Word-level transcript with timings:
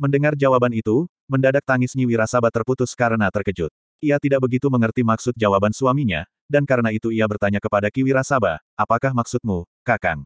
Mendengar 0.00 0.32
jawaban 0.32 0.72
itu, 0.72 1.04
mendadak 1.28 1.60
tangis 1.60 1.92
Nyi 1.92 2.08
Wirasaba 2.08 2.48
terputus 2.48 2.96
karena 2.96 3.28
terkejut. 3.28 3.68
Ia 4.00 4.16
tidak 4.16 4.40
begitu 4.48 4.72
mengerti 4.72 5.04
maksud 5.04 5.36
jawaban 5.36 5.76
suaminya, 5.76 6.24
dan 6.48 6.64
karena 6.64 6.88
itu 6.88 7.12
ia 7.12 7.28
bertanya 7.28 7.60
kepada 7.60 7.92
Ki 7.92 8.00
Wirasaba, 8.00 8.64
apakah 8.80 9.12
maksudmu, 9.12 9.68
Kakang? 9.84 10.24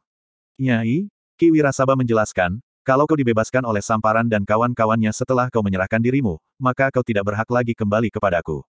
Nyai, 0.62 1.10
Ki 1.34 1.50
Wirasaba 1.50 1.98
menjelaskan, 1.98 2.62
kalau 2.86 3.10
kau 3.10 3.18
dibebaskan 3.18 3.66
oleh 3.66 3.82
Samparan 3.82 4.30
dan 4.30 4.46
kawan-kawannya 4.46 5.10
setelah 5.10 5.50
kau 5.50 5.66
menyerahkan 5.66 5.98
dirimu, 5.98 6.38
maka 6.54 6.94
kau 6.94 7.02
tidak 7.02 7.26
berhak 7.26 7.50
lagi 7.50 7.74
kembali 7.74 8.14
kepadaku. 8.14 8.62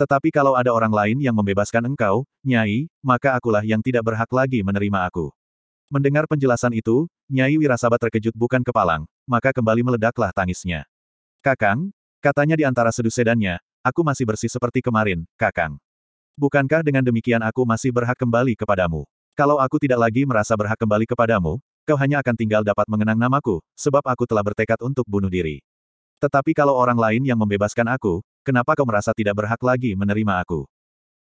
Tetapi 0.00 0.32
kalau 0.32 0.56
ada 0.56 0.72
orang 0.72 0.96
lain 0.96 1.20
yang 1.20 1.36
membebaskan 1.36 1.92
engkau, 1.92 2.24
Nyai, 2.40 2.88
maka 3.04 3.36
akulah 3.36 3.60
yang 3.60 3.84
tidak 3.84 4.08
berhak 4.08 4.32
lagi 4.32 4.64
menerima 4.64 5.12
aku. 5.12 5.28
Mendengar 5.88 6.28
penjelasan 6.28 6.76
itu, 6.76 7.08
Nyai 7.32 7.56
Wirasaba 7.56 7.96
terkejut 7.96 8.36
bukan 8.36 8.60
kepalang, 8.60 9.08
maka 9.24 9.56
kembali 9.56 9.80
meledaklah 9.80 10.28
tangisnya. 10.36 10.84
Kakang, 11.40 11.88
katanya 12.20 12.60
di 12.60 12.68
antara 12.68 12.92
sedu 12.92 13.08
sedannya, 13.08 13.56
aku 13.80 14.04
masih 14.04 14.28
bersih 14.28 14.52
seperti 14.52 14.84
kemarin, 14.84 15.24
Kakang. 15.40 15.80
Bukankah 16.36 16.84
dengan 16.84 17.00
demikian 17.00 17.40
aku 17.40 17.64
masih 17.64 17.88
berhak 17.88 18.20
kembali 18.20 18.52
kepadamu? 18.52 19.08
Kalau 19.32 19.56
aku 19.56 19.80
tidak 19.80 19.96
lagi 19.96 20.28
merasa 20.28 20.52
berhak 20.60 20.76
kembali 20.76 21.08
kepadamu, 21.08 21.56
kau 21.88 21.96
hanya 21.96 22.20
akan 22.20 22.36
tinggal 22.36 22.60
dapat 22.60 22.84
mengenang 22.84 23.16
namaku, 23.16 23.64
sebab 23.72 24.04
aku 24.04 24.28
telah 24.28 24.44
bertekad 24.44 24.76
untuk 24.84 25.08
bunuh 25.08 25.32
diri. 25.32 25.64
Tetapi 26.20 26.52
kalau 26.52 26.76
orang 26.76 27.00
lain 27.00 27.24
yang 27.24 27.40
membebaskan 27.40 27.88
aku, 27.88 28.20
kenapa 28.44 28.76
kau 28.76 28.84
merasa 28.84 29.16
tidak 29.16 29.40
berhak 29.40 29.62
lagi 29.64 29.96
menerima 29.96 30.44
aku? 30.44 30.68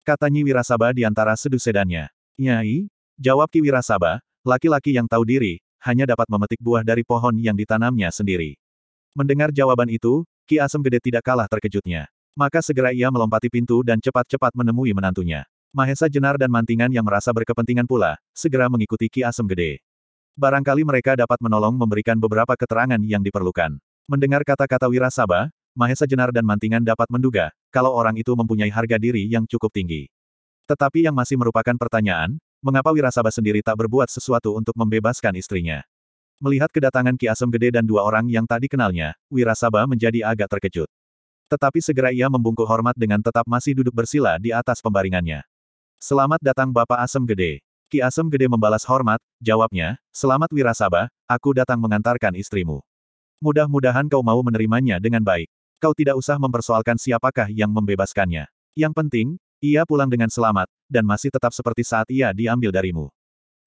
Kata 0.04 0.27
Nyi 0.27 0.43
Wirasaba 0.43 0.91
di 0.91 1.07
antara 1.07 1.40
sedu 1.40 1.55
sedannya. 1.55 2.12
Nyai, 2.35 2.91
jawab 3.15 3.48
Ki 3.48 3.63
Wirasaba, 3.63 4.20
laki-laki 4.47 4.95
yang 4.95 5.05
tahu 5.05 5.27
diri, 5.27 5.59
hanya 5.83 6.07
dapat 6.07 6.31
memetik 6.31 6.63
buah 6.63 6.81
dari 6.87 7.03
pohon 7.03 7.35
yang 7.35 7.53
ditanamnya 7.53 8.07
sendiri. 8.09 8.55
Mendengar 9.11 9.51
jawaban 9.51 9.91
itu, 9.91 10.23
Ki 10.47 10.63
Asem 10.63 10.79
Gede 10.79 11.03
tidak 11.03 11.27
kalah 11.27 11.51
terkejutnya. 11.51 12.07
Maka 12.37 12.63
segera 12.63 12.95
ia 12.95 13.11
melompati 13.11 13.51
pintu 13.51 13.84
dan 13.84 13.99
cepat-cepat 13.99 14.55
menemui 14.55 14.95
menantunya. 14.95 15.43
Mahesa 15.76 16.07
Jenar 16.07 16.39
dan 16.39 16.48
Mantingan 16.48 16.89
yang 16.93 17.04
merasa 17.04 17.35
berkepentingan 17.35 17.84
pula, 17.84 18.15
segera 18.31 18.71
mengikuti 18.71 19.12
Ki 19.12 19.27
Asem 19.27 19.43
Gede. 19.43 19.84
Barangkali 20.37 20.85
mereka 20.85 21.17
dapat 21.17 21.41
menolong 21.41 21.76
memberikan 21.76 22.15
beberapa 22.15 22.54
keterangan 22.54 23.01
yang 23.01 23.26
diperlukan. 23.26 23.76
Mendengar 24.07 24.45
kata-kata 24.45 24.87
Wirasaba, 24.87 25.51
Mahesa 25.76 26.07
Jenar 26.07 26.29
dan 26.32 26.45
Mantingan 26.45 26.85
dapat 26.85 27.09
menduga, 27.09 27.51
kalau 27.73 27.91
orang 27.91 28.15
itu 28.15 28.32
mempunyai 28.37 28.70
harga 28.70 28.95
diri 29.01 29.27
yang 29.27 29.49
cukup 29.49 29.73
tinggi. 29.73 30.07
Tetapi 30.70 31.09
yang 31.09 31.15
masih 31.17 31.41
merupakan 31.41 31.76
pertanyaan, 31.76 32.37
mengapa 32.68 32.91
Wirasaba 32.91 33.32
sendiri 33.32 33.63
tak 33.63 33.79
berbuat 33.79 34.12
sesuatu 34.12 34.60
untuk 34.60 34.76
membebaskan 34.76 35.40
istrinya? 35.40 35.87
Melihat 36.43 36.68
kedatangan 36.68 37.15
Ki 37.15 37.32
Asem 37.32 37.48
Gede 37.48 37.79
dan 37.79 37.87
dua 37.87 38.04
orang 38.04 38.27
yang 38.27 38.43
tak 38.43 38.68
dikenalnya, 38.68 39.15
Wirasaba 39.32 39.87
menjadi 39.87 40.27
agak 40.27 40.60
terkejut. 40.60 40.91
Tetapi 41.48 41.79
segera 41.79 42.12
ia 42.12 42.27
membungkuk 42.27 42.68
hormat 42.68 42.99
dengan 42.99 43.23
tetap 43.23 43.48
masih 43.48 43.71
duduk 43.71 43.95
bersila 43.95 44.35
di 44.35 44.51
atas 44.51 44.84
pembaringannya. 44.84 45.48
Selamat 45.98 46.43
datang 46.43 46.76
Bapak 46.76 46.99
Asem 46.99 47.23
Gede. 47.23 47.63
Ki 47.88 48.04
Asem 48.04 48.27
Gede 48.27 48.51
membalas 48.51 48.84
hormat, 48.84 49.23
jawabnya, 49.40 49.95
Selamat 50.12 50.51
Wirasaba, 50.51 51.07
aku 51.23 51.55
datang 51.55 51.79
mengantarkan 51.79 52.35
istrimu. 52.35 52.84
Mudah-mudahan 53.40 54.12
kau 54.12 54.20
mau 54.20 54.43
menerimanya 54.43 54.99
dengan 54.99 55.23
baik. 55.23 55.48
Kau 55.79 55.95
tidak 55.95 56.20
usah 56.20 56.35
mempersoalkan 56.35 56.99
siapakah 56.99 57.48
yang 57.48 57.71
membebaskannya. 57.71 58.45
Yang 58.76 58.93
penting, 58.93 59.27
ia 59.57 59.88
pulang 59.90 60.12
dengan 60.12 60.29
selamat, 60.29 60.70
dan 60.88 61.04
masih 61.04 61.30
tetap 61.30 61.52
seperti 61.52 61.84
saat 61.84 62.07
ia 62.07 62.32
diambil 62.32 62.71
darimu. 62.71 63.12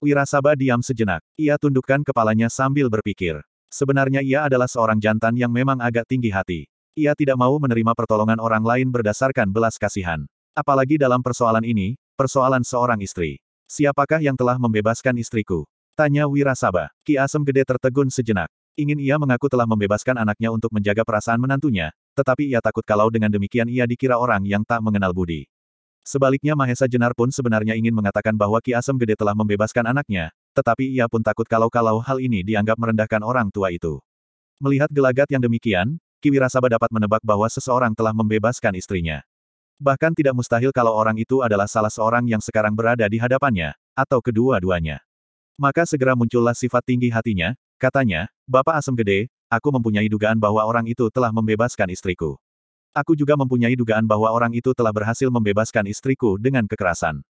Wirasaba 0.01 0.57
diam 0.57 0.81
sejenak. 0.81 1.21
Ia 1.37 1.61
tundukkan 1.61 2.01
kepalanya 2.01 2.49
sambil 2.49 2.89
berpikir. 2.89 3.37
Sebenarnya 3.69 4.25
ia 4.25 4.49
adalah 4.49 4.67
seorang 4.67 4.97
jantan 4.97 5.37
yang 5.37 5.53
memang 5.53 5.79
agak 5.79 6.09
tinggi 6.09 6.33
hati. 6.33 6.67
Ia 6.97 7.15
tidak 7.15 7.39
mau 7.39 7.55
menerima 7.61 7.93
pertolongan 7.95 8.41
orang 8.43 8.65
lain 8.65 8.89
berdasarkan 8.89 9.53
belas 9.53 9.79
kasihan. 9.79 10.27
Apalagi 10.57 10.99
dalam 10.99 11.23
persoalan 11.23 11.63
ini, 11.63 11.95
persoalan 12.19 12.67
seorang 12.67 12.99
istri. 13.05 13.39
Siapakah 13.71 14.19
yang 14.19 14.35
telah 14.35 14.59
membebaskan 14.59 15.15
istriku? 15.21 15.69
Tanya 15.95 16.27
Wirasaba. 16.27 16.91
Ki 17.07 17.15
Asem 17.15 17.45
Gede 17.47 17.63
tertegun 17.63 18.11
sejenak. 18.11 18.51
Ingin 18.75 18.99
ia 18.99 19.21
mengaku 19.21 19.53
telah 19.53 19.69
membebaskan 19.69 20.17
anaknya 20.17 20.49
untuk 20.49 20.73
menjaga 20.73 21.05
perasaan 21.05 21.39
menantunya, 21.39 21.93
tetapi 22.17 22.49
ia 22.51 22.65
takut 22.65 22.83
kalau 22.83 23.13
dengan 23.13 23.29
demikian 23.29 23.69
ia 23.69 23.85
dikira 23.85 24.17
orang 24.17 24.43
yang 24.49 24.65
tak 24.65 24.81
mengenal 24.81 25.13
budi. 25.13 25.45
Sebaliknya 26.01 26.57
Mahesa 26.57 26.89
Jenar 26.89 27.13
pun 27.13 27.29
sebenarnya 27.29 27.77
ingin 27.77 27.93
mengatakan 27.93 28.33
bahwa 28.33 28.57
Ki 28.65 28.73
Asem 28.73 28.97
Gede 28.97 29.15
telah 29.15 29.37
membebaskan 29.37 29.85
anaknya, 29.85 30.33
tetapi 30.57 30.89
ia 30.89 31.05
pun 31.07 31.21
takut 31.21 31.45
kalau-kalau 31.45 32.01
hal 32.01 32.19
ini 32.19 32.41
dianggap 32.41 32.81
merendahkan 32.81 33.21
orang 33.21 33.53
tua 33.53 33.69
itu. 33.69 34.01
Melihat 34.61 34.89
gelagat 34.89 35.29
yang 35.29 35.45
demikian, 35.45 36.01
Ki 36.21 36.29
Wirasaba 36.33 36.69
dapat 36.69 36.93
menebak 36.93 37.25
bahwa 37.25 37.49
seseorang 37.49 37.93
telah 37.97 38.13
membebaskan 38.13 38.77
istrinya. 38.77 39.25
Bahkan 39.81 40.13
tidak 40.13 40.37
mustahil 40.37 40.73
kalau 40.77 40.93
orang 40.93 41.17
itu 41.17 41.41
adalah 41.41 41.65
salah 41.65 41.89
seorang 41.89 42.29
yang 42.29 42.45
sekarang 42.45 42.77
berada 42.77 43.09
di 43.09 43.17
hadapannya, 43.17 43.73
atau 43.97 44.21
kedua-duanya. 44.21 45.01
Maka 45.57 45.89
segera 45.89 46.13
muncullah 46.13 46.53
sifat 46.53 46.85
tinggi 46.85 47.09
hatinya, 47.09 47.57
katanya, 47.81 48.29
Bapak 48.45 48.77
Asem 48.77 48.93
Gede, 48.97 49.33
aku 49.49 49.73
mempunyai 49.73 50.09
dugaan 50.09 50.37
bahwa 50.37 50.65
orang 50.65 50.85
itu 50.85 51.09
telah 51.09 51.33
membebaskan 51.33 51.89
istriku. 51.93 52.37
Aku 52.91 53.15
juga 53.15 53.39
mempunyai 53.39 53.79
dugaan 53.79 54.03
bahwa 54.03 54.27
orang 54.35 54.51
itu 54.51 54.75
telah 54.75 54.91
berhasil 54.91 55.31
membebaskan 55.31 55.87
istriku 55.87 56.35
dengan 56.35 56.67
kekerasan. 56.67 57.23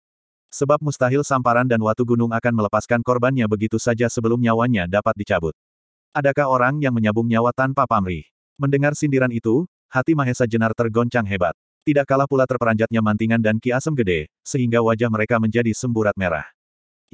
Sebab 0.48 0.80
mustahil 0.80 1.20
Samparan 1.20 1.68
dan 1.68 1.78
Watu 1.84 2.02
Gunung 2.02 2.32
akan 2.32 2.52
melepaskan 2.56 3.04
korbannya 3.04 3.44
begitu 3.44 3.76
saja 3.76 4.08
sebelum 4.08 4.40
nyawanya 4.40 4.88
dapat 4.88 5.12
dicabut. 5.14 5.52
Adakah 6.10 6.50
orang 6.50 6.82
yang 6.82 6.90
menyabung 6.90 7.28
nyawa 7.28 7.54
tanpa 7.54 7.86
pamrih? 7.86 8.26
Mendengar 8.58 8.98
sindiran 8.98 9.30
itu, 9.30 9.68
hati 9.86 10.16
Mahesa 10.16 10.48
Jenar 10.48 10.74
tergoncang 10.74 11.22
hebat. 11.22 11.54
Tidak 11.86 12.02
kalah 12.02 12.26
pula 12.26 12.44
terperanjatnya 12.50 12.98
Mantingan 13.00 13.40
dan 13.40 13.56
Ki 13.62 13.70
Asem 13.70 13.94
Gede, 13.94 14.28
sehingga 14.42 14.82
wajah 14.82 15.08
mereka 15.08 15.38
menjadi 15.38 15.70
semburat 15.70 16.18
merah. 16.18 16.44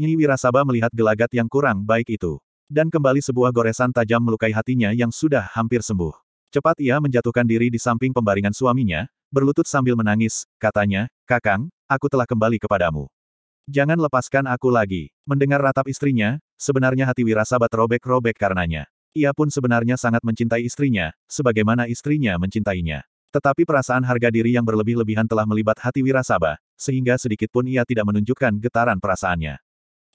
Nyi 0.00 0.16
Wirasaba 0.16 0.64
melihat 0.64 0.90
gelagat 0.94 1.30
yang 1.36 1.46
kurang 1.46 1.84
baik 1.84 2.14
itu. 2.14 2.40
Dan 2.66 2.90
kembali 2.90 3.22
sebuah 3.22 3.54
goresan 3.54 3.94
tajam 3.94 4.18
melukai 4.18 4.50
hatinya 4.50 4.90
yang 4.90 5.14
sudah 5.14 5.46
hampir 5.54 5.86
sembuh. 5.86 6.25
Cepat 6.56 6.80
ia 6.80 6.96
menjatuhkan 6.96 7.44
diri 7.44 7.68
di 7.68 7.76
samping 7.76 8.16
pembaringan 8.16 8.56
suaminya, 8.56 9.04
berlutut 9.28 9.68
sambil 9.68 9.92
menangis, 9.92 10.48
katanya, 10.56 11.04
Kakang, 11.28 11.68
aku 11.84 12.08
telah 12.08 12.24
kembali 12.24 12.56
kepadamu. 12.56 13.12
Jangan 13.68 14.00
lepaskan 14.00 14.48
aku 14.48 14.72
lagi. 14.72 15.12
Mendengar 15.28 15.60
ratap 15.60 15.84
istrinya, 15.84 16.40
sebenarnya 16.56 17.04
hati 17.04 17.28
Wirasaba 17.28 17.68
terobek-robek 17.68 18.40
karenanya. 18.40 18.88
Ia 19.12 19.36
pun 19.36 19.52
sebenarnya 19.52 20.00
sangat 20.00 20.24
mencintai 20.24 20.64
istrinya, 20.64 21.12
sebagaimana 21.28 21.92
istrinya 21.92 22.40
mencintainya. 22.40 23.04
Tetapi 23.36 23.68
perasaan 23.68 24.08
harga 24.08 24.32
diri 24.32 24.56
yang 24.56 24.64
berlebih-lebihan 24.64 25.28
telah 25.28 25.44
melibat 25.44 25.76
hati 25.76 26.00
Wirasaba, 26.00 26.56
sehingga 26.72 27.20
sedikit 27.20 27.52
pun 27.52 27.68
ia 27.68 27.84
tidak 27.84 28.08
menunjukkan 28.08 28.64
getaran 28.64 28.96
perasaannya. 28.96 29.60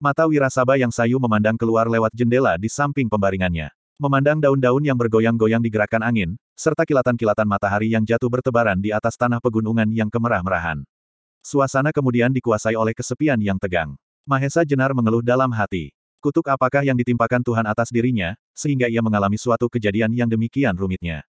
Mata 0.02 0.26
Wirasaba 0.26 0.74
yang 0.74 0.90
sayu 0.90 1.22
memandang 1.22 1.54
keluar 1.54 1.86
lewat 1.86 2.10
jendela 2.18 2.58
di 2.58 2.66
samping 2.66 3.06
pembaringannya. 3.06 3.70
Memandang 4.02 4.42
daun-daun 4.42 4.82
yang 4.82 4.98
bergoyang-goyang 4.98 5.62
digerakkan 5.62 6.02
angin, 6.02 6.34
serta 6.58 6.90
kilatan-kilatan 6.90 7.46
matahari 7.46 7.94
yang 7.94 8.02
jatuh 8.02 8.34
bertebaran 8.34 8.82
di 8.82 8.90
atas 8.90 9.14
tanah 9.14 9.38
pegunungan 9.38 9.86
yang 9.94 10.10
kemerah-merahan. 10.10 10.82
Suasana 11.46 11.94
kemudian 11.94 12.34
dikuasai 12.34 12.74
oleh 12.74 12.98
kesepian 12.98 13.38
yang 13.38 13.62
tegang. 13.62 13.94
Mahesa 14.26 14.66
Jenar 14.66 14.98
mengeluh 14.98 15.22
dalam 15.22 15.54
hati. 15.54 15.94
Kutuk 16.18 16.50
apakah 16.50 16.82
yang 16.82 16.98
ditimpakan 16.98 17.46
Tuhan 17.46 17.62
atas 17.62 17.94
dirinya, 17.94 18.34
sehingga 18.58 18.90
ia 18.90 19.06
mengalami 19.06 19.38
suatu 19.38 19.70
kejadian 19.70 20.10
yang 20.18 20.26
demikian 20.26 20.74
rumitnya. 20.74 21.22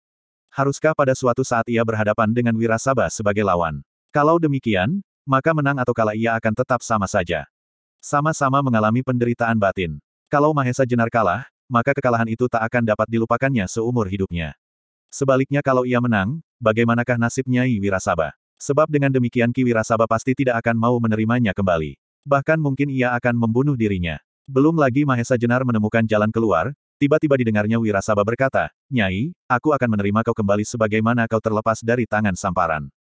Haruskah 0.55 0.95
pada 0.95 1.11
suatu 1.11 1.43
saat 1.43 1.67
ia 1.67 1.83
berhadapan 1.83 2.31
dengan 2.31 2.55
Wirasaba 2.55 3.11
sebagai 3.11 3.43
lawan? 3.43 3.83
Kalau 4.15 4.39
demikian, 4.39 5.03
maka 5.27 5.51
menang 5.51 5.75
atau 5.75 5.91
kalah 5.91 6.15
ia 6.15 6.39
akan 6.39 6.55
tetap 6.55 6.79
sama 6.87 7.03
saja. 7.03 7.51
Sama-sama 7.99 8.63
mengalami 8.63 9.03
penderitaan 9.03 9.59
batin. 9.59 9.99
Kalau 10.31 10.55
Mahesa 10.55 10.87
Jenar 10.87 11.11
kalah, 11.11 11.51
maka 11.71 11.95
kekalahan 11.95 12.27
itu 12.27 12.51
tak 12.51 12.67
akan 12.67 12.83
dapat 12.83 13.07
dilupakannya 13.07 13.63
seumur 13.71 14.11
hidupnya. 14.11 14.59
Sebaliknya 15.07 15.63
kalau 15.63 15.87
ia 15.87 16.03
menang, 16.03 16.43
bagaimanakah 16.59 17.15
nasib 17.15 17.47
Nyai 17.47 17.79
Wirasaba? 17.79 18.35
Sebab 18.59 18.91
dengan 18.91 19.09
demikian 19.09 19.55
Ki 19.55 19.63
Wirasaba 19.63 20.03
pasti 20.05 20.35
tidak 20.35 20.59
akan 20.59 20.75
mau 20.75 20.95
menerimanya 20.99 21.55
kembali. 21.55 21.95
Bahkan 22.27 22.59
mungkin 22.59 22.91
ia 22.91 23.15
akan 23.15 23.33
membunuh 23.33 23.73
dirinya. 23.73 24.19
Belum 24.45 24.75
lagi 24.77 25.07
Mahesa 25.07 25.39
Jenar 25.39 25.65
menemukan 25.65 26.05
jalan 26.05 26.29
keluar, 26.29 26.75
tiba-tiba 27.01 27.39
didengarnya 27.39 27.81
Wirasaba 27.81 28.21
berkata, 28.21 28.69
Nyai, 28.91 29.33
aku 29.49 29.73
akan 29.73 29.97
menerima 29.97 30.21
kau 30.27 30.35
kembali 30.37 30.67
sebagaimana 30.67 31.25
kau 31.25 31.41
terlepas 31.41 31.81
dari 31.81 32.05
tangan 32.05 32.37
samparan. 32.37 32.91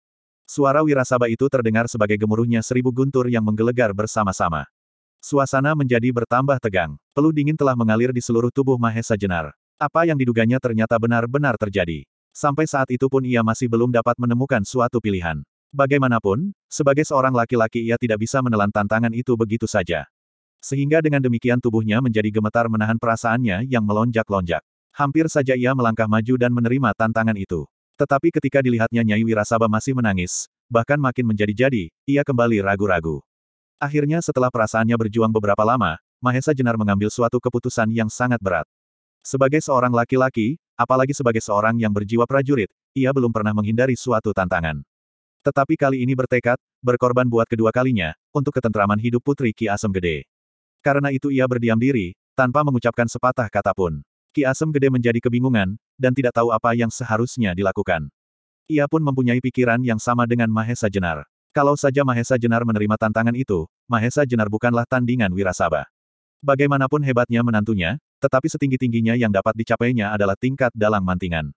Suara 0.48 0.80
Wirasaba 0.80 1.28
itu 1.28 1.46
terdengar 1.46 1.86
sebagai 1.86 2.18
gemuruhnya 2.18 2.64
seribu 2.64 2.90
guntur 2.90 3.28
yang 3.28 3.44
menggelegar 3.44 3.92
bersama-sama. 3.92 4.66
Suasana 5.20 5.76
menjadi 5.76 6.08
bertambah 6.16 6.56
tegang. 6.64 6.96
Peluh 7.12 7.28
dingin 7.28 7.52
telah 7.52 7.76
mengalir 7.76 8.08
di 8.08 8.24
seluruh 8.24 8.48
tubuh 8.48 8.80
Mahesa 8.80 9.20
Jenar. 9.20 9.52
Apa 9.76 10.08
yang 10.08 10.16
diduganya 10.16 10.56
ternyata 10.56 10.96
benar-benar 10.96 11.60
terjadi. 11.60 12.08
Sampai 12.32 12.64
saat 12.64 12.88
itu 12.88 13.04
pun 13.04 13.20
ia 13.20 13.44
masih 13.44 13.68
belum 13.68 13.92
dapat 13.92 14.16
menemukan 14.16 14.64
suatu 14.64 14.96
pilihan. 14.96 15.44
Bagaimanapun, 15.76 16.56
sebagai 16.72 17.04
seorang 17.04 17.36
laki-laki 17.36 17.84
ia 17.84 18.00
tidak 18.00 18.24
bisa 18.24 18.40
menelan 18.40 18.72
tantangan 18.72 19.12
itu 19.12 19.36
begitu 19.36 19.68
saja. 19.68 20.08
Sehingga 20.64 21.04
dengan 21.04 21.20
demikian 21.20 21.60
tubuhnya 21.60 22.00
menjadi 22.00 22.32
gemetar 22.32 22.72
menahan 22.72 22.96
perasaannya 22.96 23.68
yang 23.68 23.84
melonjak-lonjak. 23.84 24.64
Hampir 24.96 25.28
saja 25.28 25.52
ia 25.52 25.76
melangkah 25.76 26.08
maju 26.08 26.34
dan 26.40 26.50
menerima 26.50 26.96
tantangan 26.96 27.36
itu. 27.36 27.68
Tetapi 28.00 28.32
ketika 28.32 28.64
dilihatnya 28.64 29.04
Nyai 29.04 29.22
Wirasaba 29.22 29.68
masih 29.68 29.92
menangis, 29.92 30.48
bahkan 30.72 30.96
makin 30.96 31.28
menjadi-jadi, 31.28 31.92
ia 32.08 32.24
kembali 32.24 32.64
ragu-ragu. 32.64 33.20
Akhirnya 33.80 34.20
setelah 34.20 34.52
perasaannya 34.52 34.92
berjuang 34.92 35.32
beberapa 35.32 35.64
lama, 35.64 35.96
Mahesa 36.20 36.52
Jenar 36.52 36.76
mengambil 36.76 37.08
suatu 37.08 37.40
keputusan 37.40 37.88
yang 37.88 38.12
sangat 38.12 38.36
berat. 38.36 38.68
Sebagai 39.24 39.64
seorang 39.64 39.88
laki-laki, 39.88 40.60
apalagi 40.76 41.16
sebagai 41.16 41.40
seorang 41.40 41.80
yang 41.80 41.88
berjiwa 41.88 42.28
prajurit, 42.28 42.68
ia 42.92 43.08
belum 43.08 43.32
pernah 43.32 43.56
menghindari 43.56 43.96
suatu 43.96 44.36
tantangan. 44.36 44.84
Tetapi 45.40 45.80
kali 45.80 46.04
ini 46.04 46.12
bertekad, 46.12 46.60
berkorban 46.84 47.24
buat 47.24 47.48
kedua 47.48 47.72
kalinya, 47.72 48.12
untuk 48.36 48.52
ketentraman 48.60 49.00
hidup 49.00 49.24
Putri 49.24 49.56
Ki 49.56 49.72
Asem 49.72 49.88
Gede. 49.96 50.28
Karena 50.84 51.08
itu 51.08 51.32
ia 51.32 51.48
berdiam 51.48 51.80
diri, 51.80 52.12
tanpa 52.36 52.60
mengucapkan 52.60 53.08
sepatah 53.08 53.48
kata 53.48 53.72
pun. 53.72 54.04
Ki 54.36 54.44
Asem 54.44 54.68
Gede 54.68 54.92
menjadi 54.92 55.24
kebingungan, 55.24 55.80
dan 55.96 56.12
tidak 56.12 56.36
tahu 56.36 56.52
apa 56.52 56.76
yang 56.76 56.92
seharusnya 56.92 57.56
dilakukan. 57.56 58.12
Ia 58.68 58.84
pun 58.84 59.00
mempunyai 59.00 59.40
pikiran 59.40 59.80
yang 59.80 59.96
sama 59.96 60.28
dengan 60.28 60.52
Mahesa 60.52 60.92
Jenar. 60.92 61.24
Kalau 61.50 61.74
saja 61.74 62.06
Mahesa 62.06 62.38
Jenar 62.38 62.62
menerima 62.62 62.94
tantangan 62.94 63.34
itu, 63.34 63.66
Mahesa 63.90 64.22
Jenar 64.22 64.46
bukanlah 64.46 64.86
tandingan 64.86 65.34
Wirasaba. 65.34 65.90
Bagaimanapun 66.38 67.02
hebatnya 67.02 67.42
menantunya, 67.42 67.98
tetapi 68.22 68.46
setinggi-tingginya 68.46 69.18
yang 69.18 69.34
dapat 69.34 69.58
dicapainya 69.58 70.14
adalah 70.14 70.38
tingkat 70.38 70.70
dalang 70.78 71.02
mantingan. 71.02 71.50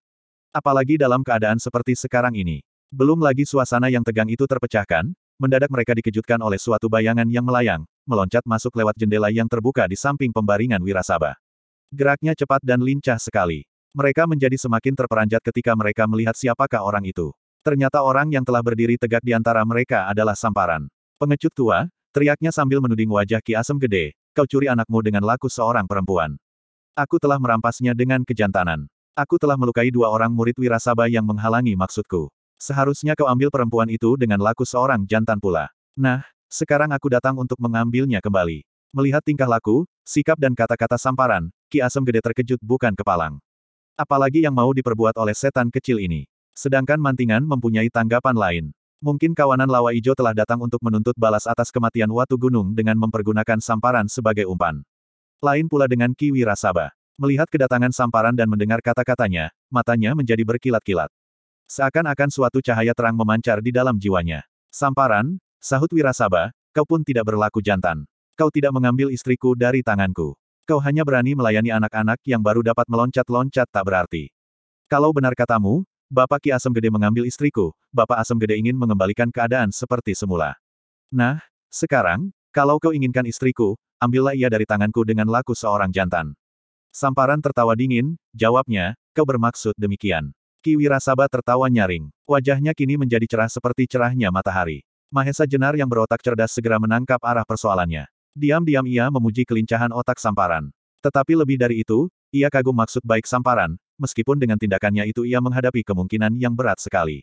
Apalagi 0.49 0.97
dalam 0.97 1.21
keadaan 1.21 1.61
seperti 1.61 1.93
sekarang 1.93 2.33
ini. 2.33 2.65
Belum 2.89 3.21
lagi 3.21 3.45
suasana 3.45 3.93
yang 3.93 4.01
tegang 4.01 4.29
itu 4.33 4.49
terpecahkan, 4.49 5.13
mendadak 5.37 5.69
mereka 5.69 5.93
dikejutkan 5.93 6.41
oleh 6.41 6.57
suatu 6.57 6.89
bayangan 6.89 7.29
yang 7.29 7.45
melayang, 7.45 7.85
meloncat 8.09 8.41
masuk 8.49 8.73
lewat 8.73 8.97
jendela 8.97 9.29
yang 9.29 9.45
terbuka 9.45 9.85
di 9.85 9.93
samping 9.93 10.33
pembaringan 10.33 10.81
Wirasaba. 10.81 11.37
Geraknya 11.93 12.33
cepat 12.33 12.65
dan 12.65 12.81
lincah 12.81 13.21
sekali. 13.21 13.69
Mereka 13.93 14.25
menjadi 14.25 14.57
semakin 14.57 14.97
terperanjat 14.97 15.45
ketika 15.45 15.77
mereka 15.77 16.09
melihat 16.09 16.33
siapakah 16.33 16.81
orang 16.81 17.05
itu. 17.05 17.29
Ternyata 17.63 18.04
orang 18.04 18.27
yang 18.27 18.44
telah 18.44 18.60
berdiri 18.60 19.00
tegak 19.00 19.24
di 19.24 19.31
antara 19.31 19.63
mereka 19.63 20.12
adalah 20.12 20.36
Samparan. 20.36 20.92
Pengecut 21.15 21.56
tua, 21.56 21.88
teriaknya 22.12 22.51
sambil 22.51 22.83
menuding 22.83 23.07
wajah 23.07 23.39
Ki 23.39 23.56
Asem 23.56 23.80
Gede, 23.80 24.12
kau 24.36 24.44
curi 24.44 24.68
anakmu 24.68 25.00
dengan 25.00 25.24
laku 25.24 25.48
seorang 25.48 25.88
perempuan. 25.88 26.36
Aku 26.92 27.24
telah 27.24 27.39
merampasnya 27.39 27.95
dengan 27.95 28.27
kejantanan. 28.27 28.92
Aku 29.15 29.39
telah 29.39 29.56
melukai 29.56 29.88
dua 29.95 30.12
orang 30.12 30.36
murid 30.36 30.60
Wirasaba 30.60 31.07
yang 31.07 31.24
menghalangi 31.24 31.71
maksudku. 31.80 32.27
Seharusnya 32.60 33.15
kau 33.15 33.31
ambil 33.31 33.48
perempuan 33.48 33.88
itu 33.88 34.19
dengan 34.19 34.44
laku 34.44 34.68
seorang 34.68 35.07
jantan 35.07 35.39
pula. 35.39 35.71
Nah, 35.95 36.27
sekarang 36.51 36.92
aku 36.92 37.07
datang 37.15 37.39
untuk 37.39 37.63
mengambilnya 37.63 38.19
kembali. 38.19 38.68
Melihat 38.92 39.24
tingkah 39.24 39.48
laku, 39.48 39.88
sikap 40.04 40.36
dan 40.36 40.51
kata-kata 40.51 41.00
samparan, 41.00 41.48
Ki 41.71 41.80
Asem 41.80 42.04
Gede 42.04 42.19
terkejut 42.19 42.60
bukan 42.60 42.92
kepalang. 42.92 43.39
Apalagi 43.95 44.44
yang 44.44 44.51
mau 44.51 44.69
diperbuat 44.75 45.15
oleh 45.15 45.31
setan 45.31 45.71
kecil 45.71 46.04
ini. 46.04 46.27
Sedangkan 46.53 47.01
Mantingan 47.01 47.45
mempunyai 47.45 47.89
tanggapan 47.89 48.38
lain. 48.38 48.65
Mungkin 49.03 49.35
kawanan 49.35 49.67
Lawa 49.67 49.91
Ijo 49.91 50.15
telah 50.15 50.31
datang 50.31 50.63
untuk 50.63 50.79
menuntut 50.79 51.17
balas 51.19 51.44
atas 51.44 51.73
kematian 51.73 52.07
Watu 52.07 52.39
Gunung 52.39 52.71
dengan 52.71 52.95
mempergunakan 52.95 53.59
samparan 53.59 54.07
sebagai 54.07 54.47
umpan. 54.47 54.79
Lain 55.44 55.67
pula 55.67 55.91
dengan 55.91 56.15
Kiwi 56.15 56.47
Rasaba. 56.47 56.95
Melihat 57.19 57.51
kedatangan 57.51 57.91
samparan 57.91 58.31
dan 58.31 58.47
mendengar 58.47 58.79
kata-katanya, 58.79 59.51
matanya 59.67 60.15
menjadi 60.15 60.41
berkilat-kilat. 60.47 61.11
Seakan-akan 61.67 62.29
suatu 62.31 62.63
cahaya 62.63 62.95
terang 62.95 63.13
memancar 63.13 63.59
di 63.59 63.75
dalam 63.75 64.00
jiwanya. 64.00 64.47
Samparan, 64.71 65.38
sahut 65.61 65.91
Wirasaba, 65.91 66.55
kau 66.71 66.88
pun 66.88 67.03
tidak 67.03 67.27
berlaku 67.27 67.59
jantan. 67.59 68.07
Kau 68.33 68.50
tidak 68.50 68.73
mengambil 68.73 69.13
istriku 69.13 69.53
dari 69.53 69.85
tanganku. 69.85 70.33
Kau 70.65 70.79
hanya 70.79 71.03
berani 71.03 71.35
melayani 71.35 71.75
anak-anak 71.75 72.23
yang 72.23 72.39
baru 72.39 72.63
dapat 72.63 72.88
meloncat-loncat 72.88 73.67
tak 73.67 73.83
berarti. 73.83 74.31
Kalau 74.88 75.11
benar 75.11 75.35
katamu, 75.35 75.83
Bapak 76.13 76.45
Ki 76.45 76.54
Asem 76.54 76.69
Gede 76.69 76.94
mengambil 76.94 77.25
istriku, 77.25 77.74
Bapak 77.89 78.21
Asem 78.21 78.38
Gede 78.38 78.62
ingin 78.62 78.77
mengembalikan 78.77 79.33
keadaan 79.33 79.74
seperti 79.74 80.13
semula. 80.13 80.54
Nah, 81.10 81.42
sekarang, 81.74 82.30
kalau 82.54 82.77
kau 82.77 82.94
inginkan 82.94 83.25
istriku, 83.25 83.74
ambillah 83.98 84.38
ia 84.38 84.45
dari 84.45 84.62
tanganku 84.62 85.01
dengan 85.10 85.25
laku 85.25 85.57
seorang 85.57 85.89
jantan. 85.89 86.38
Samparan 86.94 87.42
tertawa 87.42 87.74
dingin, 87.74 88.13
jawabnya, 88.30 88.94
kau 89.18 89.25
bermaksud 89.25 89.74
demikian. 89.74 90.30
Ki 90.62 90.77
Wirasaba 90.77 91.25
tertawa 91.25 91.65
nyaring. 91.65 92.13
Wajahnya 92.30 92.77
kini 92.77 92.94
menjadi 92.94 93.25
cerah 93.25 93.50
seperti 93.50 93.89
cerahnya 93.89 94.30
matahari. 94.30 94.86
Mahesa 95.10 95.50
Jenar 95.50 95.74
yang 95.74 95.89
berotak 95.89 96.21
cerdas 96.21 96.54
segera 96.54 96.77
menangkap 96.77 97.18
arah 97.25 97.42
persoalannya. 97.42 98.06
Diam-diam 98.38 98.86
ia 98.86 99.10
memuji 99.10 99.50
kelincahan 99.50 99.89
otak 99.89 100.21
Samparan. 100.21 100.69
Tetapi 101.01 101.33
lebih 101.33 101.57
dari 101.57 101.81
itu, 101.81 102.06
ia 102.33 102.50
kagum 102.50 102.74
maksud 102.74 103.06
baik 103.06 103.30
Samparan, 103.30 103.77
meskipun 104.01 104.41
dengan 104.41 104.57
tindakannya 104.57 105.06
itu 105.06 105.21
ia 105.21 105.38
menghadapi 105.38 105.85
kemungkinan 105.85 106.33
yang 106.41 106.57
berat 106.57 106.81
sekali. 106.81 107.21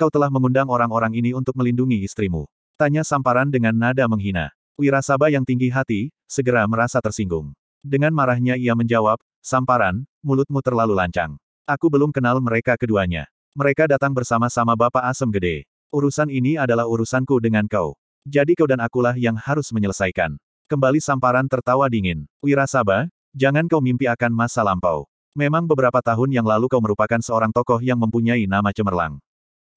Kau 0.00 0.08
telah 0.08 0.32
mengundang 0.32 0.72
orang-orang 0.72 1.12
ini 1.12 1.36
untuk 1.36 1.52
melindungi 1.52 2.00
istrimu. 2.00 2.48
Tanya 2.80 3.04
Samparan 3.04 3.52
dengan 3.52 3.76
nada 3.76 4.08
menghina. 4.08 4.48
Wirasaba 4.80 5.28
yang 5.28 5.44
tinggi 5.44 5.68
hati, 5.68 6.08
segera 6.24 6.64
merasa 6.64 6.96
tersinggung. 7.04 7.52
Dengan 7.84 8.16
marahnya 8.16 8.56
ia 8.56 8.72
menjawab, 8.72 9.20
Samparan, 9.44 10.08
mulutmu 10.24 10.64
terlalu 10.64 10.96
lancang. 10.96 11.36
Aku 11.68 11.92
belum 11.92 12.08
kenal 12.08 12.40
mereka 12.40 12.80
keduanya. 12.80 13.28
Mereka 13.52 13.84
datang 13.84 14.16
bersama-sama 14.16 14.72
Bapak 14.72 15.04
Asem 15.04 15.28
Gede. 15.28 15.68
Urusan 15.92 16.32
ini 16.32 16.56
adalah 16.56 16.88
urusanku 16.88 17.36
dengan 17.36 17.68
kau. 17.68 18.00
Jadi 18.24 18.56
kau 18.56 18.64
dan 18.64 18.80
akulah 18.80 19.12
yang 19.12 19.36
harus 19.36 19.68
menyelesaikan. 19.76 20.40
Kembali 20.72 21.00
Samparan 21.02 21.48
tertawa 21.48 21.88
dingin. 21.92 22.24
Wirasaba, 22.40 23.12
jangan 23.38 23.70
kau 23.70 23.78
mimpi 23.78 24.10
akan 24.10 24.34
masa 24.34 24.66
lampau. 24.66 25.06
Memang 25.38 25.70
beberapa 25.70 26.02
tahun 26.02 26.34
yang 26.34 26.42
lalu 26.42 26.66
kau 26.66 26.82
merupakan 26.82 27.22
seorang 27.22 27.54
tokoh 27.54 27.78
yang 27.78 27.94
mempunyai 27.94 28.42
nama 28.50 28.74
cemerlang. 28.74 29.22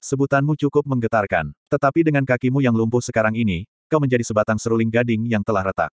Sebutanmu 0.01 0.57
cukup 0.57 0.81
menggetarkan. 0.89 1.53
Tetapi 1.69 2.01
dengan 2.01 2.25
kakimu 2.25 2.65
yang 2.65 2.73
lumpuh 2.73 3.05
sekarang 3.05 3.37
ini, 3.37 3.69
kau 3.85 4.01
menjadi 4.01 4.25
sebatang 4.25 4.57
seruling 4.57 4.89
gading 4.89 5.29
yang 5.29 5.45
telah 5.45 5.69
retak. 5.69 5.93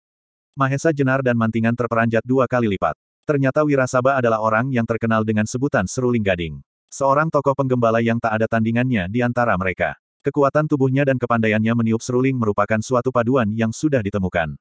Mahesa 0.55 0.95
Jenar 0.95 1.19
dan 1.19 1.35
Mantingan 1.35 1.75
terperanjat 1.75 2.23
dua 2.23 2.47
kali 2.47 2.71
lipat. 2.71 2.95
Ternyata 3.27 3.67
Wirasaba 3.67 4.15
adalah 4.15 4.39
orang 4.39 4.71
yang 4.71 4.87
terkenal 4.87 5.27
dengan 5.27 5.43
sebutan 5.43 5.83
seruling 5.83 6.23
gading. 6.23 6.63
Seorang 6.87 7.27
tokoh 7.27 7.51
penggembala 7.51 7.99
yang 7.99 8.15
tak 8.15 8.39
ada 8.39 8.47
tandingannya 8.47 9.11
di 9.11 9.19
antara 9.19 9.51
mereka. 9.59 9.99
Kekuatan 10.23 10.71
tubuhnya 10.71 11.03
dan 11.03 11.19
kepandaiannya 11.19 11.75
meniup 11.75 11.99
seruling 11.99 12.39
merupakan 12.39 12.79
suatu 12.79 13.11
paduan 13.11 13.51
yang 13.51 13.75
sudah 13.75 13.99
ditemukan. 13.99 14.55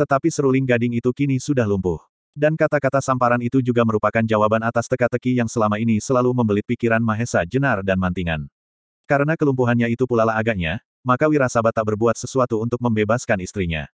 Tetapi 0.00 0.32
seruling 0.32 0.64
gading 0.64 0.96
itu 0.96 1.12
kini 1.12 1.36
sudah 1.36 1.68
lumpuh. 1.68 2.00
Dan 2.38 2.54
kata-kata 2.54 3.02
samparan 3.02 3.42
itu 3.42 3.58
juga 3.58 3.82
merupakan 3.82 4.22
jawaban 4.22 4.62
atas 4.62 4.86
teka-teki 4.86 5.42
yang 5.42 5.50
selama 5.50 5.74
ini 5.82 5.98
selalu 5.98 6.30
membelit 6.30 6.62
pikiran 6.70 7.02
Mahesa 7.02 7.42
Jenar 7.42 7.82
dan 7.82 7.98
Mantingan. 7.98 8.46
Karena 9.10 9.34
kelumpuhannya 9.34 9.90
itu 9.90 10.06
pula 10.06 10.22
lah 10.22 10.38
agaknya, 10.38 10.78
maka 11.02 11.26
Wirasaba 11.26 11.74
tak 11.74 11.90
berbuat 11.90 12.14
sesuatu 12.14 12.62
untuk 12.62 12.78
membebaskan 12.78 13.42
istrinya. 13.42 13.90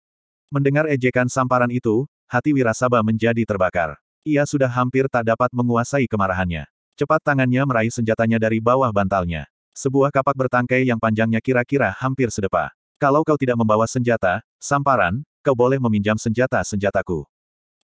Mendengar 0.52 0.84
ejekan 0.92 1.24
samparan 1.24 1.72
itu, 1.72 2.04
hati 2.28 2.52
Wirasaba 2.52 3.00
menjadi 3.00 3.48
terbakar. 3.48 3.96
Ia 4.28 4.44
sudah 4.44 4.68
hampir 4.68 5.08
tak 5.08 5.24
dapat 5.24 5.48
menguasai 5.56 6.04
kemarahannya. 6.04 6.68
Cepat 7.00 7.24
tangannya 7.24 7.64
meraih 7.64 7.88
senjatanya 7.96 8.36
dari 8.36 8.60
bawah 8.60 8.92
bantalnya. 8.92 9.48
Sebuah 9.72 10.12
kapak 10.12 10.36
bertangkai 10.36 10.84
yang 10.84 11.00
panjangnya 11.00 11.40
kira-kira 11.40 11.96
hampir 11.96 12.28
sedepa. 12.28 12.76
Kalau 13.00 13.24
kau 13.24 13.40
tidak 13.40 13.56
membawa 13.56 13.88
senjata, 13.88 14.44
samparan, 14.60 15.24
kau 15.40 15.56
boleh 15.56 15.80
meminjam 15.80 16.20
senjata-senjataku. 16.20 17.24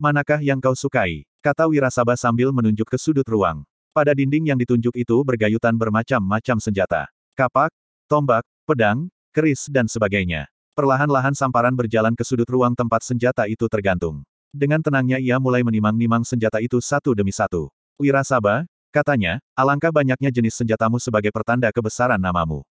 Manakah 0.01 0.41
yang 0.41 0.65
kau 0.65 0.73
sukai? 0.73 1.29
Kata 1.45 1.69
Wirasaba 1.69 2.17
sambil 2.17 2.49
menunjuk 2.57 2.89
ke 2.89 2.97
sudut 2.97 3.29
ruang. 3.29 3.69
Pada 3.93 4.17
dinding 4.17 4.49
yang 4.49 4.57
ditunjuk 4.57 4.97
itu 4.97 5.21
bergayutan 5.21 5.77
bermacam-macam 5.77 6.57
senjata. 6.57 7.13
Kapak, 7.37 7.69
tombak, 8.09 8.49
pedang, 8.65 9.13
keris 9.37 9.69
dan 9.69 9.85
sebagainya. 9.85 10.49
Perlahan-lahan 10.73 11.37
samparan 11.37 11.77
berjalan 11.77 12.17
ke 12.17 12.25
sudut 12.25 12.49
ruang 12.49 12.73
tempat 12.73 13.05
senjata 13.05 13.45
itu 13.45 13.69
tergantung. 13.69 14.25
Dengan 14.49 14.81
tenangnya 14.81 15.21
ia 15.21 15.37
mulai 15.37 15.61
menimang-nimang 15.61 16.25
senjata 16.25 16.65
itu 16.65 16.81
satu 16.81 17.13
demi 17.13 17.37
satu. 17.37 17.69
Wirasaba, 18.01 18.65
katanya, 18.89 19.37
alangkah 19.53 19.93
banyaknya 19.93 20.33
jenis 20.33 20.57
senjatamu 20.65 20.97
sebagai 20.97 21.29
pertanda 21.29 21.69
kebesaran 21.69 22.17
namamu. 22.17 22.65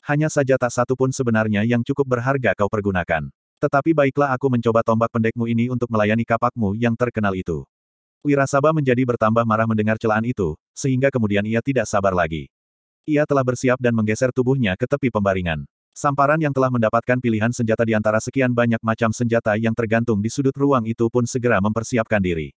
Hanya 0.00 0.32
saja 0.32 0.56
tak 0.56 0.72
satu 0.72 0.96
pun 0.96 1.12
sebenarnya 1.12 1.60
yang 1.68 1.84
cukup 1.84 2.08
berharga 2.08 2.56
kau 2.56 2.72
pergunakan. 2.72 3.28
Tetapi 3.60 3.92
baiklah 3.92 4.32
aku 4.32 4.48
mencoba 4.48 4.80
tombak 4.80 5.12
pendekmu 5.12 5.44
ini 5.44 5.68
untuk 5.68 5.92
melayani 5.92 6.24
kapakmu 6.24 6.72
yang 6.80 6.96
terkenal 6.96 7.36
itu. 7.36 7.68
Wirasaba 8.24 8.72
menjadi 8.72 9.04
bertambah 9.04 9.44
marah 9.44 9.68
mendengar 9.68 10.00
celaan 10.00 10.24
itu, 10.24 10.56
sehingga 10.72 11.12
kemudian 11.12 11.44
ia 11.44 11.60
tidak 11.60 11.84
sabar 11.84 12.16
lagi. 12.16 12.48
Ia 13.04 13.28
telah 13.28 13.44
bersiap 13.44 13.76
dan 13.76 13.92
menggeser 13.92 14.32
tubuhnya 14.32 14.76
ke 14.80 14.88
tepi 14.88 15.12
pembaringan. 15.12 15.68
Samparan 15.92 16.40
yang 16.40 16.56
telah 16.56 16.72
mendapatkan 16.72 17.20
pilihan 17.20 17.52
senjata 17.52 17.84
di 17.84 17.92
antara 17.92 18.16
sekian 18.16 18.56
banyak 18.56 18.80
macam 18.80 19.12
senjata 19.12 19.60
yang 19.60 19.76
tergantung 19.76 20.24
di 20.24 20.32
sudut 20.32 20.56
ruang 20.56 20.88
itu 20.88 21.08
pun 21.12 21.28
segera 21.28 21.60
mempersiapkan 21.60 22.22
diri. 22.22 22.56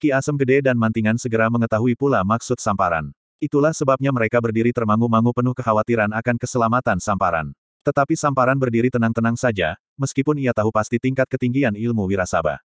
Ki 0.00 0.14
Asem 0.14 0.38
Gede 0.38 0.64
dan 0.64 0.78
Mantingan 0.78 1.20
segera 1.20 1.52
mengetahui 1.52 1.92
pula 1.98 2.24
maksud 2.24 2.56
Samparan. 2.56 3.12
Itulah 3.36 3.74
sebabnya 3.76 4.14
mereka 4.14 4.38
berdiri 4.38 4.72
termangu-mangu 4.72 5.34
penuh 5.34 5.52
kekhawatiran 5.52 6.14
akan 6.14 6.36
keselamatan 6.38 7.02
Samparan. 7.02 7.52
Tetapi 7.88 8.20
Samparan 8.20 8.60
berdiri 8.60 8.92
tenang-tenang 8.92 9.40
saja, 9.40 9.80
meskipun 9.96 10.36
ia 10.36 10.52
tahu 10.52 10.68
pasti 10.68 11.00
tingkat 11.00 11.24
ketinggian 11.24 11.72
ilmu 11.72 12.04
Wirasaba. 12.04 12.60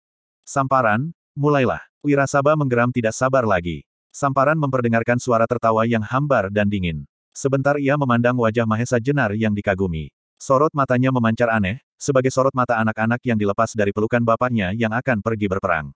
Samparan, 0.48 1.12
Mulailah. 1.36 1.84
Wirasaba 2.00 2.56
menggeram 2.56 2.92
tidak 2.92 3.12
sabar 3.12 3.44
lagi. 3.44 3.84
Samparan 4.16 4.56
memperdengarkan 4.56 5.20
suara 5.20 5.44
tertawa 5.44 5.84
yang 5.84 6.04
hambar 6.04 6.48
dan 6.48 6.72
dingin. 6.72 7.04
Sebentar 7.36 7.76
ia 7.80 8.00
memandang 8.00 8.36
wajah 8.40 8.68
Mahesa 8.68 9.00
Jenar 9.00 9.36
yang 9.36 9.52
dikagumi. 9.52 10.12
Sorot 10.40 10.72
matanya 10.72 11.12
memancar 11.12 11.52
aneh, 11.52 11.84
sebagai 12.00 12.32
sorot 12.32 12.56
mata 12.56 12.80
anak-anak 12.80 13.20
yang 13.28 13.36
dilepas 13.36 13.76
dari 13.76 13.92
pelukan 13.92 14.24
bapaknya 14.24 14.72
yang 14.72 14.96
akan 14.96 15.20
pergi 15.20 15.52
berperang. 15.52 15.92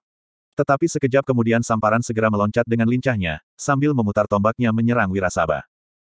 Tetapi 0.60 0.86
sekejap 0.86 1.24
kemudian 1.24 1.64
Samparan 1.64 2.04
segera 2.04 2.28
meloncat 2.28 2.68
dengan 2.68 2.92
lincahnya, 2.92 3.40
sambil 3.56 3.96
memutar 3.96 4.28
tombaknya 4.28 4.76
menyerang 4.76 5.10
Wirasaba. 5.10 5.64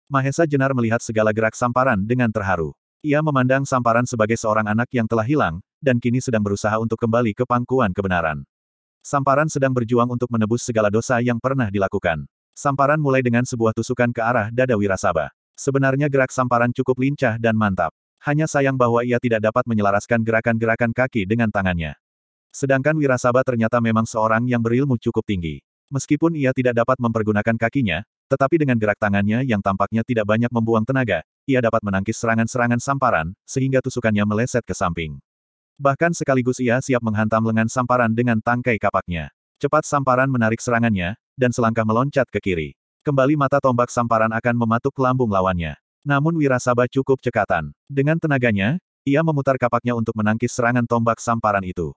Mahesa 0.09 0.43
Jenar 0.49 0.73
melihat 0.75 0.99
segala 0.99 1.29
gerak 1.29 1.53
Samparan 1.53 2.01
dengan 2.05 2.27
terharu. 2.33 2.73
Ia 3.03 3.19
memandang 3.19 3.67
Samparan 3.67 4.07
sebagai 4.07 4.39
seorang 4.39 4.63
anak 4.63 4.87
yang 4.95 5.03
telah 5.03 5.27
hilang, 5.27 5.59
dan 5.83 5.99
kini 5.99 6.23
sedang 6.23 6.39
berusaha 6.39 6.79
untuk 6.79 6.95
kembali 6.95 7.35
ke 7.35 7.43
pangkuan 7.43 7.91
kebenaran. 7.91 8.47
Samparan 9.03 9.51
sedang 9.51 9.75
berjuang 9.75 10.07
untuk 10.07 10.31
menebus 10.31 10.63
segala 10.63 10.87
dosa 10.87 11.19
yang 11.19 11.35
pernah 11.35 11.67
dilakukan. 11.67 12.23
Samparan 12.55 13.03
mulai 13.03 13.19
dengan 13.19 13.43
sebuah 13.43 13.75
tusukan 13.75 14.07
ke 14.15 14.23
arah 14.23 14.47
dada 14.55 14.79
Wirasaba. 14.79 15.35
Sebenarnya 15.59 16.07
gerak 16.07 16.31
Samparan 16.31 16.71
cukup 16.71 16.95
lincah 16.95 17.35
dan 17.35 17.59
mantap. 17.59 17.91
Hanya 18.23 18.47
sayang 18.47 18.79
bahwa 18.79 19.03
ia 19.03 19.19
tidak 19.19 19.43
dapat 19.43 19.67
menyelaraskan 19.67 20.23
gerakan-gerakan 20.23 20.95
kaki 20.95 21.27
dengan 21.27 21.51
tangannya. 21.51 21.99
Sedangkan 22.55 22.95
Wirasaba 22.95 23.43
ternyata 23.43 23.83
memang 23.83 24.07
seorang 24.07 24.47
yang 24.47 24.63
berilmu 24.63 24.95
cukup 24.95 25.27
tinggi. 25.27 25.59
Meskipun 25.91 26.39
ia 26.39 26.55
tidak 26.55 26.79
dapat 26.79 26.95
mempergunakan 27.03 27.59
kakinya, 27.59 28.07
tetapi 28.33 28.57
dengan 28.57 28.81
gerak 28.81 28.97
tangannya 28.97 29.45
yang 29.45 29.61
tampaknya 29.61 30.01
tidak 30.01 30.25
banyak 30.25 30.49
membuang 30.49 30.81
tenaga, 30.81 31.21
ia 31.45 31.61
dapat 31.61 31.85
menangkis 31.85 32.17
serangan-serangan 32.17 32.81
Samparan, 32.81 33.37
sehingga 33.45 33.77
tusukannya 33.77 34.25
meleset 34.25 34.65
ke 34.65 34.73
samping. 34.73 35.21
Bahkan 35.77 36.17
sekaligus 36.17 36.57
ia 36.57 36.81
siap 36.81 37.05
menghantam 37.05 37.45
lengan 37.45 37.69
samparan 37.69 38.09
dengan 38.09 38.41
tangkai 38.41 38.81
kapaknya. 38.81 39.29
Cepat 39.61 39.85
samparan 39.85 40.29
menarik 40.33 40.57
serangannya, 40.57 41.13
dan 41.37 41.53
selangkah 41.53 41.85
meloncat 41.85 42.25
ke 42.33 42.41
kiri. 42.41 42.69
Kembali 43.05 43.37
mata 43.37 43.61
tombak 43.61 43.93
samparan 43.93 44.33
akan 44.33 44.55
mematuk 44.57 44.97
lambung 44.97 45.29
lawannya. 45.29 45.77
Namun 46.01 46.33
Wirasaba 46.39 46.89
cukup 46.89 47.21
cekatan. 47.21 47.69
Dengan 47.85 48.17
tenaganya, 48.17 48.81
ia 49.05 49.21
memutar 49.21 49.61
kapaknya 49.61 49.93
untuk 49.93 50.17
menangkis 50.17 50.55
serangan 50.55 50.89
tombak 50.89 51.21
samparan 51.21 51.61
itu. 51.61 51.93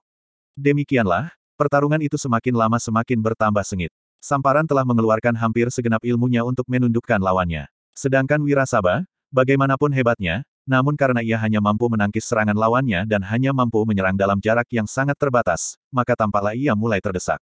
Demikianlah, 0.53 1.33
pertarungan 1.57 2.01
itu 2.03 2.19
semakin 2.19 2.53
lama 2.53 2.77
semakin 2.77 3.19
bertambah 3.23 3.63
sengit. 3.65 3.89
Samparan 4.17 4.65
telah 4.65 4.83
mengeluarkan 4.83 5.37
hampir 5.37 5.69
segenap 5.69 6.01
ilmunya 6.01 6.41
untuk 6.41 6.65
menundukkan 6.65 7.21
lawannya. 7.21 7.69
Sedangkan 7.93 8.41
Wirasaba, 8.41 9.05
bagaimanapun 9.29 9.93
hebatnya, 9.93 10.45
namun 10.67 10.99
karena 10.99 11.23
ia 11.23 11.39
hanya 11.39 11.63
mampu 11.63 11.87
menangkis 11.87 12.27
serangan 12.27 12.57
lawannya 12.57 13.07
dan 13.07 13.23
hanya 13.23 13.55
mampu 13.55 13.87
menyerang 13.87 14.19
dalam 14.19 14.37
jarak 14.43 14.67
yang 14.73 14.83
sangat 14.83 15.15
terbatas, 15.15 15.79
maka 15.87 16.11
tampaklah 16.11 16.51
ia 16.51 16.75
mulai 16.75 16.99
terdesak. 16.99 17.39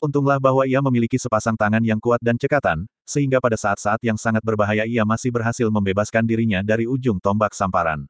Untunglah 0.00 0.40
bahwa 0.40 0.64
ia 0.64 0.80
memiliki 0.80 1.20
sepasang 1.20 1.58
tangan 1.58 1.84
yang 1.84 2.00
kuat 2.00 2.24
dan 2.24 2.40
cekatan, 2.40 2.88
sehingga 3.04 3.36
pada 3.36 3.58
saat-saat 3.58 4.00
yang 4.00 4.16
sangat 4.16 4.40
berbahaya 4.40 4.88
ia 4.88 5.04
masih 5.04 5.28
berhasil 5.28 5.68
membebaskan 5.68 6.24
dirinya 6.24 6.64
dari 6.64 6.88
ujung 6.88 7.20
tombak 7.20 7.52
samparan. 7.52 8.08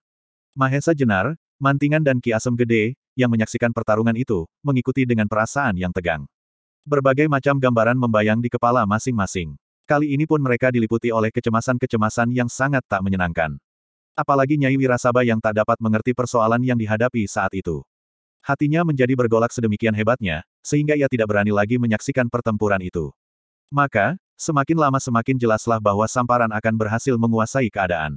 Mahesa 0.54 0.94
Jenar, 0.94 1.34
Mantingan 1.58 2.06
dan 2.06 2.22
Ki 2.22 2.30
Asem 2.30 2.54
Gede, 2.54 2.94
yang 3.18 3.32
menyaksikan 3.32 3.74
pertarungan 3.74 4.14
itu, 4.14 4.46
mengikuti 4.62 5.02
dengan 5.02 5.26
perasaan 5.26 5.74
yang 5.74 5.90
tegang. 5.90 6.30
Berbagai 6.88 7.28
macam 7.28 7.60
gambaran 7.60 7.96
membayang 7.96 8.40
di 8.40 8.48
kepala 8.48 8.88
masing-masing. 8.88 9.52
Kali 9.84 10.16
ini 10.16 10.24
pun 10.24 10.40
mereka 10.40 10.72
diliputi 10.72 11.12
oleh 11.12 11.28
kecemasan-kecemasan 11.28 12.32
yang 12.32 12.48
sangat 12.48 12.80
tak 12.88 13.04
menyenangkan. 13.04 13.60
Apalagi 14.16 14.56
Nyai 14.56 14.78
Wirasaba 14.78 15.20
yang 15.20 15.42
tak 15.42 15.60
dapat 15.60 15.76
mengerti 15.82 16.16
persoalan 16.16 16.62
yang 16.64 16.78
dihadapi 16.80 17.26
saat 17.28 17.52
itu. 17.52 17.84
Hatinya 18.40 18.80
menjadi 18.80 19.12
bergolak 19.12 19.52
sedemikian 19.52 19.92
hebatnya, 19.92 20.40
sehingga 20.64 20.96
ia 20.96 21.08
tidak 21.08 21.28
berani 21.28 21.52
lagi 21.52 21.76
menyaksikan 21.76 22.32
pertempuran 22.32 22.80
itu. 22.80 23.12
Maka, 23.68 24.16
semakin 24.40 24.80
lama 24.80 24.96
semakin 24.96 25.36
jelaslah 25.36 25.78
bahwa 25.78 26.08
Samparan 26.08 26.48
akan 26.48 26.74
berhasil 26.80 27.12
menguasai 27.20 27.68
keadaan. 27.68 28.16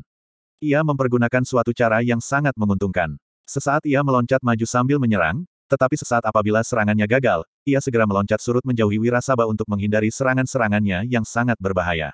Ia 0.63 0.79
mempergunakan 0.79 1.43
suatu 1.43 1.75
cara 1.75 1.99
yang 1.99 2.23
sangat 2.23 2.55
menguntungkan. 2.55 3.19
Sesaat 3.43 3.83
ia 3.83 3.99
meloncat 3.99 4.39
maju 4.39 4.63
sambil 4.63 4.95
menyerang, 4.95 5.43
tetapi 5.73 5.97
sesaat 5.97 6.21
apabila 6.29 6.61
serangannya 6.61 7.09
gagal, 7.09 7.41
ia 7.65 7.81
segera 7.81 8.05
meloncat 8.05 8.37
surut 8.37 8.61
menjauhi 8.61 9.01
Wirasaba 9.01 9.49
untuk 9.49 9.65
menghindari 9.65 10.13
serangan-serangannya 10.13 11.09
yang 11.09 11.25
sangat 11.25 11.57
berbahaya. 11.57 12.13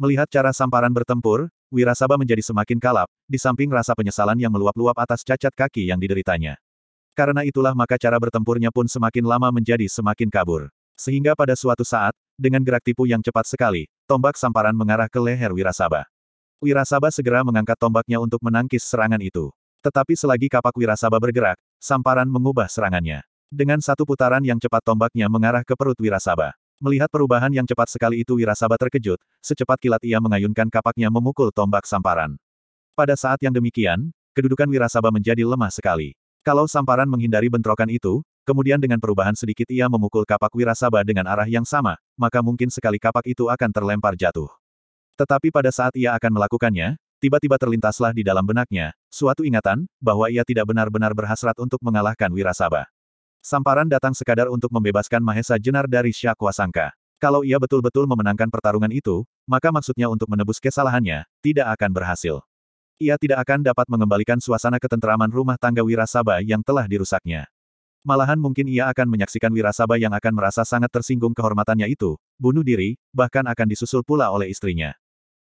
Melihat 0.00 0.32
cara 0.32 0.48
Samparan 0.56 0.88
bertempur, 0.88 1.52
Wirasaba 1.68 2.16
menjadi 2.16 2.40
semakin 2.40 2.80
kalap, 2.80 3.12
di 3.28 3.36
samping 3.36 3.68
rasa 3.68 3.92
penyesalan 3.92 4.40
yang 4.40 4.48
meluap-luap 4.48 4.96
atas 4.96 5.20
cacat 5.20 5.52
kaki 5.52 5.92
yang 5.92 6.00
dideritanya. 6.00 6.56
Karena 7.12 7.44
itulah 7.44 7.76
maka 7.76 8.00
cara 8.00 8.16
bertempurnya 8.16 8.72
pun 8.72 8.88
semakin 8.88 9.28
lama 9.28 9.52
menjadi 9.52 9.84
semakin 9.84 10.32
kabur. 10.32 10.72
Sehingga 10.96 11.36
pada 11.36 11.52
suatu 11.52 11.84
saat, 11.84 12.16
dengan 12.40 12.64
gerak 12.64 12.80
tipu 12.80 13.04
yang 13.04 13.20
cepat 13.20 13.44
sekali, 13.44 13.84
tombak 14.08 14.40
samparan 14.40 14.72
mengarah 14.72 15.12
ke 15.12 15.20
leher 15.20 15.52
Wirasaba. 15.52 16.08
Wirasaba 16.64 17.12
segera 17.12 17.44
mengangkat 17.44 17.76
tombaknya 17.76 18.16
untuk 18.24 18.40
menangkis 18.40 18.88
serangan 18.88 19.20
itu. 19.20 19.52
Tetapi 19.80 20.12
selagi 20.12 20.52
kapak 20.52 20.76
Wirasaba 20.76 21.16
bergerak, 21.16 21.56
samparan 21.80 22.28
mengubah 22.28 22.68
serangannya. 22.68 23.24
Dengan 23.48 23.80
satu 23.80 24.04
putaran 24.04 24.44
yang 24.44 24.60
cepat 24.60 24.84
tombaknya 24.84 25.26
mengarah 25.26 25.64
ke 25.64 25.72
perut 25.72 25.96
Wirasaba. 25.96 26.52
Melihat 26.80 27.08
perubahan 27.12 27.52
yang 27.52 27.68
cepat 27.68 27.92
sekali 27.92 28.20
itu 28.20 28.36
Wirasaba 28.36 28.76
terkejut, 28.76 29.20
secepat 29.44 29.80
kilat 29.80 30.00
ia 30.04 30.16
mengayunkan 30.20 30.68
kapaknya 30.68 31.08
memukul 31.12 31.52
tombak 31.52 31.84
samparan. 31.84 32.36
Pada 32.96 33.16
saat 33.16 33.40
yang 33.40 33.52
demikian, 33.52 34.12
kedudukan 34.36 34.68
Wirasaba 34.68 35.08
menjadi 35.08 35.44
lemah 35.44 35.72
sekali. 35.72 36.16
Kalau 36.40 36.64
samparan 36.64 37.04
menghindari 37.04 37.52
bentrokan 37.52 37.88
itu, 37.88 38.24
kemudian 38.48 38.80
dengan 38.80 38.96
perubahan 38.96 39.36
sedikit 39.36 39.68
ia 39.68 39.88
memukul 39.92 40.24
kapak 40.24 40.52
Wirasaba 40.56 41.04
dengan 41.04 41.28
arah 41.28 41.44
yang 41.44 41.68
sama, 41.68 42.00
maka 42.16 42.40
mungkin 42.40 42.72
sekali 42.72 42.96
kapak 42.96 43.28
itu 43.28 43.48
akan 43.48 43.68
terlempar 43.72 44.16
jatuh. 44.16 44.48
Tetapi 45.20 45.52
pada 45.52 45.68
saat 45.68 45.92
ia 46.00 46.16
akan 46.16 46.32
melakukannya, 46.32 46.96
tiba-tiba 47.20 47.60
terlintaslah 47.60 48.16
di 48.16 48.24
dalam 48.24 48.42
benaknya, 48.42 48.96
suatu 49.12 49.44
ingatan, 49.44 49.84
bahwa 50.00 50.32
ia 50.32 50.40
tidak 50.42 50.66
benar-benar 50.72 51.12
berhasrat 51.12 51.54
untuk 51.60 51.78
mengalahkan 51.84 52.32
Wirasaba. 52.32 52.88
Samparan 53.44 53.86
datang 53.86 54.16
sekadar 54.16 54.48
untuk 54.48 54.72
membebaskan 54.72 55.20
Mahesa 55.20 55.60
Jenar 55.60 55.84
dari 55.84 56.10
Syakwa 56.10 56.50
Sangka. 56.50 56.96
Kalau 57.20 57.44
ia 57.44 57.60
betul-betul 57.60 58.08
memenangkan 58.08 58.48
pertarungan 58.48 58.88
itu, 58.88 59.28
maka 59.44 59.68
maksudnya 59.68 60.08
untuk 60.08 60.32
menebus 60.32 60.56
kesalahannya, 60.56 61.28
tidak 61.44 61.68
akan 61.76 61.92
berhasil. 61.92 62.40
Ia 62.96 63.16
tidak 63.16 63.44
akan 63.44 63.64
dapat 63.64 63.88
mengembalikan 63.88 64.40
suasana 64.40 64.76
ketentraman 64.76 65.28
rumah 65.28 65.56
tangga 65.56 65.80
Wirasaba 65.80 66.40
yang 66.40 66.60
telah 66.64 66.84
dirusaknya. 66.84 67.48
Malahan 68.00 68.40
mungkin 68.40 68.64
ia 68.68 68.88
akan 68.88 69.08
menyaksikan 69.12 69.52
Wirasaba 69.52 70.00
yang 70.00 70.16
akan 70.16 70.32
merasa 70.32 70.64
sangat 70.64 70.88
tersinggung 70.88 71.36
kehormatannya 71.36 71.88
itu, 71.92 72.16
bunuh 72.40 72.64
diri, 72.64 72.96
bahkan 73.12 73.44
akan 73.44 73.68
disusul 73.68 74.00
pula 74.00 74.32
oleh 74.32 74.48
istrinya. 74.48 74.96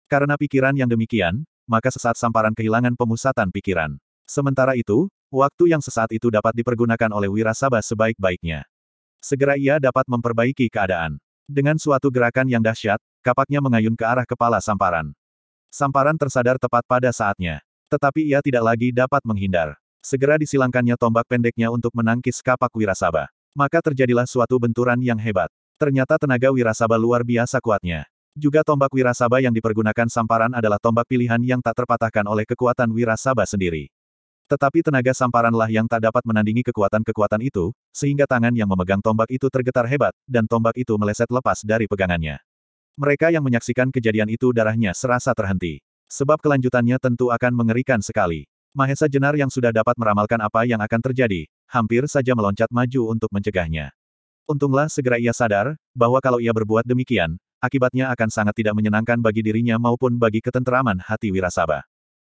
Karena 0.08 0.40
pikiran 0.40 0.72
yang 0.72 0.88
demikian, 0.88 1.48
maka 1.66 1.92
sesaat 1.92 2.16
Samparan 2.16 2.54
kehilangan 2.54 2.94
pemusatan 2.94 3.52
pikiran. 3.52 3.98
Sementara 4.26 4.74
itu, 4.74 5.06
Waktu 5.26 5.74
yang 5.74 5.82
sesaat 5.82 6.14
itu 6.14 6.30
dapat 6.30 6.54
dipergunakan 6.54 7.10
oleh 7.10 7.26
Wirasaba 7.26 7.82
sebaik-baiknya. 7.82 8.62
Segera 9.18 9.58
ia 9.58 9.82
dapat 9.82 10.06
memperbaiki 10.06 10.70
keadaan. 10.70 11.18
Dengan 11.50 11.74
suatu 11.82 12.14
gerakan 12.14 12.46
yang 12.46 12.62
dahsyat, 12.62 13.02
kapaknya 13.26 13.58
mengayun 13.58 13.98
ke 13.98 14.06
arah 14.06 14.22
kepala 14.22 14.62
Samparan. 14.62 15.10
Samparan 15.66 16.14
tersadar 16.14 16.62
tepat 16.62 16.86
pada 16.86 17.10
saatnya. 17.10 17.58
Tetapi 17.90 18.22
ia 18.22 18.38
tidak 18.38 18.62
lagi 18.62 18.94
dapat 18.94 19.18
menghindar. 19.26 19.74
Segera 19.98 20.38
disilangkannya 20.38 20.94
tombak 20.94 21.26
pendeknya 21.26 21.74
untuk 21.74 21.90
menangkis 21.90 22.38
kapak 22.38 22.70
Wirasaba. 22.70 23.26
Maka 23.50 23.82
terjadilah 23.82 24.30
suatu 24.30 24.62
benturan 24.62 25.02
yang 25.02 25.18
hebat. 25.18 25.50
Ternyata 25.74 26.22
tenaga 26.22 26.54
Wirasaba 26.54 26.94
luar 26.94 27.26
biasa 27.26 27.58
kuatnya. 27.58 28.06
Juga 28.36 28.60
tombak 28.60 28.92
Wirasaba 28.92 29.40
yang 29.40 29.56
dipergunakan 29.56 30.12
Samparan 30.12 30.52
adalah 30.52 30.76
tombak 30.76 31.08
pilihan 31.08 31.40
yang 31.40 31.64
tak 31.64 31.80
terpatahkan 31.80 32.28
oleh 32.28 32.44
kekuatan 32.44 32.92
Wirasaba 32.92 33.48
sendiri. 33.48 33.88
Tetapi 34.44 34.84
tenaga 34.84 35.10
samparanlah 35.10 35.66
yang 35.72 35.88
tak 35.88 36.04
dapat 36.04 36.20
menandingi 36.22 36.60
kekuatan-kekuatan 36.68 37.42
itu, 37.42 37.72
sehingga 37.90 38.28
tangan 38.28 38.52
yang 38.52 38.68
memegang 38.68 39.00
tombak 39.00 39.26
itu 39.32 39.48
tergetar 39.48 39.88
hebat, 39.88 40.12
dan 40.28 40.44
tombak 40.44 40.76
itu 40.76 40.94
meleset 41.00 41.26
lepas 41.32 41.64
dari 41.64 41.88
pegangannya. 41.88 42.38
Mereka 43.00 43.32
yang 43.32 43.42
menyaksikan 43.42 43.88
kejadian 43.88 44.28
itu 44.28 44.52
darahnya 44.52 44.92
serasa 44.92 45.32
terhenti. 45.32 45.80
Sebab 46.06 46.38
kelanjutannya 46.38 47.00
tentu 47.02 47.34
akan 47.34 47.56
mengerikan 47.56 47.98
sekali. 47.98 48.46
Mahesa 48.76 49.10
Jenar 49.10 49.32
yang 49.34 49.48
sudah 49.48 49.72
dapat 49.72 49.96
meramalkan 49.96 50.38
apa 50.38 50.68
yang 50.68 50.78
akan 50.78 51.00
terjadi, 51.00 51.48
hampir 51.66 52.04
saja 52.06 52.36
meloncat 52.36 52.68
maju 52.68 53.16
untuk 53.16 53.32
mencegahnya. 53.32 53.96
Untunglah 54.46 54.86
segera 54.86 55.18
ia 55.18 55.34
sadar, 55.34 55.74
bahwa 55.90 56.22
kalau 56.22 56.38
ia 56.38 56.54
berbuat 56.54 56.86
demikian, 56.86 57.34
akibatnya 57.62 58.12
akan 58.12 58.28
sangat 58.28 58.54
tidak 58.58 58.76
menyenangkan 58.76 59.18
bagi 59.18 59.40
dirinya 59.40 59.80
maupun 59.80 60.16
bagi 60.16 60.44
ketenteraman 60.44 61.00
hati 61.00 61.32
Wirasaba. 61.32 61.86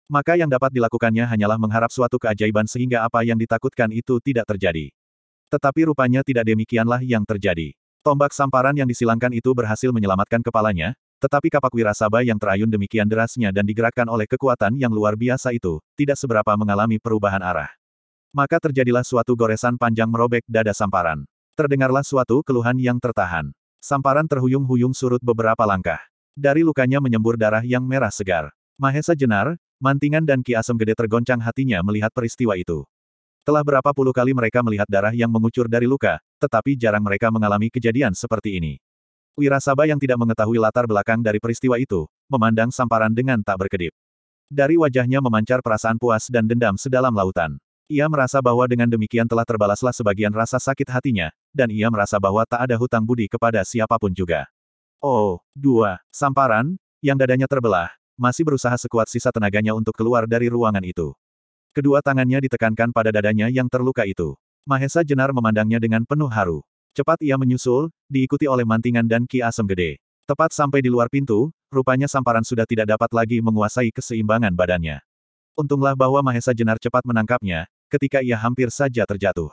Maka 0.06 0.38
yang 0.38 0.46
dapat 0.46 0.70
dilakukannya 0.70 1.26
hanyalah 1.26 1.58
mengharap 1.58 1.90
suatu 1.90 2.22
keajaiban 2.22 2.70
sehingga 2.70 3.02
apa 3.02 3.26
yang 3.26 3.34
ditakutkan 3.34 3.90
itu 3.90 4.22
tidak 4.22 4.46
terjadi. 4.46 4.94
Tetapi 5.50 5.90
rupanya 5.90 6.22
tidak 6.22 6.46
demikianlah 6.46 7.02
yang 7.02 7.26
terjadi. 7.26 7.74
Tombak 8.06 8.30
samparan 8.30 8.78
yang 8.78 8.86
disilangkan 8.86 9.34
itu 9.34 9.50
berhasil 9.50 9.90
menyelamatkan 9.90 10.38
kepalanya, 10.38 10.94
tetapi 11.18 11.50
kapak 11.50 11.74
wirasaba 11.74 12.22
yang 12.22 12.38
terayun 12.38 12.70
demikian 12.70 13.10
derasnya 13.10 13.50
dan 13.50 13.66
digerakkan 13.66 14.06
oleh 14.06 14.30
kekuatan 14.30 14.78
yang 14.78 14.94
luar 14.94 15.18
biasa 15.18 15.50
itu, 15.50 15.82
tidak 15.98 16.14
seberapa 16.14 16.54
mengalami 16.54 17.02
perubahan 17.02 17.42
arah. 17.42 17.72
Maka 18.30 18.62
terjadilah 18.62 19.02
suatu 19.02 19.34
goresan 19.34 19.74
panjang 19.74 20.06
merobek 20.06 20.46
dada 20.46 20.70
samparan. 20.70 21.26
Terdengarlah 21.58 22.06
suatu 22.06 22.46
keluhan 22.46 22.78
yang 22.78 23.02
tertahan. 23.02 23.50
Samparan 23.82 24.26
terhuyung-huyung 24.26 24.96
surut 24.96 25.22
beberapa 25.22 25.62
langkah. 25.62 26.00
Dari 26.36 26.60
lukanya 26.60 27.00
menyembur 27.00 27.40
darah 27.40 27.64
yang 27.64 27.84
merah 27.84 28.12
segar. 28.12 28.52
Mahesa 28.76 29.16
Jenar, 29.16 29.56
Mantingan 29.80 30.24
dan 30.24 30.44
Ki 30.44 30.56
Asem 30.56 30.76
Gede 30.76 30.96
tergoncang 30.96 31.40
hatinya 31.40 31.80
melihat 31.80 32.12
peristiwa 32.12 32.56
itu. 32.56 32.84
Telah 33.46 33.62
berapa 33.62 33.94
puluh 33.94 34.10
kali 34.10 34.34
mereka 34.34 34.58
melihat 34.64 34.90
darah 34.90 35.14
yang 35.14 35.30
mengucur 35.30 35.70
dari 35.70 35.86
luka, 35.86 36.18
tetapi 36.42 36.74
jarang 36.74 37.04
mereka 37.04 37.30
mengalami 37.30 37.70
kejadian 37.70 38.10
seperti 38.10 38.58
ini. 38.58 38.82
Wirasaba 39.36 39.84
yang 39.84 40.00
tidak 40.00 40.16
mengetahui 40.16 40.56
latar 40.56 40.88
belakang 40.88 41.20
dari 41.20 41.36
peristiwa 41.36 41.76
itu, 41.76 42.08
memandang 42.26 42.72
samparan 42.72 43.12
dengan 43.12 43.44
tak 43.44 43.60
berkedip. 43.60 43.92
Dari 44.48 44.80
wajahnya 44.80 45.20
memancar 45.20 45.60
perasaan 45.60 46.00
puas 46.00 46.26
dan 46.32 46.48
dendam 46.48 46.74
sedalam 46.80 47.12
lautan. 47.12 47.60
Ia 47.86 48.10
merasa 48.10 48.42
bahwa 48.42 48.66
dengan 48.66 48.90
demikian 48.90 49.30
telah 49.30 49.46
terbalaslah 49.46 49.94
sebagian 49.94 50.34
rasa 50.34 50.58
sakit 50.58 50.90
hatinya, 50.90 51.30
dan 51.54 51.70
ia 51.70 51.86
merasa 51.86 52.18
bahwa 52.18 52.42
tak 52.42 52.66
ada 52.66 52.74
hutang 52.74 53.06
budi 53.06 53.30
kepada 53.30 53.62
siapa 53.62 53.94
pun 53.94 54.10
juga. 54.10 54.50
Oh, 54.98 55.38
dua, 55.54 56.02
samparan, 56.10 56.74
yang 56.98 57.14
dadanya 57.14 57.46
terbelah, 57.46 57.94
masih 58.18 58.42
berusaha 58.42 58.74
sekuat 58.74 59.06
sisa 59.06 59.30
tenaganya 59.30 59.70
untuk 59.70 59.94
keluar 59.94 60.26
dari 60.26 60.50
ruangan 60.50 60.82
itu. 60.82 61.14
Kedua 61.70 62.02
tangannya 62.02 62.42
ditekankan 62.42 62.90
pada 62.90 63.14
dadanya 63.14 63.46
yang 63.46 63.70
terluka 63.70 64.02
itu. 64.02 64.34
Mahesa 64.66 65.06
Jenar 65.06 65.30
memandangnya 65.30 65.78
dengan 65.78 66.02
penuh 66.02 66.26
haru. 66.26 66.66
Cepat 66.90 67.22
ia 67.22 67.38
menyusul, 67.38 67.94
diikuti 68.10 68.50
oleh 68.50 68.66
mantingan 68.66 69.06
dan 69.06 69.30
Ki 69.30 69.46
Asem 69.46 69.62
Gede. 69.62 70.02
Tepat 70.26 70.50
sampai 70.50 70.82
di 70.82 70.90
luar 70.90 71.06
pintu, 71.06 71.54
rupanya 71.70 72.10
samparan 72.10 72.42
sudah 72.42 72.66
tidak 72.66 72.90
dapat 72.90 73.14
lagi 73.14 73.38
menguasai 73.38 73.94
keseimbangan 73.94 74.50
badannya. 74.58 74.98
Untunglah 75.54 75.94
bahwa 75.94 76.18
Mahesa 76.18 76.50
Jenar 76.50 76.82
cepat 76.82 77.06
menangkapnya, 77.06 77.70
ketika 77.88 78.22
ia 78.22 78.36
hampir 78.38 78.70
saja 78.70 79.06
terjatuh. 79.06 79.50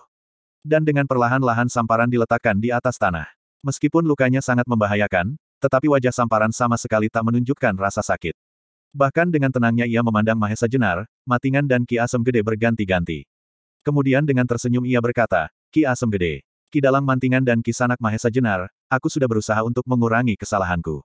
Dan 0.64 0.88
dengan 0.88 1.04
perlahan-lahan 1.04 1.68
samparan 1.68 2.08
diletakkan 2.08 2.56
di 2.56 2.72
atas 2.72 2.96
tanah. 2.96 3.28
Meskipun 3.64 4.04
lukanya 4.04 4.40
sangat 4.40 4.68
membahayakan, 4.68 5.36
tetapi 5.64 5.88
wajah 5.88 6.12
samparan 6.12 6.52
sama 6.52 6.76
sekali 6.76 7.08
tak 7.08 7.24
menunjukkan 7.24 7.76
rasa 7.80 8.04
sakit. 8.04 8.36
Bahkan 8.94 9.32
dengan 9.34 9.50
tenangnya 9.50 9.88
ia 9.88 10.04
memandang 10.04 10.36
Mahesa 10.38 10.68
Jenar, 10.68 11.08
Matingan 11.24 11.66
dan 11.66 11.82
Ki 11.88 11.98
Asem 11.98 12.22
Gede 12.22 12.44
berganti-ganti. 12.44 13.26
Kemudian 13.82 14.28
dengan 14.28 14.46
tersenyum 14.46 14.86
ia 14.86 15.02
berkata, 15.02 15.50
Ki 15.74 15.88
Asem 15.88 16.12
Gede, 16.12 16.46
Ki 16.70 16.78
Dalang 16.84 17.02
Mantingan 17.02 17.42
dan 17.42 17.64
Ki 17.64 17.74
Sanak 17.74 17.98
Mahesa 17.98 18.30
Jenar, 18.30 18.70
aku 18.92 19.10
sudah 19.10 19.26
berusaha 19.26 19.64
untuk 19.66 19.88
mengurangi 19.90 20.38
kesalahanku. 20.38 21.02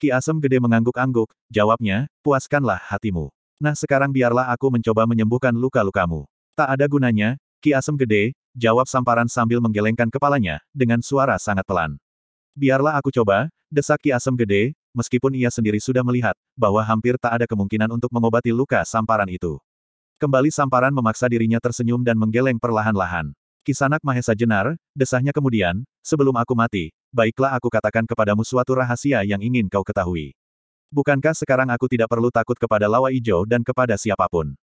Ki 0.00 0.08
Asem 0.08 0.40
Gede 0.40 0.58
mengangguk-angguk, 0.58 1.30
jawabnya, 1.52 2.08
puaskanlah 2.24 2.80
hatimu. 2.88 3.28
Nah 3.60 3.76
sekarang 3.76 4.08
biarlah 4.08 4.48
aku 4.48 4.72
mencoba 4.72 5.04
menyembuhkan 5.04 5.52
luka-lukamu. 5.52 6.24
Tak 6.60 6.76
ada 6.76 6.84
gunanya, 6.92 7.40
Ki 7.64 7.72
Asem 7.72 7.96
Gede, 7.96 8.36
jawab 8.52 8.84
samparan 8.84 9.24
sambil 9.32 9.64
menggelengkan 9.64 10.12
kepalanya, 10.12 10.60
dengan 10.76 11.00
suara 11.00 11.40
sangat 11.40 11.64
pelan. 11.64 11.96
Biarlah 12.52 13.00
aku 13.00 13.08
coba, 13.08 13.48
desak 13.72 14.04
Ki 14.04 14.12
Asem 14.12 14.36
Gede, 14.36 14.76
meskipun 14.92 15.32
ia 15.32 15.48
sendiri 15.48 15.80
sudah 15.80 16.04
melihat, 16.04 16.36
bahwa 16.52 16.84
hampir 16.84 17.16
tak 17.16 17.40
ada 17.40 17.48
kemungkinan 17.48 17.88
untuk 17.88 18.12
mengobati 18.12 18.52
luka 18.52 18.84
samparan 18.84 19.32
itu. 19.32 19.56
Kembali 20.20 20.52
samparan 20.52 20.92
memaksa 20.92 21.32
dirinya 21.32 21.56
tersenyum 21.56 22.04
dan 22.04 22.20
menggeleng 22.20 22.60
perlahan-lahan. 22.60 23.32
Kisanak 23.64 24.04
Mahesa 24.04 24.36
Jenar, 24.36 24.76
desahnya 24.92 25.32
kemudian, 25.32 25.80
sebelum 26.04 26.36
aku 26.36 26.52
mati, 26.52 26.92
baiklah 27.08 27.56
aku 27.56 27.72
katakan 27.72 28.04
kepadamu 28.04 28.44
suatu 28.44 28.76
rahasia 28.76 29.24
yang 29.24 29.40
ingin 29.40 29.64
kau 29.72 29.80
ketahui. 29.80 30.36
Bukankah 30.92 31.32
sekarang 31.32 31.72
aku 31.72 31.88
tidak 31.88 32.12
perlu 32.12 32.28
takut 32.28 32.60
kepada 32.60 32.84
lawa 32.84 33.08
ijo 33.08 33.48
dan 33.48 33.64
kepada 33.64 33.96
siapa 33.96 34.28
pun? 34.28 34.59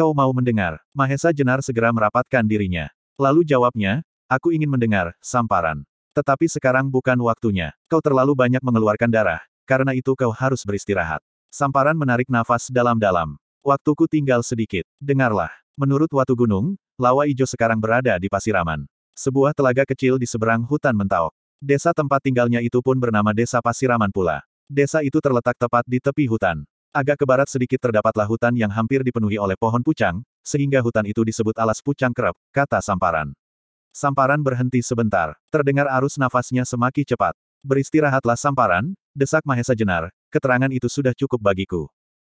Kau 0.00 0.16
mau 0.16 0.32
mendengar? 0.32 0.80
Mahesa 0.96 1.28
Jenar 1.28 1.60
segera 1.60 1.92
merapatkan 1.92 2.40
dirinya. 2.40 2.88
Lalu 3.20 3.44
jawabnya, 3.44 4.00
aku 4.32 4.48
ingin 4.48 4.72
mendengar, 4.72 5.12
samparan. 5.20 5.84
Tetapi 6.16 6.48
sekarang 6.48 6.88
bukan 6.88 7.20
waktunya. 7.20 7.76
Kau 7.84 8.00
terlalu 8.00 8.32
banyak 8.32 8.64
mengeluarkan 8.64 9.12
darah, 9.12 9.44
karena 9.68 9.92
itu 9.92 10.16
kau 10.16 10.32
harus 10.32 10.64
beristirahat. 10.64 11.20
Samparan 11.52 11.92
menarik 11.92 12.32
nafas 12.32 12.72
dalam-dalam. 12.72 13.36
Waktuku 13.60 14.08
tinggal 14.08 14.40
sedikit. 14.40 14.88
Dengarlah. 14.96 15.52
Menurut 15.76 16.08
Watu 16.16 16.32
Gunung, 16.32 16.80
Lawa 16.96 17.28
Ijo 17.28 17.44
sekarang 17.44 17.76
berada 17.76 18.16
di 18.16 18.32
Pasiraman. 18.32 18.88
Sebuah 19.12 19.52
telaga 19.52 19.84
kecil 19.84 20.16
di 20.16 20.24
seberang 20.24 20.64
hutan 20.64 20.96
Mentaok. 20.96 21.36
Desa 21.60 21.92
tempat 21.92 22.24
tinggalnya 22.24 22.64
itu 22.64 22.80
pun 22.80 22.96
bernama 22.96 23.36
Desa 23.36 23.60
Pasiraman 23.60 24.08
pula. 24.08 24.40
Desa 24.64 25.04
itu 25.04 25.20
terletak 25.20 25.60
tepat 25.60 25.84
di 25.84 26.00
tepi 26.00 26.24
hutan. 26.24 26.64
Agak 26.90 27.22
ke 27.22 27.26
barat 27.26 27.46
sedikit 27.46 27.78
terdapatlah 27.78 28.26
hutan 28.26 28.50
yang 28.58 28.66
hampir 28.66 29.06
dipenuhi 29.06 29.38
oleh 29.38 29.54
pohon 29.54 29.78
pucang, 29.78 30.26
sehingga 30.42 30.82
hutan 30.82 31.06
itu 31.06 31.22
disebut 31.22 31.54
alas 31.54 31.78
pucang 31.78 32.10
kerap, 32.10 32.34
kata 32.50 32.82
Samparan. 32.82 33.30
Samparan 33.94 34.42
berhenti 34.42 34.82
sebentar. 34.82 35.38
Terdengar 35.54 35.86
arus 35.86 36.18
nafasnya 36.18 36.66
semakin 36.66 37.06
cepat. 37.06 37.38
Beristirahatlah 37.62 38.34
Samparan, 38.34 38.90
desak 39.14 39.46
Mahesa 39.46 39.78
Jenar, 39.78 40.10
keterangan 40.34 40.66
itu 40.74 40.90
sudah 40.90 41.14
cukup 41.14 41.38
bagiku. 41.38 41.86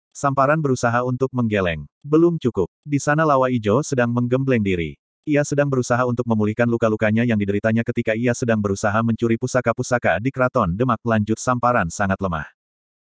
Samparan 0.10 0.58
berusaha 0.58 1.06
untuk 1.06 1.30
menggeleng. 1.38 1.86
Belum 2.02 2.42
cukup. 2.42 2.66
Di 2.82 2.98
sana 2.98 3.30
Lawa 3.30 3.54
Ijo 3.54 3.86
sedang 3.86 4.10
menggembleng 4.10 4.66
diri. 4.66 4.98
Ia 5.30 5.46
sedang 5.46 5.70
berusaha 5.70 6.02
untuk 6.10 6.26
memulihkan 6.26 6.66
luka-lukanya 6.66 7.30
yang 7.30 7.38
dideritanya 7.38 7.86
ketika 7.86 8.18
ia 8.18 8.34
sedang 8.34 8.58
berusaha 8.58 8.98
mencuri 9.06 9.38
pusaka-pusaka 9.38 10.18
di 10.18 10.34
keraton 10.34 10.74
Demak 10.74 11.06
lanjut 11.06 11.38
Samparan 11.38 11.94
sangat 11.94 12.18
lemah. 12.18 12.57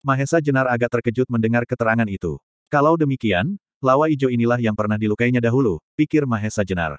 Mahesa 0.01 0.41
Jenar 0.41 0.65
agak 0.65 0.97
terkejut 0.97 1.29
mendengar 1.29 1.69
keterangan 1.69 2.09
itu. 2.09 2.41
Kalau 2.73 2.97
demikian, 2.97 3.61
Lawa 3.85 4.09
Ijo 4.09 4.33
inilah 4.33 4.57
yang 4.57 4.73
pernah 4.73 4.97
dilukainya 4.97 5.45
dahulu, 5.45 5.77
pikir 5.93 6.25
Mahesa 6.25 6.65
Jenar. 6.65 6.97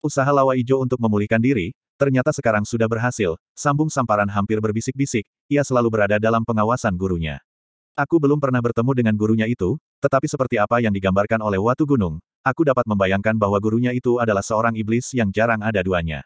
Usaha 0.00 0.32
Lawa 0.32 0.56
Ijo 0.56 0.80
untuk 0.80 0.96
memulihkan 0.96 1.44
diri, 1.44 1.76
ternyata 2.00 2.32
sekarang 2.32 2.64
sudah 2.64 2.88
berhasil, 2.88 3.36
sambung 3.52 3.92
samparan 3.92 4.32
hampir 4.32 4.64
berbisik-bisik, 4.64 5.28
ia 5.52 5.60
selalu 5.60 5.92
berada 5.92 6.16
dalam 6.16 6.40
pengawasan 6.40 6.96
gurunya. 6.96 7.36
Aku 7.92 8.16
belum 8.16 8.40
pernah 8.40 8.64
bertemu 8.64 8.96
dengan 8.96 9.12
gurunya 9.12 9.44
itu, 9.44 9.76
tetapi 10.00 10.24
seperti 10.24 10.56
apa 10.56 10.80
yang 10.80 10.96
digambarkan 10.96 11.44
oleh 11.44 11.60
Watu 11.60 11.84
Gunung, 11.84 12.16
aku 12.40 12.64
dapat 12.64 12.88
membayangkan 12.88 13.36
bahwa 13.36 13.60
gurunya 13.60 13.92
itu 13.92 14.24
adalah 14.24 14.40
seorang 14.40 14.72
iblis 14.72 15.12
yang 15.12 15.28
jarang 15.28 15.60
ada 15.60 15.84
duanya. 15.84 16.24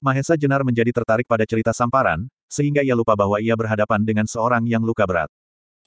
Mahesa 0.00 0.32
Jenar 0.32 0.64
menjadi 0.64 0.96
tertarik 0.96 1.28
pada 1.28 1.44
cerita 1.44 1.76
samparan, 1.76 2.24
sehingga 2.48 2.80
ia 2.80 2.96
lupa 2.96 3.12
bahwa 3.12 3.36
ia 3.36 3.52
berhadapan 3.52 4.00
dengan 4.00 4.24
seorang 4.24 4.64
yang 4.64 4.80
luka 4.80 5.04
berat. 5.04 5.28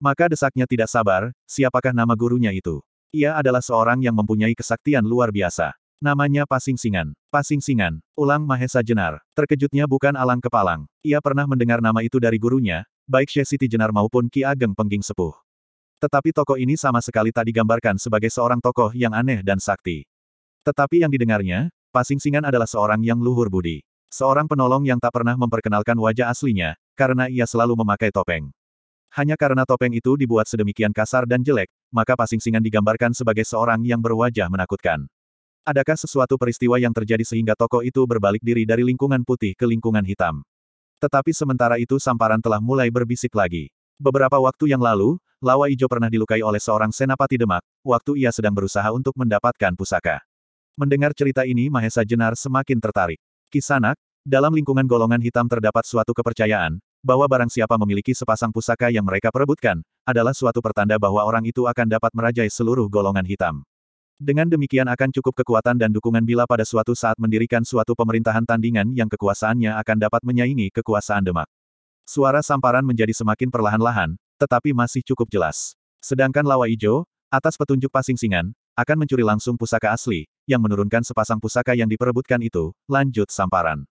Maka 0.02 0.26
desaknya 0.26 0.66
tidak 0.66 0.90
sabar, 0.90 1.30
siapakah 1.46 1.94
nama 1.94 2.18
gurunya 2.18 2.50
itu? 2.50 2.82
Ia 3.14 3.38
adalah 3.38 3.62
seorang 3.62 4.02
yang 4.02 4.18
mempunyai 4.18 4.58
kesaktian 4.58 5.06
luar 5.06 5.30
biasa. 5.30 5.78
Namanya 6.02 6.50
Pasing 6.50 6.74
Singan. 6.74 7.14
Pasing 7.30 7.62
Singan. 7.62 8.02
Ulang 8.18 8.42
Mahesa 8.42 8.82
Jenar. 8.82 9.22
Terkejutnya 9.38 9.86
bukan 9.86 10.18
alang 10.18 10.42
kepalang. 10.42 10.90
Ia 11.06 11.22
pernah 11.22 11.46
mendengar 11.46 11.86
nama 11.86 12.02
itu 12.02 12.18
dari 12.18 12.42
gurunya, 12.42 12.82
baik 13.06 13.30
She 13.30 13.46
Siti 13.46 13.70
Jenar 13.70 13.94
maupun 13.94 14.26
Ki 14.26 14.42
Ageng 14.42 14.74
Pengging 14.74 15.06
Sepuh. 15.06 15.38
Tetapi 16.02 16.34
tokoh 16.34 16.58
ini 16.58 16.74
sama 16.74 16.98
sekali 16.98 17.30
tak 17.30 17.46
digambarkan 17.46 18.02
sebagai 18.02 18.34
seorang 18.34 18.58
tokoh 18.58 18.90
yang 18.98 19.14
aneh 19.14 19.46
dan 19.46 19.62
sakti. 19.62 20.10
Tetapi 20.66 21.06
yang 21.06 21.14
didengarnya, 21.14 21.70
Pasing 21.94 22.18
Singan 22.18 22.50
adalah 22.50 22.66
seorang 22.66 23.06
yang 23.06 23.22
luhur 23.22 23.54
budi. 23.54 23.86
Seorang 24.10 24.50
penolong 24.50 24.82
yang 24.82 24.98
tak 24.98 25.14
pernah 25.14 25.38
memperkenalkan 25.38 25.94
wajah 26.02 26.34
aslinya, 26.34 26.74
karena 26.98 27.30
ia 27.30 27.46
selalu 27.46 27.78
memakai 27.78 28.10
topeng. 28.10 28.50
Hanya 29.12 29.36
karena 29.36 29.68
topeng 29.68 29.92
itu 29.92 30.16
dibuat 30.16 30.48
sedemikian 30.48 30.96
kasar 30.96 31.28
dan 31.28 31.44
jelek, 31.44 31.68
maka 31.92 32.16
Pasing-Singan 32.16 32.64
digambarkan 32.64 33.12
sebagai 33.12 33.44
seorang 33.44 33.84
yang 33.84 34.00
berwajah 34.00 34.48
menakutkan. 34.48 35.04
Adakah 35.68 36.00
sesuatu 36.00 36.40
peristiwa 36.40 36.80
yang 36.80 36.96
terjadi 36.96 37.28
sehingga 37.28 37.54
tokoh 37.54 37.84
itu 37.84 38.02
berbalik 38.08 38.40
diri 38.40 38.64
dari 38.64 38.88
lingkungan 38.88 39.22
putih 39.28 39.52
ke 39.52 39.68
lingkungan 39.68 40.02
hitam? 40.08 40.42
Tetapi 41.04 41.36
sementara 41.36 41.76
itu 41.76 42.00
Samparan 42.00 42.40
telah 42.40 42.64
mulai 42.64 42.88
berbisik 42.88 43.36
lagi. 43.36 43.68
Beberapa 44.00 44.40
waktu 44.40 44.72
yang 44.72 44.82
lalu, 44.82 45.20
Lawa 45.44 45.68
Ijo 45.68 45.92
pernah 45.92 46.08
dilukai 46.08 46.40
oleh 46.40 46.62
seorang 46.62 46.94
senapati 46.94 47.36
Demak, 47.36 47.62
waktu 47.84 48.26
ia 48.26 48.32
sedang 48.32 48.56
berusaha 48.56 48.90
untuk 48.96 49.14
mendapatkan 49.20 49.76
pusaka. 49.76 50.24
Mendengar 50.80 51.12
cerita 51.12 51.44
ini 51.44 51.68
Mahesa 51.68 52.02
Jenar 52.08 52.34
semakin 52.40 52.80
tertarik. 52.80 53.20
Kisanak, 53.52 54.00
dalam 54.24 54.56
lingkungan 54.56 54.88
golongan 54.88 55.20
hitam 55.20 55.50
terdapat 55.52 55.84
suatu 55.84 56.16
kepercayaan, 56.16 56.78
bahwa 57.02 57.26
barang 57.26 57.50
siapa 57.50 57.76
memiliki 57.82 58.14
sepasang 58.14 58.54
pusaka 58.54 58.94
yang 58.94 59.06
mereka 59.06 59.34
perebutkan, 59.34 59.82
adalah 60.06 60.34
suatu 60.34 60.62
pertanda 60.62 60.98
bahwa 61.02 61.26
orang 61.26 61.46
itu 61.46 61.66
akan 61.66 61.90
dapat 61.90 62.14
merajai 62.14 62.50
seluruh 62.50 62.86
golongan 62.88 63.26
hitam. 63.26 63.66
Dengan 64.22 64.46
demikian 64.46 64.86
akan 64.86 65.10
cukup 65.10 65.42
kekuatan 65.42 65.82
dan 65.82 65.90
dukungan 65.90 66.22
bila 66.22 66.46
pada 66.46 66.62
suatu 66.62 66.94
saat 66.94 67.18
mendirikan 67.18 67.66
suatu 67.66 67.98
pemerintahan 67.98 68.46
tandingan 68.46 68.94
yang 68.94 69.10
kekuasaannya 69.10 69.74
akan 69.82 69.98
dapat 69.98 70.22
menyaingi 70.22 70.70
kekuasaan 70.70 71.26
Demak. 71.26 71.50
Suara 72.06 72.46
samparan 72.46 72.86
menjadi 72.86 73.18
semakin 73.18 73.50
perlahan-lahan, 73.50 74.14
tetapi 74.38 74.78
masih 74.78 75.02
cukup 75.02 75.26
jelas. 75.26 75.74
Sedangkan 76.06 76.46
Lawa 76.46 76.70
Ijo, 76.70 77.10
atas 77.34 77.58
petunjuk 77.58 77.90
pasing-singan, 77.90 78.54
akan 78.78 78.98
mencuri 79.02 79.26
langsung 79.26 79.58
pusaka 79.58 79.90
asli, 79.90 80.30
yang 80.46 80.62
menurunkan 80.62 81.02
sepasang 81.02 81.42
pusaka 81.42 81.74
yang 81.74 81.90
diperebutkan 81.90 82.46
itu, 82.46 82.78
lanjut 82.86 83.34
samparan. 83.34 83.90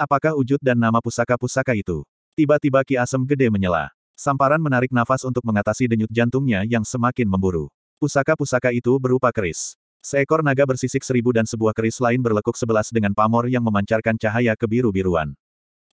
Apakah 0.00 0.36
wujud 0.40 0.60
dan 0.64 0.80
nama 0.80 1.04
pusaka-pusaka 1.04 1.76
itu? 1.76 2.00
Tiba-tiba 2.36 2.84
Ki 2.84 3.00
Asem 3.00 3.24
Gede 3.24 3.48
menyela. 3.48 3.88
Samparan 4.12 4.60
menarik 4.60 4.92
nafas 4.92 5.24
untuk 5.24 5.40
mengatasi 5.40 5.88
denyut 5.88 6.12
jantungnya 6.12 6.68
yang 6.68 6.84
semakin 6.84 7.24
memburu. 7.24 7.72
Pusaka-pusaka 7.96 8.76
itu 8.76 8.92
berupa 9.00 9.32
keris. 9.32 9.72
Seekor 10.04 10.44
naga 10.44 10.68
bersisik 10.68 11.00
seribu 11.00 11.32
dan 11.32 11.48
sebuah 11.48 11.72
keris 11.72 11.96
lain 11.96 12.20
berlekuk 12.20 12.52
sebelas 12.60 12.92
dengan 12.92 13.16
pamor 13.16 13.48
yang 13.48 13.64
memancarkan 13.64 14.20
cahaya 14.20 14.52
kebiru-biruan. 14.52 15.32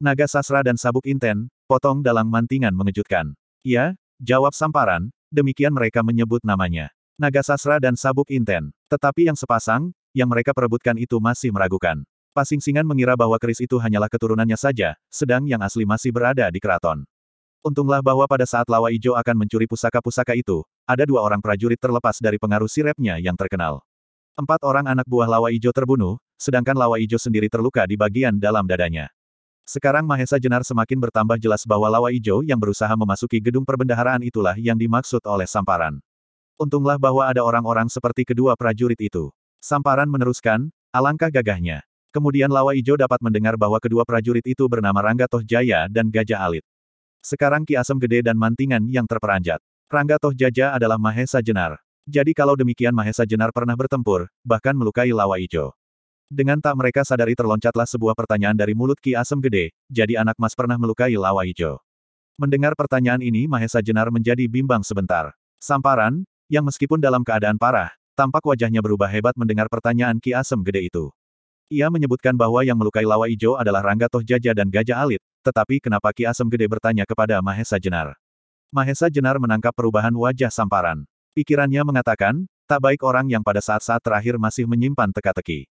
Naga 0.04 0.28
sasra 0.28 0.68
dan 0.68 0.76
sabuk 0.76 1.08
inten, 1.08 1.48
potong 1.64 2.04
dalam 2.04 2.28
mantingan 2.28 2.76
mengejutkan. 2.76 3.32
Ya, 3.64 3.96
jawab 4.20 4.52
samparan, 4.52 5.16
demikian 5.32 5.72
mereka 5.72 6.04
menyebut 6.04 6.44
namanya. 6.44 6.92
Naga 7.16 7.40
sasra 7.40 7.80
dan 7.80 7.96
sabuk 7.96 8.28
inten. 8.28 8.76
Tetapi 8.92 9.32
yang 9.32 9.40
sepasang, 9.40 9.96
yang 10.12 10.28
mereka 10.28 10.52
perebutkan 10.52 11.00
itu 11.00 11.24
masih 11.24 11.56
meragukan. 11.56 12.04
Pasingsingan 12.34 12.82
mengira 12.82 13.14
bahwa 13.14 13.38
keris 13.38 13.62
itu 13.62 13.78
hanyalah 13.78 14.10
keturunannya 14.10 14.58
saja, 14.58 14.98
sedang 15.14 15.46
yang 15.46 15.62
asli 15.62 15.86
masih 15.86 16.10
berada 16.10 16.50
di 16.50 16.58
keraton. 16.58 17.06
Untunglah 17.62 18.02
bahwa 18.02 18.26
pada 18.26 18.42
saat 18.50 18.66
Lawa 18.66 18.90
Ijo 18.90 19.14
akan 19.14 19.46
mencuri 19.46 19.70
pusaka-pusaka 19.70 20.34
itu, 20.34 20.66
ada 20.90 21.06
dua 21.06 21.22
orang 21.22 21.38
prajurit 21.46 21.78
terlepas 21.78 22.18
dari 22.18 22.42
pengaruh 22.42 22.66
sirepnya 22.66 23.22
yang 23.22 23.38
terkenal. 23.38 23.86
Empat 24.34 24.66
orang 24.66 24.90
anak 24.90 25.06
buah 25.06 25.30
Lawa 25.30 25.54
Ijo 25.54 25.70
terbunuh, 25.70 26.18
sedangkan 26.42 26.74
Lawa 26.74 26.98
Ijo 26.98 27.22
sendiri 27.22 27.54
terluka 27.54 27.86
di 27.86 27.94
bagian 27.94 28.42
dalam 28.42 28.66
dadanya. 28.66 29.14
Sekarang 29.64 30.02
Mahesa 30.04 30.42
Jenar 30.42 30.66
semakin 30.66 30.98
bertambah 31.06 31.38
jelas 31.38 31.70
bahwa 31.70 31.86
Lawa 31.86 32.10
Ijo 32.10 32.42
yang 32.42 32.58
berusaha 32.58 32.92
memasuki 32.98 33.38
gedung 33.38 33.62
perbendaharaan 33.62 34.26
itulah 34.26 34.58
yang 34.58 34.76
dimaksud 34.76 35.22
oleh 35.30 35.46
Samparan. 35.46 36.02
Untunglah 36.58 36.98
bahwa 36.98 37.30
ada 37.30 37.46
orang-orang 37.46 37.94
seperti 37.94 38.26
kedua 38.26 38.58
prajurit 38.58 38.98
itu. 38.98 39.30
Samparan 39.62 40.10
meneruskan, 40.10 40.74
alangkah 40.90 41.30
gagahnya. 41.30 41.86
Kemudian 42.14 42.54
Lawa 42.54 42.78
Ijo 42.78 42.94
dapat 42.94 43.18
mendengar 43.26 43.58
bahwa 43.58 43.82
kedua 43.82 44.06
prajurit 44.06 44.46
itu 44.46 44.70
bernama 44.70 45.02
Rangga 45.02 45.26
Toh 45.26 45.42
Jaya 45.42 45.90
dan 45.90 46.14
Gajah 46.14 46.46
Alit. 46.46 46.62
Sekarang 47.26 47.66
Ki 47.66 47.74
Asem 47.74 47.98
Gede 47.98 48.22
dan 48.22 48.38
Mantingan 48.38 48.86
yang 48.86 49.10
terperanjat. 49.10 49.58
Rangga 49.90 50.22
Toh 50.22 50.30
Jaja 50.30 50.78
adalah 50.78 51.02
Mahesa 51.02 51.42
Jenar. 51.42 51.82
Jadi 52.06 52.38
kalau 52.38 52.54
demikian 52.54 52.94
Mahesa 52.94 53.26
Jenar 53.26 53.50
pernah 53.50 53.74
bertempur, 53.74 54.30
bahkan 54.46 54.78
melukai 54.78 55.10
Lawa 55.10 55.42
Ijo. 55.42 55.74
Dengan 56.30 56.62
tak 56.62 56.78
mereka 56.78 57.02
sadari 57.02 57.34
terloncatlah 57.34 57.90
sebuah 57.90 58.14
pertanyaan 58.14 58.54
dari 58.54 58.78
mulut 58.78 59.02
Ki 59.02 59.18
Asem 59.18 59.42
Gede, 59.42 59.74
jadi 59.90 60.22
anak 60.22 60.38
mas 60.38 60.54
pernah 60.54 60.78
melukai 60.78 61.18
Lawa 61.18 61.50
Ijo. 61.50 61.82
Mendengar 62.38 62.78
pertanyaan 62.78 63.26
ini 63.26 63.50
Mahesa 63.50 63.82
Jenar 63.82 64.14
menjadi 64.14 64.46
bimbang 64.46 64.86
sebentar. 64.86 65.34
Samparan, 65.58 66.22
yang 66.46 66.62
meskipun 66.62 67.02
dalam 67.02 67.26
keadaan 67.26 67.58
parah, 67.58 67.90
tampak 68.14 68.46
wajahnya 68.46 68.86
berubah 68.86 69.10
hebat 69.10 69.34
mendengar 69.34 69.66
pertanyaan 69.66 70.22
Ki 70.22 70.38
Asem 70.38 70.62
Gede 70.62 70.94
itu. 70.94 71.10
Ia 71.74 71.90
menyebutkan 71.90 72.38
bahwa 72.38 72.62
yang 72.62 72.78
melukai 72.78 73.02
Lawa 73.02 73.26
Ijo 73.26 73.58
adalah 73.58 73.82
Rangga 73.82 74.06
Toh 74.06 74.22
Jaja 74.22 74.54
dan 74.54 74.70
Gajah 74.70 74.94
Alit, 74.94 75.18
tetapi 75.42 75.82
kenapa 75.82 76.14
Ki 76.14 76.30
Asem 76.30 76.46
Gede 76.46 76.70
bertanya 76.70 77.02
kepada 77.02 77.42
Mahesa 77.42 77.82
Jenar? 77.82 78.14
Mahesa 78.70 79.10
Jenar 79.10 79.42
menangkap 79.42 79.74
perubahan 79.74 80.14
wajah 80.14 80.54
Samparan. 80.54 81.02
Pikirannya 81.34 81.82
mengatakan, 81.82 82.46
tak 82.70 82.78
baik 82.78 83.02
orang 83.02 83.26
yang 83.26 83.42
pada 83.42 83.58
saat-saat 83.58 84.06
terakhir 84.06 84.38
masih 84.38 84.70
menyimpan 84.70 85.10
teka-teki. 85.10 85.66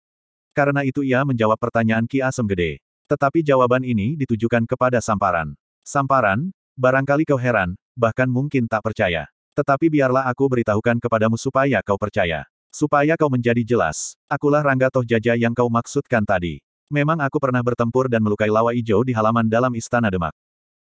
Karena 0.50 0.82
itu 0.82 1.06
ia 1.06 1.22
menjawab 1.22 1.54
pertanyaan 1.54 2.10
Ki 2.10 2.18
Asem 2.18 2.50
Gede. 2.50 2.82
Tetapi 3.06 3.46
jawaban 3.46 3.86
ini 3.86 4.18
ditujukan 4.18 4.66
kepada 4.66 4.98
Samparan. 4.98 5.54
Samparan, 5.86 6.50
barangkali 6.74 7.22
kau 7.30 7.38
heran, 7.38 7.78
bahkan 7.94 8.26
mungkin 8.26 8.66
tak 8.66 8.82
percaya. 8.82 9.30
Tetapi 9.54 9.86
biarlah 9.86 10.26
aku 10.26 10.50
beritahukan 10.50 10.98
kepadamu 10.98 11.38
supaya 11.38 11.78
kau 11.78 11.94
percaya. 11.94 12.51
Supaya 12.72 13.20
kau 13.20 13.28
menjadi 13.28 13.60
jelas. 13.60 14.16
Akulah 14.32 14.64
Rangga 14.64 14.88
Toh 14.88 15.04
Jaja 15.04 15.36
yang 15.36 15.52
kau 15.52 15.68
maksudkan 15.68 16.24
tadi. 16.24 16.64
Memang 16.88 17.20
aku 17.20 17.36
pernah 17.36 17.60
bertempur 17.60 18.08
dan 18.08 18.24
melukai 18.24 18.48
lawa 18.48 18.72
ijo 18.72 19.04
di 19.04 19.12
halaman 19.12 19.44
dalam 19.44 19.76
Istana 19.76 20.08
Demak. 20.08 20.32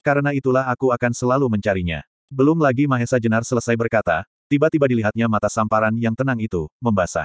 Karena 0.06 0.30
itulah 0.30 0.70
aku 0.70 0.94
akan 0.94 1.10
selalu 1.10 1.50
mencarinya. 1.50 2.06
Belum 2.30 2.58
lagi 2.62 2.86
Mahesa 2.86 3.18
Jenar 3.18 3.42
selesai 3.42 3.74
berkata, 3.74 4.22
Tiba-tiba 4.52 4.84
dilihatnya 4.84 5.32
mata 5.32 5.48
samparan 5.48 5.96
yang 5.96 6.12
tenang 6.12 6.36
itu, 6.36 6.68
membasah. 6.76 7.24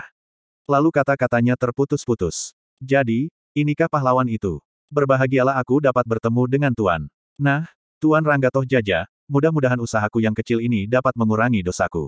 Lalu 0.63 0.96
kata-katanya 0.96 1.60
terputus-putus. 1.60 2.56
Jadi, 2.80 3.28
inikah 3.52 3.91
pahlawan 3.91 4.32
itu? 4.32 4.63
Berbahagialah 4.88 5.60
aku 5.60 5.84
dapat 5.84 6.08
bertemu 6.08 6.43
dengan 6.48 6.72
Tuan. 6.72 7.12
Nah, 7.36 7.67
Tuan 8.00 8.24
Ranggatoh 8.24 8.63
Jaja, 8.63 9.12
mudah-mudahan 9.28 9.76
usahaku 9.76 10.24
yang 10.24 10.32
kecil 10.32 10.63
ini 10.63 10.88
dapat 10.88 11.12
mengurangi 11.20 11.60
dosaku. 11.60 12.08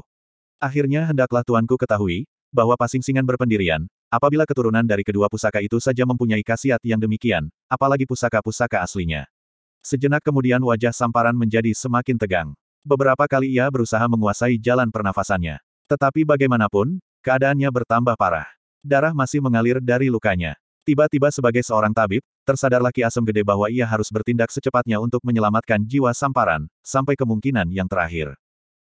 Akhirnya 0.55 1.03
hendaklah 1.03 1.43
tuanku 1.43 1.75
ketahui, 1.75 2.23
bahwa 2.49 2.73
pasing-singan 2.77 3.25
berpendirian, 3.25 3.85
apabila 4.09 4.45
keturunan 4.45 4.85
dari 4.85 5.05
kedua 5.05 5.29
pusaka 5.29 5.61
itu 5.61 5.77
saja 5.77 6.05
mempunyai 6.05 6.41
khasiat 6.41 6.81
yang 6.85 6.97
demikian, 6.97 7.47
apalagi 7.69 8.05
pusaka-pusaka 8.05 8.81
aslinya. 8.81 9.29
Sejenak 9.79 10.19
kemudian 10.25 10.59
wajah 10.59 10.91
samparan 10.91 11.33
menjadi 11.33 11.71
semakin 11.71 12.19
tegang. 12.19 12.49
Beberapa 12.83 13.23
kali 13.29 13.55
ia 13.55 13.69
berusaha 13.71 14.03
menguasai 14.11 14.59
jalan 14.59 14.91
pernafasannya. 14.91 15.61
Tetapi 15.87 16.27
bagaimanapun, 16.27 16.99
keadaannya 17.23 17.69
bertambah 17.71 18.13
parah. 18.19 18.47
Darah 18.83 19.11
masih 19.15 19.39
mengalir 19.39 19.79
dari 19.79 20.11
lukanya. 20.11 20.55
Tiba-tiba 20.87 21.29
sebagai 21.29 21.61
seorang 21.61 21.93
tabib, 21.93 22.25
tersadarlah 22.47 22.89
Ki 22.89 23.05
Asem 23.05 23.21
Gede 23.21 23.45
bahwa 23.45 23.69
ia 23.69 23.85
harus 23.85 24.09
bertindak 24.09 24.49
secepatnya 24.49 24.97
untuk 24.97 25.21
menyelamatkan 25.21 25.85
jiwa 25.85 26.09
Samparan, 26.17 26.65
sampai 26.81 27.13
kemungkinan 27.13 27.69
yang 27.69 27.85
terakhir. 27.85 28.33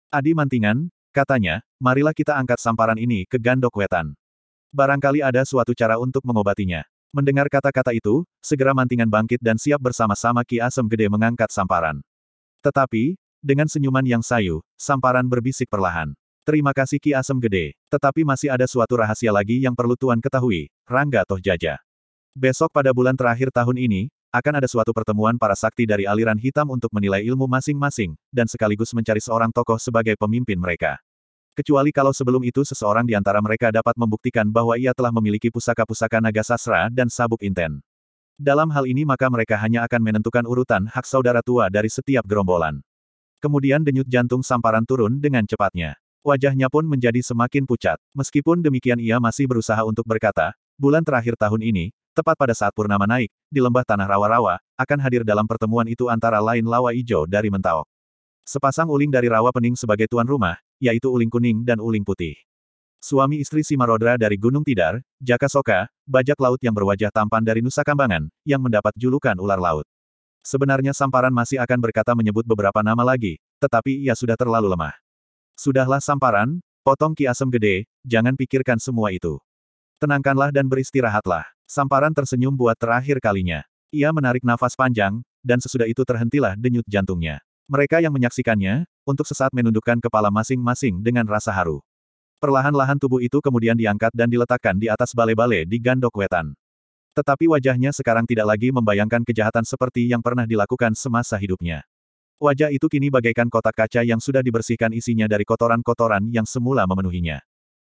Adi 0.08 0.32
Mantingan, 0.32 0.88
katanya, 1.18 1.58
marilah 1.82 2.14
kita 2.14 2.38
angkat 2.38 2.62
Samparan 2.62 2.94
ini 2.94 3.26
ke 3.26 3.42
Gandok 3.42 3.74
Wetan. 3.74 4.14
Barangkali 4.70 5.18
ada 5.18 5.42
suatu 5.42 5.74
cara 5.74 5.98
untuk 5.98 6.22
mengobatinya. 6.22 6.86
Mendengar 7.10 7.50
kata-kata 7.50 7.90
itu, 7.90 8.22
segera 8.38 8.70
Mantingan 8.70 9.10
bangkit 9.10 9.42
dan 9.42 9.58
siap 9.58 9.82
bersama-sama 9.82 10.46
Ki 10.46 10.62
Asem 10.62 10.86
Gede 10.86 11.10
mengangkat 11.10 11.50
Samparan. 11.50 11.98
Tetapi, 12.62 13.18
dengan 13.42 13.66
senyuman 13.66 14.06
yang 14.06 14.22
sayu, 14.22 14.62
Samparan 14.78 15.26
berbisik 15.26 15.66
perlahan. 15.66 16.14
Terima 16.46 16.70
kasih 16.70 17.02
Ki 17.02 17.16
Asem 17.16 17.40
Gede. 17.42 17.74
Tetapi 17.90 18.22
masih 18.22 18.54
ada 18.54 18.68
suatu 18.70 18.94
rahasia 18.94 19.34
lagi 19.34 19.58
yang 19.64 19.74
perlu 19.74 19.98
Tuan 19.98 20.22
ketahui, 20.22 20.70
Rangga 20.86 21.26
Toh 21.26 21.42
Jaja. 21.42 21.80
Besok 22.36 22.70
pada 22.70 22.94
bulan 22.94 23.18
terakhir 23.18 23.50
tahun 23.50 23.80
ini, 23.80 24.12
akan 24.28 24.60
ada 24.60 24.68
suatu 24.68 24.92
pertemuan 24.92 25.40
para 25.40 25.56
sakti 25.56 25.88
dari 25.88 26.04
aliran 26.04 26.36
hitam 26.36 26.68
untuk 26.68 26.92
menilai 26.92 27.24
ilmu 27.24 27.48
masing-masing, 27.48 28.12
dan 28.28 28.44
sekaligus 28.44 28.92
mencari 28.92 29.24
seorang 29.24 29.48
tokoh 29.48 29.80
sebagai 29.80 30.12
pemimpin 30.20 30.60
mereka. 30.60 31.00
Kecuali 31.56 31.94
kalau 31.94 32.10
sebelum 32.10 32.42
itu 32.42 32.66
seseorang 32.66 33.06
di 33.06 33.16
antara 33.16 33.38
mereka 33.38 33.70
dapat 33.70 33.94
membuktikan 33.94 34.46
bahwa 34.48 34.74
ia 34.76 34.90
telah 34.90 35.10
memiliki 35.14 35.48
pusaka-pusaka 35.48 36.18
naga 36.18 36.42
sasra 36.42 36.90
dan 36.92 37.06
sabuk 37.06 37.42
inten. 37.46 37.82
Dalam 38.38 38.70
hal 38.70 38.86
ini 38.86 39.02
maka 39.02 39.26
mereka 39.26 39.58
hanya 39.58 39.82
akan 39.82 39.98
menentukan 39.98 40.46
urutan 40.46 40.86
hak 40.86 41.02
saudara 41.02 41.42
tua 41.42 41.66
dari 41.66 41.90
setiap 41.90 42.22
gerombolan. 42.22 42.78
Kemudian 43.42 43.82
denyut 43.82 44.06
jantung 44.06 44.42
samparan 44.46 44.86
turun 44.86 45.18
dengan 45.18 45.42
cepatnya. 45.42 45.98
Wajahnya 46.26 46.66
pun 46.66 46.86
menjadi 46.86 47.22
semakin 47.22 47.66
pucat. 47.66 47.98
Meskipun 48.14 48.62
demikian 48.62 48.98
ia 48.98 49.22
masih 49.22 49.46
berusaha 49.46 49.82
untuk 49.82 50.06
berkata, 50.06 50.54
bulan 50.78 51.06
terakhir 51.06 51.34
tahun 51.34 51.62
ini, 51.62 51.94
tepat 52.18 52.34
pada 52.34 52.54
saat 52.54 52.74
purnama 52.74 53.06
naik, 53.06 53.30
di 53.46 53.62
lembah 53.62 53.86
tanah 53.86 54.06
rawa-rawa, 54.06 54.58
akan 54.74 54.98
hadir 54.98 55.22
dalam 55.22 55.46
pertemuan 55.46 55.86
itu 55.86 56.10
antara 56.10 56.42
lain 56.42 56.66
Lawa 56.66 56.90
Ijo 56.90 57.26
dari 57.30 57.46
Mentaok. 57.50 57.86
Sepasang 58.42 58.90
uling 58.90 59.10
dari 59.10 59.30
rawa 59.30 59.54
pening 59.54 59.78
sebagai 59.78 60.10
tuan 60.10 60.26
rumah, 60.26 60.58
yaitu 60.78 61.10
uling 61.10 61.30
kuning 61.30 61.62
dan 61.66 61.82
uling 61.82 62.02
putih. 62.06 62.38
Suami 62.98 63.38
istri 63.38 63.62
Simarodra 63.62 64.18
dari 64.18 64.34
Gunung 64.34 64.66
Tidar, 64.66 64.98
Jaka 65.22 65.46
Soka, 65.46 65.86
bajak 66.02 66.34
laut 66.42 66.58
yang 66.58 66.74
berwajah 66.74 67.14
tampan 67.14 67.46
dari 67.46 67.62
Nusa 67.62 67.86
Kambangan, 67.86 68.26
yang 68.42 68.58
mendapat 68.58 68.90
julukan 68.98 69.38
ular 69.38 69.62
laut. 69.62 69.86
Sebenarnya 70.42 70.90
Samparan 70.90 71.30
masih 71.30 71.62
akan 71.62 71.78
berkata 71.78 72.10
menyebut 72.18 72.42
beberapa 72.42 72.82
nama 72.82 73.06
lagi, 73.06 73.38
tetapi 73.62 74.02
ia 74.02 74.18
sudah 74.18 74.34
terlalu 74.34 74.74
lemah. 74.74 74.98
Sudahlah 75.54 76.02
Samparan, 76.02 76.58
potong 76.82 77.14
Ki 77.14 77.30
Asem 77.30 77.46
Gede, 77.54 77.86
jangan 78.02 78.34
pikirkan 78.34 78.82
semua 78.82 79.14
itu. 79.14 79.38
Tenangkanlah 80.02 80.50
dan 80.50 80.66
beristirahatlah. 80.66 81.46
Samparan 81.70 82.14
tersenyum 82.14 82.54
buat 82.54 82.78
terakhir 82.78 83.22
kalinya. 83.22 83.62
Ia 83.94 84.10
menarik 84.10 84.42
nafas 84.42 84.74
panjang, 84.74 85.22
dan 85.42 85.62
sesudah 85.62 85.86
itu 85.86 86.02
terhentilah 86.02 86.58
denyut 86.58 86.86
jantungnya. 86.86 87.42
Mereka 87.68 88.00
yang 88.00 88.16
menyaksikannya, 88.16 88.88
untuk 89.04 89.28
sesaat 89.28 89.52
menundukkan 89.52 90.00
kepala 90.00 90.32
masing-masing 90.32 91.04
dengan 91.04 91.28
rasa 91.28 91.52
haru. 91.52 91.84
Perlahan-lahan 92.40 92.96
tubuh 92.96 93.20
itu 93.20 93.44
kemudian 93.44 93.76
diangkat 93.76 94.08
dan 94.16 94.32
diletakkan 94.32 94.80
di 94.80 94.88
atas 94.88 95.12
bale-bale 95.12 95.68
di 95.68 95.76
gandok 95.76 96.16
wetan. 96.16 96.56
Tetapi 97.12 97.44
wajahnya 97.44 97.92
sekarang 97.92 98.24
tidak 98.24 98.48
lagi 98.48 98.72
membayangkan 98.72 99.20
kejahatan 99.20 99.68
seperti 99.68 100.08
yang 100.08 100.24
pernah 100.24 100.48
dilakukan 100.48 100.96
semasa 100.96 101.36
hidupnya. 101.36 101.84
Wajah 102.40 102.70
itu 102.70 102.86
kini 102.86 103.10
bagaikan 103.10 103.50
kotak 103.50 103.74
kaca 103.74 104.00
yang 104.00 104.22
sudah 104.22 104.40
dibersihkan 104.40 104.94
isinya 104.94 105.26
dari 105.26 105.42
kotoran-kotoran 105.42 106.30
yang 106.30 106.46
semula 106.46 106.86
memenuhinya. 106.86 107.42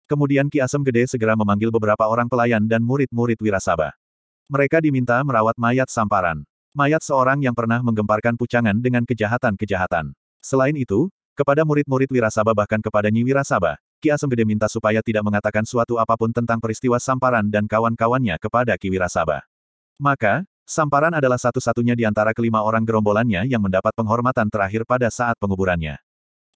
Kemudian 0.07 0.47
Ki 0.47 0.62
Asem 0.62 0.81
Gede 0.87 1.11
segera 1.11 1.35
memanggil 1.35 1.69
beberapa 1.75 2.07
orang 2.07 2.31
pelayan 2.31 2.62
dan 2.65 2.79
murid-murid 2.81 3.43
Wirasaba. 3.43 3.93
Mereka 4.47 4.79
diminta 4.79 5.19
merawat 5.27 5.59
mayat 5.59 5.91
samparan. 5.91 6.47
Mayat 6.77 7.01
seorang 7.01 7.41
yang 7.41 7.57
pernah 7.57 7.81
menggemparkan 7.81 8.37
pucangan 8.37 8.77
dengan 8.77 9.01
kejahatan-kejahatan. 9.09 10.12
Selain 10.45 10.77
itu, 10.77 11.09
kepada 11.33 11.65
murid-murid 11.65 12.12
Wirasaba 12.12 12.53
bahkan 12.53 12.85
kepada 12.85 13.09
Nyi 13.09 13.25
Wirasaba, 13.25 13.81
Ki 13.97 14.12
Asem 14.12 14.29
Gede 14.29 14.45
minta 14.45 14.69
supaya 14.69 15.01
tidak 15.01 15.25
mengatakan 15.25 15.65
suatu 15.65 15.97
apa 15.97 16.21
pun 16.21 16.37
tentang 16.37 16.61
peristiwa 16.61 17.01
Samparan 17.01 17.49
dan 17.49 17.65
kawan-kawannya 17.65 18.37
kepada 18.37 18.77
Ki 18.77 18.93
Wirasaba. 18.93 19.49
Maka, 19.97 20.45
Samparan 20.69 21.17
adalah 21.17 21.41
satu-satunya 21.41 21.97
di 21.97 22.05
antara 22.05 22.37
kelima 22.37 22.61
orang 22.61 22.85
gerombolannya 22.85 23.49
yang 23.49 23.65
mendapat 23.65 23.97
penghormatan 23.97 24.53
terakhir 24.53 24.85
pada 24.85 25.09
saat 25.09 25.41
penguburannya. 25.41 25.97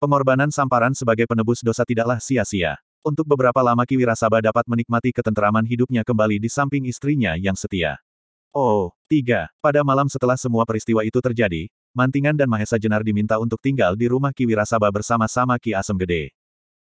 Pengorbanan 0.05 0.53
Samparan 0.53 0.93
sebagai 0.93 1.25
penebus 1.25 1.65
dosa 1.65 1.81
tidaklah 1.89 2.21
sia-sia. 2.21 2.77
Untuk 3.01 3.25
beberapa 3.25 3.65
lama 3.65 3.89
Ki 3.89 3.97
Wirasaba 3.97 4.45
dapat 4.45 4.69
menikmati 4.69 5.17
ketenteraman 5.17 5.65
hidupnya 5.65 6.05
kembali 6.05 6.37
di 6.37 6.53
samping 6.53 6.85
istrinya 6.85 7.41
yang 7.41 7.57
setia. 7.57 8.05
Oh, 8.51 8.91
tiga. 9.07 9.47
Pada 9.63 9.87
malam 9.87 10.11
setelah 10.11 10.35
semua 10.35 10.67
peristiwa 10.67 11.07
itu 11.07 11.23
terjadi, 11.23 11.71
Mantingan 11.95 12.35
dan 12.35 12.51
Mahesa 12.51 12.83
Jenar 12.83 13.07
diminta 13.07 13.39
untuk 13.39 13.63
tinggal 13.63 13.95
di 13.95 14.11
rumah 14.11 14.35
Ki 14.35 14.43
Wirasaba 14.43 14.91
bersama-sama 14.91 15.55
Ki 15.63 15.71
Asem 15.71 15.95
Gede. 15.95 16.35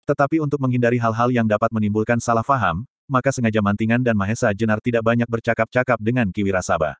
Tetapi 0.07 0.39
untuk 0.39 0.63
menghindari 0.63 0.95
hal-hal 0.95 1.27
yang 1.27 1.43
dapat 1.43 1.67
menimbulkan 1.75 2.23
salah 2.23 2.43
faham, 2.43 2.87
maka 3.11 3.35
sengaja 3.35 3.59
Mantingan 3.59 3.99
dan 3.99 4.15
Mahesa 4.15 4.55
Jenar 4.55 4.79
tidak 4.79 5.03
banyak 5.03 5.27
bercakap-cakap 5.27 5.99
dengan 5.99 6.31
Ki 6.31 6.47
Wirasaba. 6.47 6.95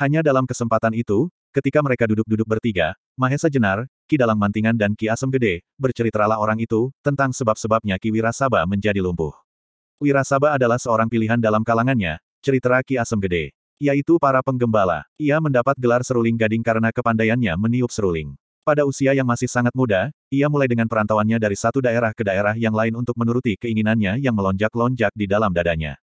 Hanya 0.00 0.24
dalam 0.24 0.48
kesempatan 0.48 0.96
itu, 0.96 1.28
ketika 1.52 1.84
mereka 1.84 2.08
duduk-duduk 2.08 2.48
bertiga, 2.48 2.96
Mahesa 3.12 3.52
Jenar, 3.52 3.84
Ki 4.08 4.16
Dalang 4.16 4.40
Mantingan 4.40 4.80
dan 4.80 4.96
Ki 4.96 5.12
Asem 5.12 5.28
Gede, 5.28 5.68
berceritalah 5.76 6.40
orang 6.40 6.56
itu, 6.64 6.88
tentang 7.04 7.36
sebab-sebabnya 7.36 8.00
Ki 8.00 8.08
Wirasaba 8.08 8.64
menjadi 8.64 9.04
lumpuh. 9.04 9.36
Wirasaba 10.00 10.56
adalah 10.56 10.80
seorang 10.80 11.12
pilihan 11.12 11.36
dalam 11.36 11.60
kalangannya, 11.60 12.16
cerita 12.40 12.80
Ki 12.80 12.96
Asem 12.96 13.20
Gede. 13.20 13.57
Yaitu 13.78 14.18
para 14.18 14.42
penggembala. 14.42 15.06
Ia 15.14 15.38
mendapat 15.38 15.78
gelar 15.78 16.02
seruling 16.02 16.34
gading 16.34 16.66
karena 16.66 16.90
kepandaiannya 16.90 17.54
meniup 17.54 17.94
seruling. 17.94 18.34
Pada 18.66 18.84
usia 18.84 19.16
yang 19.16 19.24
masih 19.24 19.48
sangat 19.48 19.72
muda, 19.72 20.12
ia 20.28 20.50
mulai 20.50 20.68
dengan 20.68 20.84
perantauannya 20.90 21.40
dari 21.40 21.56
satu 21.56 21.80
daerah 21.80 22.12
ke 22.12 22.20
daerah 22.20 22.52
yang 22.52 22.76
lain 22.76 22.92
untuk 22.98 23.16
menuruti 23.16 23.56
keinginannya 23.56 24.20
yang 24.20 24.36
melonjak-lonjak 24.36 25.14
di 25.16 25.24
dalam 25.24 25.54
dadanya. 25.54 25.96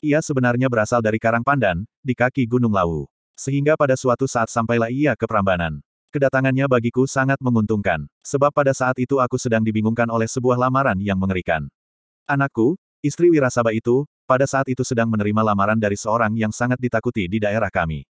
Ia 0.00 0.24
sebenarnya 0.24 0.72
berasal 0.72 1.04
dari 1.04 1.20
Karang 1.20 1.44
Pandan, 1.44 1.84
di 2.00 2.16
kaki 2.16 2.48
Gunung 2.48 2.72
Lawu. 2.72 3.04
Sehingga 3.36 3.76
pada 3.76 3.98
suatu 4.00 4.24
saat 4.24 4.48
sampailah 4.48 4.88
ia 4.88 5.12
ke 5.12 5.28
Prambanan. 5.28 5.84
Kedatangannya 6.08 6.64
bagiku 6.64 7.04
sangat 7.04 7.36
menguntungkan, 7.44 8.08
sebab 8.24 8.48
pada 8.48 8.72
saat 8.72 8.96
itu 8.96 9.20
aku 9.20 9.36
sedang 9.36 9.60
dibingungkan 9.60 10.08
oleh 10.08 10.24
sebuah 10.24 10.56
lamaran 10.56 10.96
yang 10.96 11.20
mengerikan. 11.20 11.68
Anakku, 12.24 12.80
istri 13.04 13.28
Wirasaba 13.28 13.76
itu, 13.76 14.08
pada 14.26 14.44
saat 14.44 14.66
itu 14.66 14.82
sedang 14.82 15.06
menerima 15.06 15.40
lamaran 15.40 15.78
dari 15.78 15.94
seorang 15.94 16.34
yang 16.34 16.50
sangat 16.50 16.82
ditakuti 16.82 17.30
di 17.30 17.38
daerah 17.38 17.70
kami. 17.70 18.04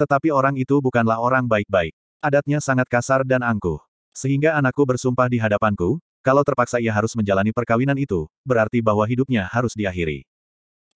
Tetapi 0.00 0.32
orang 0.32 0.56
itu 0.56 0.80
bukanlah 0.80 1.20
orang 1.20 1.44
baik-baik. 1.44 1.92
Adatnya 2.24 2.58
sangat 2.64 2.88
kasar 2.88 3.20
dan 3.22 3.44
angkuh. 3.44 3.78
Sehingga 4.16 4.56
anakku 4.56 4.82
bersumpah 4.88 5.28
di 5.28 5.36
hadapanku, 5.36 6.00
kalau 6.20 6.40
terpaksa 6.44 6.80
ia 6.80 6.92
harus 6.92 7.12
menjalani 7.12 7.52
perkawinan 7.52 7.96
itu, 7.96 8.28
berarti 8.44 8.80
bahwa 8.80 9.04
hidupnya 9.04 9.44
harus 9.48 9.76
diakhiri. 9.76 10.24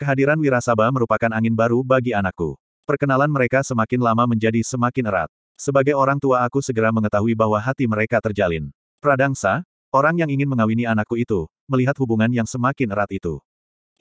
Kehadiran 0.00 0.36
Wirasaba 0.36 0.90
merupakan 0.90 1.30
angin 1.32 1.54
baru 1.54 1.84
bagi 1.86 2.12
anakku. 2.16 2.58
Perkenalan 2.84 3.32
mereka 3.32 3.64
semakin 3.64 4.00
lama 4.02 4.28
menjadi 4.28 4.60
semakin 4.60 5.08
erat. 5.08 5.30
Sebagai 5.54 5.94
orang 5.94 6.18
tua 6.18 6.42
aku 6.44 6.58
segera 6.58 6.90
mengetahui 6.90 7.32
bahwa 7.32 7.56
hati 7.56 7.86
mereka 7.86 8.18
terjalin. 8.20 8.68
Pradangsa, 8.98 9.62
orang 9.94 10.18
yang 10.18 10.28
ingin 10.28 10.50
mengawini 10.50 10.84
anakku 10.84 11.14
itu, 11.14 11.46
melihat 11.70 11.94
hubungan 12.02 12.28
yang 12.28 12.44
semakin 12.44 12.90
erat 12.90 13.08
itu. 13.14 13.38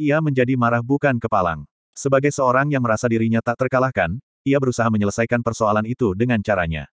Ia 0.01 0.17
menjadi 0.19 0.57
marah 0.57 0.81
bukan 0.81 1.21
kepalang. 1.21 1.69
Sebagai 1.93 2.33
seorang 2.33 2.73
yang 2.73 2.81
merasa 2.81 3.05
dirinya 3.05 3.37
tak 3.45 3.61
terkalahkan, 3.61 4.17
ia 4.41 4.57
berusaha 4.57 4.89
menyelesaikan 4.89 5.45
persoalan 5.45 5.85
itu 5.85 6.17
dengan 6.17 6.41
caranya. 6.41 6.89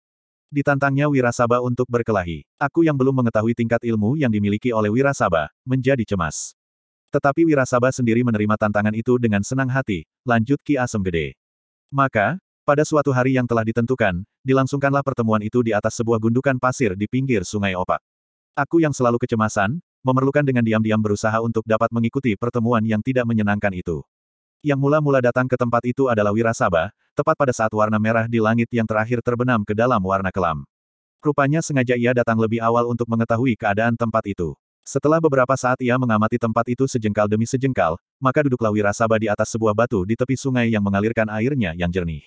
Ditantangnya 0.53 1.09
Wirasaba 1.09 1.65
untuk 1.65 1.89
berkelahi. 1.89 2.45
Aku 2.61 2.85
yang 2.85 2.99
belum 2.99 3.25
mengetahui 3.25 3.57
tingkat 3.57 3.81
ilmu 3.87 4.21
yang 4.21 4.29
dimiliki 4.29 4.75
oleh 4.75 4.93
Wirasaba, 4.93 5.49
menjadi 5.65 6.03
cemas. 6.05 6.53
Tetapi 7.09 7.49
Wirasaba 7.49 7.89
sendiri 7.91 8.21
menerima 8.21 8.61
tantangan 8.61 8.93
itu 8.93 9.17
dengan 9.17 9.41
senang 9.43 9.73
hati, 9.73 10.05
lanjut 10.23 10.61
Ki 10.61 10.77
Asem 10.77 11.01
Gede. 11.01 11.41
Maka, 11.91 12.39
pada 12.63 12.87
suatu 12.87 13.11
hari 13.11 13.35
yang 13.35 13.49
telah 13.49 13.67
ditentukan, 13.67 14.23
dilangsungkanlah 14.47 15.03
pertemuan 15.03 15.43
itu 15.43 15.65
di 15.65 15.75
atas 15.75 15.99
sebuah 15.99 16.23
gundukan 16.23 16.55
pasir 16.61 16.95
di 16.95 17.09
pinggir 17.11 17.43
sungai 17.43 17.75
Opak. 17.75 17.99
Aku 18.55 18.79
yang 18.79 18.95
selalu 18.95 19.19
kecemasan, 19.19 19.81
memerlukan 20.01 20.45
dengan 20.45 20.65
diam-diam 20.65 21.01
berusaha 21.01 21.41
untuk 21.45 21.65
dapat 21.69 21.89
mengikuti 21.93 22.37
pertemuan 22.37 22.85
yang 22.85 23.01
tidak 23.05 23.25
menyenangkan 23.29 23.73
itu. 23.73 24.01
Yang 24.61 24.81
mula-mula 24.81 25.25
datang 25.25 25.49
ke 25.49 25.57
tempat 25.57 25.81
itu 25.89 26.09
adalah 26.13 26.37
Wirasaba, 26.37 26.93
tepat 27.17 27.37
pada 27.37 27.53
saat 27.57 27.73
warna 27.73 27.97
merah 27.97 28.29
di 28.29 28.41
langit 28.41 28.69
yang 28.69 28.85
terakhir 28.85 29.25
terbenam 29.25 29.65
ke 29.65 29.73
dalam 29.73 30.01
warna 30.05 30.29
kelam. 30.29 30.69
Rupanya 31.21 31.61
sengaja 31.61 31.97
ia 31.97 32.17
datang 32.17 32.41
lebih 32.41 32.61
awal 32.61 32.89
untuk 32.89 33.05
mengetahui 33.09 33.57
keadaan 33.57 33.97
tempat 33.97 34.25
itu. 34.29 34.57
Setelah 34.85 35.21
beberapa 35.21 35.53
saat 35.57 35.77
ia 35.85 35.97
mengamati 36.01 36.41
tempat 36.41 36.65
itu 36.73 36.89
sejengkal 36.89 37.29
demi 37.29 37.45
sejengkal, 37.45 38.01
maka 38.17 38.45
duduklah 38.45 38.73
Wirasaba 38.73 39.21
di 39.21 39.29
atas 39.29 39.53
sebuah 39.53 39.77
batu 39.77 40.05
di 40.09 40.17
tepi 40.17 40.37
sungai 40.37 40.73
yang 40.73 40.81
mengalirkan 40.81 41.29
airnya 41.29 41.77
yang 41.77 41.93
jernih. 41.93 42.25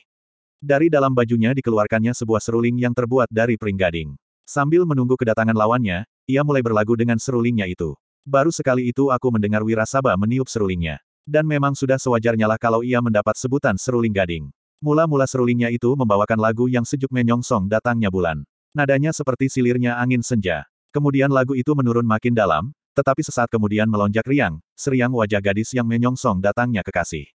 Dari 0.64 0.88
dalam 0.88 1.12
bajunya 1.12 1.52
dikeluarkannya 1.52 2.16
sebuah 2.16 2.40
seruling 2.40 2.80
yang 2.80 2.96
terbuat 2.96 3.28
dari 3.28 3.60
pring 3.60 3.76
gading. 3.76 4.16
Sambil 4.44 4.84
menunggu 4.84 5.16
kedatangan 5.16 5.56
lawannya, 5.56 6.04
ia 6.28 6.42
mulai 6.44 6.60
berlagu 6.60 7.00
dengan 7.00 7.16
serulingnya 7.16 7.68
itu. 7.68 7.96
Baru 8.24 8.52
sekali 8.52 8.92
itu 8.92 9.12
aku 9.12 9.28
mendengar 9.32 9.64
Wirasaba 9.64 10.16
meniup 10.16 10.48
serulingnya. 10.48 11.00
Dan 11.24 11.48
memang 11.48 11.72
sudah 11.72 11.96
sewajarnya 11.96 12.52
lah 12.52 12.60
kalau 12.60 12.84
ia 12.84 13.00
mendapat 13.00 13.40
sebutan 13.40 13.80
seruling 13.80 14.12
gading. 14.12 14.52
Mula-mula 14.84 15.24
serulingnya 15.24 15.72
itu 15.72 15.96
membawakan 15.96 16.36
lagu 16.36 16.68
yang 16.68 16.84
sejuk 16.84 17.08
menyongsong 17.16 17.72
datangnya 17.72 18.12
bulan. 18.12 18.44
Nadanya 18.76 19.16
seperti 19.16 19.48
silirnya 19.48 19.96
angin 19.96 20.20
senja. 20.20 20.68
Kemudian 20.92 21.32
lagu 21.32 21.56
itu 21.56 21.72
menurun 21.72 22.04
makin 22.04 22.36
dalam, 22.36 22.76
tetapi 22.92 23.24
sesaat 23.24 23.48
kemudian 23.48 23.88
melonjak 23.88 24.28
riang, 24.28 24.60
seriang 24.76 25.16
wajah 25.16 25.40
gadis 25.40 25.72
yang 25.72 25.88
menyongsong 25.88 26.44
datangnya 26.44 26.84
kekasih. 26.84 27.32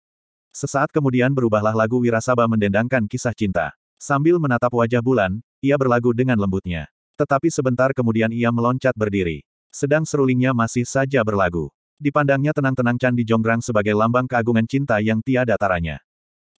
Sesaat 0.51 0.91
kemudian 0.91 1.31
berubahlah 1.31 1.71
lagu 1.71 2.03
Wirasaba 2.03 2.43
mendendangkan 2.51 3.07
kisah 3.07 3.31
cinta. 3.31 3.71
Sambil 3.95 4.37
menatap 4.37 4.75
wajah 4.75 4.99
bulan, 4.99 5.39
ia 5.63 5.79
berlagu 5.79 6.11
dengan 6.11 6.35
lembutnya. 6.37 6.91
Tetapi 7.17 7.49
sebentar 7.49 7.89
kemudian 7.97 8.29
ia 8.29 8.53
meloncat 8.53 8.93
berdiri. 8.93 9.41
Sedang 9.73 10.05
serulingnya 10.05 10.53
masih 10.53 10.85
saja 10.85 11.25
berlagu. 11.25 11.73
Dipandangnya 11.97 12.53
tenang-tenang 12.53 13.01
Candi 13.01 13.25
Jonggrang 13.25 13.57
sebagai 13.57 13.97
lambang 13.97 14.29
keagungan 14.29 14.69
cinta 14.69 15.01
yang 15.01 15.17
tiada 15.25 15.57
taranya. 15.57 15.97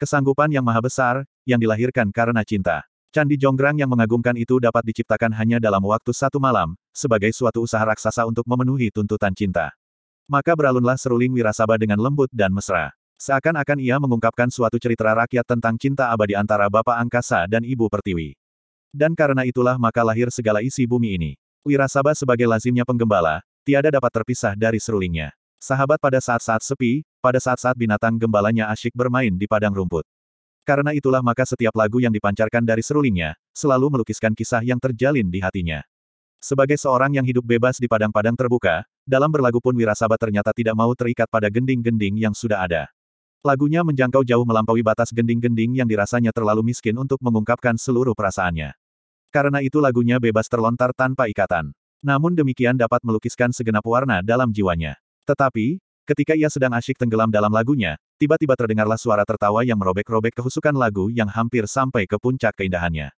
Kesanggupan 0.02 0.50
yang 0.50 0.66
maha 0.66 0.82
besar, 0.82 1.30
yang 1.46 1.62
dilahirkan 1.62 2.10
karena 2.10 2.42
cinta. 2.42 2.82
Candi 3.14 3.38
Jonggrang 3.38 3.78
yang 3.78 3.90
mengagumkan 3.90 4.34
itu 4.34 4.58
dapat 4.58 4.82
diciptakan 4.82 5.34
hanya 5.38 5.62
dalam 5.62 5.82
waktu 5.86 6.10
satu 6.10 6.42
malam, 6.42 6.74
sebagai 6.90 7.30
suatu 7.34 7.62
usaha 7.66 7.82
raksasa 7.82 8.26
untuk 8.26 8.50
memenuhi 8.50 8.90
tuntutan 8.90 9.34
cinta. 9.38 9.74
Maka 10.26 10.58
beralunlah 10.58 10.98
seruling 10.98 11.34
Wirasaba 11.38 11.78
dengan 11.78 12.02
lembut 12.02 12.34
dan 12.34 12.50
mesra. 12.50 12.94
Seakan-akan 13.18 13.82
ia 13.82 13.98
mengungkapkan 13.98 14.50
suatu 14.54 14.78
cerita 14.78 15.10
rakyat 15.10 15.46
tentang 15.46 15.78
cinta 15.82 16.14
abadi 16.14 16.38
antara 16.38 16.70
Bapak 16.70 16.98
Angkasa 17.02 17.50
dan 17.50 17.66
Ibu 17.66 17.90
Pertiwi. 17.90 18.38
Dan 18.98 19.14
karena 19.14 19.46
itulah 19.46 19.78
maka 19.78 20.02
lahir 20.02 20.34
segala 20.34 20.66
isi 20.66 20.90
bumi 20.90 21.14
ini. 21.14 21.32
Wirasaba 21.62 22.18
sebagai 22.18 22.50
lazimnya 22.50 22.82
penggembala, 22.82 23.46
tiada 23.62 23.94
dapat 23.94 24.10
terpisah 24.10 24.58
dari 24.58 24.82
serulingnya. 24.82 25.38
Sahabat 25.62 26.02
pada 26.02 26.18
saat-saat 26.18 26.66
sepi, 26.66 27.06
pada 27.22 27.38
saat-saat 27.38 27.78
binatang 27.78 28.18
gembalanya 28.18 28.74
asyik 28.74 28.98
bermain 28.98 29.30
di 29.38 29.46
padang 29.46 29.78
rumput. 29.78 30.02
Karena 30.66 30.98
itulah 30.98 31.22
maka 31.22 31.46
setiap 31.46 31.78
lagu 31.78 32.02
yang 32.02 32.10
dipancarkan 32.10 32.66
dari 32.66 32.82
serulingnya, 32.82 33.38
selalu 33.54 33.94
melukiskan 33.94 34.34
kisah 34.34 34.66
yang 34.66 34.82
terjalin 34.82 35.30
di 35.30 35.46
hatinya. 35.46 35.86
Sebagai 36.42 36.82
seorang 36.82 37.14
yang 37.14 37.26
hidup 37.26 37.46
bebas 37.46 37.78
di 37.78 37.86
padang-padang 37.86 38.34
terbuka, 38.34 38.82
dalam 39.06 39.30
berlagu 39.30 39.62
pun 39.62 39.78
Wirasaba 39.78 40.18
ternyata 40.18 40.58
tidak 40.58 40.74
mau 40.74 40.90
terikat 40.98 41.30
pada 41.30 41.54
gending-gending 41.54 42.18
yang 42.18 42.34
sudah 42.34 42.66
ada. 42.66 42.90
Lagunya 43.46 43.86
menjangkau 43.86 44.26
jauh 44.26 44.46
melampaui 44.46 44.82
batas 44.82 45.14
gending-gending 45.14 45.78
yang 45.78 45.86
dirasanya 45.86 46.34
terlalu 46.34 46.74
miskin 46.74 46.98
untuk 46.98 47.22
mengungkapkan 47.22 47.78
seluruh 47.78 48.18
perasaannya. 48.18 48.74
Karena 49.30 49.60
itu 49.60 49.84
lagunya 49.84 50.18
bebas 50.18 50.48
terlontar 50.48 50.96
tanpa 50.96 51.28
ikatan. 51.28 51.76
Namun 52.00 52.38
demikian 52.38 52.78
dapat 52.78 53.04
melukiskan 53.04 53.52
segenap 53.52 53.84
warna 53.84 54.24
dalam 54.24 54.54
jiwanya. 54.54 54.96
Tetapi, 55.28 55.82
ketika 56.08 56.34
ia 56.38 56.48
sedang 56.48 56.72
asyik 56.78 56.96
tenggelam 56.96 57.28
dalam 57.28 57.52
lagunya, 57.52 58.00
tiba-tiba 58.16 58.56
terdengarlah 58.56 58.96
suara 58.96 59.28
tertawa 59.28 59.66
yang 59.68 59.76
merobek-robek 59.76 60.38
kehusukan 60.38 60.72
lagu 60.72 61.12
yang 61.12 61.28
hampir 61.28 61.68
sampai 61.68 62.08
ke 62.08 62.16
puncak 62.16 62.56
keindahannya. 62.56 63.12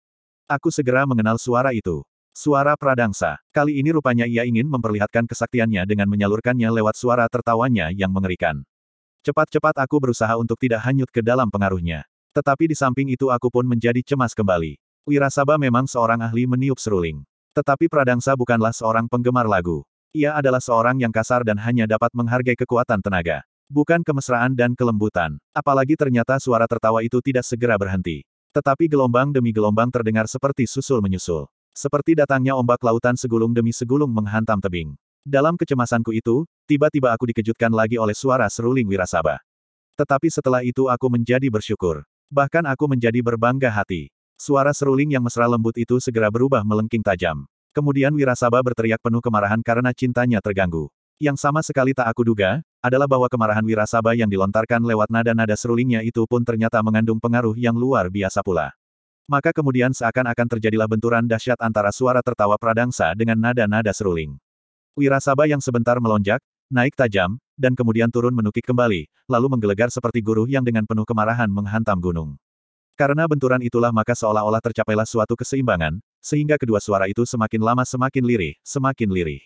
Aku 0.49 0.73
segera 0.73 1.05
mengenal 1.05 1.37
suara 1.37 1.77
itu. 1.77 2.01
Suara 2.33 2.79
Pradangsa. 2.79 3.37
Kali 3.53 3.83
ini 3.83 3.92
rupanya 3.92 4.25
ia 4.25 4.47
ingin 4.47 4.64
memperlihatkan 4.71 5.27
kesaktiannya 5.27 5.85
dengan 5.85 6.09
menyalurkannya 6.09 6.71
lewat 6.71 6.97
suara 6.97 7.27
tertawanya 7.29 7.92
yang 7.92 8.09
mengerikan. 8.14 8.64
Cepat-cepat 9.27 9.77
aku 9.77 10.01
berusaha 10.01 10.38
untuk 10.40 10.57
tidak 10.57 10.81
hanyut 10.87 11.11
ke 11.12 11.21
dalam 11.21 11.51
pengaruhnya. 11.53 12.07
Tetapi 12.33 12.71
di 12.71 12.77
samping 12.79 13.11
itu 13.11 13.29
aku 13.29 13.51
pun 13.51 13.66
menjadi 13.66 14.01
cemas 14.01 14.33
kembali. 14.33 14.79
Wirasaba 15.09 15.57
memang 15.57 15.89
seorang 15.89 16.21
ahli 16.21 16.45
meniup 16.45 16.77
seruling. 16.77 17.25
Tetapi 17.57 17.89
Pradangsa 17.89 18.37
bukanlah 18.37 18.77
seorang 18.77 19.09
penggemar 19.09 19.49
lagu. 19.49 19.83
Ia 20.13 20.37
adalah 20.37 20.61
seorang 20.61 21.01
yang 21.01 21.13
kasar 21.13 21.45
dan 21.45 21.61
hanya 21.61 21.85
dapat 21.85 22.13
menghargai 22.13 22.57
kekuatan 22.57 23.01
tenaga. 23.01 23.45
Bukan 23.69 24.01
kemesraan 24.01 24.57
dan 24.57 24.73
kelembutan. 24.73 25.37
Apalagi 25.53 25.97
ternyata 25.97 26.41
suara 26.41 26.65
tertawa 26.65 27.05
itu 27.05 27.21
tidak 27.21 27.45
segera 27.45 27.77
berhenti. 27.77 28.25
Tetapi 28.57 28.89
gelombang 28.89 29.29
demi 29.29 29.53
gelombang 29.53 29.93
terdengar 29.93 30.25
seperti 30.25 30.65
susul 30.65 31.05
menyusul. 31.05 31.49
Seperti 31.77 32.17
datangnya 32.17 32.57
ombak 32.57 32.81
lautan 32.81 33.15
segulung 33.15 33.53
demi 33.53 33.71
segulung 33.77 34.11
menghantam 34.11 34.59
tebing. 34.59 34.97
Dalam 35.23 35.61
kecemasanku 35.61 36.17
itu, 36.17 36.49
tiba-tiba 36.65 37.13
aku 37.13 37.29
dikejutkan 37.29 37.69
lagi 37.69 38.01
oleh 38.01 38.17
suara 38.17 38.49
seruling 38.49 38.89
Wirasaba. 38.89 39.39
Tetapi 40.01 40.33
setelah 40.33 40.65
itu 40.65 40.89
aku 40.89 41.07
menjadi 41.13 41.47
bersyukur. 41.53 42.09
Bahkan 42.33 42.65
aku 42.65 42.89
menjadi 42.89 43.21
berbangga 43.21 43.69
hati. 43.69 44.09
Suara 44.38 44.70
seruling 44.70 45.11
yang 45.11 45.27
mesra 45.27 45.51
lembut 45.51 45.74
itu 45.74 45.98
segera 45.98 46.31
berubah 46.31 46.62
melengking 46.62 47.03
tajam. 47.03 47.42
Kemudian 47.74 48.14
Wirasaba 48.14 48.62
berteriak 48.62 49.03
penuh 49.03 49.18
kemarahan 49.18 49.59
karena 49.66 49.90
cintanya 49.90 50.38
terganggu. 50.38 50.87
Yang 51.18 51.42
sama 51.42 51.59
sekali 51.59 51.90
tak 51.90 52.07
aku 52.07 52.22
duga, 52.22 52.62
adalah 52.79 53.11
bahwa 53.11 53.27
kemarahan 53.27 53.66
Wirasaba 53.66 54.14
yang 54.14 54.31
dilontarkan 54.31 54.79
lewat 54.87 55.11
nada-nada 55.11 55.59
serulingnya 55.59 56.07
itu 56.07 56.22
pun 56.31 56.46
ternyata 56.46 56.79
mengandung 56.87 57.18
pengaruh 57.18 57.59
yang 57.59 57.74
luar 57.74 58.07
biasa 58.14 58.38
pula. 58.46 58.70
Maka 59.27 59.51
kemudian 59.51 59.90
seakan-akan 59.90 60.46
terjadilah 60.46 60.87
benturan 60.87 61.27
dahsyat 61.27 61.59
antara 61.59 61.90
suara 61.90 62.22
tertawa 62.22 62.55
pradangsa 62.62 63.18
dengan 63.18 63.42
nada-nada 63.42 63.90
seruling. 63.90 64.38
Wirasaba 64.94 65.51
yang 65.51 65.59
sebentar 65.59 65.98
melonjak, 65.98 66.38
naik 66.70 66.94
tajam, 66.94 67.42
dan 67.59 67.74
kemudian 67.74 68.07
turun 68.07 68.38
menukik 68.38 68.62
kembali, 68.62 69.11
lalu 69.27 69.46
menggelegar 69.51 69.90
seperti 69.90 70.22
guru 70.22 70.46
yang 70.46 70.62
dengan 70.62 70.87
penuh 70.87 71.03
kemarahan 71.03 71.51
menghantam 71.51 71.98
gunung. 71.98 72.38
Karena 72.99 73.31
benturan 73.31 73.63
itulah 73.63 73.95
maka 73.95 74.11
seolah-olah 74.11 74.59
tercapailah 74.59 75.07
suatu 75.07 75.39
keseimbangan, 75.39 76.03
sehingga 76.19 76.59
kedua 76.59 76.83
suara 76.83 77.07
itu 77.07 77.23
semakin 77.23 77.63
lama 77.63 77.87
semakin 77.87 78.27
lirih, 78.27 78.59
semakin 78.67 79.07
lirih. 79.07 79.39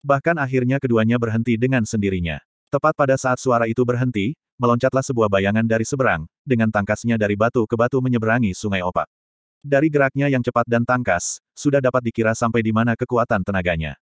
Bahkan 0.00 0.40
akhirnya 0.40 0.80
keduanya 0.80 1.20
berhenti 1.20 1.60
dengan 1.60 1.84
sendirinya. 1.84 2.40
Tepat 2.72 2.96
pada 2.96 3.20
saat 3.20 3.36
suara 3.36 3.68
itu 3.68 3.84
berhenti, 3.84 4.32
meloncatlah 4.56 5.04
sebuah 5.04 5.28
bayangan 5.28 5.68
dari 5.68 5.84
seberang, 5.84 6.24
dengan 6.40 6.72
tangkasnya 6.72 7.20
dari 7.20 7.36
batu 7.36 7.68
ke 7.68 7.76
batu 7.76 8.00
menyeberangi 8.00 8.56
sungai 8.56 8.80
opak. 8.80 9.04
Dari 9.60 9.92
geraknya 9.92 10.32
yang 10.32 10.40
cepat 10.40 10.64
dan 10.64 10.88
tangkas, 10.88 11.44
sudah 11.52 11.84
dapat 11.84 12.00
dikira 12.00 12.32
sampai 12.32 12.64
di 12.64 12.72
mana 12.72 12.96
kekuatan 12.96 13.44
tenaganya. 13.44 14.00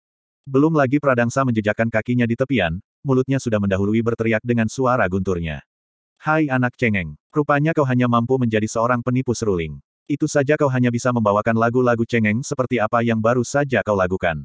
Belum 0.50 0.74
lagi 0.74 0.98
Pradangsa 0.98 1.46
menjejakkan 1.46 1.94
kakinya 1.94 2.26
di 2.26 2.34
tepian, 2.34 2.82
mulutnya 3.06 3.38
sudah 3.38 3.62
mendahului 3.62 4.02
berteriak 4.02 4.42
dengan 4.42 4.66
suara 4.66 5.06
gunturnya. 5.06 5.62
Hai 6.20 6.52
anak 6.52 6.76
cengeng, 6.76 7.16
rupanya 7.32 7.72
kau 7.72 7.88
hanya 7.88 8.04
mampu 8.12 8.36
menjadi 8.36 8.68
seorang 8.68 9.00
penipu 9.00 9.32
seruling. 9.32 9.80
Itu 10.04 10.28
saja 10.28 10.60
kau 10.60 10.68
hanya 10.68 10.92
bisa 10.92 11.16
membawakan 11.16 11.56
lagu-lagu 11.56 12.04
cengeng 12.04 12.44
seperti 12.44 12.76
apa 12.76 13.00
yang 13.00 13.24
baru 13.24 13.40
saja 13.48 13.80
kau 13.88 13.96
lakukan. 13.96 14.44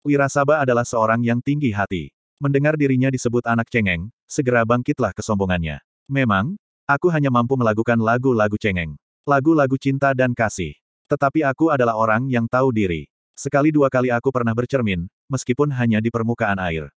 Wirasaba 0.00 0.64
adalah 0.64 0.88
seorang 0.88 1.20
yang 1.20 1.44
tinggi 1.44 1.76
hati. 1.76 2.08
Mendengar 2.40 2.72
dirinya 2.80 3.12
disebut 3.12 3.44
anak 3.44 3.68
cengeng, 3.68 4.08
segera 4.24 4.64
bangkitlah 4.64 5.12
kesombongannya. 5.12 5.84
Memang, 6.08 6.56
aku 6.88 7.12
hanya 7.12 7.28
mampu 7.28 7.52
melakukan 7.52 8.00
lagu-lagu 8.00 8.56
cengeng. 8.56 8.96
Lagu-lagu 9.28 9.76
cinta 9.76 10.16
dan 10.16 10.32
kasih. 10.32 10.72
Tetapi 11.12 11.44
aku 11.44 11.68
adalah 11.68 12.00
orang 12.00 12.32
yang 12.32 12.48
tahu 12.48 12.72
diri. 12.72 13.12
Sekali 13.36 13.68
dua 13.68 13.92
kali 13.92 14.08
aku 14.08 14.32
pernah 14.32 14.56
bercermin, 14.56 15.04
meskipun 15.28 15.68
hanya 15.68 16.00
di 16.00 16.08
permukaan 16.08 16.56
air. 16.56 16.88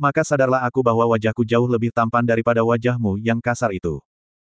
Maka 0.00 0.24
sadarlah 0.24 0.64
aku 0.64 0.80
bahwa 0.80 1.08
wajahku 1.16 1.44
jauh 1.44 1.68
lebih 1.68 1.92
tampan 1.92 2.24
daripada 2.24 2.64
wajahmu 2.64 3.20
yang 3.20 3.40
kasar 3.40 3.72
itu. 3.74 4.00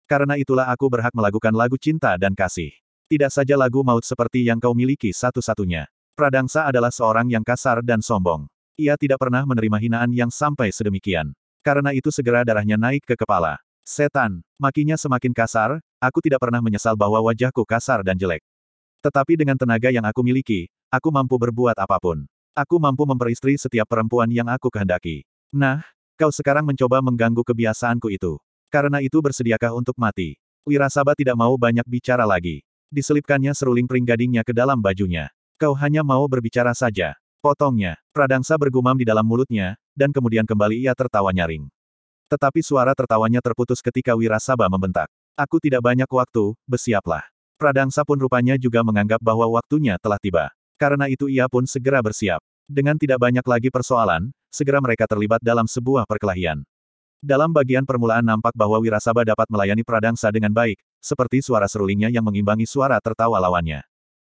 Karena 0.08 0.40
itulah 0.40 0.66
aku 0.72 0.88
berhak 0.88 1.12
melakukan 1.12 1.52
lagu 1.52 1.76
cinta 1.76 2.16
dan 2.16 2.32
kasih. 2.32 2.72
Tidak 3.08 3.28
saja 3.28 3.56
lagu 3.56 3.84
maut 3.84 4.04
seperti 4.04 4.44
yang 4.44 4.56
kau 4.56 4.72
miliki 4.72 5.12
satu-satunya. 5.12 5.88
Pradangsa 6.16 6.64
adalah 6.64 6.88
seorang 6.88 7.28
yang 7.28 7.44
kasar 7.44 7.84
dan 7.84 8.00
sombong. 8.00 8.48
Ia 8.80 8.96
tidak 8.96 9.20
pernah 9.20 9.44
menerima 9.44 9.78
hinaan 9.78 10.10
yang 10.16 10.32
sampai 10.32 10.72
sedemikian. 10.72 11.36
Karena 11.60 11.92
itu 11.92 12.08
segera 12.08 12.40
darahnya 12.40 12.80
naik 12.80 13.04
ke 13.04 13.14
kepala. 13.20 13.60
Setan, 13.84 14.40
makinya 14.56 14.96
semakin 14.96 15.36
kasar, 15.36 15.80
aku 16.00 16.24
tidak 16.24 16.40
pernah 16.40 16.64
menyesal 16.64 16.96
bahwa 16.96 17.20
wajahku 17.24 17.64
kasar 17.68 18.00
dan 18.00 18.16
jelek. 18.16 18.40
Tetapi 19.04 19.36
dengan 19.36 19.60
tenaga 19.60 19.92
yang 19.92 20.08
aku 20.08 20.24
miliki, 20.24 20.72
aku 20.88 21.12
mampu 21.12 21.36
berbuat 21.36 21.76
apa 21.76 22.00
pun. 22.00 22.24
Aku 22.56 22.80
mampu 22.80 23.04
memperistri 23.04 23.54
setiap 23.60 23.86
perempuan 23.86 24.32
yang 24.32 24.48
aku 24.48 24.72
kehendaki. 24.72 25.27
Nah, 25.48 25.80
kau 26.20 26.28
sekarang 26.28 26.68
mencoba 26.68 27.00
mengganggu 27.00 27.40
kebiasaanku 27.40 28.12
itu. 28.12 28.36
Karena 28.68 29.00
itu 29.00 29.16
bersediakah 29.24 29.72
untuk 29.72 29.96
mati? 29.96 30.36
Wirasaba 30.68 31.16
tidak 31.16 31.40
mau 31.40 31.56
banyak 31.56 31.84
bicara 31.88 32.28
lagi. 32.28 32.60
Diselipkannya 32.92 33.56
seruling 33.56 33.88
pringgadingnya 33.88 34.44
ke 34.44 34.52
dalam 34.52 34.76
bajunya. 34.80 35.32
Kau 35.56 35.72
hanya 35.72 36.04
mau 36.04 36.28
berbicara 36.28 36.76
saja. 36.76 37.16
Potongnya. 37.40 37.96
Pradangsa 38.12 38.60
bergumam 38.60 38.98
di 38.98 39.08
dalam 39.08 39.24
mulutnya, 39.24 39.80
dan 39.96 40.12
kemudian 40.12 40.44
kembali 40.44 40.84
ia 40.84 40.92
tertawa 40.92 41.32
nyaring. 41.32 41.64
Tetapi 42.28 42.60
suara 42.60 42.92
tertawanya 42.92 43.40
terputus 43.40 43.80
ketika 43.80 44.12
Wirasaba 44.12 44.68
membentak. 44.68 45.08
Aku 45.32 45.56
tidak 45.56 45.80
banyak 45.80 46.10
waktu, 46.12 46.52
bersiaplah. 46.68 47.24
Pradangsa 47.56 48.04
pun 48.04 48.20
rupanya 48.20 48.60
juga 48.60 48.84
menganggap 48.84 49.18
bahwa 49.24 49.48
waktunya 49.48 49.96
telah 49.96 50.20
tiba. 50.20 50.52
Karena 50.76 51.08
itu 51.08 51.26
ia 51.26 51.48
pun 51.48 51.64
segera 51.64 52.04
bersiap. 52.04 52.38
Dengan 52.68 53.00
tidak 53.00 53.18
banyak 53.18 53.42
lagi 53.42 53.72
persoalan, 53.72 54.28
segera 54.48 54.82
mereka 54.82 55.08
terlibat 55.08 55.40
dalam 55.40 55.68
sebuah 55.68 56.08
perkelahian. 56.08 56.64
Dalam 57.18 57.50
bagian 57.50 57.82
permulaan 57.82 58.22
nampak 58.22 58.54
bahwa 58.54 58.78
Wirasaba 58.78 59.26
dapat 59.26 59.50
melayani 59.50 59.82
Pradangsa 59.82 60.30
dengan 60.30 60.54
baik, 60.54 60.78
seperti 61.02 61.42
suara 61.42 61.66
serulingnya 61.66 62.14
yang 62.14 62.22
mengimbangi 62.22 62.62
suara 62.62 63.02
tertawa 63.02 63.42
lawannya. 63.42 63.82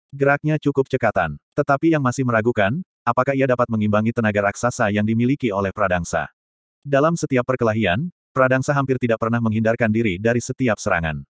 Geraknya 0.09 0.57
cukup 0.57 0.89
cekatan. 0.89 1.37
Tetapi 1.53 1.93
yang 1.93 2.01
masih 2.01 2.25
meragukan, 2.25 2.81
apakah 3.05 3.37
ia 3.37 3.45
dapat 3.45 3.69
mengimbangi 3.69 4.09
tenaga 4.09 4.49
raksasa 4.49 4.89
yang 4.89 5.05
dimiliki 5.05 5.53
oleh 5.53 5.69
Pradangsa. 5.69 6.33
Dalam 6.81 7.13
setiap 7.13 7.45
perkelahian, 7.45 8.09
Pradangsa 8.33 8.73
hampir 8.73 8.97
tidak 8.97 9.21
pernah 9.21 9.37
menghindarkan 9.37 9.93
diri 9.93 10.17
dari 10.17 10.41
setiap 10.41 10.81
serangan. 10.81 11.21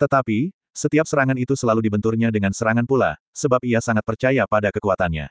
Tetapi, 0.00 0.48
setiap 0.72 1.04
serangan 1.04 1.36
itu 1.36 1.52
selalu 1.52 1.84
dibenturnya 1.84 2.32
dengan 2.32 2.56
serangan 2.56 2.88
pula, 2.88 3.20
sebab 3.36 3.60
ia 3.60 3.84
sangat 3.84 4.08
percaya 4.08 4.48
pada 4.48 4.72
kekuatannya. 4.72 5.28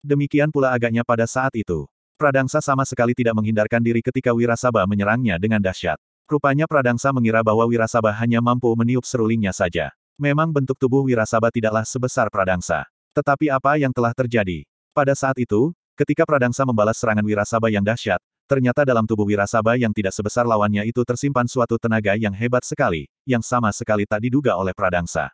Demikian 0.00 0.48
pula 0.48 0.72
agaknya 0.72 1.04
pada 1.04 1.28
saat 1.28 1.52
itu. 1.52 1.84
Pradangsa 2.20 2.60
sama 2.60 2.84
sekali 2.84 3.16
tidak 3.16 3.32
menghindarkan 3.32 3.80
diri 3.80 4.04
ketika 4.04 4.36
Wirasaba 4.36 4.84
menyerangnya 4.84 5.40
dengan 5.40 5.56
dahsyat. 5.56 5.96
Rupanya 6.28 6.68
Pradangsa 6.68 7.16
mengira 7.16 7.40
bahwa 7.40 7.64
Wirasaba 7.64 8.12
hanya 8.20 8.44
mampu 8.44 8.68
meniup 8.76 9.08
serulingnya 9.08 9.56
saja. 9.56 9.88
Memang 10.20 10.52
bentuk 10.52 10.76
tubuh 10.76 11.00
Wirasaba 11.08 11.48
tidaklah 11.48 11.80
sebesar 11.88 12.28
Pradangsa. 12.28 12.84
Tetapi 13.16 13.48
apa 13.48 13.80
yang 13.80 13.88
telah 13.88 14.12
terjadi? 14.12 14.68
Pada 14.92 15.16
saat 15.16 15.40
itu, 15.40 15.72
ketika 15.96 16.28
Pradangsa 16.28 16.68
membalas 16.68 17.00
serangan 17.00 17.24
Wirasaba 17.24 17.72
yang 17.72 17.80
dahsyat, 17.80 18.20
ternyata 18.44 18.84
dalam 18.84 19.08
tubuh 19.08 19.24
Wirasaba 19.24 19.80
yang 19.80 19.96
tidak 19.96 20.12
sebesar 20.12 20.44
lawannya 20.44 20.84
itu 20.84 21.00
tersimpan 21.08 21.48
suatu 21.48 21.80
tenaga 21.80 22.20
yang 22.20 22.36
hebat 22.36 22.68
sekali, 22.68 23.08
yang 23.24 23.40
sama 23.40 23.72
sekali 23.72 24.04
tak 24.04 24.20
diduga 24.20 24.60
oleh 24.60 24.76
Pradangsa. 24.76 25.32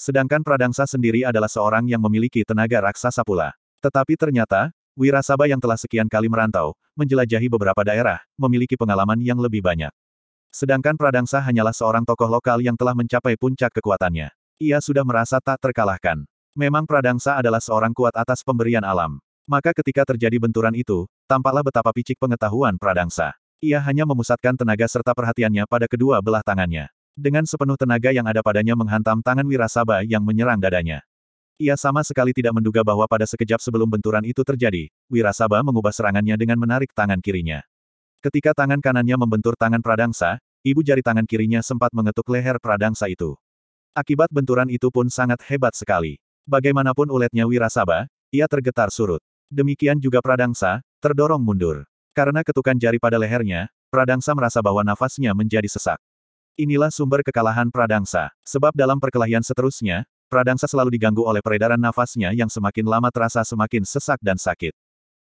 Sedangkan 0.00 0.40
Pradangsa 0.40 0.88
sendiri 0.88 1.28
adalah 1.28 1.52
seorang 1.52 1.84
yang 1.92 2.00
memiliki 2.00 2.40
tenaga 2.40 2.80
raksasa 2.88 3.20
pula. 3.20 3.52
Tetapi 3.84 4.16
ternyata, 4.16 4.72
Wirasaba 4.92 5.48
yang 5.48 5.56
telah 5.56 5.80
sekian 5.80 6.04
kali 6.04 6.28
merantau, 6.28 6.76
menjelajahi 6.92 7.48
beberapa 7.48 7.80
daerah, 7.80 8.20
memiliki 8.36 8.76
pengalaman 8.76 9.16
yang 9.24 9.40
lebih 9.40 9.64
banyak. 9.64 9.88
Sedangkan 10.52 11.00
Pradangsa 11.00 11.40
hanyalah 11.40 11.72
seorang 11.72 12.04
tokoh 12.04 12.28
lokal 12.28 12.60
yang 12.60 12.76
telah 12.76 12.92
mencapai 12.92 13.40
puncak 13.40 13.72
kekuatannya. 13.72 14.28
Ia 14.60 14.78
sudah 14.84 15.00
merasa 15.00 15.40
tak 15.40 15.64
terkalahkan. 15.64 16.28
Memang 16.52 16.84
Pradangsa 16.84 17.40
adalah 17.40 17.64
seorang 17.64 17.96
kuat 17.96 18.12
atas 18.12 18.44
pemberian 18.44 18.84
alam. 18.84 19.16
Maka 19.48 19.72
ketika 19.72 20.04
terjadi 20.04 20.36
benturan 20.36 20.76
itu, 20.76 21.08
tampaklah 21.24 21.64
betapa 21.64 21.88
picik 21.96 22.20
pengetahuan 22.20 22.76
Pradangsa. 22.76 23.32
Ia 23.64 23.80
hanya 23.80 24.04
memusatkan 24.04 24.60
tenaga 24.60 24.84
serta 24.84 25.16
perhatiannya 25.16 25.64
pada 25.64 25.88
kedua 25.88 26.20
belah 26.20 26.44
tangannya. 26.44 26.92
Dengan 27.16 27.48
sepenuh 27.48 27.80
tenaga 27.80 28.12
yang 28.12 28.28
ada 28.28 28.44
padanya 28.44 28.76
menghantam 28.76 29.24
tangan 29.24 29.48
Wirasaba 29.48 30.04
yang 30.04 30.20
menyerang 30.20 30.60
dadanya. 30.60 31.00
Ia 31.60 31.76
sama 31.76 32.00
sekali 32.02 32.32
tidak 32.32 32.56
menduga 32.56 32.80
bahwa 32.80 33.04
pada 33.04 33.28
sekejap 33.28 33.60
sebelum 33.60 33.86
benturan 33.86 34.24
itu 34.24 34.40
terjadi, 34.42 34.88
Wirasaba 35.06 35.60
mengubah 35.60 35.92
serangannya 35.92 36.34
dengan 36.34 36.56
menarik 36.58 36.90
tangan 36.96 37.20
kirinya. 37.20 37.62
Ketika 38.22 38.54
tangan 38.54 38.78
kanannya 38.78 39.18
membentur 39.18 39.58
tangan 39.58 39.82
Pradangsa, 39.82 40.38
ibu 40.62 40.80
jari 40.80 41.02
tangan 41.02 41.26
kirinya 41.26 41.58
sempat 41.60 41.90
mengetuk 41.90 42.30
leher 42.30 42.56
Pradangsa 42.62 43.10
itu. 43.10 43.34
Akibat 43.92 44.32
benturan 44.32 44.72
itu 44.72 44.88
pun 44.88 45.12
sangat 45.12 45.44
hebat 45.50 45.76
sekali. 45.76 46.16
Bagaimanapun 46.48 47.12
uletnya 47.12 47.44
Wirasaba, 47.44 48.08
ia 48.32 48.48
tergetar 48.48 48.88
surut. 48.88 49.20
Demikian 49.52 50.00
juga 50.00 50.24
Pradangsa, 50.24 50.80
terdorong 51.04 51.42
mundur. 51.42 51.84
Karena 52.16 52.40
ketukan 52.40 52.80
jari 52.80 52.96
pada 52.96 53.20
lehernya, 53.20 53.68
Pradangsa 53.92 54.32
merasa 54.32 54.64
bahwa 54.64 54.80
nafasnya 54.80 55.36
menjadi 55.36 55.68
sesak. 55.68 56.00
Inilah 56.56 56.88
sumber 56.88 57.20
kekalahan 57.20 57.68
Pradangsa. 57.68 58.32
Sebab 58.48 58.72
dalam 58.72 58.96
perkelahian 58.96 59.44
seterusnya, 59.44 60.08
Pradangsa 60.32 60.64
selalu 60.64 60.96
diganggu 60.96 61.28
oleh 61.28 61.44
peredaran 61.44 61.76
nafasnya 61.76 62.32
yang 62.32 62.48
semakin 62.48 62.88
lama 62.88 63.12
terasa 63.12 63.44
semakin 63.44 63.84
sesak 63.84 64.16
dan 64.24 64.40
sakit. 64.40 64.72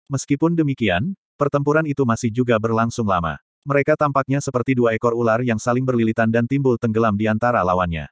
Meskipun 0.06 0.54
demikian, 0.54 1.18
Pertempuran 1.40 1.88
itu 1.88 2.04
masih 2.04 2.28
juga 2.28 2.60
berlangsung 2.60 3.08
lama. 3.08 3.40
Mereka 3.64 3.96
tampaknya 3.96 4.44
seperti 4.44 4.76
dua 4.76 4.92
ekor 4.92 5.16
ular 5.16 5.40
yang 5.40 5.56
saling 5.56 5.88
berlilitan 5.88 6.28
dan 6.28 6.44
timbul 6.44 6.76
tenggelam 6.76 7.16
di 7.16 7.32
antara 7.32 7.64
lawannya. 7.64 8.12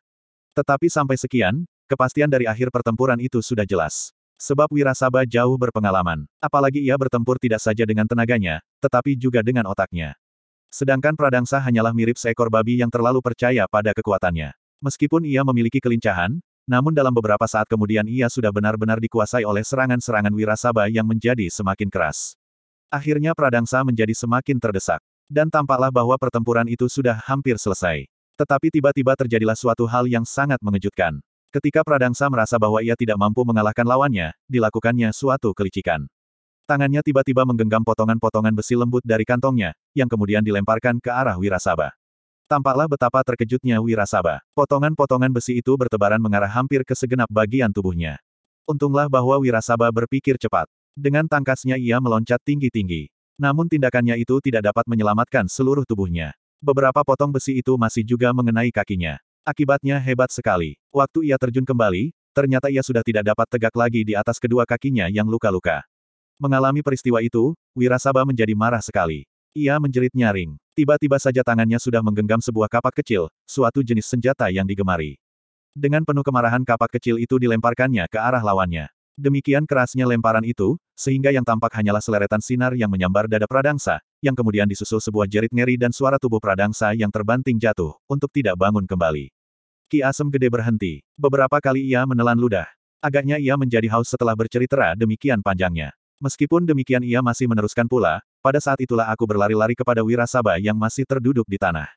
Tetapi 0.55 0.87
sampai 0.87 1.19
sekian, 1.19 1.67
kepastian 1.91 2.31
dari 2.31 2.47
akhir 2.47 2.71
pertempuran 2.71 3.19
itu 3.19 3.43
sudah 3.43 3.67
jelas. 3.67 4.15
Sebab 4.39 4.71
Wirasaba 4.71 5.27
jauh 5.27 5.59
berpengalaman. 5.59 6.23
Apalagi 6.39 6.79
ia 6.79 6.95
bertempur 6.95 7.35
tidak 7.35 7.59
saja 7.59 7.83
dengan 7.83 8.07
tenaganya, 8.07 8.63
tetapi 8.79 9.19
juga 9.19 9.43
dengan 9.43 9.67
otaknya. 9.67 10.15
Sedangkan 10.71 11.19
Pradangsa 11.19 11.59
hanyalah 11.59 11.91
mirip 11.91 12.15
seekor 12.15 12.47
babi 12.47 12.79
yang 12.79 12.87
terlalu 12.87 13.19
percaya 13.19 13.67
pada 13.67 13.91
kekuatannya. 13.91 14.55
Meskipun 14.79 15.27
ia 15.27 15.43
memiliki 15.43 15.83
kelincahan, 15.83 16.39
namun 16.67 16.91
dalam 16.91 17.15
beberapa 17.15 17.47
saat 17.47 17.63
kemudian 17.71 18.03
ia 18.03 18.27
sudah 18.27 18.51
benar-benar 18.51 18.99
dikuasai 18.99 19.47
oleh 19.47 19.63
serangan-serangan 19.63 20.35
Wirasaba 20.35 20.91
yang 20.91 21.07
menjadi 21.07 21.47
semakin 21.47 21.87
keras. 21.87 22.35
Akhirnya 22.91 23.31
Pradangsa 23.31 23.83
menjadi 23.87 24.11
semakin 24.11 24.59
terdesak. 24.59 24.99
Dan 25.27 25.51
tampaklah 25.51 25.91
bahwa 25.91 26.15
pertempuran 26.15 26.67
itu 26.71 26.87
sudah 26.87 27.19
hampir 27.23 27.59
selesai. 27.59 28.07
Tetapi 28.39 28.71
tiba-tiba 28.71 29.11
terjadilah 29.15 29.55
suatu 29.55 29.83
hal 29.83 30.07
yang 30.07 30.23
sangat 30.23 30.59
mengejutkan. 30.63 31.19
Ketika 31.51 31.83
Pradangsa 31.83 32.27
merasa 32.27 32.55
bahwa 32.55 32.83
ia 32.83 32.95
tidak 32.95 33.19
mampu 33.19 33.43
mengalahkan 33.47 33.83
lawannya, 33.83 34.35
dilakukannya 34.47 35.11
suatu 35.15 35.51
kelicikan. 35.51 36.03
Tangannya 36.67 36.99
tiba-tiba 36.99 37.47
menggenggam 37.47 37.83
potongan-potongan 37.83 38.51
besi 38.51 38.75
lembut 38.75 39.03
dari 39.03 39.23
kantongnya, 39.23 39.71
yang 39.95 40.11
kemudian 40.11 40.43
dilemparkan 40.43 40.99
ke 40.99 41.07
arah 41.07 41.39
Wirasaba. 41.39 41.95
Tampaklah 42.47 42.87
betapa 42.87 43.19
terkejutnya 43.27 43.75
Wirasaba. 43.83 44.39
Potongan-potongan 44.55 45.35
besi 45.35 45.59
itu 45.59 45.75
bertebaran 45.75 46.23
mengarah 46.23 46.47
hampir 46.47 46.87
ke 46.87 46.95
segenap 46.95 47.27
bagian 47.27 47.67
tubuhnya. 47.67 48.23
Untunglah 48.63 49.11
bahwa 49.11 49.35
Wirasaba 49.35 49.91
berpikir 49.91 50.39
cepat. 50.39 50.71
Dengan 50.95 51.27
tangkasnya 51.27 51.75
ia 51.75 51.99
meloncat 51.99 52.39
tinggi-tinggi. 52.47 53.11
Namun 53.35 53.67
tindakannya 53.67 54.15
itu 54.15 54.39
tidak 54.39 54.71
dapat 54.71 54.87
menyelamatkan 54.87 55.51
seluruh 55.51 55.83
tubuhnya. 55.83 56.31
Beberapa 56.63 57.03
potong 57.03 57.35
besi 57.35 57.59
itu 57.59 57.75
masih 57.75 58.07
juga 58.07 58.31
mengenai 58.31 58.71
kakinya. 58.71 59.19
Akibatnya 59.43 59.99
hebat 59.99 60.31
sekali. 60.31 60.79
Waktu 60.95 61.27
ia 61.27 61.35
terjun 61.35 61.67
kembali, 61.67 62.15
ternyata 62.31 62.71
ia 62.71 62.79
sudah 62.79 63.03
tidak 63.03 63.27
dapat 63.27 63.47
tegak 63.51 63.75
lagi 63.75 64.07
di 64.07 64.15
atas 64.15 64.39
kedua 64.39 64.63
kakinya 64.63 65.11
yang 65.11 65.27
luka-luka. 65.27 65.83
Mengalami 66.39 66.79
peristiwa 66.79 67.19
itu, 67.19 67.51
Wirasaba 67.75 68.23
menjadi 68.23 68.55
marah 68.55 68.81
sekali. 68.81 69.27
Ia 69.51 69.75
menjerit 69.83 70.15
nyaring. 70.15 70.55
Tiba-tiba 70.77 71.17
saja 71.17 71.41
tangannya 71.41 71.81
sudah 71.81 72.05
menggenggam 72.05 72.37
sebuah 72.37 72.69
kapak 72.69 73.01
kecil, 73.01 73.33
suatu 73.49 73.81
jenis 73.81 74.13
senjata 74.13 74.45
yang 74.53 74.61
digemari. 74.61 75.17
Dengan 75.73 76.05
penuh 76.05 76.21
kemarahan 76.21 76.61
kapak 76.61 77.01
kecil 77.01 77.17
itu 77.17 77.41
dilemparkannya 77.41 78.05
ke 78.05 78.21
arah 78.21 78.45
lawannya. 78.45 78.85
Demikian 79.17 79.65
kerasnya 79.65 80.05
lemparan 80.05 80.45
itu, 80.45 80.77
sehingga 80.93 81.33
yang 81.33 81.41
tampak 81.41 81.73
hanyalah 81.73 81.97
seleretan 81.97 82.37
sinar 82.45 82.77
yang 82.77 82.93
menyambar 82.93 83.25
dada 83.25 83.49
Pradangsa, 83.49 84.05
yang 84.21 84.37
kemudian 84.37 84.69
disusul 84.69 85.01
sebuah 85.01 85.25
jerit 85.25 85.49
ngeri 85.49 85.81
dan 85.81 85.89
suara 85.89 86.21
tubuh 86.21 86.37
Pradangsa 86.37 86.93
yang 86.93 87.09
terbanting 87.09 87.57
jatuh, 87.57 87.97
untuk 88.05 88.29
tidak 88.29 88.53
bangun 88.53 88.85
kembali. 88.85 89.33
Ki 89.89 90.05
Asem 90.05 90.29
Gede 90.29 90.45
berhenti. 90.53 91.01
Beberapa 91.17 91.57
kali 91.57 91.89
ia 91.89 92.05
menelan 92.05 92.37
ludah. 92.37 92.69
Agaknya 93.01 93.41
ia 93.41 93.57
menjadi 93.57 93.89
haus 93.97 94.13
setelah 94.13 94.37
bercerita 94.37 94.93
demikian 94.93 95.41
panjangnya. 95.41 95.97
Meskipun 96.21 96.69
demikian 96.69 97.01
ia 97.01 97.25
masih 97.25 97.49
meneruskan 97.49 97.89
pula, 97.89 98.21
pada 98.47 98.63
saat 98.63 98.79
itulah 98.79 99.11
aku 99.11 99.27
berlari-lari 99.27 99.75
kepada 99.75 99.99
Wirasaba 99.99 100.55
yang 100.55 100.79
masih 100.79 101.03
terduduk 101.03 101.43
di 101.51 101.59
tanah. 101.59 101.91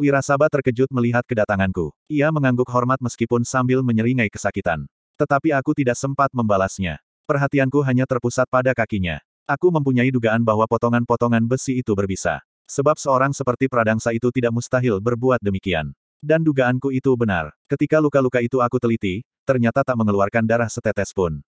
Wirasaba 0.00 0.48
terkejut 0.48 0.88
melihat 0.88 1.20
kedatanganku. 1.28 1.92
Ia 2.08 2.32
mengangguk 2.32 2.64
hormat 2.72 2.96
meskipun 3.04 3.44
sambil 3.44 3.84
menyeringai 3.84 4.32
kesakitan. 4.32 4.88
Tetapi 5.20 5.52
aku 5.52 5.76
tidak 5.76 6.00
sempat 6.00 6.32
membalasnya. 6.32 6.96
Perhatianku 7.28 7.84
hanya 7.84 8.08
terpusat 8.08 8.48
pada 8.48 8.72
kakinya. 8.72 9.20
Aku 9.44 9.68
mempunyai 9.68 10.08
dugaan 10.08 10.40
bahwa 10.40 10.64
potongan-potongan 10.64 11.44
besi 11.44 11.84
itu 11.84 11.92
berbisa. 11.92 12.40
Sebab 12.72 12.96
seorang 12.96 13.36
seperti 13.36 13.68
Pradangsa 13.68 14.16
itu 14.16 14.32
tidak 14.32 14.56
mustahil 14.56 14.96
berbuat 14.96 15.44
demikian. 15.44 15.92
Dan 16.24 16.40
dugaanku 16.40 16.88
itu 16.88 17.12
benar. 17.20 17.52
Ketika 17.68 18.00
luka-luka 18.00 18.40
itu 18.40 18.64
aku 18.64 18.80
teliti, 18.80 19.20
ternyata 19.44 19.84
tak 19.84 20.00
mengeluarkan 20.00 20.48
darah 20.48 20.72
setetes 20.72 21.12
pun. 21.12 21.44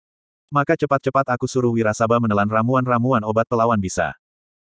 Maka 0.53 0.77
cepat-cepat 0.77 1.31
aku 1.33 1.49
suruh 1.49 1.73
Wirasaba 1.73 2.21
menelan 2.21 2.45
ramuan-ramuan 2.45 3.25
obat 3.25 3.49
pelawan 3.49 3.81
bisa. 3.81 4.13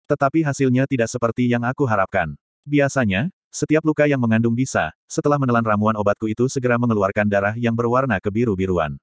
Tetapi 0.09 0.41
hasilnya 0.41 0.89
tidak 0.89 1.05
seperti 1.05 1.45
yang 1.45 1.61
aku 1.61 1.85
harapkan. 1.85 2.33
Biasanya, 2.65 3.29
setiap 3.53 3.85
luka 3.85 4.09
yang 4.09 4.17
mengandung 4.17 4.57
bisa, 4.57 4.89
setelah 5.05 5.37
menelan 5.37 5.61
ramuan 5.61 5.93
obatku 5.93 6.25
itu 6.25 6.49
segera 6.49 6.81
mengeluarkan 6.81 7.29
darah 7.29 7.53
yang 7.53 7.77
berwarna 7.77 8.17
kebiru-biruan. 8.17 8.97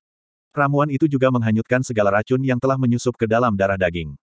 Ramuan 0.50 0.90
itu 0.90 1.06
juga 1.06 1.30
menghanyutkan 1.30 1.86
segala 1.86 2.18
racun 2.18 2.42
yang 2.42 2.58
telah 2.58 2.74
menyusup 2.74 3.14
ke 3.14 3.30
dalam 3.30 3.54
darah 3.54 3.78
daging. 3.78 4.18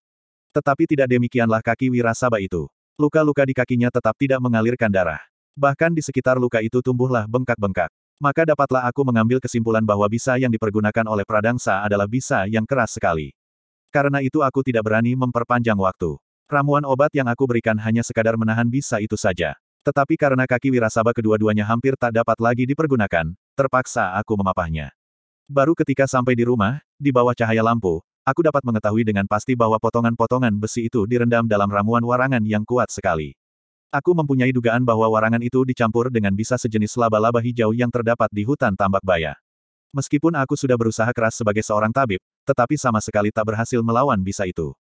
Tetapi 0.51 0.83
tidak 0.91 1.07
demikianlah 1.07 1.63
kaki 1.63 1.87
Wirasaba 1.87 2.43
itu. 2.43 2.67
Luka-luka 2.99 3.47
di 3.47 3.55
kakinya 3.55 3.87
tetap 3.87 4.13
tidak 4.19 4.43
mengalirkan 4.43 4.91
darah. 4.91 5.23
Bahkan 5.55 5.95
di 5.95 6.03
sekitar 6.03 6.35
luka 6.35 6.59
itu 6.59 6.83
tumbuhlah 6.83 7.29
bengkak-bengkak. 7.31 7.89
Maka 8.17 8.43
dapatlah 8.43 8.85
aku 8.91 9.07
mengambil 9.07 9.39
kesimpulan 9.39 9.81
bahwa 9.83 10.05
bisa 10.11 10.35
yang 10.35 10.51
dipergunakan 10.51 11.05
oleh 11.07 11.23
Pradangsa 11.23 11.81
adalah 11.81 12.11
bisa 12.11 12.43
yang 12.49 12.67
keras 12.67 12.97
sekali. 12.97 13.31
Karena 13.93 14.19
itu 14.19 14.41
aku 14.41 14.65
tidak 14.65 14.89
berani 14.89 15.13
memperpanjang 15.13 15.77
waktu. 15.77 16.17
Ramuan 16.53 16.85
obat 16.85 17.09
yang 17.17 17.25
aku 17.25 17.49
berikan 17.49 17.73
hanya 17.81 18.05
sekadar 18.05 18.37
menahan 18.37 18.69
bisa 18.69 19.01
itu 19.01 19.17
saja. 19.17 19.57
Tetapi 19.81 20.21
karena 20.21 20.45
kaki 20.45 20.69
Wirasaba 20.69 21.09
kedua-duanya 21.09 21.65
hampir 21.65 21.97
tak 21.97 22.13
dapat 22.13 22.37
lagi 22.37 22.69
dipergunakan, 22.69 23.33
terpaksa 23.57 24.13
aku 24.21 24.37
memapahnya. 24.37 24.93
Baru 25.49 25.73
ketika 25.73 26.05
sampai 26.05 26.37
di 26.37 26.45
rumah, 26.45 26.77
di 26.93 27.09
bawah 27.09 27.33
cahaya 27.33 27.65
lampu, 27.65 28.05
aku 28.21 28.45
dapat 28.45 28.61
mengetahui 28.69 29.01
dengan 29.01 29.25
pasti 29.25 29.57
bahwa 29.57 29.81
potongan-potongan 29.81 30.53
besi 30.53 30.93
itu 30.93 31.09
direndam 31.09 31.49
dalam 31.49 31.73
ramuan 31.73 32.05
warangan 32.05 32.45
yang 32.45 32.61
kuat 32.61 32.93
sekali. 32.93 33.33
Aku 33.89 34.13
mempunyai 34.13 34.53
dugaan 34.53 34.85
bahwa 34.85 35.09
warangan 35.09 35.41
itu 35.41 35.65
dicampur 35.65 36.13
dengan 36.13 36.37
bisa 36.37 36.53
sejenis 36.61 36.93
laba-laba 37.01 37.41
hijau 37.41 37.73
yang 37.73 37.89
terdapat 37.89 38.29
di 38.29 38.45
hutan 38.45 38.77
tambak 38.77 39.01
baya. 39.01 39.33
Meskipun 39.89 40.37
aku 40.37 40.53
sudah 40.53 40.77
berusaha 40.77 41.09
keras 41.17 41.33
sebagai 41.33 41.65
seorang 41.65 41.89
tabib, 41.89 42.21
tetapi 42.45 42.77
sama 42.77 43.01
sekali 43.01 43.33
tak 43.33 43.49
berhasil 43.49 43.81
melawan 43.81 44.21
bisa 44.21 44.45
itu. 44.45 44.77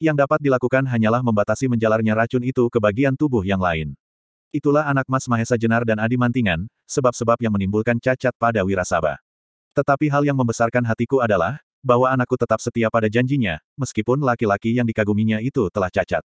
Yang 0.00 0.16
dapat 0.24 0.40
dilakukan 0.40 0.88
hanyalah 0.88 1.20
membatasi 1.20 1.68
menjalarnya 1.68 2.16
racun 2.16 2.40
itu 2.40 2.72
ke 2.72 2.80
bagian 2.80 3.12
tubuh 3.12 3.44
yang 3.44 3.60
lain. 3.60 3.92
Itulah 4.48 4.88
anak 4.88 5.04
Mas 5.06 5.28
Mahesa 5.28 5.60
Jenar 5.60 5.84
dan 5.84 6.00
Adi 6.00 6.16
Mantingan, 6.16 6.64
sebab-sebab 6.88 7.36
yang 7.38 7.52
menimbulkan 7.52 8.00
cacat 8.00 8.32
pada 8.40 8.64
Wirasaba. 8.64 9.20
Tetapi 9.76 10.08
hal 10.08 10.24
yang 10.24 10.40
membesarkan 10.40 10.82
hatiku 10.88 11.20
adalah, 11.20 11.60
bahwa 11.84 12.08
anakku 12.08 12.34
tetap 12.40 12.64
setia 12.64 12.88
pada 12.88 13.12
janjinya, 13.12 13.60
meskipun 13.76 14.24
laki-laki 14.24 14.72
yang 14.72 14.88
dikaguminya 14.88 15.36
itu 15.44 15.68
telah 15.68 15.92
cacat. 15.92 16.24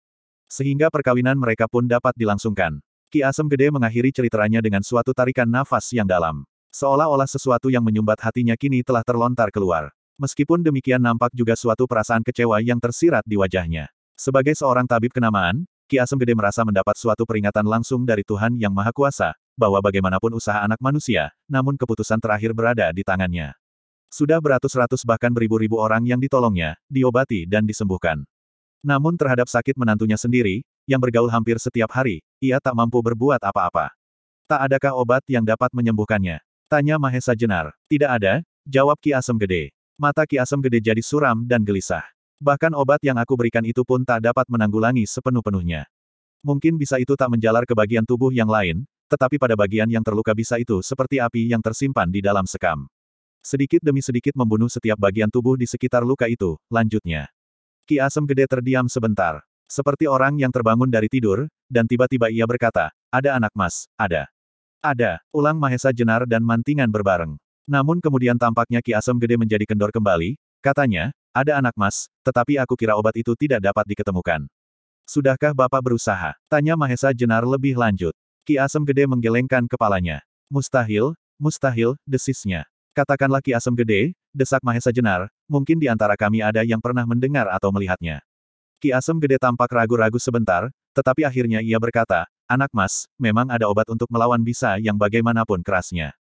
Sehingga 0.48 0.88
perkawinan 0.88 1.36
mereka 1.36 1.68
pun 1.68 1.84
dapat 1.84 2.16
dilangsungkan. 2.16 2.80
Ki 3.12 3.20
Asem 3.20 3.44
Gede 3.52 3.68
mengakhiri 3.68 4.12
ceritanya 4.16 4.64
dengan 4.64 4.80
suatu 4.80 5.12
tarikan 5.12 5.48
nafas 5.48 5.92
yang 5.92 6.08
dalam. 6.08 6.48
Seolah-olah 6.72 7.28
sesuatu 7.28 7.68
yang 7.68 7.84
menyumbat 7.84 8.20
hatinya 8.20 8.56
kini 8.56 8.80
telah 8.80 9.04
terlontar 9.04 9.52
keluar. 9.52 9.92
Meskipun 10.18 10.66
demikian 10.66 10.98
nampak 10.98 11.30
juga 11.30 11.54
suatu 11.54 11.86
perasaan 11.86 12.26
kecewa 12.26 12.58
yang 12.58 12.82
tersirat 12.82 13.22
di 13.22 13.38
wajahnya. 13.38 13.86
Sebagai 14.18 14.58
seorang 14.58 14.82
tabib 14.82 15.14
kenamaan, 15.14 15.62
Ki 15.86 16.02
Asem 16.02 16.18
Gede 16.18 16.34
merasa 16.34 16.66
mendapat 16.66 16.98
suatu 16.98 17.22
peringatan 17.22 17.62
langsung 17.62 18.02
dari 18.02 18.26
Tuhan 18.26 18.58
Yang 18.58 18.74
Maha 18.74 18.90
Kuasa, 18.90 19.30
bahwa 19.54 19.78
bagaimanapun 19.78 20.34
usaha 20.34 20.58
anak 20.58 20.82
manusia, 20.82 21.30
namun 21.46 21.78
keputusan 21.78 22.18
terakhir 22.18 22.50
berada 22.50 22.90
di 22.90 23.06
tangannya. 23.06 23.54
Sudah 24.10 24.42
beratus-ratus 24.42 25.06
bahkan 25.06 25.30
beribu-ribu 25.30 25.78
orang 25.78 26.02
yang 26.02 26.18
ditolongnya, 26.18 26.74
diobati 26.90 27.46
dan 27.46 27.62
disembuhkan. 27.62 28.26
Namun 28.82 29.14
terhadap 29.14 29.46
sakit 29.46 29.78
menantunya 29.78 30.18
sendiri, 30.18 30.66
yang 30.88 30.98
bergaul 30.98 31.30
hampir 31.30 31.62
setiap 31.62 31.94
hari, 31.94 32.26
ia 32.42 32.58
tak 32.58 32.74
mampu 32.74 32.98
berbuat 32.98 33.38
apa-apa. 33.38 33.94
Tak 34.50 34.66
adakah 34.66 34.98
obat 34.98 35.22
yang 35.30 35.46
dapat 35.46 35.70
menyembuhkannya? 35.70 36.42
Tanya 36.66 36.96
Mahesa 36.96 37.38
Jenar. 37.38 37.70
Tidak 37.86 38.08
ada, 38.08 38.42
jawab 38.66 38.96
Ki 38.98 39.12
Asem 39.12 39.36
Gede. 39.36 39.77
Mata 39.98 40.22
Ki 40.30 40.38
Asem 40.38 40.62
Gede 40.62 40.78
jadi 40.78 41.02
suram 41.02 41.42
dan 41.42 41.66
gelisah. 41.66 42.06
Bahkan 42.38 42.70
obat 42.70 43.02
yang 43.02 43.18
aku 43.18 43.34
berikan 43.34 43.66
itu 43.66 43.82
pun 43.82 44.06
tak 44.06 44.22
dapat 44.22 44.46
menanggulangi 44.46 45.02
sepenuh-penuhnya. 45.02 45.90
Mungkin 46.46 46.78
bisa 46.78 47.02
itu 47.02 47.18
tak 47.18 47.26
menjalar 47.34 47.66
ke 47.66 47.74
bagian 47.74 48.06
tubuh 48.06 48.30
yang 48.30 48.46
lain, 48.46 48.86
tetapi 49.10 49.42
pada 49.42 49.58
bagian 49.58 49.90
yang 49.90 50.06
terluka 50.06 50.38
bisa 50.38 50.54
itu 50.54 50.78
seperti 50.86 51.18
api 51.18 51.50
yang 51.50 51.58
tersimpan 51.58 52.06
di 52.14 52.22
dalam 52.22 52.46
sekam. 52.46 52.86
Sedikit 53.42 53.82
demi 53.82 53.98
sedikit 53.98 54.38
membunuh 54.38 54.70
setiap 54.70 55.02
bagian 55.02 55.34
tubuh 55.34 55.58
di 55.58 55.66
sekitar 55.66 56.06
luka 56.06 56.30
itu, 56.30 56.54
lanjutnya. 56.70 57.26
Ki 57.82 57.98
Asem 57.98 58.22
Gede 58.22 58.46
terdiam 58.46 58.86
sebentar. 58.86 59.42
Seperti 59.66 60.06
orang 60.06 60.38
yang 60.38 60.54
terbangun 60.54 60.94
dari 60.94 61.10
tidur, 61.10 61.50
dan 61.66 61.90
tiba-tiba 61.90 62.30
ia 62.30 62.46
berkata, 62.46 62.94
ada 63.10 63.34
anak 63.34 63.50
mas, 63.50 63.90
ada. 63.98 64.30
Ada, 64.78 65.18
ulang 65.34 65.58
Mahesa 65.58 65.90
Jenar 65.90 66.22
dan 66.22 66.46
Mantingan 66.46 66.86
berbareng. 66.86 67.34
Namun 67.68 68.00
kemudian 68.00 68.40
tampaknya 68.40 68.80
Ki 68.80 68.96
Asem 68.96 69.12
Gede 69.20 69.36
menjadi 69.36 69.68
kendor 69.68 69.92
kembali, 69.92 70.40
katanya, 70.64 71.12
ada 71.36 71.60
anak 71.60 71.76
mas, 71.76 72.08
tetapi 72.24 72.56
aku 72.56 72.72
kira 72.80 72.96
obat 72.96 73.12
itu 73.20 73.36
tidak 73.36 73.60
dapat 73.60 73.84
diketemukan. 73.84 74.48
Sudahkah 75.04 75.52
Bapak 75.52 75.84
berusaha? 75.84 76.32
Tanya 76.48 76.80
Mahesa 76.80 77.12
Jenar 77.12 77.44
lebih 77.44 77.76
lanjut. 77.76 78.16
Ki 78.48 78.56
Asem 78.56 78.80
Gede 78.88 79.04
menggelengkan 79.04 79.68
kepalanya. 79.68 80.24
Mustahil, 80.48 81.12
mustahil, 81.36 82.00
desisnya. 82.08 82.64
Katakanlah 82.96 83.44
Ki 83.44 83.52
Asem 83.52 83.76
Gede, 83.76 84.16
desak 84.32 84.64
Mahesa 84.64 84.88
Jenar, 84.88 85.28
mungkin 85.44 85.76
di 85.76 85.92
antara 85.92 86.16
kami 86.16 86.40
ada 86.40 86.64
yang 86.64 86.80
pernah 86.80 87.04
mendengar 87.04 87.52
atau 87.52 87.68
melihatnya. 87.68 88.24
Ki 88.80 88.96
Asem 88.96 89.20
Gede 89.20 89.36
tampak 89.36 89.68
ragu-ragu 89.68 90.16
sebentar, 90.16 90.72
tetapi 90.96 91.28
akhirnya 91.28 91.60
ia 91.60 91.76
berkata, 91.76 92.24
Anak 92.48 92.72
mas, 92.72 93.04
memang 93.20 93.52
ada 93.52 93.68
obat 93.68 93.84
untuk 93.92 94.08
melawan 94.08 94.40
bisa 94.40 94.80
yang 94.80 94.96
bagaimanapun 94.96 95.60
kerasnya. 95.60 96.16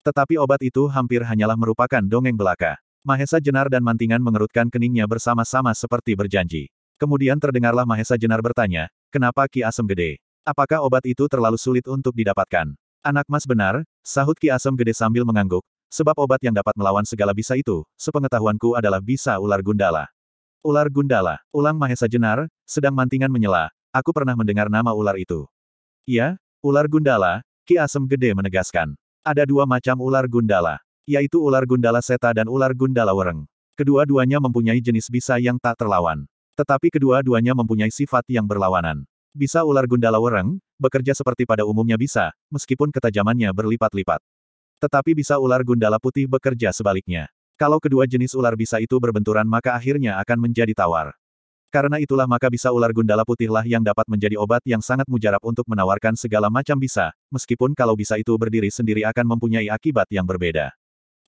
Tetapi 0.00 0.40
obat 0.40 0.60
itu 0.64 0.88
hampir 0.88 1.20
hanyalah 1.20 1.56
merupakan 1.56 2.00
dongeng 2.00 2.36
belaka. 2.36 2.80
Mahesa 3.00 3.40
Jenar 3.40 3.72
dan 3.72 3.80
Mantingan 3.80 4.20
mengerutkan 4.20 4.68
keningnya 4.68 5.08
bersama-sama 5.08 5.72
seperti 5.72 6.12
berjanji. 6.12 6.68
Kemudian 7.00 7.40
terdengarlah 7.40 7.88
Mahesa 7.88 8.16
Jenar 8.20 8.44
bertanya, 8.44 8.92
kenapa 9.08 9.48
Ki 9.48 9.64
Asem 9.64 9.88
Gede? 9.88 10.20
Apakah 10.44 10.84
obat 10.84 11.04
itu 11.08 11.24
terlalu 11.28 11.56
sulit 11.56 11.88
untuk 11.88 12.12
didapatkan? 12.12 12.72
Anak 13.00 13.24
mas 13.28 13.48
benar, 13.48 13.84
sahut 14.04 14.36
Ki 14.36 14.52
Asem 14.52 14.76
Gede 14.76 14.92
sambil 14.92 15.24
mengangguk, 15.24 15.64
Sebab 15.90 16.14
obat 16.22 16.38
yang 16.38 16.54
dapat 16.54 16.70
melawan 16.78 17.02
segala 17.02 17.34
bisa 17.34 17.58
itu, 17.58 17.82
sepengetahuanku 17.98 18.78
adalah 18.78 19.02
bisa 19.02 19.42
ular 19.42 19.58
gundala. 19.58 20.06
Ular 20.62 20.86
gundala, 20.86 21.42
ulang 21.50 21.74
Mahesa 21.74 22.06
Jenar, 22.06 22.46
sedang 22.62 22.94
mantingan 22.94 23.26
menyela, 23.26 23.74
aku 23.90 24.14
pernah 24.14 24.38
mendengar 24.38 24.70
nama 24.70 24.94
ular 24.94 25.18
itu. 25.18 25.50
Iya, 26.06 26.38
ular 26.62 26.86
gundala, 26.86 27.42
Ki 27.66 27.74
Asem 27.74 28.06
Gede 28.06 28.30
menegaskan. 28.38 28.94
Ada 29.20 29.44
dua 29.44 29.68
macam 29.68 30.00
ular 30.00 30.24
gundala, 30.24 30.80
yaitu 31.04 31.36
ular 31.36 31.68
gundala 31.68 32.00
seta 32.00 32.32
dan 32.32 32.48
ular 32.48 32.72
gundala 32.72 33.12
wereng. 33.12 33.44
Kedua-duanya 33.76 34.40
mempunyai 34.40 34.80
jenis 34.80 35.12
bisa 35.12 35.36
yang 35.36 35.60
tak 35.60 35.76
terlawan. 35.76 36.24
Tetapi 36.56 36.88
kedua-duanya 36.88 37.52
mempunyai 37.52 37.92
sifat 37.92 38.24
yang 38.32 38.48
berlawanan. 38.48 39.04
Bisa 39.36 39.60
ular 39.60 39.84
gundala 39.84 40.16
wereng, 40.16 40.56
bekerja 40.80 41.12
seperti 41.12 41.44
pada 41.44 41.68
umumnya 41.68 42.00
bisa, 42.00 42.32
meskipun 42.48 42.88
ketajamannya 42.88 43.52
berlipat-lipat. 43.52 44.24
Tetapi 44.80 45.12
bisa 45.12 45.36
ular 45.36 45.60
gundala 45.68 46.00
putih 46.00 46.24
bekerja 46.24 46.72
sebaliknya. 46.72 47.28
Kalau 47.60 47.76
kedua 47.76 48.08
jenis 48.08 48.32
ular 48.32 48.56
bisa 48.56 48.80
itu 48.80 48.96
berbenturan 48.96 49.44
maka 49.44 49.76
akhirnya 49.76 50.16
akan 50.16 50.48
menjadi 50.48 50.72
tawar. 50.72 51.12
Karena 51.70 52.02
itulah 52.02 52.26
maka 52.26 52.50
bisa 52.50 52.74
ular 52.74 52.90
gundala 52.90 53.22
putihlah 53.22 53.62
yang 53.62 53.86
dapat 53.86 54.02
menjadi 54.10 54.34
obat 54.34 54.58
yang 54.66 54.82
sangat 54.82 55.06
mujarab 55.06 55.38
untuk 55.46 55.62
menawarkan 55.70 56.18
segala 56.18 56.50
macam 56.50 56.74
bisa, 56.74 57.14
meskipun 57.30 57.78
kalau 57.78 57.94
bisa 57.94 58.18
itu 58.18 58.34
berdiri 58.34 58.74
sendiri 58.74 59.06
akan 59.06 59.38
mempunyai 59.38 59.70
akibat 59.70 60.10
yang 60.10 60.26
berbeda. 60.26 60.74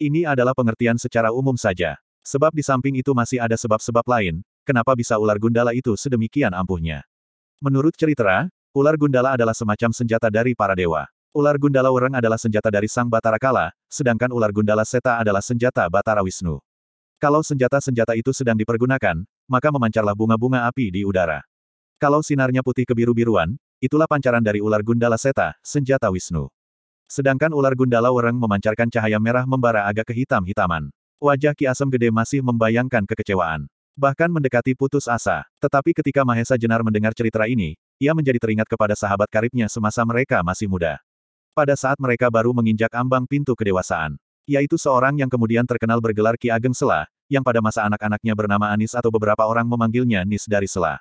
Ini 0.03 0.27
adalah 0.27 0.51
pengertian 0.51 0.99
secara 0.99 1.31
umum 1.31 1.55
saja. 1.55 1.95
Sebab 2.27 2.51
di 2.51 2.67
samping 2.67 2.99
itu 2.99 3.15
masih 3.15 3.39
ada 3.39 3.55
sebab-sebab 3.55 4.03
lain, 4.03 4.43
kenapa 4.67 4.99
bisa 4.99 5.15
ular 5.15 5.39
gundala 5.39 5.71
itu 5.79 5.95
sedemikian 5.95 6.51
ampuhnya. 6.51 7.07
Menurut 7.63 7.95
cerita, 7.95 8.51
ular 8.75 8.99
gundala 8.99 9.39
adalah 9.39 9.55
semacam 9.55 9.95
senjata 9.95 10.27
dari 10.27 10.59
para 10.59 10.75
dewa. 10.75 11.07
Ular 11.31 11.55
gundala 11.55 11.95
wereng 11.95 12.19
adalah 12.19 12.37
senjata 12.37 12.67
dari 12.67 12.91
sang 12.91 13.07
Batara 13.07 13.39
Kala, 13.39 13.71
sedangkan 13.87 14.35
ular 14.35 14.51
gundala 14.51 14.83
seta 14.83 15.23
adalah 15.23 15.39
senjata 15.39 15.87
Batara 15.87 16.27
Wisnu. 16.27 16.59
Kalau 17.23 17.39
senjata-senjata 17.47 18.19
itu 18.19 18.35
sedang 18.35 18.59
dipergunakan, 18.59 19.23
maka 19.51 19.71
memancarlah 19.71 20.15
bunga-bunga 20.15 20.67
api 20.67 20.91
di 20.95 21.01
udara. 21.07 21.43
Kalau 22.03 22.19
sinarnya 22.19 22.67
putih 22.67 22.83
kebiru-biruan, 22.83 23.55
itulah 23.79 24.11
pancaran 24.11 24.43
dari 24.43 24.59
ular 24.59 24.83
gundala 24.83 25.15
seta, 25.15 25.55
senjata 25.63 26.11
Wisnu. 26.11 26.51
Sedangkan 27.07 27.53
ular 27.53 27.77
gundala 27.77 28.11
wereng 28.11 28.35
memancarkan 28.41 28.89
cahaya 28.89 29.21
merah 29.21 29.45
membara 29.45 29.85
agak 29.87 30.11
kehitam-hitaman. 30.11 30.91
Wajah 31.23 31.55
Ki 31.55 31.71
Asem 31.71 31.87
Gede 31.87 32.11
masih 32.11 32.43
membayangkan 32.43 33.07
kekecewaan. 33.07 33.71
Bahkan 33.95 34.33
mendekati 34.33 34.73
putus 34.73 35.05
asa. 35.05 35.45
Tetapi 35.61 35.93
ketika 35.93 36.25
Mahesa 36.25 36.57
Jenar 36.57 36.81
mendengar 36.81 37.13
cerita 37.13 37.45
ini, 37.45 37.77
ia 38.01 38.17
menjadi 38.17 38.41
teringat 38.41 38.65
kepada 38.65 38.97
sahabat 38.97 39.29
karibnya 39.29 39.69
semasa 39.69 40.03
mereka 40.03 40.41
masih 40.41 40.67
muda. 40.67 40.99
Pada 41.53 41.77
saat 41.77 42.01
mereka 42.01 42.33
baru 42.33 42.57
menginjak 42.57 42.91
ambang 42.97 43.29
pintu 43.29 43.53
kedewasaan. 43.53 44.17
Yaitu 44.49 44.75
seorang 44.81 45.21
yang 45.21 45.29
kemudian 45.29 45.69
terkenal 45.69 46.01
bergelar 46.01 46.35
Ki 46.41 46.51
Ageng 46.51 46.75
Sela, 46.75 47.07
yang 47.33 47.41
pada 47.41 47.65
masa 47.65 47.89
anak-anaknya 47.89 48.37
bernama 48.37 48.69
Anis 48.69 48.93
atau 48.93 49.09
beberapa 49.09 49.49
orang 49.49 49.65
memanggilnya 49.65 50.21
Nis 50.29 50.45
dari 50.45 50.69
Sela. 50.69 51.01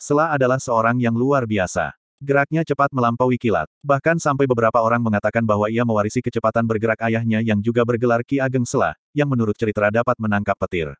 Sela 0.00 0.32
adalah 0.32 0.56
seorang 0.56 0.96
yang 0.96 1.12
luar 1.12 1.44
biasa. 1.44 1.92
Geraknya 2.16 2.64
cepat 2.64 2.96
melampaui 2.96 3.36
kilat. 3.36 3.68
Bahkan 3.84 4.16
sampai 4.16 4.48
beberapa 4.48 4.80
orang 4.80 5.04
mengatakan 5.04 5.44
bahwa 5.44 5.68
ia 5.68 5.84
mewarisi 5.84 6.24
kecepatan 6.24 6.64
bergerak 6.64 7.04
ayahnya 7.04 7.44
yang 7.44 7.60
juga 7.60 7.84
bergelar 7.84 8.24
Ki 8.24 8.40
Ageng 8.40 8.64
Sela, 8.64 8.96
yang 9.12 9.28
menurut 9.28 9.52
cerita 9.52 9.92
dapat 9.92 10.16
menangkap 10.16 10.56
petir. 10.56 10.96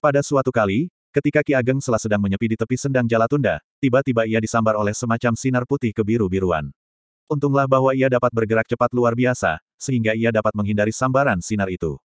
Pada 0.00 0.24
suatu 0.24 0.48
kali, 0.48 0.88
ketika 1.12 1.44
Ki 1.44 1.52
Ageng 1.52 1.84
Sela 1.84 2.00
sedang 2.00 2.24
menyepi 2.24 2.48
di 2.48 2.56
tepi 2.56 2.80
sendang 2.80 3.04
Jalatunda, 3.04 3.60
tiba-tiba 3.76 4.24
ia 4.24 4.40
disambar 4.40 4.80
oleh 4.80 4.96
semacam 4.96 5.36
sinar 5.36 5.68
putih 5.68 5.92
kebiru-biruan. 5.92 6.72
Untunglah 7.28 7.68
bahwa 7.68 7.92
ia 7.92 8.08
dapat 8.08 8.32
bergerak 8.32 8.64
cepat 8.64 8.88
luar 8.96 9.12
biasa, 9.12 9.60
sehingga 9.76 10.16
ia 10.16 10.32
dapat 10.32 10.56
menghindari 10.56 10.96
sambaran 10.96 11.44
sinar 11.44 11.68
itu. 11.68 12.00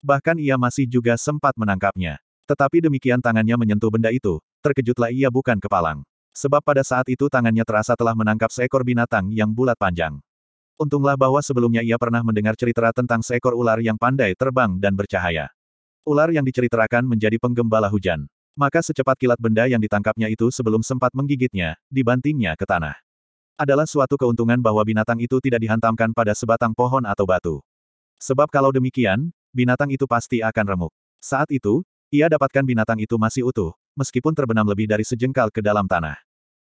Bahkan 0.00 0.40
ia 0.40 0.56
masih 0.56 0.88
juga 0.88 1.16
sempat 1.20 1.52
menangkapnya. 1.60 2.16
Tetapi 2.48 2.82
demikian 2.82 3.20
tangannya 3.20 3.54
menyentuh 3.54 3.92
benda 3.92 4.08
itu, 4.08 4.40
terkejutlah 4.64 5.12
ia 5.12 5.28
bukan 5.28 5.60
kepalang. 5.60 6.00
Sebab 6.32 6.64
pada 6.64 6.80
saat 6.80 7.06
itu 7.12 7.28
tangannya 7.28 7.62
terasa 7.68 7.92
telah 7.92 8.16
menangkap 8.16 8.48
seekor 8.48 8.80
binatang 8.80 9.28
yang 9.28 9.52
bulat 9.52 9.76
panjang. 9.76 10.18
Untunglah 10.80 11.12
bahwa 11.12 11.44
sebelumnya 11.44 11.84
ia 11.84 12.00
pernah 12.00 12.24
mendengar 12.24 12.56
cerita 12.56 12.88
tentang 12.96 13.20
seekor 13.20 13.52
ular 13.52 13.76
yang 13.84 14.00
pandai 14.00 14.32
terbang 14.32 14.80
dan 14.80 14.96
bercahaya. 14.96 15.52
Ular 16.08 16.32
yang 16.32 16.42
diceritakan 16.48 17.04
menjadi 17.04 17.36
penggembala 17.36 17.92
hujan. 17.92 18.24
Maka 18.56 18.80
secepat 18.80 19.20
kilat 19.20 19.36
benda 19.36 19.68
yang 19.68 19.78
ditangkapnya 19.78 20.32
itu 20.32 20.48
sebelum 20.48 20.80
sempat 20.80 21.12
menggigitnya, 21.12 21.76
dibantingnya 21.92 22.56
ke 22.56 22.64
tanah. 22.64 22.96
Adalah 23.60 23.84
suatu 23.84 24.16
keuntungan 24.16 24.56
bahwa 24.56 24.80
binatang 24.80 25.20
itu 25.20 25.36
tidak 25.44 25.60
dihantamkan 25.60 26.16
pada 26.16 26.32
sebatang 26.32 26.72
pohon 26.72 27.04
atau 27.04 27.28
batu. 27.28 27.60
Sebab 28.16 28.48
kalau 28.48 28.72
demikian, 28.72 29.28
binatang 29.50 29.90
itu 29.90 30.06
pasti 30.06 30.42
akan 30.42 30.66
remuk. 30.66 30.92
Saat 31.20 31.50
itu, 31.52 31.84
ia 32.10 32.26
dapatkan 32.26 32.66
binatang 32.66 32.98
itu 32.98 33.14
masih 33.20 33.46
utuh, 33.46 33.70
meskipun 33.94 34.34
terbenam 34.34 34.66
lebih 34.66 34.90
dari 34.90 35.06
sejengkal 35.06 35.52
ke 35.52 35.62
dalam 35.62 35.86
tanah. 35.86 36.18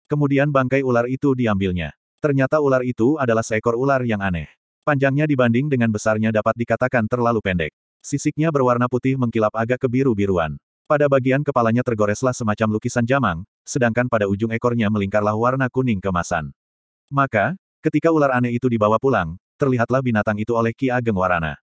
Kemudian 0.07 0.49
bangkai 0.49 0.81
ular 0.81 1.05
itu 1.11 1.35
diambilnya. 1.35 1.91
Ternyata 2.17 2.57
ular 2.63 2.81
itu 2.81 3.19
adalah 3.21 3.43
seekor 3.45 3.77
ular 3.77 4.01
yang 4.01 4.23
aneh. 4.23 4.49
Panjangnya 4.87 5.27
dibanding 5.27 5.67
dengan 5.67 5.91
besarnya 5.91 6.31
dapat 6.31 6.55
dikatakan 6.55 7.05
terlalu 7.05 7.43
pendek. 7.43 7.75
Sisiknya 7.99 8.49
berwarna 8.55 8.87
putih 8.87 9.19
mengkilap 9.19 9.51
agak 9.51 9.83
kebiru-biruan. 9.83 10.55
Pada 10.87 11.11
bagian 11.11 11.43
kepalanya 11.43 11.83
tergoreslah 11.83 12.31
semacam 12.31 12.79
lukisan 12.79 13.03
jamang, 13.03 13.43
sedangkan 13.67 14.07
pada 14.07 14.31
ujung 14.31 14.55
ekornya 14.55 14.87
melingkarlah 14.87 15.35
warna 15.35 15.67
kuning 15.67 15.99
kemasan. 15.99 16.55
Maka, 17.11 17.59
ketika 17.83 18.15
ular 18.15 18.31
aneh 18.31 18.55
itu 18.55 18.71
dibawa 18.71 18.95
pulang, 18.95 19.35
terlihatlah 19.59 19.99
binatang 19.99 20.39
itu 20.39 20.55
oleh 20.55 20.71
Ki 20.71 20.87
Ageng 20.87 21.19
Warana. 21.19 21.59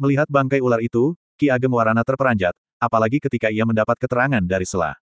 Melihat 0.00 0.28
bangkai 0.30 0.64
ular 0.64 0.80
itu, 0.80 1.12
Ki 1.36 1.52
Ageng 1.52 1.72
Warana 1.74 2.00
terperanjat, 2.06 2.56
apalagi 2.80 3.20
ketika 3.20 3.52
ia 3.52 3.66
mendapat 3.66 3.98
keterangan 4.00 4.42
dari 4.42 4.64
Sela. 4.64 4.96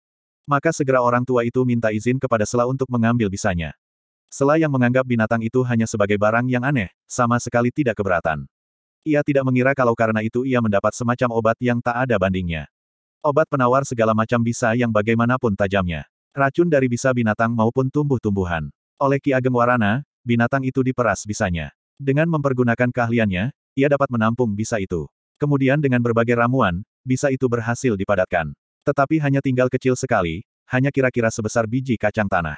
Maka 0.47 0.71
segera 0.71 1.03
orang 1.03 1.27
tua 1.27 1.43
itu 1.43 1.63
minta 1.67 1.91
izin 1.91 2.17
kepada 2.17 2.47
Sela 2.47 2.63
untuk 2.65 2.87
mengambil 2.87 3.27
bisanya. 3.27 3.75
Sela 4.27 4.59
yang 4.59 4.71
menganggap 4.71 5.07
binatang 5.07 5.43
itu 5.43 5.63
hanya 5.63 5.87
sebagai 5.87 6.15
barang 6.19 6.47
yang 6.51 6.63
aneh, 6.63 6.91
sama 7.07 7.39
sekali 7.39 7.71
tidak 7.71 7.99
keberatan. 7.99 8.47
Ia 9.07 9.23
tidak 9.23 9.47
mengira 9.47 9.71
kalau 9.71 9.95
karena 9.95 10.19
itu 10.19 10.43
ia 10.43 10.59
mendapat 10.59 10.91
semacam 10.91 11.31
obat 11.31 11.55
yang 11.63 11.79
tak 11.79 11.95
ada 11.95 12.19
bandingnya. 12.19 12.67
Obat 13.23 13.47
penawar 13.47 13.87
segala 13.87 14.11
macam 14.11 14.43
bisa 14.43 14.75
yang 14.75 14.91
bagaimanapun 14.91 15.55
tajamnya. 15.55 16.07
Racun 16.35 16.67
dari 16.67 16.91
bisa 16.91 17.15
binatang 17.15 17.55
maupun 17.55 17.87
tumbuh-tumbuhan. 17.87 18.67
Oleh 18.99 19.19
Ki 19.23 19.31
Ageng 19.31 19.55
Warana, 19.55 20.03
binatang 20.27 20.63
itu 20.67 20.83
diperas 20.83 21.23
bisanya. 21.23 21.71
Dengan 21.95 22.27
mempergunakan 22.29 22.91
keahliannya, 22.91 23.55
ia 23.77 23.85
dapat 23.85 24.09
menampung 24.09 24.57
bisa 24.57 24.81
itu. 24.81 25.05
Kemudian 25.37 25.77
dengan 25.77 26.01
berbagai 26.01 26.33
ramuan, 26.33 26.81
bisa 27.05 27.29
itu 27.29 27.45
berhasil 27.45 27.93
dipadatkan. 27.93 28.49
Tetapi 28.81 29.21
hanya 29.21 29.37
tinggal 29.37 29.69
kecil 29.69 29.93
sekali, 29.93 30.41
hanya 30.65 30.89
kira-kira 30.89 31.29
sebesar 31.29 31.69
biji 31.69 31.93
kacang 31.93 32.25
tanah. 32.25 32.57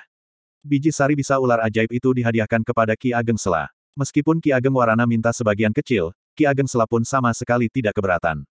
Biji 0.63 0.95
sari 0.95 1.20
bisa 1.20 1.36
ular 1.36 1.59
ajaib 1.67 1.91
itu 1.91 2.15
dihadiahkan 2.15 2.63
kepada 2.63 2.95
Ki 2.95 3.11
Ageng 3.11 3.36
Sela. 3.36 3.67
Meskipun 3.99 4.39
Ki 4.39 4.55
Ageng 4.55 4.72
Warana 4.72 5.03
minta 5.03 5.36
sebagian 5.36 5.76
kecil, 5.76 6.15
Ki 6.39 6.47
Ageng 6.47 6.72
Sela 6.72 6.88
pun 6.88 7.03
sama 7.03 7.36
sekali 7.36 7.67
tidak 7.67 7.99
keberatan. 7.99 8.47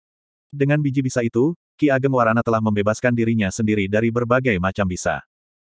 Dengan 0.53 0.77
biji 0.85 1.01
bisa 1.01 1.25
itu, 1.25 1.57
Ki 1.81 1.89
Ageng 1.89 2.13
Warana 2.13 2.45
telah 2.45 2.61
membebaskan 2.61 3.17
dirinya 3.17 3.49
sendiri 3.49 3.89
dari 3.89 4.13
berbagai 4.13 4.61
macam 4.61 4.85
bisa. 4.85 5.25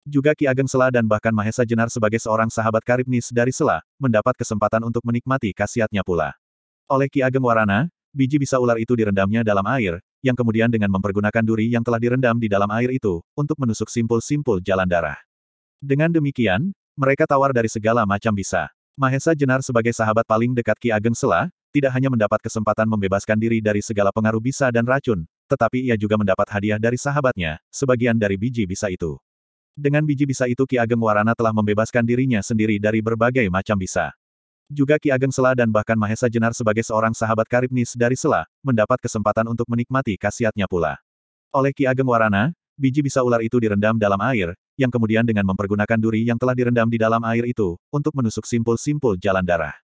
Juga 0.07 0.37
Ki 0.37 0.47
Ageng 0.47 0.71
Sela 0.71 0.95
dan 0.95 1.11
bahkan 1.11 1.35
Mahesa 1.35 1.67
Jenar 1.67 1.91
sebagai 1.91 2.23
seorang 2.23 2.53
sahabat 2.53 2.87
karib 2.87 3.11
Nis 3.11 3.35
dari 3.35 3.51
Sela, 3.51 3.83
mendapat 3.99 4.39
kesempatan 4.39 4.85
untuk 4.87 5.03
menikmati 5.03 5.51
khasiatnya 5.51 6.07
pula. 6.07 6.37
Oleh 6.85 7.09
Ki 7.09 7.25
Ageng 7.25 7.41
Warana, 7.41 7.89
biji 8.13 8.37
bisa 8.37 8.61
ular 8.61 8.77
itu 8.77 8.93
direndamnya 8.93 9.41
dalam 9.41 9.65
air, 9.73 10.05
yang 10.21 10.37
kemudian 10.37 10.69
dengan 10.69 10.93
mempergunakan 10.93 11.41
duri 11.41 11.73
yang 11.73 11.81
telah 11.81 11.97
direndam 11.97 12.37
di 12.37 12.45
dalam 12.45 12.69
air 12.77 12.93
itu, 12.93 13.25
untuk 13.33 13.57
menusuk 13.57 13.89
simpul-simpul 13.89 14.61
jalan 14.61 14.85
darah. 14.85 15.17
Dengan 15.81 16.13
demikian, 16.13 16.77
mereka 16.93 17.25
tawar 17.25 17.57
dari 17.57 17.73
segala 17.73 18.05
macam 18.05 18.37
bisa. 18.37 18.69
Mahesa 19.01 19.33
Jenar 19.33 19.65
sebagai 19.65 19.97
sahabat 19.97 20.29
paling 20.29 20.53
dekat 20.53 20.77
Ki 20.77 20.93
Ageng 20.93 21.17
Sela, 21.17 21.49
tidak 21.73 21.91
hanya 21.97 22.13
mendapat 22.13 22.39
kesempatan 22.45 22.87
membebaskan 22.87 23.41
diri 23.41 23.59
dari 23.65 23.83
segala 23.83 24.13
pengaruh 24.13 24.39
bisa 24.39 24.71
dan 24.71 24.87
racun, 24.87 25.27
tetapi 25.49 25.89
ia 25.89 25.97
juga 25.99 26.15
mendapat 26.21 26.47
hadiah 26.53 26.79
dari 26.79 27.01
sahabatnya, 27.01 27.59
sebagian 27.73 28.15
dari 28.15 28.37
biji 28.37 28.69
bisa 28.69 28.93
itu. 28.93 29.19
Dengan 29.75 30.07
biji 30.07 30.23
bisa 30.23 30.47
itu 30.47 30.63
Ki 30.69 30.79
Ageng 30.79 31.03
Warana 31.03 31.35
telah 31.35 31.51
membebaskan 31.51 32.07
dirinya 32.07 32.39
sendiri 32.45 32.79
dari 32.79 33.03
berbagai 33.03 33.49
macam 33.51 33.75
bisa. 33.75 34.15
Juga 34.73 34.97
Ki 34.97 35.13
Ageng 35.13 35.29
Sela 35.29 35.53
dan 35.53 35.69
bahkan 35.69 35.93
Mahesa 35.93 36.25
Jenar 36.33 36.57
sebagai 36.57 36.81
seorang 36.81 37.13
sahabat 37.13 37.45
karibnis 37.45 37.93
dari 37.93 38.17
Sela, 38.17 38.49
mendapat 38.65 38.97
kesempatan 38.97 39.45
untuk 39.45 39.69
menikmati 39.69 40.17
khasiatnya 40.17 40.65
pula. 40.65 40.97
Oleh 41.53 41.77
Ki 41.77 41.85
Ageng 41.85 42.09
Warana, 42.09 42.57
biji 42.81 43.05
bisa 43.05 43.21
ular 43.21 43.45
itu 43.45 43.61
direndam 43.61 44.01
dalam 44.01 44.17
air, 44.25 44.57
yang 44.81 44.89
kemudian 44.89 45.23
dengan 45.23 45.45
mempergunakan 45.45 46.01
duri 46.01 46.25
yang 46.25 46.41
telah 46.41 46.57
direndam 46.57 46.89
di 46.89 46.97
dalam 46.97 47.21
air 47.29 47.45
itu, 47.45 47.77
untuk 47.93 48.17
menusuk 48.17 48.49
simpul-simpul 48.49 49.21
jalan 49.21 49.45
darah. 49.45 49.77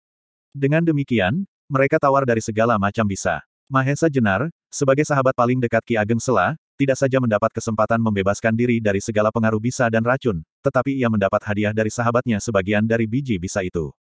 Dengan 0.50 0.80
demikian, 0.80 1.44
mereka 1.68 2.00
tawar 2.00 2.24
dari 2.24 2.40
segala 2.40 2.80
macam 2.80 3.04
bisa. 3.04 3.44
Mahesa 3.68 4.08
Jenar, 4.08 4.50
sebagai 4.72 5.04
sahabat 5.06 5.36
paling 5.36 5.60
dekat 5.60 5.84
Ki 5.86 5.94
Ageng 6.00 6.18
Sela, 6.18 6.56
tidak 6.80 6.96
saja 6.96 7.20
mendapat 7.20 7.52
kesempatan 7.52 8.00
membebaskan 8.00 8.56
diri 8.56 8.80
dari 8.80 9.04
segala 9.04 9.28
pengaruh 9.28 9.60
bisa 9.60 9.92
dan 9.92 10.00
racun, 10.00 10.40
tetapi 10.64 10.96
ia 10.96 11.12
mendapat 11.12 11.44
hadiah 11.44 11.76
dari 11.76 11.92
sahabatnya 11.92 12.40
sebagian 12.40 12.88
dari 12.88 13.04
biji 13.04 13.36
bisa 13.36 13.60
itu. 13.60 13.92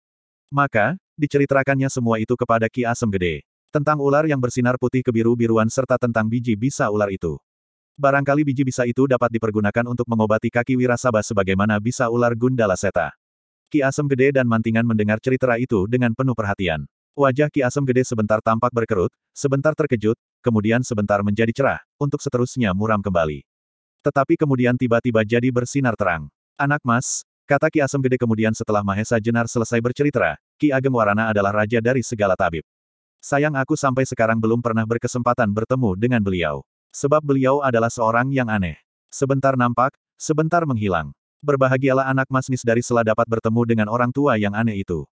Maka, 0.49 0.97
diceritakannya 1.13 1.85
semua 1.93 2.17
itu 2.17 2.33
kepada 2.33 2.65
Ki 2.65 2.81
Asem 2.81 3.05
Gede. 3.13 3.45
Tentang 3.69 4.01
ular 4.01 4.25
yang 4.25 4.41
bersinar 4.41 4.81
putih 4.81 5.05
kebiru-biruan 5.05 5.69
serta 5.69 6.01
tentang 6.01 6.25
biji 6.25 6.57
bisa 6.57 6.89
ular 6.89 7.13
itu. 7.13 7.37
Barangkali 7.93 8.41
biji 8.41 8.65
bisa 8.65 8.81
itu 8.89 9.05
dapat 9.05 9.29
dipergunakan 9.29 9.85
untuk 9.85 10.09
mengobati 10.09 10.49
kaki 10.49 10.73
Wirasaba 10.73 11.21
sebagaimana 11.21 11.77
bisa 11.77 12.09
ular 12.09 12.33
Gundala 12.33 12.73
Seta. 12.73 13.13
Ki 13.69 13.85
Asem 13.85 14.09
Gede 14.09 14.33
dan 14.33 14.49
Mantingan 14.49 14.89
mendengar 14.89 15.21
cerita 15.21 15.53
itu 15.61 15.85
dengan 15.85 16.17
penuh 16.17 16.33
perhatian. 16.33 16.89
Wajah 17.13 17.53
Ki 17.53 17.61
Asem 17.61 17.85
Gede 17.85 18.01
sebentar 18.01 18.41
tampak 18.41 18.73
berkerut, 18.73 19.13
sebentar 19.37 19.77
terkejut, 19.77 20.17
kemudian 20.41 20.81
sebentar 20.81 21.21
menjadi 21.21 21.53
cerah, 21.53 21.79
untuk 22.01 22.25
seterusnya 22.25 22.73
muram 22.73 23.05
kembali. 23.05 23.45
Tetapi 24.01 24.33
kemudian 24.33 24.73
tiba-tiba 24.73 25.21
jadi 25.21 25.53
bersinar 25.53 25.93
terang. 25.93 26.25
Anak 26.57 26.81
mas, 26.81 27.21
kata 27.49 27.73
Ki 27.73 27.81
Asem 27.81 27.97
Gede 27.97 28.21
kemudian 28.21 28.53
setelah 28.53 28.85
Mahesa 28.85 29.17
Jenar 29.17 29.49
selesai 29.49 29.81
bercerita, 29.81 30.37
Ki 30.61 30.69
Ageng 30.69 30.93
Warana 30.93 31.33
adalah 31.33 31.65
raja 31.65 31.81
dari 31.81 32.05
segala 32.05 32.37
tabib. 32.37 32.61
Sayang 33.17 33.57
aku 33.57 33.73
sampai 33.73 34.05
sekarang 34.05 34.37
belum 34.37 34.61
pernah 34.61 34.85
berkesempatan 34.85 35.49
bertemu 35.49 35.97
dengan 35.97 36.21
beliau. 36.21 36.61
Sebab 36.93 37.25
beliau 37.25 37.65
adalah 37.65 37.89
seorang 37.89 38.29
yang 38.29 38.47
aneh. 38.53 38.77
Sebentar 39.09 39.57
nampak, 39.57 39.97
sebentar 40.13 40.61
menghilang. 40.63 41.09
Berbahagialah 41.41 42.05
anak 42.05 42.29
mas 42.29 42.45
Nis 42.53 42.61
dari 42.61 42.85
sela 42.85 43.01
dapat 43.01 43.25
bertemu 43.25 43.61
dengan 43.65 43.87
orang 43.89 44.13
tua 44.13 44.37
yang 44.37 44.53
aneh 44.53 44.85
itu. 44.85 45.09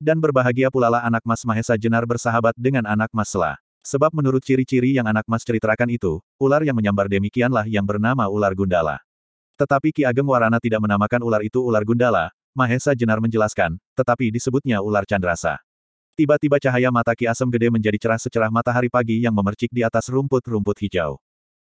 Dan 0.00 0.18
berbahagia 0.18 0.72
pula 0.72 0.88
lah 0.88 1.04
anak 1.04 1.22
mas 1.22 1.44
Mahesa 1.44 1.76
Jenar 1.76 2.08
bersahabat 2.08 2.56
dengan 2.56 2.88
anak 2.88 3.12
mas 3.12 3.30
Sela. 3.30 3.60
Sebab 3.84 4.16
menurut 4.16 4.40
ciri-ciri 4.40 4.96
yang 4.96 5.04
anak 5.04 5.28
mas 5.28 5.44
ceritakan 5.44 5.92
itu, 5.92 6.18
ular 6.40 6.64
yang 6.64 6.74
menyambar 6.74 7.06
demikianlah 7.06 7.68
yang 7.68 7.84
bernama 7.84 8.26
ular 8.32 8.50
gundala. 8.56 9.04
Tetapi 9.54 9.94
Ki 9.94 10.02
Ageng 10.02 10.26
Warana 10.26 10.58
tidak 10.58 10.82
menamakan 10.82 11.22
ular 11.22 11.38
itu 11.46 11.62
ular 11.62 11.86
gundala, 11.86 12.34
Mahesa 12.54 12.90
Jenar 12.94 13.22
menjelaskan, 13.22 13.78
tetapi 13.94 14.34
disebutnya 14.34 14.82
ular 14.82 15.06
candrasa. 15.06 15.62
Tiba-tiba 16.14 16.62
cahaya 16.62 16.90
mata 16.94 17.14
Ki 17.14 17.26
Asem 17.26 17.50
Gede 17.50 17.70
menjadi 17.70 17.98
cerah 17.98 18.18
secerah 18.22 18.50
matahari 18.50 18.86
pagi 18.86 19.22
yang 19.22 19.34
memercik 19.34 19.70
di 19.74 19.82
atas 19.82 20.06
rumput-rumput 20.06 20.78
hijau. 20.82 21.18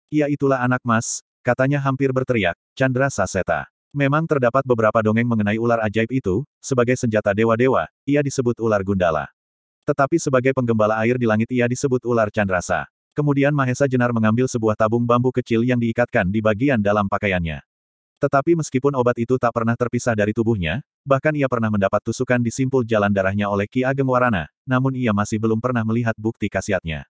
Ya 0.09 0.24
itulah 0.28 0.64
anak 0.64 0.80
mas, 0.80 1.20
katanya 1.45 1.76
hampir 1.84 2.09
berteriak, 2.12 2.57
Candrasa 2.72 3.28
Seta. 3.28 3.68
Memang 3.93 4.24
terdapat 4.24 4.64
beberapa 4.64 5.01
dongeng 5.05 5.28
mengenai 5.28 5.61
ular 5.61 5.84
ajaib 5.84 6.09
itu, 6.12 6.45
sebagai 6.64 6.97
senjata 6.97 7.36
dewa-dewa, 7.36 7.89
ia 8.09 8.24
disebut 8.24 8.57
ular 8.57 8.80
gundala. 8.80 9.28
Tetapi 9.84 10.16
sebagai 10.16 10.57
penggembala 10.57 10.97
air 11.05 11.20
di 11.20 11.28
langit 11.28 11.53
ia 11.53 11.68
disebut 11.68 12.05
ular 12.09 12.32
candrasa. 12.32 12.89
Kemudian 13.12 13.53
Mahesa 13.53 13.84
Jenar 13.84 14.16
mengambil 14.16 14.49
sebuah 14.49 14.80
tabung 14.80 15.05
bambu 15.05 15.28
kecil 15.28 15.61
yang 15.61 15.76
diikatkan 15.76 16.28
di 16.28 16.41
bagian 16.41 16.80
dalam 16.80 17.05
pakaiannya. 17.05 17.68
Tetapi 18.19 18.59
meskipun 18.59 18.99
obat 18.99 19.14
itu 19.23 19.39
tak 19.39 19.55
pernah 19.55 19.79
terpisah 19.79 20.19
dari 20.19 20.35
tubuhnya, 20.35 20.83
bahkan 21.07 21.31
ia 21.39 21.47
pernah 21.47 21.71
mendapat 21.71 22.03
tusukan 22.03 22.43
di 22.43 22.51
simpul 22.51 22.83
jalan 22.83 23.14
darahnya 23.14 23.47
oleh 23.47 23.71
Ki 23.71 23.87
Ageng 23.87 24.11
Warana, 24.11 24.51
namun 24.66 24.99
ia 24.99 25.14
masih 25.14 25.39
belum 25.39 25.62
pernah 25.62 25.87
melihat 25.87 26.19
bukti 26.19 26.51
khasiatnya. 26.51 27.07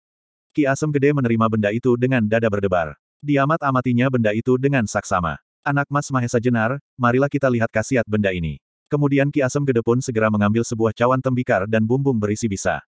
Ki 0.52 0.68
Asem 0.68 0.92
Gede 0.92 1.16
menerima 1.16 1.48
benda 1.48 1.72
itu 1.72 1.96
dengan 1.96 2.20
dada 2.28 2.52
berdebar. 2.52 2.92
Diamat-amatinya 3.24 4.12
benda 4.12 4.36
itu 4.36 4.60
dengan 4.60 4.84
saksama. 4.84 5.40
Anak 5.64 5.88
Mas 5.88 6.12
Mahesa 6.12 6.36
Jenar, 6.36 6.76
marilah 7.00 7.32
kita 7.32 7.48
lihat 7.48 7.72
khasiat 7.72 8.04
benda 8.04 8.28
ini. 8.28 8.60
Kemudian 8.92 9.32
Ki 9.32 9.40
Asem 9.40 9.64
Gede 9.64 9.80
pun 9.80 10.04
segera 10.04 10.28
mengambil 10.28 10.60
sebuah 10.60 10.92
cawan 10.92 11.24
tembikar 11.24 11.64
dan 11.64 11.88
bumbung 11.88 12.20
berisi 12.20 12.52
bisa. 12.52 12.84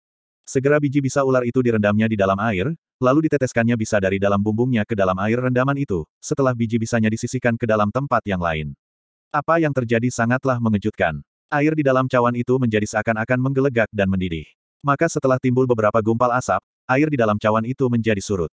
Segera 0.47 0.79
biji 0.79 1.03
bisa 1.03 1.27
ular 1.27 1.43
itu 1.43 1.59
direndamnya 1.59 2.07
di 2.07 2.15
dalam 2.15 2.39
air, 2.39 2.71
lalu 3.03 3.27
diteteskannya 3.27 3.75
bisa 3.75 3.99
dari 3.99 4.23
dalam 4.23 4.39
bumbungnya 4.39 4.87
ke 4.87 4.95
dalam 4.95 5.19
air 5.19 5.43
rendaman 5.43 5.75
itu, 5.75 6.07
setelah 6.23 6.55
biji 6.55 6.79
bisanya 6.79 7.11
disisihkan 7.11 7.59
ke 7.59 7.67
dalam 7.67 7.91
tempat 7.91 8.23
yang 8.23 8.39
lain. 8.39 8.71
Apa 9.35 9.59
yang 9.59 9.75
terjadi 9.75 10.07
sangatlah 10.07 10.63
mengejutkan. 10.63 11.19
Air 11.51 11.75
di 11.75 11.83
dalam 11.83 12.07
cawan 12.07 12.39
itu 12.39 12.55
menjadi 12.63 12.87
seakan-akan 12.87 13.43
menggelegak 13.43 13.91
dan 13.91 14.07
mendidih. 14.07 14.47
Maka 14.87 15.11
setelah 15.11 15.43
timbul 15.43 15.67
beberapa 15.67 15.99
gumpal 15.99 16.31
asap, 16.39 16.63
air 16.87 17.11
di 17.11 17.19
dalam 17.19 17.43
cawan 17.43 17.67
itu 17.67 17.91
menjadi 17.91 18.23
surut. 18.23 18.51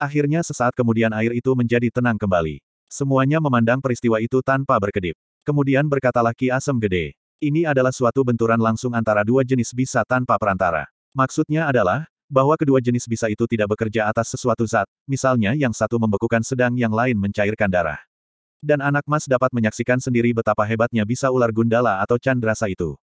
Akhirnya 0.00 0.40
sesaat 0.40 0.72
kemudian 0.72 1.12
air 1.12 1.36
itu 1.36 1.52
menjadi 1.52 1.92
tenang 1.92 2.16
kembali. 2.16 2.64
Semuanya 2.88 3.44
memandang 3.44 3.84
peristiwa 3.84 4.24
itu 4.24 4.40
tanpa 4.40 4.80
berkedip. 4.80 5.20
Kemudian 5.44 5.84
berkatalah 5.84 6.32
Ki 6.32 6.48
Asem 6.48 6.80
Gede. 6.80 7.12
Ini 7.44 7.68
adalah 7.68 7.92
suatu 7.92 8.24
benturan 8.24 8.56
langsung 8.56 8.96
antara 8.96 9.20
dua 9.20 9.44
jenis 9.44 9.76
bisa 9.76 10.00
tanpa 10.08 10.40
perantara. 10.40 10.95
Maksudnya 11.16 11.64
adalah, 11.64 12.04
bahwa 12.28 12.52
kedua 12.60 12.76
jenis 12.76 13.08
bisa 13.08 13.32
itu 13.32 13.48
tidak 13.48 13.72
bekerja 13.72 14.04
atas 14.04 14.36
sesuatu 14.36 14.68
zat, 14.68 14.84
misalnya 15.08 15.56
yang 15.56 15.72
satu 15.72 15.96
membekukan 15.96 16.44
sedang 16.44 16.76
yang 16.76 16.92
lain 16.92 17.16
mencairkan 17.16 17.72
darah. 17.72 17.96
Dan 18.60 18.84
anak 18.84 19.08
mas 19.08 19.24
dapat 19.24 19.48
menyaksikan 19.56 19.96
sendiri 19.96 20.36
betapa 20.36 20.60
hebatnya 20.68 21.08
bisa 21.08 21.32
ular 21.32 21.48
gundala 21.48 22.04
atau 22.04 22.20
candrasa 22.20 22.68
itu. 22.68 23.00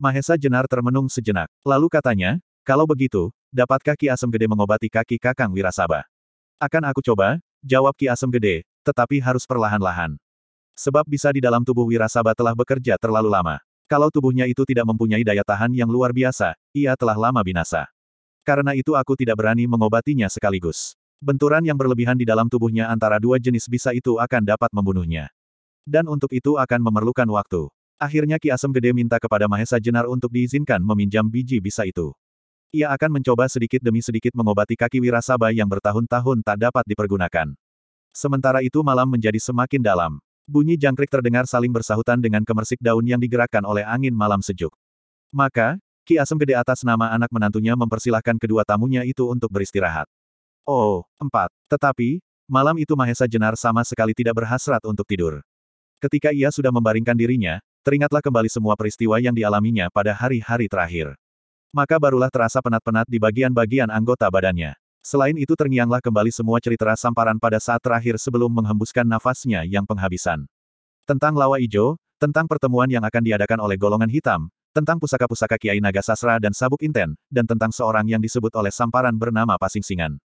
Mahesa 0.00 0.40
Jenar 0.40 0.64
termenung 0.72 1.12
sejenak. 1.12 1.52
Lalu 1.60 1.92
katanya, 1.92 2.40
kalau 2.64 2.88
begitu, 2.88 3.28
dapatkah 3.52 3.92
Ki 3.92 4.08
Asem 4.08 4.32
Gede 4.32 4.48
mengobati 4.48 4.88
kaki 4.88 5.20
Kakang 5.20 5.52
Wirasaba? 5.52 6.08
Akan 6.56 6.80
aku 6.88 7.04
coba, 7.04 7.44
jawab 7.60 7.92
Ki 7.92 8.08
Asem 8.08 8.32
Gede, 8.32 8.64
tetapi 8.88 9.20
harus 9.20 9.44
perlahan-lahan. 9.44 10.16
Sebab 10.80 11.04
bisa 11.04 11.28
di 11.28 11.44
dalam 11.44 11.60
tubuh 11.60 11.84
Wirasaba 11.84 12.32
telah 12.32 12.56
bekerja 12.56 12.96
terlalu 12.96 13.28
lama. 13.28 13.60
Kalau 13.90 14.06
tubuhnya 14.06 14.46
itu 14.46 14.62
tidak 14.62 14.86
mempunyai 14.86 15.26
daya 15.26 15.42
tahan 15.42 15.74
yang 15.74 15.90
luar 15.90 16.14
biasa, 16.14 16.54
ia 16.70 16.94
telah 16.94 17.18
lama 17.18 17.42
binasa. 17.42 17.90
Karena 18.46 18.78
itu 18.78 18.94
aku 18.94 19.18
tidak 19.18 19.42
berani 19.42 19.66
mengobatinya 19.66 20.30
sekaligus. 20.30 20.94
Benturan 21.18 21.66
yang 21.66 21.74
berlebihan 21.74 22.14
di 22.14 22.22
dalam 22.22 22.46
tubuhnya 22.46 22.86
antara 22.86 23.18
dua 23.18 23.42
jenis 23.42 23.66
bisa 23.66 23.90
itu 23.90 24.14
akan 24.22 24.46
dapat 24.46 24.70
membunuhnya. 24.70 25.34
Dan 25.82 26.06
untuk 26.06 26.30
itu 26.30 26.54
akan 26.54 26.86
memerlukan 26.86 27.26
waktu. 27.34 27.66
Akhirnya 27.98 28.38
Ki 28.38 28.54
Asem 28.54 28.70
Gede 28.70 28.94
minta 28.94 29.18
kepada 29.18 29.50
Mahesa 29.50 29.82
Jenar 29.82 30.06
untuk 30.06 30.30
diizinkan 30.30 30.78
meminjam 30.78 31.26
biji 31.26 31.58
bisa 31.58 31.82
itu. 31.82 32.14
Ia 32.70 32.94
akan 32.94 33.18
mencoba 33.18 33.50
sedikit 33.50 33.82
demi 33.82 34.06
sedikit 34.06 34.30
mengobati 34.38 34.78
kaki 34.78 35.02
Wirasaba 35.02 35.50
yang 35.50 35.66
bertahun-tahun 35.66 36.46
tak 36.46 36.62
dapat 36.62 36.86
dipergunakan. 36.86 37.58
Sementara 38.14 38.62
itu 38.62 38.86
malam 38.86 39.10
menjadi 39.10 39.42
semakin 39.42 39.82
dalam. 39.82 40.22
Bunyi 40.50 40.74
jangkrik 40.74 41.06
terdengar 41.06 41.46
saling 41.46 41.70
bersahutan 41.70 42.18
dengan 42.18 42.42
kemersik 42.42 42.82
daun 42.82 43.06
yang 43.06 43.22
digerakkan 43.22 43.62
oleh 43.62 43.86
angin 43.86 44.10
malam 44.10 44.42
sejuk. 44.42 44.74
Maka, 45.30 45.78
Ki 46.02 46.18
Asem 46.18 46.34
Gede 46.42 46.58
atas 46.58 46.82
nama 46.82 47.14
anak 47.14 47.30
menantunya 47.30 47.78
mempersilahkan 47.78 48.34
kedua 48.34 48.66
tamunya 48.66 49.06
itu 49.06 49.30
untuk 49.30 49.46
beristirahat. 49.46 50.10
Oh, 50.66 51.06
empat. 51.22 51.54
Tetapi, 51.70 52.18
malam 52.50 52.74
itu 52.82 52.98
Mahesa 52.98 53.30
Jenar 53.30 53.54
sama 53.54 53.86
sekali 53.86 54.10
tidak 54.10 54.42
berhasrat 54.42 54.82
untuk 54.90 55.06
tidur. 55.06 55.38
Ketika 56.02 56.34
ia 56.34 56.50
sudah 56.50 56.74
membaringkan 56.74 57.14
dirinya, 57.14 57.62
teringatlah 57.86 58.18
kembali 58.18 58.50
semua 58.50 58.74
peristiwa 58.74 59.22
yang 59.22 59.38
dialaminya 59.38 59.86
pada 59.94 60.10
hari-hari 60.10 60.66
terakhir. 60.66 61.14
Maka 61.70 62.02
barulah 62.02 62.26
terasa 62.26 62.58
penat-penat 62.58 63.06
di 63.06 63.22
bagian-bagian 63.22 63.86
anggota 63.86 64.26
badannya. 64.26 64.74
Selain 65.00 65.32
itu 65.32 65.56
terngianglah 65.56 66.04
kembali 66.04 66.28
semua 66.28 66.60
cerita 66.60 66.92
samparan 66.92 67.40
pada 67.40 67.56
saat 67.56 67.80
terakhir 67.80 68.20
sebelum 68.20 68.52
menghembuskan 68.52 69.08
nafasnya 69.08 69.64
yang 69.64 69.88
penghabisan. 69.88 70.44
Tentang 71.08 71.32
lawa 71.32 71.56
ijo, 71.56 71.96
tentang 72.20 72.44
pertemuan 72.44 72.84
yang 72.84 73.00
akan 73.00 73.24
diadakan 73.24 73.64
oleh 73.64 73.80
golongan 73.80 74.12
hitam, 74.12 74.52
tentang 74.76 75.00
pusaka-pusaka 75.00 75.56
Kiai 75.56 75.80
Naga 75.80 76.04
Sasra 76.04 76.36
dan 76.36 76.52
Sabuk 76.52 76.84
Inten, 76.84 77.16
dan 77.32 77.48
tentang 77.48 77.72
seorang 77.72 78.04
yang 78.06 78.20
disebut 78.20 78.52
oleh 78.52 78.68
samparan 78.68 79.16
bernama 79.16 79.56
Pasingsingan. 79.56 80.20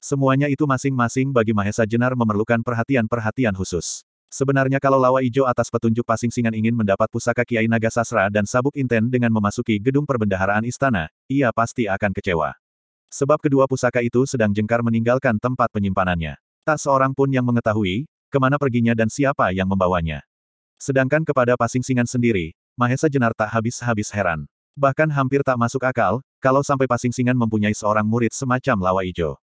Semuanya 0.00 0.48
itu 0.48 0.64
masing-masing 0.64 1.28
bagi 1.28 1.52
Mahesa 1.52 1.84
Jenar 1.84 2.16
memerlukan 2.16 2.64
perhatian-perhatian 2.64 3.52
khusus. 3.52 4.08
Sebenarnya 4.32 4.82
kalau 4.82 4.98
Lawa 4.98 5.20
Ijo 5.20 5.44
atas 5.44 5.68
petunjuk 5.68 6.02
Pasingsingan 6.02 6.56
ingin 6.56 6.74
mendapat 6.74 7.06
pusaka 7.12 7.44
Kiai 7.44 7.68
Naga 7.68 7.92
Sasra 7.92 8.32
dan 8.32 8.48
Sabuk 8.48 8.74
Inten 8.74 9.12
dengan 9.12 9.30
memasuki 9.30 9.76
gedung 9.76 10.08
perbendaharaan 10.08 10.64
istana, 10.64 11.12
ia 11.28 11.52
pasti 11.54 11.86
akan 11.86 12.10
kecewa. 12.10 12.63
Sebab 13.14 13.38
kedua 13.38 13.70
pusaka 13.70 14.02
itu 14.02 14.26
sedang 14.26 14.50
jengkar 14.50 14.82
meninggalkan 14.82 15.38
tempat 15.38 15.70
penyimpanannya. 15.70 16.34
Tak 16.66 16.82
seorang 16.82 17.14
pun 17.14 17.30
yang 17.30 17.46
mengetahui, 17.46 18.10
ke 18.26 18.38
mana 18.42 18.58
perginya 18.58 18.90
dan 18.90 19.06
siapa 19.06 19.54
yang 19.54 19.70
membawanya. 19.70 20.26
Sedangkan 20.82 21.22
kepada 21.22 21.54
Pasingsingan 21.54 22.10
sendiri, 22.10 22.58
Mahesa 22.74 23.06
Jenar 23.06 23.30
tak 23.38 23.54
habis-habis 23.54 24.10
heran. 24.10 24.50
Bahkan 24.74 25.14
hampir 25.14 25.46
tak 25.46 25.54
masuk 25.54 25.86
akal, 25.86 26.18
kalau 26.42 26.66
sampai 26.66 26.90
Pasingsingan 26.90 27.38
mempunyai 27.38 27.70
seorang 27.70 28.02
murid 28.02 28.34
semacam 28.34 28.82
Lawa 28.82 29.06
Ijo. 29.06 29.38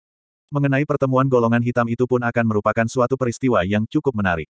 Mengenai 0.50 0.82
pertemuan 0.82 1.30
golongan 1.30 1.62
hitam 1.62 1.86
itu 1.86 2.02
pun 2.10 2.18
akan 2.26 2.42
merupakan 2.50 2.90
suatu 2.90 3.14
peristiwa 3.14 3.62
yang 3.62 3.86
cukup 3.86 4.18
menarik. 4.18 4.50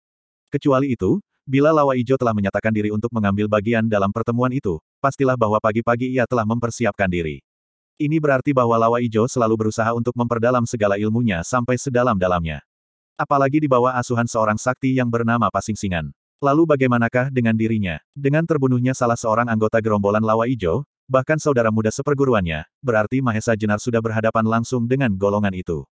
Kecuali 0.50 0.98
itu, 0.98 1.22
bila 1.46 1.70
Lawa 1.70 1.94
Ijo 1.94 2.18
telah 2.18 2.34
menyatakan 2.34 2.74
diri 2.74 2.90
untuk 2.90 3.14
mengambil 3.14 3.46
bagian 3.46 3.86
dalam 3.86 4.10
pertemuan 4.10 4.50
itu, 4.50 4.82
pastilah 4.98 5.38
bahwa 5.38 5.62
pagi-pagi 5.62 6.18
ia 6.18 6.26
telah 6.26 6.50
mempersiapkan 6.50 7.06
diri. 7.06 7.46
Ini 8.02 8.18
berarti 8.18 8.52
bahwa 8.52 8.74
Lawa 8.74 9.00
Ijo 9.00 9.30
selalu 9.30 9.68
berusaha 9.68 9.94
untuk 9.94 10.18
memperdalam 10.18 10.66
segala 10.66 10.98
ilmunya 10.98 11.46
sampai 11.46 11.78
sedalam-dalamnya. 11.78 12.66
Apalagi 13.14 13.62
di 13.62 13.70
bawah 13.70 13.94
asuhan 13.94 14.26
seorang 14.26 14.58
sakti 14.58 14.98
yang 14.98 15.08
bernama 15.08 15.48
Pasingsingan. 15.54 16.10
Lalu 16.44 16.68
bagaimanakah 16.68 17.32
dengan 17.32 17.54
dirinya? 17.54 18.02
Dengan 18.12 18.44
terbunuhnya 18.44 18.92
salah 18.98 19.16
seorang 19.16 19.48
anggota 19.48 19.78
gerombolan 19.80 20.26
Lawa 20.26 20.50
Ijo, 20.50 20.84
bahkan 21.08 21.40
saudara 21.40 21.72
muda 21.72 21.94
seperguruannya, 21.94 22.66
berarti 22.82 23.24
Mahesa 23.24 23.56
Jenar 23.56 23.80
sudah 23.80 24.02
berhadapan 24.02 24.44
langsung 24.44 24.90
dengan 24.90 25.14
golongan 25.14 25.54
itu. 25.56 25.88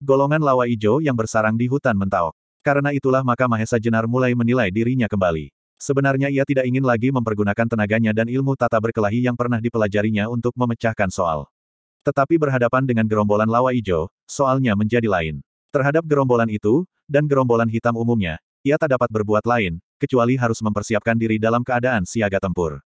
Golongan 0.00 0.40
Lawa 0.40 0.64
Ijo 0.70 1.04
yang 1.04 1.18
bersarang 1.18 1.58
di 1.58 1.68
hutan 1.68 1.98
Mentaok. 1.98 2.32
Karena 2.64 2.96
itulah 2.96 3.20
maka 3.20 3.44
Mahesa 3.44 3.76
Jenar 3.76 4.08
mulai 4.08 4.32
menilai 4.32 4.72
dirinya 4.72 5.04
kembali. 5.04 5.52
Sebenarnya 5.80 6.28
ia 6.28 6.44
tidak 6.44 6.68
ingin 6.68 6.84
lagi 6.84 7.08
mempergunakan 7.08 7.64
tenaganya 7.64 8.12
dan 8.12 8.28
ilmu 8.28 8.52
tata 8.52 8.76
berkelahi 8.76 9.24
yang 9.24 9.32
pernah 9.32 9.56
dipelajarinya 9.56 10.28
untuk 10.28 10.52
memecahkan 10.52 11.08
soal. 11.08 11.48
Tetapi 12.04 12.36
berhadapan 12.36 12.84
dengan 12.84 13.08
gerombolan 13.08 13.48
lawa 13.48 13.72
ijo, 13.72 14.12
soalnya 14.28 14.76
menjadi 14.76 15.08
lain. 15.08 15.40
Terhadap 15.72 16.04
gerombolan 16.04 16.52
itu, 16.52 16.84
dan 17.08 17.24
gerombolan 17.24 17.72
hitam 17.72 17.96
umumnya, 17.96 18.36
ia 18.60 18.76
tak 18.76 18.92
dapat 18.92 19.08
berbuat 19.08 19.48
lain, 19.48 19.80
kecuali 19.96 20.36
harus 20.36 20.60
mempersiapkan 20.60 21.16
diri 21.16 21.40
dalam 21.40 21.64
keadaan 21.64 22.04
siaga 22.04 22.36
tempur. 22.44 22.84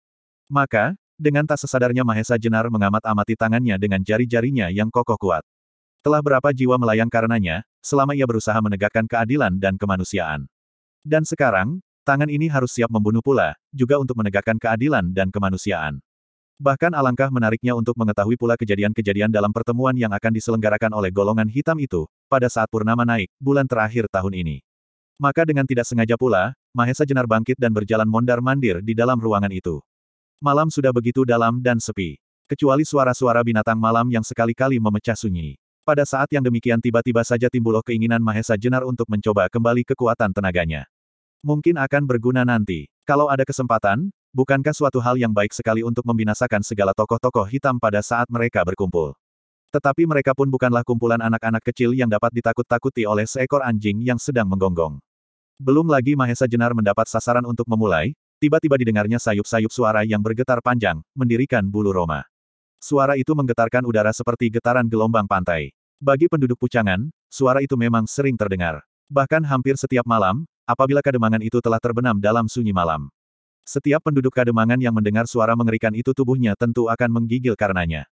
Maka, 0.53 0.93
dengan 1.17 1.49
tak 1.49 1.65
sesadarnya 1.65 2.05
Mahesa 2.05 2.37
Jenar 2.37 2.69
mengamat-amati 2.69 3.41
tangannya 3.41 3.81
dengan 3.81 4.05
jari-jarinya 4.05 4.69
yang 4.69 4.93
kokoh 4.93 5.17
kuat. 5.17 5.45
Telah 6.05 6.21
berapa 6.21 6.53
jiwa 6.53 6.77
melayang 6.77 7.09
karenanya, 7.09 7.65
selama 7.81 8.13
ia 8.13 8.29
berusaha 8.29 8.59
menegakkan 8.61 9.09
keadilan 9.09 9.57
dan 9.57 9.81
kemanusiaan. 9.81 10.45
Dan 11.07 11.23
sekarang, 11.23 11.79
tangan 12.03 12.31
ini 12.31 12.51
harus 12.51 12.75
siap 12.75 12.91
membunuh 12.91 13.23
pula, 13.23 13.55
juga 13.71 13.99
untuk 13.99 14.19
menegakkan 14.19 14.59
keadilan 14.59 15.11
dan 15.11 15.31
kemanusiaan. 15.31 16.03
Bahkan 16.63 16.95
alangkah 16.95 17.27
menariknya 17.27 17.75
untuk 17.75 17.99
mengetahui 17.99 18.39
pula 18.39 18.55
kejadian-kejadian 18.55 19.35
dalam 19.35 19.51
pertemuan 19.51 19.99
yang 19.99 20.15
akan 20.15 20.31
diselenggarakan 20.31 20.95
oleh 20.95 21.11
golongan 21.11 21.51
hitam 21.51 21.75
itu, 21.83 22.07
pada 22.31 22.47
saat 22.47 22.71
purnama 22.71 23.03
naik, 23.03 23.27
bulan 23.43 23.67
terakhir 23.67 24.07
tahun 24.07 24.37
ini. 24.39 24.57
Maka 25.19 25.43
dengan 25.43 25.67
tidak 25.67 25.89
sengaja 25.91 26.15
pula, 26.15 26.55
Mahesa 26.71 27.03
Jenar 27.03 27.27
bangkit 27.27 27.59
dan 27.59 27.75
berjalan 27.75 28.07
mondar-mandir 28.07 28.79
di 28.79 28.95
dalam 28.95 29.19
ruangan 29.19 29.51
itu. 29.51 29.83
Malam 30.39 30.71
sudah 30.71 30.95
begitu 30.95 31.27
dalam 31.27 31.59
dan 31.63 31.83
sepi. 31.83 32.19
Kecuali 32.47 32.85
suara-suara 32.85 33.41
binatang 33.41 33.81
malam 33.81 34.11
yang 34.13 34.27
sekali-kali 34.27 34.77
memecah 34.77 35.17
sunyi. 35.17 35.57
Pada 35.83 36.07
saat 36.07 36.31
yang 36.31 36.47
demikian 36.47 36.79
tiba-tiba 36.79 37.27
saja 37.27 37.51
timbul 37.51 37.75
keinginan 37.83 38.23
Mahesa 38.23 38.55
Jenar 38.55 38.87
untuk 38.87 39.11
mencoba 39.11 39.51
kembali 39.51 39.83
kekuatan 39.89 40.31
tenaganya. 40.31 40.87
Mungkin 41.43 41.75
akan 41.75 42.07
berguna 42.07 42.47
nanti. 42.47 42.87
Kalau 43.03 43.27
ada 43.27 43.43
kesempatan, 43.43 44.15
bukankah 44.31 44.71
suatu 44.71 45.03
hal 45.03 45.19
yang 45.19 45.35
baik 45.35 45.51
sekali 45.51 45.83
untuk 45.83 46.07
membinasakan 46.07 46.63
segala 46.63 46.95
tokoh-tokoh 46.95 47.51
hitam 47.51 47.83
pada 47.83 47.99
saat 47.99 48.31
mereka 48.31 48.63
berkumpul. 48.63 49.19
Tetapi 49.75 50.07
mereka 50.07 50.39
pun 50.39 50.47
bukanlah 50.47 50.87
kumpulan 50.87 51.19
anak-anak 51.19 51.67
kecil 51.67 51.99
yang 51.99 52.07
dapat 52.07 52.31
ditakut-takuti 52.31 53.11
oleh 53.11 53.27
seekor 53.27 53.67
anjing 53.67 53.99
yang 54.07 54.23
sedang 54.23 54.47
menggonggong. 54.47 55.03
Belum 55.59 55.91
lagi 55.91 56.15
Mahesa 56.15 56.47
Jenar 56.47 56.79
mendapat 56.79 57.11
sasaran 57.11 57.43
untuk 57.43 57.67
memulai, 57.67 58.15
tiba-tiba 58.39 58.79
didengarnya 58.79 59.19
sayup-sayup 59.19 59.75
suara 59.75 60.07
yang 60.07 60.23
bergetar 60.23 60.63
panjang, 60.63 61.03
mendirikan 61.11 61.67
bulu 61.67 61.91
Roma. 61.91 62.23
Suara 62.79 63.19
itu 63.19 63.35
menggetarkan 63.35 63.83
udara 63.83 64.15
seperti 64.15 64.47
getaran 64.47 64.87
gelombang 64.87 65.27
pantai. 65.27 65.75
Bagi 65.99 66.31
penduduk 66.31 66.63
pucangan, 66.63 67.11
suara 67.27 67.59
itu 67.63 67.75
memang 67.75 68.07
sering 68.07 68.39
terdengar. 68.39 68.83
Bahkan 69.11 69.43
hampir 69.47 69.75
setiap 69.75 70.07
malam, 70.07 70.47
apabila 70.67 71.03
kademangan 71.03 71.43
itu 71.43 71.59
telah 71.59 71.79
terbenam 71.83 72.19
dalam 72.19 72.47
sunyi 72.47 72.71
malam. 72.71 73.11
Setiap 73.63 74.03
penduduk 74.03 74.35
kademangan 74.35 74.79
yang 74.83 74.91
mendengar 74.91 75.31
suara 75.31 75.55
mengerikan 75.55 75.95
itu 75.95 76.11
tubuhnya 76.11 76.59
tentu 76.59 76.91
akan 76.91 77.23
menggigil 77.23 77.55
karenanya. 77.55 78.11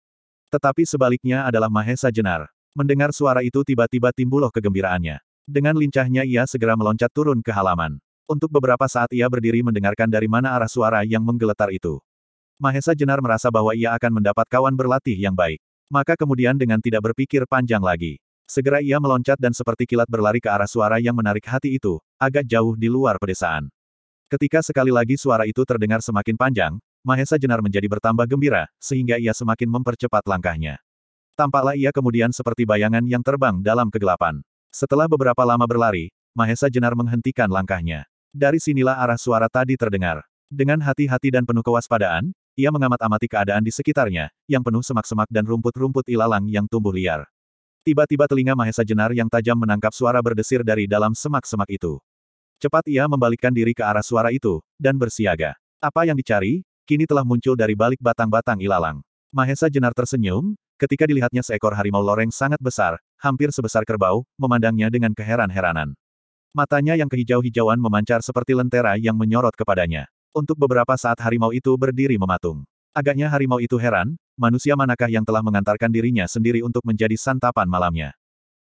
Tetapi 0.54 0.86
sebaliknya 0.86 1.46
adalah 1.46 1.70
Mahesa 1.74 2.14
Jenar. 2.14 2.50
Mendengar 2.78 3.10
suara 3.10 3.42
itu 3.42 3.66
tiba-tiba 3.66 4.14
timbul 4.14 4.46
kegembiraannya. 4.54 5.18
Dengan 5.50 5.74
lincahnya 5.74 6.22
ia 6.22 6.46
segera 6.46 6.78
meloncat 6.78 7.10
turun 7.10 7.42
ke 7.42 7.50
halaman. 7.50 7.98
Untuk 8.30 8.54
beberapa 8.54 8.86
saat 8.86 9.10
ia 9.10 9.26
berdiri 9.26 9.66
mendengarkan 9.66 10.06
dari 10.06 10.30
mana 10.30 10.54
arah 10.54 10.70
suara 10.70 11.02
yang 11.02 11.26
menggeletar 11.26 11.74
itu. 11.74 11.98
Mahesa 12.62 12.94
Jenar 12.94 13.18
merasa 13.18 13.50
bahwa 13.50 13.74
ia 13.74 13.90
akan 13.98 14.22
mendapat 14.22 14.46
kawan 14.46 14.78
berlatih 14.78 15.18
yang 15.18 15.34
baik. 15.34 15.58
Maka 15.90 16.14
kemudian 16.14 16.54
dengan 16.54 16.78
tidak 16.78 17.10
berpikir 17.10 17.50
panjang 17.50 17.82
lagi. 17.82 18.22
Segera 18.46 18.82
ia 18.82 19.02
meloncat 19.02 19.42
dan 19.42 19.54
seperti 19.54 19.90
kilat 19.90 20.06
berlari 20.06 20.38
ke 20.38 20.50
arah 20.50 20.70
suara 20.70 21.02
yang 21.02 21.18
menarik 21.18 21.46
hati 21.46 21.78
itu, 21.78 21.98
agak 22.20 22.44
jauh 22.44 22.76
di 22.76 22.92
luar 22.92 23.16
pedesaan. 23.16 23.72
Ketika 24.30 24.60
sekali 24.62 24.92
lagi 24.92 25.18
suara 25.18 25.48
itu 25.48 25.64
terdengar 25.66 26.04
semakin 26.04 26.36
panjang, 26.38 26.74
Mahesa 27.00 27.40
Jenar 27.40 27.64
menjadi 27.64 27.88
bertambah 27.88 28.28
gembira, 28.28 28.68
sehingga 28.78 29.16
ia 29.16 29.32
semakin 29.32 29.72
mempercepat 29.72 30.28
langkahnya. 30.28 30.78
Tampaklah 31.40 31.80
ia 31.80 31.96
kemudian 31.96 32.36
seperti 32.36 32.68
bayangan 32.68 33.08
yang 33.08 33.24
terbang 33.24 33.64
dalam 33.64 33.88
kegelapan. 33.88 34.44
Setelah 34.70 35.08
beberapa 35.08 35.40
lama 35.48 35.64
berlari, 35.64 36.12
Mahesa 36.36 36.68
Jenar 36.68 36.94
menghentikan 36.94 37.48
langkahnya. 37.48 38.04
Dari 38.30 38.60
sinilah 38.60 39.00
arah 39.00 39.18
suara 39.18 39.48
tadi 39.48 39.80
terdengar. 39.80 40.22
Dengan 40.52 40.84
hati-hati 40.84 41.32
dan 41.32 41.48
penuh 41.48 41.64
kewaspadaan, 41.64 42.36
ia 42.60 42.70
mengamat-amati 42.70 43.32
keadaan 43.32 43.64
di 43.64 43.72
sekitarnya, 43.72 44.28
yang 44.46 44.60
penuh 44.60 44.84
semak-semak 44.84 45.32
dan 45.32 45.48
rumput-rumput 45.48 46.04
ilalang 46.12 46.44
yang 46.52 46.68
tumbuh 46.68 46.92
liar. 46.92 47.24
Tiba-tiba 47.88 48.28
telinga 48.28 48.60
Mahesa 48.60 48.84
Jenar 48.84 49.16
yang 49.16 49.32
tajam 49.32 49.56
menangkap 49.56 49.96
suara 49.96 50.20
berdesir 50.20 50.68
dari 50.68 50.84
dalam 50.84 51.16
semak-semak 51.16 51.72
itu. 51.72 52.04
Cepat 52.60 52.92
ia 52.92 53.08
membalikkan 53.08 53.56
diri 53.56 53.72
ke 53.72 53.80
arah 53.80 54.04
suara 54.04 54.36
itu, 54.36 54.60
dan 54.76 55.00
bersiaga. 55.00 55.56
Apa 55.80 56.04
yang 56.04 56.20
dicari, 56.20 56.60
kini 56.84 57.08
telah 57.08 57.24
muncul 57.24 57.56
dari 57.56 57.72
balik 57.72 58.04
batang-batang 58.04 58.60
ilalang. 58.60 59.00
Mahesa 59.32 59.72
Jenar 59.72 59.96
tersenyum, 59.96 60.60
ketika 60.76 61.08
dilihatnya 61.08 61.40
seekor 61.40 61.72
harimau 61.72 62.04
loreng 62.04 62.28
sangat 62.36 62.60
besar, 62.60 63.00
hampir 63.16 63.56
sebesar 63.56 63.88
kerbau, 63.88 64.28
memandangnya 64.36 64.92
dengan 64.92 65.16
keheran-heranan. 65.16 65.96
Matanya 66.52 67.00
yang 67.00 67.08
kehijau-hijauan 67.08 67.80
memancar 67.80 68.20
seperti 68.20 68.52
lentera 68.52 69.00
yang 69.00 69.16
menyorot 69.16 69.56
kepadanya. 69.56 70.12
Untuk 70.36 70.60
beberapa 70.60 71.00
saat 71.00 71.16
harimau 71.24 71.56
itu 71.56 71.72
berdiri 71.80 72.20
mematung. 72.20 72.68
Agaknya 72.92 73.32
harimau 73.32 73.64
itu 73.64 73.80
heran, 73.80 74.20
manusia 74.36 74.76
manakah 74.76 75.08
yang 75.08 75.24
telah 75.24 75.40
mengantarkan 75.40 75.88
dirinya 75.88 76.28
sendiri 76.28 76.60
untuk 76.60 76.84
menjadi 76.84 77.16
santapan 77.16 77.72
malamnya. 77.72 78.19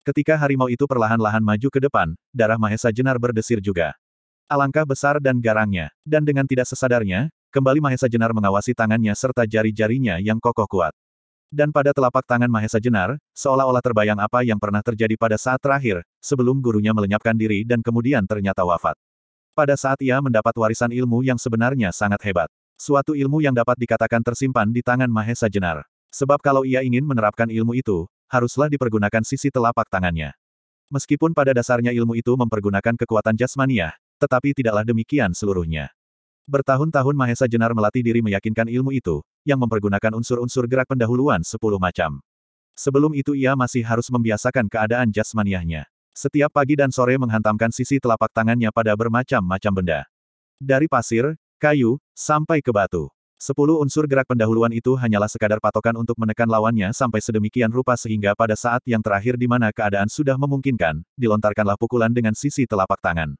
Ketika 0.02 0.34
harimau 0.34 0.66
itu 0.66 0.82
perlahan-lahan 0.82 1.38
maju 1.38 1.68
ke 1.70 1.78
depan, 1.78 2.18
darah 2.34 2.58
Mahesa 2.58 2.90
Jenar 2.90 3.22
berdesir 3.22 3.62
juga. 3.62 3.94
Alangkah 4.50 4.82
besar 4.82 5.22
dan 5.22 5.38
garangnya, 5.38 5.94
dan 6.02 6.26
dengan 6.26 6.42
tidak 6.42 6.66
sesadarnya, 6.66 7.30
kembali 7.54 7.78
Mahesa 7.78 8.10
Jenar 8.10 8.34
mengawasi 8.34 8.74
tangannya 8.74 9.14
serta 9.14 9.46
jari-jarinya 9.46 10.18
yang 10.18 10.42
kokoh 10.42 10.66
kuat. 10.66 10.90
Dan 11.54 11.70
pada 11.70 11.94
telapak 11.94 12.26
tangan 12.26 12.50
Mahesa 12.50 12.82
Jenar, 12.82 13.14
seolah-olah 13.30 13.78
terbayang 13.78 14.18
apa 14.18 14.42
yang 14.42 14.58
pernah 14.58 14.82
terjadi 14.82 15.14
pada 15.14 15.38
saat 15.38 15.62
terakhir, 15.62 16.02
sebelum 16.18 16.58
gurunya 16.58 16.90
melenyapkan 16.90 17.38
diri 17.38 17.62
dan 17.62 17.78
kemudian 17.78 18.26
ternyata 18.26 18.66
wafat. 18.66 18.98
Pada 19.54 19.78
saat 19.78 20.02
ia 20.02 20.18
mendapat 20.18 20.56
warisan 20.58 20.90
ilmu 20.90 21.22
yang 21.22 21.38
sebenarnya 21.38 21.94
sangat 21.94 22.18
hebat. 22.26 22.50
Suatu 22.74 23.14
ilmu 23.14 23.38
yang 23.38 23.54
dapat 23.54 23.78
dikatakan 23.78 24.26
tersimpan 24.26 24.66
di 24.74 24.82
tangan 24.82 25.06
Mahesa 25.06 25.46
Jenar. 25.46 25.86
Sebab 26.10 26.42
kalau 26.42 26.66
ia 26.66 26.82
ingin 26.82 27.06
menerapkan 27.06 27.46
ilmu 27.46 27.78
itu, 27.78 28.10
haruslah 28.32 28.72
dipergunakan 28.72 29.20
sisi 29.20 29.52
telapak 29.52 29.92
tangannya. 29.92 30.32
Meskipun 30.88 31.36
pada 31.36 31.52
dasarnya 31.52 31.92
ilmu 31.92 32.16
itu 32.16 32.32
mempergunakan 32.32 32.96
kekuatan 32.96 33.36
jasmaniah, 33.36 33.92
tetapi 34.16 34.56
tidaklah 34.56 34.88
demikian 34.88 35.36
seluruhnya. 35.36 35.92
Bertahun-tahun 36.48 37.12
Mahesa 37.12 37.44
Jenar 37.44 37.76
melatih 37.76 38.00
diri 38.00 38.24
meyakinkan 38.24 38.72
ilmu 38.72 38.96
itu, 38.96 39.20
yang 39.44 39.60
mempergunakan 39.60 40.16
unsur-unsur 40.16 40.64
gerak 40.64 40.88
pendahuluan 40.88 41.44
sepuluh 41.44 41.76
macam. 41.76 42.24
Sebelum 42.72 43.12
itu 43.12 43.36
ia 43.36 43.52
masih 43.52 43.84
harus 43.84 44.08
membiasakan 44.08 44.66
keadaan 44.66 45.12
jasmaniahnya. 45.12 45.84
Setiap 46.16 46.52
pagi 46.52 46.76
dan 46.76 46.88
sore 46.92 47.16
menghantamkan 47.20 47.72
sisi 47.72 48.00
telapak 48.00 48.32
tangannya 48.32 48.68
pada 48.72 48.96
bermacam-macam 48.96 49.72
benda. 49.72 50.00
Dari 50.60 50.88
pasir, 50.88 51.36
kayu, 51.56 52.00
sampai 52.16 52.60
ke 52.60 52.72
batu. 52.72 53.08
Sepuluh 53.42 53.82
unsur 53.82 54.06
gerak 54.06 54.30
pendahuluan 54.30 54.70
itu 54.70 54.94
hanyalah 54.94 55.26
sekadar 55.26 55.58
patokan 55.58 55.98
untuk 55.98 56.14
menekan 56.14 56.46
lawannya 56.46 56.94
sampai 56.94 57.18
sedemikian 57.18 57.74
rupa 57.74 57.98
sehingga 57.98 58.38
pada 58.38 58.54
saat 58.54 58.78
yang 58.86 59.02
terakhir 59.02 59.34
di 59.34 59.50
mana 59.50 59.74
keadaan 59.74 60.06
sudah 60.06 60.38
memungkinkan, 60.38 61.02
dilontarkanlah 61.18 61.74
pukulan 61.74 62.14
dengan 62.14 62.38
sisi 62.38 62.70
telapak 62.70 63.02
tangan. 63.02 63.34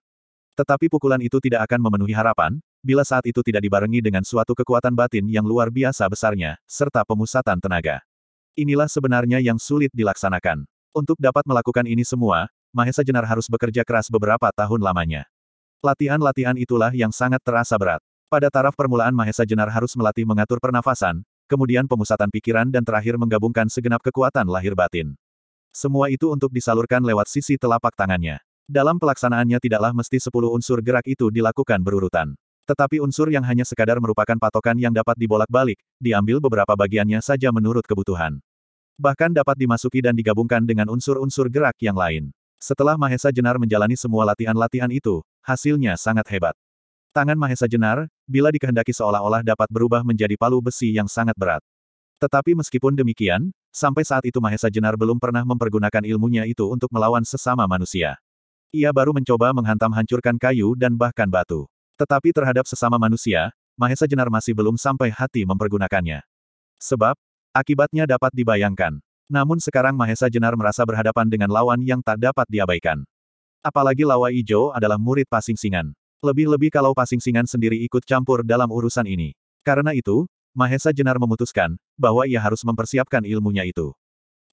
Tetapi 0.59 0.91
pukulan 0.91 1.23
itu 1.23 1.39
tidak 1.39 1.71
akan 1.71 1.87
memenuhi 1.87 2.19
harapan, 2.19 2.59
bila 2.83 3.07
saat 3.07 3.23
itu 3.31 3.47
tidak 3.47 3.63
dibarengi 3.63 4.03
dengan 4.03 4.27
suatu 4.27 4.59
kekuatan 4.59 4.91
batin 4.91 5.23
yang 5.31 5.47
luar 5.47 5.71
biasa 5.71 6.11
besarnya, 6.11 6.59
serta 6.67 7.07
pemusatan 7.07 7.63
tenaga. 7.63 8.03
Inilah 8.59 8.91
sebenarnya 8.91 9.39
yang 9.39 9.63
sulit 9.63 9.95
dilaksanakan. 9.95 10.67
Untuk 10.91 11.15
dapat 11.23 11.47
melakukan 11.47 11.87
ini 11.87 12.03
semua, 12.03 12.51
Mahesa 12.75 13.07
Jenar 13.07 13.23
harus 13.23 13.47
bekerja 13.47 13.87
keras 13.87 14.11
beberapa 14.11 14.51
tahun 14.51 14.83
lamanya. 14.83 15.31
Latihan-latihan 15.79 16.59
itulah 16.59 16.91
yang 16.91 17.15
sangat 17.15 17.39
terasa 17.47 17.79
berat. 17.79 18.03
Pada 18.33 18.49
taraf 18.49 18.73
permulaan 18.73 19.13
Mahesa 19.13 19.45
Jenar 19.45 19.69
harus 19.69 19.93
melatih 19.93 20.25
mengatur 20.25 20.57
pernafasan, 20.57 21.21
kemudian 21.45 21.85
pemusatan 21.85 22.33
pikiran 22.33 22.65
dan 22.73 22.81
terakhir 22.81 23.21
menggabungkan 23.21 23.69
segenap 23.69 24.01
kekuatan 24.01 24.49
lahir 24.49 24.73
batin. 24.73 25.13
Semua 25.69 26.09
itu 26.09 26.33
untuk 26.33 26.49
disalurkan 26.49 27.05
lewat 27.05 27.29
sisi 27.29 27.61
telapak 27.61 27.93
tangannya. 27.93 28.41
Dalam 28.65 28.97
pelaksanaannya 28.97 29.61
tidaklah 29.61 29.93
mesti 29.93 30.17
sepuluh 30.17 30.49
unsur 30.49 30.81
gerak 30.81 31.05
itu 31.13 31.29
dilakukan 31.29 31.85
berurutan. 31.85 32.33
Tetapi 32.65 33.05
unsur 33.05 33.29
yang 33.29 33.45
hanya 33.45 33.69
sekadar 33.69 34.01
merupakan 34.01 34.41
patokan 34.41 34.81
yang 34.81 34.97
dapat 34.97 35.21
dibolak-balik, 35.21 35.77
diambil 36.01 36.41
beberapa 36.41 36.73
bagiannya 36.73 37.21
saja 37.21 37.53
menurut 37.53 37.85
kebutuhan. 37.85 38.41
Bahkan 38.97 39.37
dapat 39.37 39.61
dimasuki 39.61 40.01
dan 40.01 40.17
digabungkan 40.17 40.65
dengan 40.65 40.89
unsur-unsur 40.89 41.53
gerak 41.53 41.77
yang 41.85 42.01
lain. 42.01 42.33
Setelah 42.57 42.97
Mahesa 42.97 43.29
Jenar 43.29 43.61
menjalani 43.61 44.01
semua 44.01 44.25
latihan-latihan 44.25 44.89
itu, 44.89 45.21
hasilnya 45.45 46.01
sangat 46.01 46.25
hebat. 46.33 46.57
Tangan 47.13 47.37
Mahesa 47.37 47.69
Jenar, 47.69 48.09
bila 48.25 48.49
dikehendaki 48.49 48.97
seolah-olah 48.97 49.45
dapat 49.45 49.69
berubah 49.69 50.01
menjadi 50.01 50.33
palu 50.41 50.65
besi 50.65 50.97
yang 50.97 51.05
sangat 51.05 51.37
berat. 51.37 51.61
Tetapi 52.17 52.57
meskipun 52.57 52.97
demikian, 52.97 53.53
sampai 53.69 54.01
saat 54.01 54.25
itu 54.25 54.41
Mahesa 54.41 54.73
Jenar 54.73 54.97
belum 54.97 55.21
pernah 55.21 55.45
mempergunakan 55.45 56.09
ilmunya 56.09 56.49
itu 56.49 56.65
untuk 56.73 56.89
melawan 56.89 57.21
sesama 57.21 57.69
manusia. 57.69 58.17
Ia 58.73 58.89
baru 58.97 59.13
mencoba 59.13 59.53
menghantam 59.53 59.93
hancurkan 59.93 60.41
kayu 60.41 60.73
dan 60.73 60.97
bahkan 60.97 61.29
batu. 61.29 61.69
Tetapi 62.01 62.33
terhadap 62.33 62.65
sesama 62.65 62.97
manusia, 62.97 63.53
Mahesa 63.77 64.09
Jenar 64.09 64.33
masih 64.33 64.57
belum 64.57 64.81
sampai 64.81 65.13
hati 65.13 65.45
mempergunakannya. 65.45 66.25
Sebab, 66.81 67.13
akibatnya 67.53 68.09
dapat 68.09 68.33
dibayangkan. 68.33 69.05
Namun 69.29 69.61
sekarang 69.61 69.93
Mahesa 70.01 70.33
Jenar 70.33 70.57
merasa 70.57 70.81
berhadapan 70.89 71.29
dengan 71.29 71.53
lawan 71.53 71.85
yang 71.85 72.01
tak 72.01 72.17
dapat 72.17 72.49
diabaikan. 72.49 73.05
Apalagi 73.61 74.09
Lawa 74.09 74.33
Ijo 74.33 74.73
adalah 74.73 74.97
murid 74.97 75.29
Pasing 75.29 75.61
Singan. 75.61 75.93
Lebih-lebih 76.23 76.71
kalau 76.71 76.95
Pasing 76.95 77.19
Singan 77.19 77.51
sendiri 77.51 77.83
ikut 77.83 78.07
campur 78.07 78.47
dalam 78.47 78.71
urusan 78.71 79.03
ini. 79.11 79.35
Karena 79.67 79.91
itu, 79.91 80.31
Mahesa 80.55 80.95
Jenar 80.95 81.19
memutuskan, 81.19 81.75
bahwa 81.99 82.23
ia 82.31 82.39
harus 82.39 82.63
mempersiapkan 82.63 83.27
ilmunya 83.27 83.67
itu. 83.67 83.91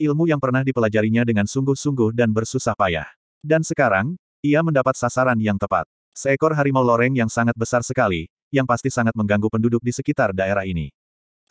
Ilmu 0.01 0.25
yang 0.25 0.41
pernah 0.41 0.65
dipelajarinya 0.65 1.21
dengan 1.21 1.45
sungguh-sungguh 1.45 2.09
dan 2.17 2.33
bersusah 2.33 2.73
payah. 2.73 3.05
Dan 3.45 3.61
sekarang, 3.61 4.17
ia 4.41 4.65
mendapat 4.65 4.97
sasaran 4.97 5.37
yang 5.37 5.61
tepat. 5.61 5.85
Seekor 6.17 6.57
harimau 6.57 6.81
loreng 6.81 7.13
yang 7.13 7.29
sangat 7.29 7.53
besar 7.53 7.85
sekali, 7.85 8.25
yang 8.49 8.65
pasti 8.65 8.89
sangat 8.89 9.13
mengganggu 9.13 9.45
penduduk 9.53 9.85
di 9.85 9.93
sekitar 9.93 10.33
daerah 10.33 10.65
ini. 10.65 10.89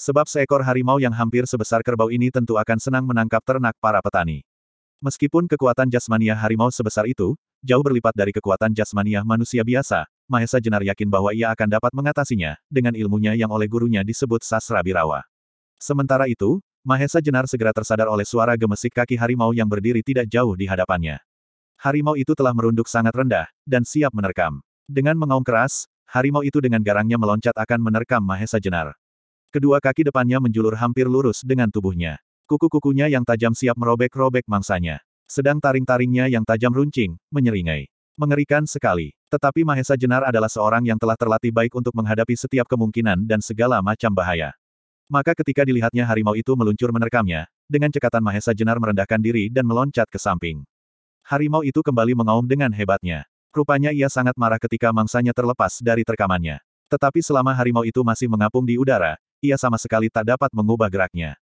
Sebab 0.02 0.26
seekor 0.26 0.66
harimau 0.66 0.98
yang 0.98 1.14
hampir 1.14 1.46
sebesar 1.46 1.86
kerbau 1.86 2.10
ini 2.10 2.34
tentu 2.34 2.58
akan 2.58 2.82
senang 2.82 3.06
menangkap 3.06 3.42
ternak 3.46 3.78
para 3.78 4.02
petani. 4.02 4.42
Meskipun 4.98 5.46
kekuatan 5.46 5.86
jasmania 5.86 6.34
harimau 6.34 6.74
sebesar 6.74 7.06
itu, 7.06 7.38
jauh 7.64 7.82
berlipat 7.82 8.14
dari 8.14 8.30
kekuatan 8.34 8.70
jasmania 8.74 9.24
manusia 9.26 9.64
biasa, 9.64 10.06
Mahesa 10.28 10.60
Jenar 10.60 10.84
yakin 10.84 11.08
bahwa 11.08 11.32
ia 11.32 11.48
akan 11.48 11.68
dapat 11.72 11.92
mengatasinya, 11.96 12.60
dengan 12.68 12.92
ilmunya 12.92 13.32
yang 13.32 13.48
oleh 13.48 13.64
gurunya 13.64 14.04
disebut 14.04 14.44
sasra 14.44 14.84
birawa. 14.84 15.24
Sementara 15.80 16.28
itu, 16.28 16.60
Mahesa 16.84 17.18
Jenar 17.24 17.48
segera 17.48 17.72
tersadar 17.72 18.12
oleh 18.12 18.28
suara 18.28 18.52
gemesik 18.54 18.92
kaki 18.92 19.16
harimau 19.16 19.56
yang 19.56 19.66
berdiri 19.66 20.04
tidak 20.04 20.28
jauh 20.28 20.52
di 20.52 20.68
hadapannya. 20.68 21.18
Harimau 21.80 22.12
itu 22.14 22.36
telah 22.36 22.52
merunduk 22.52 22.86
sangat 22.86 23.16
rendah, 23.16 23.48
dan 23.64 23.88
siap 23.88 24.12
menerkam. 24.12 24.60
Dengan 24.84 25.16
mengaum 25.16 25.40
keras, 25.40 25.88
harimau 26.04 26.44
itu 26.44 26.60
dengan 26.60 26.84
garangnya 26.84 27.16
meloncat 27.16 27.56
akan 27.56 27.80
menerkam 27.80 28.20
Mahesa 28.20 28.60
Jenar. 28.60 28.92
Kedua 29.48 29.80
kaki 29.80 30.04
depannya 30.04 30.44
menjulur 30.44 30.76
hampir 30.76 31.08
lurus 31.08 31.40
dengan 31.40 31.72
tubuhnya. 31.72 32.20
Kuku-kukunya 32.44 33.08
yang 33.08 33.24
tajam 33.24 33.56
siap 33.56 33.80
merobek-robek 33.80 34.44
mangsanya. 34.44 35.00
Sedang 35.28 35.60
taring-taringnya 35.60 36.32
yang 36.32 36.40
tajam 36.40 36.72
runcing, 36.72 37.20
menyeringai. 37.28 37.92
Mengerikan 38.16 38.64
sekali. 38.64 39.12
Tetapi 39.28 39.60
Mahesa 39.60 39.92
Jenar 39.92 40.24
adalah 40.24 40.48
seorang 40.48 40.88
yang 40.88 40.96
telah 40.96 41.20
terlatih 41.20 41.52
baik 41.52 41.76
untuk 41.76 41.92
menghadapi 41.92 42.32
setiap 42.32 42.64
kemungkinan 42.64 43.28
dan 43.28 43.44
segala 43.44 43.84
macam 43.84 44.08
bahaya. 44.08 44.56
Maka 45.04 45.36
ketika 45.36 45.68
dilihatnya 45.68 46.08
harimau 46.08 46.32
itu 46.32 46.56
meluncur 46.56 46.88
menerkamnya, 46.96 47.44
dengan 47.68 47.92
cekatan 47.92 48.24
Mahesa 48.24 48.56
Jenar 48.56 48.80
merendahkan 48.80 49.20
diri 49.20 49.52
dan 49.52 49.68
meloncat 49.68 50.08
ke 50.08 50.16
samping. 50.16 50.64
Harimau 51.28 51.60
itu 51.60 51.84
kembali 51.84 52.16
mengaum 52.16 52.48
dengan 52.48 52.72
hebatnya. 52.72 53.28
Rupanya 53.52 53.92
ia 53.92 54.08
sangat 54.08 54.32
marah 54.32 54.56
ketika 54.56 54.96
mangsanya 54.96 55.36
terlepas 55.36 55.84
dari 55.84 56.08
terkamannya. 56.08 56.56
Tetapi 56.88 57.20
selama 57.20 57.52
harimau 57.52 57.84
itu 57.84 58.00
masih 58.00 58.32
mengapung 58.32 58.64
di 58.64 58.80
udara, 58.80 59.20
ia 59.44 59.60
sama 59.60 59.76
sekali 59.76 60.08
tak 60.08 60.24
dapat 60.24 60.48
mengubah 60.56 60.88
geraknya. 60.88 61.36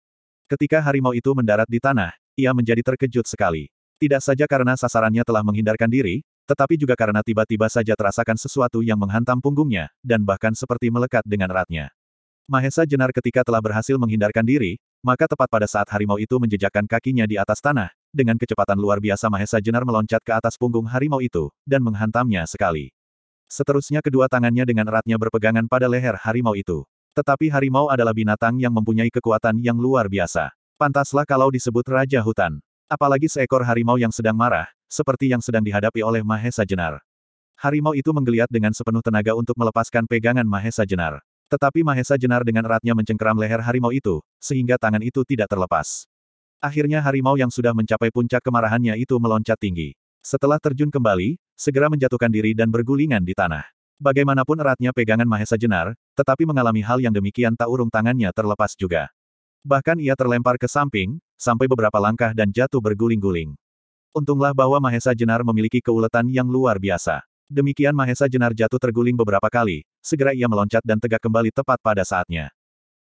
Ketika 0.46 0.78
harimau 0.78 1.18
itu 1.18 1.34
mendarat 1.34 1.66
di 1.66 1.82
tanah, 1.82 2.14
ia 2.38 2.52
menjadi 2.56 2.80
terkejut 2.80 3.28
sekali. 3.28 3.68
Tidak 4.02 4.18
saja 4.18 4.50
karena 4.50 4.74
sasarannya 4.74 5.22
telah 5.22 5.46
menghindarkan 5.46 5.86
diri, 5.86 6.26
tetapi 6.48 6.74
juga 6.74 6.98
karena 6.98 7.22
tiba-tiba 7.22 7.70
saja 7.70 7.94
terasakan 7.94 8.34
sesuatu 8.34 8.82
yang 8.82 8.98
menghantam 8.98 9.38
punggungnya, 9.38 9.88
dan 10.02 10.26
bahkan 10.26 10.50
seperti 10.52 10.90
melekat 10.90 11.22
dengan 11.22 11.48
eratnya. 11.54 11.94
Mahesa 12.50 12.82
jenar 12.82 13.14
ketika 13.14 13.46
telah 13.46 13.62
berhasil 13.62 13.94
menghindarkan 13.94 14.42
diri, 14.42 14.76
maka 15.00 15.30
tepat 15.30 15.46
pada 15.46 15.66
saat 15.70 15.86
harimau 15.90 16.18
itu 16.18 16.34
menjejakkan 16.42 16.84
kakinya 16.90 17.26
di 17.30 17.38
atas 17.38 17.62
tanah, 17.62 17.94
dengan 18.10 18.34
kecepatan 18.34 18.74
luar 18.74 18.98
biasa 18.98 19.30
Mahesa 19.30 19.62
jenar 19.62 19.86
meloncat 19.86 20.20
ke 20.26 20.34
atas 20.34 20.58
punggung 20.58 20.84
harimau 20.90 21.22
itu, 21.22 21.50
dan 21.62 21.80
menghantamnya 21.86 22.42
sekali. 22.50 22.90
Seterusnya 23.46 24.02
kedua 24.02 24.26
tangannya 24.26 24.66
dengan 24.66 24.88
eratnya 24.88 25.20
berpegangan 25.20 25.68
pada 25.70 25.86
leher 25.86 26.18
harimau 26.18 26.56
itu. 26.58 26.82
Tetapi 27.12 27.52
harimau 27.52 27.92
adalah 27.92 28.16
binatang 28.16 28.56
yang 28.56 28.72
mempunyai 28.72 29.12
kekuatan 29.12 29.60
yang 29.60 29.76
luar 29.76 30.08
biasa. 30.08 30.48
Pantaslah 30.82 31.22
kalau 31.22 31.46
disebut 31.46 31.86
Raja 31.86 32.18
Hutan. 32.26 32.58
Apalagi 32.90 33.30
seekor 33.30 33.62
harimau 33.62 34.02
yang 34.02 34.10
sedang 34.10 34.34
marah, 34.34 34.66
seperti 34.90 35.30
yang 35.30 35.38
sedang 35.38 35.62
dihadapi 35.62 36.02
oleh 36.02 36.26
Mahesa 36.26 36.66
Jenar. 36.66 36.98
Harimau 37.54 37.94
itu 37.94 38.10
menggeliat 38.10 38.50
dengan 38.50 38.74
sepenuh 38.74 38.98
tenaga 38.98 39.30
untuk 39.38 39.54
melepaskan 39.54 40.10
pegangan 40.10 40.42
Mahesa 40.42 40.82
Jenar. 40.82 41.22
Tetapi 41.46 41.86
Mahesa 41.86 42.18
Jenar 42.18 42.42
dengan 42.42 42.66
eratnya 42.66 42.98
mencengkeram 42.98 43.38
leher 43.38 43.62
harimau 43.62 43.94
itu, 43.94 44.26
sehingga 44.42 44.74
tangan 44.74 45.06
itu 45.06 45.22
tidak 45.22 45.54
terlepas. 45.54 46.10
Akhirnya 46.58 46.98
harimau 46.98 47.38
yang 47.38 47.54
sudah 47.54 47.70
mencapai 47.70 48.10
puncak 48.10 48.42
kemarahannya 48.42 48.98
itu 48.98 49.14
meloncat 49.22 49.62
tinggi. 49.62 49.94
Setelah 50.18 50.58
terjun 50.58 50.90
kembali, 50.90 51.38
segera 51.54 51.94
menjatuhkan 51.94 52.34
diri 52.34 52.58
dan 52.58 52.74
bergulingan 52.74 53.22
di 53.22 53.38
tanah. 53.38 53.70
Bagaimanapun 54.02 54.58
eratnya 54.58 54.90
pegangan 54.90 55.30
Mahesa 55.30 55.54
Jenar, 55.54 55.94
tetapi 56.18 56.42
mengalami 56.42 56.82
hal 56.82 56.98
yang 56.98 57.14
demikian 57.14 57.54
tak 57.54 57.70
urung 57.70 57.86
tangannya 57.86 58.34
terlepas 58.34 58.74
juga. 58.74 59.14
Bahkan 59.62 60.02
ia 60.02 60.18
terlempar 60.18 60.58
ke 60.58 60.66
samping, 60.66 61.22
sampai 61.38 61.70
beberapa 61.70 61.94
langkah 62.02 62.34
dan 62.34 62.50
jatuh 62.50 62.82
berguling-guling. 62.82 63.54
Untunglah 64.10 64.50
bahwa 64.50 64.82
Mahesa 64.82 65.14
Jenar 65.14 65.46
memiliki 65.46 65.78
keuletan 65.78 66.26
yang 66.28 66.50
luar 66.50 66.82
biasa. 66.82 67.22
Demikian 67.46 67.94
Mahesa 67.94 68.26
Jenar 68.26 68.52
jatuh 68.52 68.82
terguling 68.82 69.14
beberapa 69.14 69.46
kali, 69.46 69.86
segera 70.02 70.34
ia 70.34 70.50
meloncat 70.50 70.82
dan 70.82 70.98
tegak 70.98 71.22
kembali 71.22 71.54
tepat 71.54 71.78
pada 71.78 72.02
saatnya. 72.02 72.50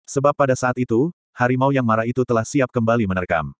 Sebab 0.05 0.37
pada 0.37 0.53
saat 0.53 0.77
itu, 0.77 1.09
harimau 1.33 1.73
yang 1.73 1.83
marah 1.83 2.05
itu 2.05 2.21
telah 2.21 2.45
siap 2.45 2.69
kembali 2.69 3.09
menerkam. 3.09 3.51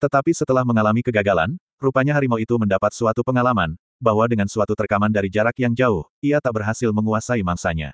Tetapi 0.00 0.32
setelah 0.32 0.64
mengalami 0.64 1.04
kegagalan, 1.04 1.54
rupanya 1.76 2.16
harimau 2.16 2.40
itu 2.40 2.56
mendapat 2.56 2.90
suatu 2.90 3.20
pengalaman, 3.20 3.76
bahwa 4.00 4.24
dengan 4.26 4.48
suatu 4.48 4.72
terkaman 4.72 5.12
dari 5.12 5.28
jarak 5.28 5.54
yang 5.60 5.76
jauh, 5.76 6.08
ia 6.24 6.40
tak 6.40 6.56
berhasil 6.56 6.88
menguasai 6.88 7.44
mangsanya. 7.44 7.92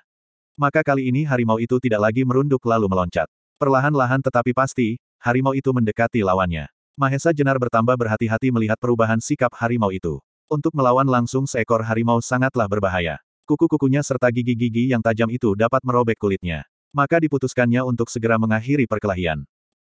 Maka 0.57 0.81
kali 0.81 1.11
ini 1.11 1.27
harimau 1.27 1.59
itu 1.61 1.77
tidak 1.83 2.09
lagi 2.09 2.23
merunduk 2.23 2.63
lalu 2.63 2.87
meloncat. 2.89 3.27
Perlahan-lahan 3.57 4.21
tetapi 4.21 4.53
pasti, 4.53 5.01
harimau 5.17 5.57
itu 5.57 5.73
mendekati 5.73 6.21
lawannya. 6.21 6.69
Mahesa 6.93 7.33
Jenar 7.33 7.57
bertambah 7.57 7.97
berhati-hati 7.97 8.53
melihat 8.53 8.77
perubahan 8.77 9.17
sikap 9.17 9.49
harimau 9.57 9.89
itu. 9.89 10.21
Untuk 10.45 10.77
melawan 10.77 11.09
langsung 11.09 11.49
seekor 11.49 11.81
harimau 11.81 12.21
sangatlah 12.21 12.69
berbahaya. 12.69 13.17
Kuku-kukunya 13.49 14.05
serta 14.05 14.29
gigi-gigi 14.29 14.93
yang 14.93 15.01
tajam 15.01 15.25
itu 15.33 15.57
dapat 15.57 15.81
merobek 15.81 16.21
kulitnya. 16.21 16.69
Maka 16.93 17.17
diputuskannya 17.17 17.81
untuk 17.81 18.13
segera 18.13 18.37
mengakhiri 18.37 18.85
perkelahian. 18.85 19.41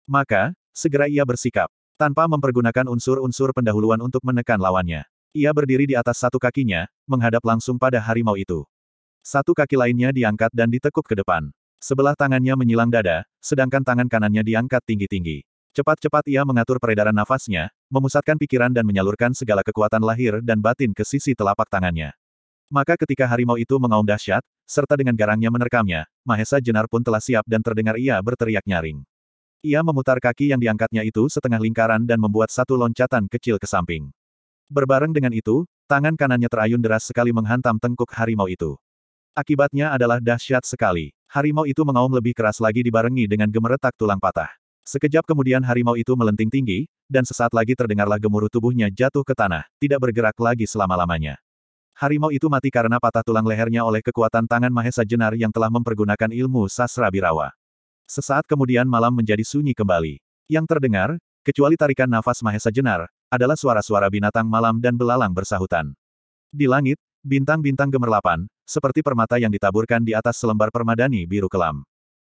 Maka, 0.10 0.58
segera 0.74 1.06
ia 1.06 1.22
bersikap. 1.22 1.70
Tanpa 1.94 2.26
mempergunakan 2.26 2.90
unsur-unsur 2.90 3.54
pendahuluan 3.54 4.02
untuk 4.02 4.26
menekan 4.26 4.58
lawannya. 4.58 5.06
Ia 5.36 5.54
berdiri 5.54 5.86
di 5.86 5.94
atas 5.94 6.18
satu 6.26 6.42
kakinya, 6.42 6.90
menghadap 7.06 7.46
langsung 7.46 7.78
pada 7.78 8.02
harimau 8.02 8.34
itu. 8.34 8.66
Satu 9.22 9.54
kaki 9.54 9.78
lainnya 9.78 10.10
diangkat 10.10 10.50
dan 10.56 10.74
ditekuk 10.74 11.06
ke 11.06 11.14
depan. 11.14 11.54
Sebelah 11.80 12.12
tangannya 12.12 12.60
menyilang 12.60 12.92
dada, 12.92 13.24
sedangkan 13.40 13.88
tangan 13.88 14.12
kanannya 14.12 14.44
diangkat 14.44 14.84
tinggi-tinggi. 14.84 15.48
Cepat-cepat 15.72 16.28
ia 16.28 16.44
mengatur 16.44 16.76
peredaran 16.76 17.16
nafasnya, 17.16 17.72
memusatkan 17.88 18.36
pikiran 18.36 18.68
dan 18.68 18.84
menyalurkan 18.84 19.32
segala 19.32 19.64
kekuatan 19.64 20.04
lahir 20.04 20.44
dan 20.44 20.60
batin 20.60 20.92
ke 20.92 21.08
sisi 21.08 21.32
telapak 21.32 21.72
tangannya. 21.72 22.12
Maka 22.68 23.00
ketika 23.00 23.26
harimau 23.26 23.56
itu 23.56 23.80
mengaum 23.80 24.04
dahsyat, 24.04 24.44
serta 24.68 25.00
dengan 25.00 25.16
garangnya 25.16 25.48
menerkamnya, 25.48 26.04
Mahesa 26.28 26.60
Jenar 26.60 26.92
pun 26.92 27.00
telah 27.00 27.24
siap 27.24 27.48
dan 27.48 27.64
terdengar 27.64 27.96
ia 27.96 28.20
berteriak 28.20 28.68
nyaring. 28.68 29.02
Ia 29.64 29.80
memutar 29.80 30.20
kaki 30.20 30.52
yang 30.52 30.60
diangkatnya 30.60 31.08
itu 31.08 31.28
setengah 31.32 31.60
lingkaran 31.60 32.04
dan 32.04 32.20
membuat 32.20 32.52
satu 32.52 32.80
loncatan 32.80 33.32
kecil 33.32 33.56
ke 33.56 33.68
samping. 33.68 34.12
Berbareng 34.70 35.12
dengan 35.12 35.34
itu, 35.34 35.66
tangan 35.90 36.14
kanannya 36.14 36.48
terayun 36.48 36.80
deras 36.80 37.10
sekali 37.10 37.34
menghantam 37.34 37.76
tengkuk 37.82 38.12
harimau 38.14 38.46
itu. 38.46 38.78
Akibatnya 39.34 39.92
adalah 39.96 40.22
dahsyat 40.22 40.62
sekali. 40.64 41.12
Harimau 41.30 41.62
itu 41.70 41.86
mengaum 41.86 42.10
lebih 42.10 42.34
keras 42.34 42.58
lagi 42.58 42.82
dibarengi 42.82 43.30
dengan 43.30 43.54
gemeretak 43.54 43.94
tulang 43.94 44.18
patah. 44.18 44.50
Sekejap 44.82 45.30
kemudian 45.30 45.62
harimau 45.62 45.94
itu 45.94 46.18
melenting 46.18 46.50
tinggi, 46.50 46.90
dan 47.06 47.22
sesaat 47.22 47.54
lagi 47.54 47.78
terdengarlah 47.78 48.18
gemuruh 48.18 48.50
tubuhnya 48.50 48.90
jatuh 48.90 49.22
ke 49.22 49.38
tanah, 49.38 49.70
tidak 49.78 50.02
bergerak 50.02 50.34
lagi 50.42 50.66
selama-lamanya. 50.66 51.38
Harimau 51.94 52.34
itu 52.34 52.50
mati 52.50 52.74
karena 52.74 52.98
patah 52.98 53.22
tulang 53.22 53.46
lehernya 53.46 53.86
oleh 53.86 54.02
kekuatan 54.02 54.50
tangan 54.50 54.74
Mahesa 54.74 55.06
Jenar 55.06 55.38
yang 55.38 55.54
telah 55.54 55.70
mempergunakan 55.70 56.34
ilmu 56.34 56.66
sasra 56.66 57.14
birawa. 57.14 57.54
Sesaat 58.10 58.50
kemudian 58.50 58.90
malam 58.90 59.14
menjadi 59.14 59.46
sunyi 59.46 59.78
kembali. 59.78 60.18
Yang 60.50 60.66
terdengar, 60.66 61.22
kecuali 61.46 61.78
tarikan 61.78 62.10
nafas 62.10 62.42
Mahesa 62.42 62.74
Jenar, 62.74 63.06
adalah 63.30 63.54
suara-suara 63.54 64.10
binatang 64.10 64.50
malam 64.50 64.82
dan 64.82 64.98
belalang 64.98 65.30
bersahutan. 65.30 65.94
Di 66.50 66.66
langit, 66.66 66.98
bintang-bintang 67.22 67.94
gemerlapan, 67.94 68.50
seperti 68.70 69.02
permata 69.02 69.42
yang 69.42 69.50
ditaburkan 69.50 70.06
di 70.06 70.14
atas 70.14 70.38
selembar 70.38 70.70
permadani 70.70 71.26
biru 71.26 71.50
kelam. 71.50 71.82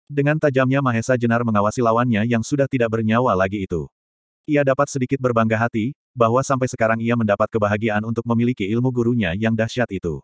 Dengan 0.07 0.39
tajamnya 0.39 0.78
Mahesa 0.78 1.18
Jenar 1.18 1.43
mengawasi 1.43 1.82
lawannya 1.82 2.22
yang 2.30 2.47
sudah 2.47 2.70
tidak 2.70 2.95
bernyawa 2.95 3.34
lagi 3.34 3.66
itu. 3.66 3.91
Ia 4.47 4.62
dapat 4.62 4.86
sedikit 4.86 5.18
berbangga 5.18 5.59
hati, 5.59 5.93
bahwa 6.14 6.41
sampai 6.41 6.70
sekarang 6.70 7.03
ia 7.03 7.18
mendapat 7.18 7.51
kebahagiaan 7.53 8.01
untuk 8.07 8.22
memiliki 8.24 8.64
ilmu 8.70 8.89
gurunya 8.95 9.34
yang 9.34 9.53
dahsyat 9.53 9.91
itu. 9.93 10.22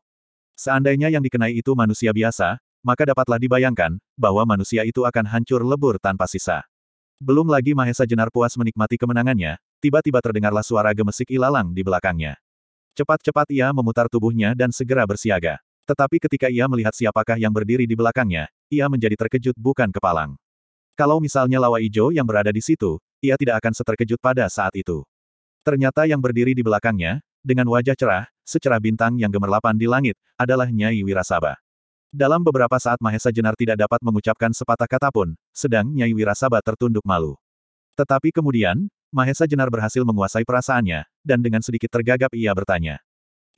Seandainya 0.54 1.10
yang 1.10 1.20
dikenai 1.20 1.52
itu 1.58 1.74
manusia 1.74 2.14
biasa, 2.14 2.62
maka 2.80 3.04
dapatlah 3.04 3.36
dibayangkan, 3.36 3.98
bahwa 4.16 4.46
manusia 4.46 4.86
itu 4.86 5.02
akan 5.02 5.26
hancur 5.26 5.66
lebur 5.66 5.98
tanpa 5.98 6.30
sisa. 6.30 6.62
Belum 7.18 7.44
lagi 7.50 7.74
Mahesa 7.74 8.06
Jenar 8.06 8.30
puas 8.30 8.54
menikmati 8.54 8.96
kemenangannya, 8.96 9.58
tiba-tiba 9.82 10.22
terdengarlah 10.22 10.62
suara 10.62 10.94
gemesik 10.94 11.28
ilalang 11.28 11.74
di 11.74 11.82
belakangnya. 11.82 12.38
Cepat-cepat 12.94 13.50
ia 13.50 13.74
memutar 13.74 14.06
tubuhnya 14.06 14.54
dan 14.54 14.70
segera 14.70 15.02
bersiaga. 15.04 15.58
Tetapi 15.84 16.16
ketika 16.16 16.48
ia 16.48 16.64
melihat 16.64 16.96
siapakah 16.96 17.36
yang 17.36 17.52
berdiri 17.52 17.84
di 17.84 17.92
belakangnya, 17.92 18.48
ia 18.72 18.88
menjadi 18.88 19.20
terkejut 19.20 19.56
bukan 19.56 19.92
kepalang. 19.92 20.32
Kalau 20.96 21.20
misalnya 21.20 21.60
Lawa 21.60 21.82
Ijo 21.82 22.08
yang 22.14 22.24
berada 22.24 22.48
di 22.48 22.64
situ, 22.64 22.96
ia 23.20 23.36
tidak 23.36 23.60
akan 23.60 23.72
seterkejut 23.76 24.16
pada 24.22 24.48
saat 24.48 24.72
itu. 24.78 25.04
Ternyata 25.64 26.08
yang 26.08 26.20
berdiri 26.20 26.56
di 26.56 26.64
belakangnya, 26.64 27.20
dengan 27.44 27.68
wajah 27.68 27.92
cerah, 27.92 28.24
secerah 28.44 28.80
bintang 28.80 29.20
yang 29.20 29.28
gemerlapan 29.28 29.76
di 29.76 29.84
langit, 29.84 30.16
adalah 30.40 30.68
Nyai 30.68 31.04
Wirasaba. 31.04 31.60
Dalam 32.08 32.40
beberapa 32.40 32.78
saat 32.80 33.02
Mahesa 33.02 33.34
Jenar 33.34 33.52
tidak 33.58 33.84
dapat 33.84 34.00
mengucapkan 34.00 34.54
sepatah 34.54 34.88
kata 34.88 35.12
pun, 35.12 35.36
sedang 35.52 35.90
Nyai 35.92 36.14
Wirasaba 36.14 36.62
tertunduk 36.64 37.02
malu. 37.04 37.36
Tetapi 37.98 38.32
kemudian, 38.32 38.88
Mahesa 39.12 39.44
Jenar 39.44 39.68
berhasil 39.68 40.00
menguasai 40.00 40.46
perasaannya, 40.46 41.04
dan 41.26 41.38
dengan 41.42 41.60
sedikit 41.60 41.90
tergagap 41.92 42.30
ia 42.32 42.54
bertanya. 42.54 43.02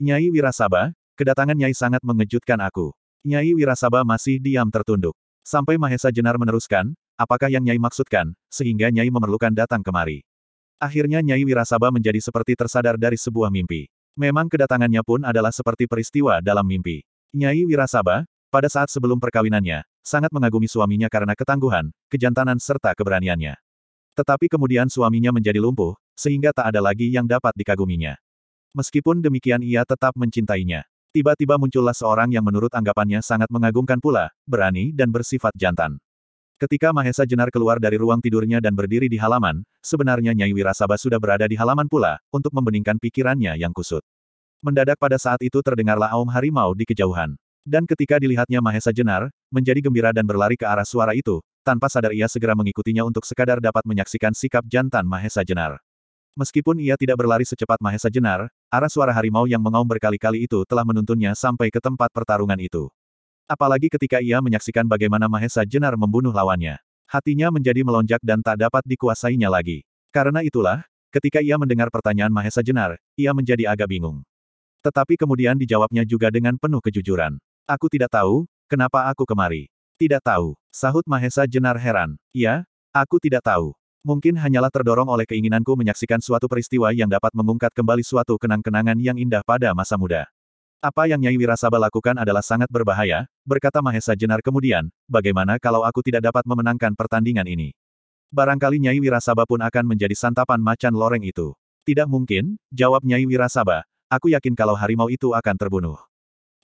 Nyai 0.01 0.33
Wirasaba, 0.33 0.97
kedatangan 1.17 1.57
Nyai 1.57 1.73
sangat 1.73 2.05
mengejutkan 2.05 2.61
aku. 2.61 2.93
Nyai 3.27 3.57
Wirasaba 3.57 4.05
masih 4.05 4.39
diam 4.39 4.69
tertunduk. 4.69 5.17
Sampai 5.43 5.81
Mahesa 5.81 6.12
Jenar 6.12 6.37
meneruskan, 6.37 6.95
apakah 7.17 7.49
yang 7.49 7.64
Nyai 7.64 7.81
maksudkan, 7.81 8.37
sehingga 8.53 8.93
Nyai 8.93 9.09
memerlukan 9.09 9.51
datang 9.51 9.81
kemari. 9.81 10.23
Akhirnya 10.77 11.25
Nyai 11.25 11.43
Wirasaba 11.43 11.89
menjadi 11.89 12.21
seperti 12.21 12.53
tersadar 12.53 13.01
dari 13.01 13.17
sebuah 13.17 13.49
mimpi. 13.49 13.89
Memang 14.14 14.47
kedatangannya 14.53 15.01
pun 15.01 15.25
adalah 15.25 15.51
seperti 15.51 15.89
peristiwa 15.89 16.45
dalam 16.45 16.69
mimpi. 16.69 17.01
Nyai 17.33 17.64
Wirasaba, 17.64 18.29
pada 18.53 18.69
saat 18.69 18.93
sebelum 18.93 19.17
perkawinannya, 19.17 19.85
sangat 20.05 20.31
mengagumi 20.31 20.71
suaminya 20.71 21.11
karena 21.11 21.35
ketangguhan, 21.35 21.91
kejantanan 22.07 22.61
serta 22.62 22.95
keberaniannya. 22.95 23.57
Tetapi 24.17 24.49
kemudian 24.49 24.89
suaminya 24.89 25.35
menjadi 25.35 25.61
lumpuh, 25.61 25.93
sehingga 26.17 26.55
tak 26.55 26.73
ada 26.73 26.81
lagi 26.81 27.12
yang 27.12 27.29
dapat 27.29 27.53
dikaguminya. 27.53 28.17
Meskipun 28.73 29.21
demikian 29.21 29.61
ia 29.61 29.85
tetap 29.85 30.17
mencintainya. 30.17 30.89
Tiba-tiba 31.17 31.57
muncullah 31.57 31.97
seorang 31.97 32.29
yang 32.29 32.45
menurut 32.45 32.69
anggapannya 32.77 33.25
sangat 33.25 33.49
mengagumkan 33.49 33.97
pula, 33.97 34.29
berani 34.45 34.93
dan 34.93 35.09
bersifat 35.09 35.49
jantan. 35.57 35.97
Ketika 36.61 36.93
Mahesa 36.93 37.25
Jenar 37.25 37.49
keluar 37.49 37.81
dari 37.81 37.97
ruang 37.97 38.21
tidurnya 38.21 38.61
dan 38.61 38.77
berdiri 38.77 39.09
di 39.09 39.17
halaman, 39.17 39.64
sebenarnya 39.81 40.37
Nyai 40.37 40.53
Wirasaba 40.53 41.01
sudah 41.01 41.17
berada 41.17 41.49
di 41.49 41.57
halaman 41.57 41.89
pula, 41.89 42.21
untuk 42.29 42.53
membeningkan 42.53 43.01
pikirannya 43.01 43.57
yang 43.57 43.73
kusut. 43.73 44.05
Mendadak 44.61 45.01
pada 45.01 45.17
saat 45.17 45.41
itu 45.41 45.57
terdengarlah 45.64 46.12
aum 46.12 46.29
harimau 46.29 46.77
di 46.77 46.85
kejauhan. 46.85 47.33
Dan 47.64 47.89
ketika 47.89 48.21
dilihatnya 48.21 48.61
Mahesa 48.61 48.93
Jenar, 48.93 49.33
menjadi 49.49 49.81
gembira 49.81 50.12
dan 50.12 50.29
berlari 50.29 50.61
ke 50.61 50.69
arah 50.69 50.85
suara 50.85 51.17
itu, 51.17 51.41
tanpa 51.64 51.89
sadar 51.89 52.12
ia 52.12 52.29
segera 52.29 52.53
mengikutinya 52.53 53.09
untuk 53.09 53.25
sekadar 53.25 53.57
dapat 53.57 53.89
menyaksikan 53.89 54.37
sikap 54.37 54.69
jantan 54.69 55.09
Mahesa 55.09 55.41
Jenar. 55.49 55.81
Meskipun 56.37 56.76
ia 56.76 57.01
tidak 57.01 57.16
berlari 57.16 57.49
secepat 57.49 57.80
Mahesa 57.80 58.12
Jenar, 58.12 58.53
arah 58.68 58.93
suara 58.93 59.09
harimau 59.16 59.49
yang 59.49 59.64
mengaum 59.64 59.89
berkali-kali 59.89 60.45
itu 60.45 60.68
telah 60.68 60.84
menuntunnya 60.84 61.32
sampai 61.32 61.72
ke 61.72 61.80
tempat 61.80 62.12
pertarungan 62.12 62.61
itu. 62.61 62.93
Apalagi 63.49 63.89
ketika 63.89 64.20
ia 64.20 64.37
menyaksikan 64.45 64.84
bagaimana 64.84 65.32
Mahesa 65.32 65.64
Jenar 65.64 65.97
membunuh 65.97 66.37
lawannya. 66.37 66.76
Hatinya 67.09 67.49
menjadi 67.49 67.80
melonjak 67.80 68.20
dan 68.20 68.45
tak 68.45 68.61
dapat 68.61 68.84
dikuasainya 68.84 69.49
lagi. 69.49 69.89
Karena 70.12 70.45
itulah, 70.45 70.84
ketika 71.09 71.41
ia 71.41 71.57
mendengar 71.57 71.89
pertanyaan 71.89 72.28
Mahesa 72.28 72.61
Jenar, 72.61 73.01
ia 73.16 73.32
menjadi 73.32 73.72
agak 73.72 73.89
bingung. 73.89 74.20
Tetapi 74.84 75.16
kemudian 75.16 75.57
dijawabnya 75.57 76.05
juga 76.05 76.28
dengan 76.28 76.61
penuh 76.61 76.84
kejujuran. 76.84 77.41
Aku 77.64 77.89
tidak 77.89 78.12
tahu, 78.12 78.45
kenapa 78.68 79.09
aku 79.09 79.24
kemari. 79.24 79.72
Tidak 79.97 80.20
tahu, 80.20 80.53
sahut 80.68 81.09
Mahesa 81.09 81.49
Jenar 81.49 81.80
heran. 81.80 82.20
Ya, 82.37 82.68
aku 82.93 83.16
tidak 83.16 83.41
tahu. 83.41 83.72
Mungkin 84.07 84.39
hanyalah 84.39 84.71
terdorong 84.71 85.11
oleh 85.11 85.27
keinginanku 85.27 85.75
menyaksikan 85.75 86.23
suatu 86.23 86.47
peristiwa 86.47 86.95
yang 86.95 87.11
dapat 87.11 87.35
mengungkat 87.35 87.75
kembali 87.75 88.07
suatu 88.07 88.39
kenang-kenangan 88.39 88.95
yang 89.03 89.19
indah 89.19 89.43
pada 89.43 89.75
masa 89.75 89.99
muda. 89.99 90.31
Apa 90.79 91.11
yang 91.11 91.19
Nyai 91.19 91.35
Wirasaba 91.35 91.75
lakukan 91.75 92.15
adalah 92.15 92.39
sangat 92.39 92.71
berbahaya, 92.71 93.27
berkata 93.43 93.83
Mahesa 93.83 94.15
Jenar 94.15 94.47
kemudian, 94.47 94.95
bagaimana 95.11 95.59
kalau 95.59 95.83
aku 95.83 96.07
tidak 96.07 96.23
dapat 96.31 96.47
memenangkan 96.47 96.95
pertandingan 96.95 97.51
ini? 97.51 97.75
Barangkali 98.31 98.79
Nyai 98.79 99.03
Wirasaba 99.03 99.43
pun 99.43 99.59
akan 99.59 99.83
menjadi 99.83 100.15
santapan 100.15 100.63
macan 100.63 100.95
loreng 100.95 101.27
itu. 101.27 101.59
Tidak 101.83 102.07
mungkin, 102.07 102.63
jawab 102.71 103.03
Nyai 103.03 103.27
Wirasaba, 103.27 103.83
aku 104.07 104.31
yakin 104.31 104.55
kalau 104.55 104.79
harimau 104.79 105.11
itu 105.11 105.35
akan 105.35 105.59
terbunuh. 105.59 105.99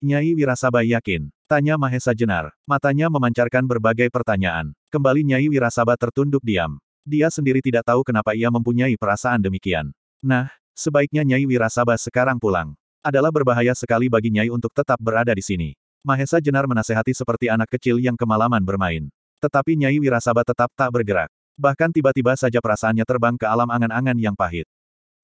Nyai 0.03 0.34
Wirasaba 0.34 0.82
yakin. 0.82 1.30
Tanya 1.47 1.78
Mahesa 1.78 2.11
Jenar. 2.11 2.51
Matanya 2.66 3.07
memancarkan 3.07 3.62
berbagai 3.62 4.11
pertanyaan. 4.11 4.74
Kembali 4.90 5.22
Nyai 5.22 5.47
Wirasaba 5.47 5.95
tertunduk 5.95 6.43
diam. 6.43 6.82
Dia 7.03 7.26
sendiri 7.34 7.59
tidak 7.59 7.82
tahu 7.82 8.07
kenapa 8.07 8.30
ia 8.30 8.46
mempunyai 8.46 8.94
perasaan 8.94 9.42
demikian. 9.42 9.90
Nah, 10.22 10.55
sebaiknya 10.70 11.26
Nyai 11.26 11.42
Wirasaba 11.50 11.98
sekarang 11.98 12.38
pulang. 12.38 12.78
Adalah 13.03 13.34
berbahaya 13.34 13.74
sekali 13.74 14.07
bagi 14.07 14.30
Nyai 14.30 14.46
untuk 14.55 14.70
tetap 14.70 15.03
berada 15.03 15.34
di 15.34 15.42
sini. 15.42 15.74
Mahesa 16.07 16.38
Jenar 16.38 16.70
menasehati 16.70 17.11
seperti 17.11 17.50
anak 17.50 17.74
kecil 17.74 17.98
yang 17.98 18.14
kemalaman 18.14 18.62
bermain. 18.62 19.11
Tetapi 19.42 19.74
Nyai 19.74 19.98
Wirasaba 19.98 20.46
tetap 20.46 20.70
tak 20.78 20.94
bergerak. 20.94 21.26
Bahkan 21.59 21.90
tiba-tiba 21.90 22.38
saja 22.38 22.62
perasaannya 22.62 23.03
terbang 23.03 23.34
ke 23.34 23.46
alam 23.50 23.66
angan-angan 23.66 24.18
yang 24.22 24.38
pahit. 24.38 24.70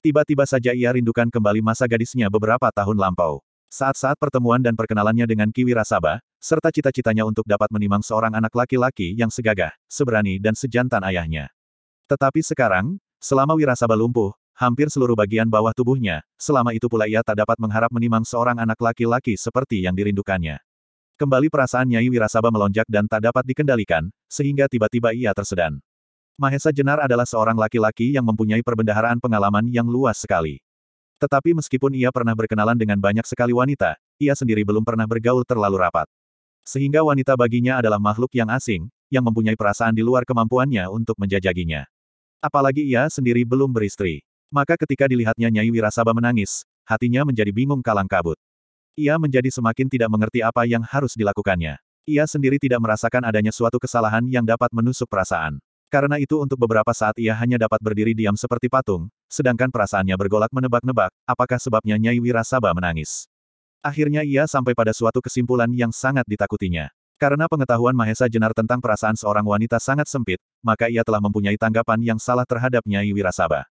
Tiba-tiba 0.02 0.46
saja 0.46 0.74
ia 0.74 0.90
rindukan 0.94 1.30
kembali 1.30 1.62
masa 1.62 1.86
gadisnya 1.86 2.26
beberapa 2.30 2.70
tahun 2.70 2.98
lampau. 2.98 3.42
Saat-saat 3.68 4.16
pertemuan 4.16 4.62
dan 4.62 4.78
perkenalannya 4.78 5.26
dengan 5.26 5.50
Kiwi 5.50 5.74
Rasaba, 5.74 6.24
serta 6.40 6.70
cita-citanya 6.70 7.26
untuk 7.26 7.44
dapat 7.44 7.68
menimang 7.68 8.00
seorang 8.00 8.32
anak 8.32 8.54
laki-laki 8.54 9.12
yang 9.18 9.28
segagah, 9.28 9.74
seberani 9.90 10.38
dan 10.38 10.54
sejantan 10.54 11.02
ayahnya. 11.02 11.50
Tetapi 12.08 12.40
sekarang, 12.40 12.96
selama 13.20 13.52
Wirasaba 13.52 13.92
lumpuh, 13.92 14.32
hampir 14.56 14.88
seluruh 14.88 15.12
bagian 15.12 15.44
bawah 15.44 15.76
tubuhnya, 15.76 16.24
selama 16.40 16.72
itu 16.72 16.88
pula 16.88 17.04
ia 17.04 17.20
tak 17.20 17.44
dapat 17.44 17.60
mengharap 17.60 17.92
menimang 17.92 18.24
seorang 18.24 18.56
anak 18.56 18.80
laki-laki 18.80 19.36
seperti 19.36 19.84
yang 19.84 19.92
dirindukannya. 19.92 20.56
Kembali 21.20 21.52
perasaan 21.52 21.84
Nyai 21.84 22.08
Wirasaba 22.08 22.48
melonjak 22.48 22.88
dan 22.88 23.04
tak 23.04 23.28
dapat 23.28 23.44
dikendalikan, 23.44 24.08
sehingga 24.24 24.64
tiba-tiba 24.72 25.12
ia 25.12 25.36
tersedan. 25.36 25.84
Mahesa 26.40 26.72
Jenar 26.72 27.02
adalah 27.02 27.28
seorang 27.28 27.58
laki-laki 27.58 28.14
yang 28.14 28.24
mempunyai 28.24 28.64
perbendaharaan 28.64 29.20
pengalaman 29.20 29.68
yang 29.68 29.84
luas 29.84 30.16
sekali. 30.22 30.62
Tetapi 31.18 31.52
meskipun 31.58 31.92
ia 31.98 32.14
pernah 32.14 32.32
berkenalan 32.32 32.78
dengan 32.78 32.96
banyak 33.02 33.26
sekali 33.26 33.50
wanita, 33.50 33.98
ia 34.16 34.32
sendiri 34.38 34.62
belum 34.62 34.86
pernah 34.86 35.04
bergaul 35.04 35.42
terlalu 35.42 35.82
rapat. 35.82 36.06
Sehingga 36.62 37.02
wanita 37.02 37.34
baginya 37.34 37.82
adalah 37.82 37.98
makhluk 37.98 38.30
yang 38.38 38.46
asing, 38.54 38.86
yang 39.10 39.26
mempunyai 39.26 39.58
perasaan 39.58 39.98
di 39.98 40.06
luar 40.06 40.22
kemampuannya 40.22 40.86
untuk 40.86 41.18
menjajaginya. 41.18 41.90
Apalagi 42.38 42.86
ia 42.86 43.10
sendiri 43.10 43.42
belum 43.42 43.74
beristri. 43.74 44.22
Maka 44.48 44.78
ketika 44.78 45.10
dilihatnya 45.10 45.50
Nyai 45.50 45.74
Wirasaba 45.74 46.14
menangis, 46.14 46.62
hatinya 46.86 47.26
menjadi 47.26 47.50
bingung 47.50 47.82
kalang 47.82 48.06
kabut. 48.06 48.38
Ia 48.94 49.18
menjadi 49.18 49.50
semakin 49.50 49.90
tidak 49.90 50.06
mengerti 50.06 50.40
apa 50.42 50.62
yang 50.62 50.80
harus 50.86 51.18
dilakukannya. 51.18 51.76
Ia 52.08 52.24
sendiri 52.24 52.56
tidak 52.62 52.78
merasakan 52.78 53.26
adanya 53.26 53.50
suatu 53.50 53.76
kesalahan 53.82 54.24
yang 54.30 54.46
dapat 54.46 54.70
menusuk 54.70 55.10
perasaan. 55.10 55.58
Karena 55.90 56.20
itu 56.20 56.38
untuk 56.38 56.60
beberapa 56.60 56.94
saat 56.94 57.16
ia 57.18 57.32
hanya 57.36 57.58
dapat 57.58 57.80
berdiri 57.80 58.12
diam 58.12 58.36
seperti 58.36 58.68
patung, 58.68 59.08
sedangkan 59.26 59.72
perasaannya 59.72 60.14
bergolak 60.14 60.52
menebak-nebak, 60.52 61.10
apakah 61.26 61.58
sebabnya 61.58 61.96
Nyai 61.98 62.20
Wirasaba 62.20 62.70
menangis. 62.70 63.26
Akhirnya 63.80 64.26
ia 64.26 64.44
sampai 64.44 64.76
pada 64.76 64.90
suatu 64.92 65.22
kesimpulan 65.22 65.70
yang 65.72 65.94
sangat 65.94 66.26
ditakutinya. 66.26 66.92
Karena 67.18 67.50
pengetahuan 67.50 67.98
Mahesa 67.98 68.30
Jenar 68.30 68.54
tentang 68.54 68.78
perasaan 68.78 69.18
seorang 69.18 69.42
wanita 69.42 69.82
sangat 69.82 70.06
sempit, 70.06 70.38
maka 70.62 70.86
ia 70.86 71.02
telah 71.02 71.18
mempunyai 71.18 71.58
tanggapan 71.58 71.98
yang 71.98 72.18
salah 72.22 72.46
terhadap 72.46 72.86
Nyai 72.86 73.10
Wirasaba. 73.10 73.66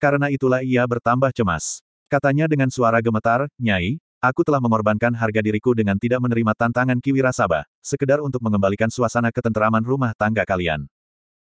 Karena 0.00 0.32
itulah 0.32 0.64
ia 0.64 0.80
bertambah 0.88 1.28
cemas. 1.36 1.84
Katanya 2.08 2.48
dengan 2.48 2.72
suara 2.72 3.04
gemetar, 3.04 3.52
Nyai, 3.60 4.00
aku 4.24 4.40
telah 4.48 4.64
mengorbankan 4.64 5.12
harga 5.12 5.44
diriku 5.44 5.76
dengan 5.76 6.00
tidak 6.00 6.24
menerima 6.24 6.56
tantangan 6.56 6.96
Ki 7.04 7.12
Wirasaba, 7.12 7.68
sekedar 7.84 8.24
untuk 8.24 8.40
mengembalikan 8.40 8.88
suasana 8.88 9.28
ketentraman 9.28 9.84
rumah 9.84 10.16
tangga 10.16 10.48
kalian. 10.48 10.88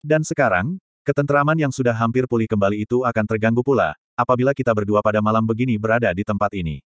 Dan 0.02 0.26
sekarang, 0.26 0.82
ketenteraman 1.06 1.54
yang 1.54 1.70
sudah 1.70 1.94
hampir 1.94 2.26
pulih 2.26 2.50
kembali 2.50 2.82
itu 2.82 3.06
akan 3.06 3.24
terganggu 3.30 3.62
pula, 3.62 3.94
apabila 4.18 4.50
kita 4.58 4.74
berdua 4.74 5.06
pada 5.06 5.22
malam 5.22 5.46
begini 5.46 5.78
berada 5.78 6.10
di 6.10 6.26
tempat 6.26 6.50
ini. 6.50 6.82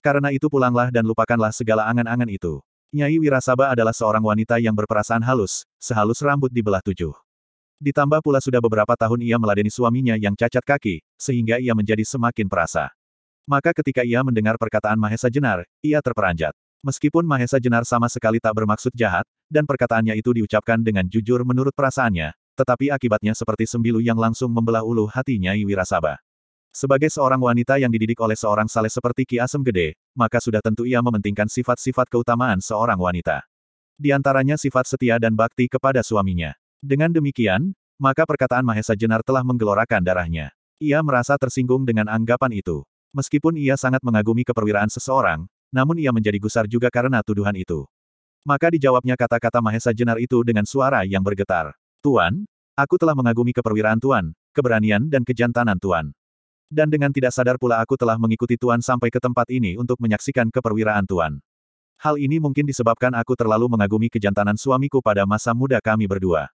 Karena 0.00 0.32
itu 0.32 0.48
pulanglah 0.48 0.88
dan 0.88 1.04
lupakanlah 1.04 1.52
segala 1.52 1.84
angan-angan 1.84 2.32
itu. 2.32 2.64
Nyai 2.94 3.18
Wirasaba 3.18 3.74
adalah 3.74 3.90
seorang 3.90 4.22
wanita 4.22 4.62
yang 4.62 4.74
berperasaan 4.74 5.22
halus, 5.22 5.66
sehalus 5.78 6.22
rambut 6.22 6.54
di 6.54 6.62
belah 6.62 6.82
tujuh. 6.82 7.10
Ditambah 7.76 8.24
pula 8.24 8.40
sudah 8.40 8.62
beberapa 8.62 8.96
tahun 8.96 9.20
ia 9.20 9.36
meladeni 9.36 9.68
suaminya 9.68 10.16
yang 10.16 10.32
cacat 10.32 10.64
kaki, 10.64 11.04
sehingga 11.20 11.60
ia 11.60 11.76
menjadi 11.76 12.06
semakin 12.08 12.48
perasa. 12.48 12.88
Maka 13.44 13.76
ketika 13.76 14.00
ia 14.02 14.24
mendengar 14.24 14.56
perkataan 14.56 14.96
Mahesa 14.96 15.30
Jenar, 15.30 15.62
ia 15.84 16.00
terperanjat. 16.00 16.56
Meskipun 16.82 17.22
Mahesa 17.22 17.62
Jenar 17.62 17.86
sama 17.86 18.10
sekali 18.10 18.42
tak 18.42 18.56
bermaksud 18.56 18.90
jahat, 18.96 19.28
dan 19.46 19.68
perkataannya 19.68 20.18
itu 20.18 20.34
diucapkan 20.34 20.82
dengan 20.82 21.06
jujur 21.06 21.46
menurut 21.46 21.76
perasaannya, 21.76 22.34
tetapi 22.56 22.90
akibatnya 22.90 23.36
seperti 23.36 23.70
sembilu 23.70 24.02
yang 24.02 24.16
langsung 24.16 24.50
membelah 24.50 24.82
ulu 24.82 25.06
hati 25.06 25.38
Nyai 25.38 25.62
Wirasaba. 25.62 26.25
Sebagai 26.76 27.08
seorang 27.08 27.40
wanita 27.40 27.80
yang 27.80 27.88
dididik 27.88 28.20
oleh 28.20 28.36
seorang 28.36 28.68
saleh 28.68 28.92
seperti 28.92 29.24
Ki 29.24 29.36
Asem 29.40 29.64
Gede, 29.64 29.96
maka 30.12 30.36
sudah 30.44 30.60
tentu 30.60 30.84
ia 30.84 31.00
mementingkan 31.00 31.48
sifat-sifat 31.48 32.04
keutamaan 32.12 32.60
seorang 32.60 33.00
wanita. 33.00 33.48
Di 33.96 34.12
antaranya 34.12 34.60
sifat 34.60 34.84
setia 34.84 35.16
dan 35.16 35.32
bakti 35.32 35.72
kepada 35.72 36.04
suaminya. 36.04 36.52
Dengan 36.84 37.08
demikian, 37.08 37.72
maka 37.96 38.28
perkataan 38.28 38.60
Mahesa 38.60 38.92
Jenar 38.92 39.24
telah 39.24 39.40
menggelorakan 39.40 40.04
darahnya. 40.04 40.52
Ia 40.76 41.00
merasa 41.00 41.40
tersinggung 41.40 41.88
dengan 41.88 42.12
anggapan 42.12 42.52
itu. 42.52 42.84
Meskipun 43.16 43.56
ia 43.56 43.80
sangat 43.80 44.04
mengagumi 44.04 44.44
keperwiraan 44.44 44.92
seseorang, 44.92 45.48
namun 45.72 45.96
ia 45.96 46.12
menjadi 46.12 46.36
gusar 46.36 46.68
juga 46.68 46.92
karena 46.92 47.24
tuduhan 47.24 47.56
itu. 47.56 47.88
Maka 48.44 48.68
dijawabnya 48.68 49.16
kata-kata 49.16 49.64
Mahesa 49.64 49.96
Jenar 49.96 50.20
itu 50.20 50.44
dengan 50.44 50.68
suara 50.68 51.08
yang 51.08 51.24
bergetar. 51.24 51.72
Tuan, 52.04 52.44
aku 52.76 53.00
telah 53.00 53.16
mengagumi 53.16 53.56
keperwiraan 53.56 53.96
Tuan, 53.96 54.36
keberanian 54.52 55.08
dan 55.08 55.24
kejantanan 55.24 55.80
Tuan. 55.80 56.12
Dan 56.66 56.90
dengan 56.90 57.14
tidak 57.14 57.30
sadar 57.30 57.56
pula 57.62 57.78
aku 57.78 57.94
telah 57.94 58.18
mengikuti 58.18 58.58
Tuan 58.58 58.82
sampai 58.82 59.06
ke 59.06 59.22
tempat 59.22 59.46
ini 59.54 59.78
untuk 59.78 60.02
menyaksikan 60.02 60.50
keperwiraan 60.50 61.06
Tuan. 61.06 61.38
Hal 61.96 62.18
ini 62.20 62.36
mungkin 62.42 62.66
disebabkan 62.66 63.14
aku 63.16 63.38
terlalu 63.38 63.70
mengagumi 63.72 64.10
kejantanan 64.10 64.58
suamiku 64.58 64.98
pada 65.00 65.24
masa 65.24 65.54
muda 65.54 65.78
kami 65.78 66.04
berdua. 66.04 66.50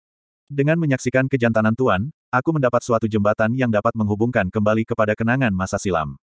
Dengan 0.52 0.76
menyaksikan 0.76 1.32
kejantanan 1.32 1.72
Tuan, 1.74 2.12
aku 2.28 2.52
mendapat 2.52 2.84
suatu 2.84 3.08
jembatan 3.08 3.56
yang 3.56 3.72
dapat 3.72 3.96
menghubungkan 3.96 4.52
kembali 4.52 4.84
kepada 4.84 5.16
kenangan 5.16 5.56
masa 5.56 5.80
silam. 5.80 6.20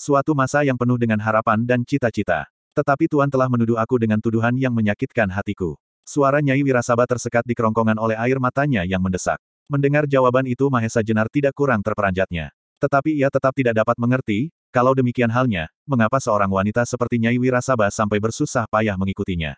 Suatu 0.00 0.32
masa 0.32 0.64
yang 0.64 0.80
penuh 0.80 0.96
dengan 0.96 1.20
harapan 1.20 1.62
dan 1.68 1.84
cita-cita. 1.84 2.48
Tetapi 2.72 3.04
Tuan 3.08 3.28
telah 3.28 3.52
menuduh 3.52 3.76
aku 3.76 4.00
dengan 4.00 4.16
tuduhan 4.16 4.56
yang 4.56 4.72
menyakitkan 4.72 5.28
hatiku. 5.28 5.76
Suara 6.08 6.40
Nyai 6.40 6.64
Wirasaba 6.64 7.04
tersekat 7.04 7.44
di 7.44 7.52
kerongkongan 7.52 8.00
oleh 8.00 8.16
air 8.16 8.40
matanya 8.40 8.84
yang 8.88 9.04
mendesak. 9.04 9.40
Mendengar 9.68 10.08
jawaban 10.08 10.48
itu 10.48 10.72
Mahesa 10.72 11.04
Jenar 11.04 11.28
tidak 11.28 11.52
kurang 11.52 11.84
terperanjatnya. 11.84 12.56
Tetapi 12.76 13.16
ia 13.16 13.32
tetap 13.32 13.56
tidak 13.56 13.72
dapat 13.72 13.96
mengerti, 13.96 14.52
kalau 14.68 14.92
demikian 14.92 15.32
halnya, 15.32 15.72
mengapa 15.88 16.20
seorang 16.20 16.52
wanita 16.52 16.84
seperti 16.84 17.16
Nyai 17.16 17.40
Wirasaba 17.40 17.88
sampai 17.88 18.20
bersusah 18.20 18.68
payah 18.68 18.92
mengikutinya. 19.00 19.56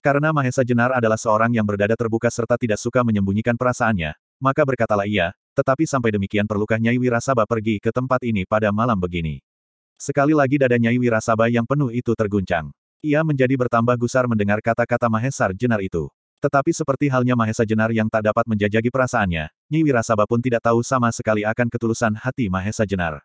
Karena 0.00 0.32
Mahesa 0.32 0.64
Jenar 0.64 0.92
adalah 0.96 1.20
seorang 1.20 1.52
yang 1.52 1.64
berdada 1.64 1.96
terbuka 1.96 2.32
serta 2.32 2.56
tidak 2.56 2.80
suka 2.80 3.04
menyembunyikan 3.04 3.56
perasaannya, 3.56 4.16
maka 4.40 4.64
berkatalah 4.64 5.04
ia, 5.04 5.36
tetapi 5.52 5.84
sampai 5.84 6.12
demikian 6.16 6.48
perlukah 6.48 6.80
Nyai 6.80 6.96
Wirasaba 6.96 7.44
pergi 7.44 7.76
ke 7.80 7.92
tempat 7.92 8.24
ini 8.24 8.48
pada 8.48 8.72
malam 8.72 8.96
begini. 8.96 9.44
Sekali 10.00 10.32
lagi 10.32 10.56
dada 10.56 10.76
Nyai 10.76 10.96
Wirasaba 10.96 11.52
yang 11.52 11.64
penuh 11.68 11.92
itu 11.92 12.12
terguncang. 12.16 12.72
Ia 13.04 13.20
menjadi 13.20 13.52
bertambah 13.60 14.00
gusar 14.00 14.24
mendengar 14.24 14.64
kata-kata 14.64 15.12
Mahesar 15.12 15.52
Jenar 15.52 15.84
itu. 15.84 16.08
Tetapi 16.44 16.76
seperti 16.76 17.08
halnya 17.08 17.32
Mahesa 17.32 17.64
Jenar 17.64 17.88
yang 17.88 18.04
tak 18.12 18.28
dapat 18.28 18.44
menjajagi 18.44 18.92
perasaannya, 18.92 19.48
Nyai 19.48 19.80
Wirasaba 19.80 20.28
pun 20.28 20.44
tidak 20.44 20.60
tahu 20.60 20.84
sama 20.84 21.08
sekali 21.08 21.40
akan 21.40 21.72
ketulusan 21.72 22.12
hati 22.20 22.52
Mahesa 22.52 22.84
Jenar. 22.84 23.24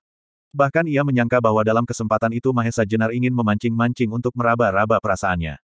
Bahkan 0.56 0.88
ia 0.88 1.04
menyangka 1.04 1.44
bahwa 1.44 1.60
dalam 1.68 1.84
kesempatan 1.84 2.32
itu 2.32 2.56
Mahesa 2.56 2.88
Jenar 2.88 3.12
ingin 3.12 3.36
memancing-mancing 3.36 4.08
untuk 4.08 4.32
meraba-raba 4.40 5.04
perasaannya. 5.04 5.60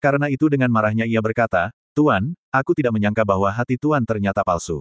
Karena 0.00 0.32
itu 0.32 0.48
dengan 0.48 0.72
marahnya 0.72 1.04
ia 1.04 1.20
berkata, 1.20 1.76
Tuan, 1.92 2.32
aku 2.48 2.72
tidak 2.72 2.96
menyangka 2.96 3.20
bahwa 3.20 3.52
hati 3.52 3.76
Tuan 3.76 4.00
ternyata 4.08 4.40
palsu. 4.40 4.80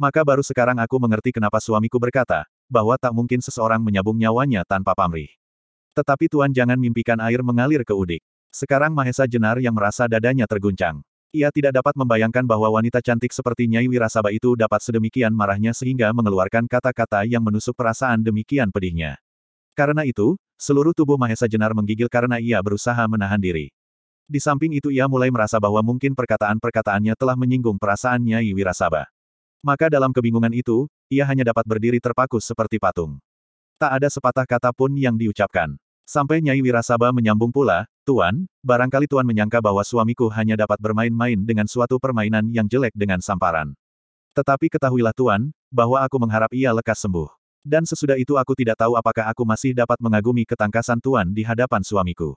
Maka 0.00 0.24
baru 0.24 0.40
sekarang 0.40 0.80
aku 0.80 0.96
mengerti 0.96 1.28
kenapa 1.28 1.60
suamiku 1.60 2.00
berkata, 2.00 2.48
bahwa 2.72 2.96
tak 2.96 3.12
mungkin 3.12 3.44
seseorang 3.44 3.84
menyabung 3.84 4.16
nyawanya 4.16 4.64
tanpa 4.64 4.96
pamrih. 4.96 5.28
Tetapi 5.92 6.24
Tuan 6.32 6.56
jangan 6.56 6.80
mimpikan 6.80 7.20
air 7.20 7.44
mengalir 7.44 7.84
ke 7.84 7.92
udik. 7.92 8.24
Sekarang 8.48 8.96
Mahesa 8.96 9.28
Jenar 9.28 9.60
yang 9.60 9.76
merasa 9.76 10.08
dadanya 10.08 10.48
terguncang. 10.48 11.04
Ia 11.30 11.46
tidak 11.54 11.78
dapat 11.78 11.94
membayangkan 11.94 12.42
bahwa 12.42 12.66
wanita 12.74 12.98
cantik 12.98 13.30
seperti 13.30 13.70
Nyai 13.70 13.86
Wirasaba 13.86 14.34
itu 14.34 14.58
dapat 14.58 14.82
sedemikian 14.82 15.30
marahnya 15.30 15.70
sehingga 15.70 16.10
mengeluarkan 16.10 16.66
kata-kata 16.66 17.22
yang 17.22 17.38
menusuk 17.38 17.78
perasaan 17.78 18.18
demikian 18.18 18.74
pedihnya. 18.74 19.14
Karena 19.78 20.02
itu, 20.02 20.34
seluruh 20.58 20.90
tubuh 20.90 21.14
Mahesa 21.14 21.46
Jenar 21.46 21.70
menggigil 21.70 22.10
karena 22.10 22.42
ia 22.42 22.58
berusaha 22.58 22.98
menahan 23.06 23.38
diri. 23.38 23.70
Di 24.30 24.38
samping 24.42 24.78
itu 24.78 24.94
ia 24.94 25.10
mulai 25.10 25.30
merasa 25.30 25.58
bahwa 25.58 25.82
mungkin 25.82 26.14
perkataan-perkataannya 26.14 27.18
telah 27.18 27.34
menyinggung 27.34 27.78
perasaan 27.82 28.22
Nyai 28.22 28.54
Wirasaba. 28.54 29.10
Maka 29.58 29.90
dalam 29.90 30.14
kebingungan 30.14 30.54
itu, 30.54 30.86
ia 31.10 31.26
hanya 31.26 31.42
dapat 31.50 31.66
berdiri 31.66 31.98
terpaku 31.98 32.38
seperti 32.38 32.78
patung. 32.78 33.18
Tak 33.82 33.98
ada 33.98 34.06
sepatah 34.06 34.46
kata 34.46 34.70
pun 34.70 34.94
yang 34.94 35.18
diucapkan. 35.18 35.74
Sampai 36.06 36.38
Nyai 36.38 36.62
Wirasaba 36.62 37.10
menyambung 37.10 37.50
pula, 37.50 37.89
Tuan, 38.10 38.50
barangkali 38.66 39.06
Tuan 39.06 39.22
menyangka 39.22 39.62
bahwa 39.62 39.86
suamiku 39.86 40.26
hanya 40.34 40.58
dapat 40.58 40.82
bermain-main 40.82 41.38
dengan 41.46 41.70
suatu 41.70 42.02
permainan 42.02 42.50
yang 42.50 42.66
jelek 42.66 42.90
dengan 42.90 43.22
samparan. 43.22 43.70
Tetapi 44.34 44.66
ketahuilah 44.66 45.14
Tuan, 45.14 45.54
bahwa 45.70 46.02
aku 46.02 46.18
mengharap 46.18 46.50
ia 46.50 46.74
lekas 46.74 47.06
sembuh. 47.06 47.30
Dan 47.62 47.86
sesudah 47.86 48.18
itu 48.18 48.34
aku 48.34 48.58
tidak 48.58 48.82
tahu 48.82 48.98
apakah 48.98 49.30
aku 49.30 49.46
masih 49.46 49.70
dapat 49.78 49.94
mengagumi 50.02 50.42
ketangkasan 50.42 50.98
Tuan 50.98 51.30
di 51.30 51.46
hadapan 51.46 51.86
suamiku. 51.86 52.34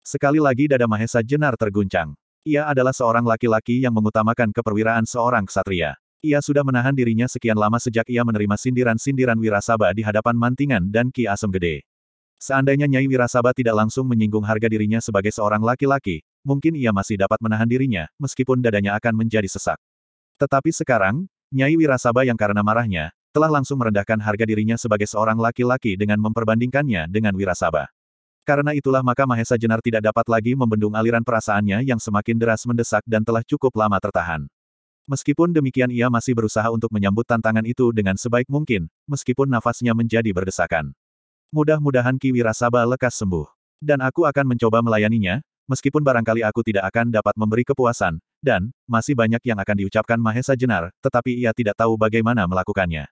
Sekali 0.00 0.40
lagi 0.40 0.72
dada 0.72 0.88
Mahesa 0.88 1.20
Jenar 1.20 1.60
terguncang. 1.60 2.16
Ia 2.48 2.72
adalah 2.72 2.96
seorang 2.96 3.28
laki-laki 3.28 3.84
yang 3.84 3.92
mengutamakan 3.92 4.56
keperwiraan 4.56 5.04
seorang 5.04 5.44
ksatria. 5.44 6.00
Ia 6.24 6.40
sudah 6.40 6.64
menahan 6.64 6.96
dirinya 6.96 7.28
sekian 7.28 7.60
lama 7.60 7.76
sejak 7.76 8.08
ia 8.08 8.24
menerima 8.24 8.56
sindiran-sindiran 8.56 9.36
Wirasaba 9.36 9.92
di 9.92 10.00
hadapan 10.00 10.32
Mantingan 10.32 10.88
dan 10.88 11.12
Ki 11.12 11.28
Asem 11.28 11.52
Gede. 11.52 11.89
Seandainya 12.40 12.88
Nyai 12.88 13.04
Wirasaba 13.04 13.52
tidak 13.52 13.76
langsung 13.76 14.08
menyinggung 14.08 14.48
harga 14.48 14.64
dirinya 14.64 14.96
sebagai 14.96 15.28
seorang 15.28 15.60
laki-laki, 15.60 16.24
mungkin 16.40 16.72
ia 16.72 16.88
masih 16.88 17.20
dapat 17.20 17.36
menahan 17.44 17.68
dirinya, 17.68 18.08
meskipun 18.16 18.64
dadanya 18.64 18.96
akan 18.96 19.12
menjadi 19.12 19.44
sesak. 19.44 19.76
Tetapi 20.40 20.72
sekarang, 20.72 21.28
Nyai 21.52 21.76
Wirasaba 21.76 22.24
yang 22.24 22.40
karena 22.40 22.64
marahnya, 22.64 23.12
telah 23.36 23.52
langsung 23.52 23.76
merendahkan 23.76 24.16
harga 24.24 24.48
dirinya 24.48 24.80
sebagai 24.80 25.04
seorang 25.04 25.36
laki-laki 25.36 26.00
dengan 26.00 26.16
memperbandingkannya 26.16 27.12
dengan 27.12 27.36
Wirasaba. 27.36 27.92
Karena 28.48 28.72
itulah 28.72 29.04
maka 29.04 29.28
Mahesa 29.28 29.60
Jenar 29.60 29.84
tidak 29.84 30.00
dapat 30.00 30.24
lagi 30.26 30.56
membendung 30.56 30.96
aliran 30.96 31.20
perasaannya 31.20 31.84
yang 31.84 32.00
semakin 32.00 32.40
deras 32.40 32.64
mendesak 32.64 33.04
dan 33.04 33.20
telah 33.20 33.44
cukup 33.44 33.70
lama 33.76 34.00
tertahan. 34.00 34.48
Meskipun 35.04 35.52
demikian 35.52 35.92
ia 35.92 36.08
masih 36.08 36.32
berusaha 36.32 36.66
untuk 36.72 36.88
menyambut 36.88 37.28
tantangan 37.28 37.68
itu 37.68 37.92
dengan 37.92 38.16
sebaik 38.16 38.48
mungkin, 38.48 38.88
meskipun 39.04 39.50
nafasnya 39.50 39.92
menjadi 39.92 40.32
berdesakan. 40.32 40.96
Mudah-mudahan 41.50 42.14
Ki 42.14 42.30
Wirasaba 42.30 42.86
lekas 42.86 43.18
sembuh. 43.18 43.42
Dan 43.82 43.98
aku 43.98 44.22
akan 44.22 44.54
mencoba 44.54 44.86
melayaninya, 44.86 45.42
meskipun 45.66 45.98
barangkali 45.98 46.46
aku 46.46 46.62
tidak 46.62 46.86
akan 46.94 47.10
dapat 47.10 47.34
memberi 47.34 47.66
kepuasan, 47.66 48.22
dan, 48.38 48.70
masih 48.86 49.18
banyak 49.18 49.42
yang 49.42 49.58
akan 49.58 49.76
diucapkan 49.82 50.14
Mahesa 50.22 50.54
Jenar, 50.54 50.94
tetapi 51.02 51.42
ia 51.42 51.50
tidak 51.50 51.74
tahu 51.74 51.98
bagaimana 51.98 52.46
melakukannya. 52.46 53.10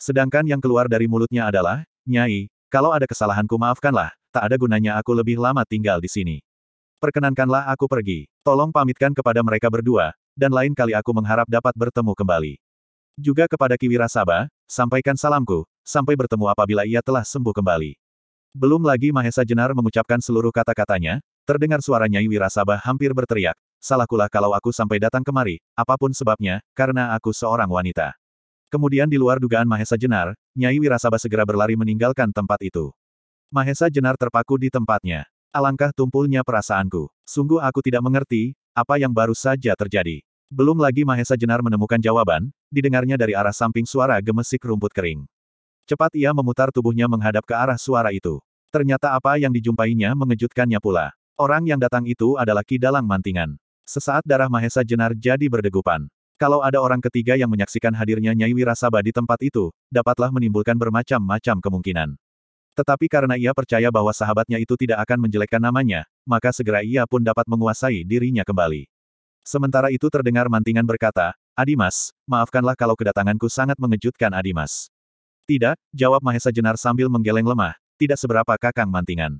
Sedangkan 0.00 0.48
yang 0.48 0.64
keluar 0.64 0.88
dari 0.88 1.04
mulutnya 1.04 1.44
adalah, 1.44 1.84
Nyai, 2.08 2.48
kalau 2.72 2.88
ada 2.88 3.04
kesalahanku 3.04 3.52
maafkanlah, 3.60 4.16
tak 4.32 4.48
ada 4.48 4.56
gunanya 4.56 4.96
aku 4.96 5.12
lebih 5.12 5.36
lama 5.36 5.60
tinggal 5.68 6.00
di 6.00 6.08
sini. 6.08 6.36
Perkenankanlah 7.04 7.68
aku 7.68 7.84
pergi. 7.84 8.32
Tolong 8.40 8.72
pamitkan 8.72 9.12
kepada 9.12 9.44
mereka 9.44 9.68
berdua, 9.68 10.16
dan 10.32 10.56
lain 10.56 10.72
kali 10.72 10.96
aku 10.96 11.12
mengharap 11.12 11.44
dapat 11.52 11.76
bertemu 11.76 12.16
kembali. 12.16 12.54
Juga 13.20 13.44
kepada 13.44 13.76
Kiwira 13.76 14.08
Saba, 14.08 14.48
sampaikan 14.64 15.20
salamku, 15.20 15.68
sampai 15.84 16.16
bertemu 16.16 16.48
apabila 16.48 16.82
ia 16.88 17.04
telah 17.04 17.22
sembuh 17.22 17.52
kembali. 17.52 17.94
Belum 18.56 18.80
lagi 18.82 19.12
Mahesa 19.12 19.44
Jenar 19.44 19.76
mengucapkan 19.76 20.18
seluruh 20.18 20.50
kata-katanya, 20.50 21.20
terdengar 21.44 21.84
suara 21.84 22.08
Nyai 22.08 22.24
Wirasabah 22.24 22.80
hampir 22.80 23.12
berteriak, 23.12 23.54
salahkulah 23.78 24.32
kalau 24.32 24.56
aku 24.56 24.72
sampai 24.72 24.96
datang 24.96 25.20
kemari, 25.20 25.60
apa 25.76 25.94
pun 26.00 26.10
sebabnya, 26.16 26.64
karena 26.72 27.12
aku 27.12 27.36
seorang 27.36 27.68
wanita. 27.68 28.16
Kemudian 28.72 29.06
di 29.06 29.20
luar 29.20 29.38
dugaan 29.38 29.68
Mahesa 29.68 29.94
Jenar, 29.94 30.32
Nyai 30.56 30.80
Wirasabah 30.80 31.20
segera 31.20 31.44
berlari 31.44 31.76
meninggalkan 31.76 32.32
tempat 32.32 32.62
itu. 32.64 32.90
Mahesa 33.52 33.86
Jenar 33.92 34.16
terpaku 34.18 34.58
di 34.58 34.72
tempatnya. 34.72 35.28
Alangkah 35.54 35.94
tumpulnya 35.94 36.42
perasaanku. 36.42 37.06
Sungguh 37.22 37.62
aku 37.62 37.78
tidak 37.82 38.02
mengerti, 38.02 38.58
apa 38.74 38.98
yang 38.98 39.14
baru 39.14 39.34
saja 39.34 39.74
terjadi. 39.78 40.22
Belum 40.46 40.78
lagi 40.78 41.02
Mahesa 41.02 41.34
Jenar 41.34 41.62
menemukan 41.62 41.98
jawaban, 41.98 42.54
didengarnya 42.70 43.18
dari 43.18 43.34
arah 43.34 43.54
samping 43.54 43.86
suara 43.86 44.18
gemesik 44.22 44.62
rumput 44.62 44.94
kering. 44.94 45.26
Cepat 45.84 46.16
ia 46.16 46.32
memutar 46.32 46.72
tubuhnya 46.72 47.04
menghadap 47.04 47.44
ke 47.44 47.52
arah 47.52 47.76
suara 47.76 48.08
itu. 48.08 48.40
Ternyata 48.72 49.12
apa 49.12 49.36
yang 49.36 49.52
dijumpainya 49.52 50.16
mengejutkannya 50.16 50.80
pula. 50.80 51.12
Orang 51.36 51.68
yang 51.68 51.76
datang 51.76 52.08
itu 52.08 52.40
adalah 52.40 52.64
Ki 52.64 52.80
Dalang 52.80 53.04
Mantingan. 53.04 53.60
Sesaat 53.84 54.24
darah 54.24 54.48
Mahesa 54.48 54.80
Jenar 54.80 55.12
jadi 55.12 55.44
berdegupan. 55.44 56.08
Kalau 56.40 56.64
ada 56.64 56.80
orang 56.80 57.04
ketiga 57.04 57.36
yang 57.36 57.52
menyaksikan 57.52 57.92
hadirnya 57.92 58.32
Nyai 58.32 58.56
Wirasaba 58.56 59.04
di 59.04 59.12
tempat 59.12 59.44
itu, 59.44 59.68
dapatlah 59.92 60.32
menimbulkan 60.32 60.74
bermacam-macam 60.74 61.60
kemungkinan. 61.60 62.16
Tetapi 62.74 63.06
karena 63.06 63.36
ia 63.36 63.52
percaya 63.52 63.92
bahwa 63.92 64.10
sahabatnya 64.10 64.56
itu 64.58 64.74
tidak 64.74 65.04
akan 65.04 65.28
menjelekkan 65.28 65.62
namanya, 65.62 66.08
maka 66.24 66.50
segera 66.50 66.80
ia 66.80 67.04
pun 67.04 67.22
dapat 67.22 67.44
menguasai 67.44 68.02
dirinya 68.02 68.42
kembali. 68.42 68.88
Sementara 69.44 69.92
itu 69.92 70.08
terdengar 70.08 70.48
mantingan 70.48 70.88
berkata, 70.88 71.36
Adimas, 71.54 72.10
maafkanlah 72.24 72.74
kalau 72.74 72.96
kedatanganku 72.96 73.46
sangat 73.46 73.76
mengejutkan 73.76 74.32
Adimas. 74.32 74.90
Tidak, 75.44 75.76
jawab 75.92 76.24
Mahesa 76.24 76.48
Jenar 76.48 76.80
sambil 76.80 77.12
menggeleng 77.12 77.44
lemah, 77.44 77.76
tidak 78.00 78.16
seberapa 78.16 78.56
kakang 78.56 78.88
mantingan. 78.88 79.36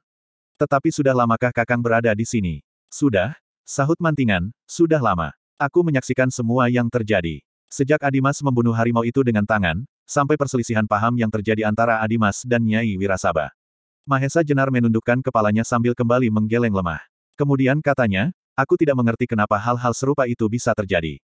Tetapi 0.61 0.93
sudah 0.93 1.17
lamakah 1.17 1.49
kakang 1.49 1.81
berada 1.81 2.13
di 2.13 2.29
sini? 2.29 2.61
Sudah, 2.93 3.33
sahut 3.65 3.97
mantingan, 3.97 4.53
sudah 4.69 5.01
lama. 5.01 5.33
Aku 5.57 5.81
menyaksikan 5.81 6.29
semua 6.29 6.69
yang 6.69 6.93
terjadi. 6.93 7.41
Sejak 7.73 8.05
Adimas 8.05 8.37
membunuh 8.45 8.77
harimau 8.77 9.01
itu 9.01 9.25
dengan 9.25 9.49
tangan, 9.49 9.81
sampai 10.05 10.37
perselisihan 10.37 10.85
paham 10.85 11.17
yang 11.17 11.33
terjadi 11.33 11.65
antara 11.65 12.05
Adimas 12.05 12.45
dan 12.45 12.61
Nyai 12.69 13.01
Wirasaba. 13.01 13.57
Mahesa 14.05 14.45
Jenar 14.45 14.69
menundukkan 14.69 15.25
kepalanya 15.25 15.65
sambil 15.65 15.97
kembali 15.97 16.29
menggeleng 16.29 16.77
lemah. 16.77 17.01
Kemudian 17.41 17.81
katanya, 17.81 18.29
aku 18.53 18.77
tidak 18.77 19.01
mengerti 19.01 19.25
kenapa 19.25 19.57
hal-hal 19.57 19.97
serupa 19.97 20.29
itu 20.29 20.45
bisa 20.53 20.77
terjadi. 20.77 21.17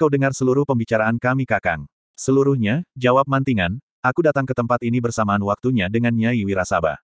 Kau 0.00 0.08
dengar 0.08 0.32
seluruh 0.32 0.64
pembicaraan 0.64 1.20
kami 1.20 1.44
kakang. 1.44 1.84
Seluruhnya, 2.16 2.88
jawab 2.96 3.28
mantingan, 3.28 3.83
aku 4.04 4.20
datang 4.20 4.44
ke 4.44 4.52
tempat 4.52 4.84
ini 4.84 5.00
bersamaan 5.00 5.40
waktunya 5.40 5.88
dengan 5.88 6.12
Nyai 6.12 6.44
Wirasaba. 6.44 7.00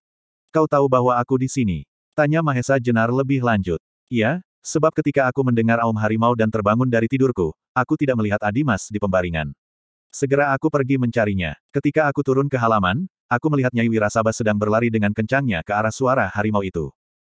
Kau 0.53 0.69
tahu 0.69 0.85
bahwa 0.85 1.17
aku 1.17 1.41
di 1.41 1.49
sini? 1.49 1.89
Tanya 2.13 2.45
Mahesa 2.45 2.77
Jenar 2.77 3.09
lebih 3.09 3.41
lanjut. 3.41 3.81
Iya, 4.05 4.45
sebab 4.61 4.93
ketika 4.93 5.25
aku 5.25 5.41
mendengar 5.41 5.81
aum 5.81 5.97
harimau 5.97 6.37
dan 6.37 6.53
terbangun 6.53 6.85
dari 6.85 7.09
tidurku, 7.09 7.49
aku 7.73 7.97
tidak 7.97 8.21
melihat 8.21 8.37
Adimas 8.45 8.85
di 8.93 9.01
pembaringan. 9.01 9.49
Segera 10.11 10.51
aku 10.51 10.67
pergi 10.67 10.99
mencarinya. 10.99 11.57
Ketika 11.71 12.05
aku 12.05 12.21
turun 12.21 12.51
ke 12.51 12.59
halaman, 12.59 13.07
aku 13.31 13.47
melihat 13.47 13.71
Nyai 13.71 13.87
Wirasaba 13.87 14.35
sedang 14.35 14.59
berlari 14.59 14.91
dengan 14.91 15.15
kencangnya 15.15 15.63
ke 15.63 15.71
arah 15.71 15.89
suara 15.89 16.27
harimau 16.29 16.61
itu. 16.61 16.91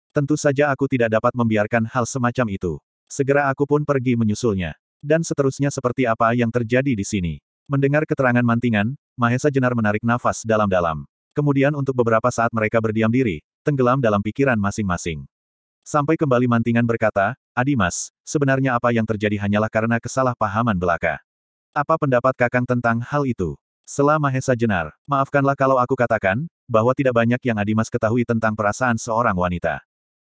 Tentu 0.09 0.33
saja 0.33 0.73
aku 0.73 0.89
tidak 0.89 1.13
dapat 1.13 1.37
membiarkan 1.37 1.85
hal 1.85 2.09
semacam 2.09 2.49
itu. 2.49 2.81
Segera 3.05 3.45
aku 3.45 3.69
pun 3.69 3.85
pergi 3.85 4.17
menyusulnya. 4.17 4.73
Dan 5.03 5.21
seterusnya 5.21 5.67
seperti 5.67 6.09
apa 6.09 6.31
yang 6.33 6.47
terjadi 6.47 6.95
di 6.95 7.05
sini. 7.05 7.42
Mendengar 7.63 8.03
keterangan 8.03 8.43
mantingan, 8.43 8.91
Mahesa 9.15 9.47
Jenar 9.47 9.71
menarik 9.71 10.03
nafas 10.03 10.43
dalam-dalam. 10.43 11.07
Kemudian 11.31 11.71
untuk 11.73 11.95
beberapa 11.95 12.27
saat 12.27 12.51
mereka 12.51 12.83
berdiam 12.83 13.07
diri, 13.07 13.39
tenggelam 13.63 14.03
dalam 14.03 14.19
pikiran 14.19 14.59
masing-masing. 14.59 15.23
Sampai 15.83 16.19
kembali 16.19 16.43
mantingan 16.45 16.83
berkata, 16.83 17.39
Adimas, 17.55 18.11
sebenarnya 18.27 18.75
apa 18.75 18.91
yang 18.91 19.07
terjadi 19.07 19.39
hanyalah 19.47 19.71
karena 19.71 19.95
kesalahpahaman 19.95 20.75
belaka. 20.75 21.23
Apa 21.71 21.95
pendapat 21.95 22.35
Kakang 22.35 22.67
tentang 22.67 22.99
hal 22.99 23.23
itu? 23.23 23.55
Selah 23.87 24.19
Mahesa 24.19 24.53
Jenar, 24.59 24.91
maafkanlah 25.07 25.55
kalau 25.55 25.79
aku 25.79 25.95
katakan, 25.95 26.43
bahwa 26.67 26.91
tidak 26.91 27.15
banyak 27.15 27.39
yang 27.47 27.55
Adimas 27.59 27.87
ketahui 27.87 28.27
tentang 28.27 28.59
perasaan 28.59 28.99
seorang 28.99 29.35
wanita. 29.39 29.83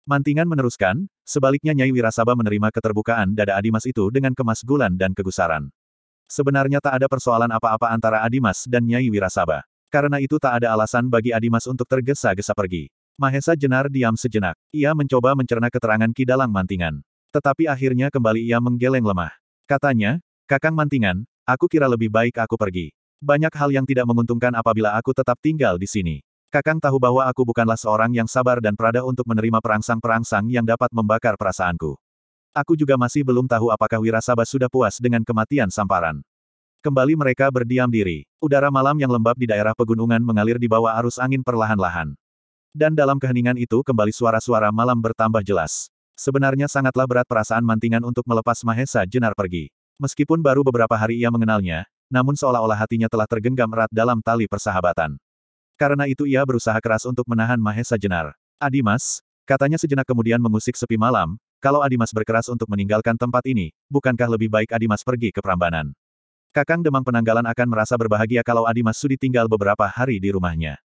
Mantingan 0.05 0.49
meneruskan, 0.49 1.09
sebaliknya 1.25 1.73
Nyai 1.73 1.97
Wirasaba 1.97 2.37
menerima 2.37 2.69
keterbukaan 2.73 3.33
dada 3.33 3.57
Adimas 3.57 3.89
itu 3.89 4.13
dengan 4.13 4.37
kemasgulan 4.37 4.97
dan 5.01 5.17
kegusaran. 5.17 5.73
Sebenarnya 6.33 6.81
tak 6.81 6.97
ada 6.97 7.13
persoalan 7.13 7.53
apa-apa 7.53 7.93
antara 7.93 8.25
Adimas 8.25 8.65
dan 8.65 8.89
Nyai 8.89 9.13
Wirasaba. 9.13 9.69
Karena 9.93 10.17
itu 10.17 10.41
tak 10.41 10.65
ada 10.65 10.73
alasan 10.73 11.13
bagi 11.13 11.29
Adimas 11.37 11.69
untuk 11.69 11.85
tergesa-gesa 11.85 12.57
pergi. 12.57 12.89
Mahesa 13.21 13.53
Jenar 13.53 13.93
diam 13.93 14.17
sejenak. 14.17 14.57
Ia 14.73 14.97
mencoba 14.97 15.37
mencerna 15.37 15.69
keterangan 15.69 16.09
Kidalang 16.17 16.49
Mantingan. 16.49 17.05
Tetapi 17.37 17.69
akhirnya 17.69 18.09
kembali 18.09 18.49
ia 18.49 18.57
menggeleng 18.57 19.05
lemah. 19.05 19.37
Katanya, 19.69 20.25
Kakang 20.49 20.73
Mantingan, 20.73 21.29
Aku 21.43 21.67
kira 21.67 21.91
lebih 21.91 22.07
baik 22.07 22.39
aku 22.39 22.55
pergi. 22.55 22.95
Banyak 23.19 23.51
hal 23.51 23.75
yang 23.75 23.83
tidak 23.83 24.07
menguntungkan 24.07 24.55
apabila 24.55 24.95
aku 24.95 25.11
tetap 25.11 25.35
tinggal 25.43 25.75
di 25.75 25.91
sini. 25.91 26.17
Kakang 26.55 26.79
tahu 26.79 27.03
bahwa 27.03 27.27
aku 27.27 27.43
bukanlah 27.43 27.75
seorang 27.75 28.15
yang 28.15 28.31
sabar 28.31 28.63
dan 28.63 28.79
perada 28.79 29.03
untuk 29.03 29.27
menerima 29.27 29.59
perangsang-perangsang 29.59 30.47
yang 30.47 30.63
dapat 30.63 30.87
membakar 30.95 31.35
perasaanku. 31.35 31.99
Aku 32.53 32.77
juga 32.77 33.01
masih 33.01 33.25
belum 33.25 33.49
tahu 33.49 33.73
apakah 33.73 33.97
Wirasaba 33.97 34.45
sudah 34.45 34.69
puas 34.69 35.01
dengan 35.01 35.25
kematian 35.25 35.73
Samparan. 35.73 36.21
Kembali 36.85 37.17
mereka 37.17 37.49
berdiam 37.49 37.89
diri. 37.89 38.29
Udara 38.45 38.69
malam 38.69 38.93
yang 39.01 39.09
lembab 39.09 39.41
di 39.41 39.49
daerah 39.49 39.73
pegunungan 39.73 40.21
mengalir 40.21 40.61
di 40.61 40.69
bawah 40.69 40.93
arus 41.01 41.17
angin 41.17 41.41
perlahan-lahan. 41.41 42.13
Dan 42.77 42.93
dalam 42.93 43.17
keheningan 43.17 43.57
itu 43.57 43.81
kembali 43.81 44.13
suara-suara 44.13 44.69
malam 44.69 45.01
bertambah 45.01 45.41
jelas. 45.41 45.89
Sebenarnya 46.13 46.69
sangatlah 46.69 47.09
berat 47.09 47.25
perasaan 47.25 47.65
mantingan 47.65 48.05
untuk 48.05 48.29
melepas 48.29 48.61
Mahesa 48.69 49.01
Jenar 49.09 49.33
pergi. 49.33 49.73
Meskipun 49.97 50.45
baru 50.45 50.61
beberapa 50.61 50.93
hari 50.93 51.25
ia 51.25 51.33
mengenalnya, 51.33 51.89
namun 52.13 52.37
seolah-olah 52.37 52.77
hatinya 52.77 53.09
telah 53.09 53.25
tergenggam 53.25 53.73
erat 53.73 53.89
dalam 53.89 54.21
tali 54.21 54.45
persahabatan. 54.45 55.17
Karena 55.81 56.05
itu 56.05 56.29
ia 56.29 56.45
berusaha 56.45 56.77
keras 56.85 57.09
untuk 57.09 57.25
menahan 57.33 57.57
Mahesa 57.57 57.97
Jenar. 57.97 58.37
Adimas, 58.61 59.25
katanya 59.49 59.81
sejenak 59.81 60.05
kemudian 60.05 60.37
mengusik 60.37 60.77
sepi 60.77 61.01
malam, 61.01 61.41
kalau 61.63 61.79
Adimas 61.79 62.11
berkeras 62.11 62.51
untuk 62.51 62.67
meninggalkan 62.67 63.15
tempat 63.15 63.47
ini, 63.47 63.71
bukankah 63.87 64.27
lebih 64.35 64.51
baik 64.51 64.75
Adimas 64.75 65.07
pergi 65.07 65.31
ke 65.31 65.39
Prambanan? 65.39 65.95
Kakang 66.51 66.83
Demang 66.83 67.07
Penanggalan 67.07 67.47
akan 67.47 67.69
merasa 67.71 67.95
berbahagia 67.95 68.43
kalau 68.43 68.67
Adimas 68.67 68.99
sudi 68.99 69.15
tinggal 69.15 69.47
beberapa 69.47 69.87
hari 69.87 70.19
di 70.19 70.35
rumahnya. 70.35 70.83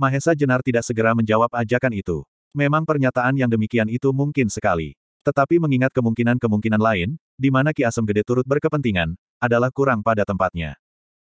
Mahesa 0.00 0.32
Jenar 0.32 0.64
tidak 0.64 0.88
segera 0.88 1.12
menjawab 1.12 1.52
ajakan 1.52 1.92
itu. 1.92 2.24
Memang 2.56 2.88
pernyataan 2.88 3.36
yang 3.36 3.52
demikian 3.52 3.86
itu 3.92 4.16
mungkin 4.16 4.48
sekali. 4.48 4.96
Tetapi 5.28 5.60
mengingat 5.60 5.92
kemungkinan-kemungkinan 5.92 6.80
lain, 6.80 7.20
di 7.36 7.52
mana 7.52 7.76
Ki 7.76 7.84
Asem 7.84 8.08
Gede 8.08 8.24
turut 8.24 8.48
berkepentingan, 8.48 9.20
adalah 9.44 9.68
kurang 9.68 10.00
pada 10.00 10.24
tempatnya. 10.24 10.80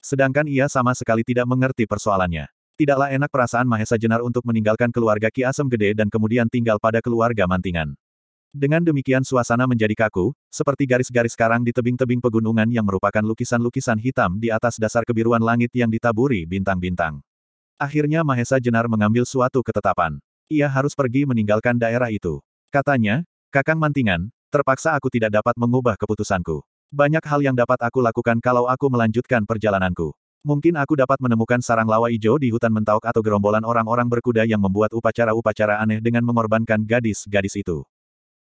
Sedangkan 0.05 0.45
ia 0.45 0.69
sama 0.69 0.93
sekali 0.93 1.25
tidak 1.25 1.49
mengerti 1.49 1.89
persoalannya. 1.89 2.45
Tidaklah 2.77 3.09
enak 3.09 3.29
perasaan 3.33 3.65
Mahesa 3.65 3.97
Jenar 3.97 4.21
untuk 4.21 4.45
meninggalkan 4.45 4.93
keluarga 4.93 5.33
Ki 5.33 5.41
Asem 5.41 5.65
Gede 5.65 5.97
dan 5.97 6.13
kemudian 6.13 6.45
tinggal 6.45 6.77
pada 6.77 7.01
keluarga 7.01 7.49
Mantingan. 7.49 7.97
Dengan 8.53 8.85
demikian 8.85 9.25
suasana 9.25 9.65
menjadi 9.65 9.97
kaku, 9.97 10.29
seperti 10.53 10.85
garis-garis 10.85 11.33
karang 11.33 11.65
di 11.65 11.73
tebing-tebing 11.73 12.21
pegunungan 12.21 12.69
yang 12.69 12.85
merupakan 12.85 13.25
lukisan-lukisan 13.25 13.97
hitam 13.97 14.37
di 14.37 14.53
atas 14.53 14.77
dasar 14.77 15.01
kebiruan 15.09 15.41
langit 15.41 15.73
yang 15.73 15.89
ditaburi 15.89 16.45
bintang-bintang. 16.45 17.25
Akhirnya 17.81 18.21
Mahesa 18.21 18.61
Jenar 18.61 18.85
mengambil 18.85 19.25
suatu 19.25 19.65
ketetapan. 19.65 20.21
Ia 20.53 20.69
harus 20.69 20.93
pergi 20.93 21.25
meninggalkan 21.25 21.81
daerah 21.81 22.13
itu. 22.13 22.45
Katanya, 22.69 23.25
Kakang 23.49 23.81
Mantingan, 23.81 24.29
terpaksa 24.53 24.93
aku 24.93 25.09
tidak 25.09 25.33
dapat 25.33 25.57
mengubah 25.57 25.97
keputusanku. 25.97 26.61
Banyak 26.93 27.25
hal 27.25 27.41
yang 27.41 27.57
dapat 27.57 27.81
aku 27.81 28.05
lakukan 28.05 28.37
kalau 28.37 28.69
aku 28.69 28.85
melanjutkan 28.85 29.49
perjalananku. 29.49 30.13
Mungkin 30.45 30.77
aku 30.77 30.93
dapat 30.93 31.17
menemukan 31.17 31.57
sarang 31.57 31.89
lawa 31.89 32.13
ijo 32.13 32.37
di 32.37 32.53
hutan 32.53 32.69
mentauk 32.69 33.01
atau 33.01 33.25
gerombolan 33.25 33.65
orang-orang 33.65 34.05
berkuda 34.05 34.45
yang 34.45 34.61
membuat 34.61 34.93
upacara-upacara 34.93 35.81
aneh 35.81 35.97
dengan 35.97 36.21
mengorbankan 36.21 36.85
gadis-gadis 36.85 37.57
itu. 37.57 37.81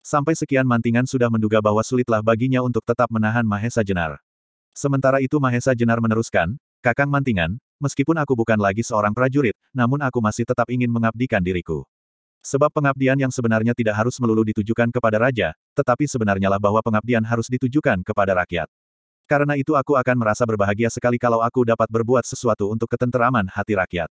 Sampai 0.02 0.34
sekian 0.34 0.66
Mantingan 0.66 1.06
sudah 1.06 1.30
menduga 1.30 1.62
bahwa 1.62 1.78
sulitlah 1.86 2.18
baginya 2.26 2.58
untuk 2.58 2.82
tetap 2.82 3.06
menahan 3.06 3.46
Mahesa 3.46 3.86
Jenar. 3.86 4.18
Sementara 4.74 5.22
itu 5.22 5.38
Mahesa 5.38 5.78
Jenar 5.78 6.02
meneruskan, 6.02 6.58
Kakang 6.82 7.06
Mantingan, 7.06 7.54
meskipun 7.78 8.18
aku 8.18 8.34
bukan 8.34 8.58
lagi 8.58 8.82
seorang 8.82 9.14
prajurit, 9.14 9.54
namun 9.70 10.02
aku 10.02 10.18
masih 10.18 10.42
tetap 10.42 10.66
ingin 10.74 10.90
mengabdikan 10.90 11.38
diriku. 11.38 11.86
Sebab 12.42 12.74
pengabdian 12.74 13.14
yang 13.14 13.30
sebenarnya 13.30 13.70
tidak 13.78 13.94
harus 13.94 14.18
melulu 14.18 14.42
ditujukan 14.42 14.90
kepada 14.90 15.22
raja, 15.22 15.54
tetapi 15.78 16.10
sebenarnya 16.10 16.50
lah 16.50 16.58
bahwa 16.58 16.82
pengabdian 16.82 17.22
harus 17.22 17.46
ditujukan 17.46 18.02
kepada 18.02 18.34
rakyat. 18.34 18.66
Karena 19.30 19.54
itu 19.54 19.78
aku 19.78 19.94
akan 19.94 20.18
merasa 20.18 20.42
berbahagia 20.42 20.90
sekali 20.90 21.14
kalau 21.14 21.38
aku 21.38 21.62
dapat 21.62 21.86
berbuat 21.86 22.26
sesuatu 22.26 22.66
untuk 22.74 22.90
ketenteraman 22.90 23.46
hati 23.46 23.78
rakyat. 23.78 24.10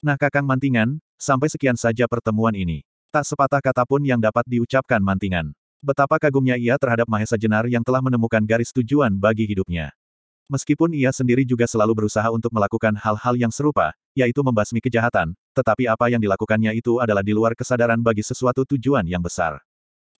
Nah 0.00 0.16
Kakang 0.16 0.48
Mantingan, 0.48 0.96
sampai 1.20 1.52
sekian 1.52 1.76
saja 1.76 2.08
pertemuan 2.08 2.56
ini. 2.56 2.80
Tak 3.16 3.24
sepatah 3.24 3.64
kata 3.64 3.88
pun 3.88 4.04
yang 4.04 4.20
dapat 4.20 4.44
diucapkan 4.44 5.00
Mantingan. 5.00 5.56
Betapa 5.80 6.20
kagumnya 6.20 6.60
ia 6.60 6.76
terhadap 6.76 7.08
Mahesa 7.08 7.40
Jenar 7.40 7.64
yang 7.64 7.80
telah 7.80 8.04
menemukan 8.04 8.44
garis 8.44 8.76
tujuan 8.76 9.08
bagi 9.16 9.48
hidupnya. 9.48 9.96
Meskipun 10.52 10.92
ia 10.92 11.08
sendiri 11.16 11.40
juga 11.48 11.64
selalu 11.64 12.04
berusaha 12.04 12.28
untuk 12.28 12.52
melakukan 12.52 12.92
hal-hal 12.92 13.32
yang 13.40 13.48
serupa, 13.48 13.96
yaitu 14.12 14.44
membasmi 14.44 14.84
kejahatan, 14.84 15.32
tetapi 15.56 15.88
apa 15.88 16.12
yang 16.12 16.20
dilakukannya 16.20 16.76
itu 16.76 17.00
adalah 17.00 17.24
di 17.24 17.32
luar 17.32 17.56
kesadaran 17.56 18.04
bagi 18.04 18.20
sesuatu 18.20 18.68
tujuan 18.76 19.08
yang 19.08 19.24
besar. 19.24 19.64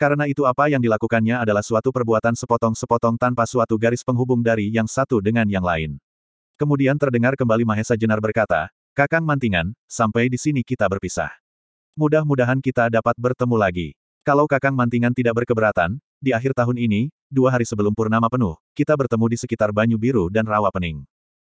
Karena 0.01 0.25
itu 0.25 0.49
apa 0.49 0.73
yang 0.73 0.81
dilakukannya 0.81 1.37
adalah 1.37 1.61
suatu 1.61 1.93
perbuatan 1.93 2.33
sepotong-sepotong 2.33 3.21
tanpa 3.21 3.45
suatu 3.45 3.77
garis 3.77 4.01
penghubung 4.01 4.41
dari 4.41 4.73
yang 4.73 4.89
satu 4.89 5.21
dengan 5.21 5.45
yang 5.53 5.69
lain. 5.69 6.01
Kemudian 6.57 6.97
terdengar 6.97 7.37
kembali 7.37 7.69
Mahesa 7.69 7.93
Jenar 7.93 8.25
berkata, 8.25 8.73
Kakang 8.97 9.29
Mantingan, 9.29 9.77
sampai 9.85 10.33
di 10.33 10.41
sini 10.41 10.65
kita 10.65 10.89
berpisah. 10.89 11.45
Mudah-mudahan 11.97 12.61
kita 12.61 12.93
dapat 12.93 13.17
bertemu 13.17 13.57
lagi. 13.57 13.89
Kalau 14.21 14.45
Kakang 14.45 14.77
Mantingan 14.77 15.17
tidak 15.17 15.33
berkeberatan, 15.41 15.97
di 16.21 16.37
akhir 16.37 16.53
tahun 16.53 16.77
ini, 16.77 17.09
dua 17.33 17.49
hari 17.49 17.65
sebelum 17.65 17.97
purnama 17.97 18.29
penuh, 18.29 18.53
kita 18.77 18.93
bertemu 18.93 19.33
di 19.33 19.37
sekitar 19.41 19.73
Banyu 19.73 19.97
Biru 19.97 20.29
dan 20.29 20.45
Rawa 20.45 20.69
Pening. 20.69 21.09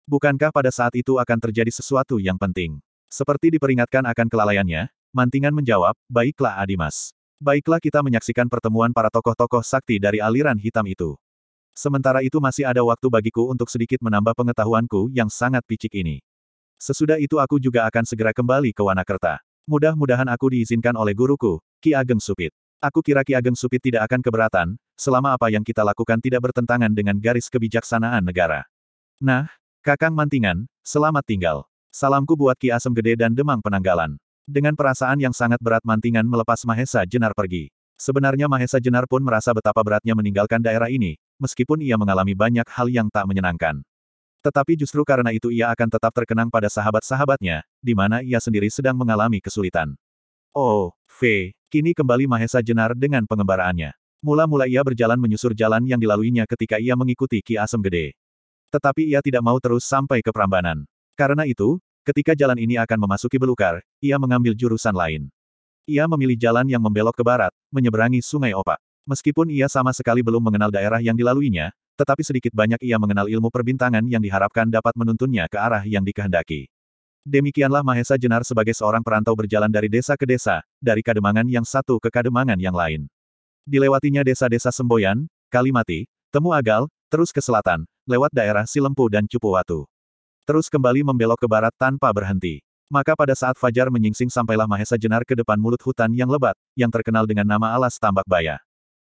Bukankah 0.07 0.55
pada 0.55 0.71
saat 0.71 0.95
itu 0.95 1.19
akan 1.19 1.43
terjadi 1.43 1.67
sesuatu 1.75 2.23
yang 2.23 2.39
penting? 2.39 2.79
Seperti 3.11 3.51
diperingatkan 3.51 3.99
akan 4.07 4.31
kelalaiannya, 4.31 4.87
Mantingan 5.11 5.51
menjawab, 5.51 5.99
baiklah 6.07 6.55
Adimas. 6.55 7.11
Baiklah 7.43 7.83
kita 7.83 7.99
menyaksikan 7.99 8.47
pertemuan 8.47 8.95
para 8.95 9.11
tokoh-tokoh 9.11 9.59
sakti 9.59 9.99
dari 9.99 10.23
aliran 10.23 10.55
hitam 10.55 10.87
itu. 10.87 11.19
Sementara 11.75 12.23
itu 12.23 12.39
masih 12.39 12.63
ada 12.63 12.79
waktu 12.79 13.11
bagiku 13.11 13.51
untuk 13.51 13.67
sedikit 13.67 13.99
menambah 13.99 14.39
pengetahuanku 14.39 15.11
yang 15.11 15.27
sangat 15.27 15.67
picik 15.67 15.91
ini. 15.99 16.23
Sesudah 16.79 17.19
itu 17.19 17.35
aku 17.43 17.59
juga 17.59 17.83
akan 17.91 18.07
segera 18.07 18.31
kembali 18.31 18.71
ke 18.71 18.79
Wanakerta. 18.79 19.43
Mudah-mudahan 19.69 20.25
aku 20.25 20.49
diizinkan 20.49 20.97
oleh 20.97 21.13
guruku, 21.13 21.61
Ki 21.77 21.93
Ageng 21.93 22.17
Supit. 22.17 22.49
Aku 22.81 23.05
kira 23.05 23.21
Ki 23.21 23.37
Ageng 23.37 23.53
Supit 23.53 23.77
tidak 23.77 24.09
akan 24.09 24.25
keberatan, 24.25 24.67
selama 24.97 25.37
apa 25.37 25.53
yang 25.53 25.61
kita 25.61 25.85
lakukan 25.85 26.17
tidak 26.17 26.49
bertentangan 26.49 26.89
dengan 26.89 27.21
garis 27.21 27.45
kebijaksanaan 27.53 28.25
negara. 28.25 28.65
Nah, 29.21 29.45
Kakang 29.85 30.17
Mantingan, 30.17 30.65
selamat 30.81 31.21
tinggal. 31.21 31.57
Salamku 31.93 32.33
buat 32.33 32.57
Ki 32.57 32.73
Asem 32.73 32.89
Gede 32.97 33.13
dan 33.13 33.37
Demang 33.37 33.61
Penanggalan. 33.61 34.17
Dengan 34.49 34.73
perasaan 34.73 35.21
yang 35.21 35.37
sangat 35.37 35.61
berat 35.61 35.85
Mantingan 35.85 36.25
melepas 36.25 36.65
Mahesa 36.65 37.05
Jenar 37.05 37.37
pergi. 37.37 37.69
Sebenarnya 37.93 38.49
Mahesa 38.49 38.81
Jenar 38.81 39.05
pun 39.05 39.21
merasa 39.21 39.53
betapa 39.53 39.85
beratnya 39.85 40.17
meninggalkan 40.17 40.65
daerah 40.65 40.89
ini, 40.89 41.13
meskipun 41.37 41.77
ia 41.85 41.93
mengalami 41.93 42.33
banyak 42.33 42.65
hal 42.73 42.89
yang 42.89 43.05
tak 43.13 43.29
menyenangkan. 43.29 43.85
Tetapi 44.39 44.79
justru 44.79 45.03
karena 45.03 45.35
itu 45.35 45.51
ia 45.51 45.67
akan 45.67 45.87
tetap 45.91 46.15
terkenang 46.15 46.47
pada 46.47 46.71
sahabat-sahabatnya, 46.71 47.67
di 47.83 47.91
mana 47.91 48.23
ia 48.23 48.39
sendiri 48.39 48.71
sedang 48.71 48.95
mengalami 48.95 49.43
kesulitan. 49.43 49.99
Oh, 50.55 50.95
V. 51.05 51.51
Kini 51.67 51.91
kembali 51.91 52.25
Mahesa 52.25 52.63
Jenar 52.63 52.95
dengan 52.95 53.27
pengembaraannya. 53.27 53.93
Mula-mula 54.19 54.67
ia 54.67 54.83
berjalan 54.83 55.19
menyusur 55.19 55.51
jalan 55.55 55.83
yang 55.87 55.99
dilaluinya 55.99 56.47
ketika 56.47 56.79
ia 56.79 56.95
mengikuti 56.95 57.43
Ki 57.43 57.59
Asem 57.59 57.79
Gede. 57.83 58.15
Tetapi 58.71 59.07
ia 59.07 59.19
tidak 59.19 59.43
mau 59.43 59.59
terus 59.59 59.83
sampai 59.83 60.23
ke 60.23 60.31
Prambanan. 60.31 60.87
Karena 61.19 61.43
itu, 61.43 61.79
ketika 62.07 62.31
jalan 62.31 62.59
ini 62.59 62.79
akan 62.79 62.95
memasuki 62.95 63.35
Belukar, 63.35 63.83
ia 63.99 64.15
mengambil 64.15 64.55
jurusan 64.55 64.95
lain. 64.95 65.27
Ia 65.83 66.07
memilih 66.07 66.37
jalan 66.39 66.69
yang 66.69 66.79
membelok 66.79 67.17
ke 67.17 67.23
barat, 67.27 67.51
menyeberangi 67.73 68.23
Sungai 68.23 68.55
Opak. 68.55 68.79
Meskipun 69.09 69.49
ia 69.49 69.65
sama 69.65 69.89
sekali 69.89 70.21
belum 70.21 70.43
mengenal 70.43 70.69
daerah 70.69 71.01
yang 71.01 71.17
dilaluinya, 71.17 71.73
tetapi 71.99 72.23
sedikit 72.23 72.55
banyak 72.55 72.79
ia 72.79 72.95
mengenal 72.95 73.27
ilmu 73.27 73.51
perbintangan 73.51 74.07
yang 74.07 74.23
diharapkan 74.23 74.71
dapat 74.71 74.95
menuntunnya 74.95 75.51
ke 75.51 75.59
arah 75.59 75.83
yang 75.83 76.07
dikehendaki. 76.07 76.71
Demikianlah 77.27 77.83
Mahesa 77.83 78.15
Jenar 78.15 78.47
sebagai 78.47 78.71
seorang 78.71 79.03
perantau 79.03 79.35
berjalan 79.35 79.67
dari 79.67 79.91
desa 79.91 80.15
ke 80.15 80.23
desa, 80.23 80.63
dari 80.79 81.03
kademangan 81.03 81.43
yang 81.51 81.67
satu 81.67 81.99
ke 81.99 82.07
kademangan 82.07 82.55
yang 82.55 82.71
lain. 82.71 83.11
Dilewatinya 83.67 84.23
desa-desa 84.23 84.71
Semboyan, 84.71 85.27
Kalimati, 85.51 86.07
Temu 86.31 86.55
Agal, 86.55 86.87
terus 87.11 87.35
ke 87.35 87.43
selatan, 87.43 87.83
lewat 88.07 88.31
daerah 88.31 88.63
Silempu 88.63 89.11
dan 89.11 89.27
Cupu 89.27 89.51
Watu. 89.51 89.83
Terus 90.47 90.71
kembali 90.71 91.03
membelok 91.03 91.43
ke 91.43 91.47
barat 91.51 91.75
tanpa 91.75 92.09
berhenti. 92.15 92.63
Maka 92.89 93.13
pada 93.13 93.37
saat 93.37 93.53
Fajar 93.59 93.93
menyingsing 93.93 94.33
sampailah 94.33 94.65
Mahesa 94.65 94.97
Jenar 94.97 95.21
ke 95.21 95.37
depan 95.37 95.61
mulut 95.61 95.83
hutan 95.85 96.09
yang 96.15 96.31
lebat, 96.31 96.57
yang 96.73 96.89
terkenal 96.89 97.27
dengan 97.29 97.45
nama 97.45 97.75
alas 97.77 98.01
tambak 98.01 98.25
baya. 98.25 98.57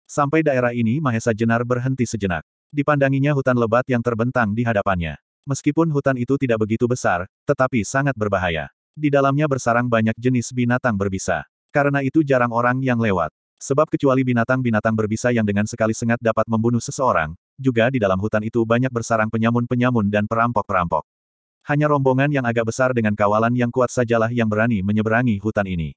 Sampai 0.05 0.43
daerah 0.45 0.76
ini 0.76 1.01
Mahesa 1.01 1.31
Jenar 1.34 1.65
berhenti 1.65 2.05
sejenak. 2.05 2.45
Dipandanginya 2.72 3.35
hutan 3.35 3.60
lebat 3.60 3.84
yang 3.91 3.99
terbentang 3.99 4.56
di 4.56 4.64
hadapannya. 4.64 5.19
Meskipun 5.43 5.91
hutan 5.91 6.15
itu 6.15 6.39
tidak 6.39 6.64
begitu 6.64 6.88
besar, 6.88 7.27
tetapi 7.43 7.84
sangat 7.84 8.15
berbahaya. 8.15 8.72
Di 8.95 9.11
dalamnya 9.11 9.43
bersarang 9.52 9.91
banyak 9.91 10.15
jenis 10.15 10.56
binatang 10.56 10.95
berbisa. 10.95 11.43
Karena 11.76 11.99
itu 11.99 12.23
jarang 12.23 12.56
orang 12.56 12.80
yang 12.80 12.95
lewat. 12.95 13.35
Sebab 13.60 13.91
kecuali 13.91 14.23
binatang-binatang 14.23 14.95
berbisa 14.95 15.35
yang 15.35 15.43
dengan 15.43 15.68
sekali 15.68 15.91
sengat 15.91 16.18
dapat 16.23 16.48
membunuh 16.48 16.80
seseorang, 16.80 17.35
juga 17.60 17.91
di 17.91 17.99
dalam 17.99 18.18
hutan 18.18 18.41
itu 18.41 18.64
banyak 18.64 18.89
bersarang 18.89 19.27
penyamun-penyamun 19.27 20.07
dan 20.07 20.26
perampok-perampok. 20.26 21.03
Hanya 21.68 21.91
rombongan 21.91 22.34
yang 22.34 22.48
agak 22.48 22.72
besar 22.72 22.95
dengan 22.95 23.14
kawalan 23.14 23.53
yang 23.53 23.69
kuat 23.69 23.93
sajalah 23.93 24.34
yang 24.34 24.49
berani 24.49 24.80
menyeberangi 24.81 25.38
hutan 25.43 25.68
ini. 25.69 25.93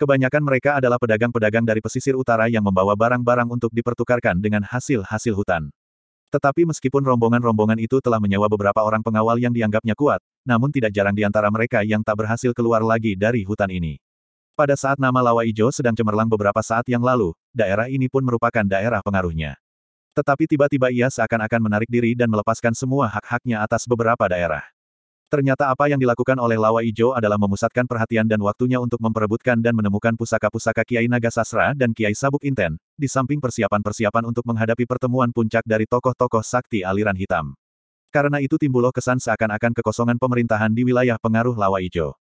Kebanyakan 0.00 0.42
mereka 0.42 0.80
adalah 0.80 0.98
pedagang-pedagang 0.98 1.62
dari 1.62 1.78
pesisir 1.78 2.18
utara 2.18 2.50
yang 2.50 2.66
membawa 2.66 2.98
barang-barang 2.98 3.48
untuk 3.52 3.70
dipertukarkan 3.70 4.42
dengan 4.42 4.66
hasil-hasil 4.66 5.36
hutan. 5.36 5.70
Tetapi 6.36 6.68
meskipun 6.68 7.00
rombongan-rombongan 7.00 7.80
itu 7.80 7.96
telah 8.04 8.20
menyewa 8.20 8.44
beberapa 8.44 8.84
orang 8.84 9.00
pengawal 9.00 9.40
yang 9.40 9.56
dianggapnya 9.56 9.96
kuat, 9.96 10.20
namun 10.44 10.68
tidak 10.68 10.92
jarang 10.92 11.16
di 11.16 11.24
antara 11.24 11.48
mereka 11.48 11.80
yang 11.80 12.04
tak 12.04 12.12
berhasil 12.20 12.52
keluar 12.52 12.84
lagi 12.84 13.16
dari 13.16 13.40
hutan 13.40 13.72
ini. 13.72 13.96
Pada 14.52 14.76
saat 14.76 15.00
nama 15.00 15.16
Lawa 15.24 15.48
Ijo 15.48 15.72
sedang 15.72 15.96
cemerlang 15.96 16.28
beberapa 16.28 16.60
saat 16.60 16.84
yang 16.92 17.00
lalu, 17.00 17.32
daerah 17.56 17.88
ini 17.88 18.12
pun 18.12 18.20
merupakan 18.20 18.68
daerah 18.68 19.00
pengaruhnya. 19.00 19.56
Tetapi 20.12 20.44
tiba-tiba 20.44 20.92
ia 20.92 21.08
seakan-akan 21.08 21.72
menarik 21.72 21.88
diri 21.88 22.12
dan 22.12 22.28
melepaskan 22.28 22.76
semua 22.76 23.08
hak-haknya 23.08 23.64
atas 23.64 23.88
beberapa 23.88 24.28
daerah. 24.28 24.75
Ternyata 25.26 25.74
apa 25.74 25.90
yang 25.90 25.98
dilakukan 25.98 26.38
oleh 26.38 26.54
Lawa 26.54 26.86
Ijo 26.86 27.10
adalah 27.10 27.34
memusatkan 27.34 27.82
perhatian 27.82 28.30
dan 28.30 28.38
waktunya 28.38 28.78
untuk 28.78 29.02
memperebutkan 29.02 29.58
dan 29.58 29.74
menemukan 29.74 30.14
pusaka-pusaka 30.14 30.86
Kiai 30.86 31.10
Naga 31.10 31.34
Sasra 31.34 31.74
dan 31.74 31.90
Kiai 31.90 32.14
Sabuk 32.14 32.46
Inten, 32.46 32.78
di 32.94 33.10
samping 33.10 33.42
persiapan-persiapan 33.42 34.22
untuk 34.22 34.46
menghadapi 34.46 34.86
pertemuan 34.86 35.34
puncak 35.34 35.66
dari 35.66 35.82
tokoh-tokoh 35.82 36.46
sakti 36.46 36.86
aliran 36.86 37.18
hitam. 37.18 37.58
Karena 38.14 38.38
itu 38.38 38.54
timbullah 38.54 38.94
kesan 38.94 39.18
seakan-akan 39.18 39.74
kekosongan 39.74 40.14
pemerintahan 40.14 40.70
di 40.70 40.86
wilayah 40.86 41.18
pengaruh 41.18 41.58
Lawa 41.58 41.82
Ijo. 41.82 42.14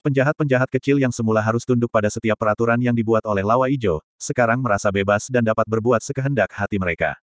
Penjahat-penjahat 0.00 0.72
kecil 0.72 0.96
yang 0.96 1.12
semula 1.12 1.44
harus 1.44 1.68
tunduk 1.68 1.92
pada 1.92 2.08
setiap 2.08 2.40
peraturan 2.40 2.80
yang 2.80 2.96
dibuat 2.96 3.28
oleh 3.28 3.44
Lawa 3.44 3.68
Ijo, 3.68 4.00
sekarang 4.16 4.64
merasa 4.64 4.88
bebas 4.88 5.28
dan 5.28 5.44
dapat 5.44 5.68
berbuat 5.68 6.00
sekehendak 6.00 6.56
hati 6.56 6.80
mereka. 6.80 7.20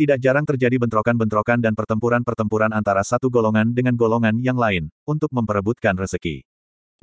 Tidak 0.00 0.16
jarang 0.16 0.48
terjadi 0.48 0.80
bentrokan-bentrokan 0.80 1.60
dan 1.60 1.76
pertempuran-pertempuran 1.76 2.72
antara 2.72 3.04
satu 3.04 3.28
golongan 3.28 3.68
dengan 3.76 3.92
golongan 3.92 4.40
yang 4.40 4.56
lain, 4.56 4.88
untuk 5.04 5.28
memperebutkan 5.28 5.92
rezeki. 5.92 6.40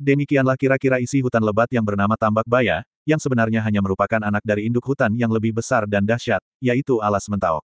Demikianlah 0.02 0.58
kira-kira 0.58 0.98
isi 0.98 1.22
hutan 1.22 1.46
lebat 1.46 1.70
yang 1.70 1.86
bernama 1.86 2.18
Tambak 2.18 2.50
Baya, 2.50 2.82
yang 3.06 3.22
sebenarnya 3.22 3.62
hanya 3.62 3.78
merupakan 3.86 4.18
anak 4.18 4.42
dari 4.42 4.66
induk 4.66 4.82
hutan 4.82 5.14
yang 5.14 5.30
lebih 5.30 5.54
besar 5.54 5.86
dan 5.86 6.02
dahsyat, 6.02 6.42
yaitu 6.58 6.98
alas 6.98 7.30
mentaok. 7.30 7.62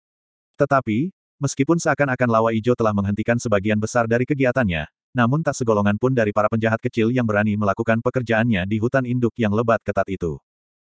Tetapi, 0.54 1.10
meskipun 1.42 1.82
seakan-akan 1.82 2.30
Lawa 2.30 2.54
Ijo 2.54 2.78
telah 2.78 2.94
menghentikan 2.94 3.42
sebagian 3.42 3.82
besar 3.82 4.06
dari 4.06 4.30
kegiatannya, 4.30 4.86
namun 5.18 5.42
tak 5.42 5.58
segolongan 5.58 5.98
pun 5.98 6.14
dari 6.14 6.30
para 6.30 6.46
penjahat 6.46 6.78
kecil 6.78 7.10
yang 7.10 7.26
berani 7.26 7.58
melakukan 7.58 8.06
pekerjaannya 8.06 8.70
di 8.70 8.78
hutan 8.78 9.02
induk 9.10 9.34
yang 9.42 9.50
lebat 9.50 9.82
ketat 9.82 10.06
itu. 10.14 10.38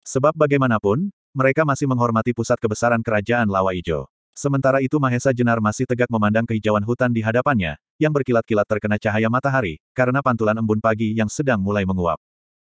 Sebab 0.08 0.32
bagaimanapun, 0.32 1.12
mereka 1.36 1.68
masih 1.68 1.84
menghormati 1.84 2.32
pusat 2.32 2.56
kebesaran 2.56 3.04
kerajaan 3.04 3.44
Lawa 3.44 3.76
Ijo. 3.76 4.08
Sementara 4.34 4.78
itu 4.80 4.96
Mahesa 4.96 5.34
Jenar 5.34 5.58
masih 5.58 5.84
tegak 5.84 6.08
memandang 6.08 6.46
kehijauan 6.46 6.86
hutan 6.86 7.10
di 7.10 7.20
hadapannya, 7.20 7.76
yang 7.98 8.14
berkilat-kilat 8.14 8.64
terkena 8.64 8.96
cahaya 8.96 9.28
matahari, 9.28 9.82
karena 9.92 10.22
pantulan 10.22 10.56
embun 10.56 10.80
pagi 10.80 11.12
yang 11.12 11.28
sedang 11.28 11.60
mulai 11.60 11.82
menguap. 11.84 12.16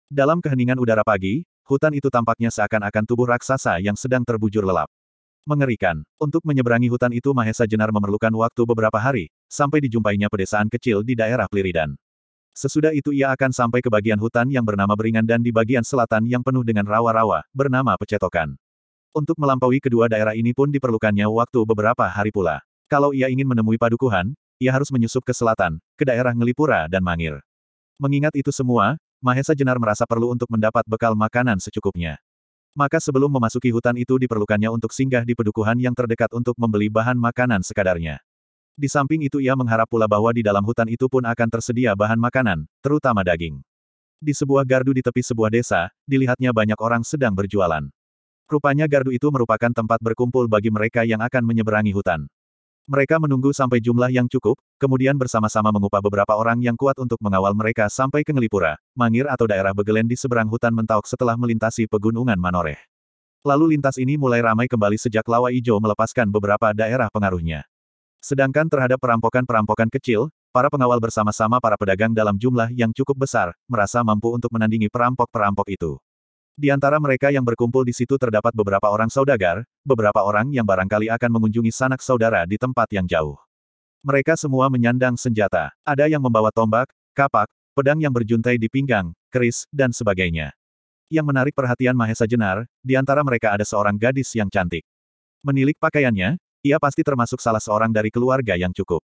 Dalam 0.07 0.39
keheningan 0.39 0.77
udara 0.77 1.03
pagi, 1.03 1.43
hutan 1.65 1.97
itu 1.97 2.13
tampaknya 2.13 2.53
seakan-akan 2.53 3.05
tubuh 3.09 3.27
raksasa 3.27 3.81
yang 3.81 3.97
sedang 3.97 4.23
terbujur 4.23 4.63
lelap. 4.63 4.87
Mengerikan. 5.45 6.01
Untuk 6.17 6.41
menyeberangi 6.45 6.89
hutan 6.89 7.13
itu 7.13 7.37
Mahesa 7.37 7.69
Jenar 7.69 7.93
memerlukan 7.93 8.33
waktu 8.33 8.63
beberapa 8.65 8.97
hari, 8.97 9.29
sampai 9.45 9.85
dijumpainya 9.85 10.33
pedesaan 10.33 10.73
kecil 10.73 11.05
di 11.05 11.13
daerah 11.13 11.45
Pliridan. 11.45 11.93
Sesudah 12.55 12.95
itu 12.95 13.11
ia 13.11 13.35
akan 13.35 13.51
sampai 13.51 13.83
ke 13.83 13.91
bagian 13.91 14.17
hutan 14.17 14.47
yang 14.47 14.63
bernama 14.63 14.95
Beringan 14.95 15.27
dan 15.27 15.43
di 15.43 15.51
bagian 15.51 15.83
selatan 15.83 16.25
yang 16.31 16.41
penuh 16.41 16.63
dengan 16.63 16.87
rawa-rawa, 16.87 17.43
bernama 17.51 17.99
Pecetokan. 17.99 18.55
Untuk 19.15 19.39
melampaui 19.39 19.79
kedua 19.79 20.11
daerah 20.11 20.35
ini 20.35 20.51
pun 20.51 20.75
diperlukannya 20.75 21.23
waktu 21.31 21.63
beberapa 21.63 22.03
hari 22.11 22.35
pula. 22.35 22.59
Kalau 22.91 23.15
ia 23.15 23.31
ingin 23.31 23.47
menemui 23.47 23.79
padukuhan, 23.79 24.35
ia 24.59 24.75
harus 24.75 24.91
menyusup 24.91 25.23
ke 25.23 25.31
selatan, 25.31 25.79
ke 25.95 26.03
daerah 26.03 26.35
Ngelipura 26.35 26.91
dan 26.91 26.99
Mangir. 26.99 27.39
Mengingat 27.95 28.35
itu 28.35 28.51
semua, 28.51 28.99
Mahesa 29.23 29.55
Jenar 29.55 29.79
merasa 29.79 30.03
perlu 30.03 30.35
untuk 30.35 30.51
mendapat 30.51 30.83
bekal 30.91 31.15
makanan 31.15 31.63
secukupnya. 31.63 32.19
Maka 32.75 32.99
sebelum 32.99 33.31
memasuki 33.31 33.71
hutan 33.71 33.95
itu 33.95 34.19
diperlukannya 34.19 34.67
untuk 34.67 34.91
singgah 34.91 35.23
di 35.23 35.39
pedukuhan 35.39 35.79
yang 35.79 35.95
terdekat 35.95 36.35
untuk 36.35 36.59
membeli 36.59 36.91
bahan 36.91 37.15
makanan 37.15 37.63
sekadarnya. 37.63 38.19
Di 38.75 38.91
samping 38.91 39.23
itu 39.23 39.39
ia 39.39 39.55
mengharap 39.55 39.87
pula 39.87 40.11
bahwa 40.11 40.35
di 40.35 40.43
dalam 40.43 40.67
hutan 40.67 40.91
itu 40.91 41.07
pun 41.07 41.23
akan 41.23 41.49
tersedia 41.55 41.95
bahan 41.95 42.19
makanan, 42.19 42.67
terutama 42.83 43.23
daging. 43.23 43.63
Di 44.19 44.35
sebuah 44.35 44.67
gardu 44.67 44.91
di 44.91 45.07
tepi 45.07 45.23
sebuah 45.23 45.55
desa, 45.55 45.87
dilihatnya 46.03 46.51
banyak 46.51 46.83
orang 46.83 47.07
sedang 47.07 47.31
berjualan. 47.31 47.87
Rupanya 48.45 48.85
gardu 48.85 49.09
itu 49.09 49.25
merupakan 49.33 49.73
tempat 49.73 49.97
berkumpul 50.05 50.45
bagi 50.45 50.69
mereka 50.69 51.01
yang 51.09 51.25
akan 51.25 51.43
menyeberangi 51.49 51.97
hutan. 51.97 52.29
Mereka 52.85 53.17
menunggu 53.17 53.49
sampai 53.57 53.81
jumlah 53.81 54.13
yang 54.13 54.29
cukup, 54.29 54.61
kemudian 54.77 55.17
bersama-sama 55.17 55.73
mengupah 55.73 56.05
beberapa 56.05 56.37
orang 56.37 56.61
yang 56.61 56.77
kuat 56.77 57.01
untuk 57.01 57.17
mengawal 57.25 57.57
mereka 57.57 57.89
sampai 57.89 58.21
ke 58.21 58.37
Ngelipura, 58.37 58.77
Mangir 58.93 59.25
atau 59.25 59.49
daerah 59.49 59.73
Begelen 59.73 60.05
di 60.05 60.21
seberang 60.21 60.53
hutan 60.53 60.77
Mentauk 60.77 61.09
setelah 61.09 61.33
melintasi 61.41 61.89
pegunungan 61.89 62.37
Manoreh. 62.37 62.77
Lalu 63.41 63.81
lintas 63.81 63.97
ini 63.97 64.21
mulai 64.21 64.45
ramai 64.45 64.69
kembali 64.69 65.01
sejak 65.01 65.25
Lawa 65.25 65.49
Ijo 65.49 65.81
melepaskan 65.81 66.29
beberapa 66.29 66.77
daerah 66.77 67.09
pengaruhnya. 67.09 67.65
Sedangkan 68.21 68.69
terhadap 68.69 69.01
perampokan-perampokan 69.01 69.89
kecil, 69.89 70.29
para 70.53 70.69
pengawal 70.69 71.01
bersama-sama 71.01 71.65
para 71.65 71.81
pedagang 71.81 72.13
dalam 72.13 72.37
jumlah 72.37 72.69
yang 72.77 72.93
cukup 72.93 73.25
besar, 73.25 73.57
merasa 73.65 74.05
mampu 74.05 74.29
untuk 74.29 74.53
menandingi 74.53 74.93
perampok-perampok 74.93 75.73
itu. 75.73 75.97
Di 76.55 76.71
antara 76.71 77.03
mereka 77.03 77.35
yang 77.35 77.43
berkumpul 77.43 77.83
di 77.83 77.91
situ 77.91 78.15
terdapat 78.15 78.55
beberapa 78.55 78.87
orang 78.87 79.11
saudagar, 79.11 79.67
beberapa 79.83 80.23
orang 80.23 80.55
yang 80.55 80.63
barangkali 80.63 81.11
akan 81.11 81.31
mengunjungi 81.35 81.75
sanak 81.75 81.99
saudara 81.99 82.47
di 82.47 82.55
tempat 82.55 82.87
yang 82.95 83.11
jauh. 83.11 83.35
Mereka 84.07 84.39
semua 84.39 84.71
menyandang 84.71 85.19
senjata. 85.19 85.75
Ada 85.83 86.07
yang 86.07 86.23
membawa 86.23 86.55
tombak, 86.55 86.95
kapak, 87.11 87.51
pedang 87.75 87.99
yang 87.99 88.15
berjuntai 88.15 88.55
di 88.55 88.71
pinggang, 88.71 89.11
keris, 89.35 89.67
dan 89.75 89.91
sebagainya. 89.91 90.55
Yang 91.11 91.27
menarik 91.27 91.55
perhatian 91.59 91.99
Mahesa 91.99 92.23
Jenar, 92.23 92.71
di 92.87 92.95
antara 92.95 93.27
mereka 93.27 93.51
ada 93.51 93.67
seorang 93.67 93.99
gadis 93.99 94.31
yang 94.39 94.47
cantik. 94.47 94.87
Menilik 95.43 95.75
pakaiannya, 95.75 96.39
ia 96.63 96.77
pasti 96.79 97.03
termasuk 97.03 97.43
salah 97.43 97.61
seorang 97.61 97.91
dari 97.91 98.15
keluarga 98.15 98.55
yang 98.55 98.71
cukup. 98.71 99.03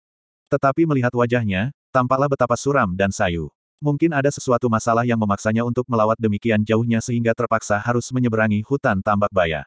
Tetapi 0.46 0.86
melihat 0.86 1.10
wajahnya, 1.10 1.74
tampaklah 1.90 2.30
betapa 2.30 2.54
suram 2.54 2.94
dan 2.94 3.10
sayu. 3.10 3.50
Mungkin 3.82 4.14
ada 4.14 4.30
sesuatu 4.30 4.70
masalah 4.70 5.02
yang 5.02 5.18
memaksanya 5.18 5.66
untuk 5.66 5.82
melawat 5.90 6.14
demikian 6.14 6.62
jauhnya 6.62 7.02
sehingga 7.02 7.34
terpaksa 7.34 7.82
harus 7.82 8.06
menyeberangi 8.14 8.62
hutan 8.62 9.02
tambak 9.02 9.34
baya. 9.34 9.66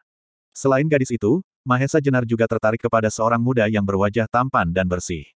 Selain 0.55 0.87
gadis 0.87 1.11
itu, 1.11 1.43
Mahesa 1.67 1.99
Jenar 1.99 2.23
juga 2.23 2.47
tertarik 2.47 2.79
kepada 2.79 3.11
seorang 3.11 3.43
muda 3.43 3.67
yang 3.67 3.83
berwajah 3.83 4.23
tampan 4.31 4.71
dan 4.71 4.87
bersih. 4.87 5.27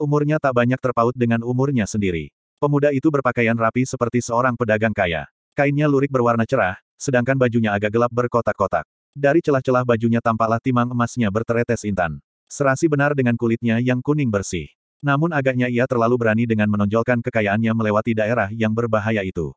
Umurnya 0.00 0.40
tak 0.40 0.56
banyak 0.56 0.80
terpaut 0.80 1.12
dengan 1.12 1.44
umurnya 1.44 1.84
sendiri. 1.84 2.32
Pemuda 2.56 2.96
itu 2.96 3.12
berpakaian 3.12 3.60
rapi 3.60 3.84
seperti 3.84 4.24
seorang 4.24 4.56
pedagang 4.56 4.96
kaya. 4.96 5.28
Kainnya 5.52 5.84
lurik 5.84 6.08
berwarna 6.08 6.48
cerah, 6.48 6.80
sedangkan 6.96 7.36
bajunya 7.36 7.76
agak 7.76 7.92
gelap 7.92 8.08
berkotak-kotak. 8.08 8.88
Dari 9.12 9.44
celah-celah 9.44 9.84
bajunya 9.84 10.24
tampaklah 10.24 10.64
timang 10.64 10.88
emasnya 10.88 11.28
berteretes 11.28 11.84
intan. 11.84 12.24
Serasi 12.48 12.88
benar 12.88 13.12
dengan 13.12 13.36
kulitnya 13.36 13.84
yang 13.84 14.00
kuning 14.00 14.32
bersih. 14.32 14.72
Namun 15.04 15.36
agaknya 15.36 15.68
ia 15.68 15.84
terlalu 15.84 16.16
berani 16.16 16.48
dengan 16.48 16.64
menonjolkan 16.72 17.20
kekayaannya 17.20 17.76
melewati 17.76 18.16
daerah 18.16 18.48
yang 18.48 18.72
berbahaya 18.72 19.20
itu. 19.20 19.52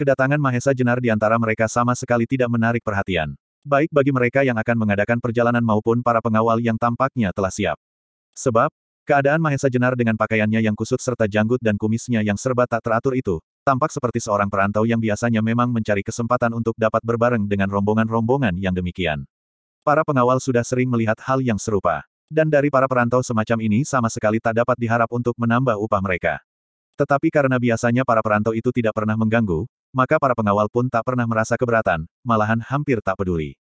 Kedatangan 0.00 0.40
Mahesa 0.40 0.72
Jenar 0.72 0.96
di 0.96 1.12
antara 1.12 1.36
mereka 1.36 1.68
sama 1.68 1.92
sekali 1.92 2.24
tidak 2.24 2.48
menarik 2.48 2.80
perhatian. 2.80 3.36
Baik 3.68 3.92
bagi 3.92 4.16
mereka 4.16 4.40
yang 4.48 4.56
akan 4.56 4.76
mengadakan 4.80 5.20
perjalanan 5.20 5.60
maupun 5.60 6.00
para 6.00 6.24
pengawal 6.24 6.56
yang 6.56 6.80
tampaknya 6.80 7.36
telah 7.36 7.52
siap. 7.52 7.76
Sebab, 8.32 8.72
keadaan 9.04 9.44
Mahesa 9.44 9.68
Jenar 9.68 9.92
dengan 9.92 10.16
pakaiannya 10.16 10.64
yang 10.64 10.72
kusut 10.72 11.04
serta 11.04 11.28
janggut 11.28 11.60
dan 11.60 11.76
kumisnya 11.76 12.24
yang 12.24 12.40
serba 12.40 12.64
tak 12.64 12.80
teratur 12.80 13.12
itu, 13.12 13.44
tampak 13.68 13.92
seperti 13.92 14.24
seorang 14.24 14.48
perantau 14.48 14.88
yang 14.88 15.04
biasanya 15.04 15.44
memang 15.44 15.68
mencari 15.68 16.00
kesempatan 16.00 16.56
untuk 16.56 16.72
dapat 16.80 17.04
berbareng 17.04 17.44
dengan 17.44 17.68
rombongan-rombongan 17.68 18.56
yang 18.56 18.72
demikian. 18.72 19.28
Para 19.84 20.00
pengawal 20.00 20.40
sudah 20.40 20.64
sering 20.64 20.88
melihat 20.88 21.20
hal 21.28 21.44
yang 21.44 21.60
serupa. 21.60 22.07
Dan 22.28 22.52
dari 22.52 22.68
para 22.68 22.84
perantau 22.84 23.24
semacam 23.24 23.56
ini 23.64 23.88
sama 23.88 24.12
sekali 24.12 24.36
tak 24.36 24.60
dapat 24.60 24.76
diharap 24.76 25.08
untuk 25.08 25.32
menambah 25.40 25.80
upah 25.80 26.00
mereka. 26.04 26.44
Tetapi 27.00 27.32
karena 27.32 27.56
biasanya 27.56 28.04
para 28.04 28.20
perantau 28.20 28.52
itu 28.52 28.68
tidak 28.68 28.92
pernah 28.92 29.16
mengganggu, 29.16 29.64
maka 29.96 30.20
para 30.20 30.36
pengawal 30.36 30.68
pun 30.68 30.92
tak 30.92 31.08
pernah 31.08 31.24
merasa 31.24 31.56
keberatan, 31.56 32.04
malahan 32.20 32.60
hampir 32.60 33.00
tak 33.00 33.16
peduli. 33.16 33.56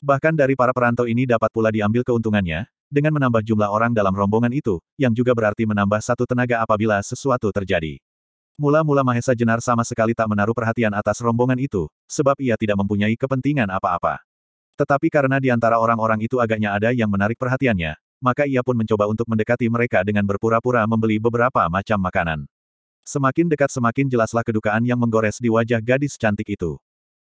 Bahkan 0.00 0.32
dari 0.32 0.56
para 0.56 0.72
perantau 0.72 1.04
ini 1.04 1.28
dapat 1.28 1.52
pula 1.52 1.68
diambil 1.68 2.00
keuntungannya, 2.08 2.64
dengan 2.88 3.12
menambah 3.20 3.42
jumlah 3.44 3.68
orang 3.68 3.92
dalam 3.92 4.14
rombongan 4.16 4.54
itu, 4.54 4.80
yang 4.96 5.12
juga 5.12 5.36
berarti 5.36 5.68
menambah 5.68 6.00
satu 6.00 6.24
tenaga 6.24 6.62
apabila 6.62 6.96
sesuatu 7.04 7.52
terjadi. 7.52 8.00
Mula-mula 8.56 9.04
Mahesa 9.04 9.36
Jenar 9.36 9.60
sama 9.60 9.84
sekali 9.84 10.16
tak 10.16 10.32
menaruh 10.32 10.56
perhatian 10.56 10.96
atas 10.96 11.20
rombongan 11.20 11.60
itu, 11.60 11.90
sebab 12.08 12.40
ia 12.40 12.56
tidak 12.56 12.80
mempunyai 12.80 13.12
kepentingan 13.12 13.68
apa-apa. 13.68 14.24
Tetapi 14.80 15.12
karena 15.12 15.36
di 15.36 15.52
antara 15.52 15.76
orang-orang 15.76 16.24
itu 16.24 16.40
agaknya 16.40 16.72
ada 16.72 16.94
yang 16.94 17.10
menarik 17.10 17.36
perhatiannya, 17.36 17.98
maka 18.26 18.42
ia 18.50 18.66
pun 18.66 18.74
mencoba 18.74 19.06
untuk 19.06 19.30
mendekati 19.30 19.70
mereka 19.70 20.02
dengan 20.02 20.26
berpura-pura 20.26 20.82
membeli 20.90 21.22
beberapa 21.22 21.62
macam 21.70 22.02
makanan. 22.02 22.42
Semakin 23.06 23.46
dekat 23.46 23.70
semakin 23.70 24.10
jelaslah 24.10 24.42
kedukaan 24.42 24.82
yang 24.82 24.98
menggores 24.98 25.38
di 25.38 25.46
wajah 25.46 25.78
gadis 25.78 26.18
cantik 26.18 26.50
itu. 26.58 26.74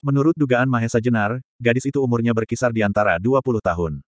Menurut 0.03 0.35
dugaan 0.35 0.67
Mahesa 0.67 0.99
Jenar, 0.99 1.39
gadis 1.55 1.87
itu 1.87 2.03
umurnya 2.03 2.35
berkisar 2.35 2.75
di 2.75 2.83
antara 2.83 3.15
20 3.15 3.63
tahun. 3.63 4.03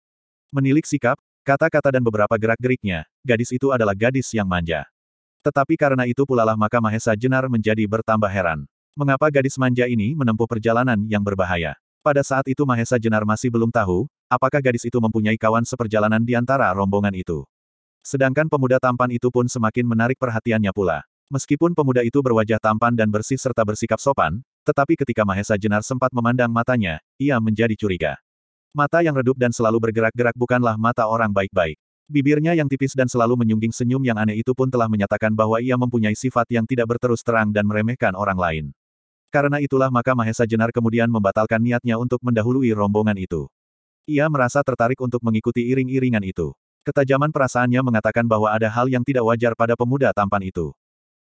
Menilik 0.52 0.84
sikap, 0.84 1.16
Kata-kata 1.44 1.92
dan 1.92 2.00
beberapa 2.00 2.32
gerak-geriknya, 2.40 3.04
gadis 3.20 3.52
itu 3.52 3.68
adalah 3.68 3.92
gadis 3.92 4.32
yang 4.32 4.48
manja. 4.48 4.88
Tetapi 5.44 5.76
karena 5.76 6.08
itu 6.08 6.24
pula 6.24 6.48
lah 6.48 6.56
maka 6.56 6.80
Mahesa 6.80 7.12
Jenar 7.20 7.52
menjadi 7.52 7.84
bertambah 7.84 8.32
heran. 8.32 8.64
Mengapa 8.96 9.28
gadis 9.28 9.60
manja 9.60 9.84
ini 9.84 10.16
menempuh 10.16 10.48
perjalanan 10.48 10.96
yang 11.04 11.20
berbahaya? 11.20 11.76
Pada 12.00 12.24
saat 12.24 12.48
itu 12.48 12.64
Mahesa 12.64 12.96
Jenar 12.96 13.28
masih 13.28 13.52
belum 13.52 13.76
tahu, 13.76 14.08
apakah 14.34 14.60
gadis 14.60 14.90
itu 14.90 14.98
mempunyai 14.98 15.38
kawan 15.38 15.64
seperjalanan 15.64 16.26
di 16.26 16.34
antara 16.34 16.74
rombongan 16.74 17.14
itu. 17.14 17.46
Sedangkan 18.04 18.52
pemuda 18.52 18.82
tampan 18.82 19.14
itu 19.14 19.32
pun 19.32 19.48
semakin 19.48 19.88
menarik 19.88 20.20
perhatiannya 20.20 20.76
pula. 20.76 21.06
Meskipun 21.32 21.72
pemuda 21.72 22.04
itu 22.04 22.20
berwajah 22.20 22.60
tampan 22.60 22.94
dan 22.94 23.08
bersih 23.08 23.40
serta 23.40 23.64
bersikap 23.64 23.98
sopan, 23.98 24.44
tetapi 24.68 25.00
ketika 25.00 25.24
Mahesa 25.24 25.56
Jenar 25.56 25.82
sempat 25.82 26.12
memandang 26.12 26.52
matanya, 26.52 27.00
ia 27.16 27.40
menjadi 27.40 27.74
curiga. 27.80 28.20
Mata 28.76 29.00
yang 29.06 29.16
redup 29.16 29.38
dan 29.38 29.54
selalu 29.54 29.78
bergerak-gerak 29.90 30.36
bukanlah 30.36 30.76
mata 30.76 31.06
orang 31.08 31.32
baik-baik. 31.32 31.78
Bibirnya 32.12 32.52
yang 32.52 32.68
tipis 32.68 32.92
dan 32.92 33.08
selalu 33.08 33.40
menyungging 33.40 33.72
senyum 33.72 34.04
yang 34.04 34.20
aneh 34.20 34.36
itu 34.36 34.52
pun 34.52 34.68
telah 34.68 34.92
menyatakan 34.92 35.32
bahwa 35.32 35.64
ia 35.64 35.80
mempunyai 35.80 36.18
sifat 36.18 36.52
yang 36.52 36.68
tidak 36.68 36.92
berterus 36.92 37.24
terang 37.24 37.56
dan 37.56 37.64
meremehkan 37.64 38.12
orang 38.18 38.36
lain. 38.36 38.66
Karena 39.32 39.58
itulah 39.64 39.88
maka 39.90 40.14
Mahesa 40.14 40.44
Jenar 40.46 40.70
kemudian 40.70 41.08
membatalkan 41.10 41.58
niatnya 41.58 41.96
untuk 41.98 42.22
mendahului 42.22 42.70
rombongan 42.76 43.18
itu. 43.18 43.48
Ia 44.04 44.28
merasa 44.28 44.60
tertarik 44.60 45.00
untuk 45.00 45.24
mengikuti 45.24 45.64
iring-iringan 45.64 46.28
itu. 46.28 46.52
Ketajaman 46.84 47.32
perasaannya 47.32 47.80
mengatakan 47.80 48.28
bahwa 48.28 48.52
ada 48.52 48.68
hal 48.68 48.92
yang 48.92 49.00
tidak 49.00 49.24
wajar 49.24 49.56
pada 49.56 49.80
pemuda 49.80 50.12
tampan 50.12 50.44
itu. 50.44 50.76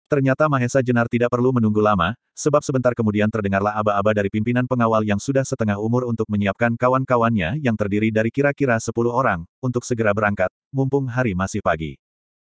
Ternyata 0.07 0.47
Mahesa 0.47 0.79
Jenar 0.79 1.11
tidak 1.11 1.27
perlu 1.27 1.51
menunggu 1.51 1.83
lama, 1.83 2.15
sebab 2.31 2.63
sebentar 2.63 2.95
kemudian 2.95 3.27
terdengarlah 3.27 3.75
aba-aba 3.75 4.15
dari 4.15 4.31
pimpinan 4.31 4.63
pengawal 4.63 5.03
yang 5.03 5.19
sudah 5.19 5.43
setengah 5.43 5.75
umur 5.75 6.07
untuk 6.07 6.25
menyiapkan 6.31 6.79
kawan-kawannya 6.79 7.59
yang 7.59 7.75
terdiri 7.75 8.15
dari 8.15 8.31
kira-kira 8.31 8.79
sepuluh 8.79 9.11
orang, 9.11 9.43
untuk 9.59 9.83
segera 9.83 10.15
berangkat, 10.15 10.47
mumpung 10.71 11.05
hari 11.05 11.35
masih 11.35 11.59
pagi. 11.59 11.99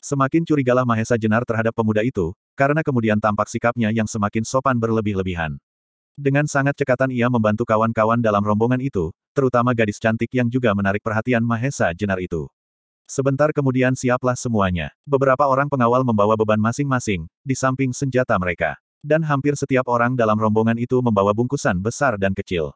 Semakin 0.03 0.43
curigalah 0.43 0.83
Mahesa 0.83 1.15
Jenar 1.15 1.47
terhadap 1.47 1.73
pemuda 1.73 2.03
itu, 2.03 2.35
karena 2.59 2.83
kemudian 2.83 3.23
tampak 3.23 3.47
sikapnya 3.47 3.95
yang 3.95 4.11
semakin 4.11 4.43
sopan 4.43 4.77
berlebih-lebihan. 4.77 5.55
Dengan 6.17 6.49
sangat 6.49 6.81
cekatan 6.81 7.13
ia 7.13 7.29
membantu 7.29 7.69
kawan-kawan 7.69 8.25
dalam 8.25 8.41
rombongan 8.41 8.81
itu, 8.81 9.13
terutama 9.37 9.77
gadis 9.77 10.01
cantik 10.01 10.33
yang 10.33 10.49
juga 10.49 10.73
menarik 10.73 11.05
perhatian 11.05 11.45
Mahesa 11.45 11.93
Jenar 11.93 12.17
itu. 12.25 12.49
Sebentar 13.05 13.53
kemudian 13.53 13.93
siaplah 13.93 14.33
semuanya. 14.33 14.97
Beberapa 15.05 15.45
orang 15.45 15.69
pengawal 15.69 16.03
membawa 16.03 16.33
beban 16.35 16.57
masing-masing, 16.59 17.29
di 17.45 17.53
samping 17.53 17.93
senjata 17.93 18.35
mereka. 18.41 18.81
Dan 19.05 19.23
hampir 19.23 19.55
setiap 19.61 19.87
orang 19.93 20.17
dalam 20.17 20.41
rombongan 20.41 20.81
itu 20.81 20.99
membawa 21.05 21.37
bungkusan 21.37 21.79
besar 21.79 22.17
dan 22.17 22.33
kecil. 22.33 22.73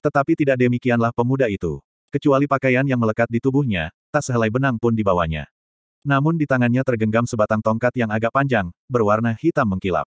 Tetapi 0.00 0.34
tidak 0.34 0.56
demikianlah 0.58 1.12
pemuda 1.12 1.46
itu. 1.46 1.84
Kecuali 2.08 2.48
pakaian 2.48 2.88
yang 2.88 2.98
melekat 2.98 3.28
di 3.28 3.36
tubuhnya, 3.36 3.92
tak 4.08 4.24
sehelai 4.24 4.48
benang 4.48 4.80
pun 4.80 4.96
dibawanya. 4.96 5.44
Namun 6.08 6.40
di 6.40 6.48
tangannya 6.48 6.80
tergenggam 6.88 7.28
sebatang 7.28 7.60
tongkat 7.60 7.92
yang 8.00 8.08
agak 8.08 8.32
panjang, 8.32 8.72
berwarna 8.88 9.36
hitam 9.36 9.68
mengkilap. 9.68 10.08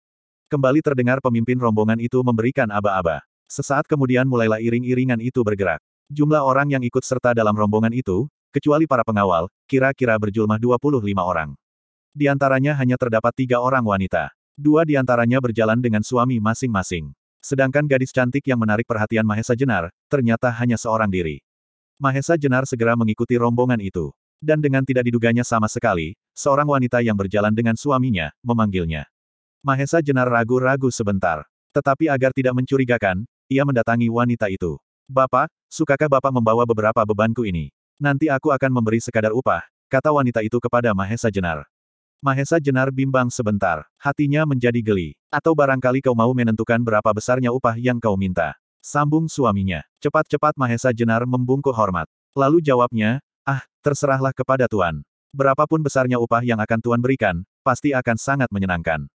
Kembali 0.54 0.86
terdengar 0.86 1.18
pemimpin 1.18 1.58
rombongan 1.58 1.98
itu 1.98 2.22
memberikan 2.22 2.70
aba-aba. 2.70 3.26
Sesaat 3.50 3.90
kemudian 3.90 4.22
mulailah 4.30 4.62
iring-iringan 4.62 5.18
itu 5.18 5.42
bergerak. 5.42 5.82
Jumlah 6.14 6.46
orang 6.46 6.70
yang 6.70 6.86
ikut 6.86 7.02
serta 7.02 7.34
dalam 7.34 7.58
rombongan 7.58 7.90
itu, 7.90 8.30
kecuali 8.54 8.86
para 8.86 9.02
pengawal, 9.02 9.50
kira-kira 9.66 10.14
berjumlah 10.14 10.62
25 10.62 11.10
orang. 11.26 11.58
Di 12.14 12.30
antaranya 12.30 12.78
hanya 12.78 13.02
terdapat 13.02 13.34
tiga 13.34 13.66
orang 13.66 13.82
wanita. 13.82 14.30
Dua 14.54 14.86
di 14.86 14.94
antaranya 14.94 15.42
berjalan 15.42 15.82
dengan 15.82 16.06
suami 16.06 16.38
masing-masing. 16.38 17.10
Sedangkan 17.42 17.90
gadis 17.90 18.14
cantik 18.14 18.46
yang 18.46 18.62
menarik 18.62 18.86
perhatian 18.86 19.26
Mahesa 19.26 19.58
Jenar, 19.58 19.90
ternyata 20.06 20.54
hanya 20.54 20.78
seorang 20.78 21.10
diri. 21.10 21.42
Mahesa 21.98 22.38
Jenar 22.38 22.70
segera 22.70 22.94
mengikuti 22.94 23.42
rombongan 23.42 23.82
itu. 23.82 24.14
Dan 24.38 24.62
dengan 24.62 24.86
tidak 24.86 25.10
diduganya 25.10 25.42
sama 25.42 25.66
sekali, 25.66 26.14
seorang 26.38 26.70
wanita 26.70 27.02
yang 27.02 27.18
berjalan 27.18 27.58
dengan 27.58 27.74
suaminya, 27.74 28.30
memanggilnya. 28.46 29.10
Mahesa 29.64 30.04
Jenar 30.04 30.28
ragu-ragu 30.28 30.92
sebentar. 30.92 31.48
Tetapi 31.72 32.12
agar 32.12 32.36
tidak 32.36 32.52
mencurigakan, 32.52 33.24
ia 33.48 33.64
mendatangi 33.64 34.12
wanita 34.12 34.52
itu. 34.52 34.76
Bapak, 35.08 35.48
sukakah 35.72 36.12
Bapak 36.12 36.36
membawa 36.36 36.68
beberapa 36.68 37.00
bebanku 37.08 37.48
ini? 37.48 37.72
Nanti 37.96 38.28
aku 38.28 38.52
akan 38.52 38.68
memberi 38.68 39.00
sekadar 39.00 39.32
upah, 39.32 39.64
kata 39.88 40.12
wanita 40.12 40.44
itu 40.44 40.60
kepada 40.60 40.92
Mahesa 40.92 41.32
Jenar. 41.32 41.64
Mahesa 42.20 42.60
Jenar 42.60 42.92
bimbang 42.92 43.32
sebentar, 43.32 43.88
hatinya 43.96 44.44
menjadi 44.44 44.84
geli. 44.84 45.16
Atau 45.32 45.56
barangkali 45.56 46.04
kau 46.04 46.12
mau 46.12 46.36
menentukan 46.36 46.84
berapa 46.84 47.16
besarnya 47.16 47.56
upah 47.56 47.80
yang 47.80 48.04
kau 48.04 48.20
minta. 48.20 48.60
Sambung 48.84 49.32
suaminya. 49.32 49.80
Cepat-cepat 50.04 50.60
Mahesa 50.60 50.92
Jenar 50.92 51.24
membungkuk 51.24 51.72
hormat. 51.72 52.12
Lalu 52.36 52.60
jawabnya, 52.60 53.24
ah, 53.48 53.64
terserahlah 53.80 54.36
kepada 54.36 54.68
Tuan. 54.68 55.08
Berapapun 55.32 55.80
besarnya 55.80 56.20
upah 56.20 56.44
yang 56.44 56.60
akan 56.60 56.80
Tuan 56.84 57.00
berikan, 57.00 57.48
pasti 57.64 57.96
akan 57.96 58.20
sangat 58.20 58.52
menyenangkan. 58.52 59.08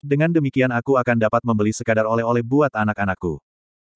Dengan 0.00 0.32
demikian 0.32 0.72
aku 0.72 0.96
akan 0.96 1.20
dapat 1.20 1.44
membeli 1.44 1.76
sekadar 1.76 2.08
oleh-oleh 2.08 2.40
buat 2.40 2.72
anak-anakku. 2.72 3.36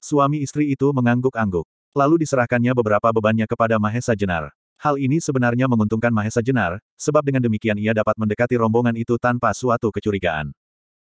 Suami 0.05 0.45
istri 0.45 0.77
itu 0.77 0.93
mengangguk-angguk. 0.93 1.65
Lalu 1.97 2.29
diserahkannya 2.29 2.77
beberapa 2.77 3.09
bebannya 3.09 3.49
kepada 3.49 3.81
Mahesa 3.81 4.13
Jenar. 4.13 4.53
Hal 4.77 5.01
ini 5.01 5.17
sebenarnya 5.17 5.65
menguntungkan 5.65 6.13
Mahesa 6.13 6.45
Jenar, 6.45 6.77
sebab 7.01 7.25
dengan 7.25 7.41
demikian 7.41 7.81
ia 7.81 7.97
dapat 7.97 8.21
mendekati 8.21 8.61
rombongan 8.61 8.93
itu 9.01 9.17
tanpa 9.17 9.57
suatu 9.57 9.89
kecurigaan. 9.89 10.53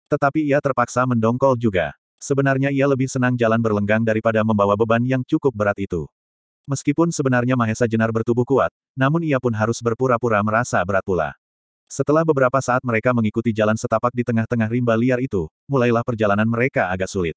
Tetapi 0.06 0.46
ia 0.46 0.62
terpaksa 0.62 1.10
mendongkol 1.10 1.58
juga. 1.58 1.98
Sebenarnya 2.22 2.70
ia 2.70 2.86
lebih 2.86 3.10
senang 3.10 3.34
jalan 3.34 3.58
berlenggang 3.58 4.06
daripada 4.06 4.46
membawa 4.46 4.78
beban 4.78 5.02
yang 5.02 5.26
cukup 5.26 5.50
berat 5.50 5.82
itu. 5.82 6.06
Meskipun 6.70 7.10
sebenarnya 7.10 7.58
Mahesa 7.58 7.90
Jenar 7.90 8.14
bertubuh 8.14 8.46
kuat, 8.46 8.70
namun 8.94 9.26
ia 9.26 9.42
pun 9.42 9.50
harus 9.58 9.82
berpura-pura 9.82 10.38
merasa 10.46 10.78
berat 10.86 11.02
pula. 11.02 11.41
Setelah 11.92 12.24
beberapa 12.24 12.56
saat 12.64 12.80
mereka 12.88 13.12
mengikuti 13.12 13.52
jalan 13.52 13.76
setapak 13.76 14.16
di 14.16 14.24
tengah-tengah 14.24 14.72
rimba 14.72 14.96
liar 14.96 15.20
itu, 15.20 15.52
mulailah 15.68 16.08
perjalanan 16.08 16.48
mereka 16.48 16.88
agak 16.88 17.12
sulit. 17.12 17.36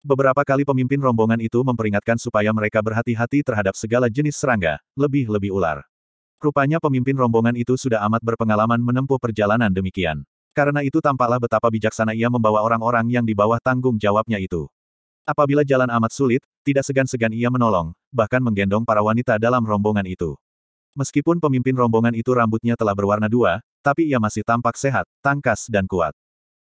Beberapa 0.00 0.40
kali 0.40 0.64
pemimpin 0.64 0.96
rombongan 0.96 1.36
itu 1.36 1.60
memperingatkan 1.60 2.16
supaya 2.16 2.48
mereka 2.48 2.80
berhati-hati 2.80 3.44
terhadap 3.44 3.76
segala 3.76 4.08
jenis 4.08 4.40
serangga, 4.40 4.80
lebih-lebih 4.96 5.52
ular. 5.52 5.84
Rupanya 6.40 6.80
pemimpin 6.80 7.12
rombongan 7.12 7.52
itu 7.52 7.76
sudah 7.76 8.00
amat 8.08 8.24
berpengalaman 8.24 8.80
menempuh 8.80 9.20
perjalanan 9.20 9.68
demikian. 9.68 10.24
Karena 10.56 10.80
itu 10.80 11.04
tampaklah 11.04 11.36
betapa 11.36 11.68
bijaksana 11.68 12.16
ia 12.16 12.32
membawa 12.32 12.64
orang-orang 12.64 13.04
yang 13.12 13.28
di 13.28 13.36
bawah 13.36 13.60
tanggung 13.60 14.00
jawabnya 14.00 14.40
itu. 14.40 14.64
Apabila 15.28 15.60
jalan 15.60 15.92
amat 15.92 16.16
sulit, 16.16 16.40
tidak 16.64 16.88
segan-segan 16.88 17.36
ia 17.36 17.52
menolong, 17.52 17.92
bahkan 18.08 18.40
menggendong 18.40 18.88
para 18.88 19.04
wanita 19.04 19.36
dalam 19.36 19.60
rombongan 19.60 20.08
itu. 20.08 20.40
Meskipun 20.96 21.36
pemimpin 21.36 21.76
rombongan 21.76 22.16
itu 22.16 22.32
rambutnya 22.32 22.74
telah 22.80 22.96
berwarna 22.96 23.28
dua, 23.28 23.60
tapi 23.80 24.08
ia 24.08 24.20
masih 24.20 24.44
tampak 24.44 24.76
sehat, 24.76 25.08
tangkas 25.24 25.68
dan 25.68 25.88
kuat. 25.88 26.12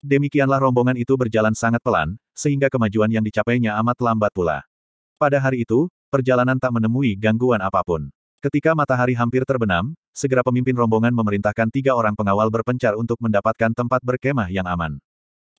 Demikianlah 0.02 0.59
rombongan 0.59 0.98
itu 0.98 1.14
berjalan 1.14 1.55
sangat 1.55 1.78
pelan, 1.78 2.18
sehingga 2.34 2.66
kemajuan 2.66 3.06
yang 3.06 3.22
dicapainya 3.22 3.78
amat 3.78 4.02
lambat 4.02 4.34
pula. 4.34 4.66
Pada 5.14 5.39
hari 5.39 5.62
itu, 5.62 5.86
perjalanan 6.10 6.59
tak 6.59 6.74
menemui 6.74 7.14
gangguan 7.14 7.62
apa 7.62 7.86
pun. 7.86 8.10
Ketika 8.43 8.74
matahari 8.74 9.14
hampir 9.14 9.47
terbenam, 9.47 9.94
segera 10.10 10.43
pemimpin 10.43 10.74
rombongan 10.74 11.14
memerintahkan 11.14 11.70
tiga 11.70 11.94
orang 11.94 12.18
pengawal 12.18 12.51
berpencar 12.51 12.98
untuk 12.98 13.22
mendapatkan 13.22 13.70
tempat 13.70 14.02
berkemah 14.02 14.51
yang 14.51 14.66
aman. 14.66 14.98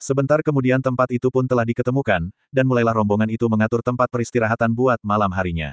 Sebentar 0.03 0.43
kemudian 0.43 0.83
tempat 0.83 1.07
itu 1.15 1.31
pun 1.31 1.47
telah 1.47 1.63
diketemukan, 1.63 2.27
dan 2.51 2.65
mulailah 2.67 2.91
rombongan 2.91 3.31
itu 3.31 3.47
mengatur 3.47 3.79
tempat 3.79 4.11
peristirahatan 4.11 4.75
buat 4.75 4.99
malam 4.99 5.31
harinya. 5.31 5.71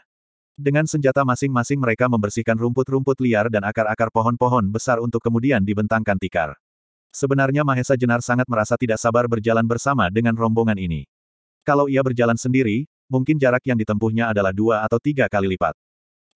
Dengan 0.61 0.85
senjata 0.85 1.25
masing-masing 1.25 1.81
mereka 1.81 2.05
membersihkan 2.05 2.53
rumput-rumput 2.53 3.17
liar 3.25 3.49
dan 3.49 3.65
akar-akar 3.65 4.13
pohon-pohon 4.13 4.69
besar 4.69 5.01
untuk 5.01 5.25
kemudian 5.25 5.65
dibentangkan 5.65 6.21
tikar. 6.21 6.53
Sebenarnya 7.17 7.65
Mahesa 7.65 7.97
Jenar 7.97 8.21
sangat 8.21 8.45
merasa 8.45 8.77
tidak 8.77 9.01
sabar 9.01 9.25
berjalan 9.25 9.65
bersama 9.65 10.13
dengan 10.13 10.37
rombongan 10.37 10.77
ini. 10.77 11.09
Kalau 11.65 11.89
ia 11.89 12.05
berjalan 12.05 12.37
sendiri, 12.37 12.85
mungkin 13.09 13.41
jarak 13.41 13.65
yang 13.65 13.81
ditempuhnya 13.81 14.37
adalah 14.37 14.53
dua 14.53 14.85
atau 14.85 15.01
tiga 15.01 15.33
kali 15.33 15.49
lipat. 15.57 15.73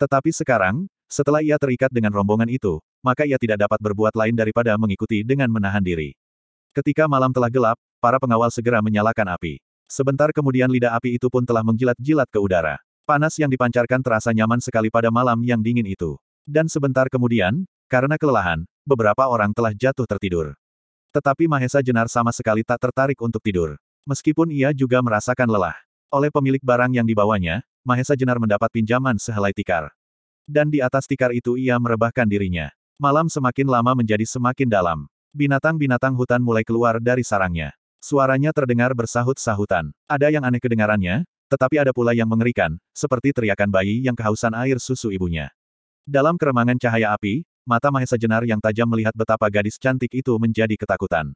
Tetapi 0.01 0.33
sekarang, 0.33 0.89
setelah 1.05 1.45
ia 1.45 1.61
terikat 1.61 1.93
dengan 1.93 2.17
rombongan 2.17 2.49
itu, 2.49 2.81
maka 3.05 3.29
ia 3.29 3.37
tidak 3.37 3.69
dapat 3.69 3.77
berbuat 3.77 4.17
lain 4.17 4.33
daripada 4.33 4.73
mengikuti 4.81 5.21
dengan 5.21 5.53
menahan 5.53 5.85
diri. 5.85 6.17
Ketika 6.73 7.05
malam 7.05 7.29
telah 7.29 7.53
gelap, 7.53 7.77
para 8.01 8.17
pengawal 8.17 8.49
segera 8.49 8.81
menyalakan 8.81 9.37
api. 9.37 9.61
Sebentar 9.85 10.33
kemudian 10.33 10.73
lidah 10.73 10.97
api 10.97 11.21
itu 11.21 11.29
pun 11.29 11.45
telah 11.45 11.61
menjilat-jilat 11.61 12.33
ke 12.33 12.41
udara. 12.41 12.81
Panas 13.05 13.37
yang 13.37 13.53
dipancarkan 13.53 14.01
terasa 14.01 14.33
nyaman 14.33 14.65
sekali 14.65 14.89
pada 14.89 15.13
malam 15.13 15.37
yang 15.45 15.61
dingin 15.61 15.85
itu. 15.85 16.17
Dan 16.49 16.73
sebentar 16.73 17.05
kemudian, 17.13 17.69
karena 17.85 18.17
kelelahan, 18.17 18.65
beberapa 18.89 19.29
orang 19.29 19.53
telah 19.53 19.77
jatuh 19.77 20.09
tertidur. 20.09 20.57
Tetapi 21.13 21.45
Mahesa 21.45 21.85
Jenar 21.85 22.09
sama 22.09 22.33
sekali 22.33 22.65
tak 22.65 22.81
tertarik 22.81 23.21
untuk 23.21 23.45
tidur. 23.45 23.77
Meskipun 24.09 24.49
ia 24.49 24.73
juga 24.73 25.05
merasakan 25.05 25.53
lelah. 25.53 25.77
Oleh 26.09 26.33
pemilik 26.33 26.65
barang 26.65 26.97
yang 26.97 27.05
dibawanya, 27.05 27.61
Mahesa 27.85 28.17
Jenar 28.17 28.41
mendapat 28.41 28.73
pinjaman 28.73 29.21
sehelai 29.21 29.53
tikar. 29.53 29.93
Dan 30.49 30.73
di 30.73 30.81
atas 30.81 31.05
tikar 31.05 31.37
itu 31.37 31.61
ia 31.61 31.77
merebahkan 31.77 32.25
dirinya. 32.25 32.73
Malam 32.97 33.29
semakin 33.29 33.69
lama 33.69 33.93
menjadi 33.93 34.25
semakin 34.25 34.73
dalam. 34.73 35.13
Binatang-binatang 35.37 36.17
hutan 36.17 36.41
mulai 36.41 36.65
keluar 36.65 36.97
dari 37.05 37.21
sarangnya. 37.21 37.77
Suaranya 38.01 38.49
terdengar 38.57 38.97
bersahut-sahutan. 38.97 39.93
Ada 40.09 40.33
yang 40.33 40.45
aneh 40.49 40.61
kedengarannya, 40.61 41.29
tetapi 41.55 41.79
ada 41.79 41.95
pula 41.95 42.11
yang 42.11 42.27
mengerikan, 42.27 42.75
seperti 42.91 43.31
teriakan 43.31 43.71
bayi 43.71 44.03
yang 44.03 44.19
kehausan 44.19 44.51
air 44.59 44.83
susu 44.83 45.15
ibunya. 45.15 45.55
Dalam 46.03 46.35
keremangan 46.35 46.83
cahaya 46.83 47.15
api, 47.15 47.47
mata 47.63 47.95
Mahesa 47.95 48.19
Jenar 48.19 48.43
yang 48.43 48.59
tajam 48.59 48.91
melihat 48.91 49.15
betapa 49.15 49.47
gadis 49.47 49.79
cantik 49.79 50.11
itu 50.11 50.35
menjadi 50.35 50.75
ketakutan. 50.75 51.31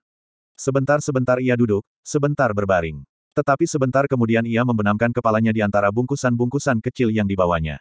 Sebentar-sebentar 0.58 1.38
ia 1.38 1.54
duduk, 1.54 1.86
sebentar 2.02 2.50
berbaring. 2.50 3.06
Tetapi 3.38 3.70
sebentar 3.70 4.10
kemudian 4.10 4.42
ia 4.42 4.66
membenamkan 4.66 5.14
kepalanya 5.14 5.54
di 5.54 5.62
antara 5.62 5.94
bungkusan-bungkusan 5.94 6.82
kecil 6.82 7.14
yang 7.14 7.30
dibawanya. 7.30 7.78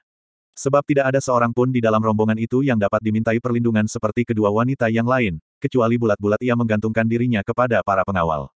Sebab 0.53 0.85
tidak 0.85 1.09
ada 1.09 1.17
seorang 1.17 1.49
pun 1.49 1.73
di 1.73 1.81
dalam 1.81 1.97
rombongan 1.97 2.37
itu 2.37 2.61
yang 2.61 2.77
dapat 2.77 3.01
dimintai 3.01 3.41
perlindungan 3.41 3.89
seperti 3.89 4.29
kedua 4.29 4.53
wanita 4.53 4.93
yang 4.93 5.09
lain, 5.09 5.41
kecuali 5.57 5.97
bulat-bulat 5.97 6.37
ia 6.45 6.53
menggantungkan 6.53 7.09
dirinya 7.09 7.41
kepada 7.41 7.81
para 7.81 8.05
pengawal. 8.05 8.53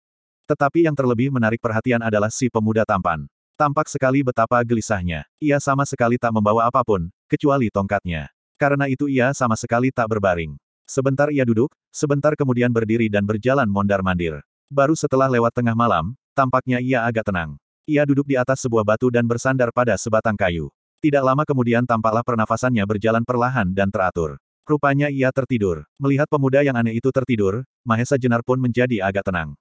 Tetapi 0.50 0.90
yang 0.90 0.98
terlebih 0.98 1.30
menarik 1.30 1.62
perhatian 1.62 2.02
adalah 2.02 2.34
si 2.34 2.50
pemuda 2.50 2.82
tampan. 2.82 3.30
Tampak 3.58 3.90
sekali 3.90 4.22
betapa 4.22 4.62
gelisahnya. 4.62 5.26
Ia 5.42 5.58
sama 5.58 5.82
sekali 5.82 6.14
tak 6.14 6.30
membawa 6.30 6.70
apa 6.70 6.78
pun, 6.86 7.10
kecuali 7.26 7.66
tongkatnya. 7.74 8.30
Karena 8.54 8.86
itu 8.86 9.10
ia 9.10 9.34
sama 9.34 9.58
sekali 9.58 9.90
tak 9.90 10.06
berbaring. 10.14 10.54
Sebentar 10.86 11.26
ia 11.34 11.42
duduk, 11.42 11.74
sebentar 11.90 12.38
kemudian 12.38 12.70
berdiri 12.70 13.10
dan 13.10 13.26
berjalan 13.26 13.66
mondar-mandir. 13.66 14.46
Baru 14.70 14.94
setelah 14.94 15.26
lewat 15.26 15.58
tengah 15.58 15.74
malam, 15.74 16.14
tampaknya 16.38 16.78
ia 16.78 17.02
agak 17.02 17.34
tenang. 17.34 17.58
Ia 17.82 18.06
duduk 18.06 18.30
di 18.30 18.38
atas 18.38 18.62
sebuah 18.62 18.86
batu 18.86 19.10
dan 19.10 19.26
bersandar 19.26 19.74
pada 19.74 19.98
sebatang 19.98 20.38
kayu. 20.38 20.70
Tidak 21.02 21.26
lama 21.26 21.42
kemudian 21.42 21.82
tampaklah 21.82 22.22
pernafasannya 22.22 22.86
berjalan 22.86 23.26
perlahan 23.26 23.74
dan 23.74 23.90
teratur. 23.90 24.38
Rupanya 24.70 25.10
ia 25.10 25.34
tertidur. 25.34 25.82
Melihat 25.98 26.30
pemuda 26.30 26.62
yang 26.62 26.78
aneh 26.78 26.94
itu 26.94 27.10
tertidur, 27.10 27.66
Mahesa 27.82 28.14
Jenar 28.22 28.46
pun 28.46 28.62
menjadi 28.62 29.02
agak 29.02 29.26
tenang. 29.26 29.58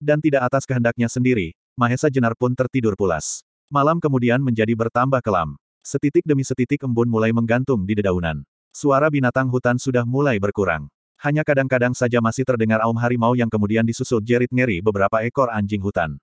Dan 0.00 0.24
tidak 0.24 0.48
atas 0.48 0.64
kehendaknya 0.64 1.12
sendiri, 1.12 1.52
Mahesa 1.74 2.06
Jenar 2.06 2.38
pun 2.38 2.54
tertidur 2.54 2.94
pulas. 2.94 3.42
Malam 3.66 3.98
kemudian 3.98 4.38
menjadi 4.38 4.78
bertambah 4.78 5.18
kelam. 5.18 5.58
Setitik 5.82 6.22
demi 6.22 6.46
setitik 6.46 6.86
embun 6.86 7.10
mulai 7.10 7.34
menggantung 7.34 7.82
di 7.82 7.98
dedaunan. 7.98 8.46
Suara 8.70 9.10
binatang 9.10 9.50
hutan 9.50 9.74
sudah 9.74 10.06
mulai 10.06 10.38
berkurang. 10.38 10.86
Hanya 11.18 11.42
kadang-kadang 11.42 11.90
saja 11.90 12.22
masih 12.22 12.46
terdengar 12.46 12.78
aum 12.86 12.94
harimau 12.94 13.34
yang 13.34 13.50
kemudian 13.50 13.82
disusul 13.82 14.22
jerit 14.22 14.54
ngeri 14.54 14.78
beberapa 14.86 15.26
ekor 15.26 15.50
anjing 15.50 15.82
hutan. 15.82 16.14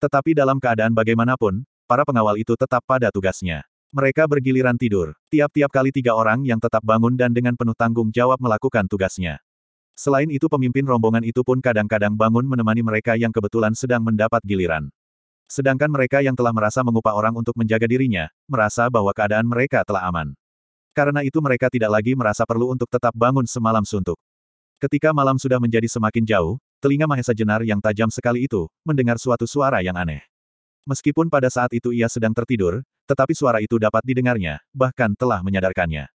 Tetapi 0.00 0.32
dalam 0.32 0.56
keadaan 0.56 0.96
bagaimanapun, 0.96 1.64
para 1.84 2.02
pengawal 2.02 2.40
itu 2.40 2.56
tetap 2.56 2.80
pada 2.88 3.12
tugasnya. 3.12 3.68
Mereka 3.94 4.26
bergiliran 4.26 4.80
tidur. 4.80 5.14
Tiap-tiap 5.28 5.70
kali 5.70 5.94
tiga 5.94 6.18
orang 6.18 6.42
yang 6.42 6.58
tetap 6.58 6.80
bangun 6.80 7.14
dan 7.14 7.36
dengan 7.36 7.54
penuh 7.54 7.76
tanggung 7.76 8.08
jawab 8.10 8.36
melakukan 8.42 8.88
tugasnya. 8.90 9.40
Selain 9.96 10.28
itu 10.28 10.44
pemimpin 10.52 10.84
rombongan 10.84 11.24
itu 11.24 11.40
pun 11.40 11.56
kadang-kadang 11.56 12.12
bangun 12.12 12.44
menemani 12.44 12.84
mereka 12.84 13.16
yang 13.16 13.32
kebetulan 13.32 13.72
sedang 13.72 14.04
mendapat 14.04 14.44
giliran. 14.44 14.92
Sedangkan 15.48 15.88
mereka 15.88 16.20
yang 16.20 16.36
telah 16.36 16.52
merasa 16.52 16.84
mengupah 16.84 17.16
orang 17.16 17.32
untuk 17.32 17.56
menjaga 17.56 17.88
dirinya, 17.88 18.28
merasa 18.44 18.92
bahwa 18.92 19.08
keadaan 19.16 19.48
mereka 19.48 19.80
telah 19.88 20.04
aman. 20.04 20.36
Karena 20.92 21.24
itu 21.24 21.40
mereka 21.40 21.72
tidak 21.72 21.88
lagi 21.96 22.12
merasa 22.12 22.44
perlu 22.44 22.76
untuk 22.76 22.92
tetap 22.92 23.16
bangun 23.16 23.48
semalam 23.48 23.88
suntuk. 23.88 24.20
Ketika 24.76 25.16
malam 25.16 25.40
sudah 25.40 25.56
menjadi 25.56 25.88
semakin 25.88 26.28
jauh, 26.28 26.60
telinga 26.84 27.08
Mahesa 27.08 27.32
Jenar 27.32 27.64
yang 27.64 27.80
tajam 27.80 28.12
sekali 28.12 28.44
itu, 28.44 28.68
mendengar 28.84 29.16
suatu 29.16 29.48
suara 29.48 29.80
yang 29.80 29.96
aneh. 29.96 30.20
Meskipun 30.84 31.32
pada 31.32 31.48
saat 31.48 31.72
itu 31.72 31.96
ia 31.96 32.12
sedang 32.12 32.36
tertidur, 32.36 32.84
tetapi 33.08 33.32
suara 33.32 33.64
itu 33.64 33.80
dapat 33.80 34.04
didengarnya, 34.04 34.60
bahkan 34.76 35.16
telah 35.16 35.40
menyadarkannya. 35.40 36.12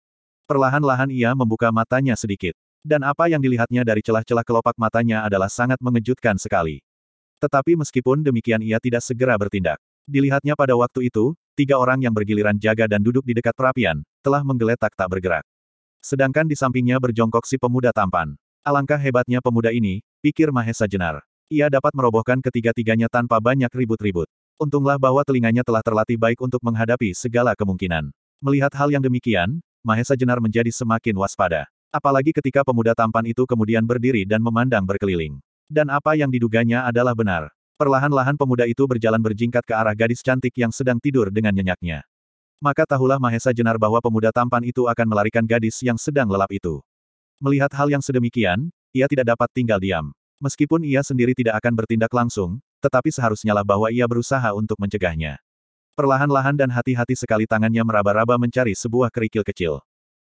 Perlahan-lahan 0.50 1.14
ia 1.14 1.30
membuka 1.38 1.70
matanya 1.70 2.18
sedikit. 2.18 2.58
Dan 2.86 3.02
apa 3.02 3.26
yang 3.26 3.42
dilihatnya 3.42 3.82
dari 3.82 4.00
celah-celah 4.00 4.46
kelopak 4.46 4.76
matanya 4.78 5.26
adalah 5.26 5.50
sangat 5.50 5.78
mengejutkan 5.82 6.38
sekali. 6.38 6.80
Tetapi 7.38 7.78
meskipun 7.78 8.26
demikian 8.26 8.62
ia 8.62 8.82
tidak 8.82 9.06
segera 9.06 9.38
bertindak. 9.38 9.78
Dilihatnya 10.08 10.56
pada 10.56 10.74
waktu 10.74 11.12
itu, 11.12 11.36
tiga 11.52 11.76
orang 11.76 12.00
yang 12.02 12.16
bergiliran 12.16 12.56
jaga 12.56 12.88
dan 12.88 13.04
duduk 13.04 13.22
di 13.22 13.36
dekat 13.36 13.52
perapian, 13.54 14.02
telah 14.24 14.40
menggeletak 14.42 14.96
tak 14.96 15.06
bergerak. 15.06 15.44
Sedangkan 16.00 16.46
di 16.46 16.54
sampingnya 16.54 16.96
berjongkok 17.02 17.44
si 17.44 17.58
pemuda 17.58 17.90
tampan. 17.92 18.34
Alangkah 18.66 18.98
hebatnya 18.98 19.38
pemuda 19.38 19.70
ini, 19.70 20.02
pikir 20.22 20.50
Mahesa 20.50 20.86
Jenar. 20.88 21.22
Ia 21.48 21.72
dapat 21.72 21.94
merobohkan 21.96 22.42
ketiga-tiganya 22.44 23.08
tanpa 23.08 23.40
banyak 23.40 23.70
ribut-ribut. 23.72 24.28
Untunglah 24.58 24.98
bahwa 24.98 25.22
telinganya 25.22 25.62
telah 25.62 25.80
terlatih 25.80 26.18
baik 26.18 26.42
untuk 26.42 26.58
menghadapi 26.66 27.14
segala 27.14 27.54
kemungkinan. 27.54 28.10
Melihat 28.42 28.74
hal 28.74 28.90
yang 28.90 29.00
demikian, 29.00 29.62
Mahesa 29.86 30.18
Jenar 30.18 30.42
menjadi 30.42 30.70
semakin 30.74 31.14
waspada. 31.14 31.70
Apalagi 31.88 32.36
ketika 32.36 32.60
pemuda 32.60 32.92
tampan 32.92 33.24
itu 33.24 33.48
kemudian 33.48 33.80
berdiri 33.80 34.28
dan 34.28 34.44
memandang 34.44 34.84
berkeliling. 34.84 35.40
Dan 35.68 35.88
apa 35.88 36.12
yang 36.16 36.28
diduganya 36.28 36.84
adalah 36.84 37.16
benar. 37.16 37.48
Perlahan-lahan 37.80 38.36
pemuda 38.36 38.68
itu 38.68 38.84
berjalan 38.84 39.22
berjingkat 39.22 39.64
ke 39.64 39.72
arah 39.72 39.96
gadis 39.96 40.20
cantik 40.20 40.52
yang 40.58 40.68
sedang 40.68 41.00
tidur 41.00 41.32
dengan 41.32 41.56
nyenyaknya. 41.56 42.04
Maka 42.58 42.84
tahulah 42.84 43.16
Mahesa 43.16 43.54
Jenar 43.54 43.78
bahwa 43.78 44.02
pemuda 44.02 44.34
tampan 44.34 44.66
itu 44.66 44.84
akan 44.90 45.06
melarikan 45.06 45.46
gadis 45.46 45.78
yang 45.78 45.94
sedang 45.94 46.26
lelap 46.26 46.50
itu. 46.50 46.82
Melihat 47.38 47.70
hal 47.70 47.86
yang 47.86 48.02
sedemikian, 48.02 48.68
ia 48.90 49.06
tidak 49.06 49.30
dapat 49.30 49.48
tinggal 49.54 49.78
diam. 49.78 50.10
Meskipun 50.42 50.82
ia 50.82 51.06
sendiri 51.06 51.38
tidak 51.38 51.62
akan 51.62 51.72
bertindak 51.78 52.10
langsung, 52.10 52.58
tetapi 52.82 53.14
seharusnya 53.14 53.54
lah 53.54 53.62
bahwa 53.62 53.88
ia 53.94 54.04
berusaha 54.10 54.50
untuk 54.52 54.74
mencegahnya. 54.76 55.38
Perlahan-lahan 55.94 56.54
dan 56.54 56.70
hati-hati 56.70 57.14
sekali 57.14 57.46
tangannya 57.46 57.82
meraba-raba 57.82 58.38
mencari 58.38 58.74
sebuah 58.74 59.10
kerikil 59.10 59.42
kecil. 59.46 59.82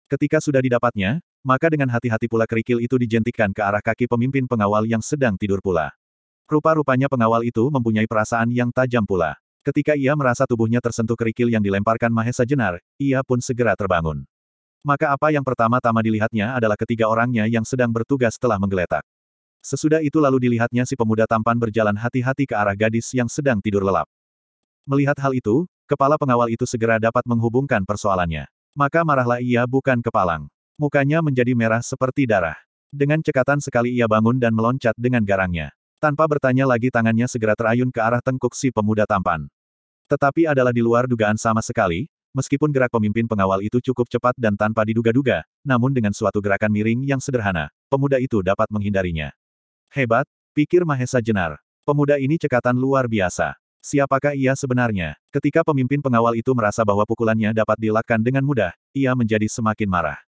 Ketika 0.08 0.40
sudah 0.40 0.64
didapatnya, 0.64 1.20
maka 1.48 1.72
dengan 1.72 1.88
hati-hati 1.88 2.28
pula 2.28 2.44
kerikil 2.44 2.76
itu 2.84 3.00
dijentikan 3.00 3.56
ke 3.56 3.64
arah 3.64 3.80
kaki 3.80 4.04
pemimpin 4.04 4.44
pengawal 4.44 4.84
yang 4.84 5.00
sedang 5.00 5.32
tidur 5.40 5.64
pula. 5.64 5.96
Rupa-rupanya 6.44 7.08
pengawal 7.08 7.40
itu 7.48 7.72
mempunyai 7.72 8.04
perasaan 8.04 8.52
yang 8.52 8.68
tajam 8.68 9.08
pula. 9.08 9.40
Ketika 9.64 9.96
ia 9.96 10.12
merasa 10.12 10.44
tubuhnya 10.44 10.84
tersentuh 10.84 11.16
kerikil 11.16 11.48
yang 11.48 11.64
dilemparkan 11.64 12.12
Mahesa 12.12 12.44
Jenar, 12.44 12.84
ia 13.00 13.24
pun 13.24 13.40
segera 13.40 13.72
terbangun. 13.72 14.28
Maka 14.84 15.08
apa 15.08 15.32
yang 15.32 15.44
pertama-tama 15.44 16.04
dilihatnya 16.04 16.52
adalah 16.52 16.76
ketiga 16.76 17.08
orangnya 17.08 17.48
yang 17.48 17.64
sedang 17.64 17.88
bertugas 17.88 18.36
telah 18.36 18.60
menggeletak. 18.60 19.04
Sesudah 19.64 20.04
itu 20.04 20.20
lalu 20.20 20.48
dilihatnya 20.48 20.84
si 20.84 20.96
pemuda 20.96 21.24
tampan 21.24 21.56
berjalan 21.56 21.96
hati-hati 21.96 22.44
ke 22.44 22.54
arah 22.56 22.76
gadis 22.76 23.08
yang 23.16 23.26
sedang 23.26 23.60
tidur 23.60 23.84
lelap. 23.84 24.08
Melihat 24.88 25.16
hal 25.20 25.32
itu, 25.32 25.68
kepala 25.84 26.16
pengawal 26.16 26.48
itu 26.48 26.64
segera 26.64 26.96
dapat 26.96 27.24
menghubungkan 27.28 27.84
persoalannya. 27.84 28.48
Maka 28.72 29.04
marahlah 29.04 29.40
ia 29.40 29.68
bukan 29.68 30.00
kepalang. 30.00 30.48
Mukanya 30.78 31.18
menjadi 31.18 31.58
merah 31.58 31.82
seperti 31.82 32.22
darah. 32.22 32.54
Dengan 32.94 33.18
cekatan 33.18 33.58
sekali 33.58 33.98
ia 33.98 34.06
bangun 34.06 34.38
dan 34.38 34.54
meloncat 34.54 34.94
dengan 34.94 35.26
garangnya. 35.26 35.74
Tanpa 35.98 36.30
bertanya 36.30 36.70
lagi 36.70 36.94
tangannya 36.94 37.26
segera 37.26 37.58
terayun 37.58 37.90
ke 37.90 37.98
arah 37.98 38.22
tengkuk 38.22 38.54
si 38.54 38.70
pemuda 38.70 39.02
tampan. 39.02 39.50
Tetapi 40.06 40.46
adalah 40.46 40.70
di 40.70 40.78
luar 40.78 41.10
dugaan 41.10 41.34
sama 41.34 41.58
sekali, 41.66 42.06
meskipun 42.30 42.70
gerak 42.70 42.94
pemimpin 42.94 43.26
pengawal 43.26 43.58
itu 43.66 43.82
cukup 43.90 44.06
cepat 44.06 44.38
dan 44.38 44.54
tanpa 44.54 44.86
diduga-duga, 44.86 45.42
namun 45.66 45.90
dengan 45.90 46.14
suatu 46.14 46.38
gerakan 46.38 46.70
miring 46.70 47.02
yang 47.02 47.18
sederhana, 47.18 47.74
pemuda 47.90 48.22
itu 48.22 48.38
dapat 48.38 48.70
menghindarinya. 48.70 49.34
Hebat, 49.90 50.30
pikir 50.54 50.86
Mahesa 50.86 51.18
Jenar. 51.18 51.58
Pemuda 51.82 52.22
ini 52.22 52.38
cekatan 52.38 52.78
luar 52.78 53.10
biasa. 53.10 53.58
Siapakah 53.82 54.38
ia 54.38 54.54
sebenarnya? 54.54 55.18
Ketika 55.34 55.66
pemimpin 55.66 55.98
pengawal 55.98 56.38
itu 56.38 56.54
merasa 56.54 56.86
bahwa 56.86 57.02
pukulannya 57.02 57.50
dapat 57.50 57.82
dilakukan 57.82 58.22
dengan 58.22 58.46
mudah, 58.46 58.70
ia 58.94 59.10
menjadi 59.18 59.50
semakin 59.50 59.90
marah. 59.90 60.27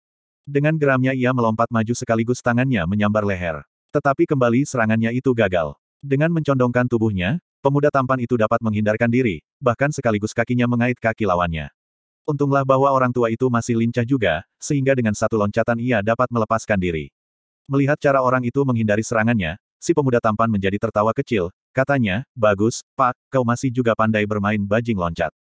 Dengan 0.45 0.77
geramnya 0.77 1.17
ia 1.17 1.33
melompat 1.33 1.73
maju 1.73 1.97
sekaligus 1.97 2.45
tangannya 2.45 2.85
menyambar 2.85 3.25
leher. 3.25 3.65
Tetapi 3.97 4.29
kembali 4.29 4.69
serangannya 4.69 5.09
itu 5.17 5.33
gagal. 5.33 5.73
Dengan 6.05 6.29
mencondongkan 6.29 6.85
tubuhnya, 6.85 7.41
pemuda 7.65 7.89
tampan 7.89 8.21
itu 8.21 8.37
dapat 8.37 8.61
menghindarkan 8.61 9.09
diri, 9.09 9.41
bahkan 9.57 9.89
sekaligus 9.89 10.37
kakinya 10.37 10.69
mengait 10.69 11.01
kaki 11.01 11.25
lawannya. 11.25 11.73
Untunglah 12.29 12.61
bahwa 12.61 12.93
orang 12.93 13.09
tua 13.09 13.33
itu 13.33 13.49
masih 13.49 13.81
lincah 13.81 14.05
juga, 14.05 14.45
sehingga 14.61 14.93
dengan 14.93 15.17
satu 15.17 15.41
loncatan 15.41 15.81
ia 15.81 16.05
dapat 16.05 16.29
melepaskan 16.29 16.77
diri. 16.77 17.09
Melihat 17.65 17.97
cara 17.97 18.21
orang 18.21 18.45
itu 18.45 18.61
menghindari 18.69 19.01
serangannya, 19.01 19.57
si 19.81 19.97
pemuda 19.97 20.21
tampan 20.21 20.53
menjadi 20.53 20.77
tertawa 20.77 21.17
kecil, 21.17 21.49
katanya, 21.73 22.29
bagus, 22.37 22.85
pak, 22.93 23.17
kau 23.33 23.49
masih 23.49 23.73
juga 23.73 23.97
pandai 23.97 24.29
bermain 24.29 24.61
bajing 24.61 25.01
loncat. 25.01 25.33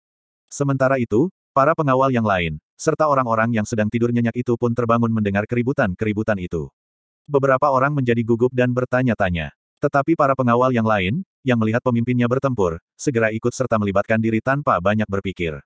Sementara 0.48 0.97
itu, 0.97 1.28
para 1.52 1.76
pengawal 1.76 2.09
yang 2.09 2.24
lain, 2.24 2.56
serta 2.74 3.06
orang-orang 3.06 3.55
yang 3.55 3.66
sedang 3.66 3.86
tidur 3.88 4.10
nyenyak 4.10 4.34
itu 4.34 4.59
pun 4.59 4.74
terbangun 4.74 5.10
mendengar 5.10 5.46
keributan-keributan 5.46 6.38
itu. 6.42 6.70
Beberapa 7.24 7.72
orang 7.72 7.96
menjadi 7.96 8.20
gugup 8.20 8.52
dan 8.52 8.74
bertanya-tanya. 8.76 9.55
Tetapi 9.80 10.16
para 10.16 10.32
pengawal 10.32 10.72
yang 10.72 10.84
lain, 10.84 11.24
yang 11.44 11.60
melihat 11.60 11.84
pemimpinnya 11.84 12.24
bertempur, 12.24 12.80
segera 12.96 13.28
ikut 13.32 13.52
serta 13.52 13.76
melibatkan 13.76 14.16
diri 14.16 14.40
tanpa 14.40 14.80
banyak 14.80 15.09
berpikir. 15.09 15.60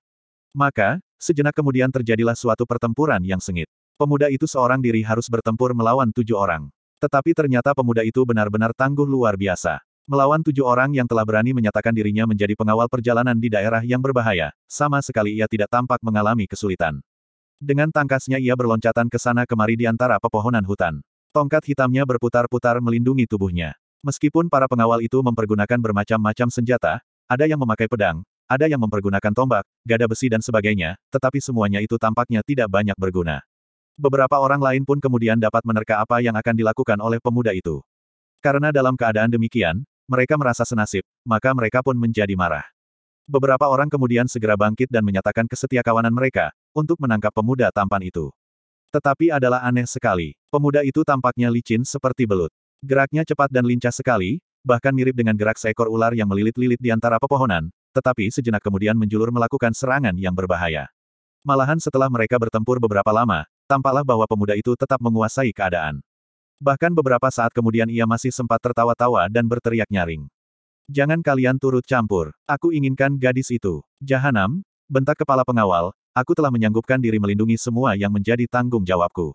Maka, 0.51 0.99
sejenak 1.19 1.55
kemudian 1.55 1.87
terjadilah 1.87 2.35
suatu 2.35 2.67
pertempuran 2.67 3.23
yang 3.23 3.39
sengit. 3.39 3.71
Pemuda 3.99 4.31
itu 4.31 4.47
seorang 4.47 4.79
diri 4.79 5.03
harus 5.03 5.27
bertempur 5.27 5.75
melawan 5.75 6.11
tujuh 6.15 6.35
orang. 6.35 6.71
Tetapi 6.99 7.31
ternyata 7.31 7.71
pemuda 7.71 8.03
itu 8.03 8.23
benar-benar 8.27 8.75
tangguh 8.75 9.07
luar 9.07 9.39
biasa. 9.39 9.79
Melawan 10.09 10.41
tujuh 10.41 10.65
orang 10.65 10.89
yang 10.89 11.05
telah 11.05 11.21
berani 11.21 11.53
menyatakan 11.53 11.93
dirinya 11.93 12.25
menjadi 12.25 12.57
pengawal 12.57 12.89
perjalanan 12.89 13.37
di 13.37 13.45
daerah 13.45 13.85
yang 13.85 14.01
berbahaya, 14.01 14.49
sama 14.65 14.97
sekali 15.05 15.37
ia 15.37 15.45
tidak 15.45 15.69
tampak 15.69 16.01
mengalami 16.01 16.49
kesulitan. 16.49 16.97
Dengan 17.61 17.93
tangkasnya 17.93 18.41
ia 18.41 18.57
berloncatan 18.57 19.05
ke 19.05 19.21
sana 19.21 19.45
kemari 19.45 19.77
di 19.77 19.85
antara 19.85 20.17
pepohonan 20.17 20.65
hutan. 20.65 21.05
Tongkat 21.29 21.61
hitamnya 21.69 22.09
berputar-putar 22.09 22.81
melindungi 22.81 23.29
tubuhnya. 23.29 23.77
Meskipun 24.01 24.49
para 24.49 24.65
pengawal 24.65 25.05
itu 25.05 25.21
mempergunakan 25.21 25.77
bermacam-macam 25.77 26.47
senjata, 26.49 27.05
ada 27.29 27.45
yang 27.45 27.61
memakai 27.61 27.85
pedang, 27.85 28.25
ada 28.49 28.65
yang 28.65 28.81
mempergunakan 28.81 29.29
tombak, 29.29 29.61
gada 29.85 30.09
besi 30.09 30.25
dan 30.25 30.41
sebagainya, 30.41 30.97
tetapi 31.13 31.37
semuanya 31.37 31.85
itu 31.85 32.01
tampaknya 32.01 32.41
tidak 32.41 32.65
banyak 32.65 32.97
berguna. 32.97 33.45
Beberapa 33.93 34.41
orang 34.41 34.57
lain 34.57 34.81
pun 34.89 34.97
kemudian 34.97 35.37
dapat 35.37 35.61
menerka 35.69 36.01
apa 36.01 36.17
yang 36.17 36.33
akan 36.33 36.57
dilakukan 36.57 36.97
oleh 36.97 37.21
pemuda 37.21 37.53
itu. 37.53 37.85
Karena 38.41 38.73
dalam 38.73 38.97
keadaan 38.97 39.29
demikian, 39.29 39.85
mereka 40.09 40.33
merasa 40.41 40.65
senasib, 40.65 41.05
maka 41.21 41.53
mereka 41.53 41.85
pun 41.85 41.93
menjadi 41.93 42.33
marah. 42.33 42.65
Beberapa 43.29 43.69
orang 43.69 43.93
kemudian 43.93 44.25
segera 44.25 44.57
bangkit 44.57 44.89
dan 44.89 45.05
menyatakan 45.05 45.45
kesetiakawanan 45.45 46.09
mereka, 46.09 46.49
untuk 46.73 46.97
menangkap 46.97 47.29
pemuda 47.29 47.69
tampan 47.69 48.01
itu. 48.01 48.33
Tetapi 48.89 49.29
adalah 49.29 49.61
aneh 49.61 49.85
sekali, 49.85 50.33
pemuda 50.49 50.81
itu 50.81 51.05
tampaknya 51.05 51.53
licin 51.53 51.85
seperti 51.85 52.25
belut. 52.25 52.49
Geraknya 52.81 53.21
cepat 53.21 53.53
dan 53.53 53.69
lincah 53.69 53.93
sekali, 53.93 54.41
bahkan 54.65 54.89
mirip 54.97 55.13
dengan 55.13 55.37
gerak 55.37 55.61
seekor 55.61 55.85
ular 55.93 56.17
yang 56.17 56.25
melilit-lilit 56.25 56.81
di 56.81 56.89
antara 56.89 57.21
pepohonan, 57.21 57.69
tetapi 57.93 58.33
sejenak 58.33 58.65
kemudian 58.65 58.97
menjulur 58.97 59.29
melakukan 59.29 59.77
serangan 59.77 60.17
yang 60.17 60.33
berbahaya. 60.33 60.89
Malahan 61.45 61.77
setelah 61.77 62.09
mereka 62.09 62.41
bertempur 62.41 62.81
beberapa 62.81 63.13
lama, 63.13 63.45
tampaklah 63.69 64.01
bahwa 64.01 64.25
pemuda 64.25 64.57
itu 64.57 64.73
tetap 64.73 64.97
menguasai 64.97 65.53
keadaan. 65.53 66.01
Bahkan 66.59 66.91
beberapa 66.91 67.31
saat 67.31 67.55
kemudian 67.55 67.87
ia 67.87 68.03
masih 68.03 68.35
sempat 68.35 68.59
tertawa-tawa 68.59 69.31
dan 69.31 69.47
berteriak 69.47 69.87
nyaring. 69.87 70.27
Jangan 70.91 71.23
kalian 71.23 71.55
turut 71.55 71.87
campur, 71.87 72.35
aku 72.43 72.75
inginkan 72.75 73.15
gadis 73.15 73.47
itu. 73.47 73.79
Jahanam, 74.03 74.59
bentak 74.91 75.23
kepala 75.23 75.47
pengawal, 75.47 75.95
aku 76.11 76.35
telah 76.35 76.51
menyanggupkan 76.51 76.99
diri 76.99 77.15
melindungi 77.15 77.55
semua 77.55 77.95
yang 77.95 78.11
menjadi 78.11 78.43
tanggung 78.51 78.83
jawabku. 78.83 79.31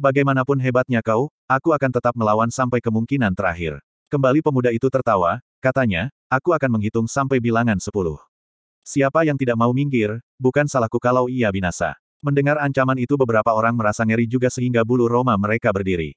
Bagaimanapun 0.00 0.56
hebatnya 0.56 1.04
kau, 1.04 1.28
aku 1.44 1.76
akan 1.76 1.90
tetap 1.92 2.16
melawan 2.16 2.48
sampai 2.48 2.80
kemungkinan 2.80 3.36
terakhir. 3.36 3.78
Kembali 4.08 4.40
pemuda 4.40 4.72
itu 4.72 4.88
tertawa, 4.88 5.44
katanya, 5.60 6.08
aku 6.32 6.56
akan 6.56 6.80
menghitung 6.80 7.04
sampai 7.04 7.44
bilangan 7.44 7.76
sepuluh. 7.76 8.16
Siapa 8.88 9.28
yang 9.28 9.36
tidak 9.36 9.60
mau 9.60 9.70
minggir, 9.76 10.16
bukan 10.40 10.64
salahku 10.64 10.96
kalau 10.96 11.28
ia 11.28 11.52
binasa. 11.52 11.92
Mendengar 12.24 12.56
ancaman 12.56 12.96
itu 12.96 13.20
beberapa 13.20 13.52
orang 13.52 13.76
merasa 13.76 14.00
ngeri 14.00 14.24
juga 14.24 14.48
sehingga 14.48 14.80
bulu 14.80 15.04
roma 15.04 15.36
mereka 15.36 15.68
berdiri. 15.68 16.16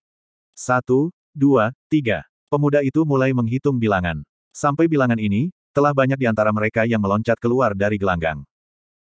Satu, 0.58 1.14
dua, 1.38 1.70
tiga. 1.86 2.26
Pemuda 2.50 2.82
itu 2.82 3.06
mulai 3.06 3.30
menghitung 3.30 3.78
bilangan. 3.78 4.26
Sampai 4.50 4.90
bilangan 4.90 5.22
ini, 5.22 5.54
telah 5.70 5.94
banyak 5.94 6.18
di 6.18 6.26
antara 6.26 6.50
mereka 6.50 6.82
yang 6.90 6.98
meloncat 6.98 7.38
keluar 7.38 7.78
dari 7.78 8.02
gelanggang. 8.02 8.42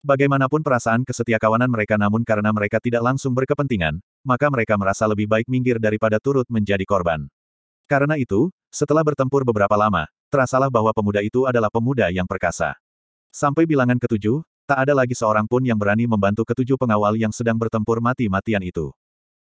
Bagaimanapun 0.06 0.62
perasaan 0.62 1.02
kesetiakawanan 1.02 1.66
mereka 1.66 1.98
namun 1.98 2.22
karena 2.22 2.54
mereka 2.54 2.78
tidak 2.78 3.02
langsung 3.02 3.34
berkepentingan, 3.34 3.98
maka 4.22 4.54
mereka 4.54 4.78
merasa 4.78 5.10
lebih 5.10 5.26
baik 5.26 5.50
minggir 5.50 5.82
daripada 5.82 6.22
turut 6.22 6.46
menjadi 6.46 6.86
korban. 6.86 7.26
Karena 7.90 8.22
itu, 8.22 8.54
setelah 8.70 9.02
bertempur 9.02 9.42
beberapa 9.42 9.74
lama, 9.74 10.06
terasalah 10.30 10.70
bahwa 10.70 10.94
pemuda 10.94 11.26
itu 11.26 11.50
adalah 11.50 11.74
pemuda 11.74 12.14
yang 12.14 12.30
perkasa. 12.30 12.78
Sampai 13.34 13.66
bilangan 13.66 13.98
ketujuh, 13.98 14.46
tak 14.70 14.86
ada 14.86 14.94
lagi 14.94 15.18
seorang 15.18 15.50
pun 15.50 15.66
yang 15.66 15.82
berani 15.82 16.06
membantu 16.06 16.46
ketujuh 16.46 16.78
pengawal 16.78 17.18
yang 17.18 17.34
sedang 17.34 17.58
bertempur 17.58 17.98
mati-matian 17.98 18.62
itu. 18.62 18.94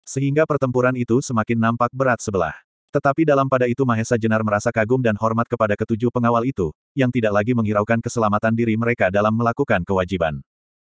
Sehingga 0.02 0.46
pertempuran 0.46 0.94
itu 0.98 1.22
semakin 1.22 1.58
nampak 1.58 1.90
berat 1.94 2.18
sebelah. 2.18 2.54
Tetapi 2.92 3.24
dalam 3.24 3.48
pada 3.48 3.64
itu 3.64 3.88
Mahesa 3.88 4.20
Jenar 4.20 4.44
merasa 4.44 4.68
kagum 4.68 5.00
dan 5.00 5.16
hormat 5.16 5.48
kepada 5.48 5.72
ketujuh 5.72 6.12
pengawal 6.12 6.44
itu, 6.44 6.74
yang 6.92 7.08
tidak 7.08 7.32
lagi 7.32 7.56
menghiraukan 7.56 8.04
keselamatan 8.04 8.52
diri 8.52 8.76
mereka 8.76 9.08
dalam 9.08 9.32
melakukan 9.32 9.80
kewajiban. 9.80 10.44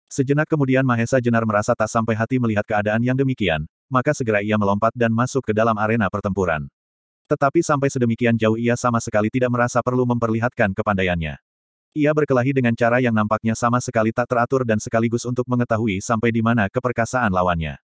Sejenak 0.09 0.49
kemudian 0.49 0.81
Mahesa 0.81 1.21
Jenar 1.21 1.45
merasa 1.45 1.71
tak 1.71 1.88
sampai 1.88 2.17
hati 2.17 2.41
melihat 2.41 2.65
keadaan 2.65 2.99
yang 2.99 3.13
demikian, 3.13 3.63
maka 3.85 4.11
segera 4.17 4.41
ia 4.41 4.57
melompat 4.57 4.91
dan 4.97 5.13
masuk 5.13 5.39
ke 5.45 5.53
dalam 5.53 5.77
arena 5.77 6.09
pertempuran. 6.09 6.67
Tetapi 7.31 7.63
sampai 7.63 7.88
sedemikian 7.88 8.35
jauh 8.35 8.59
ia 8.59 8.75
sama 8.75 8.99
sekali 8.99 9.31
tidak 9.31 9.53
merasa 9.55 9.79
perlu 9.79 10.03
memperlihatkan 10.03 10.75
kepandaiannya. 10.75 11.39
Ia 11.95 12.11
berkelahi 12.11 12.51
dengan 12.55 12.75
cara 12.75 13.03
yang 13.03 13.15
nampaknya 13.15 13.55
sama 13.55 13.79
sekali 13.79 14.11
tak 14.15 14.27
teratur 14.27 14.63
dan 14.63 14.79
sekaligus 14.79 15.23
untuk 15.23 15.43
mengetahui 15.47 15.99
sampai 16.03 16.31
di 16.31 16.39
mana 16.43 16.67
keperkasaan 16.71 17.31
lawannya. 17.31 17.79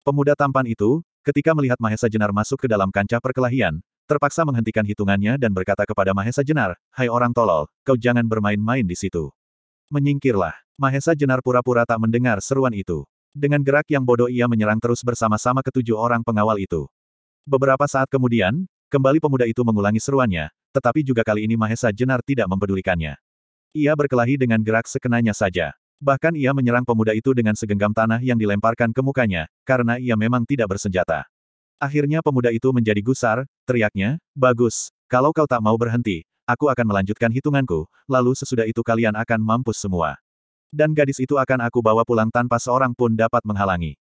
Pemuda 0.00 0.32
tampan 0.32 0.64
itu, 0.64 1.04
ketika 1.20 1.52
melihat 1.52 1.76
Mahesa 1.76 2.08
Jenar 2.08 2.32
masuk 2.32 2.64
ke 2.64 2.68
dalam 2.72 2.88
kancah 2.88 3.20
perkelahian, 3.20 3.84
terpaksa 4.08 4.48
menghentikan 4.48 4.80
hitungannya 4.80 5.36
dan 5.36 5.52
berkata 5.52 5.84
kepada 5.84 6.16
Mahesa 6.16 6.40
Jenar, 6.40 6.80
Hai 6.88 7.12
orang 7.12 7.36
tolol, 7.36 7.68
kau 7.84 8.00
jangan 8.00 8.24
bermain-main 8.24 8.82
di 8.82 8.96
situ. 8.96 9.28
Menyingkirlah. 9.92 10.56
Mahesa 10.80 11.12
Jenar 11.12 11.44
pura-pura 11.44 11.84
tak 11.84 12.00
mendengar 12.00 12.40
seruan 12.40 12.72
itu. 12.72 13.04
Dengan 13.36 13.60
gerak 13.60 13.86
yang 13.92 14.00
bodoh 14.00 14.32
ia 14.32 14.48
menyerang 14.48 14.80
terus 14.80 15.04
bersama-sama 15.04 15.60
ketujuh 15.60 15.94
orang 15.94 16.24
pengawal 16.24 16.56
itu. 16.56 16.88
Beberapa 17.44 17.84
saat 17.84 18.08
kemudian, 18.08 18.64
kembali 18.88 19.20
pemuda 19.20 19.44
itu 19.44 19.60
mengulangi 19.60 20.00
seruannya, 20.00 20.48
tetapi 20.72 21.04
juga 21.04 21.20
kali 21.20 21.44
ini 21.44 21.60
Mahesa 21.60 21.92
Jenar 21.92 22.24
tidak 22.24 22.48
mempedulikannya. 22.48 23.20
Ia 23.76 23.92
berkelahi 23.94 24.40
dengan 24.40 24.58
gerak 24.64 24.88
sekenanya 24.88 25.36
saja. 25.36 25.76
Bahkan 26.00 26.32
ia 26.32 26.56
menyerang 26.56 26.82
pemuda 26.88 27.12
itu 27.12 27.36
dengan 27.36 27.52
segenggam 27.52 27.92
tanah 27.92 28.24
yang 28.24 28.40
dilemparkan 28.40 28.88
ke 28.88 29.04
mukanya, 29.04 29.44
karena 29.68 30.00
ia 30.00 30.16
memang 30.16 30.48
tidak 30.48 30.72
bersenjata. 30.72 31.28
Akhirnya 31.76 32.24
pemuda 32.24 32.48
itu 32.48 32.72
menjadi 32.72 33.04
gusar, 33.04 33.44
teriaknya, 33.68 34.16
Bagus, 34.32 34.88
kalau 35.12 35.28
kau 35.36 35.44
tak 35.44 35.60
mau 35.60 35.76
berhenti, 35.76 36.24
aku 36.48 36.72
akan 36.72 36.88
melanjutkan 36.88 37.28
hitunganku, 37.28 37.84
lalu 38.08 38.32
sesudah 38.32 38.64
itu 38.64 38.80
kalian 38.80 39.12
akan 39.12 39.40
mampus 39.44 39.80
semua. 39.84 40.16
Dan 40.72 40.96
gadis 40.96 41.20
itu 41.20 41.36
akan 41.36 41.68
aku 41.68 41.84
bawa 41.84 42.08
pulang 42.08 42.32
tanpa 42.32 42.56
seorang 42.56 42.96
pun 42.96 43.12
dapat 43.12 43.44
menghalangi. 43.44 44.00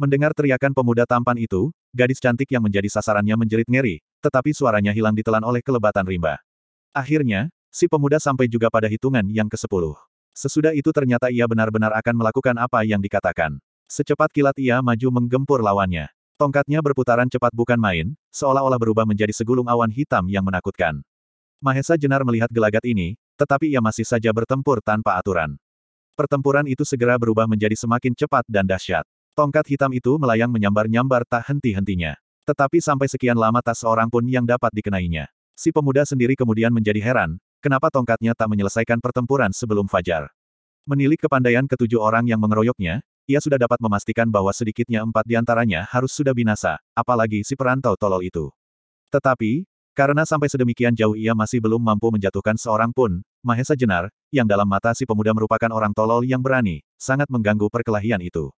Mendengar 0.00 0.32
teriakan 0.32 0.72
pemuda 0.72 1.04
tampan 1.04 1.36
itu, 1.36 1.68
gadis 1.92 2.24
cantik 2.24 2.48
yang 2.48 2.64
menjadi 2.64 2.88
sasarannya 2.88 3.36
menjerit 3.36 3.68
ngeri, 3.68 4.00
tetapi 4.24 4.56
suaranya 4.56 4.96
hilang 4.96 5.12
ditelan 5.12 5.44
oleh 5.44 5.60
kelebatan 5.60 6.08
rimba. 6.08 6.40
Akhirnya, 6.96 7.52
Si 7.74 7.90
pemuda 7.90 8.22
sampai 8.22 8.46
juga 8.46 8.70
pada 8.70 8.86
hitungan 8.86 9.26
yang 9.34 9.50
ke-10. 9.50 9.98
Sesudah 10.34 10.74
itu 10.74 10.90
ternyata 10.90 11.30
ia 11.30 11.46
benar-benar 11.46 11.94
akan 11.94 12.18
melakukan 12.18 12.58
apa 12.58 12.82
yang 12.82 12.98
dikatakan. 12.98 13.54
Secepat 13.86 14.34
kilat 14.34 14.58
ia 14.58 14.82
maju 14.82 15.22
menggempur 15.22 15.62
lawannya. 15.62 16.10
Tongkatnya 16.34 16.82
berputaran 16.82 17.30
cepat 17.30 17.54
bukan 17.54 17.78
main, 17.78 18.18
seolah-olah 18.34 18.74
berubah 18.74 19.06
menjadi 19.06 19.30
segulung 19.30 19.70
awan 19.70 19.94
hitam 19.94 20.26
yang 20.26 20.42
menakutkan. 20.42 20.98
Mahesa 21.62 21.94
Jenar 21.94 22.26
melihat 22.26 22.50
gelagat 22.50 22.82
ini, 22.82 23.14
tetapi 23.38 23.70
ia 23.70 23.78
masih 23.78 24.02
saja 24.02 24.34
bertempur 24.34 24.82
tanpa 24.82 25.14
aturan. 25.14 25.54
Pertempuran 26.18 26.66
itu 26.66 26.82
segera 26.82 27.14
berubah 27.14 27.46
menjadi 27.46 27.78
semakin 27.78 28.18
cepat 28.18 28.42
dan 28.50 28.66
dahsyat. 28.66 29.06
Tongkat 29.38 29.70
hitam 29.70 29.94
itu 29.94 30.18
melayang 30.18 30.50
menyambar-nyambar 30.50 31.22
tak 31.26 31.46
henti-hentinya. 31.46 32.18
Tetapi 32.46 32.82
sampai 32.82 33.06
sekian 33.06 33.38
lama 33.38 33.62
tak 33.62 33.78
seorang 33.78 34.10
pun 34.10 34.26
yang 34.26 34.42
dapat 34.42 34.74
dikenainya. 34.74 35.30
Si 35.54 35.70
pemuda 35.70 36.02
sendiri 36.02 36.34
kemudian 36.34 36.74
menjadi 36.74 36.98
heran, 36.98 37.38
kenapa 37.64 37.88
tongkatnya 37.88 38.36
tak 38.36 38.52
menyelesaikan 38.52 39.00
pertempuran 39.00 39.48
sebelum 39.56 39.88
fajar. 39.88 40.28
Menilik 40.84 41.16
kepandaian 41.16 41.64
ketujuh 41.64 41.96
orang 41.96 42.28
yang 42.28 42.36
mengeroyoknya, 42.36 43.00
ia 43.24 43.40
sudah 43.40 43.56
dapat 43.56 43.80
memastikan 43.80 44.28
bahwa 44.28 44.52
sedikitnya 44.52 45.00
empat 45.00 45.24
di 45.24 45.32
antaranya 45.32 45.88
harus 45.88 46.12
sudah 46.12 46.36
binasa, 46.36 46.76
apalagi 46.92 47.40
si 47.40 47.56
perantau 47.56 47.96
tolol 47.96 48.20
itu. 48.20 48.52
Tetapi, 49.08 49.64
karena 49.96 50.28
sampai 50.28 50.52
sedemikian 50.52 50.92
jauh 50.92 51.16
ia 51.16 51.32
masih 51.32 51.64
belum 51.64 51.80
mampu 51.80 52.12
menjatuhkan 52.12 52.60
seorang 52.60 52.92
pun, 52.92 53.24
Mahesa 53.40 53.72
Jenar, 53.72 54.12
yang 54.28 54.44
dalam 54.44 54.68
mata 54.68 54.92
si 54.92 55.08
pemuda 55.08 55.32
merupakan 55.32 55.72
orang 55.72 55.96
tolol 55.96 56.20
yang 56.28 56.44
berani, 56.44 56.84
sangat 57.00 57.32
mengganggu 57.32 57.72
perkelahian 57.72 58.20
itu. 58.20 58.52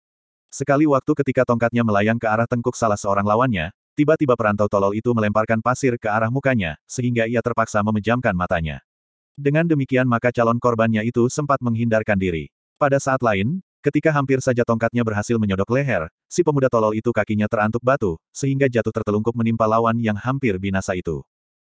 Sekali 0.49 0.89
waktu 0.89 1.11
ketika 1.13 1.45
tongkatnya 1.45 1.85
melayang 1.85 2.17
ke 2.17 2.25
arah 2.25 2.49
tengkuk 2.49 2.73
salah 2.73 2.97
seorang 2.97 3.27
lawannya, 3.27 3.69
tiba-tiba 3.93 4.33
perantau 4.33 4.65
tolol 4.65 4.97
itu 4.97 5.13
melemparkan 5.13 5.61
pasir 5.61 5.99
ke 6.01 6.09
arah 6.09 6.33
mukanya, 6.33 6.79
sehingga 6.89 7.29
ia 7.29 7.43
terpaksa 7.45 7.85
memejamkan 7.85 8.33
matanya. 8.33 8.81
Dengan 9.35 9.67
demikian 9.67 10.07
maka 10.07 10.31
calon 10.31 10.55
korbannya 10.63 11.03
itu 11.03 11.27
sempat 11.27 11.59
menghindarkan 11.59 12.15
diri. 12.15 12.47
Pada 12.79 13.03
saat 13.03 13.19
lain, 13.19 13.59
ketika 13.83 14.07
hampir 14.15 14.39
saja 14.39 14.63
tongkatnya 14.63 15.03
berhasil 15.03 15.35
menyodok 15.35 15.75
leher, 15.75 16.07
si 16.31 16.39
pemuda 16.39 16.71
tolol 16.71 16.95
itu 16.95 17.11
kakinya 17.11 17.43
terantuk 17.51 17.83
batu, 17.83 18.15
sehingga 18.31 18.71
jatuh 18.71 18.95
tertelungkup 18.95 19.35
menimpa 19.35 19.67
lawan 19.67 19.99
yang 19.99 20.15
hampir 20.15 20.55
binasa 20.55 20.95
itu. 20.95 21.19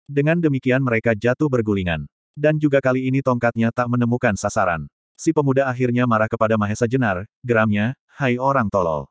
Dengan 0.10 0.42
demikian 0.42 0.82
mereka 0.82 1.14
jatuh 1.14 1.48
bergulingan. 1.48 2.10
Dan 2.34 2.58
juga 2.58 2.82
kali 2.82 3.06
ini 3.06 3.22
tongkatnya 3.22 3.70
tak 3.70 3.86
menemukan 3.92 4.34
sasaran. 4.34 4.90
Si 5.14 5.30
pemuda 5.30 5.70
akhirnya 5.70 6.10
marah 6.10 6.26
kepada 6.26 6.58
Mahesa 6.58 6.90
Jenar, 6.90 7.30
geramnya, 7.46 7.94
Hai 8.10 8.42
orang 8.42 8.74
tolol. 8.74 9.06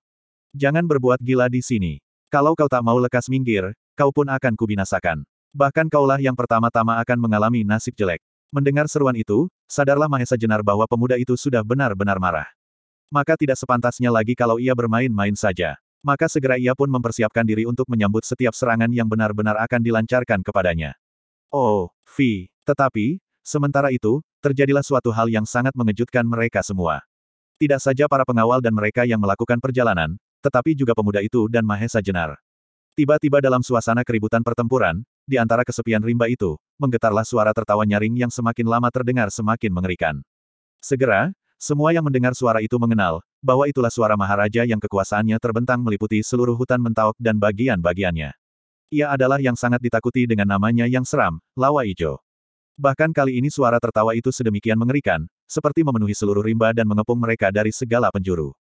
Jangan 0.58 0.82
berbuat 0.90 1.22
gila 1.22 1.46
di 1.46 1.62
sini. 1.62 2.02
Kalau 2.26 2.58
kau 2.58 2.66
tak 2.66 2.82
mau 2.82 2.98
lekas 2.98 3.30
minggir, 3.30 3.70
kau 3.94 4.10
pun 4.10 4.26
akan 4.26 4.58
kubinasakan. 4.58 5.22
Bahkan 5.54 5.86
kaulah 5.90 6.18
yang 6.18 6.34
pertama-tama 6.34 6.98
akan 6.98 7.18
mengalami 7.18 7.66
nasib 7.66 7.94
jelek. 7.94 8.22
Mendengar 8.50 8.90
seruan 8.90 9.14
itu, 9.14 9.46
sadarlah 9.70 10.10
Mahesa 10.10 10.34
Jenar 10.34 10.66
bahwa 10.66 10.82
pemuda 10.90 11.14
itu 11.14 11.38
sudah 11.38 11.62
benar-benar 11.62 12.18
marah. 12.18 12.50
Maka 13.06 13.38
tidak 13.38 13.54
sepantasnya 13.54 14.10
lagi 14.10 14.34
kalau 14.34 14.58
ia 14.58 14.74
bermain-main 14.74 15.38
saja. 15.38 15.78
Maka 16.02 16.26
segera 16.26 16.58
ia 16.58 16.74
pun 16.74 16.90
mempersiapkan 16.90 17.46
diri 17.46 17.62
untuk 17.62 17.86
menyambut 17.86 18.26
setiap 18.26 18.50
serangan 18.50 18.90
yang 18.90 19.06
benar-benar 19.06 19.54
akan 19.54 19.78
dilancarkan 19.78 20.42
kepadanya. 20.42 20.98
Oh, 21.54 21.94
Vi. 22.10 22.50
Tetapi, 22.66 23.22
sementara 23.46 23.94
itu, 23.94 24.18
terjadilah 24.42 24.82
suatu 24.82 25.14
hal 25.14 25.30
yang 25.30 25.46
sangat 25.46 25.70
mengejutkan 25.78 26.26
mereka 26.26 26.58
semua. 26.66 27.06
Tidak 27.60 27.78
saja 27.78 28.10
para 28.10 28.26
pengawal 28.26 28.58
dan 28.58 28.74
mereka 28.74 29.06
yang 29.06 29.22
melakukan 29.22 29.62
perjalanan, 29.62 30.18
tetapi 30.42 30.74
juga 30.74 30.96
pemuda 30.96 31.22
itu 31.22 31.46
dan 31.46 31.62
Mahesa 31.62 32.02
Jenar. 32.02 32.34
Tiba-tiba 33.00 33.40
dalam 33.40 33.64
suasana 33.64 34.04
keributan 34.04 34.44
pertempuran, 34.44 35.00
di 35.24 35.40
antara 35.40 35.64
kesepian 35.64 36.04
rimba 36.04 36.28
itu, 36.28 36.60
menggetarlah 36.76 37.24
suara 37.24 37.48
tertawa 37.56 37.80
nyaring 37.88 38.12
yang 38.12 38.28
semakin 38.28 38.68
lama 38.68 38.92
terdengar 38.92 39.32
semakin 39.32 39.72
mengerikan. 39.72 40.20
Segera, 40.84 41.32
semua 41.56 41.96
yang 41.96 42.04
mendengar 42.04 42.36
suara 42.36 42.60
itu 42.60 42.76
mengenal, 42.76 43.24
bahwa 43.40 43.64
itulah 43.64 43.88
suara 43.88 44.20
Maharaja 44.20 44.68
yang 44.68 44.76
kekuasaannya 44.76 45.40
terbentang 45.40 45.80
meliputi 45.80 46.20
seluruh 46.20 46.52
hutan 46.52 46.76
Mentaok 46.76 47.16
dan 47.16 47.40
bagian-bagiannya. 47.40 48.36
Ia 48.92 49.16
adalah 49.16 49.40
yang 49.40 49.56
sangat 49.56 49.80
ditakuti 49.80 50.28
dengan 50.28 50.52
namanya 50.52 50.84
yang 50.84 51.08
seram, 51.08 51.40
Lawa 51.56 51.88
Ijo. 51.88 52.20
Bahkan 52.76 53.16
kali 53.16 53.40
ini 53.40 53.48
suara 53.48 53.80
tertawa 53.80 54.12
itu 54.12 54.28
sedemikian 54.28 54.76
mengerikan, 54.76 55.24
seperti 55.48 55.80
memenuhi 55.88 56.12
seluruh 56.12 56.44
rimba 56.44 56.76
dan 56.76 56.84
mengepung 56.84 57.16
mereka 57.16 57.48
dari 57.48 57.72
segala 57.72 58.12
penjuru. 58.12 58.52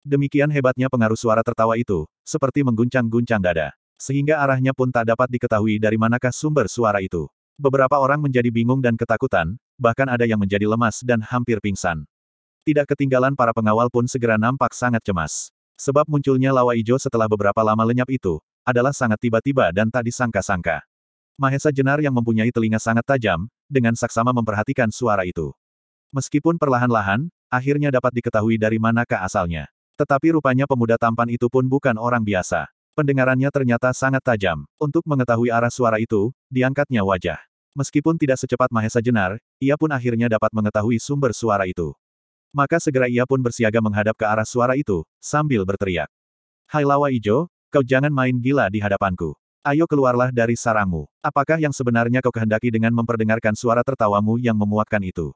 Demikian 0.00 0.48
hebatnya 0.48 0.88
pengaruh 0.88 1.20
suara 1.20 1.44
tertawa 1.44 1.76
itu, 1.76 2.08
seperti 2.24 2.64
mengguncang-guncang 2.64 3.44
dada. 3.44 3.76
Sehingga 4.02 4.42
arahnya 4.42 4.74
pun 4.74 4.90
tak 4.90 5.14
dapat 5.14 5.30
diketahui 5.30 5.78
dari 5.78 5.94
manakah 5.94 6.34
sumber 6.34 6.66
suara 6.66 6.98
itu. 6.98 7.30
Beberapa 7.54 8.02
orang 8.02 8.18
menjadi 8.18 8.50
bingung 8.50 8.82
dan 8.82 8.98
ketakutan, 8.98 9.54
bahkan 9.78 10.10
ada 10.10 10.26
yang 10.26 10.42
menjadi 10.42 10.66
lemas 10.66 11.06
dan 11.06 11.22
hampir 11.22 11.62
pingsan. 11.62 12.02
Tidak 12.66 12.82
ketinggalan 12.82 13.38
para 13.38 13.54
pengawal 13.54 13.86
pun 13.86 14.10
segera 14.10 14.34
nampak 14.34 14.74
sangat 14.74 15.06
cemas. 15.06 15.54
Sebab 15.78 16.10
munculnya 16.10 16.50
lawa 16.50 16.74
ijo 16.74 16.98
setelah 16.98 17.30
beberapa 17.30 17.62
lama 17.62 17.86
lenyap 17.86 18.10
itu, 18.10 18.42
adalah 18.66 18.90
sangat 18.90 19.22
tiba-tiba 19.22 19.70
dan 19.70 19.86
tak 19.86 20.10
disangka-sangka. 20.10 20.82
Mahesa 21.38 21.70
Jenar 21.70 22.02
yang 22.02 22.14
mempunyai 22.14 22.50
telinga 22.50 22.82
sangat 22.82 23.06
tajam, 23.06 23.46
dengan 23.70 23.94
saksama 23.94 24.34
memperhatikan 24.34 24.90
suara 24.90 25.22
itu. 25.22 25.54
Meskipun 26.10 26.58
perlahan-lahan, 26.58 27.30
akhirnya 27.46 27.94
dapat 27.94 28.18
diketahui 28.18 28.58
dari 28.58 28.82
manakah 28.82 29.22
asalnya. 29.22 29.70
Tetapi 29.94 30.34
rupanya 30.34 30.66
pemuda 30.66 30.98
tampan 30.98 31.30
itu 31.30 31.46
pun 31.46 31.62
bukan 31.70 31.94
orang 31.94 32.26
biasa. 32.26 32.66
Pendengarannya 32.92 33.48
ternyata 33.48 33.88
sangat 33.96 34.20
tajam. 34.20 34.68
Untuk 34.76 35.00
mengetahui 35.08 35.48
arah 35.48 35.72
suara 35.72 35.96
itu, 35.96 36.28
diangkatnya 36.52 37.00
wajah. 37.00 37.40
Meskipun 37.72 38.20
tidak 38.20 38.36
secepat 38.36 38.68
Mahesa 38.68 39.00
Jenar, 39.00 39.40
ia 39.56 39.80
pun 39.80 39.88
akhirnya 39.88 40.28
dapat 40.28 40.52
mengetahui 40.52 41.00
sumber 41.00 41.32
suara 41.32 41.64
itu. 41.64 41.96
Maka 42.52 42.76
segera 42.76 43.08
ia 43.08 43.24
pun 43.24 43.40
bersiaga 43.40 43.80
menghadap 43.80 44.12
ke 44.12 44.28
arah 44.28 44.44
suara 44.44 44.76
itu, 44.76 45.08
sambil 45.24 45.64
berteriak. 45.64 46.12
Hai 46.68 46.84
Lawa 46.84 47.08
Ijo, 47.08 47.48
kau 47.72 47.80
jangan 47.80 48.12
main 48.12 48.36
gila 48.36 48.68
di 48.68 48.76
hadapanku. 48.76 49.32
Ayo 49.64 49.88
keluarlah 49.88 50.28
dari 50.28 50.52
sarangmu. 50.52 51.08
Apakah 51.24 51.56
yang 51.56 51.72
sebenarnya 51.72 52.20
kau 52.20 52.28
kehendaki 52.28 52.68
dengan 52.68 52.92
memperdengarkan 52.92 53.56
suara 53.56 53.80
tertawamu 53.80 54.36
yang 54.36 54.58
memuakkan 54.58 55.00
itu? 55.00 55.32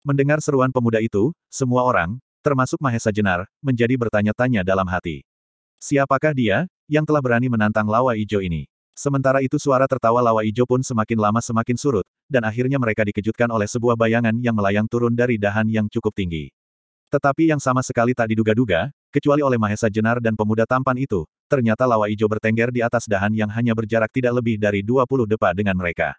Mendengar 0.00 0.40
seruan 0.40 0.72
pemuda 0.72 1.04
itu, 1.04 1.36
semua 1.52 1.84
orang, 1.84 2.16
termasuk 2.40 2.80
Mahesa 2.80 3.12
Jenar, 3.12 3.44
menjadi 3.60 3.92
bertanya-tanya 4.00 4.64
dalam 4.64 4.88
hati. 4.88 5.20
Siapakah 5.84 6.32
dia, 6.32 6.64
yang 6.88 7.04
telah 7.08 7.20
berani 7.24 7.48
menantang 7.48 7.88
Lawa 7.88 8.16
Ijo 8.16 8.40
ini? 8.40 8.68
Sementara 8.94 9.42
itu 9.42 9.58
suara 9.58 9.90
tertawa 9.90 10.22
Lawa 10.22 10.46
Ijo 10.46 10.62
pun 10.68 10.78
semakin 10.78 11.18
lama 11.18 11.42
semakin 11.42 11.74
surut, 11.74 12.06
dan 12.30 12.46
akhirnya 12.46 12.78
mereka 12.78 13.02
dikejutkan 13.02 13.50
oleh 13.50 13.66
sebuah 13.66 13.98
bayangan 13.98 14.38
yang 14.38 14.54
melayang 14.54 14.86
turun 14.86 15.12
dari 15.12 15.34
dahan 15.34 15.66
yang 15.66 15.90
cukup 15.90 16.14
tinggi. 16.14 16.54
Tetapi 17.10 17.50
yang 17.50 17.62
sama 17.62 17.78
sekali 17.82 18.10
tak 18.10 18.30
diduga-duga, 18.30 18.90
kecuali 19.14 19.42
oleh 19.42 19.54
Mahesa 19.54 19.86
Jenar 19.86 20.18
dan 20.18 20.34
pemuda 20.34 20.66
tampan 20.66 20.98
itu, 20.98 21.22
ternyata 21.46 21.86
lawa 21.86 22.10
ijo 22.10 22.26
bertengger 22.26 22.74
di 22.74 22.82
atas 22.82 23.06
dahan 23.06 23.30
yang 23.30 23.46
hanya 23.50 23.70
berjarak 23.70 24.10
tidak 24.10 24.34
lebih 24.42 24.58
dari 24.58 24.82
20 24.82 25.26
depa 25.30 25.54
dengan 25.54 25.78
mereka. 25.78 26.18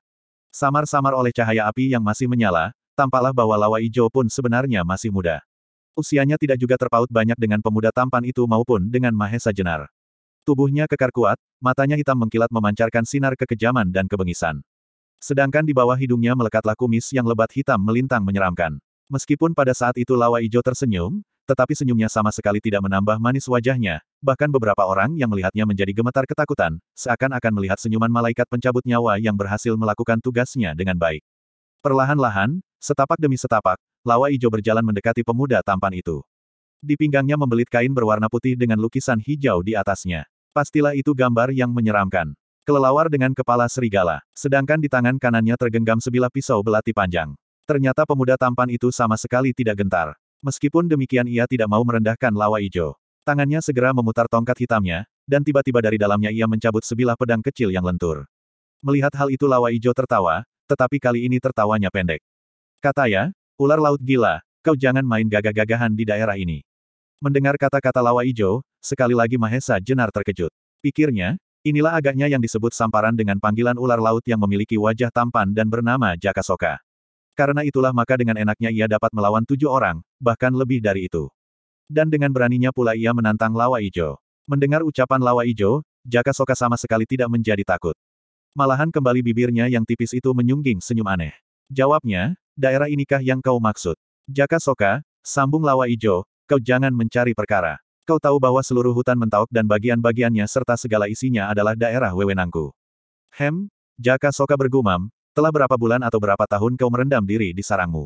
Samar-samar 0.55 1.11
oleh 1.11 1.35
cahaya 1.35 1.67
api 1.67 1.91
yang 1.91 1.99
masih 1.99 2.31
menyala, 2.31 2.71
tampaklah 2.95 3.35
bahwa 3.35 3.59
lawa 3.59 3.83
ijo 3.83 4.07
pun 4.07 4.31
sebenarnya 4.31 4.87
masih 4.87 5.11
muda. 5.11 5.43
Usianya 5.99 6.35
tidak 6.35 6.59
juga 6.59 6.75
terpaut 6.75 7.07
banyak 7.11 7.35
dengan 7.35 7.63
pemuda 7.63 7.91
tampan 7.91 8.23
itu 8.23 8.43
maupun 8.47 8.87
dengan 8.87 9.11
Mahesa 9.15 9.51
Jenar. 9.51 9.91
Tubuhnya 10.45 10.85
kekar 10.85 11.09
kuat, 11.09 11.41
matanya 11.57 11.97
hitam 11.97 12.21
mengkilat 12.21 12.53
memancarkan 12.53 13.01
sinar 13.01 13.33
kekejaman 13.33 13.89
dan 13.89 14.05
kebengisan. 14.05 14.61
Sedangkan 15.17 15.65
di 15.65 15.73
bawah 15.73 15.97
hidungnya 15.97 16.37
melekatlah 16.37 16.77
kumis 16.77 17.09
yang 17.09 17.25
lebat 17.25 17.49
hitam 17.49 17.81
melintang 17.81 18.21
menyeramkan. 18.21 18.77
Meskipun 19.09 19.57
pada 19.57 19.73
saat 19.73 19.97
itu 19.97 20.13
Lawa 20.13 20.45
Ijo 20.45 20.61
tersenyum, 20.61 21.25
tetapi 21.49 21.73
senyumnya 21.73 22.13
sama 22.13 22.29
sekali 22.29 22.61
tidak 22.61 22.85
menambah 22.85 23.17
manis 23.17 23.49
wajahnya, 23.49 24.05
bahkan 24.21 24.49
beberapa 24.53 24.85
orang 24.85 25.17
yang 25.17 25.33
melihatnya 25.33 25.65
menjadi 25.65 25.97
gemetar 25.97 26.29
ketakutan, 26.29 26.77
seakan-akan 26.93 27.53
melihat 27.53 27.81
senyuman 27.81 28.13
malaikat 28.13 28.45
pencabut 28.45 28.85
nyawa 28.85 29.17
yang 29.17 29.33
berhasil 29.33 29.73
melakukan 29.73 30.21
tugasnya 30.21 30.77
dengan 30.77 30.97
baik. 30.97 31.25
Perlahan-lahan, 31.81 32.61
setapak 32.77 33.17
demi 33.17 33.37
setapak, 33.37 33.81
Lawa 34.05 34.29
Ijo 34.29 34.53
berjalan 34.53 34.85
mendekati 34.85 35.25
pemuda 35.25 35.65
tampan 35.65 35.97
itu. 35.97 36.21
Di 36.85 36.93
pinggangnya 36.93 37.33
membelit 37.33 37.65
kain 37.65 37.89
berwarna 37.89 38.29
putih 38.29 38.53
dengan 38.53 38.77
lukisan 38.77 39.17
hijau 39.17 39.65
di 39.65 39.73
atasnya. 39.73 40.29
Pastilah 40.55 40.95
itu 40.95 41.11
gambar 41.11 41.51
yang 41.51 41.67
menyeramkan. 41.67 42.31
Kelelawar 42.63 43.11
dengan 43.11 43.35
kepala 43.35 43.67
serigala, 43.67 44.23
sedangkan 44.31 44.79
di 44.79 44.87
tangan 44.87 45.19
kanannya 45.19 45.59
tergenggam 45.59 45.99
sebilah 45.99 46.31
pisau 46.31 46.63
belati 46.63 46.95
panjang. 46.95 47.35
Ternyata 47.67 48.07
pemuda 48.07 48.39
tampan 48.39 48.71
itu 48.71 48.87
sama 48.87 49.19
sekali 49.19 49.51
tidak 49.51 49.83
gentar. 49.83 50.15
Meskipun 50.39 50.87
demikian 50.87 51.27
ia 51.27 51.43
tidak 51.43 51.67
mau 51.67 51.83
merendahkan 51.83 52.31
lawa 52.31 52.63
ijo. 52.63 52.95
Tangannya 53.27 53.59
segera 53.59 53.91
memutar 53.91 54.31
tongkat 54.31 54.63
hitamnya, 54.63 55.03
dan 55.27 55.43
tiba-tiba 55.43 55.83
dari 55.83 55.99
dalamnya 55.99 56.31
ia 56.31 56.47
mencabut 56.47 56.87
sebilah 56.87 57.19
pedang 57.19 57.43
kecil 57.43 57.67
yang 57.67 57.83
lentur. 57.83 58.23
Melihat 58.79 59.11
hal 59.11 59.27
itu 59.35 59.51
lawa 59.51 59.75
ijo 59.75 59.91
tertawa, 59.91 60.47
tetapi 60.71 61.03
kali 61.03 61.27
ini 61.27 61.35
tertawanya 61.43 61.91
pendek. 61.91 62.23
Katanya, 62.79 63.35
ular 63.59 63.83
laut 63.83 63.99
gila, 63.99 64.39
kau 64.63 64.79
jangan 64.79 65.03
main 65.03 65.27
gagah-gagahan 65.27 65.91
di 65.91 66.07
daerah 66.07 66.39
ini. 66.39 66.63
Mendengar 67.25 67.57
kata-kata 67.57 68.05
lawa 68.05 68.21
ijo, 68.21 68.61
sekali 68.77 69.17
lagi 69.17 69.33
Mahesa 69.33 69.81
Jenar 69.81 70.13
terkejut. 70.13 70.53
Pikirnya, 70.77 71.41
inilah 71.65 71.97
agaknya 71.97 72.29
yang 72.29 72.37
disebut 72.37 72.69
samparan 72.69 73.17
dengan 73.17 73.41
panggilan 73.41 73.81
ular 73.81 73.97
laut 73.97 74.21
yang 74.29 74.37
memiliki 74.37 74.77
wajah 74.77 75.09
tampan 75.09 75.49
dan 75.49 75.65
bernama 75.65 76.13
Jakasoka. 76.13 76.77
Karena 77.33 77.65
itulah 77.65 77.89
maka 77.97 78.13
dengan 78.13 78.37
enaknya 78.37 78.69
ia 78.69 78.85
dapat 78.85 79.09
melawan 79.09 79.41
tujuh 79.41 79.65
orang, 79.65 80.05
bahkan 80.21 80.53
lebih 80.53 80.85
dari 80.85 81.09
itu. 81.09 81.25
Dan 81.89 82.13
dengan 82.13 82.29
beraninya 82.29 82.69
pula 82.69 82.93
ia 82.93 83.09
menantang 83.09 83.57
Lawa 83.57 83.81
Ijo. 83.81 84.21
Mendengar 84.45 84.85
ucapan 84.85 85.17
Lawa 85.17 85.49
Ijo, 85.49 85.81
Jaka 86.05 86.29
Soka 86.29 86.53
sama 86.53 86.77
sekali 86.77 87.09
tidak 87.09 87.33
menjadi 87.33 87.65
takut. 87.65 87.97
Malahan 88.53 88.93
kembali 88.93 89.25
bibirnya 89.25 89.65
yang 89.65 89.81
tipis 89.81 90.13
itu 90.13 90.29
menyungging 90.29 90.77
senyum 90.77 91.09
aneh. 91.09 91.33
Jawabnya, 91.73 92.37
daerah 92.53 92.85
inikah 92.85 93.25
yang 93.25 93.41
kau 93.41 93.57
maksud? 93.57 93.97
Jaka 94.29 94.61
Soka, 94.61 95.01
sambung 95.25 95.65
Lawa 95.65 95.89
Ijo, 95.89 96.29
kau 96.45 96.61
jangan 96.61 96.93
mencari 96.93 97.33
perkara. 97.33 97.81
Kau 98.05 98.21
tahu 98.21 98.37
bahwa 98.37 98.61
seluruh 98.61 98.93
hutan 98.93 99.17
Mentaok 99.17 99.49
dan 99.49 99.65
bagian-bagiannya 99.65 100.45
serta 100.45 100.77
segala 100.77 101.09
isinya 101.09 101.49
adalah 101.49 101.73
daerah 101.73 102.13
wewenangku. 102.13 102.69
Hem, 103.33 103.65
Jaka 103.97 104.29
Soka 104.29 104.53
bergumam, 104.53 105.09
telah 105.33 105.49
berapa 105.49 105.73
bulan 105.73 106.05
atau 106.05 106.21
berapa 106.21 106.45
tahun 106.45 106.77
kau 106.77 106.87
merendam 106.93 107.25
diri 107.25 107.49
di 107.49 107.65
sarangmu? 107.65 108.05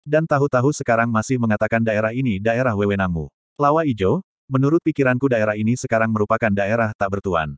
Dan 0.00 0.24
tahu-tahu 0.24 0.72
sekarang 0.72 1.12
masih 1.12 1.36
mengatakan 1.36 1.84
daerah 1.84 2.12
ini 2.16 2.40
daerah 2.40 2.72
wewenangmu. 2.72 3.28
Lawa 3.60 3.84
Ijo, 3.84 4.24
menurut 4.48 4.80
pikiranku 4.80 5.28
daerah 5.28 5.54
ini 5.56 5.76
sekarang 5.76 6.08
merupakan 6.08 6.48
daerah 6.52 6.92
tak 6.96 7.12
bertuan. 7.12 7.52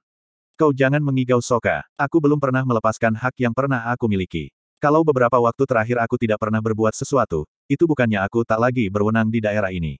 Kau 0.58 0.74
jangan 0.74 1.04
mengigau 1.04 1.38
Soka, 1.38 1.86
aku 1.94 2.18
belum 2.18 2.42
pernah 2.42 2.66
melepaskan 2.66 3.14
hak 3.14 3.34
yang 3.38 3.54
pernah 3.54 3.86
aku 3.94 4.10
miliki. 4.10 4.50
Kalau 4.76 5.00
beberapa 5.02 5.38
waktu 5.40 5.64
terakhir 5.64 5.98
aku 6.00 6.20
tidak 6.20 6.42
pernah 6.42 6.60
berbuat 6.60 6.92
sesuatu, 6.92 7.48
itu 7.68 7.84
bukannya 7.88 8.20
aku 8.20 8.44
tak 8.44 8.60
lagi 8.60 8.88
berwenang 8.92 9.28
di 9.32 9.40
daerah 9.40 9.72
ini. 9.72 9.96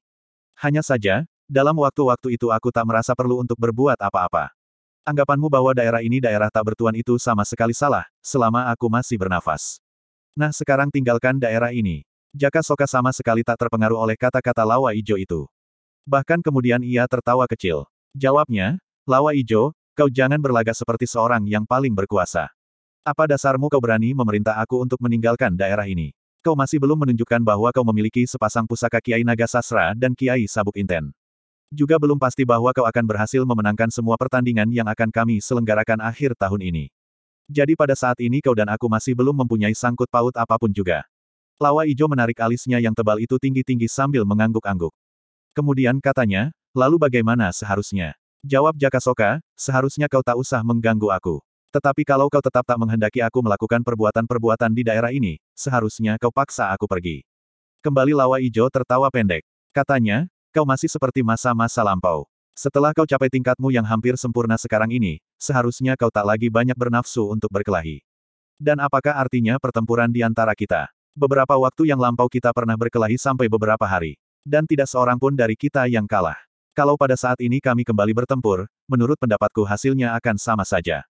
Hanya 0.57 0.81
saja, 0.81 1.29
dalam 1.45 1.77
waktu-waktu 1.77 2.41
itu 2.41 2.49
aku 2.49 2.73
tak 2.73 2.89
merasa 2.89 3.13
perlu 3.13 3.45
untuk 3.45 3.61
berbuat 3.61 4.01
apa-apa. 4.01 4.51
Anggapanmu 5.07 5.47
bahwa 5.47 5.71
daerah 5.71 6.03
ini 6.03 6.19
daerah 6.19 6.51
tak 6.51 6.73
bertuan 6.73 6.97
itu 6.99 7.15
sama 7.21 7.47
sekali 7.47 7.71
salah, 7.71 8.09
selama 8.25 8.67
aku 8.73 8.91
masih 8.91 9.15
bernafas. 9.21 9.79
Nah 10.35 10.51
sekarang 10.51 10.91
tinggalkan 10.91 11.39
daerah 11.39 11.71
ini. 11.71 12.03
Jaka 12.35 12.65
Soka 12.65 12.85
sama 12.91 13.15
sekali 13.15 13.47
tak 13.47 13.57
terpengaruh 13.57 13.97
oleh 13.97 14.19
kata-kata 14.19 14.67
Lawa 14.67 14.93
Ijo 14.93 15.15
itu. 15.17 15.47
Bahkan 16.09 16.43
kemudian 16.43 16.83
ia 16.83 17.07
tertawa 17.07 17.47
kecil. 17.47 17.87
Jawabnya, 18.13 18.83
Lawa 19.07 19.33
Ijo, 19.33 19.73
kau 19.95 20.11
jangan 20.11 20.43
berlagak 20.43 20.75
seperti 20.75 21.07
seorang 21.07 21.47
yang 21.47 21.63
paling 21.65 21.95
berkuasa. 21.95 22.51
Apa 23.07 23.31
dasarmu 23.31 23.71
kau 23.71 23.79
berani 23.79 24.13
memerintah 24.13 24.59
aku 24.59 24.83
untuk 24.83 24.99
meninggalkan 24.99 25.55
daerah 25.55 25.87
ini? 25.87 26.11
Kau 26.47 26.55
masih 26.55 26.79
belum 26.79 26.95
menunjukkan 27.03 27.43
bahwa 27.43 27.75
kau 27.75 27.83
memiliki 27.83 28.23
sepasang 28.23 28.71
pusaka 28.71 29.03
Kiai 29.03 29.27
Naga 29.27 29.51
Sasra 29.51 29.99
dan 29.99 30.15
Kiai 30.15 30.47
Sabuk 30.47 30.79
Inten. 30.79 31.11
Juga 31.75 31.99
belum 31.99 32.23
pasti 32.23 32.47
bahwa 32.47 32.71
kau 32.71 32.87
akan 32.87 33.03
berhasil 33.03 33.43
memenangkan 33.43 33.91
semua 33.91 34.15
pertandingan 34.15 34.71
yang 34.71 34.87
akan 34.87 35.11
kami 35.11 35.43
selenggarakan 35.43 35.99
akhir 35.99 36.39
tahun 36.39 36.63
ini. 36.63 36.85
Jadi 37.51 37.75
pada 37.75 37.99
saat 37.99 38.23
ini 38.23 38.39
kau 38.39 38.55
dan 38.55 38.71
aku 38.71 38.87
masih 38.87 39.19
belum 39.19 39.43
mempunyai 39.43 39.75
sangkut 39.75 40.07
paut 40.07 40.31
apa 40.39 40.55
pun 40.55 40.71
juga. 40.71 41.03
Lawa 41.59 41.83
Ijo 41.83 42.07
menarik 42.07 42.39
alisnya 42.39 42.79
yang 42.79 42.95
tebal 42.95 43.19
itu 43.19 43.35
tinggi-tinggi 43.43 43.91
sambil 43.91 44.23
mengangguk-angguk. 44.23 44.95
Kemudian 45.51 45.99
katanya, 45.99 46.55
lalu 46.79 47.03
bagaimana 47.03 47.51
seharusnya? 47.51 48.15
Jawab 48.47 48.79
Jaka 48.79 49.03
Soka, 49.03 49.31
seharusnya 49.59 50.07
kau 50.07 50.23
tak 50.23 50.39
usah 50.39 50.63
mengganggu 50.63 51.11
aku. 51.11 51.43
Tetapi 51.75 52.03
kalau 52.07 52.31
kau 52.31 52.43
tetap 52.43 52.63
tak 52.63 52.79
menghendaki 52.79 53.23
aku 53.23 53.43
melakukan 53.43 53.83
perbuatan-perbuatan 53.83 54.71
di 54.75 54.83
daerah 54.87 55.11
ini, 55.11 55.43
seharusnya 55.55 56.19
kau 56.19 56.31
paksa 56.31 56.71
aku 56.71 56.87
pergi. 56.87 57.27
Kembali 57.83 58.15
Lawa 58.15 58.43
Ijo 58.43 58.67
tertawa 58.71 59.07
pendek. 59.13 59.47
Katanya, 59.71 60.27
kau 60.51 60.65
masih 60.65 60.89
seperti 60.89 61.21
masa-masa 61.21 61.85
lampau. 61.85 62.27
Setelah 62.57 62.97
kau 62.97 63.05
capai 63.05 63.29
tingkatmu 63.29 63.69
yang 63.69 63.85
hampir 63.85 64.17
sempurna 64.17 64.57
sekarang 64.57 64.89
ini, 64.89 65.21
seharusnya 65.37 65.93
kau 65.95 66.09
tak 66.09 66.25
lagi 66.25 66.49
banyak 66.49 66.73
bernafsu 66.73 67.29
untuk 67.29 67.53
berkelahi. 67.53 68.01
Dan 68.57 68.81
apakah 68.81 69.13
artinya 69.13 69.61
pertempuran 69.61 70.09
di 70.09 70.25
antara 70.25 70.57
kita? 70.57 70.89
Beberapa 71.13 71.53
waktu 71.61 71.93
yang 71.93 72.01
lampau 72.01 72.29
kita 72.33 72.57
pernah 72.57 72.73
berkelahi 72.73 73.21
sampai 73.21 73.53
beberapa 73.53 73.85
hari. 73.85 74.17
Dan 74.41 74.65
tidak 74.65 74.89
seorang 74.89 75.21
pun 75.21 75.37
dari 75.37 75.53
kita 75.53 75.85
yang 75.85 76.09
kalah. 76.09 76.41
Kalau 76.73 76.97
pada 76.97 77.17
saat 77.17 77.37
ini 77.45 77.61
kami 77.61 77.85
kembali 77.85 78.13
bertempur, 78.17 78.69
menurut 78.89 79.21
pendapatku 79.21 79.65
hasilnya 79.65 80.17
akan 80.17 80.37
sama 80.41 80.65
saja. 80.65 81.05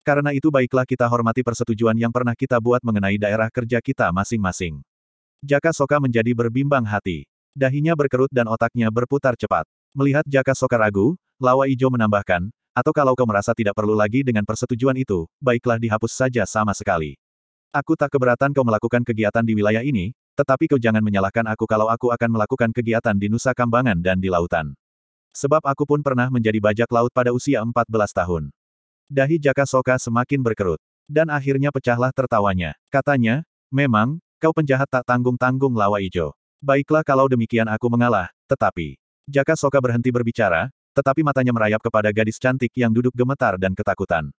Karena 0.00 0.32
itu 0.32 0.48
baiklah 0.48 0.88
kita 0.88 1.04
hormati 1.04 1.44
persetujuan 1.44 1.92
yang 1.96 2.08
pernah 2.08 2.32
kita 2.32 2.56
buat 2.56 2.80
mengenai 2.80 3.20
daerah 3.20 3.52
kerja 3.52 3.84
kita 3.84 4.08
masing-masing. 4.10 4.80
Jaka 5.44 5.72
Soka 5.76 6.00
menjadi 6.00 6.32
berbimbang 6.32 6.84
hati. 6.84 7.28
Dahinya 7.52 7.92
berkerut 7.92 8.32
dan 8.32 8.48
otaknya 8.48 8.88
berputar 8.88 9.36
cepat. 9.36 9.68
Melihat 9.92 10.24
Jaka 10.24 10.56
Soka 10.56 10.80
ragu, 10.80 11.16
Lawa 11.40 11.68
Ijo 11.68 11.88
menambahkan, 11.92 12.48
atau 12.70 12.92
kalau 12.94 13.12
kau 13.18 13.26
merasa 13.26 13.50
tidak 13.52 13.74
perlu 13.74 13.92
lagi 13.92 14.22
dengan 14.22 14.46
persetujuan 14.46 14.94
itu, 14.96 15.26
baiklah 15.42 15.76
dihapus 15.76 16.12
saja 16.14 16.46
sama 16.46 16.70
sekali. 16.72 17.18
Aku 17.74 17.98
tak 17.98 18.14
keberatan 18.14 18.54
kau 18.54 18.64
melakukan 18.64 19.02
kegiatan 19.02 19.42
di 19.42 19.52
wilayah 19.58 19.82
ini, 19.82 20.14
tetapi 20.38 20.70
kau 20.70 20.78
jangan 20.78 21.02
menyalahkan 21.02 21.44
aku 21.50 21.66
kalau 21.66 21.90
aku 21.90 22.08
akan 22.14 22.30
melakukan 22.40 22.70
kegiatan 22.70 23.16
di 23.18 23.28
Nusa 23.28 23.52
Kambangan 23.52 23.98
dan 24.00 24.22
di 24.22 24.30
lautan. 24.30 24.72
Sebab 25.34 25.62
aku 25.62 25.86
pun 25.86 26.00
pernah 26.02 26.26
menjadi 26.30 26.58
bajak 26.58 26.90
laut 26.90 27.10
pada 27.14 27.30
usia 27.30 27.62
14 27.62 27.74
tahun. 28.10 28.50
Dahi 29.10 29.42
Jaka 29.42 29.66
Soka 29.66 29.98
semakin 29.98 30.38
berkerut. 30.38 30.78
Dan 31.10 31.34
akhirnya 31.34 31.74
pecahlah 31.74 32.14
tertawanya. 32.14 32.78
Katanya, 32.94 33.42
memang, 33.66 34.22
kau 34.38 34.54
penjahat 34.54 34.86
tak 34.86 35.02
tanggung-tanggung 35.02 35.74
lawa 35.74 35.98
ijo. 35.98 36.30
Baiklah 36.62 37.02
kalau 37.02 37.26
demikian 37.26 37.66
aku 37.66 37.90
mengalah, 37.90 38.30
tetapi... 38.46 38.94
Jaka 39.26 39.58
Soka 39.58 39.82
berhenti 39.82 40.14
berbicara, 40.14 40.70
tetapi 40.94 41.26
matanya 41.26 41.50
merayap 41.50 41.82
kepada 41.82 42.10
gadis 42.14 42.38
cantik 42.38 42.70
yang 42.78 42.94
duduk 42.94 43.10
gemetar 43.14 43.58
dan 43.58 43.74
ketakutan. 43.74 44.30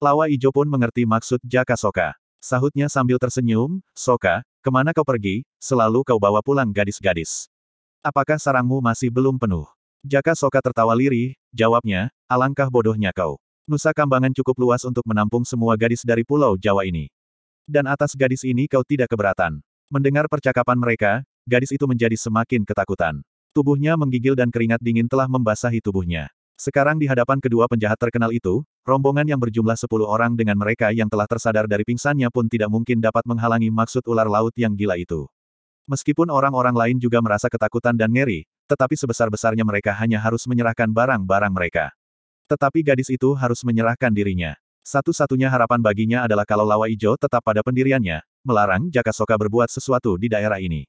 Lawa 0.00 0.28
Ijo 0.32 0.48
pun 0.48 0.64
mengerti 0.64 1.04
maksud 1.08 1.40
Jaka 1.44 1.76
Soka. 1.76 2.16
Sahutnya 2.40 2.88
sambil 2.88 3.20
tersenyum, 3.20 3.84
Soka, 3.92 4.44
ke 4.60 4.68
mana 4.72 4.96
kau 4.96 5.04
pergi, 5.04 5.44
selalu 5.60 6.04
kau 6.04 6.16
bawa 6.16 6.40
pulang 6.40 6.72
gadis-gadis. 6.72 7.48
Apakah 8.00 8.40
sarangmu 8.40 8.80
masih 8.80 9.12
belum 9.12 9.36
penuh? 9.36 9.68
Jaka 10.00 10.32
Soka 10.32 10.60
tertawa 10.64 10.96
lirih, 10.96 11.36
jawabnya, 11.52 12.08
alangkah 12.28 12.72
bodohnya 12.72 13.12
kau. 13.12 13.36
Nusa 13.70 13.94
Kambangan 13.94 14.34
cukup 14.34 14.58
luas 14.58 14.82
untuk 14.82 15.06
menampung 15.06 15.46
semua 15.46 15.78
gadis 15.78 16.02
dari 16.02 16.26
Pulau 16.26 16.58
Jawa 16.58 16.82
ini. 16.82 17.06
Dan 17.62 17.86
atas 17.86 18.18
gadis 18.18 18.42
ini 18.42 18.66
kau 18.66 18.82
tidak 18.82 19.14
keberatan. 19.14 19.62
Mendengar 19.86 20.26
percakapan 20.26 20.74
mereka, 20.74 21.22
gadis 21.46 21.70
itu 21.70 21.86
menjadi 21.86 22.18
semakin 22.18 22.66
ketakutan. 22.66 23.22
Tubuhnya 23.54 23.94
menggigil 23.94 24.34
dan 24.34 24.50
keringat 24.50 24.82
dingin 24.82 25.06
telah 25.06 25.30
membasahi 25.30 25.78
tubuhnya. 25.78 26.34
Sekarang 26.58 26.98
di 26.98 27.06
hadapan 27.06 27.38
kedua 27.38 27.70
penjahat 27.70 27.94
terkenal 27.94 28.34
itu, 28.34 28.66
rombongan 28.82 29.30
yang 29.30 29.38
berjumlah 29.38 29.78
sepuluh 29.78 30.10
orang 30.10 30.34
dengan 30.34 30.58
mereka 30.58 30.90
yang 30.90 31.06
telah 31.06 31.30
tersadar 31.30 31.70
dari 31.70 31.86
pingsannya 31.86 32.26
pun 32.34 32.50
tidak 32.50 32.74
mungkin 32.74 32.98
dapat 32.98 33.22
menghalangi 33.22 33.70
maksud 33.70 34.02
ular 34.10 34.26
laut 34.26 34.50
yang 34.58 34.74
gila 34.74 34.98
itu. 34.98 35.30
Meskipun 35.86 36.26
orang-orang 36.26 36.74
lain 36.74 36.96
juga 36.98 37.22
merasa 37.22 37.46
ketakutan 37.46 37.94
dan 37.94 38.10
ngeri, 38.10 38.50
tetapi 38.66 38.98
sebesar-besarnya 38.98 39.62
mereka 39.62 39.94
hanya 39.94 40.18
harus 40.18 40.42
menyerahkan 40.50 40.90
barang-barang 40.90 41.54
mereka. 41.54 41.94
Tetapi 42.50 42.82
gadis 42.82 43.06
itu 43.14 43.30
harus 43.38 43.62
menyerahkan 43.62 44.10
dirinya. 44.10 44.58
Satu-satunya 44.82 45.46
harapan 45.46 45.78
baginya 45.78 46.26
adalah 46.26 46.42
kalau 46.42 46.66
Lawa 46.66 46.90
Ijo 46.90 47.14
tetap 47.14 47.46
pada 47.46 47.62
pendiriannya, 47.62 48.26
melarang 48.42 48.90
Jaka 48.90 49.14
Soka 49.14 49.38
berbuat 49.38 49.70
sesuatu 49.70 50.18
di 50.18 50.26
daerah 50.26 50.58
ini. 50.58 50.82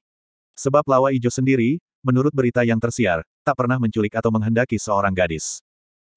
Sebab 0.58 0.82
Lawa 0.90 1.14
Ijo 1.14 1.30
sendiri, 1.30 1.78
menurut 2.02 2.34
berita 2.34 2.66
yang 2.66 2.82
tersiar, 2.82 3.22
tak 3.46 3.54
pernah 3.54 3.78
menculik 3.78 4.10
atau 4.18 4.34
menghendaki 4.34 4.74
seorang 4.74 5.14
gadis. 5.14 5.62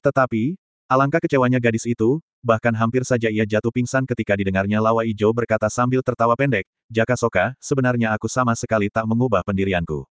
Tetapi, 0.01 0.57
alangkah 0.89 1.21
kecewanya 1.21 1.61
gadis 1.61 1.85
itu, 1.85 2.17
bahkan 2.41 2.73
hampir 2.73 3.05
saja 3.05 3.29
ia 3.29 3.45
jatuh 3.45 3.69
pingsan 3.69 4.09
ketika 4.09 4.33
didengarnya 4.33 4.81
Lawa 4.81 5.05
Ijo 5.05 5.29
berkata 5.29 5.69
sambil 5.69 6.01
tertawa 6.01 6.33
pendek, 6.33 6.65
Jaka 6.89 7.13
Soka, 7.13 7.45
sebenarnya 7.61 8.17
aku 8.17 8.25
sama 8.25 8.57
sekali 8.57 8.89
tak 8.89 9.05
mengubah 9.05 9.45
pendirianku. 9.45 10.09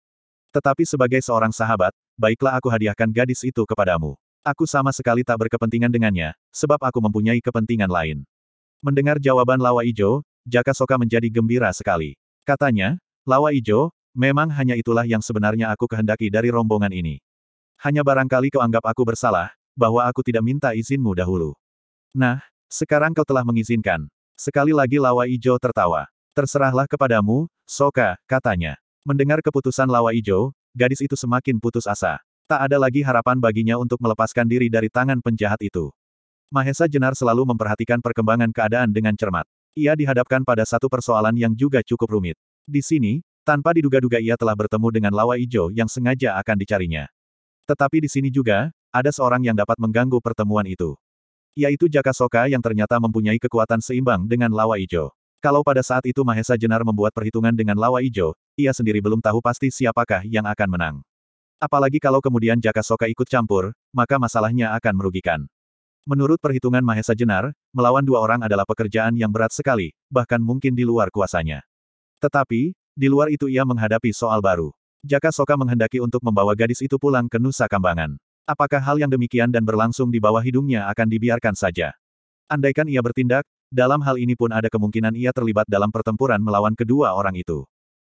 Tetapi 0.53 0.85
sebagai 0.85 1.25
seorang 1.25 1.49
sahabat, 1.49 1.89
baiklah 2.13 2.53
aku 2.53 2.69
hadiahkan 2.69 3.09
gadis 3.09 3.41
itu 3.41 3.65
kepadamu. 3.65 4.13
Aku 4.43 4.67
sama 4.67 4.91
sekali 4.91 5.23
tak 5.23 5.39
berkepentingan 5.39 5.87
dengannya, 5.87 6.35
sebab 6.51 6.75
aku 6.83 6.99
mempunyai 6.99 7.39
kepentingan 7.39 7.87
lain. 7.87 8.27
Mendengar 8.83 9.15
jawaban 9.15 9.55
Lawa 9.55 9.87
Ijo, 9.87 10.27
Jaka 10.43 10.75
Soka 10.75 10.99
menjadi 10.99 11.31
gembira 11.31 11.71
sekali. 11.71 12.19
Katanya, 12.43 12.99
Lawa 13.23 13.55
Ijo, 13.55 13.95
memang 14.11 14.51
hanya 14.51 14.75
itulah 14.75 15.07
yang 15.07 15.23
sebenarnya 15.23 15.71
aku 15.71 15.87
kehendaki 15.87 16.27
dari 16.27 16.51
rombongan 16.51 16.91
ini. 16.91 17.23
Hanya 17.79 18.03
barangkali 18.03 18.51
kau 18.51 18.59
anggap 18.59 18.83
aku 18.83 19.07
bersalah, 19.07 19.55
bahwa 19.79 20.03
aku 20.03 20.19
tidak 20.19 20.43
minta 20.43 20.75
izinmu 20.75 21.15
dahulu. 21.15 21.55
Nah, 22.11 22.43
sekarang 22.67 23.15
kau 23.15 23.23
telah 23.23 23.47
mengizinkan. 23.47 24.11
Sekali 24.35 24.75
lagi 24.75 24.99
Lawa 24.99 25.23
Ijo 25.23 25.55
tertawa. 25.55 26.11
Terserahlah 26.35 26.83
kepadamu, 26.83 27.47
Soka, 27.63 28.19
katanya. 28.27 28.75
Mendengar 29.07 29.39
keputusan 29.39 29.87
Lawa 29.87 30.11
Ijo, 30.11 30.51
gadis 30.75 30.99
itu 30.99 31.15
semakin 31.15 31.63
putus 31.63 31.87
asa. 31.87 32.19
Tak 32.43 32.59
ada 32.69 32.75
lagi 32.75 32.99
harapan 32.99 33.39
baginya 33.39 33.79
untuk 33.79 34.03
melepaskan 34.03 34.43
diri 34.43 34.67
dari 34.67 34.91
tangan 34.91 35.23
penjahat 35.23 35.63
itu. 35.63 35.89
Mahesa 36.51 36.85
Jenar 36.85 37.15
selalu 37.15 37.49
memperhatikan 37.49 38.03
perkembangan 38.03 38.51
keadaan 38.51 38.91
dengan 38.91 39.15
cermat. 39.15 39.47
Ia 39.73 39.97
dihadapkan 39.97 40.45
pada 40.45 40.61
satu 40.67 40.85
persoalan 40.85 41.33
yang 41.33 41.55
juga 41.57 41.81
cukup 41.81 42.13
rumit. 42.13 42.37
Di 42.69 42.83
sini, 42.83 43.25
tanpa 43.41 43.73
diduga-duga 43.73 44.21
ia 44.21 44.37
telah 44.37 44.53
bertemu 44.53 44.87
dengan 44.93 45.13
Lawa 45.17 45.39
Ijo 45.41 45.73
yang 45.73 45.89
sengaja 45.89 46.37
akan 46.37 46.55
dicarinya. 46.61 47.09
Tetapi 47.65 48.05
di 48.05 48.09
sini 48.11 48.29
juga, 48.29 48.69
ada 48.93 49.09
seorang 49.09 49.41
yang 49.41 49.57
dapat 49.57 49.79
mengganggu 49.81 50.19
pertemuan 50.21 50.67
itu. 50.69 50.93
Yaitu 51.57 51.89
Jaka 51.89 52.13
Soka 52.13 52.45
yang 52.45 52.61
ternyata 52.61 53.01
mempunyai 53.01 53.41
kekuatan 53.41 53.81
seimbang 53.81 54.27
dengan 54.29 54.53
Lawa 54.53 54.77
Ijo. 54.77 55.15
Kalau 55.41 55.65
pada 55.65 55.81
saat 55.81 56.05
itu 56.05 56.21
Mahesa 56.21 56.59
Jenar 56.59 56.85
membuat 56.85 57.15
perhitungan 57.17 57.55
dengan 57.55 57.79
Lawa 57.79 58.03
Ijo, 58.03 58.37
ia 58.53 58.75
sendiri 58.75 59.01
belum 59.01 59.23
tahu 59.23 59.41
pasti 59.41 59.73
siapakah 59.73 60.21
yang 60.27 60.45
akan 60.45 60.69
menang. 60.69 60.95
Apalagi 61.63 61.95
kalau 62.03 62.19
kemudian 62.19 62.59
Jaka 62.59 62.83
Soka 62.83 63.07
ikut 63.07 63.23
campur, 63.23 63.71
maka 63.95 64.19
masalahnya 64.19 64.75
akan 64.75 64.99
merugikan. 64.99 65.47
Menurut 66.03 66.35
perhitungan 66.43 66.83
Mahesa 66.83 67.15
Jenar, 67.15 67.55
melawan 67.71 68.03
dua 68.03 68.19
orang 68.19 68.43
adalah 68.43 68.67
pekerjaan 68.67 69.15
yang 69.15 69.31
berat 69.31 69.55
sekali, 69.55 69.95
bahkan 70.11 70.43
mungkin 70.43 70.75
di 70.75 70.83
luar 70.83 71.07
kuasanya. 71.07 71.63
Tetapi, 72.19 72.75
di 72.75 73.07
luar 73.07 73.31
itu 73.31 73.47
ia 73.47 73.63
menghadapi 73.63 74.11
soal 74.11 74.43
baru. 74.43 74.75
Jaka 75.07 75.31
Soka 75.31 75.55
menghendaki 75.55 76.03
untuk 76.03 76.19
membawa 76.19 76.51
gadis 76.51 76.83
itu 76.83 76.99
pulang 76.99 77.31
ke 77.31 77.39
Nusa 77.39 77.71
Kambangan. 77.71 78.19
Apakah 78.43 78.83
hal 78.83 78.99
yang 78.99 79.07
demikian 79.07 79.47
dan 79.47 79.63
berlangsung 79.63 80.11
di 80.11 80.19
bawah 80.19 80.43
hidungnya 80.43 80.91
akan 80.91 81.07
dibiarkan 81.07 81.55
saja? 81.55 81.95
Andaikan 82.51 82.91
ia 82.91 82.99
bertindak, 82.99 83.47
dalam 83.71 84.03
hal 84.03 84.19
ini 84.19 84.35
pun 84.35 84.51
ada 84.51 84.67
kemungkinan 84.67 85.15
ia 85.15 85.31
terlibat 85.31 85.63
dalam 85.71 85.95
pertempuran 85.95 86.43
melawan 86.43 86.75
kedua 86.75 87.15
orang 87.15 87.39
itu. 87.39 87.63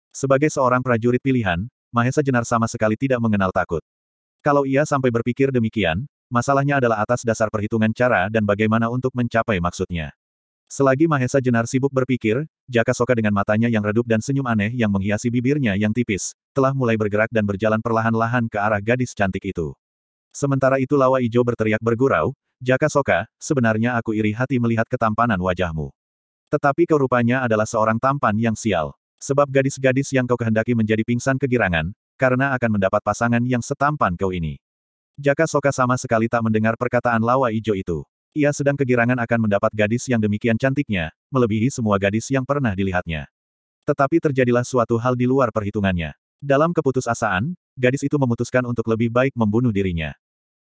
Sebagai 0.08 0.48
seorang 0.48 0.80
prajurit 0.80 1.20
pilihan, 1.20 1.68
Mahesa 1.92 2.24
Jenar 2.24 2.48
sama 2.48 2.64
sekali 2.64 2.96
tidak 2.96 3.20
mengenal 3.20 3.52
takut. 3.52 3.84
Kalau 4.40 4.64
ia 4.64 4.82
sampai 4.88 5.12
berpikir 5.12 5.52
demikian, 5.52 6.08
masalahnya 6.32 6.80
adalah 6.80 7.04
atas 7.04 7.20
dasar 7.20 7.52
perhitungan 7.52 7.92
cara 7.92 8.32
dan 8.32 8.48
bagaimana 8.48 8.88
untuk 8.88 9.12
mencapai 9.12 9.60
maksudnya. 9.60 10.16
Selagi 10.72 11.04
Mahesa 11.04 11.36
Jenar 11.36 11.68
sibuk 11.68 11.92
berpikir, 11.92 12.48
Jaka 12.64 12.96
Soka 12.96 13.12
dengan 13.12 13.36
matanya 13.36 13.68
yang 13.68 13.84
redup 13.84 14.08
dan 14.08 14.24
senyum 14.24 14.48
aneh 14.48 14.72
yang 14.72 14.88
menghiasi 14.88 15.28
bibirnya 15.28 15.76
yang 15.76 15.92
tipis, 15.92 16.32
telah 16.56 16.72
mulai 16.72 16.96
bergerak 16.96 17.28
dan 17.28 17.44
berjalan 17.44 17.84
perlahan-lahan 17.84 18.48
ke 18.48 18.56
arah 18.56 18.80
gadis 18.80 19.12
cantik 19.12 19.44
itu. 19.44 19.76
Sementara 20.32 20.80
itu 20.80 20.96
Lawa 20.96 21.20
Ijo 21.20 21.44
berteriak 21.44 21.84
bergurau, 21.84 22.32
Jaka 22.56 22.88
Soka, 22.88 23.28
sebenarnya 23.36 24.00
aku 24.00 24.16
iri 24.16 24.32
hati 24.32 24.56
melihat 24.56 24.88
ketampanan 24.88 25.36
wajahmu. 25.36 25.92
Tetapi 26.48 26.88
kau 26.88 26.96
rupanya 26.96 27.44
adalah 27.44 27.68
seorang 27.68 28.00
tampan 28.00 28.32
yang 28.40 28.56
sial. 28.56 28.96
Sebab 29.22 29.46
gadis-gadis 29.46 30.10
yang 30.10 30.26
kau 30.26 30.34
kehendaki 30.34 30.74
menjadi 30.74 31.06
pingsan 31.06 31.38
kegirangan, 31.38 31.94
karena 32.18 32.50
akan 32.58 32.74
mendapat 32.74 32.98
pasangan 33.06 33.38
yang 33.46 33.62
setampan 33.62 34.18
kau 34.18 34.34
ini. 34.34 34.58
Jaka 35.14 35.46
Soka 35.46 35.70
sama 35.70 35.94
sekali 35.94 36.26
tak 36.26 36.42
mendengar 36.42 36.74
perkataan 36.74 37.22
lawa 37.22 37.54
ijo 37.54 37.70
itu. 37.78 38.02
Ia 38.34 38.50
sedang 38.50 38.74
kegirangan 38.74 39.14
akan 39.22 39.46
mendapat 39.46 39.70
gadis 39.70 40.10
yang 40.10 40.18
demikian 40.18 40.58
cantiknya, 40.58 41.14
melebihi 41.30 41.70
semua 41.70 42.02
gadis 42.02 42.26
yang 42.34 42.42
pernah 42.42 42.74
dilihatnya. 42.74 43.30
Tetapi 43.86 44.18
terjadilah 44.18 44.66
suatu 44.66 44.98
hal 44.98 45.14
di 45.14 45.30
luar 45.30 45.54
perhitungannya. 45.54 46.18
Dalam 46.42 46.74
keputusasaan, 46.74 47.54
gadis 47.78 48.02
itu 48.02 48.18
memutuskan 48.18 48.66
untuk 48.66 48.90
lebih 48.90 49.14
baik 49.14 49.38
membunuh 49.38 49.70
dirinya. 49.70 50.10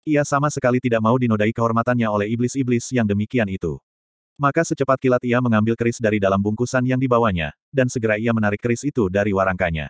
Ia 0.08 0.24
sama 0.24 0.48
sekali 0.48 0.80
tidak 0.80 1.04
mau 1.04 1.20
dinodai 1.20 1.52
kehormatannya 1.52 2.08
oleh 2.08 2.32
iblis-iblis 2.32 2.88
yang 2.96 3.04
demikian 3.04 3.52
itu. 3.52 3.82
Maka 4.36 4.68
secepat 4.68 5.00
kilat 5.00 5.24
ia 5.24 5.40
mengambil 5.40 5.80
keris 5.80 5.96
dari 5.96 6.20
dalam 6.20 6.44
bungkusan 6.44 6.84
yang 6.84 7.00
dibawanya, 7.00 7.56
dan 7.72 7.88
segera 7.88 8.20
ia 8.20 8.36
menarik 8.36 8.60
keris 8.60 8.84
itu 8.84 9.08
dari 9.08 9.32
warangkanya. 9.32 9.88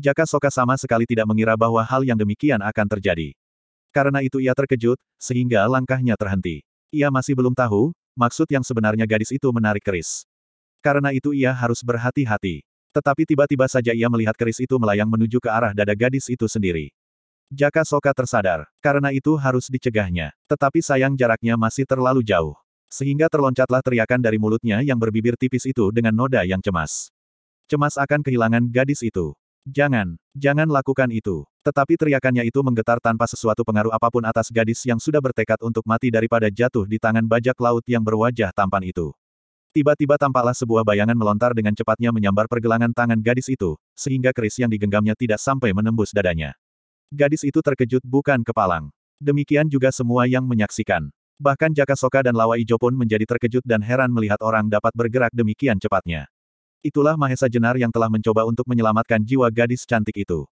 Jaka 0.00 0.24
Soka 0.24 0.48
sama 0.48 0.74
sekali 0.80 1.04
tidak 1.04 1.28
mengira 1.28 1.52
bahwa 1.52 1.84
hal 1.84 2.00
yang 2.00 2.16
demikian 2.16 2.64
akan 2.64 2.86
terjadi. 2.88 3.36
Karena 3.92 4.24
itu 4.24 4.40
ia 4.40 4.56
terkejut, 4.56 4.96
sehingga 5.20 5.68
langkahnya 5.68 6.16
terhenti. 6.16 6.64
Ia 6.90 7.12
masih 7.12 7.36
belum 7.36 7.52
tahu, 7.52 7.92
maksud 8.16 8.48
yang 8.48 8.64
sebenarnya 8.64 9.04
gadis 9.04 9.30
itu 9.30 9.46
menarik 9.52 9.84
keris. 9.84 10.24
Karena 10.80 11.12
itu 11.12 11.36
ia 11.36 11.52
harus 11.52 11.84
berhati-hati. 11.84 12.64
Tetapi 12.90 13.22
tiba-tiba 13.28 13.68
saja 13.68 13.92
ia 13.92 14.08
melihat 14.08 14.32
keris 14.32 14.64
itu 14.64 14.80
melayang 14.80 15.12
menuju 15.12 15.44
ke 15.44 15.50
arah 15.52 15.76
dada 15.76 15.92
gadis 15.92 16.26
itu 16.32 16.48
sendiri. 16.48 16.88
Jaka 17.52 17.84
Soka 17.84 18.16
tersadar, 18.16 18.64
karena 18.80 19.12
itu 19.12 19.36
harus 19.36 19.68
dicegahnya. 19.68 20.32
Tetapi 20.48 20.80
sayang 20.80 21.12
jaraknya 21.12 21.54
masih 21.60 21.84
terlalu 21.84 22.24
jauh. 22.24 22.56
Sehingga 22.94 23.26
terloncatlah 23.26 23.82
teriakan 23.82 24.22
dari 24.22 24.38
mulutnya 24.38 24.78
yang 24.86 25.02
berbibir 25.02 25.34
tipis 25.34 25.66
itu 25.66 25.90
dengan 25.90 26.14
noda 26.14 26.46
yang 26.46 26.62
cemas. 26.62 27.10
Cemas 27.66 27.98
akan 27.98 28.22
kehilangan 28.22 28.70
gadis 28.70 29.02
itu. 29.02 29.34
Jangan, 29.66 30.14
jangan 30.38 30.70
lakukan 30.70 31.10
itu. 31.10 31.42
Tetapi 31.66 31.98
teriakannya 31.98 32.46
itu 32.46 32.62
menggetar 32.62 33.02
tanpa 33.02 33.26
sesuatu 33.26 33.66
pengaruh 33.66 33.90
apa 33.90 34.14
pun 34.14 34.22
atas 34.22 34.46
gadis 34.54 34.78
yang 34.86 35.02
sudah 35.02 35.18
bertekad 35.18 35.58
untuk 35.66 35.82
mati 35.82 36.14
daripada 36.14 36.46
jatuh 36.46 36.86
di 36.86 37.02
tangan 37.02 37.26
bajak 37.26 37.58
laut 37.58 37.82
yang 37.90 38.06
berwajah 38.06 38.54
tampan 38.54 38.86
itu. 38.86 39.10
Tiba-tiba 39.74 40.14
tampaklah 40.14 40.54
sebuah 40.54 40.86
bayangan 40.86 41.18
melontar 41.18 41.50
dengan 41.50 41.74
cepatnya 41.74 42.14
menyambar 42.14 42.46
pergelangan 42.46 42.94
tangan 42.94 43.18
gadis 43.18 43.50
itu, 43.50 43.74
sehingga 43.98 44.30
keris 44.30 44.54
yang 44.62 44.70
digenggamnya 44.70 45.18
tidak 45.18 45.42
sampai 45.42 45.74
menembus 45.74 46.14
dadanya. 46.14 46.54
Gadis 47.10 47.42
itu 47.42 47.58
terkejut 47.58 48.06
bukan 48.06 48.46
kepalang. 48.46 48.94
Demikian 49.18 49.66
juga 49.66 49.90
semua 49.90 50.30
yang 50.30 50.46
menyaksikan. 50.46 51.10
Bahkan 51.38 51.74
Jaka 51.74 51.98
Soka 51.98 52.22
dan 52.22 52.38
Lawa 52.38 52.54
Ijo 52.56 52.78
pun 52.78 52.94
menjadi 52.94 53.26
terkejut 53.26 53.66
dan 53.66 53.82
heran 53.82 54.10
melihat 54.10 54.38
orang 54.42 54.70
dapat 54.70 54.94
bergerak 54.94 55.34
demikian 55.34 55.78
cepatnya. 55.82 56.30
Itulah 56.84 57.18
Mahesa 57.18 57.50
Jenar 57.50 57.74
yang 57.80 57.90
telah 57.90 58.12
mencoba 58.12 58.46
untuk 58.46 58.68
menyelamatkan 58.70 59.24
jiwa 59.24 59.50
gadis 59.50 59.82
cantik 59.88 60.14
itu. 60.20 60.46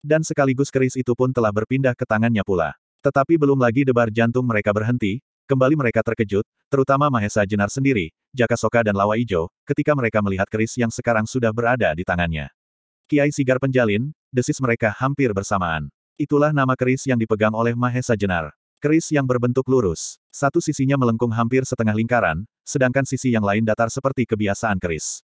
Dan 0.00 0.24
sekaligus 0.24 0.72
keris 0.72 0.96
itu 0.96 1.12
pun 1.12 1.30
telah 1.30 1.52
berpindah 1.52 1.92
ke 1.92 2.08
tangannya 2.08 2.42
pula. 2.42 2.74
Tetapi 3.02 3.34
belum 3.36 3.58
lagi 3.58 3.82
debar 3.82 4.08
jantung 4.08 4.46
mereka 4.46 4.70
berhenti, 4.70 5.20
Kembali 5.52 5.74
mereka 5.74 6.06
terkejut, 6.06 6.46
terutama 6.70 7.10
Mahesa 7.10 7.42
Jenar 7.42 7.66
sendiri, 7.66 8.14
Jaka 8.30 8.54
Soka 8.54 8.80
dan 8.86 8.94
Lawa 8.94 9.18
Ijo, 9.18 9.50
ketika 9.66 9.90
mereka 9.92 10.22
melihat 10.22 10.46
keris 10.46 10.72
yang 10.78 10.88
sekarang 10.88 11.26
sudah 11.26 11.50
berada 11.50 11.90
di 11.98 12.06
tangannya. 12.06 12.46
Kiai 13.10 13.28
Sigar 13.34 13.58
Penjalin, 13.58 14.14
desis 14.30 14.62
mereka 14.62 14.94
hampir 14.94 15.34
bersamaan. 15.34 15.90
Itulah 16.14 16.54
nama 16.54 16.78
keris 16.78 17.04
yang 17.10 17.18
dipegang 17.18 17.52
oleh 17.52 17.74
Mahesa 17.74 18.14
Jenar. 18.14 18.54
Keris 18.82 19.14
yang 19.14 19.22
berbentuk 19.22 19.62
lurus. 19.70 20.18
Satu 20.34 20.58
sisinya 20.58 20.98
melengkung 20.98 21.30
hampir 21.30 21.62
setengah 21.62 21.94
lingkaran, 21.94 22.42
sedangkan 22.66 23.06
sisi 23.06 23.30
yang 23.30 23.46
lain 23.46 23.62
datar 23.62 23.86
seperti 23.86 24.26
kebiasaan 24.26 24.82
keris. 24.82 25.22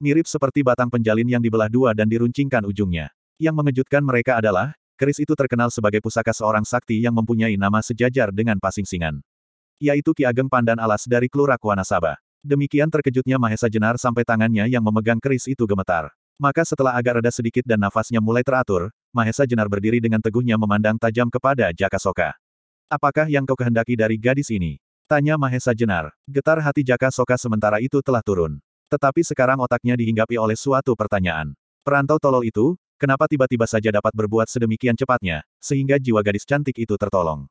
Mirip 0.00 0.24
seperti 0.24 0.64
batang 0.64 0.88
penjalin 0.88 1.28
yang 1.28 1.42
dibelah 1.44 1.68
dua 1.68 1.92
dan 1.92 2.08
diruncingkan 2.08 2.64
ujungnya. 2.64 3.12
Yang 3.36 3.54
mengejutkan 3.60 4.00
mereka 4.00 4.40
adalah, 4.40 4.72
keris 4.96 5.20
itu 5.20 5.36
terkenal 5.36 5.68
sebagai 5.68 6.00
pusaka 6.00 6.32
seorang 6.32 6.64
sakti 6.64 7.04
yang 7.04 7.12
mempunyai 7.12 7.60
nama 7.60 7.84
sejajar 7.84 8.32
dengan 8.32 8.56
Pasing 8.56 8.88
Singan 8.88 9.20
yaitu 9.82 10.14
Ki 10.14 10.24
Ageng 10.24 10.48
Pandan 10.48 10.78
Alas 10.78 11.04
dari 11.04 11.26
Klurak 11.26 11.60
Wanasaba. 11.62 12.16
Demikian 12.44 12.92
terkejutnya 12.92 13.40
Mahesa 13.40 13.72
Jenar 13.72 13.96
sampai 13.96 14.24
tangannya 14.24 14.68
yang 14.68 14.84
memegang 14.84 15.20
keris 15.20 15.48
itu 15.48 15.64
gemetar. 15.64 16.12
Maka 16.36 16.66
setelah 16.66 16.98
agak 16.98 17.22
reda 17.22 17.30
sedikit 17.30 17.62
dan 17.64 17.80
nafasnya 17.80 18.18
mulai 18.18 18.44
teratur, 18.44 18.90
Mahesa 19.14 19.48
Jenar 19.48 19.70
berdiri 19.70 20.02
dengan 20.02 20.20
teguhnya 20.20 20.58
memandang 20.58 20.98
tajam 20.98 21.30
kepada 21.30 21.70
Jaka 21.72 21.96
Soka. 21.96 22.34
Apakah 22.88 23.26
yang 23.28 23.44
kau 23.48 23.56
kehendaki 23.58 23.96
dari 23.98 24.20
gadis 24.20 24.48
ini? 24.52 24.80
Tanya 25.04 25.36
Mahesa 25.36 25.72
Jenar. 25.72 26.12
Getar 26.24 26.60
hati 26.60 26.80
Jaka 26.80 27.12
Soka 27.12 27.36
sementara 27.36 27.80
itu 27.80 28.00
telah 28.00 28.24
turun. 28.24 28.60
Tetapi 28.88 29.24
sekarang 29.24 29.60
otaknya 29.60 29.96
dihinggapi 29.98 30.36
oleh 30.40 30.56
suatu 30.56 30.96
pertanyaan. 30.96 31.52
Perantau 31.84 32.16
tolol 32.16 32.44
itu, 32.48 32.76
kenapa 32.96 33.28
tiba-tiba 33.28 33.68
saja 33.68 33.92
dapat 33.92 34.12
berbuat 34.16 34.48
sedemikian 34.48 34.96
cepatnya, 34.96 35.44
sehingga 35.60 36.00
jiwa 36.00 36.24
gadis 36.24 36.48
cantik 36.48 36.76
itu 36.80 36.96
tertolong? 36.96 37.44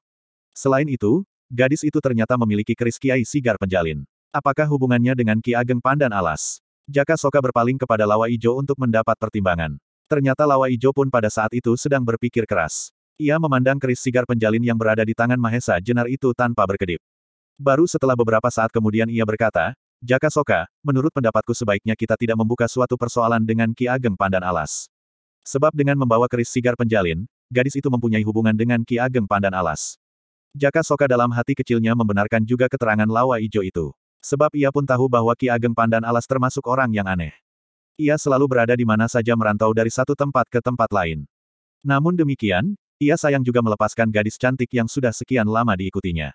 Selain 0.53 0.85
itu, 0.85 1.25
Gadis 1.53 1.85
itu 1.85 2.01
ternyata 2.01 2.33
memiliki 2.33 2.73
keris 2.73 2.97
Kiai 2.97 3.21
Sigar 3.21 3.61
Penjalin. 3.61 4.01
Apakah 4.33 4.65
hubungannya 4.65 5.13
dengan 5.13 5.37
Ki 5.37 5.53
Ageng 5.53 5.77
Pandan 5.77 6.09
Alas? 6.09 6.57
Jaka 6.89 7.13
Soka 7.13 7.37
berpaling 7.37 7.77
kepada 7.77 8.09
Lawa 8.09 8.25
Ijo 8.25 8.57
untuk 8.57 8.73
mendapat 8.81 9.13
pertimbangan. 9.21 9.77
Ternyata 10.09 10.49
Lawa 10.49 10.73
Ijo 10.73 10.89
pun 10.89 11.13
pada 11.13 11.29
saat 11.29 11.53
itu 11.53 11.77
sedang 11.77 12.01
berpikir 12.01 12.49
keras. 12.49 12.89
Ia 13.21 13.37
memandang 13.37 13.77
keris 13.77 14.01
sigar 14.01 14.25
penjalin 14.25 14.61
yang 14.65 14.73
berada 14.73 15.05
di 15.05 15.13
tangan 15.13 15.37
Mahesa 15.37 15.77
Jenar 15.77 16.09
itu 16.09 16.33
tanpa 16.33 16.65
berkedip. 16.65 16.97
Baru 17.53 17.85
setelah 17.85 18.17
beberapa 18.17 18.49
saat 18.49 18.73
kemudian 18.73 19.05
ia 19.05 19.21
berkata, 19.21 19.77
Jaka 20.01 20.27
Soka, 20.33 20.65
menurut 20.81 21.13
pendapatku 21.13 21.53
sebaiknya 21.55 21.93
kita 21.93 22.19
tidak 22.19 22.35
membuka 22.35 22.67
suatu 22.67 22.99
persoalan 22.99 23.45
dengan 23.45 23.71
Ki 23.71 23.85
Ageng 23.87 24.17
Pandan 24.17 24.41
Alas. 24.43 24.91
Sebab 25.45 25.71
dengan 25.71 25.95
membawa 25.95 26.25
keris 26.27 26.51
sigar 26.51 26.75
penjalin, 26.75 27.23
gadis 27.47 27.77
itu 27.77 27.87
mempunyai 27.87 28.25
hubungan 28.25 28.51
dengan 28.51 28.81
Ki 28.81 28.99
Ageng 28.99 29.29
Pandan 29.29 29.55
Alas. 29.55 29.95
Jaka 30.57 30.81
Soka 30.83 31.07
dalam 31.07 31.31
hati 31.31 31.55
kecilnya 31.55 31.95
membenarkan 31.95 32.43
juga 32.43 32.65
keterangan 32.67 33.07
Lawa 33.07 33.39
Ijo 33.39 33.63
itu. 33.63 33.95
Sebab 34.25 34.51
ia 34.57 34.73
pun 34.75 34.83
tahu 34.83 35.07
bahwa 35.07 35.31
Ki 35.37 35.47
Ageng 35.53 35.71
Pandan 35.71 36.03
Alas 36.03 36.27
termasuk 36.27 36.67
orang 36.67 36.89
yang 36.89 37.05
aneh. 37.05 37.31
Ia 37.95 38.17
selalu 38.17 38.49
berada 38.49 38.73
di 38.73 38.83
mana 38.83 39.05
saja 39.05 39.37
merantau 39.37 39.71
dari 39.71 39.93
satu 39.93 40.17
tempat 40.17 40.49
ke 40.49 40.59
tempat 40.59 40.89
lain. 40.89 41.29
Namun 41.79 42.17
demikian, 42.17 42.75
ia 43.03 43.19
sayang 43.19 43.43
juga 43.43 43.59
melepaskan 43.59 44.07
gadis 44.07 44.39
cantik 44.39 44.71
yang 44.71 44.87
sudah 44.87 45.11
sekian 45.11 45.43
lama 45.43 45.75
diikutinya. 45.75 46.31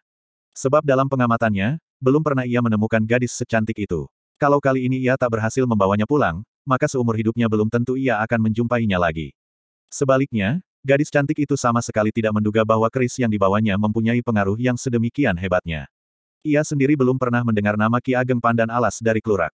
Sebab 0.53 0.85
dalam 0.85 1.09
pengamatannya, 1.09 1.81
belum 1.97 2.20
pernah 2.20 2.45
ia 2.45 2.61
menemukan 2.61 3.01
gadis 3.09 3.32
secantik 3.32 3.81
itu. 3.81 4.05
Kalau 4.36 4.61
kali 4.61 4.86
ini 4.86 5.01
ia 5.01 5.16
tak 5.16 5.32
berhasil 5.32 5.65
membawanya 5.65 6.05
pulang, 6.05 6.45
maka 6.62 6.86
seumur 6.86 7.16
hidupnya 7.16 7.49
belum 7.49 7.73
tentu 7.73 7.97
ia 7.97 8.20
akan 8.23 8.51
menjumpainya 8.51 9.01
lagi. 9.01 9.35
Sebaliknya, 9.89 10.61
Gadis 10.86 11.11
cantik 11.11 11.35
itu 11.43 11.59
sama 11.59 11.82
sekali 11.82 12.15
tidak 12.15 12.31
menduga 12.31 12.62
bahwa 12.62 12.86
keris 12.86 13.19
yang 13.19 13.27
dibawanya 13.27 13.74
mempunyai 13.74 14.23
pengaruh 14.23 14.55
yang 14.62 14.78
sedemikian 14.78 15.35
hebatnya. 15.35 15.90
Ia 16.47 16.62
sendiri 16.62 16.95
belum 16.95 17.19
pernah 17.19 17.43
mendengar 17.43 17.74
nama 17.74 17.99
Ki 17.99 18.15
Ageng 18.15 18.39
Pandan 18.39 18.70
Alas 18.70 19.03
dari 19.03 19.19
Klurak. 19.19 19.51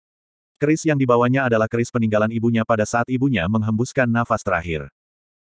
Keris 0.60 0.84
yang 0.84 1.00
dibawanya 1.00 1.48
adalah 1.48 1.64
keris 1.64 1.88
peninggalan 1.88 2.28
ibunya 2.28 2.60
pada 2.62 2.84
saat 2.84 3.08
ibunya 3.08 3.48
menghembuskan 3.48 4.04
nafas 4.04 4.44
terakhir. 4.44 4.86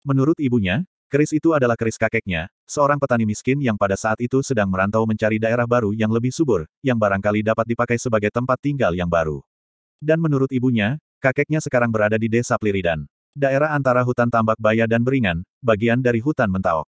Menurut 0.07 0.39
ibunya, 0.39 0.87
keris 1.13 1.37
itu 1.37 1.53
adalah 1.53 1.77
keris 1.77 2.01
kakeknya, 2.01 2.49
seorang 2.65 2.97
petani 2.97 3.29
miskin 3.29 3.61
yang 3.61 3.77
pada 3.77 4.01
saat 4.01 4.17
itu 4.25 4.41
sedang 4.41 4.73
merantau 4.73 5.05
mencari 5.05 5.37
daerah 5.37 5.69
baru 5.69 5.93
yang 5.93 6.09
lebih 6.09 6.33
subur, 6.33 6.65
yang 6.81 6.97
barangkali 6.97 7.45
dapat 7.45 7.69
dipakai 7.69 8.01
sebagai 8.01 8.33
tempat 8.33 8.57
tinggal 8.57 8.97
yang 8.97 9.13
baru. 9.13 9.45
Dan 10.01 10.25
menurut 10.25 10.49
ibunya, 10.49 10.97
kakeknya 11.21 11.61
sekarang 11.61 11.93
berada 11.93 12.17
di 12.17 12.33
desa 12.33 12.57
Pliridan. 12.57 13.05
Daerah 13.37 13.77
antara 13.77 14.01
hutan 14.01 14.33
tambak 14.33 14.57
baya 14.57 14.89
dan 14.89 15.05
beringan, 15.05 15.45
bagian 15.61 16.01
dari 16.01 16.25
hutan 16.25 16.49
Mentaok. 16.49 16.89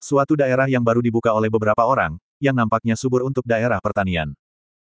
Suatu 0.00 0.32
daerah 0.32 0.64
yang 0.64 0.80
baru 0.80 1.04
dibuka 1.04 1.36
oleh 1.36 1.52
beberapa 1.52 1.84
orang, 1.84 2.16
yang 2.40 2.56
nampaknya 2.56 2.96
subur 2.96 3.20
untuk 3.28 3.44
daerah 3.44 3.84
pertanian. 3.84 4.32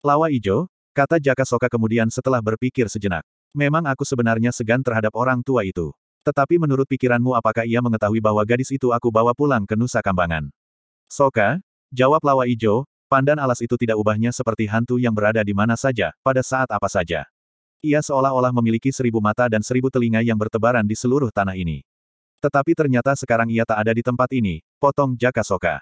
Lawa 0.07 0.31
Ijo, 0.31 0.71
kata 0.95 1.19
Jaka 1.19 1.43
Soka 1.43 1.67
kemudian 1.67 2.07
setelah 2.15 2.39
berpikir 2.39 2.87
sejenak. 2.87 3.27
Memang 3.51 3.91
aku 3.91 4.07
sebenarnya 4.07 4.55
segan 4.55 4.87
terhadap 4.87 5.11
orang 5.19 5.43
tua 5.43 5.67
itu. 5.67 5.91
Tetapi 6.29 6.61
menurut 6.61 6.85
pikiranmu 6.85 7.33
apakah 7.33 7.65
ia 7.65 7.81
mengetahui 7.81 8.21
bahwa 8.21 8.45
gadis 8.45 8.69
itu 8.69 8.93
aku 8.93 9.09
bawa 9.09 9.33
pulang 9.33 9.65
ke 9.65 9.73
Nusa 9.73 10.05
Kambangan? 10.05 10.53
Soka, 11.09 11.57
jawab 11.89 12.21
Lawa 12.21 12.45
Ijo, 12.45 12.85
pandan 13.09 13.41
alas 13.41 13.65
itu 13.65 13.81
tidak 13.81 13.97
ubahnya 13.97 14.29
seperti 14.29 14.69
hantu 14.69 15.01
yang 15.01 15.17
berada 15.17 15.41
di 15.41 15.57
mana 15.57 15.73
saja, 15.73 16.13
pada 16.21 16.45
saat 16.45 16.69
apa 16.69 16.85
saja. 16.85 17.25
Ia 17.81 18.05
seolah-olah 18.05 18.53
memiliki 18.53 18.93
seribu 18.93 19.25
mata 19.25 19.49
dan 19.49 19.65
seribu 19.65 19.89
telinga 19.89 20.21
yang 20.21 20.37
bertebaran 20.37 20.85
di 20.85 20.93
seluruh 20.93 21.33
tanah 21.33 21.57
ini. 21.57 21.81
Tetapi 22.45 22.77
ternyata 22.77 23.17
sekarang 23.17 23.49
ia 23.49 23.65
tak 23.65 23.89
ada 23.89 23.97
di 23.97 24.05
tempat 24.05 24.29
ini, 24.37 24.61
potong 24.77 25.17
Jaka 25.17 25.41
Soka. 25.41 25.81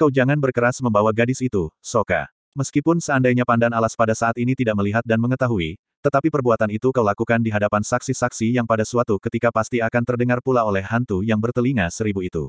Kau 0.00 0.08
jangan 0.08 0.40
berkeras 0.40 0.80
membawa 0.80 1.12
gadis 1.12 1.44
itu, 1.44 1.68
Soka. 1.84 2.32
Meskipun 2.56 2.96
seandainya 2.96 3.44
pandan 3.44 3.76
alas 3.76 3.92
pada 3.92 4.16
saat 4.16 4.40
ini 4.40 4.56
tidak 4.56 4.80
melihat 4.80 5.04
dan 5.04 5.20
mengetahui, 5.20 5.76
tetapi 6.06 6.30
perbuatan 6.30 6.70
itu 6.70 6.94
kau 6.94 7.02
lakukan 7.02 7.42
di 7.42 7.50
hadapan 7.50 7.82
saksi-saksi 7.82 8.54
yang 8.54 8.62
pada 8.62 8.86
suatu 8.86 9.18
ketika 9.18 9.50
pasti 9.50 9.82
akan 9.82 10.06
terdengar 10.06 10.38
pula 10.38 10.62
oleh 10.62 10.86
hantu 10.86 11.26
yang 11.26 11.42
bertelinga 11.42 11.90
seribu 11.90 12.22
itu. 12.22 12.46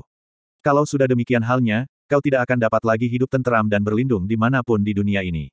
Kalau 0.62 0.86
sudah 0.86 1.10
demikian 1.10 1.42
halnya, 1.42 1.90
kau 2.06 2.22
tidak 2.22 2.46
akan 2.46 2.70
dapat 2.70 2.82
lagi 2.86 3.10
hidup 3.10 3.26
tenteram 3.26 3.66
dan 3.66 3.82
berlindung 3.82 4.30
di 4.30 4.38
mana 4.38 4.62
pun 4.62 4.78
di 4.78 4.94
dunia 4.94 5.26
ini. 5.26 5.50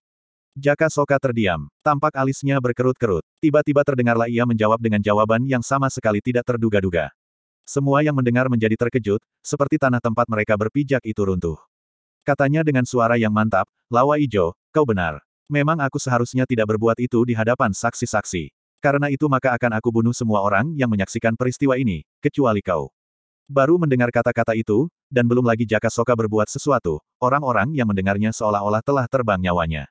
Jaka 0.53 0.85
Soka 0.87 1.17
terdiam. 1.17 1.65
Tampak 1.81 2.13
alisnya 2.13 2.61
berkerut-kerut. 2.61 3.25
Tiba-tiba 3.41 3.81
terdengarlah 3.81 4.29
ia 4.29 4.45
menjawab 4.45 4.77
dengan 4.77 5.01
jawaban 5.01 5.41
yang 5.49 5.65
sama 5.65 5.89
sekali 5.89 6.21
tidak 6.21 6.45
terduga-duga. 6.45 7.09
Semua 7.65 8.05
yang 8.05 8.13
mendengar 8.13 8.45
menjadi 8.53 8.77
terkejut, 8.77 9.19
seperti 9.41 9.81
tanah 9.81 9.97
tempat 9.97 10.29
mereka 10.29 10.53
berpijak 10.53 11.01
itu 11.01 11.25
runtuh. 11.25 11.57
Katanya 12.21 12.61
dengan 12.61 12.85
suara 12.85 13.17
yang 13.17 13.33
mantap, 13.33 13.65
Lawa 13.89 14.21
Ijo, 14.21 14.53
kau 14.69 14.85
benar. 14.85 15.25
Memang 15.45 15.77
aku 15.77 16.01
seharusnya 16.01 16.49
tidak 16.49 16.73
berbuat 16.73 16.97
itu 16.97 17.21
di 17.21 17.37
hadapan 17.37 17.69
saksi-saksi. 17.69 18.49
Karena 18.81 19.13
itu 19.13 19.29
maka 19.29 19.53
akan 19.53 19.77
aku 19.77 19.89
bunuh 19.93 20.13
semua 20.13 20.41
orang 20.41 20.73
yang 20.73 20.89
menyaksikan 20.89 21.37
peristiwa 21.37 21.77
ini, 21.77 22.05
kecuali 22.21 22.65
kau. 22.65 22.89
Baru 23.45 23.77
mendengar 23.77 24.09
kata-kata 24.09 24.57
itu, 24.57 24.89
dan 25.05 25.29
belum 25.29 25.45
lagi 25.45 25.69
Jaka 25.69 25.93
Soka 25.93 26.17
berbuat 26.17 26.49
sesuatu, 26.49 26.97
orang-orang 27.21 27.77
yang 27.77 27.85
mendengarnya 27.85 28.33
seolah-olah 28.33 28.81
telah 28.81 29.05
terbang 29.05 29.37
nyawanya. 29.37 29.85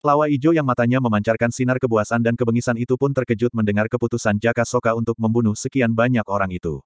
Lawa 0.00 0.28
Ijo 0.28 0.56
yang 0.56 0.64
matanya 0.64 1.00
memancarkan 1.00 1.52
sinar 1.52 1.76
kebuasan 1.80 2.24
dan 2.24 2.32
kebengisan 2.36 2.76
itu 2.76 2.96
pun 2.96 3.12
terkejut 3.12 3.52
mendengar 3.52 3.88
keputusan 3.92 4.40
Jaka 4.40 4.64
Soka 4.64 4.96
untuk 4.96 5.16
membunuh 5.20 5.56
sekian 5.56 5.92
banyak 5.92 6.24
orang 6.28 6.52
itu. 6.52 6.80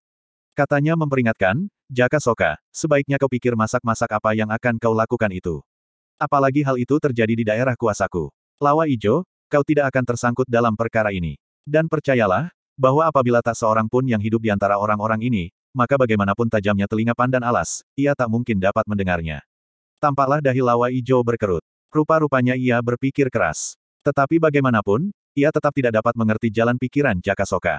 Katanya 0.58 0.98
memperingatkan, 0.98 1.70
Jaka 1.86 2.18
Soka, 2.18 2.58
sebaiknya 2.74 3.14
kau 3.18 3.30
pikir 3.30 3.54
masak-masak 3.54 4.10
apa 4.10 4.34
yang 4.34 4.50
akan 4.50 4.74
kau 4.82 4.94
lakukan 4.94 5.30
itu. 5.30 5.62
Apalagi 6.18 6.66
hal 6.66 6.74
itu 6.82 6.98
terjadi 6.98 7.30
di 7.30 7.44
daerah 7.46 7.78
kuasaku. 7.78 8.26
Lawa 8.58 8.90
Ijo, 8.90 9.22
kau 9.46 9.62
tidak 9.62 9.94
akan 9.94 10.02
tersangkut 10.02 10.50
dalam 10.50 10.74
perkara 10.74 11.14
ini. 11.14 11.38
Dan 11.62 11.86
percayalah, 11.86 12.50
bahwa 12.74 13.06
apabila 13.06 13.38
tak 13.38 13.54
seorang 13.54 13.86
pun 13.86 14.02
yang 14.02 14.18
hidup 14.18 14.42
di 14.42 14.50
antara 14.50 14.82
orang-orang 14.82 15.22
ini, 15.22 15.54
maka 15.70 15.94
bagaimanapun 15.94 16.50
tajamnya 16.50 16.90
telinga 16.90 17.14
pandan 17.14 17.46
alas, 17.46 17.86
ia 17.94 18.18
tak 18.18 18.26
mungkin 18.26 18.58
dapat 18.58 18.82
mendengarnya. 18.90 19.46
Tampaklah 20.02 20.42
dahi 20.42 20.58
Lawa 20.58 20.90
Ijo 20.90 21.22
berkerut. 21.22 21.62
Rupa-rupanya 21.94 22.58
ia 22.58 22.82
berpikir 22.82 23.30
keras. 23.30 23.78
Tetapi 24.02 24.42
bagaimanapun, 24.42 25.14
ia 25.38 25.54
tetap 25.54 25.70
tidak 25.70 26.02
dapat 26.02 26.14
mengerti 26.18 26.50
jalan 26.50 26.74
pikiran 26.78 27.18
Jaka 27.22 27.46
Soka. 27.46 27.76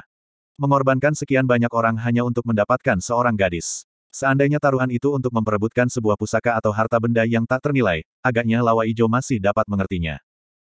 Mengorbankan 0.60 1.16
sekian 1.16 1.48
banyak 1.48 1.72
orang 1.72 1.96
hanya 2.00 2.24
untuk 2.24 2.44
mendapatkan 2.44 3.00
seorang 3.00 3.36
gadis. 3.36 3.88
Seandainya 4.10 4.58
taruhan 4.58 4.90
itu 4.90 5.14
untuk 5.14 5.30
memperebutkan 5.30 5.86
sebuah 5.86 6.18
pusaka 6.18 6.58
atau 6.58 6.74
harta 6.74 6.98
benda 6.98 7.22
yang 7.30 7.46
tak 7.46 7.62
ternilai, 7.62 8.02
agaknya 8.26 8.66
Lawa 8.66 8.90
Ijo 8.90 9.06
masih 9.06 9.38
dapat 9.38 9.70
mengertinya. 9.70 10.18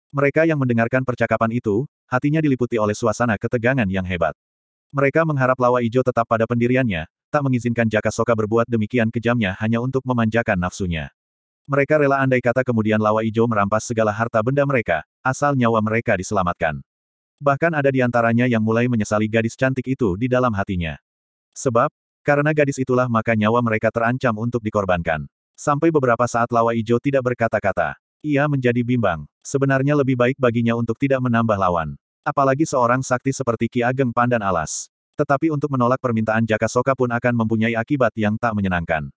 Mereka 0.10 0.50
yang 0.50 0.58
mendengarkan 0.58 1.06
percakapan 1.06 1.54
itu, 1.54 1.86
hatinya 2.10 2.42
diliputi 2.42 2.82
oleh 2.82 2.98
suasana 2.98 3.38
ketegangan 3.38 3.86
yang 3.86 4.08
hebat. 4.08 4.34
Mereka 4.90 5.22
mengharap 5.30 5.62
Lawa 5.62 5.86
Ijo 5.86 6.02
tetap 6.02 6.26
pada 6.26 6.50
pendiriannya, 6.50 7.06
tak 7.30 7.46
mengizinkan 7.46 7.86
Jaka 7.86 8.10
Soka 8.10 8.34
berbuat 8.34 8.66
demikian 8.66 9.14
kejamnya 9.14 9.54
hanya 9.62 9.78
untuk 9.78 10.02
memanjakan 10.10 10.58
nafsunya. 10.58 11.14
Mereka 11.66 12.02
rela 12.02 12.22
andai 12.22 12.42
kata 12.42 12.62
kemudian 12.62 12.98
Lawa 12.98 13.26
Ijo 13.26 13.46
merampas 13.46 13.86
segala 13.86 14.14
harta 14.14 14.42
benda 14.42 14.66
mereka, 14.66 15.06
asal 15.26 15.54
nyawa 15.54 15.82
mereka 15.86 16.18
diselamatkan. 16.18 16.82
Bahkan 17.42 17.76
ada 17.76 17.92
di 17.92 18.00
antaranya 18.00 18.48
yang 18.48 18.64
mulai 18.64 18.88
menyesali 18.88 19.28
gadis 19.28 19.60
cantik 19.60 19.84
itu 19.86 20.16
di 20.16 20.32
dalam 20.32 20.56
hatinya. 20.56 20.96
Sebab, 21.58 21.92
karena 22.26 22.50
gadis 22.58 22.82
itulah 22.82 23.06
maka 23.06 23.38
nyawa 23.38 23.62
mereka 23.62 23.94
terancam 23.94 24.34
untuk 24.42 24.66
dikorbankan. 24.66 25.30
Sampai 25.54 25.94
beberapa 25.94 26.26
saat 26.26 26.50
Lawa 26.50 26.74
Ijo 26.74 26.98
tidak 26.98 27.22
berkata-kata. 27.32 27.96
Ia 28.26 28.50
menjadi 28.50 28.82
bimbang. 28.82 29.30
Sebenarnya 29.46 29.94
lebih 29.94 30.18
baik 30.18 30.42
baginya 30.42 30.74
untuk 30.74 30.98
tidak 30.98 31.22
menambah 31.22 31.56
lawan. 31.56 31.94
Apalagi 32.26 32.66
seorang 32.66 33.06
sakti 33.06 33.30
seperti 33.30 33.70
Ki 33.70 33.80
Ageng 33.86 34.10
Pandan 34.10 34.42
Alas. 34.42 34.90
Tetapi 35.16 35.54
untuk 35.54 35.72
menolak 35.72 36.02
permintaan 36.02 36.44
Jaka 36.44 36.68
Soka 36.68 36.92
pun 36.92 37.08
akan 37.08 37.34
mempunyai 37.38 37.78
akibat 37.78 38.12
yang 38.20 38.36
tak 38.36 38.52
menyenangkan. 38.52 39.08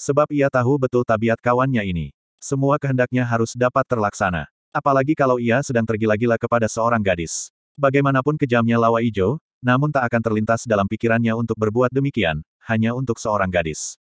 Sebab 0.00 0.30
ia 0.32 0.48
tahu 0.48 0.80
betul 0.80 1.04
tabiat 1.04 1.42
kawannya 1.42 1.84
ini. 1.84 2.16
Semua 2.40 2.80
kehendaknya 2.80 3.26
harus 3.28 3.52
dapat 3.52 3.84
terlaksana. 3.84 4.48
Apalagi 4.72 5.12
kalau 5.12 5.36
ia 5.36 5.60
sedang 5.60 5.84
tergila-gila 5.84 6.40
kepada 6.40 6.64
seorang 6.64 7.04
gadis. 7.04 7.52
Bagaimanapun 7.76 8.40
kejamnya 8.40 8.80
Lawa 8.80 9.04
Ijo, 9.04 9.42
namun 9.64 9.88
tak 9.88 10.04
akan 10.12 10.20
terlintas 10.20 10.68
dalam 10.68 10.84
pikirannya 10.84 11.32
untuk 11.32 11.56
berbuat 11.56 11.88
demikian, 11.88 12.44
hanya 12.68 12.92
untuk 12.92 13.16
seorang 13.16 13.48
gadis. 13.48 13.96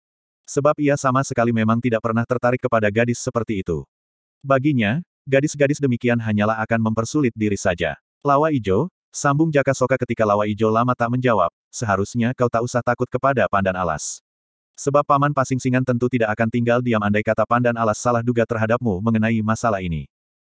Sebab 0.47 0.78
ia 0.78 0.94
sama 0.94 1.26
sekali 1.26 1.51
memang 1.51 1.82
tidak 1.82 1.98
pernah 2.01 2.22
tertarik 2.22 2.62
kepada 2.62 2.86
gadis 2.94 3.18
seperti 3.18 3.66
itu. 3.66 3.82
Baginya, 4.39 5.02
gadis-gadis 5.26 5.82
demikian 5.82 6.22
hanyalah 6.22 6.62
akan 6.62 6.89
mempersulit 6.89 7.35
diri 7.35 7.59
saja. 7.59 7.98
Lawa 8.22 8.55
Ijo, 8.55 8.86
sambung 9.10 9.51
Jaka 9.51 9.74
Soka 9.74 9.98
ketika 9.98 10.22
Lawa 10.22 10.47
Ijo 10.47 10.70
lama 10.70 10.94
tak 10.94 11.10
menjawab, 11.10 11.51
seharusnya 11.74 12.30
kau 12.39 12.47
tak 12.47 12.62
usah 12.62 12.80
takut 12.80 13.10
kepada 13.10 13.51
Pandan 13.51 13.74
Alas. 13.74 14.22
Sebab 14.78 15.02
Paman 15.02 15.35
Pasingsingan 15.35 15.82
tentu 15.82 16.06
tidak 16.06 16.39
akan 16.39 16.48
tinggal 16.55 16.78
diam 16.78 17.02
andai 17.02 17.26
kata 17.26 17.43
Pandan 17.43 17.74
Alas 17.74 17.98
salah 17.98 18.22
duga 18.22 18.47
terhadapmu 18.47 19.02
mengenai 19.02 19.43
masalah 19.43 19.82
ini. 19.82 20.06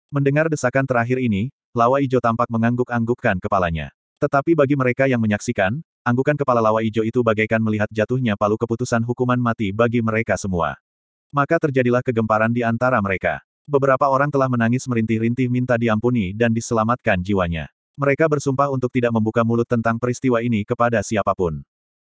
Mendengar 0.09 0.49
desakan 0.49 0.89
terakhir 0.89 1.21
ini, 1.21 1.53
Lawa 1.77 2.01
Ijo 2.01 2.25
tampak 2.25 2.49
mengangguk-anggukkan 2.49 3.37
kepalanya. 3.39 3.93
Tetapi 4.23 4.55
bagi 4.55 4.79
mereka 4.79 5.11
yang 5.11 5.19
menyaksikan, 5.19 5.83
anggukan 6.05 6.39
kepala 6.39 6.63
lawa 6.63 6.85
ijo 6.85 7.03
itu 7.03 7.25
bagaikan 7.25 7.59
melihat 7.59 7.91
jatuhnya 7.91 8.39
palu 8.39 8.55
keputusan 8.55 9.03
hukuman 9.03 9.39
mati 9.41 9.75
bagi 9.75 10.05
mereka 10.05 10.39
semua. 10.39 10.79
Maka 11.35 11.59
terjadilah 11.59 12.05
kegemparan 12.05 12.55
di 12.55 12.63
antara 12.63 13.03
mereka. 13.03 13.43
Beberapa 13.65 14.07
orang 14.13 14.29
telah 14.29 14.47
menangis 14.47 14.85
merintih-rintih 14.85 15.49
minta 15.49 15.75
diampuni 15.81 16.37
dan 16.37 16.53
diselamatkan 16.53 17.25
jiwanya. 17.25 17.73
Mereka 17.97 18.29
bersumpah 18.29 18.69
untuk 18.69 18.93
tidak 18.93 19.15
membuka 19.15 19.41
mulut 19.47 19.65
tentang 19.65 19.97
peristiwa 19.97 20.43
ini 20.43 20.67
kepada 20.67 21.01
siapa 21.01 21.33
pun. 21.33 21.65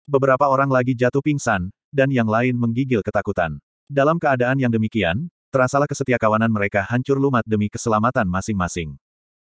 Beberapa 0.05 0.45
orang 0.45 0.69
lagi 0.69 0.93
jatuh 0.93 1.23
pingsan, 1.23 1.73
dan 1.89 2.13
yang 2.13 2.29
lain 2.29 2.53
menggigil 2.53 3.01
ketakutan. 3.01 3.57
Dalam 3.89 4.21
keadaan 4.21 4.61
yang 4.61 4.69
demikian, 4.69 5.33
terasalah 5.49 5.89
kesetiakawanan 5.89 6.53
mereka 6.53 6.85
hancur 6.85 7.17
lumat 7.17 7.41
demi 7.49 7.65
keselamatan 7.73 8.29
masing-masing. 8.29 8.93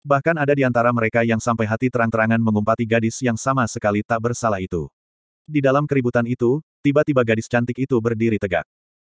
Bahkan 0.06 0.38
ada 0.38 0.54
di 0.54 0.62
antara 0.62 0.94
mereka 0.94 1.26
yang 1.26 1.42
sampai 1.42 1.66
hati 1.66 1.90
terang-terangan 1.90 2.38
mengumpati 2.38 2.86
gadis 2.86 3.18
yang 3.22 3.34
sama 3.34 3.66
sekali 3.66 4.00
tak 4.06 4.22
bersalah 4.22 4.62
itu. 4.62 4.86
Di 5.48 5.58
dalam 5.64 5.88
keributan 5.88 6.28
itu, 6.28 6.60
tiba-tiba 6.84 7.24
gadis 7.24 7.48
cantik 7.48 7.76
itu 7.80 7.96
berdiri 7.98 8.36
tegak. 8.36 8.68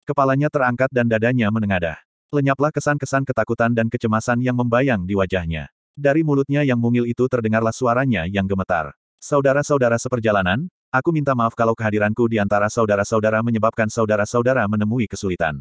Kepalanya 0.09 0.49
terangkat 0.49 0.89
dan 0.89 1.09
dadanya 1.09 1.49
menengadah. 1.49 2.01
Lenyaplah 2.29 2.69
kesan-kesan 2.69 3.25
ketakutan 3.25 3.73
dan 3.73 3.89
kecemasan 3.89 4.45
yang 4.45 4.57
membayang 4.57 5.09
di 5.09 5.17
wajahnya. 5.17 5.73
Dari 5.97 6.21
mulutnya 6.23 6.63
yang 6.63 6.79
mungil 6.79 7.09
itu 7.09 7.25
terdengarlah 7.27 7.73
suaranya 7.73 8.29
yang 8.29 8.45
gemetar. 8.45 8.93
Saudara-saudara 9.19 9.99
seperjalanan, 9.99 10.71
aku 10.95 11.11
minta 11.11 11.35
maaf 11.35 11.59
kalau 11.59 11.75
kehadiranku 11.75 12.31
di 12.31 12.39
antara 12.39 12.71
saudara-saudara 12.71 13.43
menyebabkan 13.43 13.91
saudara-saudara 13.91 14.63
menemui 14.71 15.11
kesulitan. 15.11 15.59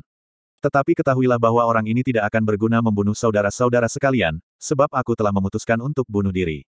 Tetapi 0.57 0.97
ketahuilah 0.97 1.37
bahwa 1.37 1.61
orang 1.61 1.85
ini 1.85 2.01
tidak 2.01 2.33
akan 2.33 2.41
berguna 2.41 2.81
membunuh 2.81 3.13
saudara-saudara 3.13 3.85
sekalian, 3.85 4.41
sebab 4.57 4.89
aku 4.89 5.13
telah 5.13 5.29
memutuskan 5.29 5.77
untuk 5.77 6.09
bunuh 6.09 6.33
diri. 6.33 6.65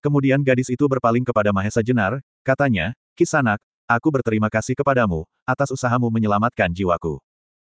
Kemudian 0.00 0.40
gadis 0.40 0.72
itu 0.72 0.88
berpaling 0.88 1.24
kepada 1.24 1.52
Mahesa 1.52 1.84
Jenar, 1.84 2.24
katanya, 2.40 2.96
Kisanak, 3.12 3.60
aku 3.84 4.08
berterima 4.08 4.48
kasih 4.48 4.72
kepadamu, 4.72 5.28
atas 5.44 5.68
usahamu 5.68 6.08
menyelamatkan 6.08 6.72
jiwaku. 6.72 7.20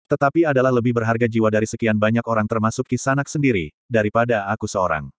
Tetapi 0.06 0.46
adalah 0.46 0.70
lebih 0.70 0.94
berharga 0.94 1.26
jiwa 1.26 1.50
dari 1.50 1.66
sekian 1.66 1.98
banyak 1.98 2.22
orang 2.30 2.46
termasuk 2.46 2.86
Kisanak 2.86 3.26
sendiri, 3.26 3.74
daripada 3.90 4.46
aku 4.54 4.70
seorang. 4.70 5.10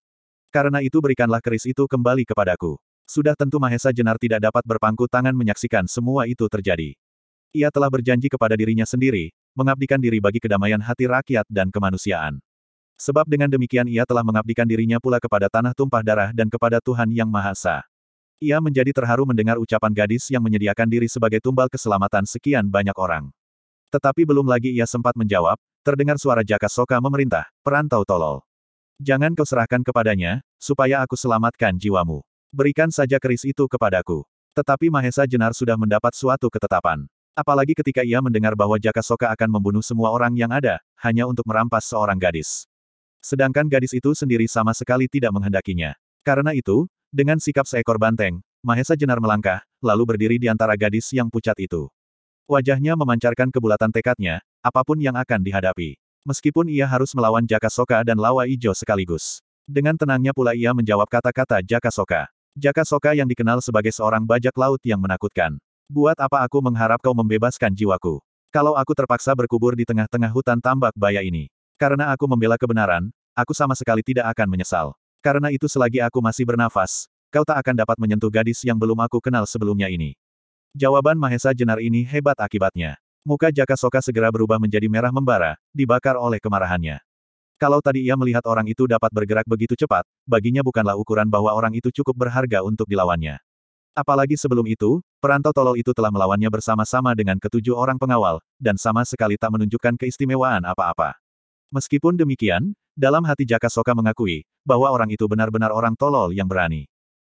Karena 0.54 0.78
itu 0.78 1.02
berikanlah 1.02 1.42
keris 1.42 1.66
itu 1.66 1.90
kembali 1.90 2.22
kepadaku. 2.22 2.78
Sudah 3.06 3.34
tentu 3.34 3.58
Mahesa 3.58 3.90
Jenar 3.90 4.18
tidak 4.18 4.46
dapat 4.46 4.62
berpangku 4.62 5.10
tangan 5.10 5.34
menyaksikan 5.34 5.90
semua 5.90 6.26
itu 6.30 6.46
terjadi. 6.46 6.94
Ia 7.50 7.70
telah 7.70 7.90
berjanji 7.90 8.30
kepada 8.30 8.54
dirinya 8.58 8.86
sendiri, 8.86 9.34
mengabdikan 9.56 9.96
diri 9.96 10.20
bagi 10.20 10.36
kedamaian 10.36 10.78
hati 10.78 11.08
rakyat 11.08 11.48
dan 11.48 11.72
kemanusiaan. 11.72 12.38
Sebab 13.00 13.24
dengan 13.24 13.48
demikian 13.48 13.88
ia 13.88 14.04
telah 14.04 14.24
mengabdikan 14.24 14.68
dirinya 14.68 15.00
pula 15.00 15.16
kepada 15.16 15.48
tanah 15.48 15.72
tumpah 15.72 16.04
darah 16.04 16.30
dan 16.32 16.52
kepada 16.52 16.80
Tuhan 16.80 17.08
Yang 17.12 17.28
Maha 17.32 17.52
Esa. 17.52 17.76
Ia 18.36 18.60
menjadi 18.60 18.92
terharu 18.92 19.24
mendengar 19.24 19.56
ucapan 19.56 19.96
gadis 19.96 20.28
yang 20.28 20.44
menyediakan 20.44 20.88
diri 20.92 21.08
sebagai 21.08 21.40
tumbal 21.40 21.72
keselamatan 21.72 22.28
sekian 22.28 22.68
banyak 22.68 22.92
orang. 23.00 23.32
Tetapi 23.88 24.28
belum 24.28 24.44
lagi 24.44 24.76
ia 24.76 24.84
sempat 24.84 25.16
menjawab, 25.16 25.56
terdengar 25.80 26.20
suara 26.20 26.44
Jaka 26.44 26.68
Soka 26.68 27.00
memerintah, 27.00 27.48
perantau 27.64 28.04
tolol. 28.04 28.44
Jangan 29.00 29.32
kau 29.32 29.48
serahkan 29.48 29.80
kepadanya, 29.80 30.44
supaya 30.60 31.00
aku 31.00 31.16
selamatkan 31.16 31.76
jiwamu. 31.80 32.20
Berikan 32.52 32.88
saja 32.92 33.16
keris 33.16 33.44
itu 33.48 33.64
kepadaku. 33.68 34.24
Tetapi 34.56 34.88
Mahesa 34.88 35.28
Jenar 35.28 35.52
sudah 35.52 35.76
mendapat 35.76 36.16
suatu 36.16 36.48
ketetapan. 36.48 37.04
Apalagi 37.36 37.76
ketika 37.76 38.00
ia 38.00 38.24
mendengar 38.24 38.56
bahwa 38.56 38.80
Jaka 38.80 39.04
Soka 39.04 39.28
akan 39.28 39.60
membunuh 39.60 39.84
semua 39.84 40.08
orang 40.08 40.32
yang 40.32 40.48
ada, 40.48 40.80
hanya 41.04 41.28
untuk 41.28 41.44
merampas 41.44 41.84
seorang 41.84 42.16
gadis. 42.16 42.64
Sedangkan 43.20 43.68
gadis 43.68 43.92
itu 43.92 44.16
sendiri 44.16 44.48
sama 44.48 44.72
sekali 44.72 45.04
tidak 45.04 45.36
menghendakinya. 45.36 45.92
Karena 46.24 46.56
itu, 46.56 46.88
dengan 47.12 47.36
sikap 47.36 47.68
seekor 47.68 48.00
banteng, 48.00 48.40
Mahesa 48.64 48.96
Jenar 48.96 49.20
melangkah, 49.20 49.60
lalu 49.84 50.16
berdiri 50.16 50.40
di 50.40 50.48
antara 50.48 50.80
gadis 50.80 51.12
yang 51.12 51.28
pucat 51.28 51.60
itu. 51.60 51.92
Wajahnya 52.48 52.96
memancarkan 52.96 53.52
kebulatan 53.52 53.92
tekadnya, 53.92 54.40
apa 54.64 54.80
pun 54.80 54.96
yang 54.96 55.20
akan 55.20 55.44
dihadapi. 55.44 56.00
Meskipun 56.24 56.72
ia 56.72 56.88
harus 56.88 57.12
melawan 57.12 57.44
Jaka 57.44 57.68
Soka 57.68 58.00
dan 58.00 58.16
Lawa 58.16 58.48
Ijo 58.48 58.72
sekaligus. 58.72 59.44
Dengan 59.68 60.00
tenangnya 60.00 60.32
pula 60.32 60.56
ia 60.56 60.72
menjawab 60.72 61.04
kata-kata 61.12 61.60
Jaka 61.60 61.92
Soka. 61.92 62.32
Jaka 62.56 62.88
Soka 62.88 63.12
yang 63.12 63.28
dikenal 63.28 63.60
sebagai 63.60 63.92
seorang 63.92 64.24
bajak 64.24 64.56
laut 64.56 64.80
yang 64.88 65.04
menakutkan. 65.04 65.60
Buat 65.86 66.18
apa 66.18 66.42
aku 66.42 66.58
mengharap 66.58 66.98
kau 66.98 67.14
membebaskan 67.14 67.70
jiwaku? 67.70 68.18
Kalau 68.50 68.74
aku 68.74 68.90
terpaksa 68.90 69.30
berkubur 69.38 69.78
di 69.78 69.86
tengah-tengah 69.86 70.34
hutan 70.34 70.58
tambak 70.58 70.90
baya 70.98 71.22
ini. 71.22 71.46
Karena 71.78 72.10
aku 72.10 72.26
membela 72.26 72.58
kebenaran, 72.58 73.06
aku 73.38 73.54
sama 73.54 73.78
sekali 73.78 74.02
tidak 74.02 74.26
akan 74.34 74.50
menyesal. 74.50 74.98
Karena 75.22 75.46
itu 75.54 75.70
selagi 75.70 76.02
aku 76.02 76.18
masih 76.18 76.42
bernafas, 76.42 77.06
kau 77.30 77.46
tak 77.46 77.62
akan 77.62 77.86
dapat 77.86 78.02
menyentuh 78.02 78.26
gadis 78.34 78.66
yang 78.66 78.74
belum 78.74 78.98
aku 78.98 79.22
kenal 79.22 79.46
sebelumnya 79.46 79.86
ini. 79.86 80.18
Jawaban 80.74 81.22
Mahesa 81.22 81.54
Jenar 81.54 81.78
ini 81.78 82.02
hebat 82.02 82.34
akibatnya. 82.42 82.98
Muka 83.22 83.54
Jaka 83.54 83.78
Soka 83.78 84.02
segera 84.02 84.34
berubah 84.34 84.58
menjadi 84.58 84.90
merah 84.90 85.14
membara, 85.14 85.54
dibakar 85.70 86.18
oleh 86.18 86.42
kemarahannya. 86.42 86.98
Kalau 87.62 87.78
tadi 87.78 88.10
ia 88.10 88.18
melihat 88.18 88.42
orang 88.50 88.66
itu 88.66 88.90
dapat 88.90 89.14
bergerak 89.14 89.46
begitu 89.46 89.78
cepat, 89.78 90.02
baginya 90.26 90.66
bukanlah 90.66 90.98
ukuran 90.98 91.30
bahwa 91.30 91.54
orang 91.54 91.78
itu 91.78 91.94
cukup 91.94 92.26
berharga 92.26 92.66
untuk 92.66 92.90
dilawannya. 92.90 93.38
Apalagi 93.96 94.36
sebelum 94.36 94.68
itu, 94.68 95.00
perantau 95.24 95.56
tolol 95.56 95.80
itu 95.80 95.96
telah 95.96 96.12
melawannya 96.12 96.52
bersama-sama 96.52 97.16
dengan 97.16 97.40
ketujuh 97.40 97.72
orang 97.72 97.96
pengawal, 97.96 98.44
dan 98.60 98.76
sama 98.76 99.00
sekali 99.08 99.40
tak 99.40 99.48
menunjukkan 99.56 99.96
keistimewaan 99.96 100.68
apa-apa. 100.68 101.16
Meskipun 101.72 102.12
demikian, 102.12 102.76
dalam 102.92 103.24
hati 103.24 103.48
Jaka 103.48 103.72
Soka 103.72 103.96
mengakui, 103.96 104.44
bahwa 104.68 104.92
orang 104.92 105.08
itu 105.08 105.24
benar-benar 105.24 105.72
orang 105.72 105.96
tolol 105.96 106.36
yang 106.36 106.44
berani. 106.44 106.84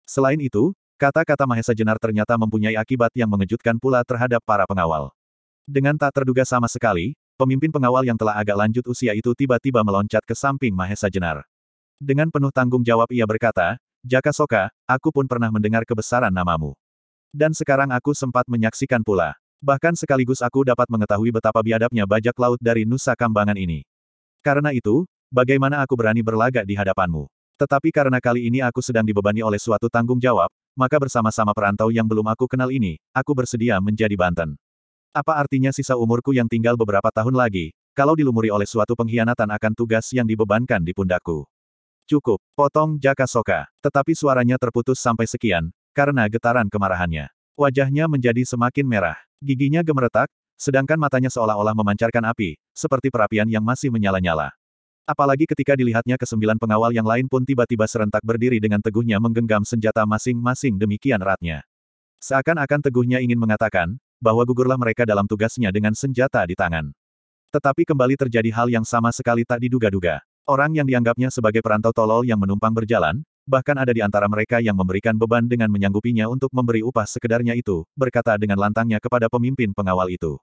Selain 0.02 0.43
itu, 0.43 0.74
Kata-kata 0.98 1.47
Mahesa 1.47 1.70
Jenar 1.78 1.94
ternyata 2.02 2.35
mempunyai 2.35 2.74
akibat 2.74 3.14
yang 3.14 3.30
mengejutkan 3.30 3.78
pula 3.78 4.02
terhadap 4.02 4.43
para 4.43 4.66
pengawal. 4.66 5.14
Dengan 5.62 5.94
tak 5.94 6.10
terduga 6.10 6.43
sama 6.43 6.66
sekali, 6.66 7.14
pemimpin 7.39 7.70
pengawal 7.70 8.02
yang 8.02 8.18
telah 8.18 8.35
agak 8.35 8.59
lanjut 8.59 8.82
usia 8.90 9.14
itu 9.14 9.30
tiba-tiba 9.30 9.78
meloncat 9.86 10.26
ke 10.26 10.35
samping 10.35 10.74
Mahesa 10.74 11.06
Jenar. 11.06 11.47
Dengan 12.02 12.35
penuh 12.35 12.51
tanggung 12.51 12.82
jawab 12.82 13.06
ia 13.14 13.22
berkata, 13.30 13.78
Jaka 14.06 14.30
Soka, 14.30 14.70
aku 14.86 15.10
pun 15.10 15.26
pernah 15.26 15.50
mendengar 15.50 15.82
kebesaran 15.82 16.30
namamu. 16.30 16.72
Dan 17.34 17.50
sekarang 17.50 17.90
aku 17.90 18.14
sempat 18.14 18.46
menyaksikan 18.46 19.02
pula. 19.02 19.34
Bahkan 19.58 19.98
sekaligus 19.98 20.38
aku 20.38 20.62
dapat 20.62 20.86
mengetahui 20.86 21.34
betapa 21.34 21.58
biadabnya 21.60 22.06
bajak 22.06 22.32
laut 22.38 22.62
dari 22.62 22.86
Nusa 22.86 23.18
Kambangan 23.18 23.58
ini. 23.58 23.82
Karena 24.40 24.70
itu, 24.70 25.02
bagaimana 25.28 25.82
aku 25.82 25.98
berani 25.98 26.22
berlagak 26.22 26.62
di 26.62 26.78
hadapanmu? 26.78 27.26
Tetapi 27.58 27.90
karena 27.90 28.22
kali 28.22 28.46
ini 28.46 28.62
aku 28.62 28.78
sedang 28.78 29.02
dibebani 29.02 29.42
oleh 29.42 29.58
suatu 29.58 29.90
tanggung 29.90 30.22
jawab, 30.22 30.46
maka 30.78 30.94
bersama-sama 31.02 31.50
perantau 31.50 31.90
yang 31.90 32.06
belum 32.06 32.30
aku 32.30 32.46
kenal 32.46 32.70
ini, 32.70 33.02
aku 33.10 33.34
bersedia 33.34 33.82
menjadi 33.82 34.14
Banten. 34.14 34.54
Apa 35.10 35.42
artinya 35.42 35.74
sisa 35.74 35.98
umurku 35.98 36.30
yang 36.30 36.46
tinggal 36.46 36.78
beberapa 36.78 37.10
tahun 37.10 37.34
lagi, 37.34 37.74
kalau 37.98 38.14
dilumuri 38.14 38.54
oleh 38.54 38.64
suatu 38.64 38.94
pengkhianatan 38.94 39.50
akan 39.50 39.72
tugas 39.74 40.06
yang 40.14 40.24
dibebankan 40.24 40.86
di 40.86 40.94
pundakku? 40.94 41.50
Cukup, 42.09 42.40
potong 42.56 42.97
Jaka 42.97 43.28
Soka. 43.28 43.68
Tetapi 43.85 44.16
suaranya 44.16 44.56
terputus 44.56 44.97
sampai 44.97 45.28
sekian, 45.28 45.68
karena 45.93 46.24
getaran 46.24 46.64
kemarahannya. 46.72 47.28
Wajahnya 47.52 48.09
menjadi 48.09 48.48
semakin 48.48 48.89
merah. 48.89 49.20
Giginya 49.44 49.85
gemeretak, 49.85 50.32
sedangkan 50.56 50.97
matanya 50.97 51.28
seolah-olah 51.28 51.76
memancarkan 51.76 52.24
api, 52.32 52.56
seperti 52.72 53.12
perapian 53.12 53.44
yang 53.52 53.60
masih 53.60 53.93
menyala-nyala. 53.93 54.56
Apalagi 55.05 55.44
ketika 55.44 55.76
dilihatnya 55.76 56.16
kesembilan 56.16 56.56
pengawal 56.56 56.97
yang 56.97 57.05
lain 57.05 57.28
pun 57.28 57.44
tiba-tiba 57.44 57.85
serentak 57.85 58.24
berdiri 58.24 58.56
dengan 58.56 58.80
teguhnya 58.80 59.20
menggenggam 59.20 59.68
senjata 59.68 60.09
masing-masing 60.09 60.80
demikian 60.80 61.20
eratnya. 61.20 61.60
Seakan-akan 62.24 62.89
teguhnya 62.89 63.20
ingin 63.20 63.36
mengatakan, 63.36 64.01
bahwa 64.16 64.48
gugurlah 64.48 64.80
mereka 64.80 65.05
dalam 65.05 65.28
tugasnya 65.28 65.68
dengan 65.68 65.93
senjata 65.93 66.40
di 66.48 66.56
tangan. 66.56 66.89
Tetapi 67.52 67.85
kembali 67.85 68.16
terjadi 68.16 68.48
hal 68.52 68.72
yang 68.72 68.89
sama 68.89 69.12
sekali 69.12 69.44
tak 69.44 69.60
diduga-duga. 69.60 70.24
Orang 70.48 70.72
yang 70.72 70.88
dianggapnya 70.88 71.28
sebagai 71.28 71.60
perantau 71.60 71.92
tolol 71.92 72.24
yang 72.24 72.40
menumpang 72.40 72.72
berjalan, 72.72 73.20
bahkan 73.44 73.76
ada 73.76 73.92
di 73.92 74.00
antara 74.00 74.24
mereka 74.32 74.64
yang 74.64 74.72
memberikan 74.80 75.12
beban 75.12 75.44
dengan 75.44 75.68
menyanggupinya 75.68 76.24
untuk 76.24 76.48
memberi 76.56 76.80
upah 76.80 77.04
sekedarnya 77.04 77.52
itu, 77.52 77.84
berkata 77.92 78.32
dengan 78.40 78.56
lantangnya 78.56 78.96
kepada 78.96 79.28
pemimpin 79.28 79.76
pengawal 79.76 80.08
itu. 80.08 80.40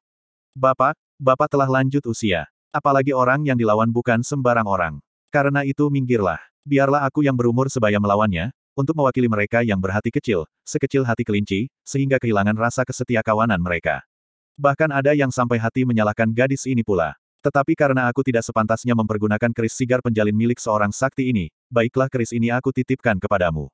Bapak, 0.54 0.94
Bapak 1.18 1.50
telah 1.50 1.66
lanjut 1.66 2.06
usia. 2.06 2.46
Apalagi 2.70 3.18
orang 3.18 3.50
yang 3.50 3.58
dilawan 3.58 3.90
bukan 3.90 4.22
sembarang 4.22 4.70
orang. 4.70 5.02
Karena 5.34 5.66
itu 5.66 5.90
minggirlah. 5.90 6.38
Biarlah 6.62 7.10
aku 7.10 7.26
yang 7.26 7.34
berumur 7.34 7.66
sebaya 7.74 7.98
melawannya, 7.98 8.54
untuk 8.78 8.94
mewakili 8.94 9.26
mereka 9.26 9.66
yang 9.66 9.82
berhati 9.82 10.14
kecil, 10.14 10.46
sekecil 10.62 11.02
hati 11.02 11.26
kelinci, 11.26 11.74
sehingga 11.82 12.22
kehilangan 12.22 12.54
rasa 12.54 12.86
kesetia 12.86 13.26
kawanan 13.26 13.58
mereka. 13.58 14.06
Bahkan 14.54 14.94
ada 14.94 15.18
yang 15.18 15.34
sampai 15.34 15.58
hati 15.58 15.82
menyalahkan 15.82 16.30
gadis 16.30 16.70
ini 16.70 16.86
pula. 16.86 17.18
Tetapi 17.46 17.78
karena 17.78 18.10
aku 18.10 18.26
tidak 18.26 18.42
sepantasnya 18.42 18.98
mempergunakan 18.98 19.54
keris 19.54 19.78
sigar 19.78 20.02
penjalin 20.02 20.34
milik 20.34 20.58
seorang 20.58 20.90
sakti 20.90 21.30
ini, 21.30 21.54
baiklah 21.70 22.10
keris 22.10 22.34
ini 22.34 22.50
aku 22.50 22.74
titipkan 22.74 23.22
kepadamu. 23.22 23.70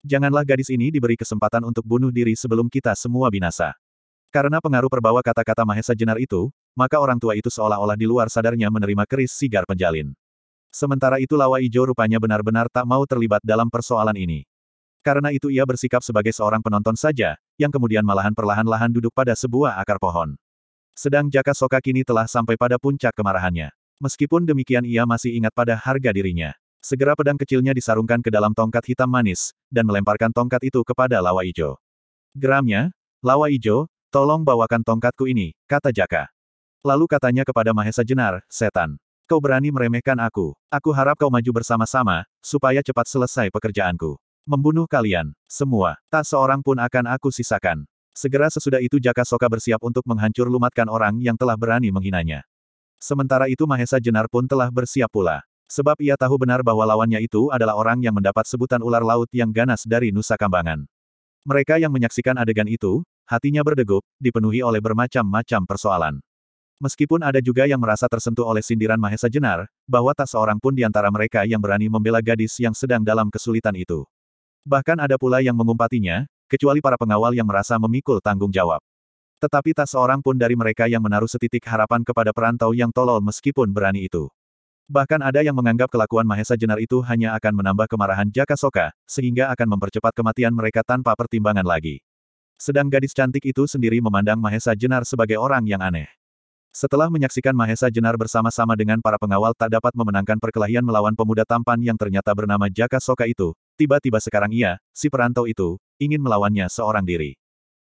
Janganlah 0.00 0.40
gadis 0.40 0.72
ini 0.72 0.88
diberi 0.88 1.20
kesempatan 1.20 1.60
untuk 1.68 1.84
bunuh 1.84 2.08
diri 2.08 2.32
sebelum 2.32 2.72
kita 2.72 2.96
semua 2.96 3.28
binasa. 3.28 3.76
Karena 4.32 4.56
pengaruh 4.56 4.88
perbawa 4.88 5.20
kata-kata 5.20 5.68
Mahesa 5.68 5.92
Jenar 5.92 6.16
itu, 6.16 6.48
maka 6.72 6.96
orang 6.96 7.20
tua 7.20 7.36
itu 7.36 7.52
seolah-olah 7.52 7.92
di 7.92 8.08
luar 8.08 8.32
sadarnya 8.32 8.72
menerima 8.72 9.04
keris 9.04 9.36
sigar 9.36 9.68
penjalin. 9.68 10.16
Sementara 10.72 11.20
itu 11.20 11.36
Lawa 11.36 11.60
Ijo 11.60 11.84
rupanya 11.84 12.16
benar-benar 12.16 12.72
tak 12.72 12.88
mau 12.88 13.04
terlibat 13.04 13.44
dalam 13.44 13.68
persoalan 13.68 14.16
ini. 14.16 14.48
Karena 15.04 15.28
itu 15.28 15.52
ia 15.52 15.68
bersikap 15.68 16.00
sebagai 16.00 16.32
seorang 16.32 16.64
penonton 16.64 16.96
saja, 16.96 17.36
yang 17.60 17.68
kemudian 17.68 18.00
malahan 18.00 18.32
perlahan-lahan 18.32 18.88
duduk 18.88 19.12
pada 19.12 19.36
sebuah 19.36 19.76
akar 19.76 20.00
pohon. 20.00 20.40
Sedang 21.00 21.32
Jaka 21.32 21.56
Soka 21.56 21.80
kini 21.80 22.04
telah 22.04 22.28
sampai 22.28 22.60
pada 22.60 22.76
puncak 22.76 23.16
kemarahannya. 23.16 23.72
Meskipun 24.04 24.44
demikian 24.44 24.84
ia 24.84 25.08
masih 25.08 25.32
ingat 25.32 25.56
pada 25.56 25.72
harga 25.72 26.12
dirinya. 26.12 26.52
Segera 26.84 27.16
pedang 27.16 27.40
kecilnya 27.40 27.72
disarungkan 27.72 28.20
ke 28.20 28.28
dalam 28.28 28.52
tongkat 28.52 28.84
hitam 28.84 29.08
manis, 29.08 29.56
dan 29.72 29.88
melemparkan 29.88 30.28
tongkat 30.28 30.60
itu 30.68 30.84
kepada 30.84 31.16
Lawa 31.24 31.48
Ijo. 31.48 31.80
Geramnya, 32.36 32.92
Lawa 33.24 33.48
Ijo, 33.48 33.88
tolong 34.12 34.44
bawakan 34.44 34.84
tongkatku 34.84 35.24
ini, 35.24 35.56
kata 35.64 35.88
Jaka. 35.88 36.28
Lalu 36.84 37.08
katanya 37.08 37.48
kepada 37.48 37.72
Mahesa 37.72 38.04
Jenar, 38.04 38.44
setan. 38.52 39.00
Kau 39.24 39.40
berani 39.40 39.72
meremehkan 39.72 40.20
aku. 40.20 40.52
Aku 40.68 40.92
harap 40.92 41.16
kau 41.16 41.32
maju 41.32 41.64
bersama-sama, 41.64 42.28
supaya 42.44 42.84
cepat 42.84 43.08
selesai 43.08 43.48
pekerjaanku. 43.48 44.20
Membunuh 44.44 44.84
kalian, 44.84 45.32
semua, 45.48 45.96
tak 46.12 46.28
seorang 46.28 46.60
pun 46.60 46.76
akan 46.76 47.08
aku 47.08 47.32
sisakan. 47.32 47.88
Segera 48.20 48.52
sesudah 48.52 48.84
itu 48.84 49.00
Jaka 49.00 49.24
Soka 49.24 49.48
bersiap 49.48 49.80
untuk 49.80 50.04
menghancur 50.04 50.44
lumatkan 50.44 50.84
orang 50.92 51.16
yang 51.24 51.40
telah 51.40 51.56
berani 51.56 51.88
menghinanya. 51.88 52.44
Sementara 53.00 53.48
itu 53.48 53.64
Mahesa 53.64 53.96
Jenar 53.96 54.28
pun 54.28 54.44
telah 54.44 54.68
bersiap 54.68 55.08
pula. 55.08 55.40
Sebab 55.72 55.96
ia 56.04 56.20
tahu 56.20 56.36
benar 56.36 56.60
bahwa 56.60 56.84
lawannya 56.84 57.16
itu 57.24 57.48
adalah 57.48 57.80
orang 57.80 58.04
yang 58.04 58.12
mendapat 58.12 58.44
sebutan 58.44 58.84
ular 58.84 59.00
laut 59.00 59.32
yang 59.32 59.48
ganas 59.48 59.88
dari 59.88 60.12
Nusa 60.12 60.36
Kambangan. 60.36 60.84
Mereka 61.48 61.80
yang 61.80 61.88
menyaksikan 61.88 62.36
adegan 62.36 62.68
itu, 62.68 63.00
hatinya 63.24 63.64
berdegup, 63.64 64.04
dipenuhi 64.20 64.60
oleh 64.60 64.84
bermacam-macam 64.84 65.64
persoalan. 65.64 66.20
Meskipun 66.76 67.24
ada 67.24 67.40
juga 67.40 67.64
yang 67.64 67.80
merasa 67.80 68.04
tersentuh 68.04 68.44
oleh 68.44 68.60
sindiran 68.60 69.00
Mahesa 69.00 69.32
Jenar, 69.32 69.64
bahwa 69.88 70.12
tak 70.12 70.28
seorang 70.28 70.60
pun 70.60 70.76
di 70.76 70.84
antara 70.84 71.08
mereka 71.08 71.48
yang 71.48 71.64
berani 71.64 71.88
membela 71.88 72.20
gadis 72.20 72.52
yang 72.60 72.76
sedang 72.76 73.00
dalam 73.00 73.32
kesulitan 73.32 73.72
itu. 73.80 74.04
Bahkan 74.68 75.00
ada 75.00 75.16
pula 75.16 75.40
yang 75.40 75.56
mengumpatinya, 75.56 76.28
kecuali 76.50 76.82
para 76.82 76.98
pengawal 76.98 77.30
yang 77.30 77.46
merasa 77.46 77.78
memikul 77.78 78.18
tanggung 78.18 78.50
jawab. 78.50 78.82
Tetapi 79.38 79.72
tak 79.72 79.86
seorang 79.86 80.18
pun 80.18 80.34
dari 80.34 80.58
mereka 80.58 80.90
yang 80.90 81.00
menaruh 81.00 81.30
setitik 81.30 81.62
harapan 81.64 82.02
kepada 82.02 82.34
perantau 82.34 82.74
yang 82.74 82.90
tolol 82.90 83.22
meskipun 83.22 83.70
berani 83.70 84.10
itu. 84.10 84.26
Bahkan 84.90 85.22
ada 85.22 85.46
yang 85.46 85.54
menganggap 85.54 85.86
kelakuan 85.86 86.26
Mahesa 86.26 86.58
Jenar 86.58 86.82
itu 86.82 86.98
hanya 87.06 87.38
akan 87.38 87.62
menambah 87.62 87.86
kemarahan 87.86 88.26
Jaka 88.26 88.58
Soka, 88.58 88.90
sehingga 89.06 89.46
akan 89.54 89.78
mempercepat 89.78 90.10
kematian 90.10 90.50
mereka 90.50 90.82
tanpa 90.82 91.14
pertimbangan 91.14 91.62
lagi. 91.62 92.02
Sedang 92.58 92.90
gadis 92.90 93.14
cantik 93.14 93.46
itu 93.46 93.70
sendiri 93.70 94.02
memandang 94.02 94.36
Mahesa 94.42 94.74
Jenar 94.74 95.06
sebagai 95.06 95.38
orang 95.38 95.62
yang 95.62 95.78
aneh. 95.78 96.10
Setelah 96.74 97.06
menyaksikan 97.06 97.50
Mahesa 97.50 97.86
Jenar 97.88 98.14
bersama-sama 98.20 98.76
dengan 98.76 99.00
para 99.00 99.16
pengawal 99.16 99.54
tak 99.54 99.72
dapat 99.72 99.90
memenangkan 99.96 100.36
perkelahian 100.36 100.82
melawan 100.86 101.14
pemuda 101.14 101.42
tampan 101.42 101.78
yang 101.82 101.96
ternyata 101.96 102.34
bernama 102.34 102.66
Jaka 102.68 103.00
Soka 103.00 103.24
itu, 103.30 103.56
tiba-tiba 103.80 104.18
sekarang 104.18 104.52
ia, 104.52 104.78
si 104.90 105.06
perantau 105.10 105.46
itu, 105.46 105.78
ingin 106.00 106.24
melawannya 106.24 106.64
seorang 106.72 107.04
diri. 107.04 107.36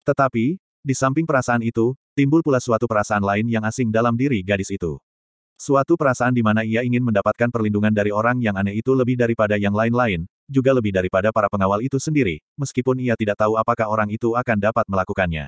Tetapi, 0.03 0.59
di 0.83 0.95
samping 0.99 1.25
perasaan 1.25 1.63
itu, 1.63 1.95
timbul 2.19 2.43
pula 2.43 2.59
suatu 2.59 2.91
perasaan 2.91 3.23
lain 3.23 3.47
yang 3.47 3.63
asing 3.63 3.95
dalam 3.95 4.19
diri 4.19 4.43
gadis 4.43 4.75
itu. 4.75 4.99
Suatu 5.55 5.95
perasaan 5.95 6.35
di 6.35 6.43
mana 6.43 6.67
ia 6.67 6.83
ingin 6.83 7.07
mendapatkan 7.07 7.49
perlindungan 7.55 7.95
dari 7.95 8.11
orang 8.11 8.43
yang 8.43 8.59
aneh 8.59 8.75
itu 8.75 8.93
lebih 8.93 9.15
daripada 9.15 9.55
yang 9.55 9.77
lain-lain, 9.77 10.27
juga 10.51 10.75
lebih 10.75 10.91
daripada 10.91 11.31
para 11.31 11.47
pengawal 11.47 11.79
itu 11.81 12.03
sendiri, 12.03 12.43
meskipun 12.59 12.99
ia 12.99 13.15
tidak 13.15 13.39
tahu 13.39 13.55
apakah 13.55 13.87
orang 13.87 14.11
itu 14.11 14.35
akan 14.35 14.57
dapat 14.59 14.89
melakukannya. 14.89 15.47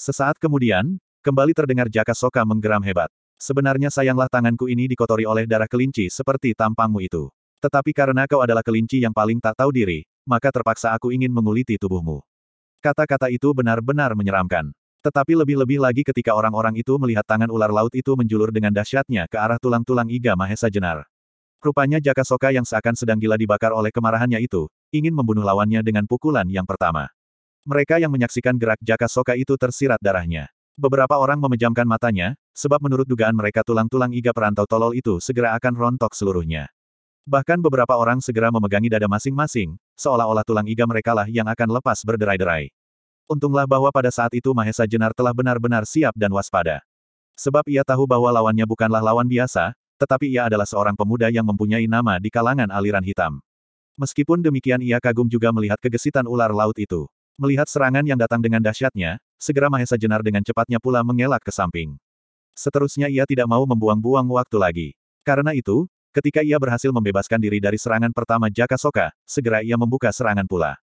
Sesaat 0.00 0.40
kemudian, 0.40 0.98
Kembali 1.22 1.54
terdengar 1.54 1.86
Jaka 1.86 2.18
Soka 2.18 2.42
menggeram 2.42 2.82
hebat. 2.82 3.06
Sebenarnya 3.38 3.94
sayanglah 3.94 4.26
tanganku 4.26 4.66
ini 4.66 4.90
dikotori 4.90 5.22
oleh 5.22 5.46
darah 5.46 5.70
kelinci 5.70 6.10
seperti 6.10 6.50
tampangmu 6.50 6.98
itu. 6.98 7.30
Tetapi 7.62 7.94
karena 7.94 8.26
kau 8.26 8.42
adalah 8.42 8.66
kelinci 8.66 8.98
yang 8.98 9.14
paling 9.14 9.38
tak 9.38 9.54
tahu 9.54 9.70
diri, 9.70 10.02
maka 10.24 10.50
terpaksa 10.54 10.94
aku 10.94 11.10
ingin 11.10 11.30
menguliti 11.30 11.78
tubuhmu. 11.78 12.22
Kata-kata 12.82 13.30
itu 13.30 13.50
benar-benar 13.54 14.14
menyeramkan. 14.18 14.74
Tetapi 15.02 15.34
lebih-lebih 15.34 15.82
lagi 15.82 16.02
ketika 16.06 16.30
orang-orang 16.30 16.78
itu 16.78 16.94
melihat 16.94 17.26
tangan 17.26 17.50
ular 17.50 17.74
laut 17.74 17.90
itu 17.90 18.14
menjulur 18.14 18.54
dengan 18.54 18.70
dahsyatnya 18.70 19.26
ke 19.26 19.34
arah 19.34 19.58
tulang-tulang 19.58 20.06
iga 20.06 20.38
Mahesa 20.38 20.70
Jenar. 20.70 21.06
Rupanya 21.62 22.02
Jaka 22.02 22.26
Soka 22.26 22.50
yang 22.50 22.66
seakan 22.66 22.98
sedang 22.98 23.22
gila 23.22 23.38
dibakar 23.38 23.70
oleh 23.70 23.94
kemarahannya 23.94 24.42
itu, 24.42 24.66
ingin 24.90 25.14
membunuh 25.14 25.46
lawannya 25.46 25.82
dengan 25.82 26.06
pukulan 26.06 26.46
yang 26.50 26.66
pertama. 26.66 27.06
Mereka 27.62 28.02
yang 28.02 28.10
menyaksikan 28.10 28.58
gerak 28.58 28.82
Jaka 28.82 29.06
Soka 29.06 29.38
itu 29.38 29.54
tersirat 29.54 30.02
darahnya. 30.02 30.50
Beberapa 30.74 31.14
orang 31.14 31.38
memejamkan 31.38 31.86
matanya, 31.86 32.34
sebab 32.50 32.82
menurut 32.82 33.06
dugaan 33.06 33.38
mereka 33.38 33.62
tulang-tulang 33.62 34.10
iga 34.10 34.34
perantau 34.34 34.66
tolol 34.66 34.90
itu 34.98 35.22
segera 35.22 35.54
akan 35.54 35.74
rontok 35.78 36.10
seluruhnya. 36.18 36.66
Bahkan 37.22 37.62
beberapa 37.62 37.94
orang 37.94 38.18
segera 38.18 38.50
memegangi 38.50 38.90
dada 38.90 39.06
masing-masing, 39.06 39.78
seolah-olah 39.94 40.42
tulang 40.42 40.66
iga 40.66 40.82
merekalah 40.82 41.30
yang 41.30 41.46
akan 41.46 41.78
lepas 41.78 42.02
berderai-derai. 42.02 42.74
Untunglah 43.30 43.62
bahwa 43.62 43.94
pada 43.94 44.10
saat 44.10 44.34
itu 44.34 44.50
Mahesa 44.50 44.82
Jenar 44.90 45.14
telah 45.14 45.30
benar-benar 45.30 45.86
siap 45.86 46.18
dan 46.18 46.34
waspada. 46.34 46.82
Sebab 47.38 47.62
ia 47.70 47.86
tahu 47.86 48.04
bahwa 48.10 48.26
lawannya 48.28 48.66
bukanlah 48.66 48.98
lawan 48.98 49.24
biasa, 49.30 49.70
tetapi 50.02 50.34
ia 50.34 50.50
adalah 50.50 50.66
seorang 50.66 50.98
pemuda 50.98 51.30
yang 51.30 51.46
mempunyai 51.46 51.86
nama 51.86 52.18
di 52.18 52.26
kalangan 52.26 52.68
aliran 52.74 53.06
hitam. 53.06 53.38
Meskipun 53.94 54.42
demikian 54.42 54.82
ia 54.82 54.98
kagum 54.98 55.30
juga 55.30 55.54
melihat 55.54 55.78
kegesitan 55.78 56.26
ular 56.26 56.50
laut 56.50 56.74
itu. 56.74 57.06
Melihat 57.38 57.70
serangan 57.70 58.02
yang 58.02 58.18
datang 58.18 58.42
dengan 58.42 58.60
dahsyatnya, 58.60 59.22
segera 59.38 59.70
Mahesa 59.70 59.94
Jenar 59.94 60.26
dengan 60.26 60.42
cepatnya 60.42 60.82
pula 60.82 61.06
mengelak 61.06 61.40
ke 61.40 61.54
samping. 61.54 61.94
Seterusnya 62.58 63.08
ia 63.08 63.24
tidak 63.24 63.46
mau 63.46 63.62
membuang-buang 63.64 64.26
waktu 64.28 64.56
lagi. 64.58 64.88
Karena 65.22 65.54
itu, 65.54 65.88
ketika 66.12 66.44
ia 66.44 66.60
berhasil 66.60 66.92
membebaskan 66.92 67.40
diri 67.40 67.58
dari 67.58 67.80
serangan 67.80 68.12
pertama 68.12 68.52
Jaka 68.52 68.76
Soka, 68.76 69.10
segera 69.24 69.64
ia 69.64 69.80
membuka 69.80 70.12
serangan 70.12 70.44
pula. 70.44 70.76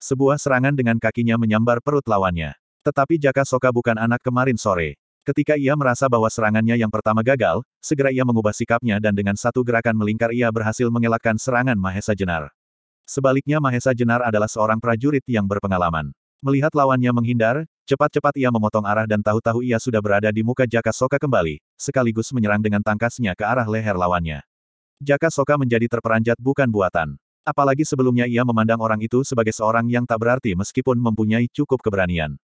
Sebuah 0.00 0.40
serangan 0.40 0.72
dengan 0.72 0.96
kakinya 0.96 1.36
menyambar 1.36 1.84
perut 1.84 2.08
lawannya. 2.08 2.56
Tetapi 2.80 3.20
Jaka 3.20 3.44
Soka 3.44 3.68
bukan 3.68 4.00
anak 4.00 4.24
kemarin 4.24 4.56
sore. 4.56 4.96
Ketika 5.20 5.60
ia 5.60 5.76
merasa 5.76 6.08
bahwa 6.08 6.32
serangannya 6.32 6.80
yang 6.80 6.88
pertama 6.88 7.20
gagal, 7.20 7.60
segera 7.84 8.08
ia 8.08 8.24
mengubah 8.24 8.56
sikapnya 8.56 8.96
dan 8.96 9.12
dengan 9.12 9.36
satu 9.36 9.60
gerakan 9.60 9.92
melingkar 10.00 10.32
ia 10.32 10.48
berhasil 10.48 10.88
mengelakkan 10.88 11.36
serangan 11.36 11.76
Mahesa 11.76 12.16
Jenar. 12.16 12.48
Sebaliknya 13.04 13.60
Mahesa 13.60 13.92
Jenar 13.92 14.24
adalah 14.24 14.48
seorang 14.48 14.80
prajurit 14.80 15.22
yang 15.28 15.44
berpengalaman. 15.44 16.08
Melihat 16.40 16.72
lawannya 16.72 17.12
menghindar, 17.12 17.68
cepat-cepat 17.84 18.40
ia 18.40 18.48
memotong 18.48 18.88
arah 18.88 19.04
dan 19.04 19.20
tahu-tahu 19.20 19.60
ia 19.60 19.76
sudah 19.76 20.00
berada 20.00 20.32
di 20.32 20.40
muka 20.40 20.64
Jaka 20.64 20.88
Soka 20.88 21.20
kembali, 21.20 21.60
sekaligus 21.76 22.32
menyerang 22.32 22.64
dengan 22.64 22.80
tangkasnya 22.80 23.36
ke 23.36 23.44
arah 23.44 23.68
leher 23.68 23.92
lawannya. 23.92 24.40
Jaka 25.00 25.32
Soka 25.32 25.56
menjadi 25.56 25.88
terperanjat 25.88 26.36
bukan 26.36 26.68
buatan. 26.68 27.16
Apalagi 27.40 27.88
sebelumnya 27.88 28.28
ia 28.28 28.44
memandang 28.44 28.84
orang 28.84 29.00
itu 29.00 29.24
sebagai 29.24 29.56
seorang 29.56 29.88
yang 29.88 30.04
tak 30.04 30.20
berarti 30.20 30.52
meskipun 30.52 31.00
mempunyai 31.00 31.48
cukup 31.48 31.80
keberanian. 31.80 32.36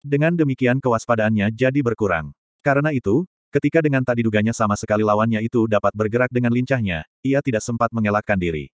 Dengan 0.00 0.32
demikian 0.32 0.80
kewaspadaannya 0.80 1.52
jadi 1.52 1.84
berkurang. 1.84 2.32
Karena 2.64 2.96
itu, 2.96 3.28
ketika 3.52 3.84
dengan 3.84 4.00
tak 4.08 4.24
diduganya 4.24 4.56
sama 4.56 4.72
sekali 4.72 5.04
lawannya 5.04 5.44
itu 5.44 5.68
dapat 5.68 5.92
bergerak 5.92 6.32
dengan 6.32 6.48
lincahnya, 6.48 7.04
ia 7.20 7.44
tidak 7.44 7.60
sempat 7.60 7.92
mengelakkan 7.92 8.40
diri. 8.40 8.72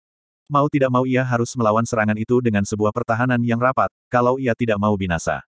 Mau 0.49 0.65
tidak 0.65 0.89
mau 0.89 1.05
ia 1.05 1.21
harus 1.21 1.53
melawan 1.53 1.85
serangan 1.85 2.17
itu 2.17 2.41
dengan 2.41 2.65
sebuah 2.65 2.89
pertahanan 2.89 3.45
yang 3.45 3.61
rapat, 3.61 3.93
kalau 4.09 4.41
ia 4.41 4.57
tidak 4.57 4.81
mau 4.81 4.97
binasa. 4.97 5.45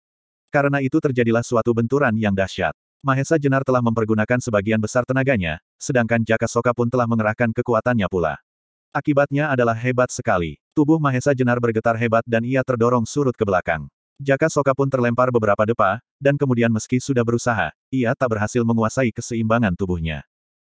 Karena 0.54 0.86
itu 0.86 1.02
terjadilah 1.02 1.42
suatu 1.42 1.74
benturan 1.74 2.14
yang 2.14 2.38
dahsyat. 2.38 2.78
Mahesa 3.02 3.42
Jenar 3.42 3.66
telah 3.66 3.82
mempergunakan 3.82 4.38
sebagian 4.38 4.78
besar 4.78 5.02
tenaganya, 5.10 5.58
sedangkan 5.82 6.22
Jaka 6.22 6.46
Soka 6.46 6.70
pun 6.70 6.86
telah 6.86 7.10
mengerahkan 7.10 7.50
kekuatannya 7.50 8.06
pula. 8.06 8.38
Akibatnya 8.94 9.50
adalah 9.50 9.74
hebat 9.74 10.14
sekali. 10.14 10.62
Tubuh 10.78 11.02
Mahesa 11.02 11.34
Jenar 11.34 11.58
bergetar 11.58 11.98
hebat 11.98 12.22
dan 12.30 12.46
ia 12.46 12.62
terdorong 12.62 13.10
surut 13.10 13.34
ke 13.34 13.42
belakang. 13.42 13.90
Jaka 14.22 14.54
Soka 14.54 14.78
pun 14.78 14.86
terlempar 14.86 15.34
beberapa 15.34 15.66
depa, 15.66 15.98
dan 16.22 16.38
kemudian 16.38 16.70
meski 16.70 17.02
sudah 17.02 17.26
berusaha, 17.26 17.74
ia 17.90 18.14
tak 18.14 18.38
berhasil 18.38 18.62
menguasai 18.62 19.10
keseimbangan 19.10 19.74
tubuhnya. 19.74 20.22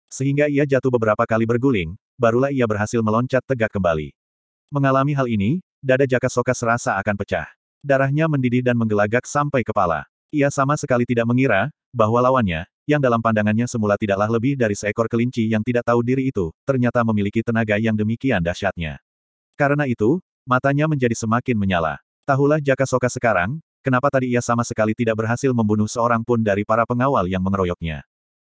Sehingga 0.07 0.47
ia 0.47 0.63
jatuh 0.63 0.87
beberapa 0.87 1.27
kali 1.27 1.43
berguling, 1.43 1.99
barulah 2.15 2.47
ia 2.47 2.63
berhasil 2.63 3.03
meloncat 3.03 3.43
tegak 3.43 3.75
kembali. 3.75 4.15
Mengalami 4.71 5.11
hal 5.11 5.27
ini, 5.27 5.59
dada 5.83 6.07
Jaka 6.07 6.31
Soka 6.31 6.55
serasa 6.55 6.95
akan 6.95 7.19
pecah. 7.19 7.51
Darahnya 7.83 8.31
mendidih 8.31 8.63
dan 8.63 8.79
menggelagak 8.79 9.27
sampai 9.27 9.67
kepala. 9.67 10.07
Ia 10.31 10.47
sama 10.47 10.79
sekali 10.79 11.03
tidak 11.03 11.27
mengira, 11.27 11.75
bahwa 11.93 12.23
lawannya, 12.23 12.67
yang 12.89 12.99
dalam 12.99 13.21
pandangannya 13.21 13.69
semula 13.69 13.95
tidaklah 13.95 14.27
lebih 14.27 14.57
dari 14.57 14.73
seekor 14.73 15.05
kelinci 15.07 15.47
yang 15.47 15.61
tidak 15.61 15.87
tahu 15.87 16.01
diri 16.01 16.27
itu, 16.27 16.49
ternyata 16.65 17.05
memiliki 17.05 17.45
tenaga 17.45 17.77
yang 17.77 17.93
demikian 17.93 18.41
dahsyatnya. 18.41 18.99
Karena 19.55 19.85
itu, 19.85 20.19
matanya 20.43 20.89
menjadi 20.89 21.13
semakin 21.13 21.55
menyala. 21.55 22.01
Tahulah 22.25 22.57
Jaka 22.57 22.89
Soka 22.89 23.07
sekarang, 23.07 23.61
kenapa 23.85 24.09
tadi 24.09 24.33
ia 24.33 24.41
sama 24.41 24.65
sekali 24.65 24.97
tidak 24.97 25.21
berhasil 25.21 25.53
membunuh 25.53 25.87
seorang 25.87 26.25
pun 26.25 26.41
dari 26.41 26.65
para 26.65 26.83
pengawal 26.83 27.29
yang 27.29 27.43
mengeroyoknya. 27.45 28.01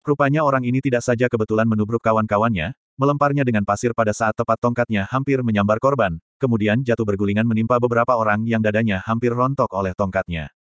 Rupanya 0.05 0.45
orang 0.45 0.61
ini 0.65 0.85
tidak 0.85 1.01
saja 1.01 1.25
kebetulan 1.25 1.65
menubruk 1.65 2.01
kawan-kawannya, 2.01 2.77
melemparnya 2.93 3.41
dengan 3.41 3.65
pasir 3.65 3.89
pada 3.91 4.13
saat 4.13 4.37
tepat 4.37 4.61
tongkatnya 4.61 5.09
hampir 5.09 5.41
menyambar 5.41 5.81
korban, 5.81 6.21
kemudian 6.37 6.85
jatuh 6.85 7.03
bergulingan 7.03 7.45
menimpa 7.45 7.81
beberapa 7.81 8.13
orang 8.13 8.45
yang 8.45 8.61
dadanya 8.61 9.01
hampir 9.01 9.33
rontok 9.33 9.73
oleh 9.73 9.97
tongkatnya. 9.97 10.53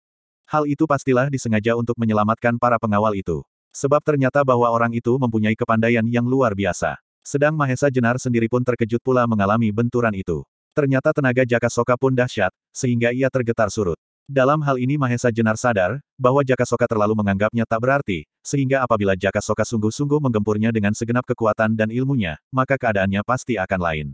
Hal 0.45 0.69
itu 0.69 0.85
pastilah 0.85 1.33
disengaja 1.33 1.73
untuk 1.75 1.97
menyelamatkan 1.97 2.61
para 2.61 2.77
pengawal 2.77 3.17
itu. 3.17 3.41
Sebab 3.75 4.05
ternyata 4.05 4.45
bahwa 4.47 4.71
orang 4.71 4.95
itu 4.95 5.17
mempunyai 5.19 5.59
kepandaian 5.59 6.05
yang 6.07 6.29
luar 6.29 6.55
biasa. 6.55 7.01
Sedang 7.25 7.57
Mahesa 7.57 7.89
Jenar 7.89 8.21
sendiri 8.21 8.47
pun 8.47 8.61
terkejut 8.61 9.01
pula 9.01 9.25
mengalami 9.25 9.73
benturan 9.73 10.13
itu. 10.13 10.45
Ternyata 10.77 11.11
tenaga 11.17 11.43
Jaka 11.49 11.73
Soka 11.73 11.97
pun 11.97 12.13
dahsyat, 12.13 12.53
sehingga 12.69 13.15
ia 13.15 13.33
tergetar 13.33 13.73
surut. 13.73 13.97
Dalam 14.25 14.61
hal 14.65 14.77
ini 14.77 14.97
Mahesa 15.01 15.33
Jenar 15.33 15.57
sadar, 15.57 16.01
bahwa 16.17 16.45
Jaka 16.45 16.65
Soka 16.69 16.85
terlalu 16.85 17.13
menganggapnya 17.17 17.65
tak 17.65 17.81
berarti, 17.81 18.25
sehingga 18.45 18.85
apabila 18.85 19.13
Jaka 19.17 19.41
Soka 19.41 19.65
sungguh-sungguh 19.65 20.21
menggempurnya 20.21 20.73
dengan 20.73 20.93
segenap 20.93 21.25
kekuatan 21.29 21.77
dan 21.77 21.89
ilmunya, 21.89 22.37
maka 22.49 22.77
keadaannya 22.77 23.25
pasti 23.25 23.57
akan 23.57 23.81
lain. 23.81 24.07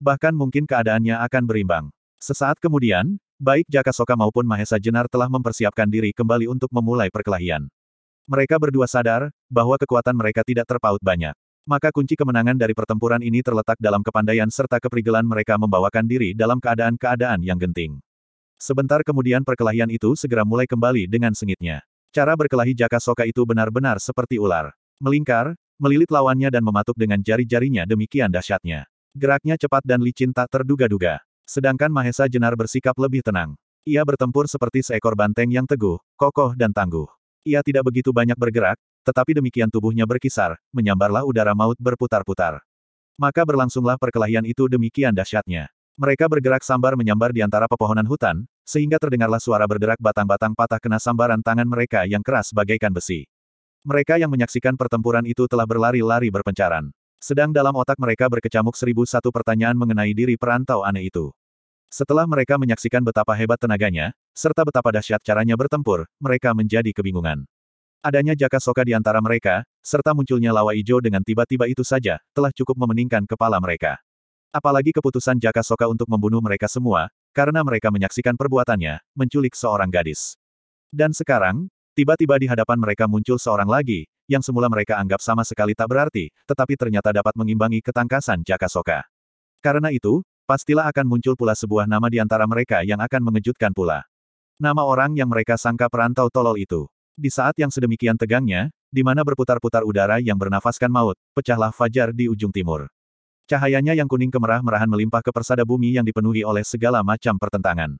Bahkan 0.00 0.36
mungkin 0.36 0.64
keadaannya 0.64 1.20
akan 1.20 1.42
berimbang. 1.46 1.84
Sesaat 2.18 2.58
kemudian, 2.58 3.18
baik 3.42 3.66
Jaka 3.66 3.90
Soka 3.90 4.14
maupun 4.14 4.46
Mahesa 4.46 4.78
Jenar 4.78 5.10
telah 5.10 5.26
mempersiapkan 5.26 5.90
diri 5.90 6.14
kembali 6.14 6.46
untuk 6.46 6.70
memulai 6.70 7.10
perkelahian. 7.10 7.66
Mereka 8.30 8.54
berdua 8.54 8.86
sadar, 8.86 9.34
bahwa 9.50 9.74
kekuatan 9.74 10.14
mereka 10.14 10.46
tidak 10.46 10.70
terpaut 10.70 11.02
banyak. 11.02 11.34
Maka 11.66 11.90
kunci 11.90 12.14
kemenangan 12.14 12.54
dari 12.54 12.70
pertempuran 12.70 13.18
ini 13.18 13.42
terletak 13.42 13.82
dalam 13.82 14.06
kepandaian 14.06 14.46
serta 14.46 14.78
keprigelan 14.78 15.26
mereka 15.26 15.58
membawakan 15.58 16.06
diri 16.06 16.38
dalam 16.38 16.62
keadaan-keadaan 16.62 17.42
yang 17.42 17.58
genting. 17.58 17.98
Sebentar 18.62 19.02
kemudian 19.02 19.42
perkelahian 19.42 19.90
itu 19.90 20.14
segera 20.14 20.46
mulai 20.46 20.70
kembali 20.70 21.10
dengan 21.10 21.34
sengitnya. 21.34 21.82
Cara 22.14 22.38
berkelahi 22.38 22.78
Jaka 22.78 23.02
Soka 23.02 23.26
itu 23.26 23.42
benar-benar 23.42 23.98
seperti 23.98 24.38
ular. 24.38 24.70
Melingkar, 25.02 25.58
melilit 25.82 26.14
lawannya 26.14 26.46
dan 26.46 26.62
mematuk 26.62 26.94
dengan 26.94 27.18
jari-jarinya 27.18 27.90
demikian 27.90 28.30
dahsyatnya. 28.30 28.86
Geraknya 29.18 29.58
cepat 29.58 29.82
dan 29.82 29.98
licin 29.98 30.30
tak 30.30 30.46
terduga-duga. 30.46 31.26
Sedangkan 31.52 31.92
Mahesa 31.92 32.24
Jenar 32.32 32.56
bersikap 32.56 32.96
lebih 32.96 33.20
tenang. 33.20 33.52
Ia 33.84 34.00
bertempur 34.08 34.48
seperti 34.48 34.88
seekor 34.88 35.12
banteng 35.12 35.52
yang 35.52 35.68
teguh, 35.68 36.00
kokoh 36.16 36.56
dan 36.56 36.72
tangguh. 36.72 37.04
Ia 37.44 37.60
tidak 37.60 37.92
begitu 37.92 38.08
banyak 38.08 38.40
bergerak, 38.40 38.80
tetapi 39.04 39.36
demikian 39.36 39.68
tubuhnya 39.68 40.08
berkisar, 40.08 40.56
menyambarlah 40.72 41.28
udara 41.28 41.52
maut 41.52 41.76
berputar-putar. 41.76 42.64
Maka 43.20 43.44
berlangsunglah 43.44 44.00
perkelahian 44.00 44.48
itu 44.48 44.64
demikian 44.64 45.12
dahsyatnya. 45.12 45.68
Mereka 46.00 46.24
bergerak 46.24 46.64
sambar 46.64 46.96
menyambar 46.96 47.36
di 47.36 47.44
antara 47.44 47.68
pepohonan 47.68 48.08
hutan, 48.08 48.48
sehingga 48.64 48.96
terdengarlah 48.96 49.36
suara 49.36 49.68
berderak 49.68 50.00
batang-batang 50.00 50.56
patah 50.56 50.80
kena 50.80 50.96
sambaran 50.96 51.44
tangan 51.44 51.68
mereka 51.68 52.08
yang 52.08 52.24
keras 52.24 52.48
bagaikan 52.56 52.96
besi. 52.96 53.28
Mereka 53.84 54.16
yang 54.16 54.32
menyaksikan 54.32 54.72
pertempuran 54.72 55.28
itu 55.28 55.44
telah 55.44 55.68
berlari-lari 55.68 56.32
berpencaran. 56.32 56.96
Sedang 57.20 57.52
dalam 57.52 57.76
otak 57.76 58.00
mereka 58.00 58.24
berkecamuk 58.32 58.72
seribu 58.72 59.04
satu 59.04 59.28
pertanyaan 59.28 59.76
mengenai 59.76 60.16
diri 60.16 60.40
perantau 60.40 60.80
aneh 60.80 61.12
itu. 61.12 61.28
Setelah 61.92 62.24
mereka 62.24 62.56
menyaksikan 62.56 63.04
betapa 63.04 63.36
hebat 63.36 63.60
tenaganya, 63.60 64.16
serta 64.32 64.64
betapa 64.64 64.96
dahsyat 64.96 65.20
caranya 65.20 65.60
bertempur, 65.60 66.08
mereka 66.16 66.56
menjadi 66.56 66.88
kebingungan. 66.88 67.44
Adanya 68.00 68.32
Jaka 68.32 68.64
Soka 68.64 68.80
di 68.80 68.96
antara 68.96 69.20
mereka, 69.20 69.60
serta 69.84 70.16
munculnya 70.16 70.56
lawa 70.56 70.72
ijo 70.72 70.96
dengan 71.04 71.20
tiba-tiba 71.20 71.68
itu 71.68 71.84
saja, 71.84 72.16
telah 72.32 72.48
cukup 72.48 72.80
memeningkan 72.80 73.28
kepala 73.28 73.60
mereka. 73.60 74.00
Apalagi 74.56 74.96
keputusan 74.96 75.36
Jaka 75.36 75.60
Soka 75.60 75.84
untuk 75.84 76.08
membunuh 76.08 76.40
mereka 76.40 76.64
semua, 76.64 77.12
karena 77.36 77.60
mereka 77.60 77.92
menyaksikan 77.92 78.40
perbuatannya, 78.40 79.04
menculik 79.12 79.52
seorang 79.52 79.92
gadis. 79.92 80.40
Dan 80.88 81.12
sekarang, 81.12 81.68
tiba-tiba 81.92 82.40
di 82.40 82.48
hadapan 82.48 82.80
mereka 82.80 83.04
muncul 83.04 83.36
seorang 83.36 83.68
lagi, 83.68 84.08
yang 84.32 84.40
semula 84.40 84.72
mereka 84.72 84.96
anggap 84.96 85.20
sama 85.20 85.44
sekali 85.44 85.76
tak 85.76 85.92
berarti, 85.92 86.32
tetapi 86.48 86.72
ternyata 86.72 87.12
dapat 87.12 87.36
mengimbangi 87.36 87.84
ketangkasan 87.84 88.40
Jaka 88.48 88.72
Soka. 88.72 89.04
Karena 89.60 89.92
itu, 89.92 90.24
pastilah 90.52 90.92
akan 90.92 91.08
muncul 91.08 91.32
pula 91.32 91.56
sebuah 91.56 91.88
nama 91.88 92.12
di 92.12 92.20
antara 92.20 92.44
mereka 92.44 92.84
yang 92.84 93.00
akan 93.00 93.24
mengejutkan 93.24 93.72
pula. 93.72 94.04
Nama 94.60 94.84
orang 94.84 95.16
yang 95.16 95.32
mereka 95.32 95.56
sangka 95.56 95.88
perantau 95.88 96.28
tolol 96.28 96.60
itu. 96.60 96.84
Di 97.16 97.32
saat 97.32 97.56
yang 97.56 97.72
sedemikian 97.72 98.20
tegangnya, 98.20 98.68
di 98.92 99.00
mana 99.00 99.24
berputar-putar 99.24 99.80
udara 99.80 100.20
yang 100.20 100.36
bernafaskan 100.36 100.92
maut, 100.92 101.16
pecahlah 101.32 101.72
fajar 101.72 102.12
di 102.12 102.28
ujung 102.28 102.52
timur. 102.52 102.92
Cahayanya 103.48 103.96
yang 103.96 104.04
kuning 104.04 104.28
kemerah-merahan 104.28 104.92
melimpah 104.92 105.24
ke 105.24 105.32
persada 105.32 105.64
bumi 105.64 105.96
yang 105.96 106.04
dipenuhi 106.04 106.44
oleh 106.44 106.68
segala 106.68 107.00
macam 107.00 107.40
pertentangan. 107.40 107.96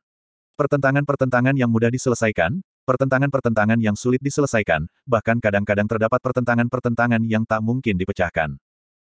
Pertentangan-pertentangan 0.60 1.56
yang 1.56 1.72
mudah 1.72 1.88
diselesaikan, 1.88 2.60
pertentangan-pertentangan 2.84 3.80
yang 3.80 3.96
sulit 3.96 4.20
diselesaikan, 4.20 4.84
bahkan 5.08 5.40
kadang-kadang 5.40 5.88
terdapat 5.88 6.20
pertentangan-pertentangan 6.20 7.24
yang 7.24 7.48
tak 7.48 7.64
mungkin 7.64 7.96
dipecahkan. 7.96 8.60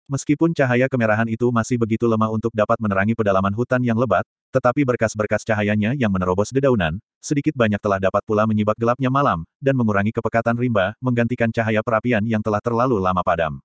Meskipun 0.06 0.53
cahaya 0.53 0.86
kemerahan 0.86 1.26
itu 1.26 1.49
masih 1.49 1.82
begitu 1.82 2.06
lemah 2.06 2.30
untuk 2.30 2.53
dapat 2.53 2.77
menerangi 2.77 3.18
pedalaman 3.18 3.49
hutan 3.57 3.82
yang 3.82 3.98
lebat, 3.98 4.22
tetapi 4.53 4.86
berkas-berkas 4.86 5.41
cahayanya 5.41 5.98
yang 5.98 6.14
menerobos 6.14 6.53
dedaunan, 6.53 7.02
sedikit 7.18 7.57
banyak 7.57 7.82
telah 7.82 7.98
dapat 7.98 8.22
pula 8.22 8.45
menyibak 8.45 8.77
gelapnya 8.77 9.10
malam, 9.10 9.49
dan 9.57 9.73
mengurangi 9.73 10.14
kepekatan 10.14 10.61
rimba, 10.61 10.94
menggantikan 11.02 11.49
cahaya 11.49 11.82
perapian 11.82 12.22
yang 12.22 12.45
telah 12.45 12.61
terlalu 12.61 13.02
lama 13.02 13.26
padam. 13.26 13.57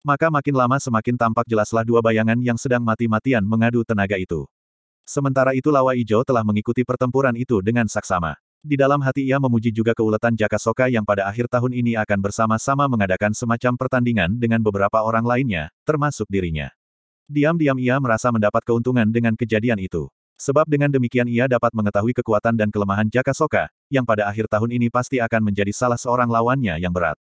Maka 0.00 0.32
makin 0.32 0.56
lama 0.56 0.80
semakin 0.80 1.14
tampak 1.14 1.44
jelaslah 1.44 1.84
dua 1.84 2.00
bayangan 2.00 2.40
yang 2.40 2.56
sedang 2.56 2.80
mati-matian 2.80 3.44
mengadu 3.44 3.84
tenaga 3.84 4.16
itu. 4.16 4.48
Sementara 5.04 5.52
itu 5.52 5.68
Lawa 5.68 5.92
Ijo 5.92 6.24
telah 6.24 6.40
mengikuti 6.40 6.88
pertempuran 6.88 7.36
itu 7.36 7.60
dengan 7.60 7.84
saksama. 7.84 8.34
Di 8.62 8.78
dalam 8.78 9.02
hati 9.02 9.26
ia 9.26 9.42
memuji 9.42 9.74
juga 9.74 9.90
keuletan 9.90 10.38
Jaka 10.38 10.54
Soka 10.54 10.86
yang 10.86 11.02
pada 11.02 11.26
akhir 11.26 11.50
tahun 11.50 11.74
ini 11.74 11.98
akan 11.98 12.22
bersama-sama 12.22 12.86
mengadakan 12.86 13.34
semacam 13.34 13.74
pertandingan 13.74 14.38
dengan 14.38 14.62
beberapa 14.62 15.02
orang 15.02 15.26
lainnya, 15.26 15.66
termasuk 15.82 16.30
dirinya. 16.30 16.70
Diam-diam 17.26 17.74
ia 17.82 17.98
merasa 17.98 18.30
mendapat 18.30 18.62
keuntungan 18.62 19.10
dengan 19.10 19.34
kejadian 19.34 19.82
itu. 19.82 20.06
Sebab 20.38 20.70
dengan 20.70 20.94
demikian 20.94 21.26
ia 21.26 21.50
dapat 21.50 21.74
mengetahui 21.74 22.14
kekuatan 22.22 22.54
dan 22.54 22.70
kelemahan 22.70 23.10
Jaka 23.10 23.34
Soka, 23.34 23.66
yang 23.90 24.06
pada 24.06 24.30
akhir 24.30 24.46
tahun 24.46 24.78
ini 24.78 24.94
pasti 24.94 25.18
akan 25.18 25.42
menjadi 25.42 25.74
salah 25.74 25.98
seorang 25.98 26.30
lawannya 26.30 26.78
yang 26.78 26.94
berat. 26.94 27.18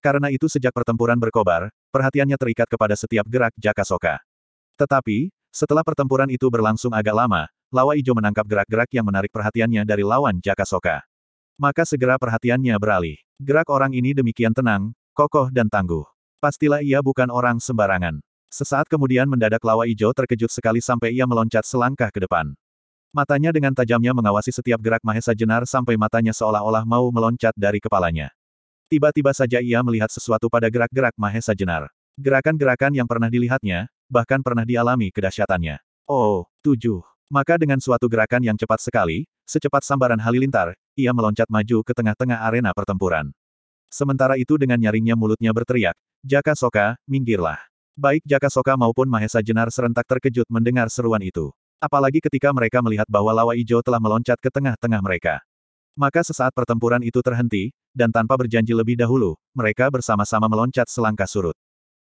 Karena 0.00 0.32
itu 0.32 0.48
sejak 0.48 0.72
pertempuran 0.72 1.20
berkobar, 1.20 1.68
perhatiannya 1.92 2.40
terikat 2.40 2.64
kepada 2.64 2.96
setiap 2.96 3.28
gerak 3.28 3.52
Jaka 3.60 3.84
Soka. 3.84 4.16
Tetapi, 4.80 5.28
setelah 5.52 5.84
pertempuran 5.84 6.32
itu 6.32 6.48
berlangsung 6.48 6.96
agak 6.96 7.12
lama, 7.12 7.44
Lawa 7.68 8.00
Ijo 8.00 8.16
menangkap 8.16 8.48
gerak-gerak 8.48 8.88
yang 8.96 9.04
menarik 9.04 9.28
perhatiannya 9.28 9.84
dari 9.84 10.00
lawan 10.00 10.40
Jaka 10.40 10.64
Soka. 10.64 11.04
Maka 11.60 11.84
segera 11.84 12.16
perhatiannya 12.16 12.72
beralih. 12.80 13.20
Gerak 13.36 13.68
orang 13.68 13.92
ini 13.92 14.16
demikian 14.16 14.56
tenang, 14.56 14.96
kokoh 15.12 15.52
dan 15.52 15.68
tangguh. 15.68 16.06
Pastilah 16.40 16.80
ia 16.80 17.04
bukan 17.04 17.28
orang 17.28 17.60
sembarangan. 17.60 18.24
Sesaat 18.48 18.88
kemudian 18.88 19.28
mendadak 19.28 19.60
Lawa 19.60 19.84
Ijo 19.84 20.08
terkejut 20.16 20.48
sekali 20.48 20.80
sampai 20.80 21.12
ia 21.12 21.28
meloncat 21.28 21.68
selangkah 21.68 22.08
ke 22.08 22.24
depan. 22.24 22.56
Matanya 23.12 23.52
dengan 23.52 23.76
tajamnya 23.76 24.16
mengawasi 24.16 24.48
setiap 24.48 24.80
gerak 24.80 25.04
Mahesa 25.04 25.36
Jenar 25.36 25.68
sampai 25.68 26.00
matanya 26.00 26.32
seolah-olah 26.32 26.88
mau 26.88 27.12
meloncat 27.12 27.52
dari 27.52 27.84
kepalanya. 27.84 28.32
Tiba-tiba 28.88 29.36
saja 29.36 29.60
ia 29.60 29.84
melihat 29.84 30.08
sesuatu 30.08 30.48
pada 30.48 30.72
gerak-gerak 30.72 31.12
Mahesa 31.20 31.52
Jenar. 31.52 31.92
Gerakan-gerakan 32.16 32.96
yang 32.96 33.04
pernah 33.04 33.28
dilihatnya, 33.28 33.92
bahkan 34.08 34.40
pernah 34.40 34.64
dialami 34.64 35.12
kedahsyatannya. 35.12 35.84
Oh, 36.08 36.48
tujuh. 36.64 37.04
Maka 37.28 37.60
dengan 37.60 37.76
suatu 37.76 38.08
gerakan 38.08 38.40
yang 38.40 38.56
cepat 38.56 38.80
sekali, 38.80 39.28
secepat 39.44 39.84
sambaran 39.84 40.16
halilintar, 40.16 40.72
ia 40.96 41.12
meloncat 41.12 41.44
maju 41.52 41.84
ke 41.84 41.92
tengah-tengah 41.92 42.40
arena 42.40 42.72
pertempuran. 42.72 43.28
Sementara 43.92 44.40
itu 44.40 44.56
dengan 44.56 44.80
nyaringnya 44.80 45.12
mulutnya 45.12 45.52
berteriak, 45.52 45.92
Jaka 46.24 46.56
Soka, 46.56 46.96
minggirlah. 47.04 47.60
Baik 47.92 48.24
Jaka 48.24 48.48
Soka 48.48 48.72
maupun 48.80 49.12
Mahesa 49.12 49.44
Jenar 49.44 49.68
serentak 49.68 50.08
terkejut 50.08 50.48
mendengar 50.48 50.88
seruan 50.88 51.20
itu. 51.20 51.52
Apalagi 51.84 52.24
ketika 52.24 52.48
mereka 52.48 52.80
melihat 52.80 53.04
bahwa 53.12 53.28
Lawa 53.30 53.52
Ijo 53.60 53.84
telah 53.84 54.00
meloncat 54.00 54.40
ke 54.40 54.48
tengah-tengah 54.48 55.04
mereka. 55.04 55.44
Maka 55.98 56.24
sesaat 56.24 56.56
pertempuran 56.56 57.04
itu 57.04 57.20
terhenti, 57.20 57.76
dan 57.92 58.08
tanpa 58.08 58.40
berjanji 58.40 58.72
lebih 58.72 58.96
dahulu, 58.96 59.36
mereka 59.52 59.92
bersama-sama 59.92 60.48
meloncat 60.48 60.88
selangkah 60.88 61.28
surut. 61.28 61.58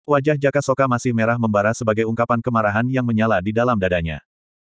Wajah 0.09 0.41
Jaka 0.41 0.65
Soka 0.65 0.89
masih 0.89 1.13
merah 1.13 1.37
membara 1.37 1.77
sebagai 1.77 2.09
ungkapan 2.09 2.41
kemarahan 2.41 2.89
yang 2.89 3.05
menyala 3.05 3.43
di 3.45 3.53
dalam 3.53 3.77
dadanya. 3.77 4.25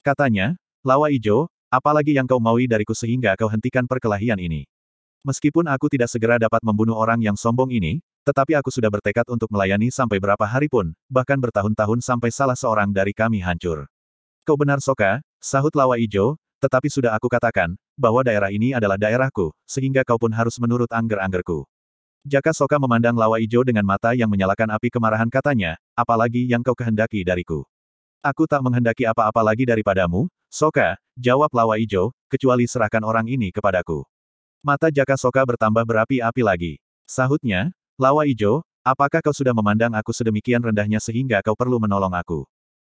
Katanya, 0.05 0.53
Lawa 0.85 1.09
Ijo, 1.09 1.49
apalagi 1.73 2.13
yang 2.13 2.29
kau 2.29 2.37
maui 2.37 2.69
dariku 2.69 2.93
sehingga 2.93 3.33
kau 3.41 3.49
hentikan 3.49 3.89
perkelahian 3.89 4.37
ini. 4.37 4.69
Meskipun 5.25 5.65
aku 5.65 5.89
tidak 5.89 6.13
segera 6.13 6.37
dapat 6.37 6.61
membunuh 6.61 6.93
orang 6.93 7.25
yang 7.25 7.33
sombong 7.41 7.73
ini, 7.73 8.05
tetapi 8.29 8.53
aku 8.53 8.69
sudah 8.69 8.93
bertekad 8.93 9.25
untuk 9.33 9.49
melayani 9.49 9.89
sampai 9.89 10.21
berapa 10.21 10.45
hari 10.45 10.69
pun, 10.69 10.93
bahkan 11.09 11.41
bertahun-tahun 11.41 12.05
sampai 12.05 12.29
salah 12.29 12.53
seorang 12.53 12.93
dari 12.93 13.17
kami 13.17 13.41
hancur. 13.41 13.89
Kau 14.45 14.61
benar 14.61 14.85
Soka, 14.85 15.25
sahut 15.41 15.73
Lawa 15.73 15.97
Ijo, 15.97 16.37
tetapi 16.61 16.93
sudah 16.93 17.17
aku 17.17 17.33
katakan, 17.33 17.73
bahwa 17.97 18.21
daerah 18.21 18.53
ini 18.53 18.77
adalah 18.77 19.01
daerahku, 19.01 19.57
sehingga 19.65 20.05
kau 20.05 20.21
pun 20.21 20.37
harus 20.37 20.61
menurut 20.61 20.93
angger-anggerku. 20.93 21.65
Jaka 22.29 22.53
Soka 22.53 22.77
memandang 22.77 23.17
Lawa 23.17 23.41
Ijo 23.41 23.65
dengan 23.65 23.89
mata 23.89 24.13
yang 24.13 24.29
menyalakan 24.29 24.77
api 24.77 24.93
kemarahan 24.93 25.33
katanya, 25.33 25.81
apalagi 25.97 26.45
yang 26.45 26.61
kau 26.61 26.77
kehendaki 26.77 27.25
dariku. 27.25 27.65
Aku 28.25 28.49
tak 28.49 28.65
menghendaki 28.65 29.05
apa-apa 29.05 29.45
lagi 29.45 29.69
daripadamu, 29.69 30.33
Soka, 30.49 30.97
jawab 31.13 31.53
Lawa 31.53 31.77
Ijo, 31.77 32.17
kecuali 32.33 32.65
serahkan 32.65 33.05
orang 33.05 33.29
ini 33.29 33.53
kepadaku. 33.53 34.01
Mata 34.65 34.89
Jaka 34.89 35.21
Soka 35.21 35.45
bertambah 35.45 35.85
berapi-api 35.85 36.41
lagi. 36.41 36.81
Sahutnya, 37.05 37.77
Lawa 38.01 38.25
Ijo, 38.25 38.65
apakah 38.81 39.21
kau 39.21 39.37
sudah 39.37 39.53
memandang 39.53 39.93
aku 39.93 40.09
sedemikian 40.17 40.65
rendahnya 40.65 41.05
sehingga 41.05 41.45
kau 41.45 41.53
perlu 41.53 41.77
menolong 41.77 42.17
aku? 42.17 42.49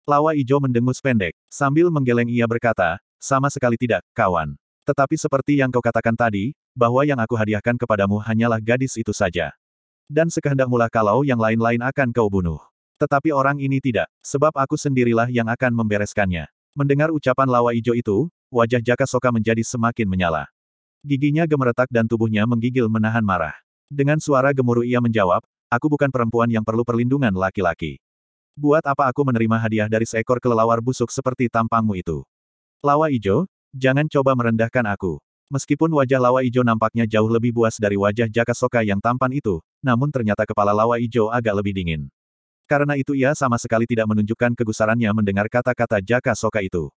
Lawa 0.06 0.30
Ijo 0.38 0.62
mendengus 0.62 1.02
pendek. 1.02 1.34
Sambil 1.50 1.90
menggeleng 1.90 2.30
ia 2.30 2.46
berkata, 2.46 3.02
sama 3.18 3.50
sekali 3.50 3.74
tidak, 3.74 4.06
kawan. 4.14 4.54
Tetapi 4.86 5.18
seperti 5.18 5.58
yang 5.58 5.74
kau 5.74 5.82
katakan 5.82 6.14
tadi, 6.14 6.54
bahwa 6.70 7.02
yang 7.02 7.18
aku 7.18 7.34
hadiahkan 7.34 7.74
kepadamu 7.74 8.22
hanyalah 8.22 8.62
gadis 8.62 8.94
itu 8.94 9.10
saja. 9.10 9.50
Dan 10.06 10.30
sekehendak 10.30 10.70
mula 10.70 10.86
kalau 10.86 11.26
yang 11.26 11.42
lain-lain 11.42 11.82
akan 11.82 12.14
kau 12.14 12.30
bunuh. 12.30 12.62
Tetapi 12.96 13.28
orang 13.28 13.60
ini 13.60 13.76
tidak, 13.76 14.08
sebab 14.24 14.56
aku 14.56 14.80
sendirilah 14.80 15.28
yang 15.28 15.48
akan 15.52 15.72
membereskannya. 15.76 16.48
Mendengar 16.72 17.12
ucapan 17.12 17.48
lawa 17.48 17.76
ijo 17.76 17.92
itu, 17.92 18.28
wajah 18.48 18.80
Jaka 18.80 19.04
Soka 19.04 19.28
menjadi 19.28 19.60
semakin 19.60 20.08
menyala. 20.08 20.48
Giginya 21.04 21.44
gemeretak 21.44 21.92
dan 21.92 22.08
tubuhnya 22.08 22.48
menggigil 22.48 22.88
menahan 22.88 23.20
marah. 23.20 23.52
Dengan 23.86 24.16
suara 24.18 24.50
gemuruh 24.50 24.82
ia 24.82 24.98
menjawab, 24.98 25.44
aku 25.68 25.86
bukan 25.92 26.08
perempuan 26.08 26.48
yang 26.48 26.64
perlu 26.64 26.82
perlindungan 26.82 27.30
laki-laki. 27.36 28.00
Buat 28.56 28.88
apa 28.88 29.12
aku 29.12 29.20
menerima 29.28 29.60
hadiah 29.60 29.88
dari 29.92 30.08
seekor 30.08 30.40
kelelawar 30.40 30.80
busuk 30.80 31.12
seperti 31.12 31.52
tampangmu 31.52 32.00
itu? 32.00 32.24
Lawa 32.80 33.12
Ijo, 33.12 33.44
jangan 33.76 34.08
coba 34.08 34.32
merendahkan 34.32 34.88
aku. 34.88 35.20
Meskipun 35.52 35.92
wajah 35.92 36.18
Lawa 36.18 36.40
Ijo 36.42 36.64
nampaknya 36.64 37.04
jauh 37.04 37.28
lebih 37.28 37.52
buas 37.52 37.76
dari 37.76 38.00
wajah 38.00 38.26
Jaka 38.26 38.56
Soka 38.56 38.80
yang 38.80 38.98
tampan 38.98 39.30
itu, 39.36 39.60
namun 39.84 40.08
ternyata 40.08 40.48
kepala 40.48 40.72
Lawa 40.72 40.96
Ijo 40.96 41.28
agak 41.28 41.60
lebih 41.60 41.76
dingin. 41.76 42.08
Karena 42.66 42.98
itu 42.98 43.14
ia 43.14 43.30
sama 43.38 43.54
sekali 43.62 43.86
tidak 43.86 44.10
menunjukkan 44.10 44.58
kegusarannya 44.58 45.10
mendengar 45.14 45.46
kata-kata 45.46 46.02
Jaka 46.02 46.34
Soka 46.34 46.58
itu. 46.66 46.90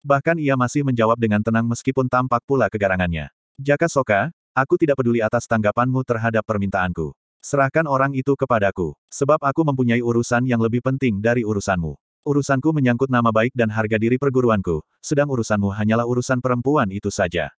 Bahkan 0.00 0.40
ia 0.40 0.56
masih 0.56 0.80
menjawab 0.80 1.20
dengan 1.20 1.44
tenang 1.44 1.68
meskipun 1.68 2.08
tampak 2.08 2.40
pula 2.48 2.72
kegarangannya. 2.72 3.28
Jaka 3.60 3.84
Soka, 3.84 4.32
aku 4.56 4.80
tidak 4.80 4.96
peduli 4.96 5.20
atas 5.20 5.44
tanggapanmu 5.44 6.00
terhadap 6.08 6.40
permintaanku. 6.48 7.12
Serahkan 7.44 7.84
orang 7.84 8.16
itu 8.16 8.32
kepadaku, 8.32 8.96
sebab 9.12 9.40
aku 9.44 9.60
mempunyai 9.60 10.00
urusan 10.00 10.44
yang 10.48 10.60
lebih 10.60 10.80
penting 10.80 11.20
dari 11.20 11.44
urusanmu. 11.44 12.00
Urusanku 12.24 12.72
menyangkut 12.72 13.08
nama 13.08 13.28
baik 13.28 13.52
dan 13.56 13.68
harga 13.72 13.96
diri 13.96 14.16
perguruanku, 14.16 14.80
sedang 15.04 15.28
urusanmu 15.28 15.72
hanyalah 15.72 16.04
urusan 16.04 16.40
perempuan 16.40 16.88
itu 16.92 17.08
saja. 17.08 17.52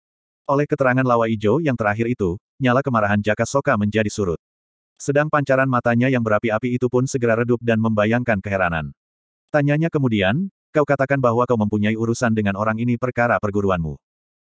Oleh 0.49 0.65
keterangan 0.65 1.05
Lawa 1.05 1.29
Ijo 1.29 1.61
yang 1.61 1.77
terakhir 1.77 2.09
itu, 2.09 2.41
nyala 2.57 2.81
kemarahan 2.81 3.21
Jaka 3.21 3.45
Soka 3.45 3.77
menjadi 3.77 4.09
surut. 4.09 4.41
Sedang 5.01 5.33
pancaran 5.33 5.65
matanya 5.65 6.13
yang 6.13 6.21
berapi-api 6.21 6.77
itu 6.77 6.85
pun 6.85 7.09
segera 7.09 7.33
redup 7.33 7.57
dan 7.65 7.81
membayangkan 7.81 8.37
keheranan. 8.37 8.93
Tanyanya 9.49 9.89
kemudian, 9.89 10.53
kau 10.69 10.85
katakan 10.85 11.17
bahwa 11.17 11.41
kau 11.49 11.57
mempunyai 11.57 11.97
urusan 11.97 12.29
dengan 12.37 12.53
orang 12.53 12.77
ini 12.77 13.01
perkara 13.01 13.41
perguruanmu. 13.41 13.97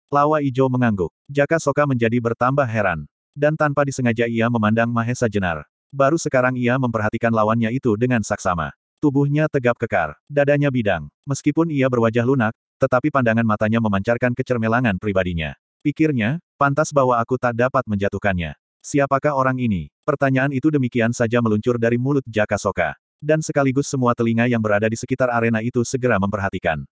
Lawa 0.08 0.40
Ijo 0.40 0.72
mengangguk. 0.72 1.12
Jaka 1.28 1.60
Soka 1.60 1.84
menjadi 1.84 2.24
bertambah 2.24 2.64
heran. 2.72 3.04
Dan 3.36 3.60
tanpa 3.60 3.84
disengaja 3.84 4.32
ia 4.32 4.48
memandang 4.48 4.88
Mahesa 4.88 5.28
Jenar. 5.28 5.68
Baru 5.92 6.16
sekarang 6.16 6.56
ia 6.56 6.80
memperhatikan 6.80 7.36
lawannya 7.36 7.76
itu 7.76 8.00
dengan 8.00 8.24
saksama. 8.24 8.72
Tubuhnya 9.04 9.52
tegap 9.52 9.76
kekar, 9.76 10.16
dadanya 10.32 10.72
bidang. 10.72 11.12
Meskipun 11.28 11.68
ia 11.68 11.92
berwajah 11.92 12.24
lunak, 12.24 12.56
tetapi 12.80 13.12
pandangan 13.12 13.44
matanya 13.44 13.84
memancarkan 13.84 14.32
kecermelangan 14.32 15.04
pribadinya. 15.04 15.52
Pikirnya, 15.84 16.40
pantas 16.56 16.96
bahwa 16.96 17.20
aku 17.20 17.36
tak 17.36 17.60
dapat 17.60 17.84
menjatuhkannya. 17.92 18.56
Siapakah 18.86 19.34
orang 19.34 19.58
ini? 19.58 19.90
Pertanyaan 20.06 20.54
itu 20.54 20.70
demikian 20.70 21.10
saja 21.10 21.42
meluncur 21.42 21.82
dari 21.82 21.98
mulut 21.98 22.22
Jaka 22.30 22.54
Soka. 22.54 22.94
Dan 23.18 23.42
sekaligus 23.42 23.90
semua 23.90 24.14
telinga 24.14 24.46
yang 24.46 24.62
berada 24.62 24.86
di 24.86 24.94
sekitar 24.94 25.34
arena 25.34 25.66
itu 25.66 25.82
segera 25.82 26.22
memperhatikan. 26.22 26.86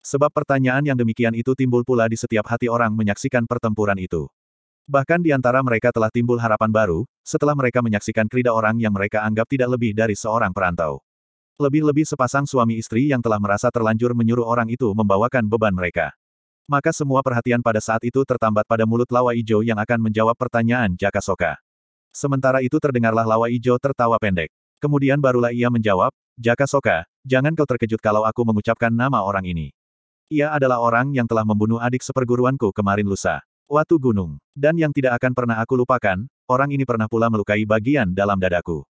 Sebab 0.00 0.32
pertanyaan 0.32 0.80
yang 0.88 0.96
demikian 0.96 1.36
itu 1.36 1.52
timbul 1.52 1.84
pula 1.84 2.08
di 2.08 2.16
setiap 2.16 2.48
hati 2.48 2.72
orang 2.72 2.96
menyaksikan 2.96 3.44
pertempuran 3.44 4.00
itu. 4.00 4.24
Bahkan 4.88 5.20
di 5.20 5.36
antara 5.36 5.60
mereka 5.60 5.92
telah 5.92 6.08
timbul 6.08 6.40
harapan 6.40 6.72
baru, 6.72 7.04
setelah 7.20 7.52
mereka 7.52 7.84
menyaksikan 7.84 8.24
krida 8.24 8.48
orang 8.48 8.80
yang 8.80 8.96
mereka 8.96 9.20
anggap 9.20 9.44
tidak 9.44 9.68
lebih 9.76 9.92
dari 9.92 10.16
seorang 10.16 10.48
perantau. 10.48 11.04
Lebih-lebih 11.60 12.08
sepasang 12.08 12.48
suami 12.48 12.80
istri 12.80 13.12
yang 13.12 13.20
telah 13.20 13.36
merasa 13.36 13.68
terlanjur 13.68 14.16
menyuruh 14.16 14.48
orang 14.48 14.72
itu 14.72 14.88
membawakan 14.96 15.44
beban 15.44 15.76
mereka. 15.76 16.16
Maka 16.64 16.96
semua 16.96 17.20
perhatian 17.20 17.60
pada 17.60 17.76
saat 17.76 18.00
itu 18.08 18.24
tertambat 18.24 18.64
pada 18.64 18.88
mulut 18.88 19.08
Lawa 19.12 19.36
Ijo 19.36 19.60
yang 19.60 19.76
akan 19.76 20.08
menjawab 20.08 20.32
pertanyaan 20.32 20.96
Jaka 20.96 21.20
Soka. 21.20 21.52
Sementara 22.08 22.64
itu 22.64 22.80
terdengarlah 22.80 23.28
Lawa 23.28 23.52
Ijo 23.52 23.76
tertawa 23.76 24.16
pendek. 24.16 24.48
Kemudian 24.80 25.20
barulah 25.20 25.52
ia 25.52 25.68
menjawab, 25.68 26.08
Jaka 26.40 26.64
Soka, 26.64 27.04
jangan 27.20 27.52
kau 27.52 27.68
terkejut 27.68 28.00
kalau 28.00 28.24
aku 28.24 28.48
mengucapkan 28.48 28.88
nama 28.88 29.20
orang 29.20 29.44
ini. 29.44 29.76
Ia 30.32 30.56
adalah 30.56 30.80
orang 30.80 31.12
yang 31.12 31.28
telah 31.28 31.44
membunuh 31.44 31.76
adik 31.84 32.00
seperguruanku 32.00 32.72
kemarin 32.72 33.04
lusa. 33.04 33.44
Watu 33.68 34.00
Gunung. 34.00 34.40
Dan 34.56 34.80
yang 34.80 34.92
tidak 34.92 35.20
akan 35.20 35.36
pernah 35.36 35.60
aku 35.60 35.76
lupakan, 35.76 36.24
orang 36.48 36.72
ini 36.72 36.88
pernah 36.88 37.12
pula 37.12 37.28
melukai 37.28 37.68
bagian 37.68 38.16
dalam 38.16 38.40
dadaku. 38.40 38.88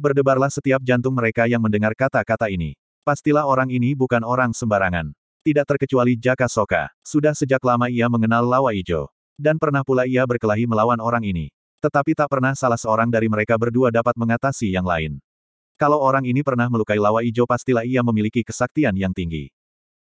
Berdebarlah 0.00 0.48
setiap 0.48 0.80
jantung 0.80 1.12
mereka 1.12 1.44
yang 1.44 1.60
mendengar 1.60 1.92
kata-kata 1.92 2.48
ini. 2.48 2.72
Pastilah 3.04 3.44
orang 3.44 3.68
ini 3.68 3.92
bukan 3.92 4.24
orang 4.24 4.56
sembarangan. 4.56 5.12
Tidak 5.40 5.64
terkecuali 5.64 6.20
Jaka 6.20 6.44
Soka. 6.52 6.92
Sudah 7.00 7.32
sejak 7.32 7.64
lama 7.64 7.88
ia 7.88 8.04
mengenal 8.12 8.44
Lawa 8.44 8.76
Ijo. 8.76 9.08
Dan 9.40 9.56
pernah 9.56 9.80
pula 9.80 10.04
ia 10.04 10.20
berkelahi 10.28 10.68
melawan 10.68 11.00
orang 11.00 11.24
ini. 11.24 11.48
Tetapi 11.80 12.12
tak 12.12 12.28
pernah 12.28 12.52
salah 12.52 12.76
seorang 12.76 13.08
dari 13.08 13.24
mereka 13.24 13.56
berdua 13.56 13.88
dapat 13.88 14.12
mengatasi 14.20 14.68
yang 14.68 14.84
lain. 14.84 15.16
Kalau 15.80 15.96
orang 15.96 16.28
ini 16.28 16.44
pernah 16.44 16.68
melukai 16.68 17.00
Lawa 17.00 17.24
Ijo 17.24 17.48
pastilah 17.48 17.88
ia 17.88 18.04
memiliki 18.04 18.44
kesaktian 18.44 18.92
yang 18.92 19.16
tinggi. 19.16 19.48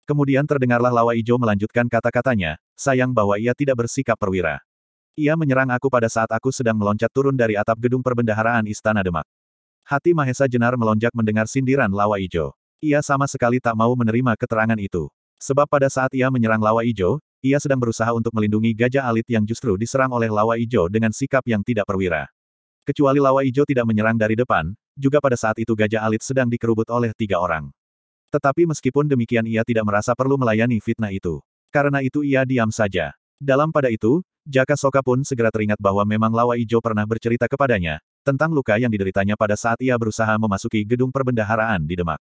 Kemudian 0.10 0.42
terdengarlah 0.50 0.90
Lawa 0.90 1.14
Ijo 1.14 1.38
melanjutkan 1.38 1.86
kata-katanya, 1.86 2.58
sayang 2.74 3.14
bahwa 3.14 3.38
ia 3.38 3.54
tidak 3.54 3.86
bersikap 3.86 4.18
perwira. 4.18 4.58
Ia 5.14 5.38
menyerang 5.38 5.70
aku 5.70 5.86
pada 5.86 6.10
saat 6.10 6.34
aku 6.34 6.50
sedang 6.50 6.82
meloncat 6.82 7.14
turun 7.14 7.38
dari 7.38 7.54
atap 7.54 7.78
gedung 7.78 8.02
perbendaharaan 8.02 8.66
Istana 8.66 9.06
Demak. 9.06 9.30
Hati 9.86 10.18
Mahesa 10.18 10.50
Jenar 10.50 10.74
melonjak 10.74 11.14
mendengar 11.14 11.46
sindiran 11.46 11.94
Lawa 11.94 12.18
Ijo. 12.18 12.58
Ia 12.82 13.06
sama 13.06 13.30
sekali 13.30 13.62
tak 13.62 13.78
mau 13.78 13.94
menerima 13.94 14.34
keterangan 14.34 14.82
itu. 14.82 15.14
Sebab 15.38 15.70
pada 15.70 15.86
saat 15.86 16.10
ia 16.18 16.34
menyerang 16.34 16.58
Lawa 16.58 16.82
Ijo, 16.82 17.22
ia 17.46 17.62
sedang 17.62 17.78
berusaha 17.78 18.10
untuk 18.10 18.34
melindungi 18.34 18.74
gajah 18.74 19.06
alit 19.06 19.30
yang 19.30 19.46
justru 19.46 19.78
diserang 19.78 20.10
oleh 20.10 20.34
Lawa 20.34 20.58
Ijo 20.58 20.90
dengan 20.90 21.14
sikap 21.14 21.46
yang 21.46 21.62
tidak 21.62 21.86
perwira. 21.86 22.26
Kecuali 22.82 23.22
Lawa 23.22 23.46
Ijo 23.46 23.62
tidak 23.62 23.86
menyerang 23.86 24.18
dari 24.18 24.34
depan, 24.34 24.74
juga 24.98 25.22
pada 25.22 25.38
saat 25.38 25.54
itu 25.62 25.78
gajah 25.78 26.02
alit 26.02 26.26
sedang 26.26 26.50
dikerubut 26.50 26.90
oleh 26.90 27.14
tiga 27.14 27.38
orang. 27.38 27.70
Tetapi 28.34 28.66
meskipun 28.66 29.06
demikian 29.06 29.46
ia 29.46 29.62
tidak 29.62 29.86
merasa 29.86 30.18
perlu 30.18 30.42
melayani 30.42 30.82
fitnah 30.82 31.14
itu. 31.14 31.38
Karena 31.70 32.02
itu 32.02 32.26
ia 32.26 32.42
diam 32.42 32.74
saja. 32.74 33.14
Dalam 33.38 33.70
pada 33.70 33.94
itu, 33.94 34.26
Jaka 34.48 34.74
Soka 34.74 35.06
pun 35.06 35.22
segera 35.22 35.54
teringat 35.54 35.78
bahwa 35.78 36.02
memang 36.08 36.34
Lawa 36.34 36.58
Ijo 36.58 36.82
pernah 36.82 37.06
bercerita 37.06 37.46
kepadanya, 37.46 38.02
tentang 38.26 38.50
luka 38.50 38.80
yang 38.80 38.90
dideritanya 38.90 39.38
pada 39.38 39.54
saat 39.54 39.78
ia 39.84 39.94
berusaha 40.00 40.34
memasuki 40.40 40.82
gedung 40.88 41.14
perbendaharaan 41.14 41.84
di 41.86 41.94
Demak. 41.94 42.18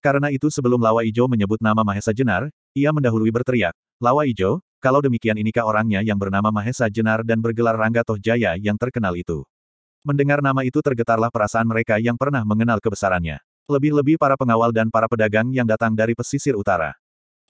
Karena 0.00 0.32
itu 0.32 0.48
sebelum 0.48 0.80
Lawa 0.80 1.04
Ijo 1.04 1.28
menyebut 1.28 1.60
nama 1.60 1.84
Mahesa 1.84 2.16
Jenar, 2.16 2.48
ia 2.72 2.88
mendahului 2.88 3.28
berteriak, 3.28 3.76
Lawa 4.00 4.24
Ijo, 4.24 4.64
kalau 4.80 5.04
demikian 5.04 5.36
inikah 5.36 5.68
orangnya 5.68 6.00
yang 6.00 6.16
bernama 6.16 6.48
Mahesa 6.48 6.88
Jenar 6.88 7.20
dan 7.20 7.44
bergelar 7.44 7.76
Rangga 7.76 8.00
Toh 8.00 8.16
Jaya 8.16 8.56
yang 8.56 8.80
terkenal 8.80 9.12
itu. 9.12 9.44
Mendengar 10.00 10.40
nama 10.40 10.64
itu 10.64 10.80
tergetarlah 10.80 11.28
perasaan 11.28 11.68
mereka 11.68 12.00
yang 12.00 12.16
pernah 12.16 12.40
mengenal 12.48 12.80
kebesarannya. 12.80 13.44
Lebih-lebih 13.68 14.16
para 14.16 14.40
pengawal 14.40 14.72
dan 14.72 14.88
para 14.88 15.04
pedagang 15.04 15.52
yang 15.52 15.68
datang 15.68 15.92
dari 15.92 16.16
pesisir 16.16 16.56
utara. 16.56 16.96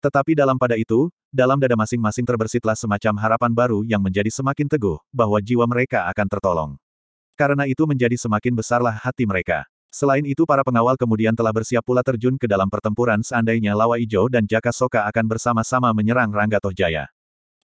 Tetapi 0.03 0.35
dalam 0.35 0.59
pada 0.59 0.75
itu, 0.75 1.07
dalam 1.31 1.63
dada 1.63 1.79
masing-masing 1.79 2.27
terbersitlah 2.27 2.75
semacam 2.75 3.15
harapan 3.23 3.55
baru 3.55 3.87
yang 3.87 4.03
menjadi 4.03 4.35
semakin 4.35 4.67
teguh, 4.67 4.99
bahwa 5.15 5.39
jiwa 5.39 5.63
mereka 5.71 6.11
akan 6.11 6.27
tertolong. 6.27 6.71
Karena 7.39 7.71
itu 7.71 7.87
menjadi 7.87 8.19
semakin 8.19 8.59
besarlah 8.59 8.99
hati 8.99 9.23
mereka. 9.23 9.70
Selain 9.91 10.23
itu 10.23 10.47
para 10.47 10.63
pengawal 10.63 10.95
kemudian 10.95 11.35
telah 11.35 11.51
bersiap 11.51 11.83
pula 11.83 12.07
terjun 12.07 12.39
ke 12.39 12.47
dalam 12.47 12.71
pertempuran 12.71 13.27
seandainya 13.27 13.75
Lawa 13.75 13.99
Ijo 13.99 14.31
dan 14.31 14.47
Jaka 14.47 14.71
Soka 14.71 15.03
akan 15.11 15.27
bersama-sama 15.27 15.91
menyerang 15.91 16.31
Rangga 16.31 16.63
Jaya. 16.71 17.11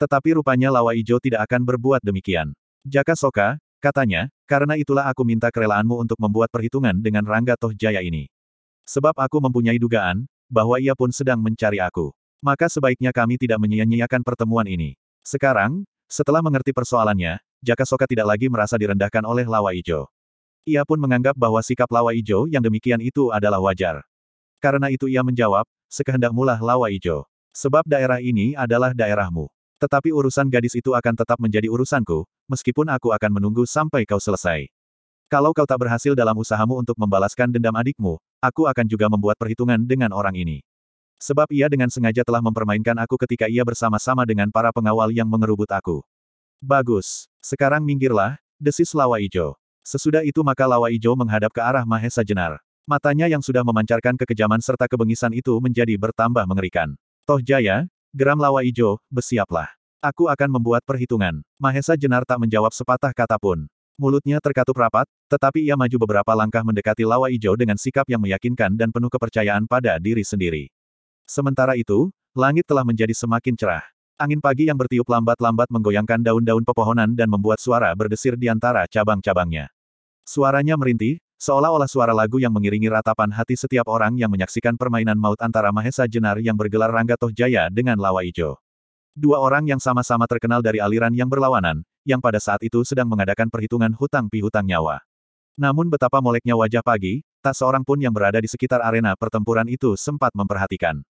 Tetapi 0.00 0.40
rupanya 0.40 0.72
Lawa 0.72 0.96
Ijo 0.96 1.20
tidak 1.20 1.44
akan 1.44 1.68
berbuat 1.68 2.00
demikian. 2.00 2.56
Jaka 2.88 3.12
Soka, 3.12 3.60
katanya, 3.76 4.32
karena 4.48 4.80
itulah 4.80 5.04
aku 5.04 5.20
minta 5.20 5.52
kerelaanmu 5.52 6.00
untuk 6.00 6.16
membuat 6.16 6.48
perhitungan 6.48 6.96
dengan 6.96 7.28
Rangga 7.28 7.60
Jaya 7.76 8.00
ini. 8.00 8.32
Sebab 8.88 9.20
aku 9.20 9.44
mempunyai 9.44 9.76
dugaan, 9.76 10.24
bahwa 10.48 10.80
ia 10.80 10.96
pun 10.96 11.12
sedang 11.12 11.44
mencari 11.44 11.76
aku. 11.76 12.08
Maka 12.40 12.72
sebaiknya 12.72 13.12
kami 13.12 13.36
tidak 13.36 13.60
menyia-nyiakan 13.60 14.24
pertemuan 14.24 14.64
ini. 14.64 14.96
Sekarang, 15.24 15.84
setelah 16.08 16.44
mengerti 16.44 16.72
persoalannya, 16.72 17.40
Jaka 17.64 17.84
Soka 17.88 18.04
tidak 18.04 18.28
lagi 18.32 18.48
merasa 18.52 18.76
direndahkan 18.76 19.24
oleh 19.24 19.48
Lawa 19.48 19.72
Ijo. 19.72 20.13
Ia 20.64 20.80
pun 20.88 20.96
menganggap 20.96 21.36
bahwa 21.36 21.60
sikap 21.60 21.92
Lawa 21.92 22.16
Ijo 22.16 22.48
yang 22.48 22.64
demikian 22.64 22.96
itu 23.04 23.28
adalah 23.28 23.60
wajar. 23.60 24.00
Karena 24.64 24.88
itu 24.88 25.12
ia 25.12 25.20
menjawab, 25.20 25.68
sekehendak 25.92 26.32
mulah 26.32 26.56
Lawa 26.56 26.88
Ijo. 26.88 27.28
Sebab 27.52 27.84
daerah 27.84 28.16
ini 28.24 28.56
adalah 28.56 28.96
daerahmu. 28.96 29.52
Tetapi 29.76 30.08
urusan 30.08 30.48
gadis 30.48 30.72
itu 30.72 30.96
akan 30.96 31.12
tetap 31.12 31.36
menjadi 31.36 31.68
urusanku, 31.68 32.24
meskipun 32.48 32.88
aku 32.88 33.12
akan 33.12 33.30
menunggu 33.36 33.68
sampai 33.68 34.08
kau 34.08 34.16
selesai. 34.16 34.72
Kalau 35.28 35.52
kau 35.52 35.68
tak 35.68 35.84
berhasil 35.84 36.16
dalam 36.16 36.32
usahamu 36.40 36.80
untuk 36.80 36.96
membalaskan 36.96 37.52
dendam 37.52 37.76
adikmu, 37.76 38.16
aku 38.40 38.64
akan 38.64 38.88
juga 38.88 39.12
membuat 39.12 39.36
perhitungan 39.36 39.84
dengan 39.84 40.16
orang 40.16 40.32
ini. 40.32 40.64
Sebab 41.20 41.52
ia 41.52 41.68
dengan 41.68 41.92
sengaja 41.92 42.24
telah 42.24 42.40
mempermainkan 42.40 42.96
aku 43.00 43.20
ketika 43.20 43.52
ia 43.52 43.64
bersama-sama 43.64 44.24
dengan 44.24 44.48
para 44.48 44.72
pengawal 44.72 45.12
yang 45.12 45.28
mengerubut 45.28 45.68
aku. 45.68 46.00
Bagus. 46.56 47.28
Sekarang 47.44 47.84
minggirlah, 47.84 48.40
desis 48.56 48.96
Lawa 48.96 49.20
Ijo. 49.20 49.60
Sesudah 49.84 50.24
itu 50.24 50.40
maka 50.40 50.64
Lawa 50.64 50.88
Ijo 50.88 51.12
menghadap 51.12 51.52
ke 51.52 51.60
arah 51.60 51.84
Mahesa 51.84 52.24
Jenar. 52.24 52.56
Matanya 52.88 53.28
yang 53.28 53.44
sudah 53.44 53.60
memancarkan 53.60 54.16
kekejaman 54.16 54.64
serta 54.64 54.88
kebengisan 54.88 55.36
itu 55.36 55.52
menjadi 55.60 55.92
bertambah 56.00 56.48
mengerikan. 56.48 56.96
Toh 57.28 57.36
Jaya, 57.44 57.84
geram 58.16 58.40
Lawa 58.40 58.64
Ijo, 58.64 58.96
bersiaplah. 59.12 59.68
Aku 60.00 60.32
akan 60.32 60.56
membuat 60.56 60.84
perhitungan. 60.88 61.44
Mahesa 61.60 62.00
Jenar 62.00 62.24
tak 62.24 62.40
menjawab 62.40 62.72
sepatah 62.72 63.12
kata 63.12 63.36
pun. 63.36 63.68
Mulutnya 64.00 64.42
terkatup 64.42 64.74
rapat, 64.74 65.06
tetapi 65.30 65.62
ia 65.68 65.78
maju 65.78 65.96
beberapa 66.02 66.32
langkah 66.34 66.66
mendekati 66.66 67.06
Lawa 67.06 67.30
Ijo 67.30 67.54
dengan 67.54 67.78
sikap 67.78 68.08
yang 68.10 68.24
meyakinkan 68.24 68.74
dan 68.74 68.90
penuh 68.90 69.12
kepercayaan 69.12 69.70
pada 69.70 70.00
diri 70.02 70.26
sendiri. 70.26 70.72
Sementara 71.28 71.78
itu, 71.78 72.10
langit 72.34 72.66
telah 72.66 72.82
menjadi 72.82 73.14
semakin 73.14 73.54
cerah. 73.54 73.93
Angin 74.14 74.38
pagi 74.38 74.70
yang 74.70 74.78
bertiup 74.78 75.10
lambat-lambat 75.10 75.74
menggoyangkan 75.74 76.22
daun-daun 76.22 76.62
pepohonan 76.62 77.18
dan 77.18 77.26
membuat 77.26 77.58
suara 77.58 77.90
berdesir 77.98 78.38
di 78.38 78.46
antara 78.46 78.86
cabang-cabangnya. 78.86 79.74
Suaranya 80.22 80.78
merintih, 80.78 81.18
seolah-olah 81.42 81.90
suara 81.90 82.14
lagu 82.14 82.38
yang 82.38 82.54
mengiringi 82.54 82.86
ratapan 82.86 83.34
hati 83.34 83.58
setiap 83.58 83.90
orang 83.90 84.14
yang 84.14 84.30
menyaksikan 84.30 84.78
permainan 84.78 85.18
maut 85.18 85.42
antara 85.42 85.74
Mahesa 85.74 86.06
Jenar 86.06 86.38
yang 86.38 86.54
bergelar 86.54 86.94
Rangga 86.94 87.18
Toh 87.18 87.34
Jaya 87.34 87.66
dengan 87.74 87.98
Lawa 87.98 88.22
Ijo. 88.22 88.62
Dua 89.18 89.42
orang 89.42 89.66
yang 89.66 89.82
sama-sama 89.82 90.30
terkenal 90.30 90.62
dari 90.62 90.78
aliran 90.78 91.10
yang 91.10 91.26
berlawanan, 91.26 91.82
yang 92.06 92.22
pada 92.22 92.38
saat 92.38 92.62
itu 92.62 92.86
sedang 92.86 93.10
mengadakan 93.10 93.50
perhitungan 93.50 93.90
hutang 93.98 94.30
pihutang 94.30 94.62
nyawa. 94.62 95.02
Namun 95.58 95.90
betapa 95.90 96.22
moleknya 96.22 96.54
wajah 96.54 96.86
pagi, 96.86 97.26
tak 97.42 97.58
seorang 97.58 97.82
pun 97.82 97.98
yang 97.98 98.14
berada 98.14 98.38
di 98.38 98.46
sekitar 98.46 98.78
arena 98.78 99.18
pertempuran 99.18 99.66
itu 99.66 99.98
sempat 99.98 100.30
memperhatikan. 100.38 101.02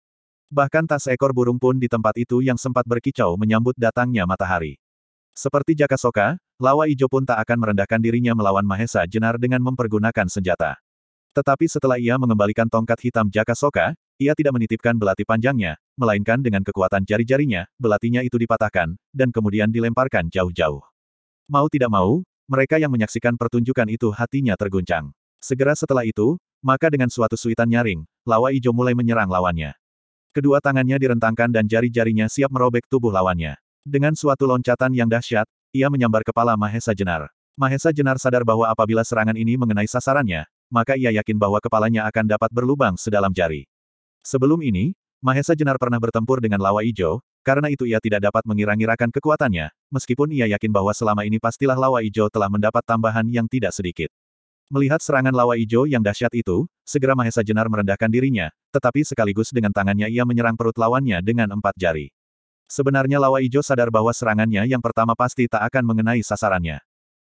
Bahkan 0.53 0.85
tak 0.85 1.01
seekor 1.01 1.33
burung 1.33 1.57
pun 1.57 1.81
di 1.81 1.89
tempat 1.89 2.13
itu 2.13 2.45
yang 2.45 2.61
sempat 2.61 2.85
berkicau 2.85 3.33
menyambut 3.41 3.73
datangnya 3.73 4.29
matahari. 4.29 4.77
Seperti 5.33 5.73
Jaka 5.73 5.97
Soka, 5.97 6.37
Lawa 6.61 6.85
Ijo 6.85 7.09
pun 7.09 7.25
tak 7.25 7.41
akan 7.41 7.57
merendahkan 7.57 7.97
dirinya 7.97 8.37
melawan 8.37 8.61
Mahesa 8.61 9.01
Jenar 9.09 9.41
dengan 9.41 9.65
mempergunakan 9.65 10.29
senjata. 10.29 10.77
Tetapi 11.33 11.65
setelah 11.65 11.97
ia 11.97 12.21
mengembalikan 12.21 12.69
tongkat 12.69 13.01
hitam 13.01 13.33
Jaka 13.33 13.57
Soka, 13.57 13.97
ia 14.21 14.37
tidak 14.37 14.53
menitipkan 14.53 14.93
belati 14.93 15.25
panjangnya, 15.25 15.81
melainkan 15.97 16.37
dengan 16.37 16.61
kekuatan 16.61 17.01
jari-jarinya, 17.01 17.65
belatinya 17.81 18.21
itu 18.21 18.37
dipatahkan, 18.37 18.93
dan 19.09 19.33
kemudian 19.33 19.73
dilemparkan 19.73 20.29
jauh-jauh. 20.29 20.85
Mau 21.49 21.65
tidak 21.65 21.89
mau, 21.89 22.21
mereka 22.45 22.77
yang 22.77 22.93
menyaksikan 22.93 23.41
pertunjukan 23.41 23.89
itu 23.89 24.13
hatinya 24.13 24.53
terguncang. 24.53 25.09
Segera 25.41 25.73
setelah 25.73 26.05
itu, 26.05 26.37
maka 26.61 26.93
dengan 26.93 27.09
suatu 27.09 27.33
suitan 27.33 27.73
nyaring, 27.73 28.05
Lawa 28.21 28.53
Ijo 28.53 28.69
mulai 28.69 28.93
menyerang 28.93 29.33
lawannya. 29.33 29.73
Kedua 30.33 30.57
tangannya 30.57 30.97
direntangkan 30.97 31.53
dan 31.53 31.69
jari-jarinya 31.69 32.25
siap 32.25 32.49
merobek 32.49 32.89
tubuh 32.89 33.13
lawannya. 33.13 33.53
Dengan 33.85 34.17
suatu 34.17 34.49
loncatan 34.49 34.89
yang 34.97 35.05
dahsyat, 35.05 35.45
ia 35.69 35.93
menyambar 35.93 36.25
kepala 36.25 36.57
Mahesa 36.57 36.97
Jenar. 36.97 37.29
Mahesa 37.53 37.93
Jenar 37.93 38.17
sadar 38.17 38.41
bahwa 38.41 38.65
apabila 38.65 39.05
serangan 39.05 39.37
ini 39.37 39.53
mengenai 39.53 39.85
sasarannya, 39.85 40.49
maka 40.73 40.97
ia 40.97 41.13
yakin 41.13 41.37
bahwa 41.37 41.61
kepalanya 41.61 42.09
akan 42.09 42.25
dapat 42.25 42.49
berlubang 42.49 42.97
sedalam 42.97 43.29
jari. 43.29 43.69
Sebelum 44.25 44.57
ini, 44.65 44.97
Mahesa 45.21 45.53
Jenar 45.53 45.77
pernah 45.77 46.01
bertempur 46.01 46.41
dengan 46.41 46.57
Lawa 46.57 46.81
Ijo, 46.81 47.21
karena 47.45 47.69
itu 47.69 47.85
ia 47.85 48.01
tidak 48.01 48.25
dapat 48.25 48.41
mengira-ngirakan 48.49 49.13
kekuatannya, 49.13 49.69
meskipun 49.93 50.33
ia 50.33 50.49
yakin 50.49 50.73
bahwa 50.73 50.97
selama 50.97 51.29
ini 51.29 51.37
pastilah 51.37 51.77
Lawa 51.77 52.01
Ijo 52.01 52.25
telah 52.33 52.49
mendapat 52.49 52.81
tambahan 52.89 53.29
yang 53.29 53.45
tidak 53.45 53.77
sedikit. 53.77 54.09
Melihat 54.73 55.05
serangan 55.05 55.37
lawa 55.37 55.53
ijo 55.53 55.85
yang 55.85 56.01
dahsyat 56.01 56.33
itu, 56.33 56.65
segera 56.81 57.13
Mahesa 57.13 57.45
Jenar 57.45 57.69
merendahkan 57.69 58.09
dirinya, 58.09 58.49
tetapi 58.73 59.05
sekaligus 59.05 59.53
dengan 59.53 59.69
tangannya 59.69 60.09
ia 60.09 60.25
menyerang 60.25 60.57
perut 60.57 60.73
lawannya 60.73 61.21
dengan 61.21 61.53
empat 61.53 61.77
jari. 61.77 62.09
Sebenarnya 62.65 63.21
lawa 63.21 63.37
ijo 63.37 63.61
sadar 63.61 63.93
bahwa 63.93 64.09
serangannya 64.09 64.65
yang 64.65 64.81
pertama 64.81 65.13
pasti 65.13 65.45
tak 65.45 65.61
akan 65.69 65.93
mengenai 65.93 66.25
sasarannya. 66.25 66.81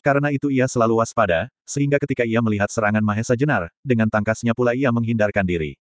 Karena 0.02 0.34
itu 0.34 0.50
ia 0.50 0.66
selalu 0.66 1.04
waspada, 1.04 1.52
sehingga 1.62 2.02
ketika 2.02 2.26
ia 2.26 2.42
melihat 2.42 2.74
serangan 2.74 3.06
Mahesa 3.06 3.38
Jenar, 3.38 3.70
dengan 3.86 4.10
tangkasnya 4.10 4.58
pula 4.58 4.74
ia 4.74 4.90
menghindarkan 4.90 5.46
diri. 5.46 5.78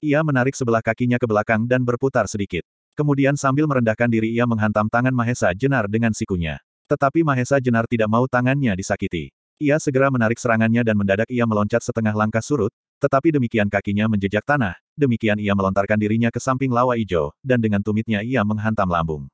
Ia 0.00 0.24
menarik 0.24 0.56
sebelah 0.56 0.80
kakinya 0.80 1.20
ke 1.20 1.28
belakang 1.28 1.68
dan 1.68 1.84
berputar 1.84 2.24
sedikit. 2.24 2.64
Kemudian 2.94 3.34
sambil 3.34 3.66
merendahkan 3.66 4.06
diri 4.06 4.32
ia 4.32 4.46
menghantam 4.46 4.86
tangan 4.86 5.12
Mahesa 5.12 5.50
Jenar 5.52 5.90
dengan 5.90 6.14
sikunya. 6.14 6.62
Tetapi 6.86 7.26
Mahesa 7.26 7.58
Jenar 7.58 7.90
tidak 7.90 8.06
mau 8.06 8.24
tangannya 8.30 8.72
disakiti. 8.78 9.34
Ia 9.58 9.80
segera 9.82 10.12
menarik 10.12 10.38
serangannya 10.38 10.84
dan 10.86 10.94
mendadak 10.94 11.26
ia 11.32 11.42
meloncat 11.42 11.82
setengah 11.82 12.14
langkah 12.14 12.44
surut, 12.44 12.70
tetapi 13.04 13.36
demikian 13.36 13.68
kakinya 13.68 14.08
menjejak 14.08 14.40
tanah, 14.48 14.80
demikian 14.96 15.36
ia 15.36 15.52
melontarkan 15.52 16.00
dirinya 16.00 16.32
ke 16.32 16.40
samping 16.40 16.72
Lawa 16.72 16.96
Ijo, 16.96 17.36
dan 17.44 17.60
dengan 17.60 17.84
tumitnya 17.84 18.24
ia 18.24 18.40
menghantam 18.40 18.88
lambung. 18.88 19.28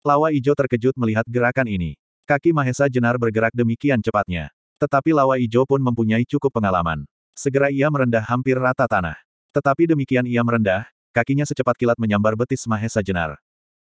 Lawa 0.00 0.32
Ijo 0.32 0.56
terkejut 0.56 0.96
melihat 0.96 1.28
gerakan 1.28 1.68
ini. 1.68 2.00
Kaki 2.24 2.56
Mahesa 2.56 2.88
Jenar 2.88 3.20
bergerak 3.20 3.52
demikian 3.52 4.00
cepatnya. 4.00 4.48
Tetapi 4.80 5.12
Lawa 5.12 5.36
Ijo 5.36 5.68
pun 5.68 5.84
mempunyai 5.84 6.24
cukup 6.24 6.56
pengalaman. 6.56 7.04
Segera 7.36 7.68
ia 7.68 7.92
merendah 7.92 8.24
hampir 8.24 8.56
rata 8.56 8.88
tanah. 8.88 9.20
Tetapi 9.52 9.92
demikian 9.92 10.24
ia 10.24 10.40
merendah, 10.40 10.88
kakinya 11.12 11.44
secepat 11.44 11.76
kilat 11.76 12.00
menyambar 12.00 12.32
betis 12.40 12.64
Mahesa 12.64 13.04
Jenar. 13.04 13.36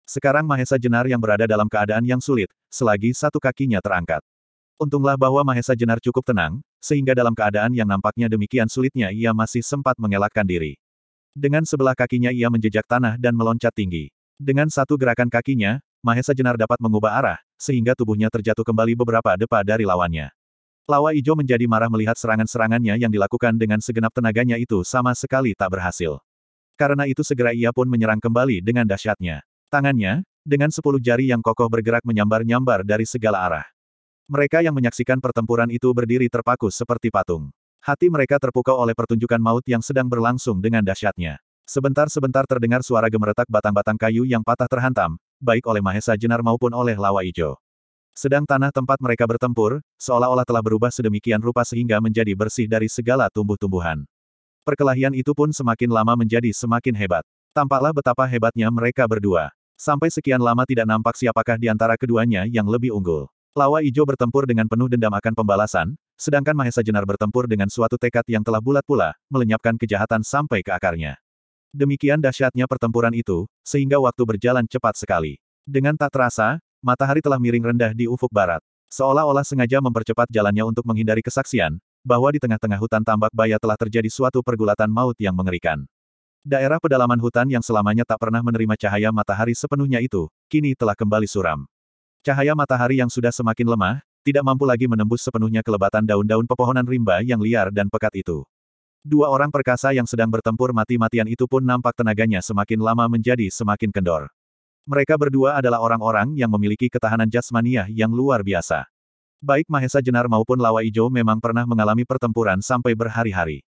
Sekarang 0.05 0.45
Mahesa 0.45 0.77
Jenar 0.77 1.09
yang 1.09 1.17
berada 1.17 1.49
dalam 1.49 1.65
keadaan 1.65 2.05
yang 2.05 2.21
sulit, 2.21 2.53
selagi 2.69 3.09
satu 3.17 3.41
kakinya 3.41 3.81
terangkat. 3.81 4.21
Untunglah 4.77 5.17
bahwa 5.17 5.41
Mahesa 5.41 5.73
Jenar 5.73 5.97
cukup 5.97 6.21
tenang, 6.21 6.61
sehingga 6.83 7.15
dalam 7.15 7.31
keadaan 7.31 7.71
yang 7.71 7.87
nampaknya 7.87 8.27
demikian 8.27 8.67
sulitnya 8.67 9.15
ia 9.15 9.31
masih 9.31 9.63
sempat 9.63 9.95
mengelakkan 9.95 10.43
diri. 10.43 10.75
Dengan 11.31 11.63
sebelah 11.63 11.95
kakinya 11.95 12.35
ia 12.35 12.51
menjejak 12.51 12.83
tanah 12.83 13.15
dan 13.15 13.31
meloncat 13.33 13.71
tinggi. 13.71 14.11
Dengan 14.35 14.67
satu 14.67 14.99
gerakan 14.99 15.31
kakinya, 15.31 15.79
Mahesa 16.03 16.35
Jenar 16.35 16.59
dapat 16.59 16.83
mengubah 16.83 17.15
arah, 17.15 17.39
sehingga 17.55 17.95
tubuhnya 17.95 18.27
terjatuh 18.27 18.67
kembali 18.67 18.99
beberapa 18.99 19.39
depa 19.39 19.63
dari 19.63 19.87
lawannya. 19.87 20.35
Lawa 20.83 21.15
Ijo 21.15 21.31
menjadi 21.31 21.63
marah 21.63 21.87
melihat 21.87 22.19
serangan-serangannya 22.19 22.99
yang 22.99 23.07
dilakukan 23.07 23.55
dengan 23.55 23.79
segenap 23.79 24.11
tenaganya 24.11 24.59
itu 24.59 24.83
sama 24.83 25.15
sekali 25.15 25.55
tak 25.55 25.71
berhasil. 25.71 26.19
Karena 26.75 27.07
itu 27.07 27.23
segera 27.23 27.55
ia 27.55 27.71
pun 27.71 27.87
menyerang 27.87 28.19
kembali 28.19 28.59
dengan 28.59 28.83
dahsyatnya. 28.83 29.47
Tangannya, 29.71 30.27
dengan 30.43 30.75
sepuluh 30.75 30.99
jari 30.99 31.31
yang 31.31 31.39
kokoh 31.39 31.71
bergerak 31.71 32.03
menyambar-nyambar 32.03 32.83
dari 32.83 33.07
segala 33.07 33.47
arah. 33.47 33.65
Mereka 34.31 34.63
yang 34.63 34.71
menyaksikan 34.71 35.19
pertempuran 35.19 35.67
itu 35.67 35.91
berdiri 35.91 36.31
terpaku 36.31 36.71
seperti 36.71 37.11
patung. 37.11 37.51
Hati 37.83 38.07
mereka 38.07 38.39
terpukau 38.39 38.79
oleh 38.79 38.95
pertunjukan 38.95 39.35
maut 39.35 39.67
yang 39.67 39.83
sedang 39.83 40.07
berlangsung 40.07 40.63
dengan 40.63 40.79
dahsyatnya. 40.79 41.43
Sebentar-sebentar 41.67 42.47
terdengar 42.47 42.79
suara 42.87 43.11
gemeretak 43.11 43.43
batang-batang 43.51 43.99
kayu 43.99 44.23
yang 44.23 44.39
patah 44.39 44.71
terhantam, 44.71 45.19
baik 45.43 45.67
oleh 45.67 45.83
Mahesa 45.83 46.15
Jenar 46.15 46.39
maupun 46.39 46.71
oleh 46.71 46.95
Lawa 46.95 47.27
Ijo. 47.27 47.59
Sedang 48.15 48.47
tanah 48.47 48.71
tempat 48.71 49.03
mereka 49.03 49.27
bertempur, 49.27 49.83
seolah-olah 49.99 50.47
telah 50.47 50.63
berubah 50.63 50.87
sedemikian 50.87 51.43
rupa 51.43 51.67
sehingga 51.67 51.99
menjadi 51.99 52.31
bersih 52.31 52.71
dari 52.71 52.87
segala 52.87 53.27
tumbuh-tumbuhan. 53.27 54.07
Perkelahian 54.63 55.11
itu 55.11 55.35
pun 55.35 55.51
semakin 55.51 55.91
lama 55.91 56.15
menjadi 56.15 56.47
semakin 56.55 56.95
hebat. 56.95 57.27
Tampaklah 57.51 57.91
betapa 57.91 58.23
hebatnya 58.23 58.71
mereka 58.71 59.03
berdua. 59.03 59.51
Sampai 59.75 60.07
sekian 60.07 60.39
lama 60.39 60.63
tidak 60.63 60.87
nampak 60.87 61.19
siapakah 61.19 61.59
di 61.59 61.67
antara 61.67 61.99
keduanya 61.99 62.47
yang 62.47 62.63
lebih 62.71 62.95
unggul. 62.95 63.27
Lawa 63.53 63.85
Ijo 63.85 64.01
bertempur 64.01 64.49
dengan 64.49 64.65
penuh 64.65 64.89
dendam 64.89 65.13
akan 65.13 65.37
pembalasan, 65.37 65.93
sedangkan 66.17 66.57
Mahesa 66.57 66.81
Jenar 66.81 67.05
bertempur 67.05 67.45
dengan 67.45 67.69
suatu 67.69 68.01
tekad 68.01 68.25
yang 68.25 68.41
telah 68.41 68.57
bulat 68.57 68.81
pula, 68.81 69.13
melenyapkan 69.29 69.77
kejahatan 69.77 70.25
sampai 70.25 70.65
ke 70.65 70.73
akarnya. 70.73 71.21
Demikian 71.69 72.17
dahsyatnya 72.17 72.65
pertempuran 72.65 73.13
itu, 73.13 73.45
sehingga 73.61 74.01
waktu 74.01 74.25
berjalan 74.25 74.65
cepat 74.65 74.97
sekali. 74.97 75.37
Dengan 75.69 75.93
tak 75.93 76.17
terasa, 76.17 76.57
matahari 76.81 77.21
telah 77.21 77.37
miring 77.37 77.77
rendah 77.77 77.93
di 77.93 78.09
ufuk 78.09 78.33
barat. 78.33 78.57
Seolah-olah 78.89 79.45
sengaja 79.45 79.77
mempercepat 79.85 80.33
jalannya 80.33 80.65
untuk 80.65 80.89
menghindari 80.89 81.21
kesaksian, 81.21 81.77
bahwa 82.01 82.33
di 82.33 82.41
tengah-tengah 82.41 82.81
hutan 82.81 83.05
tambak 83.05 83.29
baya 83.37 83.61
telah 83.61 83.77
terjadi 83.77 84.09
suatu 84.09 84.41
pergulatan 84.41 84.89
maut 84.89 85.17
yang 85.21 85.37
mengerikan. 85.37 85.85
Daerah 86.41 86.81
pedalaman 86.81 87.21
hutan 87.21 87.45
yang 87.53 87.61
selamanya 87.61 88.01
tak 88.01 88.17
pernah 88.17 88.41
menerima 88.41 88.75
cahaya 88.81 89.13
matahari 89.13 89.53
sepenuhnya 89.53 90.01
itu, 90.01 90.25
kini 90.49 90.73
telah 90.73 90.97
kembali 90.97 91.29
suram. 91.29 91.69
Cahaya 92.23 92.55
matahari 92.55 93.03
yang 93.03 93.11
sudah 93.11 93.35
semakin 93.35 93.67
lemah, 93.67 93.99
tidak 94.23 94.47
mampu 94.47 94.63
lagi 94.63 94.87
menembus 94.87 95.27
sepenuhnya 95.27 95.59
kelebatan 95.59 96.07
daun-daun 96.07 96.47
pepohonan 96.47 96.87
rimba 96.87 97.19
yang 97.19 97.43
liar 97.43 97.67
dan 97.67 97.91
pekat 97.91 98.15
itu. 98.15 98.47
Dua 99.03 99.27
orang 99.27 99.51
perkasa 99.51 99.91
yang 99.91 100.07
sedang 100.07 100.31
bertempur 100.31 100.71
mati-matian 100.71 101.27
itu 101.27 101.43
pun 101.43 101.59
nampak 101.59 101.91
tenaganya 101.91 102.39
semakin 102.39 102.79
lama 102.79 103.11
menjadi 103.11 103.51
semakin 103.51 103.91
kendor. 103.91 104.31
Mereka 104.87 105.19
berdua 105.19 105.59
adalah 105.59 105.83
orang-orang 105.83 106.31
yang 106.39 106.47
memiliki 106.47 106.87
ketahanan 106.87 107.27
jasmaniah 107.27 107.91
yang 107.91 108.15
luar 108.15 108.39
biasa. 108.39 108.87
Baik 109.43 109.67
Mahesa 109.67 109.99
Jenar 109.99 110.31
maupun 110.31 110.55
Lawa 110.55 110.79
Ijo 110.87 111.11
memang 111.11 111.43
pernah 111.43 111.67
mengalami 111.67 112.07
pertempuran 112.07 112.63
sampai 112.63 112.95
berhari-hari. 112.95 113.67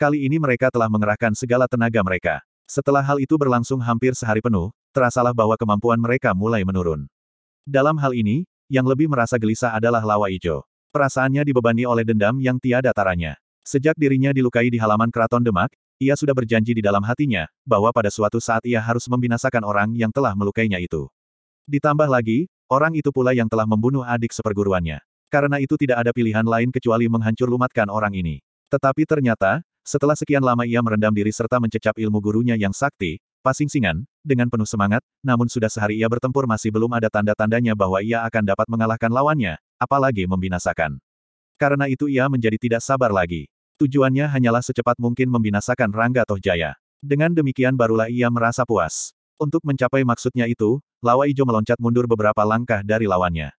Kali 0.00 0.24
ini 0.24 0.40
mereka 0.40 0.72
telah 0.72 0.88
mengerahkan 0.88 1.36
segala 1.36 1.68
tenaga 1.68 2.00
mereka. 2.00 2.40
Setelah 2.64 3.04
hal 3.04 3.20
itu 3.20 3.36
berlangsung 3.36 3.84
hampir 3.84 4.16
sehari 4.16 4.40
penuh, 4.40 4.72
terasalah 4.96 5.36
bahwa 5.36 5.60
kemampuan 5.60 6.00
mereka 6.00 6.32
mulai 6.32 6.64
menurun. 6.64 7.04
Dalam 7.70 7.94
hal 8.02 8.18
ini, 8.18 8.42
yang 8.66 8.82
lebih 8.82 9.06
merasa 9.06 9.38
gelisah 9.38 9.70
adalah 9.78 10.02
Lawa 10.02 10.26
Ijo. 10.26 10.66
Perasaannya 10.90 11.46
dibebani 11.46 11.86
oleh 11.86 12.02
dendam 12.02 12.34
yang 12.42 12.58
tiada 12.58 12.90
taranya. 12.90 13.38
Sejak 13.62 13.94
dirinya 13.94 14.34
dilukai 14.34 14.74
di 14.74 14.74
halaman 14.74 15.06
keraton 15.06 15.38
Demak, 15.38 15.70
ia 16.02 16.18
sudah 16.18 16.34
berjanji 16.34 16.74
di 16.74 16.82
dalam 16.82 16.98
hatinya, 17.06 17.46
bahwa 17.62 17.94
pada 17.94 18.10
suatu 18.10 18.42
saat 18.42 18.66
ia 18.66 18.82
harus 18.82 19.06
membinasakan 19.06 19.62
orang 19.62 19.94
yang 19.94 20.10
telah 20.10 20.34
melukainya 20.34 20.82
itu. 20.82 21.06
Ditambah 21.70 22.10
lagi, 22.10 22.50
orang 22.66 22.90
itu 22.98 23.14
pula 23.14 23.30
yang 23.38 23.46
telah 23.46 23.70
membunuh 23.70 24.02
adik 24.02 24.34
seperguruannya. 24.34 24.98
Karena 25.30 25.62
itu 25.62 25.78
tidak 25.78 26.02
ada 26.02 26.10
pilihan 26.10 26.42
lain 26.42 26.74
kecuali 26.74 27.06
menghancur 27.06 27.46
lumatkan 27.46 27.86
orang 27.86 28.18
ini. 28.18 28.42
Tetapi 28.66 29.06
ternyata, 29.06 29.62
setelah 29.86 30.18
sekian 30.18 30.42
lama 30.42 30.66
ia 30.66 30.82
merendam 30.82 31.14
diri 31.14 31.30
serta 31.30 31.62
mencecap 31.62 31.94
ilmu 31.94 32.18
gurunya 32.18 32.58
yang 32.58 32.74
sakti, 32.74 33.22
Pasingsingan, 33.40 34.04
dengan 34.20 34.52
penuh 34.52 34.68
semangat, 34.68 35.00
namun 35.24 35.48
sudah 35.48 35.72
sehari 35.72 35.96
ia 35.96 36.08
bertempur 36.12 36.44
masih 36.44 36.68
belum 36.68 36.92
ada 36.92 37.08
tanda-tandanya 37.08 37.72
bahwa 37.72 38.04
ia 38.04 38.20
akan 38.28 38.44
dapat 38.44 38.68
mengalahkan 38.68 39.08
lawannya, 39.08 39.56
apalagi 39.80 40.28
membinasakan. 40.28 41.00
Karena 41.56 41.88
itu 41.88 42.04
ia 42.04 42.28
menjadi 42.28 42.60
tidak 42.60 42.84
sabar 42.84 43.08
lagi. 43.08 43.48
Tujuannya 43.80 44.28
hanyalah 44.28 44.60
secepat 44.60 45.00
mungkin 45.00 45.32
membinasakan 45.32 45.88
Rangga 45.88 46.28
Tohjaya. 46.28 46.76
Dengan 47.00 47.32
demikian 47.32 47.80
barulah 47.80 48.12
ia 48.12 48.28
merasa 48.28 48.68
puas. 48.68 49.16
Untuk 49.40 49.64
mencapai 49.64 50.04
maksudnya 50.04 50.44
itu, 50.44 50.84
Lawa 51.00 51.24
Ijo 51.24 51.48
meloncat 51.48 51.80
mundur 51.80 52.04
beberapa 52.04 52.44
langkah 52.44 52.84
dari 52.84 53.08
lawannya. 53.08 53.56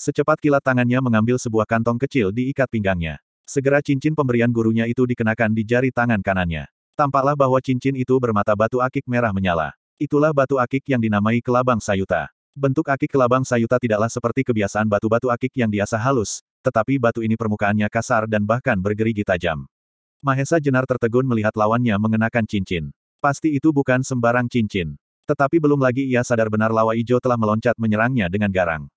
Secepat 0.00 0.40
kilat 0.40 0.64
tangannya 0.64 1.04
mengambil 1.04 1.36
sebuah 1.36 1.68
kantong 1.68 2.00
kecil 2.00 2.32
di 2.32 2.48
ikat 2.48 2.72
pinggangnya. 2.72 3.20
Segera 3.44 3.84
cincin 3.84 4.16
pemberian 4.16 4.48
gurunya 4.48 4.88
itu 4.88 5.04
dikenakan 5.04 5.52
di 5.52 5.68
jari 5.68 5.92
tangan 5.92 6.24
kanannya. 6.24 6.64
Tampaklah 6.98 7.38
bahwa 7.38 7.62
cincin 7.62 7.94
itu 7.94 8.10
bermata 8.18 8.58
batu 8.58 8.82
akik 8.82 9.06
merah 9.06 9.30
menyala. 9.30 9.70
Itulah 10.02 10.34
batu 10.34 10.58
akik 10.58 10.82
yang 10.90 10.98
dinamai 10.98 11.38
kelabang 11.38 11.78
sayuta. 11.78 12.26
Bentuk 12.58 12.90
akik 12.90 13.14
kelabang 13.14 13.46
sayuta 13.46 13.78
tidaklah 13.78 14.10
seperti 14.10 14.42
kebiasaan 14.42 14.90
batu-batu 14.90 15.30
akik 15.30 15.54
yang 15.54 15.70
biasa 15.70 15.94
halus, 15.94 16.42
tetapi 16.66 16.98
batu 16.98 17.22
ini 17.22 17.38
permukaannya 17.38 17.86
kasar 17.86 18.26
dan 18.26 18.42
bahkan 18.42 18.74
bergerigi 18.82 19.22
tajam. 19.22 19.70
Mahesa 20.18 20.58
Jenar 20.58 20.90
tertegun 20.90 21.22
melihat 21.22 21.54
lawannya 21.54 21.94
mengenakan 22.02 22.42
cincin. 22.50 22.90
Pasti 23.22 23.54
itu 23.54 23.70
bukan 23.70 24.02
sembarang 24.02 24.50
cincin. 24.50 24.98
Tetapi 25.30 25.62
belum 25.62 25.78
lagi 25.78 26.02
ia 26.02 26.26
sadar 26.26 26.50
benar 26.50 26.74
Lawa 26.74 26.98
Ijo 26.98 27.22
telah 27.22 27.38
meloncat 27.38 27.78
menyerangnya 27.78 28.26
dengan 28.26 28.50
garang. 28.50 28.90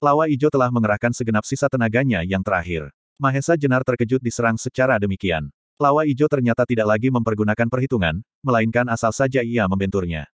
Lawa 0.00 0.24
Ijo 0.24 0.48
telah 0.48 0.72
mengerahkan 0.72 1.12
segenap 1.12 1.44
sisa 1.44 1.68
tenaganya 1.68 2.24
yang 2.24 2.40
terakhir. 2.40 2.88
Mahesa 3.20 3.60
Jenar 3.60 3.84
terkejut 3.84 4.24
diserang 4.24 4.56
secara 4.56 4.96
demikian. 4.96 5.52
Lawa 5.82 6.06
Ijo 6.06 6.30
ternyata 6.30 6.62
tidak 6.62 6.86
lagi 6.86 7.10
mempergunakan 7.10 7.66
perhitungan, 7.66 8.22
melainkan 8.46 8.86
asal 8.86 9.10
saja 9.10 9.42
ia 9.42 9.66
membenturnya. 9.66 10.30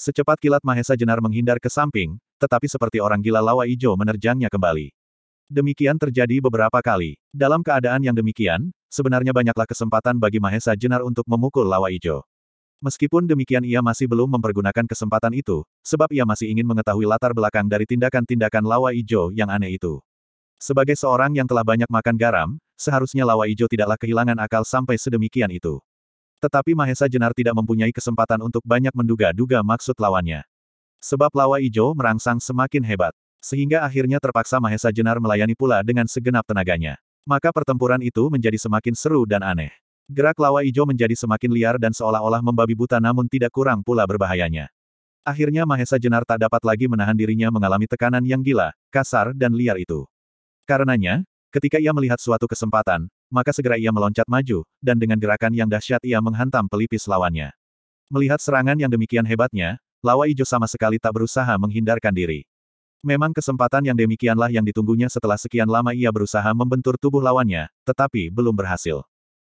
Secepat 0.00 0.40
kilat 0.40 0.64
Mahesa 0.64 0.96
Jenar 0.96 1.20
menghindar 1.20 1.60
ke 1.60 1.68
samping, 1.68 2.16
tetapi 2.40 2.64
seperti 2.64 3.04
orang 3.04 3.20
gila 3.20 3.44
Lawa 3.44 3.68
Ijo 3.68 3.92
menerjangnya 3.92 4.48
kembali. 4.48 4.96
Demikian 5.52 6.00
terjadi 6.00 6.40
beberapa 6.40 6.80
kali. 6.80 7.20
Dalam 7.28 7.60
keadaan 7.60 8.00
yang 8.00 8.16
demikian, 8.16 8.72
sebenarnya 8.88 9.36
banyaklah 9.36 9.68
kesempatan 9.68 10.16
bagi 10.16 10.40
Mahesa 10.40 10.72
Jenar 10.72 11.04
untuk 11.04 11.28
memukul 11.28 11.68
Lawa 11.68 11.92
Ijo. 11.92 12.24
Meskipun 12.80 13.24
demikian 13.24 13.64
ia 13.64 13.80
masih 13.80 14.04
belum 14.04 14.28
mempergunakan 14.36 14.84
kesempatan 14.84 15.32
itu, 15.32 15.64
sebab 15.80 16.12
ia 16.12 16.28
masih 16.28 16.52
ingin 16.52 16.68
mengetahui 16.68 17.08
latar 17.08 17.32
belakang 17.32 17.68
dari 17.68 17.88
tindakan-tindakan 17.88 18.64
Lawa 18.64 18.92
Ijo 18.92 19.32
yang 19.32 19.48
aneh 19.48 19.76
itu. 19.76 20.00
Sebagai 20.56 20.96
seorang 20.96 21.36
yang 21.36 21.44
telah 21.44 21.64
banyak 21.64 21.88
makan 21.88 22.16
garam, 22.16 22.48
seharusnya 22.76 23.24
Lawa 23.24 23.50
Ijo 23.50 23.66
tidaklah 23.66 23.96
kehilangan 23.96 24.38
akal 24.38 24.62
sampai 24.62 25.00
sedemikian 25.00 25.50
itu. 25.50 25.82
Tetapi 26.38 26.76
Mahesa 26.76 27.08
Jenar 27.08 27.32
tidak 27.32 27.56
mempunyai 27.56 27.90
kesempatan 27.90 28.44
untuk 28.44 28.62
banyak 28.62 28.92
menduga-duga 28.92 29.64
maksud 29.64 29.96
lawannya. 29.96 30.44
Sebab 31.00 31.32
Lawa 31.32 31.58
Ijo 31.58 31.96
merangsang 31.96 32.38
semakin 32.38 32.84
hebat. 32.84 33.16
Sehingga 33.40 33.82
akhirnya 33.82 34.20
terpaksa 34.20 34.60
Mahesa 34.60 34.92
Jenar 34.92 35.18
melayani 35.18 35.56
pula 35.56 35.80
dengan 35.80 36.04
segenap 36.04 36.44
tenaganya. 36.44 37.00
Maka 37.26 37.50
pertempuran 37.50 37.98
itu 38.06 38.30
menjadi 38.30 38.54
semakin 38.54 38.94
seru 38.94 39.26
dan 39.26 39.42
aneh. 39.42 39.74
Gerak 40.06 40.38
lawa 40.38 40.62
ijo 40.62 40.86
menjadi 40.86 41.18
semakin 41.18 41.50
liar 41.50 41.74
dan 41.82 41.90
seolah-olah 41.90 42.38
membabi 42.38 42.78
buta 42.78 43.02
namun 43.02 43.26
tidak 43.26 43.50
kurang 43.50 43.82
pula 43.82 44.06
berbahayanya. 44.06 44.70
Akhirnya 45.26 45.66
Mahesa 45.66 45.98
Jenar 45.98 46.22
tak 46.22 46.46
dapat 46.46 46.62
lagi 46.62 46.86
menahan 46.86 47.18
dirinya 47.18 47.50
mengalami 47.50 47.90
tekanan 47.90 48.22
yang 48.22 48.46
gila, 48.46 48.70
kasar 48.94 49.34
dan 49.34 49.50
liar 49.58 49.74
itu. 49.74 50.06
Karenanya, 50.62 51.26
ketika 51.56 51.80
ia 51.80 51.96
melihat 51.96 52.20
suatu 52.20 52.44
kesempatan, 52.44 53.08
maka 53.32 53.48
segera 53.56 53.80
ia 53.80 53.88
meloncat 53.88 54.28
maju, 54.28 54.60
dan 54.84 55.00
dengan 55.00 55.16
gerakan 55.16 55.56
yang 55.56 55.64
dahsyat 55.64 56.04
ia 56.04 56.20
menghantam 56.20 56.68
pelipis 56.68 57.08
lawannya. 57.08 57.56
Melihat 58.12 58.38
serangan 58.44 58.76
yang 58.76 58.92
demikian 58.92 59.24
hebatnya, 59.24 59.80
Lawa 60.04 60.28
Ijo 60.28 60.44
sama 60.44 60.68
sekali 60.68 61.00
tak 61.00 61.16
berusaha 61.16 61.50
menghindarkan 61.56 62.12
diri. 62.12 62.44
Memang 63.00 63.32
kesempatan 63.32 63.88
yang 63.88 63.96
demikianlah 63.96 64.52
yang 64.52 64.62
ditunggunya 64.62 65.08
setelah 65.08 65.40
sekian 65.40 65.66
lama 65.66 65.96
ia 65.96 66.12
berusaha 66.12 66.46
membentur 66.52 67.00
tubuh 67.00 67.24
lawannya, 67.24 67.72
tetapi 67.88 68.28
belum 68.28 68.52
berhasil. 68.52 69.02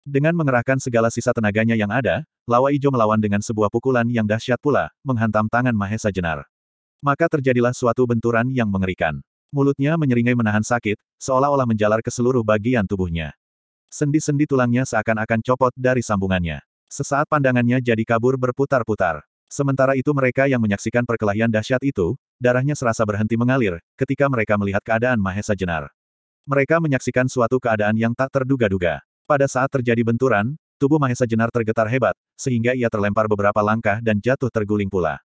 Dengan 0.01 0.33
mengerahkan 0.33 0.81
segala 0.81 1.13
sisa 1.13 1.29
tenaganya 1.29 1.77
yang 1.77 1.93
ada, 1.93 2.25
Lawa 2.49 2.73
Ijo 2.73 2.89
melawan 2.89 3.21
dengan 3.21 3.39
sebuah 3.39 3.69
pukulan 3.69 4.09
yang 4.09 4.25
dahsyat 4.25 4.57
pula, 4.57 4.89
menghantam 5.05 5.45
tangan 5.45 5.77
Mahesa 5.77 6.09
Jenar. 6.09 6.43
Maka 7.05 7.29
terjadilah 7.29 7.71
suatu 7.71 8.03
benturan 8.09 8.49
yang 8.49 8.67
mengerikan. 8.67 9.21
Mulutnya 9.51 9.99
menyeringai 9.99 10.31
menahan 10.31 10.63
sakit, 10.63 10.95
seolah-olah 11.19 11.67
menjalar 11.67 11.99
ke 11.99 12.07
seluruh 12.07 12.39
bagian 12.39 12.87
tubuhnya. 12.87 13.35
Sendi-sendi 13.91 14.47
tulangnya 14.47 14.87
seakan-akan 14.87 15.43
copot 15.43 15.75
dari 15.75 15.99
sambungannya. 15.99 16.63
Sesaat 16.87 17.27
pandangannya 17.27 17.83
jadi 17.83 17.99
kabur 18.07 18.39
berputar-putar. 18.39 19.27
Sementara 19.51 19.99
itu 19.99 20.15
mereka 20.15 20.47
yang 20.47 20.63
menyaksikan 20.63 21.03
perkelahian 21.03 21.51
dahsyat 21.51 21.83
itu, 21.83 22.15
darahnya 22.39 22.71
serasa 22.71 23.03
berhenti 23.03 23.35
mengalir, 23.35 23.83
ketika 23.99 24.31
mereka 24.31 24.55
melihat 24.55 24.79
keadaan 24.79 25.19
Mahesa 25.19 25.51
Jenar. 25.51 25.91
Mereka 26.47 26.79
menyaksikan 26.79 27.27
suatu 27.27 27.59
keadaan 27.59 27.99
yang 27.99 28.15
tak 28.15 28.31
terduga-duga. 28.31 29.03
Pada 29.27 29.51
saat 29.51 29.67
terjadi 29.67 30.07
benturan, 30.07 30.55
tubuh 30.79 30.95
Mahesa 30.95 31.27
Jenar 31.27 31.51
tergetar 31.51 31.91
hebat, 31.91 32.15
sehingga 32.39 32.71
ia 32.71 32.87
terlempar 32.87 33.27
beberapa 33.27 33.59
langkah 33.59 33.99
dan 33.99 34.23
jatuh 34.23 34.47
terguling 34.47 34.87
pula. 34.87 35.19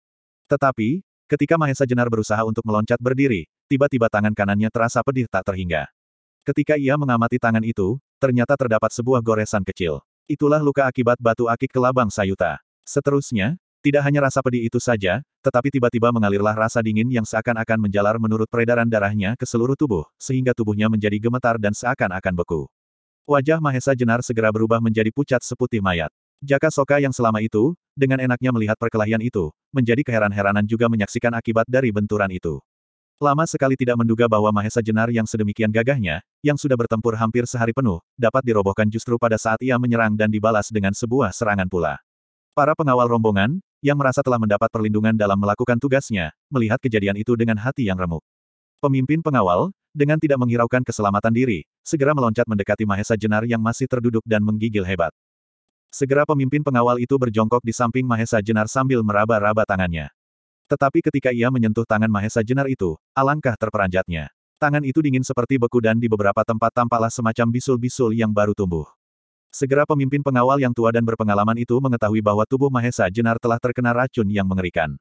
Tetapi, 0.47 1.03
ketika 1.27 1.59
Mahesa 1.59 1.83
Jenar 1.83 2.07
berusaha 2.07 2.39
untuk 2.47 2.63
meloncat 2.63 3.03
berdiri, 3.03 3.51
tiba-tiba 3.73 4.05
tangan 4.05 4.37
kanannya 4.37 4.69
terasa 4.69 5.01
pedih 5.01 5.25
tak 5.25 5.49
terhingga. 5.49 5.89
Ketika 6.45 6.77
ia 6.77 6.93
mengamati 6.93 7.41
tangan 7.41 7.65
itu, 7.65 7.97
ternyata 8.21 8.53
terdapat 8.53 8.93
sebuah 8.93 9.25
goresan 9.25 9.65
kecil. 9.65 10.05
Itulah 10.29 10.61
luka 10.61 10.85
akibat 10.85 11.17
batu 11.17 11.49
akik 11.49 11.73
kelabang 11.73 12.13
sayuta. 12.13 12.61
Seterusnya, 12.85 13.57
tidak 13.83 14.05
hanya 14.07 14.29
rasa 14.29 14.39
pedih 14.39 14.63
itu 14.63 14.79
saja, 14.79 15.19
tetapi 15.43 15.73
tiba-tiba 15.73 16.07
mengalirlah 16.13 16.55
rasa 16.55 16.79
dingin 16.79 17.09
yang 17.11 17.27
seakan-akan 17.27 17.83
menjalar 17.83 18.15
menurut 18.15 18.47
peredaran 18.47 18.87
darahnya 18.87 19.35
ke 19.35 19.43
seluruh 19.43 19.75
tubuh, 19.75 20.07
sehingga 20.15 20.55
tubuhnya 20.55 20.87
menjadi 20.87 21.19
gemetar 21.19 21.59
dan 21.59 21.75
seakan-akan 21.75 22.31
beku. 22.31 22.71
Wajah 23.27 23.59
Mahesa 23.59 23.91
Jenar 23.91 24.23
segera 24.23 24.51
berubah 24.55 24.79
menjadi 24.79 25.11
pucat 25.11 25.43
seputih 25.43 25.83
mayat. 25.83 26.11
Jaka 26.43 26.71
Soka 26.71 26.99
yang 26.99 27.15
selama 27.15 27.39
itu, 27.39 27.75
dengan 27.95 28.19
enaknya 28.19 28.51
melihat 28.51 28.75
perkelahian 28.75 29.23
itu, 29.23 29.51
menjadi 29.71 30.03
keheran-heranan 30.03 30.67
juga 30.67 30.91
menyaksikan 30.91 31.31
akibat 31.35 31.67
dari 31.67 31.87
benturan 31.91 32.27
itu. 32.31 32.59
Lama 33.23 33.47
sekali 33.47 33.79
tidak 33.79 33.95
menduga 33.95 34.27
bahwa 34.27 34.51
Mahesa 34.51 34.83
Jenar 34.83 35.07
yang 35.07 35.23
sedemikian 35.23 35.71
gagahnya, 35.71 36.19
yang 36.43 36.59
sudah 36.59 36.75
bertempur 36.75 37.15
hampir 37.15 37.47
sehari 37.47 37.71
penuh, 37.71 38.03
dapat 38.19 38.43
dirobohkan 38.43 38.83
justru 38.91 39.15
pada 39.15 39.39
saat 39.39 39.63
ia 39.63 39.79
menyerang 39.79 40.11
dan 40.19 40.27
dibalas 40.27 40.67
dengan 40.67 40.91
sebuah 40.91 41.31
serangan 41.31 41.71
pula. 41.71 42.03
Para 42.51 42.75
pengawal 42.75 43.07
rombongan, 43.07 43.63
yang 43.79 43.95
merasa 43.95 44.19
telah 44.19 44.35
mendapat 44.35 44.67
perlindungan 44.67 45.15
dalam 45.15 45.39
melakukan 45.39 45.79
tugasnya, 45.79 46.35
melihat 46.51 46.83
kejadian 46.83 47.15
itu 47.15 47.31
dengan 47.39 47.55
hati 47.55 47.87
yang 47.87 47.95
remuk. 47.95 48.19
Pemimpin 48.83 49.23
pengawal, 49.23 49.71
dengan 49.95 50.19
tidak 50.19 50.43
menghiraukan 50.43 50.83
keselamatan 50.83 51.31
diri, 51.31 51.63
segera 51.79 52.11
meloncat 52.11 52.43
mendekati 52.43 52.83
Mahesa 52.83 53.15
Jenar 53.15 53.47
yang 53.47 53.63
masih 53.63 53.87
terduduk 53.87 54.27
dan 54.27 54.43
menggigil 54.43 54.83
hebat. 54.83 55.15
Segera 55.95 56.27
pemimpin 56.27 56.59
pengawal 56.59 56.99
itu 56.99 57.15
berjongkok 57.15 57.63
di 57.63 57.71
samping 57.71 58.03
Mahesa 58.03 58.43
Jenar 58.43 58.67
sambil 58.67 58.99
meraba-raba 58.99 59.63
tangannya. 59.63 60.11
Tetapi 60.71 61.03
ketika 61.03 61.29
ia 61.35 61.51
menyentuh 61.51 61.83
tangan 61.83 62.07
Mahesa 62.07 62.39
Jenar 62.41 62.71
itu, 62.71 62.95
alangkah 63.11 63.55
terperanjatnya. 63.59 64.31
Tangan 64.61 64.87
itu 64.87 65.03
dingin 65.03 65.27
seperti 65.27 65.59
beku 65.59 65.83
dan 65.83 65.99
di 65.99 66.07
beberapa 66.07 66.39
tempat 66.47 66.71
tampaklah 66.71 67.11
semacam 67.11 67.51
bisul-bisul 67.51 68.15
yang 68.15 68.31
baru 68.31 68.55
tumbuh. 68.55 68.87
Segera 69.53 69.85
pemimpin 69.85 70.23
pengawal 70.23 70.57
yang 70.57 70.73
tua 70.73 70.89
dan 70.89 71.05
berpengalaman 71.05 71.59
itu 71.61 71.77
mengetahui 71.77 72.25
bahwa 72.25 72.41
tubuh 72.47 72.73
Mahesa 72.73 73.05
Jenar 73.11 73.37
telah 73.37 73.61
terkena 73.61 73.93
racun 73.93 74.25
yang 74.31 74.47
mengerikan. 74.49 74.97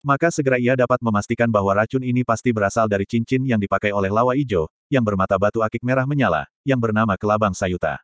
Maka 0.00 0.32
segera 0.32 0.56
ia 0.56 0.72
dapat 0.72 0.96
memastikan 1.04 1.52
bahwa 1.52 1.76
racun 1.76 2.00
ini 2.00 2.24
pasti 2.24 2.48
berasal 2.48 2.88
dari 2.88 3.04
cincin 3.04 3.44
yang 3.44 3.60
dipakai 3.60 3.92
oleh 3.92 4.08
lawa 4.08 4.32
ijo, 4.32 4.72
yang 4.88 5.04
bermata 5.04 5.36
batu 5.36 5.60
akik 5.60 5.84
merah 5.84 6.08
menyala, 6.08 6.48
yang 6.64 6.80
bernama 6.80 7.12
Kelabang 7.20 7.52
Sayuta. 7.52 8.00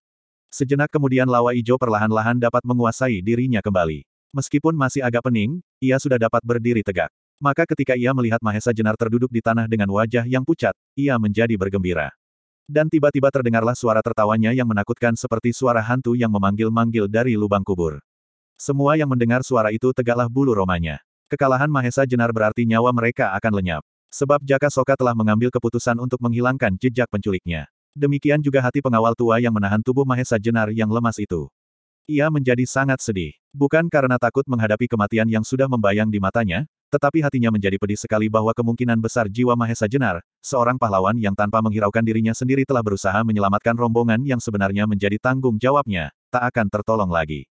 Sejenak 0.53 0.93
kemudian 0.93 1.25
lawa 1.25 1.57
ijo 1.57 1.81
perlahan-lahan 1.81 2.37
dapat 2.37 2.61
menguasai 2.69 3.25
dirinya 3.25 3.65
kembali. 3.65 4.05
Meskipun 4.35 4.75
masih 4.75 5.05
agak 5.05 5.27
pening, 5.27 5.63
ia 5.79 5.99
sudah 5.99 6.19
dapat 6.19 6.43
berdiri 6.43 6.83
tegak. 6.83 7.13
Maka 7.37 7.69
ketika 7.69 7.93
ia 7.93 8.17
melihat 8.17 8.41
Mahesa 8.41 8.73
Jenar 8.73 8.97
terduduk 8.97 9.29
di 9.29 9.45
tanah 9.45 9.69
dengan 9.69 9.93
wajah 9.93 10.25
yang 10.25 10.41
pucat, 10.41 10.73
ia 10.97 11.21
menjadi 11.21 11.53
bergembira. 11.61 12.15
Dan 12.67 12.91
tiba-tiba 12.91 13.31
terdengarlah 13.31 13.77
suara 13.79 14.03
tertawanya 14.03 14.51
yang 14.51 14.67
menakutkan 14.67 15.15
seperti 15.15 15.55
suara 15.55 15.79
hantu 15.79 16.19
yang 16.19 16.33
memanggil-manggil 16.33 17.07
dari 17.07 17.39
lubang 17.39 17.63
kubur. 17.63 18.03
Semua 18.57 18.97
yang 18.97 19.07
mendengar 19.13 19.45
suara 19.45 19.69
itu 19.71 19.93
tegaklah 19.93 20.27
bulu 20.27 20.57
romanya. 20.57 20.99
Kekalahan 21.29 21.69
Mahesa 21.69 22.09
Jenar 22.09 22.33
berarti 22.33 22.65
nyawa 22.65 22.91
mereka 22.91 23.37
akan 23.37 23.53
lenyap. 23.61 23.83
Sebab 24.11 24.41
Jaka 24.43 24.73
Soka 24.73 24.97
telah 24.97 25.13
mengambil 25.13 25.53
keputusan 25.53 26.01
untuk 26.01 26.19
menghilangkan 26.25 26.75
jejak 26.81 27.07
penculiknya. 27.13 27.69
Demikian 27.93 28.41
juga 28.41 28.65
hati 28.65 28.81
pengawal 28.81 29.13
tua 29.13 29.37
yang 29.39 29.53
menahan 29.53 29.85
tubuh 29.85 30.09
Mahesa 30.09 30.41
Jenar 30.41 30.73
yang 30.73 30.89
lemas 30.89 31.21
itu. 31.21 31.53
Ia 32.07 32.31
menjadi 32.31 32.63
sangat 32.63 33.03
sedih. 33.03 33.35
Bukan 33.51 33.91
karena 33.91 34.15
takut 34.15 34.47
menghadapi 34.47 34.87
kematian 34.87 35.27
yang 35.27 35.43
sudah 35.43 35.67
membayang 35.67 36.07
di 36.07 36.23
matanya, 36.23 36.63
tetapi 36.87 37.19
hatinya 37.19 37.51
menjadi 37.51 37.83
pedih 37.83 37.99
sekali 37.99 38.31
bahwa 38.31 38.55
kemungkinan 38.55 38.95
besar 39.03 39.27
jiwa 39.27 39.59
Mahesa 39.59 39.91
Jenar, 39.91 40.23
seorang 40.39 40.79
pahlawan 40.79 41.19
yang 41.19 41.35
tanpa 41.35 41.59
menghiraukan 41.59 42.07
dirinya 42.07 42.31
sendiri 42.31 42.63
telah 42.63 42.87
berusaha 42.87 43.27
menyelamatkan 43.27 43.75
rombongan 43.75 44.23
yang 44.23 44.39
sebenarnya 44.39 44.87
menjadi 44.87 45.19
tanggung 45.19 45.59
jawabnya, 45.59 46.15
tak 46.31 46.47
akan 46.55 46.71
tertolong 46.71 47.11
lagi. 47.11 47.51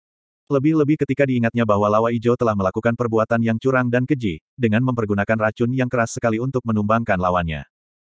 Lebih-lebih 0.51 0.99
ketika 0.99 1.23
diingatnya 1.23 1.63
bahwa 1.63 1.87
Lawa 1.87 2.11
Ijo 2.11 2.35
telah 2.35 2.51
melakukan 2.51 2.99
perbuatan 2.99 3.39
yang 3.39 3.55
curang 3.55 3.87
dan 3.87 4.03
keji, 4.03 4.43
dengan 4.59 4.83
mempergunakan 4.83 5.47
racun 5.47 5.71
yang 5.71 5.87
keras 5.87 6.19
sekali 6.19 6.43
untuk 6.43 6.59
menumbangkan 6.67 7.15
lawannya. 7.15 7.63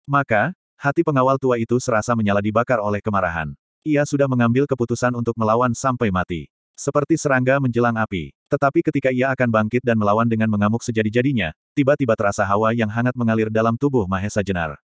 Maka, 0.03 0.51
Hati 0.75 1.07
pengawal 1.07 1.39
tua 1.39 1.55
itu 1.55 1.79
serasa 1.79 2.11
menyala 2.19 2.43
dibakar 2.43 2.83
oleh 2.83 2.99
kemarahan. 2.99 3.55
Ia 3.85 4.01
sudah 4.01 4.25
mengambil 4.25 4.65
keputusan 4.65 5.13
untuk 5.13 5.37
melawan 5.37 5.69
sampai 5.77 6.09
mati. 6.09 6.49
Seperti 6.73 7.21
serangga 7.21 7.61
menjelang 7.61 7.93
api. 7.93 8.33
Tetapi 8.49 8.81
ketika 8.81 9.13
ia 9.13 9.29
akan 9.29 9.45
bangkit 9.45 9.85
dan 9.85 9.93
melawan 9.93 10.25
dengan 10.25 10.49
mengamuk 10.49 10.81
sejadi-jadinya, 10.81 11.53
tiba-tiba 11.77 12.17
terasa 12.17 12.41
hawa 12.49 12.73
yang 12.73 12.89
hangat 12.89 13.13
mengalir 13.13 13.53
dalam 13.53 13.77
tubuh 13.77 14.09
Mahesa 14.09 14.41
Jenar. 14.41 14.81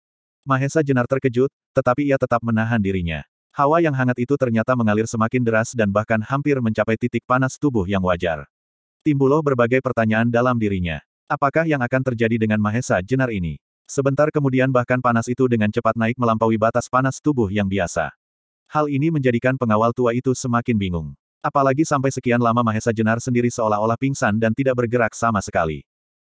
Mahesa 0.48 0.80
Jenar 0.80 1.04
terkejut, 1.04 1.52
tetapi 1.76 2.08
ia 2.08 2.16
tetap 2.16 2.40
menahan 2.40 2.80
dirinya. 2.80 3.20
Hawa 3.52 3.84
yang 3.84 3.92
hangat 3.92 4.16
itu 4.16 4.32
ternyata 4.40 4.72
mengalir 4.72 5.04
semakin 5.04 5.44
deras 5.44 5.76
dan 5.76 5.92
bahkan 5.92 6.24
hampir 6.24 6.56
mencapai 6.64 6.96
titik 6.96 7.28
panas 7.28 7.60
tubuh 7.60 7.84
yang 7.84 8.00
wajar. 8.00 8.48
Timbuloh 9.04 9.44
berbagai 9.44 9.84
pertanyaan 9.84 10.32
dalam 10.32 10.56
dirinya. 10.56 11.04
Apakah 11.28 11.68
yang 11.68 11.84
akan 11.84 12.00
terjadi 12.00 12.40
dengan 12.40 12.64
Mahesa 12.64 13.04
Jenar 13.04 13.28
ini? 13.28 13.60
Sebentar 13.84 14.32
kemudian 14.32 14.72
bahkan 14.72 15.04
panas 15.04 15.28
itu 15.28 15.44
dengan 15.52 15.68
cepat 15.68 16.00
naik 16.00 16.16
melampaui 16.16 16.56
batas 16.56 16.88
panas 16.88 17.20
tubuh 17.20 17.52
yang 17.52 17.68
biasa. 17.68 18.16
Hal 18.66 18.90
ini 18.90 19.14
menjadikan 19.14 19.54
pengawal 19.54 19.94
tua 19.94 20.10
itu 20.10 20.34
semakin 20.34 20.74
bingung. 20.74 21.14
Apalagi 21.38 21.86
sampai 21.86 22.10
sekian 22.10 22.42
lama 22.42 22.66
Mahesa 22.66 22.90
Jenar 22.90 23.22
sendiri 23.22 23.46
seolah-olah 23.46 23.94
pingsan 23.94 24.34
dan 24.42 24.50
tidak 24.50 24.74
bergerak 24.74 25.14
sama 25.14 25.38
sekali. 25.38 25.86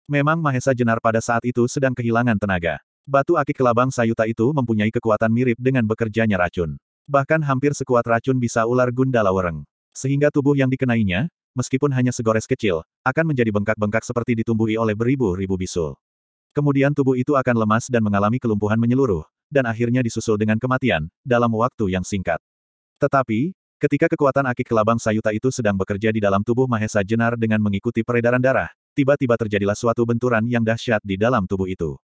Memang 0.08 0.40
Mahesa 0.40 0.72
Jenar 0.72 0.98
pada 1.04 1.20
saat 1.20 1.44
itu 1.44 1.68
sedang 1.68 1.92
kehilangan 1.92 2.40
tenaga. 2.40 2.80
Batu 3.04 3.36
akik 3.36 3.60
kelabang 3.60 3.92
sayuta 3.92 4.24
itu 4.24 4.48
mempunyai 4.56 4.88
kekuatan 4.88 5.28
mirip 5.28 5.60
dengan 5.60 5.84
bekerjanya 5.84 6.40
racun. 6.40 6.80
Bahkan 7.04 7.44
hampir 7.44 7.76
sekuat 7.76 8.06
racun 8.08 8.40
bisa 8.40 8.64
ular 8.64 8.88
gundala 8.88 9.34
wereng. 9.34 9.66
Sehingga 9.92 10.32
tubuh 10.32 10.56
yang 10.56 10.72
dikenainya, 10.72 11.28
meskipun 11.52 11.92
hanya 11.92 12.14
segores 12.14 12.48
kecil, 12.48 12.80
akan 13.04 13.34
menjadi 13.34 13.52
bengkak-bengkak 13.52 14.06
seperti 14.06 14.40
ditumbuhi 14.40 14.80
oleh 14.80 14.96
beribu-ribu 14.96 15.60
bisul. 15.60 15.98
Kemudian 16.56 16.92
tubuh 16.92 17.16
itu 17.16 17.36
akan 17.36 17.64
lemas 17.64 17.88
dan 17.88 18.04
mengalami 18.04 18.36
kelumpuhan 18.36 18.76
menyeluruh, 18.76 19.24
dan 19.52 19.68
akhirnya 19.68 20.00
disusul 20.00 20.40
dengan 20.40 20.56
kematian, 20.56 21.12
dalam 21.20 21.52
waktu 21.52 21.92
yang 21.92 22.00
singkat. 22.00 22.40
Tetapi, 22.96 23.52
ketika 23.76 24.08
kekuatan 24.08 24.48
akik 24.48 24.72
kelabang 24.72 24.96
sayuta 24.96 25.28
itu 25.36 25.52
sedang 25.52 25.76
bekerja 25.76 26.08
di 26.08 26.24
dalam 26.24 26.40
tubuh 26.40 26.64
Mahesa 26.64 27.04
Jenar 27.04 27.36
dengan 27.36 27.60
mengikuti 27.60 28.00
peredaran 28.00 28.40
darah, 28.40 28.72
tiba-tiba 28.96 29.36
terjadilah 29.36 29.76
suatu 29.76 30.08
benturan 30.08 30.48
yang 30.48 30.64
dahsyat 30.64 31.04
di 31.04 31.20
dalam 31.20 31.44
tubuh 31.44 31.68
itu. 31.68 32.00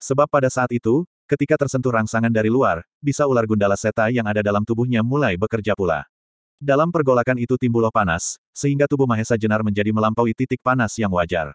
Sebab 0.00 0.32
pada 0.32 0.48
saat 0.48 0.72
itu, 0.72 1.04
ketika 1.28 1.60
tersentuh 1.60 1.92
rangsangan 1.92 2.32
dari 2.32 2.48
luar, 2.48 2.80
bisa 3.04 3.28
ular 3.28 3.44
gundala 3.44 3.76
seta 3.76 4.08
yang 4.08 4.24
ada 4.24 4.40
dalam 4.40 4.64
tubuhnya 4.64 5.04
mulai 5.04 5.36
bekerja 5.36 5.76
pula. 5.76 6.08
Dalam 6.56 6.88
pergolakan 6.88 7.36
itu 7.36 7.60
timbullah 7.60 7.92
panas, 7.92 8.40
sehingga 8.56 8.88
tubuh 8.88 9.04
Mahesa 9.04 9.36
Jenar 9.36 9.60
menjadi 9.60 9.92
melampaui 9.92 10.32
titik 10.32 10.64
panas 10.64 10.96
yang 10.96 11.12
wajar. 11.12 11.52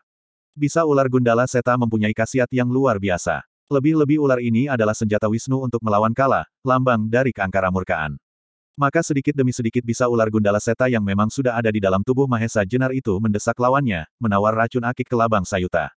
Bisa 0.53 0.85
ular 0.85 1.09
gundala 1.09 1.49
seta 1.49 1.73
mempunyai 1.73 2.13
khasiat 2.13 2.45
yang 2.53 2.69
luar 2.69 3.01
biasa. 3.01 3.41
Lebih-lebih 3.71 4.19
ular 4.19 4.43
ini 4.43 4.67
adalah 4.67 4.91
senjata 4.91 5.31
Wisnu 5.31 5.63
untuk 5.63 5.79
melawan 5.79 6.11
kala, 6.11 6.43
lambang 6.59 7.07
dari 7.07 7.31
keangkara 7.31 7.71
murkaan. 7.71 8.19
Maka 8.75 8.99
sedikit 8.99 9.31
demi 9.31 9.55
sedikit 9.55 9.79
bisa 9.87 10.11
ular 10.11 10.27
gundala 10.27 10.59
seta 10.59 10.91
yang 10.91 10.99
memang 10.99 11.31
sudah 11.31 11.55
ada 11.55 11.71
di 11.71 11.79
dalam 11.79 12.03
tubuh 12.03 12.27
Mahesa 12.27 12.67
Jenar 12.67 12.91
itu 12.91 13.15
mendesak 13.23 13.55
lawannya, 13.55 14.03
menawar 14.19 14.59
racun 14.59 14.83
akik 14.83 15.07
ke 15.07 15.15
labang 15.15 15.47
sayuta. 15.47 15.87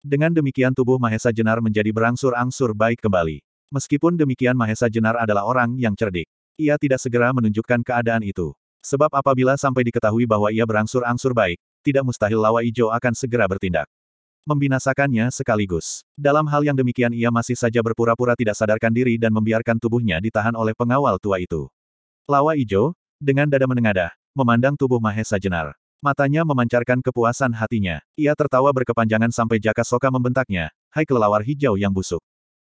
Dengan 0.00 0.32
demikian 0.32 0.72
tubuh 0.72 0.96
Mahesa 0.96 1.28
Jenar 1.28 1.60
menjadi 1.60 1.92
berangsur-angsur 1.92 2.72
baik 2.72 3.04
kembali. 3.04 3.44
Meskipun 3.76 4.16
demikian 4.16 4.56
Mahesa 4.56 4.88
Jenar 4.88 5.20
adalah 5.20 5.44
orang 5.44 5.76
yang 5.76 5.92
cerdik. 5.92 6.32
Ia 6.56 6.80
tidak 6.80 7.04
segera 7.04 7.28
menunjukkan 7.36 7.84
keadaan 7.84 8.24
itu. 8.24 8.56
Sebab 8.80 9.12
apabila 9.12 9.52
sampai 9.60 9.84
diketahui 9.84 10.24
bahwa 10.24 10.48
ia 10.48 10.64
berangsur-angsur 10.64 11.36
baik, 11.36 11.60
tidak 11.84 12.08
mustahil 12.08 12.40
Lawa 12.40 12.64
Ijo 12.64 12.88
akan 12.88 13.12
segera 13.12 13.44
bertindak 13.44 13.84
membinasakannya 14.48 15.28
sekaligus. 15.28 16.08
Dalam 16.16 16.48
hal 16.48 16.64
yang 16.64 16.72
demikian 16.72 17.12
ia 17.12 17.28
masih 17.28 17.52
saja 17.52 17.84
berpura-pura 17.84 18.32
tidak 18.32 18.56
sadarkan 18.56 18.88
diri 18.88 19.20
dan 19.20 19.36
membiarkan 19.36 19.76
tubuhnya 19.76 20.24
ditahan 20.24 20.56
oleh 20.56 20.72
pengawal 20.72 21.20
tua 21.20 21.36
itu. 21.36 21.68
Lawa 22.24 22.56
Ijo, 22.56 22.96
dengan 23.20 23.44
dada 23.44 23.68
menengadah, 23.68 24.16
memandang 24.32 24.72
tubuh 24.72 24.96
Mahesa 24.96 25.36
Jenar. 25.36 25.76
Matanya 26.00 26.46
memancarkan 26.46 27.04
kepuasan 27.04 27.52
hatinya. 27.52 28.00
Ia 28.16 28.32
tertawa 28.32 28.72
berkepanjangan 28.72 29.34
sampai 29.34 29.60
Jaka 29.60 29.84
Soka 29.84 30.08
membentaknya, 30.08 30.72
Hai 30.88 31.04
kelelawar 31.04 31.44
hijau 31.44 31.76
yang 31.76 31.92
busuk. 31.92 32.24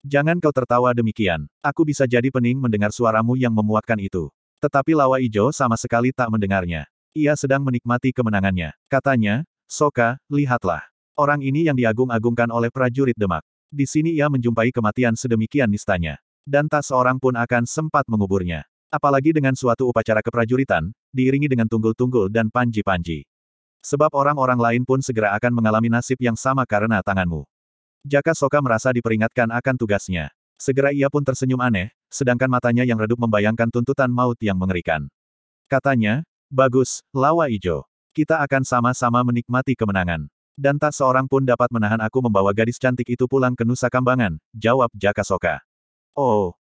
Jangan 0.01 0.39
kau 0.39 0.56
tertawa 0.56 0.95
demikian. 0.95 1.45
Aku 1.59 1.83
bisa 1.83 2.07
jadi 2.07 2.31
pening 2.31 2.57
mendengar 2.57 2.89
suaramu 2.95 3.35
yang 3.35 3.51
memuakkan 3.51 3.99
itu. 3.99 4.31
Tetapi 4.64 4.95
Lawa 4.95 5.19
Ijo 5.19 5.51
sama 5.51 5.75
sekali 5.75 6.15
tak 6.15 6.31
mendengarnya. 6.31 6.88
Ia 7.11 7.35
sedang 7.35 7.61
menikmati 7.61 8.15
kemenangannya. 8.15 8.72
Katanya, 8.88 9.43
Soka, 9.67 10.17
lihatlah. 10.31 10.88
Orang 11.19 11.43
ini 11.43 11.67
yang 11.67 11.75
diagung-agungkan 11.75 12.48
oleh 12.48 12.72
prajurit 12.72 13.11
Demak. 13.19 13.43
Di 13.67 13.83
sini 13.83 14.15
ia 14.15 14.31
menjumpai 14.31 14.72
kematian 14.72 15.19
sedemikian 15.19 15.67
nistanya. 15.67 16.15
Dan 16.48 16.72
tak 16.72 16.88
seorang 16.88 17.19
pun 17.19 17.35
akan 17.35 17.67
sempat 17.67 18.07
menguburnya. 18.07 18.64
Apalagi 18.88 19.35
dengan 19.35 19.51
suatu 19.51 19.91
upacara 19.91 20.23
keprajuritan, 20.23 20.95
diiringi 21.11 21.51
dengan 21.51 21.67
tunggul-tunggul 21.67 22.31
dan 22.31 22.48
panji-panji. 22.48 23.27
Sebab 23.83 24.15
orang-orang 24.15 24.64
lain 24.64 24.83
pun 24.88 25.03
segera 25.03 25.35
akan 25.35 25.59
mengalami 25.59 25.91
nasib 25.91 26.15
yang 26.23 26.39
sama 26.39 26.64
karena 26.64 27.03
tanganmu. 27.03 27.43
Jaka 28.07 28.31
Soka 28.31 28.64
merasa 28.64 28.95
diperingatkan 28.95 29.51
akan 29.51 29.75
tugasnya. 29.75 30.31
Segera 30.56 30.95
ia 30.95 31.11
pun 31.11 31.27
tersenyum 31.27 31.59
aneh, 31.59 31.91
sedangkan 32.07 32.48
matanya 32.48 32.88
yang 32.88 32.95
redup 32.95 33.19
membayangkan 33.19 33.67
tuntutan 33.67 34.07
maut 34.07 34.39
yang 34.39 34.56
mengerikan. 34.56 35.11
Katanya, 35.67 36.23
bagus, 36.48 37.03
Lawa 37.11 37.51
Ijo. 37.51 37.83
Kita 38.15 38.39
akan 38.39 38.64
sama-sama 38.64 39.19
menikmati 39.27 39.75
kemenangan. 39.75 40.31
Dan 40.60 40.76
tak 40.76 40.92
seorang 40.92 41.24
pun 41.24 41.48
dapat 41.48 41.72
menahan 41.72 42.04
aku 42.04 42.20
membawa 42.20 42.52
gadis 42.52 42.76
cantik 42.76 43.08
itu 43.08 43.24
pulang 43.32 43.56
ke 43.56 43.64
Nusa 43.64 43.88
Kambangan, 43.88 44.36
jawab 44.52 44.92
Jaka 44.92 45.24
Soka. 45.24 45.64
Oh, 46.12 46.52